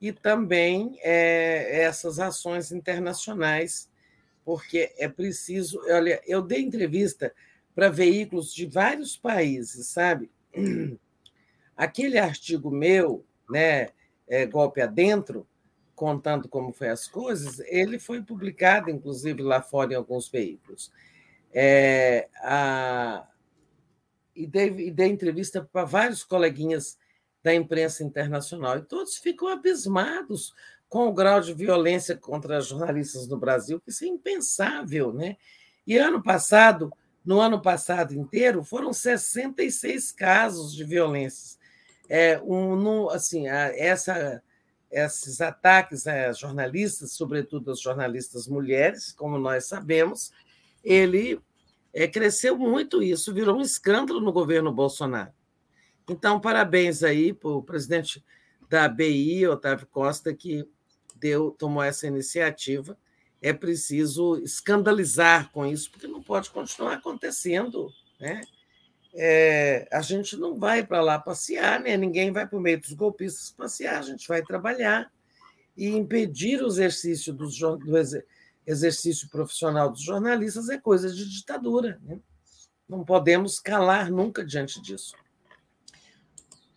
e 0.00 0.12
também 0.12 0.98
é, 1.00 1.82
essas 1.82 2.18
ações 2.18 2.70
internacionais, 2.70 3.90
porque 4.44 4.92
é 4.98 5.08
preciso. 5.08 5.80
Olha, 5.88 6.20
eu 6.26 6.42
dei 6.42 6.60
entrevista 6.60 7.32
para 7.74 7.88
veículos 7.88 8.54
de 8.54 8.66
vários 8.66 9.16
países, 9.16 9.88
sabe? 9.88 10.30
Aquele 11.76 12.18
artigo 12.18 12.70
meu, 12.70 13.24
né, 13.50 13.90
é, 14.26 14.46
Golpe 14.46 14.80
Adentro, 14.80 15.46
contando 15.94 16.48
como 16.48 16.72
foi 16.72 16.88
as 16.88 17.08
coisas, 17.08 17.58
ele 17.60 17.98
foi 17.98 18.22
publicado, 18.22 18.90
inclusive, 18.90 19.42
lá 19.42 19.62
fora 19.62 19.92
em 19.92 19.96
alguns 19.96 20.28
veículos. 20.28 20.92
É, 21.52 22.28
a, 22.42 23.26
e, 24.34 24.46
dei, 24.46 24.68
e 24.68 24.90
dei 24.90 25.08
entrevista 25.08 25.66
para 25.72 25.84
vários 25.84 26.22
coleguinhas 26.22 26.98
da 27.46 27.54
imprensa 27.54 28.02
internacional. 28.02 28.76
E 28.76 28.82
todos 28.82 29.18
ficam 29.18 29.46
abismados 29.46 30.52
com 30.88 31.06
o 31.06 31.12
grau 31.12 31.40
de 31.40 31.54
violência 31.54 32.16
contra 32.16 32.60
jornalistas 32.60 33.28
no 33.28 33.38
Brasil, 33.38 33.80
que 33.80 33.90
isso 33.90 34.04
é 34.04 34.08
impensável. 34.08 35.12
Né? 35.12 35.36
E 35.86 35.96
ano 35.96 36.20
passado, 36.20 36.92
no 37.24 37.38
ano 37.38 37.62
passado 37.62 38.12
inteiro, 38.14 38.64
foram 38.64 38.92
66 38.92 40.10
casos 40.10 40.74
de 40.74 40.82
violência. 40.82 41.56
É, 42.08 42.40
um, 42.42 42.74
no, 42.74 43.10
assim, 43.10 43.46
essa, 43.46 44.42
esses 44.90 45.40
ataques 45.40 46.08
a 46.08 46.32
jornalistas, 46.32 47.12
sobretudo 47.12 47.70
as 47.70 47.80
jornalistas 47.80 48.48
mulheres, 48.48 49.12
como 49.12 49.38
nós 49.38 49.68
sabemos, 49.68 50.32
ele 50.82 51.40
é, 51.94 52.08
cresceu 52.08 52.58
muito, 52.58 53.04
isso 53.04 53.32
virou 53.32 53.58
um 53.58 53.62
escândalo 53.62 54.20
no 54.20 54.32
governo 54.32 54.72
Bolsonaro. 54.72 55.30
Então, 56.08 56.40
parabéns 56.40 57.02
aí 57.02 57.32
para 57.32 57.50
o 57.50 57.62
presidente 57.62 58.24
da 58.68 58.84
ABI, 58.84 59.46
Otávio 59.46 59.86
Costa, 59.86 60.32
que 60.32 60.68
deu, 61.16 61.50
tomou 61.50 61.82
essa 61.82 62.06
iniciativa. 62.06 62.96
É 63.42 63.52
preciso 63.52 64.38
escandalizar 64.38 65.50
com 65.50 65.66
isso, 65.66 65.90
porque 65.90 66.06
não 66.06 66.22
pode 66.22 66.50
continuar 66.50 66.94
acontecendo. 66.94 67.92
Né? 68.20 68.40
É, 69.14 69.88
a 69.92 70.00
gente 70.00 70.36
não 70.36 70.58
vai 70.58 70.84
para 70.86 71.00
lá 71.00 71.18
passear, 71.18 71.80
né? 71.80 71.96
ninguém 71.96 72.32
vai 72.32 72.46
para 72.46 72.58
o 72.58 72.60
meio 72.60 72.80
dos 72.80 72.92
golpistas 72.92 73.50
passear, 73.50 73.98
a 73.98 74.02
gente 74.02 74.26
vai 74.28 74.42
trabalhar 74.42 75.10
e 75.76 75.88
impedir 75.88 76.62
o 76.62 76.66
exercício 76.66 77.32
do, 77.32 77.46
do 77.48 78.24
exercício 78.66 79.28
profissional 79.28 79.90
dos 79.90 80.02
jornalistas 80.02 80.68
é 80.68 80.78
coisa 80.78 81.12
de 81.12 81.28
ditadura. 81.28 82.00
Né? 82.02 82.18
Não 82.88 83.04
podemos 83.04 83.58
calar 83.58 84.10
nunca 84.10 84.44
diante 84.44 84.80
disso. 84.80 85.14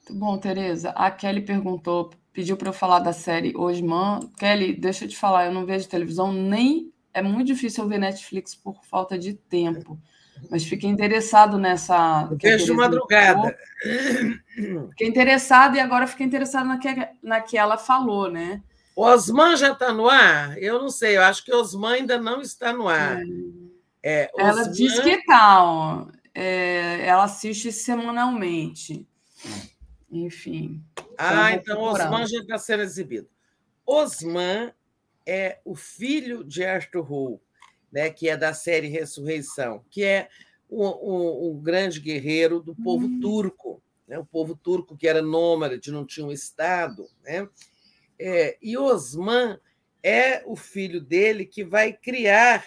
Bom, 0.10 0.38
Tereza, 0.38 0.90
a 0.92 1.12
Kelly 1.12 1.42
perguntou, 1.42 2.12
pediu 2.34 2.58
para 2.58 2.70
eu 2.70 2.74
falar 2.74 3.00
da 3.00 3.14
série 3.14 3.56
Osman. 3.56 4.20
Kelly, 4.38 4.74
deixa 4.74 5.06
eu 5.06 5.10
te 5.10 5.18
falar, 5.18 5.46
eu 5.46 5.52
não 5.52 5.66
vejo 5.66 5.88
televisão 5.88 6.32
nem. 6.32 6.92
É 7.14 7.22
muito 7.22 7.48
difícil 7.48 7.84
eu 7.84 7.90
ver 7.90 8.00
Netflix 8.00 8.56
por 8.56 8.84
falta 8.86 9.18
de 9.18 9.34
tempo. 9.34 10.00
Mas 10.50 10.64
fiquei 10.64 10.90
interessado 10.90 11.58
nessa. 11.58 12.30
vejo 12.42 12.66
de 12.66 12.72
madrugada. 12.74 13.58
Fiquei 14.90 15.08
interessado 15.08 15.76
e 15.76 15.80
agora 15.80 16.08
fiquei 16.08 16.26
interessado 16.26 16.68
na 16.68 16.78
que, 16.78 17.08
na 17.22 17.42
que 17.42 17.58
ela 17.58 17.78
falou, 17.78 18.32
né? 18.32 18.62
Osman 18.96 19.56
já 19.56 19.72
está 19.72 19.94
no 19.94 20.10
ar? 20.10 20.58
Eu 20.62 20.80
não 20.82 20.90
sei, 20.90 21.18
eu 21.18 21.24
acho 21.24 21.44
que 21.44 21.54
Osman 21.54 21.94
ainda 21.94 22.18
não 22.18 22.42
está 22.42 22.74
no 22.74 22.88
ar. 22.88 23.22
É, 24.04 24.30
Osman... 24.34 24.50
Ela 24.50 24.64
diz 24.70 25.00
que 25.00 25.10
está, 25.10 26.06
é, 26.34 27.06
ela 27.06 27.24
assiste 27.24 27.72
semanalmente. 27.72 29.08
Enfim. 30.12 30.84
Ah, 31.18 31.54
então 31.54 31.82
Osman 31.82 32.26
já 32.26 32.40
está 32.40 32.58
sendo 32.58 32.84
exibido. 32.84 33.30
Osman 33.86 34.74
é 35.26 35.60
o 35.66 35.76
filho 35.76 36.44
de 36.44 36.64
Arthur 36.64 37.12
Hu, 37.12 37.42
né, 37.92 38.10
que 38.10 38.30
é 38.30 38.38
da 38.38 38.54
série 38.54 38.88
Ressurreição, 38.88 39.84
que 39.90 40.04
é 40.04 40.30
um, 40.70 40.86
um, 40.86 41.50
um 41.50 41.62
grande 41.62 42.00
guerreiro 42.00 42.62
do 42.62 42.76
povo 42.76 43.06
hum. 43.06 43.20
turco, 43.20 43.82
né, 44.08 44.18
o 44.18 44.26
povo 44.26 44.56
turco 44.56 44.98
que 44.98 45.08
era 45.08 45.22
nômade, 45.22 45.92
não 45.92 46.06
tinha 46.06 46.26
um 46.26 46.32
Estado. 46.32 47.08
Né? 47.24 47.48
É, 48.18 48.58
e 48.62 48.78
Osman 48.78 49.60
é 50.02 50.44
o 50.46 50.56
filho 50.56 51.02
dele 51.02 51.46
que 51.46 51.64
vai 51.64 51.94
criar 51.94 52.66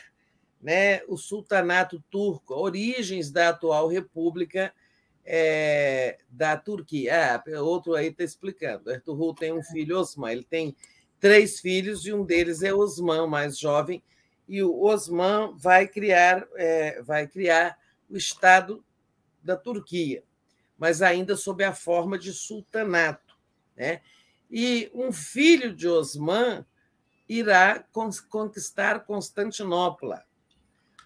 né, 0.60 1.02
o 1.08 1.16
sultanato 1.16 2.02
turco, 2.10 2.54
origens 2.54 3.30
da 3.30 3.48
atual 3.48 3.88
república 3.88 4.72
é, 5.24 6.18
da 6.28 6.56
Turquia. 6.56 7.36
Ah, 7.36 7.60
outro 7.60 7.94
aí 7.94 8.08
está 8.08 8.24
explicando. 8.24 8.90
Ertugrul 8.90 9.34
tem 9.34 9.52
um 9.52 9.62
filho, 9.62 9.98
Osman. 9.98 10.32
Ele 10.32 10.44
tem 10.44 10.76
três 11.20 11.60
filhos 11.60 12.04
e 12.06 12.12
um 12.12 12.24
deles 12.24 12.62
é 12.62 12.74
Osman, 12.74 13.26
mais 13.26 13.58
jovem. 13.58 14.02
E 14.48 14.62
o 14.62 14.82
Osman 14.82 15.56
vai 15.56 15.86
criar, 15.86 16.46
é, 16.56 17.00
vai 17.02 17.26
criar 17.26 17.78
o 18.10 18.16
Estado 18.16 18.84
da 19.42 19.56
Turquia, 19.56 20.22
mas 20.76 21.00
ainda 21.00 21.36
sob 21.36 21.64
a 21.64 21.72
forma 21.72 22.18
de 22.18 22.32
sultanato. 22.32 23.36
Né? 23.76 24.00
E 24.50 24.90
um 24.92 25.12
filho 25.12 25.74
de 25.74 25.88
Osman 25.88 26.66
irá 27.28 27.84
conquistar 28.28 29.00
Constantinopla. 29.06 30.24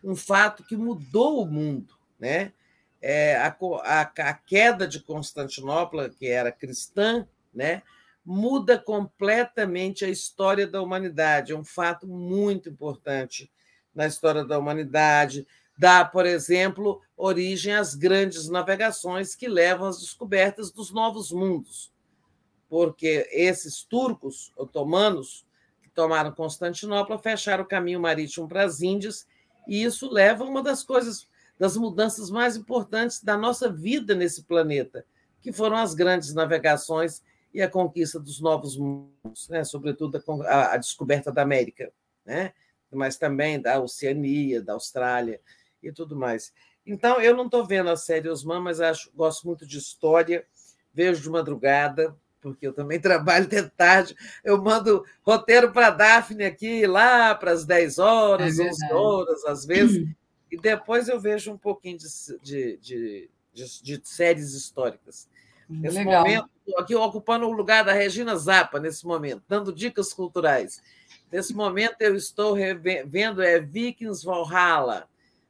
um 0.02 0.16
fato 0.16 0.64
que 0.64 0.76
mudou 0.76 1.42
o 1.42 1.46
mundo. 1.46 1.94
Né? 2.18 2.52
É, 3.00 3.36
a, 3.36 3.56
a, 3.82 4.00
a 4.00 4.34
queda 4.34 4.86
de 4.86 5.00
Constantinopla, 5.00 6.08
que 6.08 6.26
era 6.26 6.50
cristã, 6.50 7.26
né? 7.54 7.82
muda 8.26 8.76
completamente 8.76 10.04
a 10.04 10.08
história 10.08 10.66
da 10.66 10.82
humanidade. 10.82 11.52
É 11.52 11.56
um 11.56 11.64
fato 11.64 12.08
muito 12.08 12.68
importante 12.68 13.48
na 13.94 14.04
história 14.04 14.44
da 14.44 14.58
humanidade. 14.58 15.46
Dá, 15.78 16.04
por 16.04 16.26
exemplo, 16.26 17.00
origem 17.16 17.72
às 17.72 17.94
grandes 17.94 18.48
navegações 18.48 19.36
que 19.36 19.46
levam 19.46 19.86
às 19.86 20.00
descobertas 20.00 20.72
dos 20.72 20.92
novos 20.92 21.30
mundos, 21.30 21.92
porque 22.68 23.28
esses 23.30 23.84
turcos 23.84 24.52
otomanos 24.56 25.46
que 25.80 25.88
tomaram 25.90 26.32
Constantinopla 26.32 27.18
fecharam 27.18 27.62
o 27.62 27.68
caminho 27.68 28.00
marítimo 28.00 28.48
para 28.48 28.64
as 28.64 28.80
Índias, 28.80 29.26
e 29.68 29.84
isso 29.84 30.10
leva 30.10 30.42
a 30.42 30.48
uma 30.48 30.62
das 30.62 30.82
coisas, 30.82 31.28
das 31.58 31.76
mudanças 31.76 32.30
mais 32.30 32.56
importantes 32.56 33.22
da 33.22 33.36
nossa 33.36 33.70
vida 33.70 34.14
nesse 34.14 34.42
planeta, 34.42 35.04
que 35.40 35.52
foram 35.52 35.76
as 35.76 35.94
grandes 35.94 36.34
navegações 36.34 37.22
e 37.52 37.62
a 37.62 37.70
conquista 37.70 38.20
dos 38.20 38.40
novos 38.40 38.76
mundos, 38.76 39.48
né? 39.48 39.64
sobretudo 39.64 40.22
a, 40.46 40.74
a 40.74 40.76
descoberta 40.76 41.32
da 41.32 41.42
América, 41.42 41.90
né? 42.24 42.52
mas 42.92 43.16
também 43.16 43.60
da 43.60 43.80
Oceania, 43.80 44.62
da 44.62 44.74
Austrália 44.74 45.40
e 45.82 45.90
tudo 45.90 46.16
mais. 46.16 46.52
Então, 46.86 47.20
eu 47.20 47.34
não 47.34 47.46
estou 47.46 47.64
vendo 47.64 47.90
a 47.90 47.96
série 47.96 48.28
Osman, 48.28 48.60
mas 48.60 48.80
acho, 48.80 49.10
gosto 49.14 49.46
muito 49.46 49.66
de 49.66 49.78
história, 49.78 50.46
vejo 50.92 51.22
de 51.22 51.30
madrugada, 51.30 52.14
porque 52.40 52.66
eu 52.66 52.72
também 52.72 52.98
trabalho 53.00 53.46
até 53.46 53.62
tarde. 53.62 54.14
Eu 54.44 54.62
mando 54.62 55.04
roteiro 55.22 55.72
para 55.72 55.88
a 55.88 55.90
Daphne 55.90 56.44
aqui, 56.44 56.86
lá 56.86 57.34
para 57.34 57.52
as 57.52 57.64
10 57.64 57.98
horas, 57.98 58.58
é 58.58 58.68
11 58.68 58.92
horas, 58.92 59.44
às 59.44 59.64
vezes, 59.64 60.06
e 60.50 60.56
depois 60.56 61.08
eu 61.08 61.20
vejo 61.20 61.52
um 61.52 61.58
pouquinho 61.58 61.98
de, 61.98 62.06
de, 62.42 62.76
de, 62.78 63.30
de, 63.52 63.82
de 63.82 64.00
séries 64.08 64.52
históricas. 64.54 65.28
Nesse 65.68 65.98
Legal. 65.98 66.22
momento, 66.22 66.48
aqui 66.78 66.94
ocupando 66.94 67.46
o 67.46 67.52
lugar 67.52 67.84
da 67.84 67.92
Regina 67.92 68.36
Zappa, 68.36 68.78
nesse 68.78 69.04
momento, 69.04 69.42
dando 69.48 69.72
dicas 69.72 70.12
culturais. 70.12 70.80
Nesse 71.30 71.52
momento, 71.54 71.96
eu 72.00 72.14
estou 72.14 72.56
vendo 73.06 73.42
é 73.42 73.58
Vikings 73.58 74.24
Valhalla, 74.24 75.08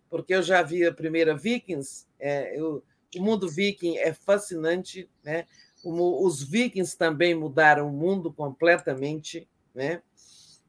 porque 0.08 0.34
eu 0.34 0.42
já 0.42 0.62
vi 0.62 0.86
a 0.86 0.92
primeira 0.92 1.36
Vikings. 1.36 2.06
É, 2.18 2.58
eu, 2.58 2.82
o 3.14 3.22
mundo 3.22 3.48
viking 3.48 3.96
é 3.96 4.12
fascinante, 4.12 5.08
né? 5.22 5.46
O, 5.84 6.26
os 6.26 6.42
vikings 6.42 6.96
também 6.96 7.34
mudaram 7.34 7.88
o 7.88 7.92
mundo 7.92 8.32
completamente, 8.32 9.48
né? 9.74 10.02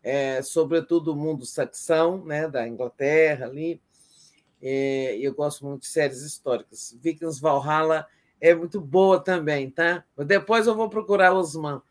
É, 0.03 0.41
sobretudo 0.41 1.11
o 1.11 1.15
mundo 1.15 1.45
saxão, 1.45 2.23
né? 2.23 2.47
Da 2.47 2.67
Inglaterra 2.67 3.45
ali. 3.45 3.81
É, 4.61 5.17
eu 5.19 5.33
gosto 5.33 5.65
muito 5.65 5.81
de 5.81 5.87
séries 5.87 6.21
históricas. 6.21 6.97
Vikings 7.01 7.39
Valhalla 7.39 8.07
é 8.41 8.53
muito 8.53 8.79
boa 8.79 9.19
também, 9.19 9.69
tá? 9.69 10.03
Depois 10.25 10.67
eu 10.67 10.75
vou 10.75 10.89
procurar 10.89 11.33
Osman. 11.33 11.81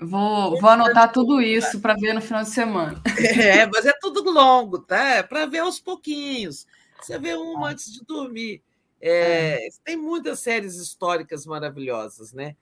Vou, 0.00 0.58
vou 0.58 0.70
anotar 0.70 1.12
tudo 1.12 1.42
isso 1.42 1.78
para 1.78 1.94
ver 1.94 2.14
no 2.14 2.22
final 2.22 2.42
de 2.42 2.50
semana. 2.50 3.02
É, 3.20 3.66
mas 3.66 3.84
é 3.84 3.92
tudo 4.00 4.30
longo, 4.30 4.78
tá? 4.78 5.16
É 5.16 5.22
para 5.22 5.44
ver 5.46 5.58
aos 5.58 5.78
pouquinhos. 5.78 6.66
Você 7.00 7.18
vê 7.18 7.34
uma 7.34 7.68
antes 7.68 7.92
de 7.92 8.04
dormir. 8.04 8.62
É, 9.00 9.66
é. 9.66 9.68
Tem 9.84 9.96
muitas 9.96 10.40
séries 10.40 10.76
históricas 10.76 11.44
maravilhosas, 11.44 12.32
né? 12.32 12.56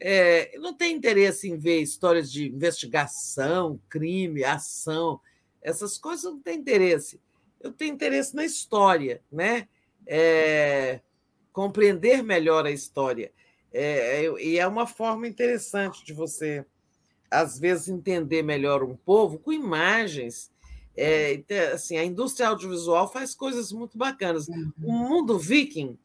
É, 0.00 0.56
não 0.58 0.72
tem 0.74 0.94
interesse 0.94 1.48
em 1.48 1.58
ver 1.58 1.80
histórias 1.80 2.30
de 2.30 2.46
investigação, 2.46 3.80
crime, 3.88 4.44
ação, 4.44 5.20
essas 5.60 5.98
coisas 5.98 6.24
não 6.24 6.40
tem 6.40 6.58
interesse. 6.58 7.20
Eu 7.60 7.72
tenho 7.72 7.94
interesse 7.94 8.34
na 8.34 8.44
história, 8.44 9.20
né? 9.30 9.68
É, 10.06 11.00
compreender 11.52 12.22
melhor 12.22 12.66
a 12.66 12.70
história. 12.70 13.32
É, 13.72 14.24
é, 14.24 14.42
e 14.42 14.58
é 14.58 14.66
uma 14.66 14.86
forma 14.86 15.26
interessante 15.26 16.04
de 16.04 16.12
você, 16.12 16.64
às 17.30 17.58
vezes, 17.58 17.88
entender 17.88 18.42
melhor 18.42 18.82
um 18.82 18.96
povo 18.96 19.38
com 19.38 19.52
imagens. 19.52 20.50
É, 20.96 21.34
então, 21.34 21.74
assim, 21.74 21.96
a 21.96 22.04
indústria 22.04 22.48
audiovisual 22.48 23.10
faz 23.10 23.34
coisas 23.34 23.72
muito 23.72 23.98
bacanas. 23.98 24.48
Uhum. 24.48 24.72
O 24.82 24.92
mundo 24.92 25.38
viking, 25.38 25.98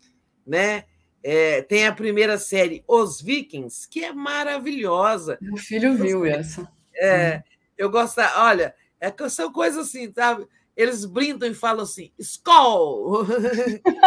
né? 0.46 0.86
É, 1.24 1.62
tem 1.62 1.88
a 1.88 1.94
primeira 1.94 2.38
série 2.38 2.84
Os 2.86 3.22
Vikings, 3.22 3.88
que 3.88 4.04
é 4.04 4.12
maravilhosa. 4.12 5.38
Meu 5.40 5.56
filho 5.56 5.96
viu 5.96 6.26
essa. 6.26 6.70
É, 6.94 7.36
uhum. 7.36 7.42
Eu 7.78 7.90
gosto, 7.90 8.20
olha, 8.36 8.76
é, 9.00 9.30
são 9.30 9.52
coisas 9.52 9.88
assim, 9.88 10.12
sabe? 10.12 10.46
Eles 10.76 11.06
brindam 11.06 11.50
e 11.50 11.54
falam 11.54 11.84
assim, 11.84 12.12
Skol! 12.18 13.26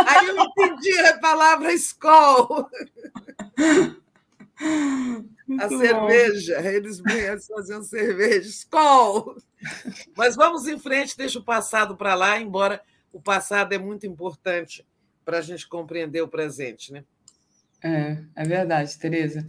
Aí 0.06 0.26
eu 0.26 0.36
entendi 0.36 0.98
a 1.00 1.18
palavra 1.18 1.72
Skol. 1.72 2.68
a 5.60 5.68
cerveja, 5.68 6.60
eles, 6.60 7.00
eles 7.06 7.46
faziam 7.46 7.82
cerveja, 7.82 8.48
Skol! 8.48 9.36
Mas 10.16 10.34
vamos 10.34 10.66
em 10.66 10.78
frente, 10.78 11.16
deixa 11.16 11.38
o 11.38 11.44
passado 11.44 11.96
para 11.96 12.14
lá, 12.14 12.40
embora 12.40 12.82
o 13.12 13.20
passado 13.20 13.72
é 13.72 13.78
muito 13.78 14.06
importante 14.06 14.84
para 15.24 15.38
a 15.38 15.42
gente 15.42 15.68
compreender 15.68 16.20
o 16.20 16.28
presente, 16.28 16.92
né? 16.92 17.04
É, 17.82 18.18
é 18.34 18.44
verdade, 18.44 18.96
Tereza. 18.98 19.46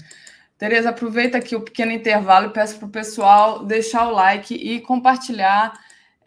Tereza, 0.58 0.90
aproveita 0.90 1.38
aqui 1.38 1.56
o 1.56 1.62
pequeno 1.62 1.92
intervalo 1.92 2.48
e 2.48 2.54
peço 2.54 2.78
para 2.78 2.88
o 2.88 2.92
pessoal 2.92 3.66
deixar 3.66 4.08
o 4.08 4.12
like 4.12 4.54
e 4.54 4.82
compartilhar 4.82 5.74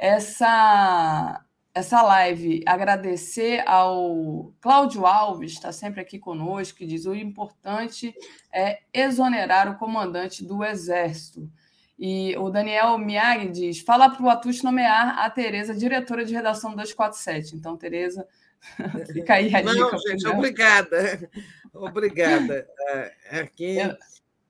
essa 0.01 1.45
essa 1.73 2.03
live, 2.03 2.65
agradecer 2.67 3.62
ao 3.67 4.53
Cláudio 4.61 5.07
Alves, 5.07 5.53
está 5.53 5.70
sempre 5.70 6.01
aqui 6.01 6.19
conosco, 6.19 6.79
que 6.79 6.87
diz 6.87 7.07
o 7.07 7.15
importante 7.15 8.12
é 8.53 8.81
exonerar 8.93 9.70
o 9.70 9.79
comandante 9.79 10.45
do 10.45 10.65
Exército. 10.65 11.49
E 11.97 12.35
o 12.39 12.51
Daniel 12.51 12.99
Miag 12.99 13.51
diz: 13.51 13.81
fala 13.81 14.11
para 14.11 14.25
o 14.25 14.31
Atush 14.31 14.62
nomear 14.62 15.19
a 15.19 15.31
Tereza 15.31 15.75
diretora 15.75 16.25
de 16.25 16.35
redação 16.35 16.70
247. 16.70 17.55
Então, 17.55 17.77
Tereza, 17.77 18.27
fica 19.12 19.35
aí 19.35 19.55
a 19.55 19.62
Não, 19.62 19.73
dica. 19.73 19.99
Gente, 20.09 20.27
obrigada. 20.27 21.31
Obrigada. 21.73 22.67
É, 22.91 23.41
aqui. 23.41 23.77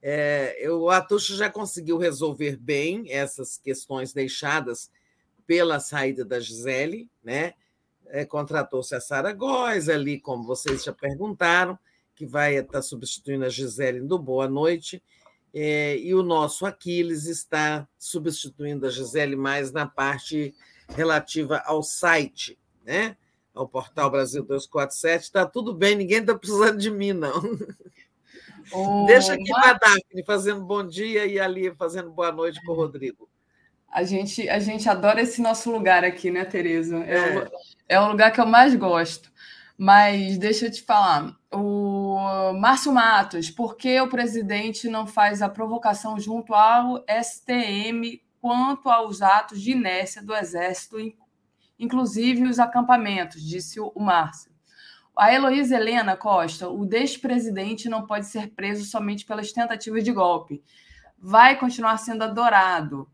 É, 0.03 0.65
o 0.71 0.89
Atush 0.89 1.37
já 1.37 1.51
conseguiu 1.51 1.99
resolver 1.99 2.57
bem 2.57 3.13
essas 3.13 3.59
questões 3.59 4.15
deixadas 4.15 4.91
pela 5.47 5.81
saída 5.81 6.25
da 6.25 6.41
Gisele, 6.41 7.09
né? 7.23 7.55
É, 8.07 8.25
Contratou-se 8.25 8.95
a 8.95 9.01
Sara 9.01 9.33
Góes 9.33 9.89
ali, 9.89 10.21
como 10.21 10.45
vocês 10.45 10.83
já 10.83 10.93
perguntaram, 10.93 11.79
que 12.15 12.27
vai 12.27 12.57
estar 12.57 12.83
substituindo 12.83 13.45
a 13.45 13.49
Gisele 13.49 14.01
no 14.01 14.19
Boa 14.19 14.49
Noite. 14.49 15.03
É, 15.53 15.97
e 15.99 16.15
o 16.15 16.23
nosso 16.23 16.67
Aquiles 16.67 17.27
está 17.27 17.89
substituindo 17.99 18.87
a 18.87 18.91
Gisele 18.91 19.37
mais 19.37 19.73
na 19.73 19.87
parte 19.87 20.55
relativa 20.89 21.59
ao 21.59 21.83
site, 21.83 22.59
né? 22.85 23.17
ao 23.55 23.69
portal 23.69 24.11
Brasil 24.11 24.43
247. 24.43 25.25
Está 25.25 25.47
tudo 25.47 25.75
bem, 25.75 25.95
ninguém 25.95 26.19
está 26.19 26.35
precisando 26.35 26.79
de 26.79 26.91
mim, 26.91 27.13
não. 27.13 27.33
Oh, 28.73 29.05
Deixa 29.07 29.33
aqui 29.33 29.51
para 29.51 29.71
a 29.71 29.73
Daphne 29.73 30.23
fazendo 30.25 30.65
bom 30.65 30.87
dia 30.87 31.27
e 31.27 31.41
ali 31.41 31.75
fazendo 31.75 32.11
boa 32.11 32.31
noite 32.31 32.63
com 32.65 32.71
o 32.71 32.75
Rodrigo. 32.77 33.29
A 33.91 34.03
gente, 34.05 34.49
a 34.49 34.59
gente 34.59 34.89
adora 34.89 35.21
esse 35.21 35.43
nosso 35.43 35.71
lugar 35.71 36.05
aqui, 36.05 36.31
né, 36.31 36.45
Tereza? 36.45 37.05
É, 37.05 37.17
é. 37.17 37.39
O, 37.39 37.51
é 37.89 38.01
o 38.01 38.09
lugar 38.09 38.33
que 38.33 38.41
eu 38.41 38.47
mais 38.47 38.75
gosto. 38.75 39.31
Mas 39.77 40.37
deixa 40.37 40.67
eu 40.67 40.71
te 40.71 40.83
falar, 40.83 41.35
o 41.51 42.53
Márcio 42.53 42.93
Matos, 42.93 43.51
por 43.51 43.77
que 43.79 43.99
o 43.99 44.09
presidente 44.09 44.91
não 44.91 45.07
faz 45.07 45.41
a 45.41 45.49
provocação 45.49 46.21
junto 46.21 46.53
ao 46.53 47.03
STM 47.09 48.21
quanto 48.41 48.91
aos 48.91 49.23
atos 49.23 49.63
de 49.63 49.73
inércia 49.73 50.23
do 50.23 50.35
Exército, 50.35 50.97
inclusive 51.79 52.45
os 52.45 52.59
acampamentos, 52.59 53.43
disse 53.43 53.81
o 53.81 53.99
Márcio. 53.99 54.51
A 55.17 55.33
Heloísa 55.33 55.77
Helena 55.77 56.17
Costa, 56.17 56.69
o 56.69 56.87
despresidente 56.87 57.89
não 57.89 58.07
pode 58.07 58.27
ser 58.27 58.51
preso 58.51 58.85
somente 58.85 59.25
pelas 59.25 59.53
tentativas 59.53 60.05
de 60.05 60.13
golpe. 60.13 60.63
Vai 61.19 61.59
continuar 61.59 61.97
sendo 61.99 62.25
adorado. 62.25 63.09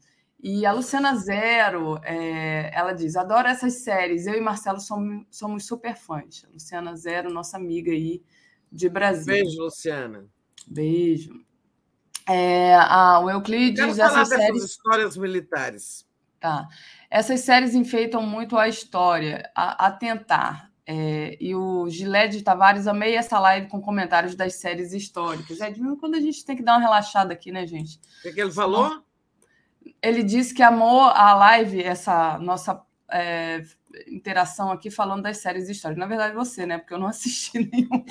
E 0.49 0.65
a 0.65 0.71
Luciana 0.71 1.17
Zero, 1.17 1.99
é, 2.05 2.71
ela 2.73 2.93
diz: 2.93 3.17
adoro 3.17 3.49
essas 3.49 3.83
séries. 3.83 4.29
Eu 4.29 4.35
e 4.35 4.41
Marcelo 4.41 4.79
somos, 4.79 5.27
somos 5.29 5.67
super 5.67 5.97
fãs. 5.97 6.47
Luciana 6.53 6.95
Zero, 6.95 7.33
nossa 7.33 7.57
amiga 7.57 7.91
aí 7.91 8.23
de 8.71 8.89
Brasil. 8.89 9.27
Beijo, 9.27 9.61
Luciana. 9.61 10.25
Beijo. 10.65 11.33
É, 12.29 12.77
a, 12.77 13.19
o 13.19 13.29
Euclides. 13.29 13.81
Quero 13.81 13.97
falar 13.97 14.23
essas 14.23 14.39
séries... 14.39 14.63
histórias 14.63 15.17
militares. 15.17 16.07
Tá. 16.39 16.69
Essas 17.11 17.41
séries 17.41 17.75
enfeitam 17.75 18.23
muito 18.23 18.57
a 18.57 18.69
história, 18.69 19.51
a, 19.53 19.87
a 19.87 19.91
tentar. 19.91 20.71
É, 20.87 21.37
e 21.41 21.57
o 21.57 21.91
Gilete 21.91 22.41
Tavares, 22.41 22.87
amei 22.87 23.17
essa 23.17 23.41
live 23.41 23.67
com 23.67 23.81
comentários 23.81 24.37
das 24.37 24.55
séries 24.55 24.93
históricas. 24.93 25.61
É 25.61 25.73
de 25.73 25.81
quando 25.97 26.15
a 26.15 26.21
gente 26.21 26.45
tem 26.45 26.55
que 26.55 26.63
dar 26.63 26.75
uma 26.75 26.83
relaxada 26.83 27.33
aqui, 27.33 27.51
né, 27.51 27.67
gente? 27.67 27.99
O 28.21 28.23
que, 28.23 28.33
que 28.35 28.41
ele 28.41 28.53
falou? 28.53 29.05
Ele 30.03 30.23
disse 30.23 30.55
que 30.55 30.63
amou 30.63 31.03
a 31.03 31.35
live, 31.35 31.83
essa 31.83 32.39
nossa 32.39 32.83
é, 33.11 33.63
interação 34.07 34.71
aqui 34.71 34.91
falando 34.91 35.23
das 35.23 35.39
séries 35.39 35.69
históricas. 35.69 36.01
Na 36.01 36.07
verdade, 36.07 36.35
você, 36.35 36.67
né? 36.67 36.79
Porque 36.79 36.95
eu 36.95 36.99
não 36.99 37.07
assisti 37.09 37.59
nenhum. 37.59 38.05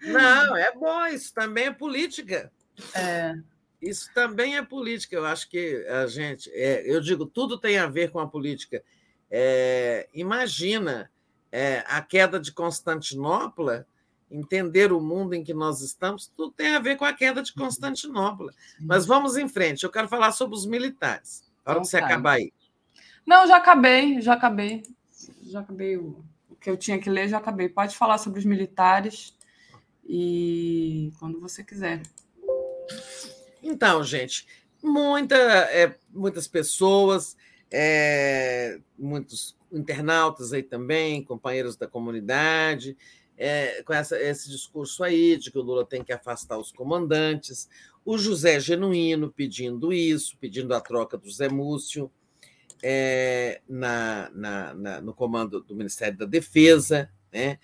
Não, 0.00 0.56
é 0.56 0.72
bom, 0.74 1.06
isso 1.06 1.32
também 1.32 1.66
é 1.66 1.72
política. 1.72 2.52
É. 2.94 3.34
Isso 3.80 4.10
também 4.14 4.56
é 4.56 4.62
política. 4.62 5.16
Eu 5.16 5.26
acho 5.26 5.48
que 5.48 5.84
a 5.88 6.06
gente. 6.06 6.50
É, 6.52 6.82
eu 6.84 7.00
digo, 7.00 7.26
tudo 7.26 7.58
tem 7.58 7.78
a 7.78 7.86
ver 7.86 8.10
com 8.10 8.20
a 8.20 8.28
política. 8.28 8.82
É, 9.30 10.08
imagina 10.14 11.10
é, 11.50 11.84
a 11.86 12.00
queda 12.00 12.38
de 12.38 12.52
Constantinopla, 12.52 13.86
entender 14.32 14.92
o 14.92 15.00
mundo 15.00 15.34
em 15.34 15.44
que 15.44 15.52
nós 15.52 15.82
estamos, 15.82 16.26
tudo 16.26 16.52
tem 16.52 16.74
a 16.74 16.78
ver 16.78 16.96
com 16.96 17.04
a 17.04 17.12
queda 17.12 17.42
de 17.42 17.52
Constantinopla. 17.52 18.52
Mas 18.80 19.04
vamos 19.04 19.36
em 19.36 19.48
frente. 19.48 19.84
Eu 19.84 19.90
quero 19.90 20.08
falar 20.08 20.32
sobre 20.32 20.56
os 20.56 20.64
militares. 20.64 21.44
Para 21.62 21.74
então, 21.74 21.82
que 21.82 21.88
você 21.88 22.00
tá. 22.00 22.06
acabar 22.06 22.32
aí. 22.32 22.52
Não, 23.26 23.46
já 23.46 23.56
acabei, 23.56 24.20
já 24.20 24.32
acabei. 24.32 24.82
Já 25.42 25.60
acabei 25.60 25.96
o, 25.96 26.24
o 26.48 26.56
que 26.56 26.70
eu 26.70 26.76
tinha 26.76 26.98
que 26.98 27.10
ler, 27.10 27.28
já 27.28 27.38
acabei. 27.38 27.68
Pode 27.68 27.96
falar 27.96 28.18
sobre 28.18 28.38
os 28.38 28.44
militares 28.44 29.36
e 30.04 31.12
quando 31.18 31.38
você 31.38 31.62
quiser. 31.62 32.02
Então, 33.62 34.02
gente, 34.02 34.46
muita, 34.82 35.36
é, 35.36 35.96
muitas 36.10 36.48
pessoas, 36.48 37.36
é, 37.70 38.80
muitos 38.98 39.56
internautas 39.70 40.52
aí 40.52 40.62
também, 40.62 41.24
companheiros 41.24 41.76
da 41.76 41.86
comunidade, 41.86 42.96
é, 43.44 43.82
com 43.82 43.92
essa, 43.92 44.16
esse 44.22 44.48
discurso 44.48 45.02
aí 45.02 45.36
de 45.36 45.50
que 45.50 45.58
o 45.58 45.62
Lula 45.62 45.84
tem 45.84 46.04
que 46.04 46.12
afastar 46.12 46.56
os 46.56 46.70
comandantes, 46.70 47.68
o 48.04 48.16
José 48.16 48.60
Genuíno 48.60 49.32
pedindo 49.32 49.92
isso, 49.92 50.36
pedindo 50.38 50.72
a 50.72 50.80
troca 50.80 51.18
do 51.18 51.28
Zé 51.28 51.48
Múcio 51.48 52.08
é, 52.80 53.60
na, 53.68 54.30
na, 54.32 54.74
na, 54.74 55.00
no 55.00 55.12
comando 55.12 55.60
do 55.60 55.74
Ministério 55.74 56.16
da 56.16 56.24
Defesa. 56.24 57.10
Né? 57.32 57.58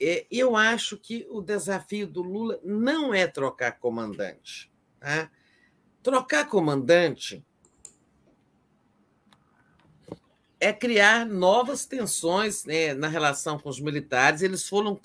E 0.00 0.24
eu 0.30 0.54
acho 0.54 0.98
que 0.98 1.26
o 1.30 1.40
desafio 1.40 2.06
do 2.06 2.22
Lula 2.22 2.60
não 2.62 3.12
é 3.12 3.26
trocar 3.26 3.72
comandante. 3.72 4.70
Tá? 5.00 5.32
Trocar 6.00 6.48
comandante 6.48 7.44
é 10.64 10.72
criar 10.72 11.26
novas 11.26 11.84
tensões 11.84 12.64
né, 12.64 12.94
na 12.94 13.06
relação 13.06 13.58
com 13.58 13.68
os 13.68 13.78
militares. 13.78 14.40
Eles 14.40 14.66
foram 14.66 14.98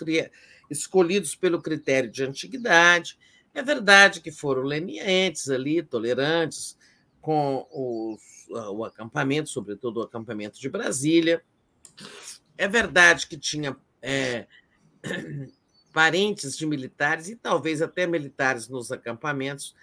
escolhidos 0.70 1.36
pelo 1.36 1.62
critério 1.62 2.10
de 2.10 2.24
antiguidade. 2.24 3.20
É 3.54 3.62
verdade 3.62 4.22
que 4.22 4.32
foram 4.32 4.62
lenientes 4.62 5.50
ali, 5.50 5.84
tolerantes 5.84 6.78
com 7.20 7.68
os, 7.72 8.48
o 8.72 8.86
acampamento, 8.86 9.50
sobretudo 9.50 10.00
o 10.00 10.04
acampamento 10.04 10.58
de 10.62 10.70
Brasília. 10.70 11.44
É 12.58 12.66
verdade 12.66 13.28
que 13.28 13.38
tinha 13.38 13.76
é, 14.02 14.48
parentes 15.92 16.58
de 16.58 16.66
militares 16.66 17.28
e 17.28 17.36
talvez 17.36 17.82
até 17.82 18.08
militares 18.08 18.70
nos 18.70 18.94
acampamentos. 18.94 19.76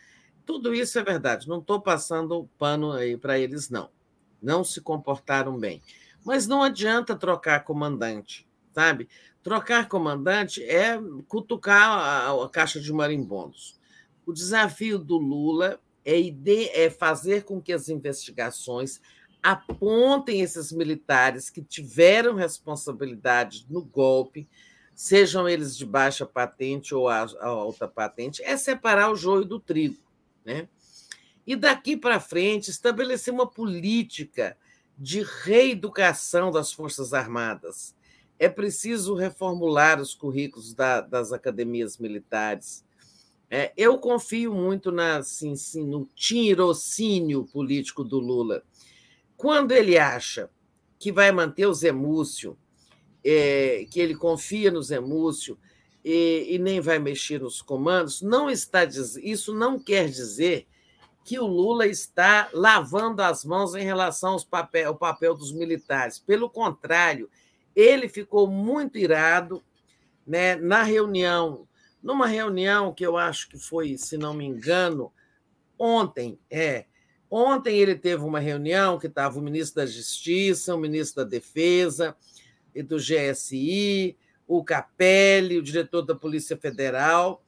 Tudo 0.46 0.74
isso 0.74 0.98
é 0.98 1.04
verdade. 1.04 1.46
Não 1.46 1.58
estou 1.58 1.82
passando 1.82 2.48
pano 2.56 2.92
aí 2.92 3.14
para 3.18 3.38
eles, 3.38 3.68
não 3.68 3.94
não 4.42 4.64
se 4.64 4.80
comportaram 4.80 5.58
bem. 5.58 5.82
Mas 6.24 6.46
não 6.46 6.62
adianta 6.62 7.14
trocar 7.16 7.64
comandante, 7.64 8.46
sabe? 8.74 9.08
Trocar 9.42 9.88
comandante 9.88 10.62
é 10.64 10.98
cutucar 11.28 11.90
a, 11.90 12.44
a 12.44 12.48
caixa 12.48 12.80
de 12.80 12.92
marimbondos. 12.92 13.78
O 14.26 14.32
desafio 14.32 14.98
do 14.98 15.16
Lula 15.18 15.80
é, 16.04 16.18
é 16.74 16.90
fazer 16.90 17.44
com 17.44 17.60
que 17.60 17.72
as 17.72 17.88
investigações 17.88 19.00
apontem 19.42 20.40
esses 20.40 20.72
militares 20.72 21.48
que 21.48 21.62
tiveram 21.62 22.34
responsabilidade 22.34 23.64
no 23.70 23.84
golpe, 23.84 24.48
sejam 24.92 25.48
eles 25.48 25.76
de 25.76 25.86
baixa 25.86 26.26
patente 26.26 26.92
ou 26.92 27.08
alta 27.08 27.86
patente, 27.86 28.42
é 28.42 28.56
separar 28.56 29.12
o 29.12 29.16
joio 29.16 29.44
do 29.44 29.60
trigo, 29.60 30.02
né? 30.44 30.68
E 31.46 31.54
daqui 31.54 31.96
para 31.96 32.18
frente, 32.18 32.70
estabelecer 32.70 33.32
uma 33.32 33.46
política 33.46 34.56
de 34.98 35.22
reeducação 35.44 36.50
das 36.50 36.72
Forças 36.72 37.12
Armadas. 37.12 37.94
É 38.38 38.48
preciso 38.48 39.14
reformular 39.14 40.00
os 40.00 40.14
currículos 40.14 40.74
da, 40.74 41.00
das 41.00 41.32
academias 41.32 41.98
militares. 41.98 42.84
É, 43.50 43.72
eu 43.76 43.98
confio 43.98 44.52
muito 44.52 44.90
na, 44.90 45.18
assim, 45.18 45.52
assim, 45.52 45.86
no 45.86 46.08
tirocínio 46.14 47.44
político 47.44 48.02
do 48.02 48.18
Lula. 48.18 48.62
Quando 49.36 49.72
ele 49.72 49.96
acha 49.96 50.50
que 50.98 51.12
vai 51.12 51.30
manter 51.30 51.66
o 51.66 51.74
Zé 51.74 51.92
Múcio, 51.92 52.58
é, 53.24 53.86
que 53.90 54.00
ele 54.00 54.14
confia 54.14 54.70
no 54.70 54.82
Zé 54.82 54.98
Múcio 54.98 55.58
e, 56.04 56.46
e 56.50 56.58
nem 56.58 56.80
vai 56.80 56.98
mexer 56.98 57.40
nos 57.40 57.62
comandos, 57.62 58.22
não 58.22 58.50
está 58.50 58.84
isso 58.84 59.54
não 59.54 59.78
quer 59.78 60.08
dizer 60.08 60.66
que 61.26 61.40
o 61.40 61.46
Lula 61.46 61.88
está 61.88 62.48
lavando 62.52 63.20
as 63.20 63.44
mãos 63.44 63.74
em 63.74 63.82
relação 63.82 64.36
papel, 64.48 64.90
ao 64.90 64.96
papel 64.96 65.34
dos 65.34 65.52
militares. 65.52 66.20
Pelo 66.20 66.48
contrário, 66.48 67.28
ele 67.74 68.08
ficou 68.08 68.46
muito 68.46 68.96
irado 68.96 69.60
né, 70.24 70.54
na 70.54 70.84
reunião, 70.84 71.66
numa 72.00 72.28
reunião 72.28 72.94
que 72.94 73.04
eu 73.04 73.16
acho 73.16 73.48
que 73.48 73.58
foi, 73.58 73.98
se 73.98 74.16
não 74.16 74.32
me 74.32 74.44
engano, 74.44 75.12
ontem, 75.76 76.38
é. 76.48 76.84
Ontem 77.28 77.76
ele 77.76 77.96
teve 77.96 78.22
uma 78.22 78.38
reunião 78.38 78.96
que 78.96 79.08
estava 79.08 79.36
o 79.36 79.42
ministro 79.42 79.82
da 79.82 79.86
Justiça, 79.86 80.76
o 80.76 80.78
ministro 80.78 81.24
da 81.24 81.28
Defesa 81.28 82.16
e 82.72 82.84
do 82.84 82.98
GSI, 82.98 84.16
o 84.46 84.62
Capelli, 84.62 85.58
o 85.58 85.62
diretor 85.62 86.02
da 86.02 86.14
Polícia 86.14 86.56
Federal, 86.56 87.42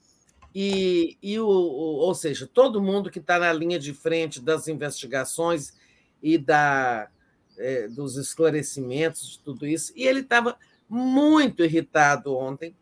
e, 0.60 1.16
e 1.22 1.38
o, 1.38 1.46
o, 1.46 1.98
ou 1.98 2.12
seja, 2.16 2.44
todo 2.44 2.82
mundo 2.82 3.12
que 3.12 3.20
está 3.20 3.38
na 3.38 3.52
linha 3.52 3.78
de 3.78 3.94
frente 3.94 4.40
das 4.40 4.66
investigações 4.66 5.72
e 6.20 6.36
da, 6.36 7.08
é, 7.56 7.86
dos 7.86 8.16
esclarecimentos 8.16 9.30
de 9.30 9.38
tudo 9.38 9.64
isso, 9.64 9.92
e 9.94 10.02
ele 10.02 10.18
estava 10.18 10.58
muito 10.88 11.62
irritado 11.62 12.36
ontem, 12.36 12.74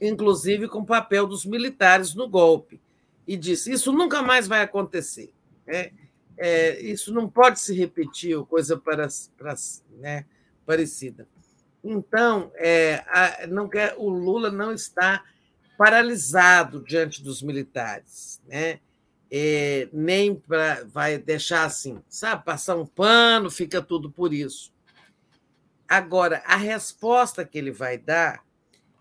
inclusive 0.00 0.68
com 0.68 0.78
o 0.78 0.86
papel 0.86 1.26
dos 1.26 1.44
militares 1.44 2.14
no 2.14 2.28
golpe, 2.28 2.80
e 3.26 3.36
disse: 3.36 3.72
Isso 3.72 3.90
nunca 3.92 4.22
mais 4.22 4.46
vai 4.46 4.62
acontecer. 4.62 5.32
Né? 5.66 5.90
É, 6.36 6.80
isso 6.80 7.12
não 7.12 7.28
pode 7.28 7.58
se 7.58 7.74
repetir, 7.74 8.36
ou 8.36 8.46
coisa 8.46 8.76
para, 8.76 9.08
para, 9.36 9.56
né, 9.98 10.24
parecida. 10.64 11.26
Então, 11.82 12.52
é, 12.54 13.02
a, 13.08 13.44
não 13.48 13.68
quer, 13.68 13.96
o 13.98 14.08
Lula 14.08 14.52
não 14.52 14.72
está 14.72 15.24
paralisado 15.78 16.82
diante 16.82 17.22
dos 17.22 17.40
militares, 17.40 18.42
né? 18.48 18.80
É, 19.30 19.88
nem 19.92 20.42
vai 20.86 21.18
deixar 21.18 21.64
assim, 21.64 22.02
sabe, 22.08 22.44
passar 22.44 22.76
um 22.76 22.86
pano, 22.86 23.50
fica 23.50 23.80
tudo 23.80 24.10
por 24.10 24.34
isso. 24.34 24.72
Agora, 25.86 26.42
a 26.44 26.56
resposta 26.56 27.44
que 27.44 27.56
ele 27.56 27.70
vai 27.70 27.96
dar, 27.96 28.42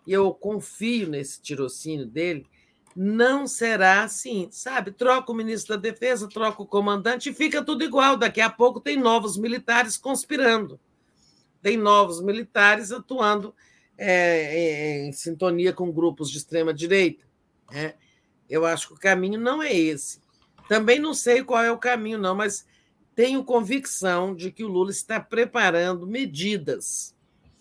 e 0.05 0.13
eu 0.13 0.33
confio 0.33 1.09
nesse 1.09 1.41
tirocínio 1.41 2.05
dele, 2.05 2.45
não 2.95 3.47
será 3.47 4.03
assim, 4.03 4.49
sabe? 4.51 4.91
Troca 4.91 5.31
o 5.31 5.35
ministro 5.35 5.75
da 5.75 5.81
Defesa, 5.81 6.29
troca 6.29 6.61
o 6.61 6.67
comandante 6.67 7.29
e 7.29 7.33
fica 7.33 7.63
tudo 7.63 7.83
igual. 7.83 8.17
Daqui 8.17 8.41
a 8.41 8.49
pouco 8.49 8.79
tem 8.79 8.97
novos 8.97 9.37
militares 9.37 9.97
conspirando, 9.97 10.79
tem 11.61 11.77
novos 11.77 12.21
militares 12.21 12.91
atuando 12.91 13.55
é, 13.97 15.05
em 15.05 15.11
sintonia 15.11 15.73
com 15.73 15.91
grupos 15.91 16.29
de 16.29 16.37
extrema 16.37 16.73
direita. 16.73 17.25
Né? 17.71 17.95
Eu 18.49 18.65
acho 18.65 18.89
que 18.89 18.93
o 18.93 18.99
caminho 18.99 19.39
não 19.39 19.61
é 19.61 19.73
esse. 19.73 20.19
Também 20.67 20.99
não 20.99 21.13
sei 21.13 21.43
qual 21.43 21.63
é 21.63 21.71
o 21.71 21.77
caminho, 21.77 22.17
não, 22.17 22.35
mas 22.35 22.65
tenho 23.15 23.43
convicção 23.43 24.35
de 24.35 24.51
que 24.51 24.63
o 24.63 24.67
Lula 24.67 24.91
está 24.91 25.19
preparando 25.19 26.05
medidas 26.05 27.15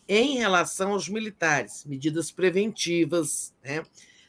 em 0.08 0.36
relação 0.36 0.92
aos 0.92 1.08
militares, 1.08 1.84
medidas 1.84 2.30
preventivas. 2.30 3.54
Né? 3.64 3.84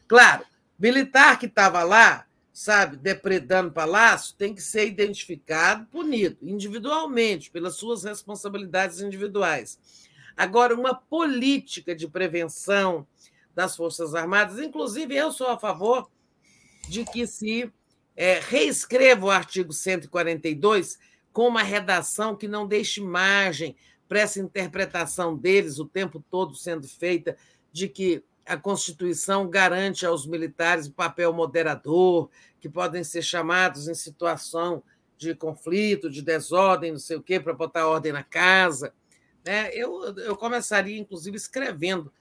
Claro, 0.07 0.45
militar 0.79 1.37
que 1.37 1.47
estava 1.47 1.83
lá, 1.83 2.25
sabe, 2.53 2.97
depredando 2.97 3.71
palácio, 3.71 4.35
tem 4.35 4.53
que 4.53 4.61
ser 4.61 4.87
identificado, 4.87 5.85
punido 5.87 6.37
individualmente, 6.41 7.51
pelas 7.51 7.75
suas 7.75 8.03
responsabilidades 8.03 9.01
individuais. 9.01 9.77
Agora, 10.37 10.75
uma 10.75 10.93
política 10.93 11.95
de 11.95 12.07
prevenção 12.07 13.07
das 13.55 13.75
Forças 13.75 14.13
Armadas, 14.13 14.59
inclusive 14.59 15.15
eu 15.15 15.31
sou 15.31 15.47
a 15.47 15.57
favor 15.57 16.07
de 16.87 17.03
que 17.03 17.25
se 17.25 17.73
é, 18.15 18.39
reescreva 18.39 19.25
o 19.25 19.31
artigo 19.31 19.73
142 19.73 20.99
com 21.33 21.47
uma 21.47 21.63
redação 21.63 22.35
que 22.35 22.47
não 22.47 22.67
deixe 22.67 23.01
margem 23.01 23.75
para 24.07 24.19
essa 24.19 24.39
interpretação 24.39 25.35
deles 25.35 25.79
o 25.79 25.85
tempo 25.85 26.23
todo 26.29 26.55
sendo 26.55 26.87
feita 26.87 27.35
de 27.71 27.89
que 27.89 28.23
a 28.45 28.55
Constituição 28.55 29.49
garante 29.49 30.05
aos 30.05 30.25
militares 30.25 30.87
o 30.87 30.93
papel 30.93 31.33
moderador, 31.33 32.29
que 32.61 32.69
podem 32.69 33.03
ser 33.03 33.21
chamados 33.21 33.87
em 33.87 33.93
situação 33.93 34.81
de 35.17 35.35
conflito, 35.35 36.09
de 36.09 36.21
desordem, 36.21 36.91
não 36.91 36.99
sei 36.99 37.17
o 37.17 37.21
quê, 37.21 37.39
para 37.39 37.53
botar 37.53 37.87
ordem 37.87 38.13
na 38.13 38.23
casa. 38.23 38.93
Né? 39.47 39.69
Eu, 39.73 40.13
eu 40.17 40.35
começaria, 40.35 40.99
inclusive, 40.99 41.37
escrevendo, 41.37 42.11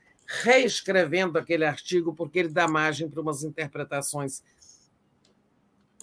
reescrevendo 0.44 1.36
aquele 1.36 1.64
artigo, 1.64 2.14
porque 2.14 2.38
ele 2.38 2.48
dá 2.50 2.68
margem 2.68 3.10
para 3.10 3.20
umas 3.20 3.42
interpretações 3.42 4.44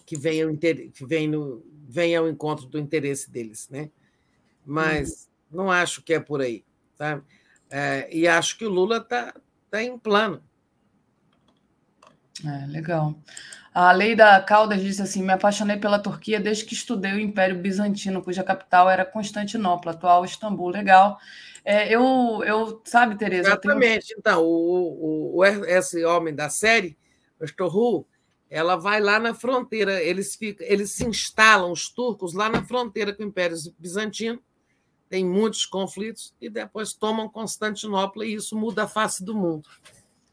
que 0.06 0.18
venham, 0.18 0.54
que 0.58 1.06
venham, 1.06 1.64
venham 1.88 2.26
ao 2.26 2.30
encontro 2.30 2.66
do 2.66 2.78
interesse 2.78 3.32
deles. 3.32 3.70
Né? 3.70 3.90
Mas 4.66 5.30
uhum. 5.50 5.60
não 5.60 5.72
acho 5.72 6.02
que 6.02 6.14
é 6.14 6.20
por 6.20 6.42
aí. 6.42 6.66
Tá? 6.98 7.24
É, 7.70 8.10
e 8.14 8.28
acho 8.28 8.58
que 8.58 8.66
o 8.66 8.70
Lula 8.70 8.98
está 8.98 9.34
tá 9.72 9.82
em 9.82 9.98
plano. 9.98 10.44
É, 12.46 12.66
legal. 12.68 13.18
A 13.74 13.92
Leida 13.92 14.40
Caldas 14.42 14.82
disse 14.82 15.02
assim: 15.02 15.24
Me 15.24 15.34
apaixonei 15.34 15.78
pela 15.78 15.98
Turquia 15.98 16.40
desde 16.40 16.66
que 16.66 16.74
estudei 16.74 17.14
o 17.14 17.20
Império 17.20 17.58
Bizantino, 17.58 18.22
cuja 18.22 18.44
capital 18.44 18.90
era 18.90 19.04
Constantinopla, 19.04 19.94
atual 19.94 20.24
Istambul. 20.24 20.70
Legal. 20.70 21.18
É, 21.66 21.94
eu, 21.94 22.44
eu, 22.46 22.82
sabe, 22.86 23.18
Tereza? 23.18 23.50
Exatamente. 23.50 24.08
Tenho... 24.08 24.20
Então, 24.20 24.44
o, 24.44 25.38
o, 25.38 25.46
esse 25.46 26.04
homem 26.06 26.36
da 26.36 26.50
série, 26.50 26.98
o 27.40 27.46
Estorru, 27.46 28.06
ela 28.50 28.76
vai 28.76 29.00
lá 29.00 29.20
na 29.20 29.34
fronteira. 29.34 30.02
Eles, 30.04 30.36
ficam, 30.36 30.68
eles 30.68 30.92
se 30.92 31.06
instalam, 31.06 31.72
os 31.72 31.90
turcos, 31.90 32.34
lá 32.34 32.50
na 32.50 32.64
fronteira 32.64 33.14
com 33.14 33.24
o 33.24 33.26
Império 33.26 33.58
Bizantino. 33.80 34.40
Tem 35.10 35.26
muitos 35.26 35.66
conflitos 35.66 36.34
e 36.40 36.50
depois 36.50 36.94
tomam 36.94 37.30
Constantinopla 37.30 38.26
e 38.26 38.36
isso 38.36 38.56
muda 38.56 38.84
a 38.84 38.88
face 38.88 39.24
do 39.24 39.36
mundo. 39.36 39.68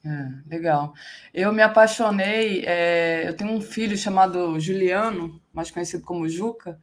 É, 0.05 0.29
legal. 0.49 0.95
Eu 1.33 1.53
me 1.53 1.63
apaixonei. 1.63 2.65
É, 2.67 3.29
eu 3.29 3.37
tenho 3.37 3.53
um 3.53 3.61
filho 3.61 3.97
chamado 3.97 4.59
Juliano, 4.59 5.41
mais 5.53 5.71
conhecido 5.71 6.05
como 6.05 6.29
Juca, 6.29 6.79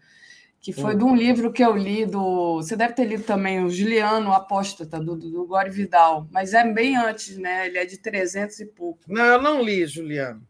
que 0.61 0.71
foi 0.71 0.93
hum. 0.95 0.97
de 0.97 1.03
um 1.03 1.15
livro 1.15 1.51
que 1.51 1.63
eu 1.63 1.75
li 1.75 2.05
do. 2.05 2.57
Você 2.57 2.75
deve 2.75 2.93
ter 2.93 3.05
lido 3.05 3.23
também, 3.23 3.63
o 3.63 3.69
Juliano 3.69 4.31
Apóstata, 4.33 4.99
do, 4.99 5.15
do, 5.15 5.31
do 5.31 5.47
Gore 5.47 5.69
Vidal, 5.69 6.27
mas 6.31 6.53
é 6.53 6.63
bem 6.71 6.95
antes, 6.95 7.37
né? 7.37 7.67
Ele 7.67 7.77
é 7.77 7.85
de 7.85 7.97
300 7.97 8.59
e 8.59 8.65
pouco. 8.65 9.01
Não, 9.07 9.25
eu 9.25 9.41
não 9.41 9.63
li, 9.63 9.85
Juliano. 9.85 10.45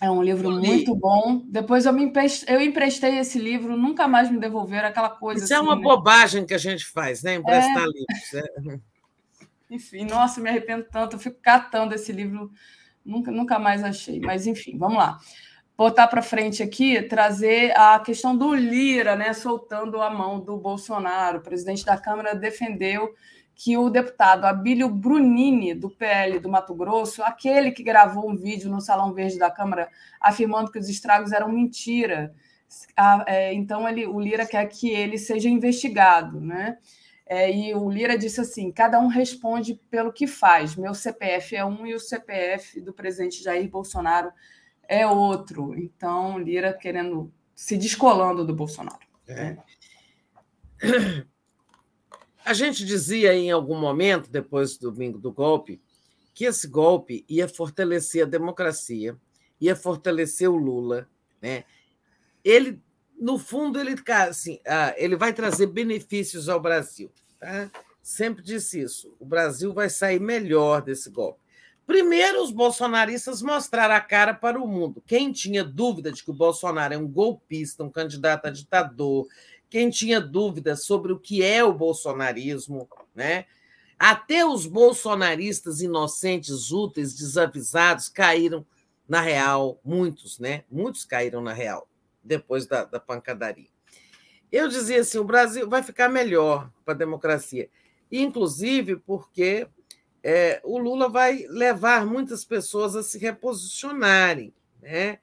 É 0.00 0.10
um 0.10 0.22
livro 0.22 0.50
muito 0.50 0.94
bom. 0.94 1.42
Depois 1.46 1.86
eu, 1.86 1.92
me 1.92 2.04
emprestei, 2.04 2.54
eu 2.54 2.60
emprestei 2.60 3.18
esse 3.18 3.38
livro, 3.38 3.76
nunca 3.76 4.06
mais 4.06 4.30
me 4.30 4.38
devolveram 4.38 4.88
aquela 4.88 5.08
coisa. 5.08 5.44
Isso 5.44 5.52
é 5.52 5.56
assim, 5.56 5.64
é 5.64 5.66
uma 5.66 5.76
né? 5.76 5.82
bobagem 5.82 6.44
que 6.44 6.52
a 6.52 6.58
gente 6.58 6.84
faz, 6.84 7.22
né? 7.22 7.36
Emprestar 7.36 7.84
é... 7.84 7.86
livros. 7.86 8.34
É. 8.34 8.93
Enfim, 9.74 10.04
nossa, 10.04 10.40
me 10.40 10.48
arrependo 10.48 10.86
tanto. 10.90 11.16
Eu 11.16 11.20
fico 11.20 11.38
catando 11.42 11.94
esse 11.94 12.12
livro, 12.12 12.50
nunca, 13.04 13.30
nunca 13.32 13.58
mais 13.58 13.82
achei. 13.82 14.20
Mas, 14.20 14.46
enfim, 14.46 14.78
vamos 14.78 14.98
lá. 14.98 15.18
Botar 15.76 16.06
para 16.06 16.22
frente 16.22 16.62
aqui, 16.62 17.02
trazer 17.02 17.76
a 17.76 17.98
questão 17.98 18.36
do 18.36 18.54
Lira, 18.54 19.16
né, 19.16 19.32
soltando 19.32 20.00
a 20.00 20.08
mão 20.08 20.38
do 20.38 20.56
Bolsonaro. 20.56 21.38
O 21.38 21.42
presidente 21.42 21.84
da 21.84 21.98
Câmara 21.98 22.36
defendeu 22.36 23.12
que 23.56 23.76
o 23.76 23.90
deputado 23.90 24.44
Abílio 24.44 24.88
Brunini, 24.88 25.74
do 25.74 25.90
PL 25.90 26.38
do 26.38 26.48
Mato 26.48 26.74
Grosso, 26.74 27.22
aquele 27.22 27.72
que 27.72 27.82
gravou 27.82 28.30
um 28.30 28.36
vídeo 28.36 28.70
no 28.70 28.80
Salão 28.80 29.12
Verde 29.12 29.38
da 29.38 29.50
Câmara 29.50 29.88
afirmando 30.20 30.70
que 30.70 30.78
os 30.78 30.88
estragos 30.88 31.32
eram 31.32 31.48
mentira. 31.48 32.32
É, 33.26 33.52
então, 33.52 33.88
ele, 33.88 34.06
o 34.06 34.20
Lira 34.20 34.46
quer 34.46 34.66
que 34.66 34.90
ele 34.90 35.18
seja 35.18 35.48
investigado, 35.48 36.40
né? 36.40 36.78
É, 37.26 37.50
e 37.50 37.74
o 37.74 37.88
Lira 37.88 38.18
disse 38.18 38.40
assim: 38.40 38.70
cada 38.70 39.00
um 39.00 39.06
responde 39.06 39.80
pelo 39.90 40.12
que 40.12 40.26
faz. 40.26 40.76
Meu 40.76 40.94
CPF 40.94 41.56
é 41.56 41.64
um 41.64 41.86
e 41.86 41.94
o 41.94 42.00
CPF 42.00 42.80
do 42.80 42.92
presidente 42.92 43.42
Jair 43.42 43.68
Bolsonaro 43.68 44.30
é 44.86 45.06
outro. 45.06 45.74
Então, 45.78 46.38
Lira 46.38 46.72
querendo 46.72 47.32
se 47.54 47.76
descolando 47.76 48.44
do 48.44 48.54
Bolsonaro. 48.54 49.06
É. 49.26 49.56
A 52.44 52.52
gente 52.52 52.84
dizia 52.84 53.32
em 53.32 53.50
algum 53.50 53.80
momento, 53.80 54.30
depois 54.30 54.76
do 54.76 54.90
domingo 54.90 55.18
do 55.18 55.32
golpe, 55.32 55.80
que 56.34 56.44
esse 56.44 56.68
golpe 56.68 57.24
ia 57.26 57.48
fortalecer 57.48 58.22
a 58.24 58.28
democracia, 58.28 59.16
ia 59.58 59.74
fortalecer 59.74 60.50
o 60.50 60.56
Lula. 60.56 61.08
Né? 61.40 61.64
Ele 62.44 62.82
no 63.24 63.38
fundo, 63.38 63.80
ele, 63.80 63.94
assim, 64.06 64.60
ah, 64.66 64.94
ele 64.98 65.16
vai 65.16 65.32
trazer 65.32 65.66
benefícios 65.68 66.46
ao 66.46 66.60
Brasil. 66.60 67.10
Tá? 67.40 67.70
Sempre 68.02 68.44
disse 68.44 68.82
isso. 68.82 69.16
O 69.18 69.24
Brasil 69.24 69.72
vai 69.72 69.88
sair 69.88 70.20
melhor 70.20 70.82
desse 70.82 71.08
golpe. 71.08 71.40
Primeiro, 71.86 72.42
os 72.42 72.50
bolsonaristas 72.50 73.40
mostraram 73.40 73.94
a 73.94 74.00
cara 74.00 74.34
para 74.34 74.60
o 74.60 74.68
mundo. 74.68 75.02
Quem 75.06 75.32
tinha 75.32 75.64
dúvida 75.64 76.12
de 76.12 76.22
que 76.22 76.30
o 76.30 76.34
Bolsonaro 76.34 76.92
é 76.92 76.98
um 76.98 77.08
golpista, 77.08 77.82
um 77.82 77.88
candidato 77.88 78.44
a 78.44 78.50
ditador, 78.50 79.26
quem 79.70 79.88
tinha 79.88 80.20
dúvida 80.20 80.76
sobre 80.76 81.10
o 81.10 81.18
que 81.18 81.42
é 81.42 81.64
o 81.64 81.72
bolsonarismo, 81.72 82.86
né? 83.14 83.46
Até 83.98 84.44
os 84.44 84.66
bolsonaristas 84.66 85.80
inocentes, 85.80 86.70
úteis, 86.70 87.14
desavisados, 87.14 88.10
caíram 88.10 88.66
na 89.08 89.22
real, 89.22 89.80
muitos, 89.82 90.38
né? 90.38 90.64
Muitos 90.70 91.06
caíram 91.06 91.40
na 91.40 91.54
real 91.54 91.88
depois 92.24 92.66
da, 92.66 92.84
da 92.84 92.98
pancadaria. 92.98 93.68
Eu 94.50 94.68
dizia 94.68 95.00
assim: 95.00 95.18
o 95.18 95.24
Brasil 95.24 95.68
vai 95.68 95.82
ficar 95.82 96.08
melhor 96.08 96.70
para 96.84 96.94
a 96.94 96.96
democracia, 96.96 97.68
inclusive 98.10 98.96
porque 98.96 99.68
é, 100.22 100.60
o 100.64 100.78
Lula 100.78 101.08
vai 101.08 101.44
levar 101.48 102.06
muitas 102.06 102.44
pessoas 102.44 102.96
a 102.96 103.02
se 103.02 103.18
reposicionarem. 103.18 104.54
Né? 104.80 105.18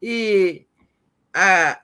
E 0.00 0.66
a, 1.34 1.82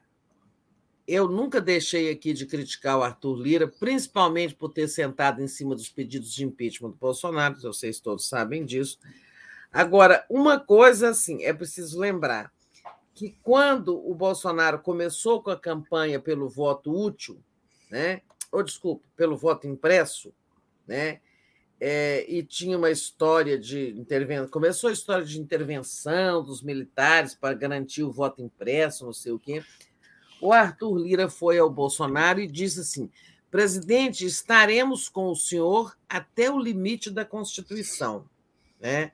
eu 1.06 1.28
nunca 1.28 1.60
deixei 1.60 2.10
aqui 2.10 2.32
de 2.32 2.46
criticar 2.46 2.98
o 2.98 3.02
Arthur 3.02 3.36
Lira, 3.36 3.68
principalmente 3.68 4.54
por 4.54 4.70
ter 4.70 4.88
sentado 4.88 5.42
em 5.42 5.48
cima 5.48 5.74
dos 5.74 5.90
pedidos 5.90 6.32
de 6.32 6.44
impeachment 6.44 6.90
do 6.90 6.96
Bolsonaro, 6.96 7.60
vocês 7.60 8.00
todos 8.00 8.26
sabem 8.26 8.64
disso. 8.64 8.98
Agora, 9.70 10.24
uma 10.30 10.58
coisa 10.58 11.10
assim, 11.10 11.42
é 11.42 11.52
preciso 11.52 11.98
lembrar: 11.98 12.53
que 13.14 13.36
quando 13.42 13.96
o 14.08 14.14
Bolsonaro 14.14 14.80
começou 14.80 15.42
com 15.42 15.50
a 15.50 15.58
campanha 15.58 16.18
pelo 16.18 16.48
voto 16.48 16.92
útil, 16.92 17.40
né? 17.90 18.22
ou 18.54 18.62
desculpa, 18.62 19.04
pelo 19.16 19.36
voto 19.36 19.66
impresso, 19.66 20.32
né? 20.86 21.20
É, 21.80 22.24
e 22.28 22.42
tinha 22.42 22.78
uma 22.78 22.90
história 22.90 23.58
de 23.58 23.90
intervenção, 23.98 24.48
começou 24.48 24.88
a 24.88 24.92
história 24.92 25.24
de 25.24 25.40
intervenção 25.40 26.42
dos 26.42 26.62
militares 26.62 27.34
para 27.34 27.52
garantir 27.52 28.04
o 28.04 28.12
voto 28.12 28.40
impresso, 28.40 29.04
não 29.04 29.12
sei 29.12 29.32
o 29.32 29.40
quê. 29.40 29.62
O 30.40 30.52
Arthur 30.52 30.96
Lira 30.96 31.28
foi 31.28 31.58
ao 31.58 31.68
Bolsonaro 31.68 32.40
e 32.40 32.46
disse 32.46 32.80
assim: 32.80 33.10
presidente, 33.50 34.24
estaremos 34.24 35.08
com 35.08 35.30
o 35.30 35.36
senhor 35.36 35.96
até 36.08 36.48
o 36.50 36.58
limite 36.58 37.10
da 37.10 37.24
Constituição. 37.24 38.24
Né? 38.80 39.12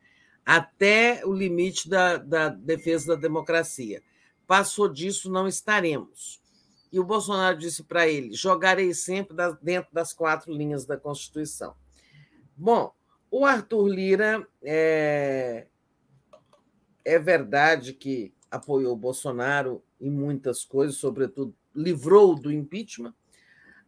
Até 0.51 1.25
o 1.25 1.33
limite 1.33 1.89
da, 1.89 2.17
da 2.17 2.49
defesa 2.49 3.15
da 3.15 3.21
democracia. 3.21 4.03
Passou 4.49 4.89
disso, 4.89 5.31
não 5.31 5.47
estaremos. 5.47 6.43
E 6.91 6.99
o 6.99 7.05
Bolsonaro 7.05 7.57
disse 7.57 7.85
para 7.85 8.09
ele: 8.09 8.33
jogarei 8.33 8.93
sempre 8.93 9.37
dentro 9.63 9.95
das 9.95 10.13
quatro 10.13 10.53
linhas 10.53 10.85
da 10.85 10.97
Constituição. 10.97 11.77
Bom, 12.57 12.93
o 13.31 13.47
Arthur 13.47 13.87
Lira 13.87 14.45
é, 14.61 15.69
é 17.05 17.17
verdade 17.21 17.93
que 17.93 18.35
apoiou 18.51 18.95
o 18.95 18.99
Bolsonaro 18.99 19.81
em 20.01 20.11
muitas 20.11 20.65
coisas, 20.65 20.97
sobretudo 20.97 21.55
livrou 21.73 22.35
do 22.35 22.51
impeachment. 22.51 23.15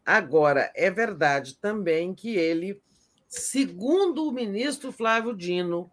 Agora, 0.06 0.70
é 0.76 0.92
verdade 0.92 1.56
também 1.56 2.14
que 2.14 2.36
ele, 2.36 2.80
segundo 3.26 4.28
o 4.28 4.32
ministro 4.32 4.92
Flávio 4.92 5.34
Dino, 5.34 5.90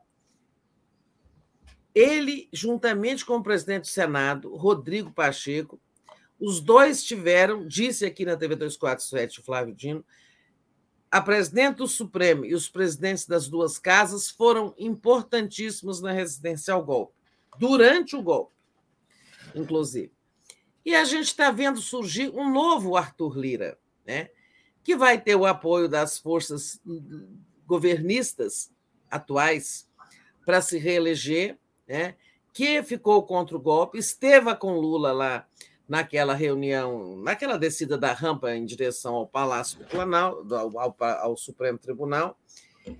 ele, 1.93 2.47
juntamente 2.53 3.25
com 3.25 3.37
o 3.37 3.43
presidente 3.43 3.81
do 3.81 3.87
Senado, 3.87 4.55
Rodrigo 4.55 5.11
Pacheco, 5.11 5.79
os 6.39 6.61
dois 6.61 7.03
tiveram, 7.03 7.67
disse 7.67 8.05
aqui 8.05 8.23
na 8.23 8.37
TV 8.37 8.55
247 8.55 9.39
o 9.39 9.43
Flávio 9.43 9.75
Dino, 9.75 10.05
a 11.11 11.21
presidente 11.21 11.77
do 11.77 11.87
Supremo 11.87 12.45
e 12.45 12.53
os 12.53 12.69
presidentes 12.69 13.25
das 13.25 13.47
duas 13.47 13.79
casas 13.79 14.29
foram 14.29 14.73
importantíssimos 14.77 16.01
na 16.01 16.11
resistência 16.11 16.73
ao 16.73 16.83
golpe, 16.83 17.13
durante 17.57 18.15
o 18.15 18.21
golpe, 18.21 18.53
inclusive. 19.55 20.11
E 20.85 20.95
a 20.95 21.03
gente 21.03 21.25
está 21.25 21.51
vendo 21.51 21.81
surgir 21.81 22.29
um 22.29 22.51
novo 22.51 22.95
Arthur 22.95 23.37
Lira, 23.37 23.77
né? 24.05 24.29
que 24.83 24.95
vai 24.95 25.19
ter 25.19 25.35
o 25.35 25.45
apoio 25.45 25.89
das 25.89 26.17
forças 26.17 26.79
governistas 27.65 28.71
atuais 29.09 29.87
para 30.45 30.61
se 30.61 30.77
reeleger 30.77 31.59
né, 31.89 32.15
que 32.53 32.83
ficou 32.83 33.23
contra 33.23 33.57
o 33.57 33.59
golpe, 33.59 33.97
esteve 33.97 34.55
com 34.55 34.79
Lula 34.79 35.11
lá 35.11 35.47
naquela 35.87 36.35
reunião, 36.35 37.17
naquela 37.17 37.57
descida 37.57 37.97
da 37.97 38.13
rampa 38.13 38.55
em 38.55 38.63
direção 38.63 39.15
ao 39.15 39.27
Palácio 39.27 39.79
do 39.79 39.85
Planalto, 39.85 40.55
ao, 40.55 40.79
ao, 40.79 40.95
ao 40.99 41.35
Supremo 41.35 41.79
Tribunal, 41.79 42.37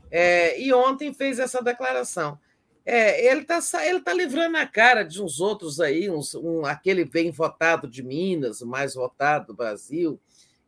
é, 0.10 0.60
e 0.60 0.74
ontem 0.74 1.14
fez 1.14 1.38
essa 1.38 1.62
declaração. 1.62 2.40
É, 2.84 3.28
ele 3.28 3.42
está 3.42 3.86
ele 3.86 4.00
tá 4.00 4.12
livrando 4.12 4.58
a 4.58 4.66
cara 4.66 5.04
de 5.04 5.22
uns 5.22 5.40
outros 5.40 5.80
aí, 5.80 6.10
uns, 6.10 6.34
um, 6.34 6.66
aquele 6.66 7.06
bem 7.06 7.30
votado 7.30 7.88
de 7.88 8.02
Minas, 8.02 8.62
o 8.62 8.68
mais 8.68 8.96
votado 8.96 9.48
do 9.48 9.54
Brasil, 9.54 10.20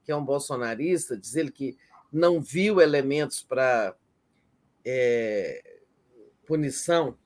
que 0.04 0.12
é 0.12 0.16
um 0.16 0.24
bolsonarista, 0.24 1.18
diz 1.18 1.36
ele 1.36 1.52
que 1.52 1.76
não 2.14 2.40
viu 2.40 2.80
elementos 2.80 3.42
para 3.42 3.96
é, 4.86 5.64
punição, 6.46 7.18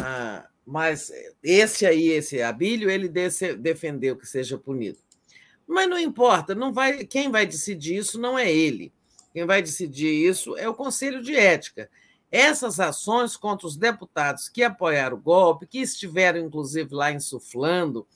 ah, 0.00 0.46
mas 0.64 1.10
esse 1.42 1.86
aí, 1.86 2.08
esse 2.08 2.42
Abílio, 2.42 2.90
ele 2.90 3.08
desse, 3.08 3.54
defendeu 3.54 4.16
que 4.16 4.26
seja 4.26 4.58
punido. 4.58 4.98
Mas 5.66 5.88
não 5.88 5.98
importa, 5.98 6.54
não 6.54 6.72
vai, 6.72 7.04
quem 7.04 7.30
vai 7.30 7.46
decidir 7.46 7.96
isso 7.96 8.18
não 8.18 8.38
é 8.38 8.50
ele. 8.50 8.92
Quem 9.32 9.44
vai 9.44 9.62
decidir 9.62 10.08
isso 10.08 10.56
é 10.56 10.68
o 10.68 10.74
Conselho 10.74 11.22
de 11.22 11.34
Ética. 11.34 11.90
Essas 12.30 12.80
ações 12.80 13.36
contra 13.36 13.66
os 13.66 13.76
deputados 13.76 14.48
que 14.48 14.62
apoiaram 14.62 15.16
o 15.16 15.20
golpe, 15.20 15.66
que 15.66 15.78
estiveram, 15.78 16.40
inclusive, 16.40 16.94
lá 16.94 17.12
insuflando, 17.12 18.06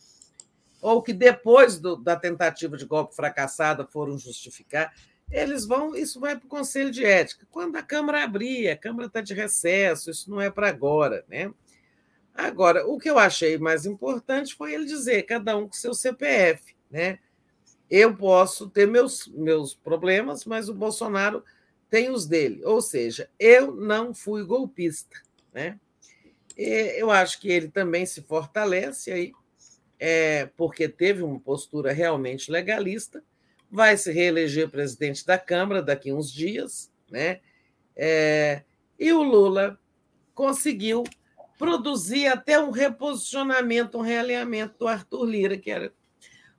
ou 0.81 1.03
que 1.03 1.13
depois 1.13 1.79
do, 1.79 1.97
da 1.97 2.17
tentativa 2.17 2.77
de 2.77 2.85
golpe 2.85 3.15
fracassada 3.15 3.87
foram 3.87 4.19
justificar, 4.19 4.93
eles 5.31 5.65
vão, 5.65 5.95
isso 5.95 6.21
vai 6.21 6.37
para 6.37 6.45
o 6.45 6.51
Conselho 6.51 6.91
de 6.91 7.05
Ética. 7.05 7.47
Quando 7.51 7.77
a 7.77 7.83
Câmara 7.83 8.25
abrir, 8.25 8.69
a 8.69 8.77
Câmara 8.77 9.07
está 9.07 9.21
de 9.21 9.33
recesso, 9.33 10.11
isso 10.11 10.31
não 10.31 10.41
é 10.41 10.51
para 10.51 10.69
agora, 10.69 11.25
né? 11.29 11.51
Agora, 12.35 12.87
o 12.87 12.99
que 12.99 13.11
eu 13.11 13.19
achei 13.19 13.59
mais 13.59 13.85
importante 13.85 14.55
foi 14.55 14.73
ele 14.75 14.87
dizer, 14.87 15.23
cada 15.25 15.57
um 15.57 15.67
com 15.67 15.75
seu 15.75 15.95
CPF, 15.95 16.75
né? 16.91 17.19
Eu 17.91 18.17
posso 18.17 18.71
ter 18.71 18.87
meus, 18.87 19.27
meus 19.29 19.75
problemas, 19.75 20.47
mas 20.47 20.69
o 20.69 20.75
Bolsonaro 20.75 21.45
tem 21.91 22.11
os 22.11 22.27
dele. 22.27 22.65
Ou 22.65 22.81
seja, 22.81 23.29
eu 23.39 23.75
não 23.75 24.15
fui 24.15 24.43
golpista. 24.45 25.21
Né? 25.53 25.79
E 26.57 26.95
eu 26.99 27.11
acho 27.11 27.39
que 27.39 27.51
ele 27.51 27.69
também 27.69 28.07
se 28.07 28.23
fortalece 28.23 29.13
aí, 29.13 29.33
é, 29.99 30.47
porque 30.57 30.89
teve 30.89 31.23
uma 31.23 31.39
postura 31.39 31.93
realmente 31.93 32.51
legalista, 32.51 33.23
vai 33.71 33.97
se 33.99 34.11
reeleger 34.11 34.71
presidente 34.71 35.27
da 35.27 35.39
Câmara 35.39 35.83
daqui 35.83 36.09
a 36.09 36.15
uns 36.15 36.33
dias, 36.33 36.91
né? 37.11 37.41
É, 37.95 38.63
e 38.99 39.13
o 39.13 39.23
Lula 39.23 39.79
conseguiu 40.35 41.05
produzir 41.59 42.27
até 42.27 42.61
um 42.61 42.71
reposicionamento, 42.71 43.99
um 43.99 44.03
realinhamento 44.03 44.75
do 44.79 44.89
Arthur 44.89 45.25
Lira, 45.25 45.57
que 45.57 45.71
era 45.71 45.93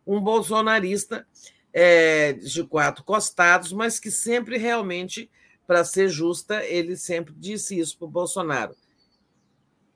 um 0.05 0.19
bolsonarista 0.21 1.25
é, 1.71 2.33
de 2.33 2.63
quatro 2.63 3.03
costados, 3.03 3.71
mas 3.73 3.99
que 3.99 4.11
sempre 4.11 4.57
realmente, 4.57 5.29
para 5.65 5.83
ser 5.83 6.09
justa, 6.09 6.63
ele 6.63 6.95
sempre 6.95 7.33
disse 7.35 7.77
isso 7.77 7.97
para 7.97 8.05
o 8.05 8.11
Bolsonaro. 8.11 8.75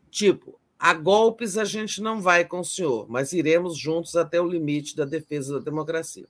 Tipo, 0.09 0.59
a 0.79 0.93
golpes 0.93 1.57
a 1.57 1.65
gente 1.65 2.01
não 2.01 2.21
vai 2.21 2.45
com 2.45 2.59
o 2.59 2.65
senhor, 2.65 3.07
mas 3.09 3.33
iremos 3.33 3.77
juntos 3.77 4.15
até 4.15 4.39
o 4.39 4.47
limite 4.47 4.95
da 4.95 5.05
defesa 5.05 5.59
da 5.59 5.65
democracia. 5.65 6.27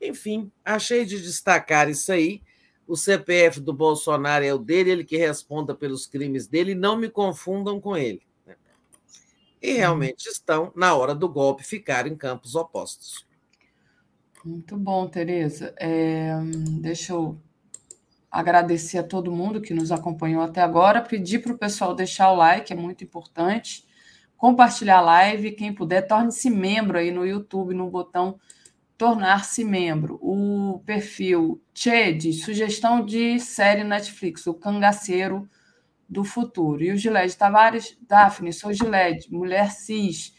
Enfim, 0.00 0.50
achei 0.64 1.04
de 1.04 1.20
destacar 1.20 1.88
isso 1.88 2.12
aí. 2.12 2.42
O 2.86 2.96
CPF 2.96 3.60
do 3.60 3.72
Bolsonaro 3.72 4.44
é 4.44 4.52
o 4.52 4.58
dele, 4.58 4.90
ele 4.90 5.04
que 5.04 5.16
responda 5.16 5.74
pelos 5.74 6.06
crimes 6.06 6.46
dele, 6.46 6.74
não 6.74 6.96
me 6.96 7.08
confundam 7.08 7.80
com 7.80 7.96
ele. 7.96 8.22
Né? 8.46 8.54
E 9.62 9.72
realmente 9.72 10.26
estão, 10.26 10.72
na 10.76 10.94
hora 10.94 11.14
do 11.14 11.28
golpe, 11.28 11.64
ficar 11.64 12.06
em 12.06 12.14
campos 12.14 12.54
opostos. 12.54 13.26
Muito 14.44 14.76
bom, 14.76 15.08
Tereza. 15.08 15.74
É, 15.78 16.34
deixa 16.80 17.14
eu 17.14 17.40
agradecer 18.30 18.98
a 18.98 19.02
todo 19.02 19.32
mundo 19.32 19.60
que 19.60 19.72
nos 19.72 19.90
acompanhou 19.90 20.42
até 20.42 20.60
agora, 20.60 21.00
pedir 21.00 21.38
para 21.38 21.52
o 21.52 21.58
pessoal 21.58 21.94
deixar 21.94 22.30
o 22.32 22.36
like, 22.36 22.72
é 22.72 22.76
muito 22.76 23.04
importante, 23.04 23.86
compartilhar 24.36 24.98
a 24.98 25.02
live, 25.02 25.52
quem 25.52 25.72
puder, 25.72 26.02
torne-se 26.06 26.50
membro 26.50 26.98
aí 26.98 27.10
no 27.12 27.24
YouTube, 27.24 27.72
no 27.72 27.88
botão 27.88 28.38
tornar-se 28.96 29.64
membro. 29.64 30.18
O 30.22 30.80
perfil 30.84 31.62
Tchê 31.72 32.18
sugestão 32.32 33.04
de 33.04 33.38
série 33.40 33.84
Netflix, 33.84 34.46
O 34.46 34.54
Cangaceiro 34.54 35.48
do 36.08 36.24
Futuro. 36.24 36.82
E 36.82 36.92
o 36.92 36.96
Gilede 36.96 37.36
Tavares, 37.36 37.96
Daphne, 38.06 38.52
sou 38.52 38.72
Gilede, 38.72 39.30
mulher 39.30 39.70
cis, 39.70 40.34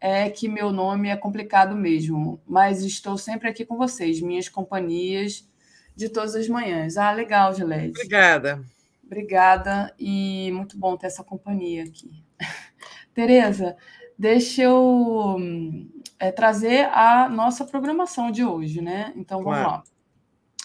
é 0.00 0.30
que 0.30 0.48
meu 0.48 0.72
nome 0.72 1.08
é 1.08 1.16
complicado 1.16 1.76
mesmo, 1.76 2.40
mas 2.46 2.82
estou 2.82 3.18
sempre 3.18 3.48
aqui 3.48 3.66
com 3.66 3.76
vocês, 3.76 4.20
minhas 4.20 4.48
companhias 4.48 5.46
de 5.94 6.08
todas 6.08 6.34
as 6.34 6.48
manhãs. 6.48 6.96
Ah, 6.96 7.12
legal, 7.12 7.54
Gilete. 7.54 7.90
Obrigada. 7.90 8.64
Obrigada 9.04 9.94
e 9.98 10.50
muito 10.52 10.78
bom 10.78 10.96
ter 10.96 11.08
essa 11.08 11.22
companhia 11.22 11.82
aqui. 11.82 12.24
Tereza, 13.12 13.76
deixa 14.20 14.64
eu 14.64 15.38
é, 16.18 16.30
trazer 16.30 16.90
a 16.92 17.26
nossa 17.26 17.64
programação 17.64 18.30
de 18.30 18.44
hoje, 18.44 18.82
né? 18.82 19.14
Então 19.16 19.42
vamos 19.42 19.60
claro. 19.60 19.70
lá. 19.70 19.82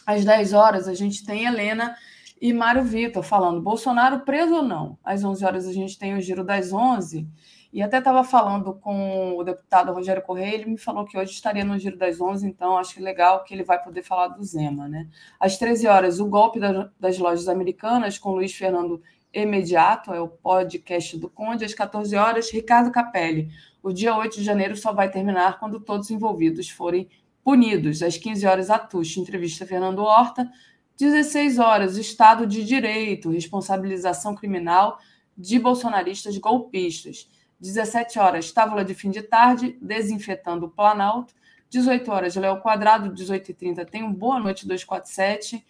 Às 0.06 0.25
10 0.25 0.51
horas 0.51 0.90
a 0.90 0.93
gente 0.93 1.25
tem 1.25 1.45
Helena 1.45 1.95
e 2.42 2.51
Mário 2.51 2.84
Vitor 2.84 3.24
falando 3.24 3.61
Bolsonaro 3.61 4.19
preso 4.25 4.56
ou 4.56 4.61
não. 4.61 5.00
Às 5.01 5.24
11 5.24 5.45
horas 5.45 5.67
a 5.69 5.72
gente 5.72 5.98
tem 5.98 6.16
o 6.16 6.22
Giro 6.22 6.43
das 6.43 6.74
11 6.74 7.25
e 7.72 7.82
até 7.82 8.00
estava 8.00 8.25
falando 8.25 8.74
com 8.74 9.38
o 9.38 9.43
deputado 9.43 9.93
Rogério 9.93 10.22
Correia, 10.22 10.53
ele 10.53 10.72
me 10.72 10.77
falou 10.77 11.06
que 11.06 11.17
hoje 11.17 11.32
estaria 11.32 11.64
no 11.64 11.80
Giro 11.80 11.98
das 11.98 12.19
11, 12.19 12.45
então 12.45 12.77
acho 12.77 13.01
legal 13.01 13.45
que 13.45 13.53
ele 13.53 13.64
vai 13.64 13.82
poder 13.82 14.03
falar 14.03 14.27
do 14.27 14.43
Zema. 14.43 14.90
Né? 14.90 15.08
Às 15.40 15.58
13 15.58 15.88
horas, 15.88 16.19
o 16.19 16.25
golpe 16.25 16.59
das 17.00 17.17
lojas 17.17 17.48
americanas 17.48 18.17
com 18.17 18.32
Luiz 18.32 18.53
Fernando 18.53 19.01
Imediato, 19.44 20.14
é 20.14 20.22
o 20.22 20.28
podcast 20.28 21.18
do 21.18 21.30
Conde. 21.30 21.66
Às 21.66 21.74
14 21.74 22.16
horas, 22.16 22.50
Ricardo 22.52 22.92
Capelli. 22.92 23.50
O 23.84 23.92
dia 23.92 24.16
8 24.16 24.38
de 24.38 24.44
janeiro 24.44 24.76
só 24.76 24.94
vai 24.94 25.12
terminar 25.12 25.60
quando 25.60 25.80
todos 25.80 26.08
os 26.08 26.12
envolvidos 26.12 26.70
forem 26.70 27.10
punidos. 27.44 28.02
Às 28.02 28.18
15 28.18 28.48
horas, 28.48 28.70
Atush, 28.70 29.18
entrevista 29.18 29.66
Fernando 29.66 30.00
Horta. 30.00 30.50
16 30.98 31.60
horas, 31.60 31.98
Estado 31.98 32.48
de 32.48 32.64
Direito, 32.64 33.30
responsabilização 33.30 34.34
criminal 34.34 34.98
de 35.38 35.60
bolsonaristas 35.60 36.38
golpistas. 36.38 37.30
17 37.60 38.18
horas, 38.20 38.52
Távola 38.52 38.86
de 38.86 38.94
fim 38.94 39.10
de 39.10 39.22
tarde, 39.22 39.78
desinfetando 39.82 40.68
o 40.68 40.70
Planalto. 40.70 41.34
18 41.70 42.10
horas, 42.12 42.36
Léo 42.36 42.62
Quadrado, 42.62 43.14
18h30 43.14 43.86
tem 43.86 44.04
um 44.04 44.14
Boa 44.14 44.40
Noite 44.40 44.66
247. 44.66 45.66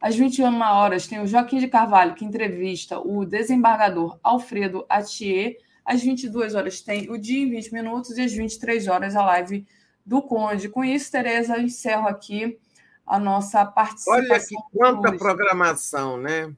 Às 0.00 0.14
21 0.14 0.60
horas 0.60 1.06
tem 1.06 1.20
o 1.20 1.26
Joaquim 1.26 1.58
de 1.58 1.68
Carvalho, 1.68 2.14
que 2.14 2.24
entrevista 2.24 2.98
o 2.98 3.24
desembargador 3.24 4.18
Alfredo 4.22 4.84
Atier. 4.88 5.56
Às 5.84 6.02
22 6.02 6.54
horas 6.54 6.80
tem 6.80 7.10
o 7.10 7.18
Dia 7.18 7.42
em 7.42 7.50
20 7.50 7.72
Minutos 7.72 8.18
e 8.18 8.22
às 8.22 8.32
23 8.32 8.88
horas 8.88 9.16
a 9.16 9.24
live 9.24 9.66
do 10.04 10.20
Conde. 10.22 10.68
Com 10.68 10.84
isso, 10.84 11.10
Tereza, 11.10 11.56
eu 11.56 11.62
encerro 11.62 12.08
aqui 12.08 12.58
a 13.06 13.18
nossa 13.18 13.64
participação. 13.64 14.24
Olha 14.24 14.40
que 14.40 14.54
quanta 14.72 15.16
programação, 15.16 16.18
né? 16.18 16.52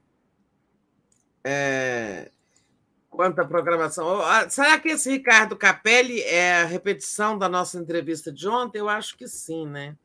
É, 1.44 2.30
Quanta 3.18 3.44
programação. 3.44 4.20
Ah, 4.20 4.48
será 4.48 4.78
que 4.78 4.90
esse 4.90 5.10
Ricardo 5.10 5.56
Capelli 5.56 6.20
é 6.22 6.62
a 6.62 6.64
repetição 6.66 7.36
da 7.36 7.48
nossa 7.48 7.76
entrevista 7.76 8.30
de 8.30 8.46
ontem? 8.46 8.78
Eu 8.78 8.88
acho 8.88 9.16
que 9.16 9.26
sim, 9.26 9.66
né? 9.66 9.96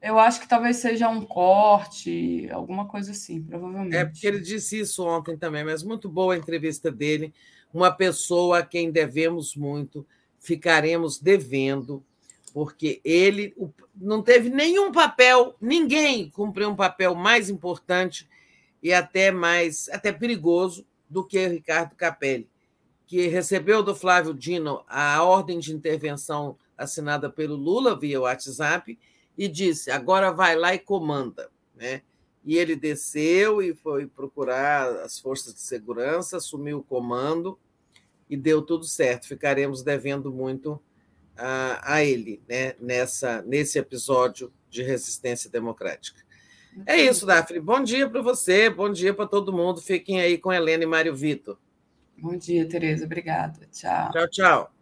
Eu 0.00 0.18
acho 0.18 0.40
que 0.40 0.48
talvez 0.48 0.76
seja 0.76 1.08
um 1.08 1.24
corte, 1.24 2.48
alguma 2.50 2.86
coisa 2.86 3.12
assim, 3.12 3.42
provavelmente. 3.42 3.96
É, 3.96 4.04
porque 4.04 4.26
ele 4.26 4.40
disse 4.40 4.78
isso 4.78 5.04
ontem 5.04 5.36
também, 5.36 5.64
mas 5.64 5.82
muito 5.82 6.08
boa 6.08 6.34
a 6.34 6.36
entrevista 6.38 6.90
dele. 6.90 7.32
Uma 7.72 7.90
pessoa 7.90 8.58
a 8.58 8.66
quem 8.66 8.90
devemos 8.90 9.56
muito, 9.56 10.06
ficaremos 10.38 11.18
devendo, 11.18 12.04
porque 12.52 13.00
ele 13.04 13.54
não 13.94 14.22
teve 14.22 14.48
nenhum 14.48 14.92
papel, 14.92 15.56
ninguém 15.60 16.30
cumpriu 16.30 16.70
um 16.70 16.76
papel 16.76 17.14
mais 17.14 17.50
importante 17.50 18.28
e 18.82 18.92
até 18.92 19.30
mais, 19.30 19.88
até 19.90 20.12
perigoso 20.12 20.86
do 21.08 21.24
que 21.24 21.44
o 21.44 21.50
Ricardo 21.50 21.94
Capelli 21.94 22.48
que 23.06 23.28
recebeu 23.28 23.82
do 23.82 23.94
Flávio 23.94 24.34
Dino 24.34 24.84
a 24.88 25.22
ordem 25.22 25.58
de 25.58 25.72
intervenção 25.72 26.58
assinada 26.76 27.30
pelo 27.30 27.54
Lula 27.54 27.98
via 27.98 28.20
WhatsApp 28.20 28.98
e 29.36 29.48
disse: 29.48 29.90
agora 29.90 30.30
vai 30.30 30.56
lá 30.56 30.74
e 30.74 30.78
comanda. 30.78 31.50
Né? 31.74 32.02
E 32.44 32.56
ele 32.56 32.76
desceu 32.76 33.60
e 33.60 33.74
foi 33.74 34.06
procurar 34.06 34.88
as 35.00 35.18
forças 35.18 35.54
de 35.54 35.60
segurança, 35.60 36.36
assumiu 36.36 36.78
o 36.78 36.82
comando 36.82 37.58
e 38.30 38.36
deu 38.36 38.62
tudo 38.62 38.84
certo. 38.84 39.26
Ficaremos 39.26 39.82
devendo 39.82 40.32
muito 40.32 40.80
a, 41.36 41.94
a 41.94 42.04
ele 42.04 42.40
né? 42.48 42.74
Nessa, 42.80 43.42
nesse 43.42 43.78
episódio 43.78 44.52
de 44.70 44.82
resistência 44.82 45.50
democrática. 45.50 46.24
É 46.84 46.96
isso, 46.96 47.24
Daphne. 47.24 47.58
Bom 47.58 47.82
dia 47.82 48.08
para 48.08 48.20
você, 48.20 48.68
bom 48.68 48.90
dia 48.90 49.14
para 49.14 49.26
todo 49.26 49.52
mundo. 49.52 49.80
Fiquem 49.80 50.20
aí 50.20 50.36
com 50.36 50.52
Helena 50.52 50.84
e 50.84 50.86
Mário 50.86 51.14
Vitor. 51.14 51.58
Bom 52.18 52.36
dia, 52.36 52.68
Tereza. 52.68 53.04
Obrigada. 53.04 53.66
Tchau. 53.72 54.10
Tchau, 54.10 54.28
tchau. 54.28 54.75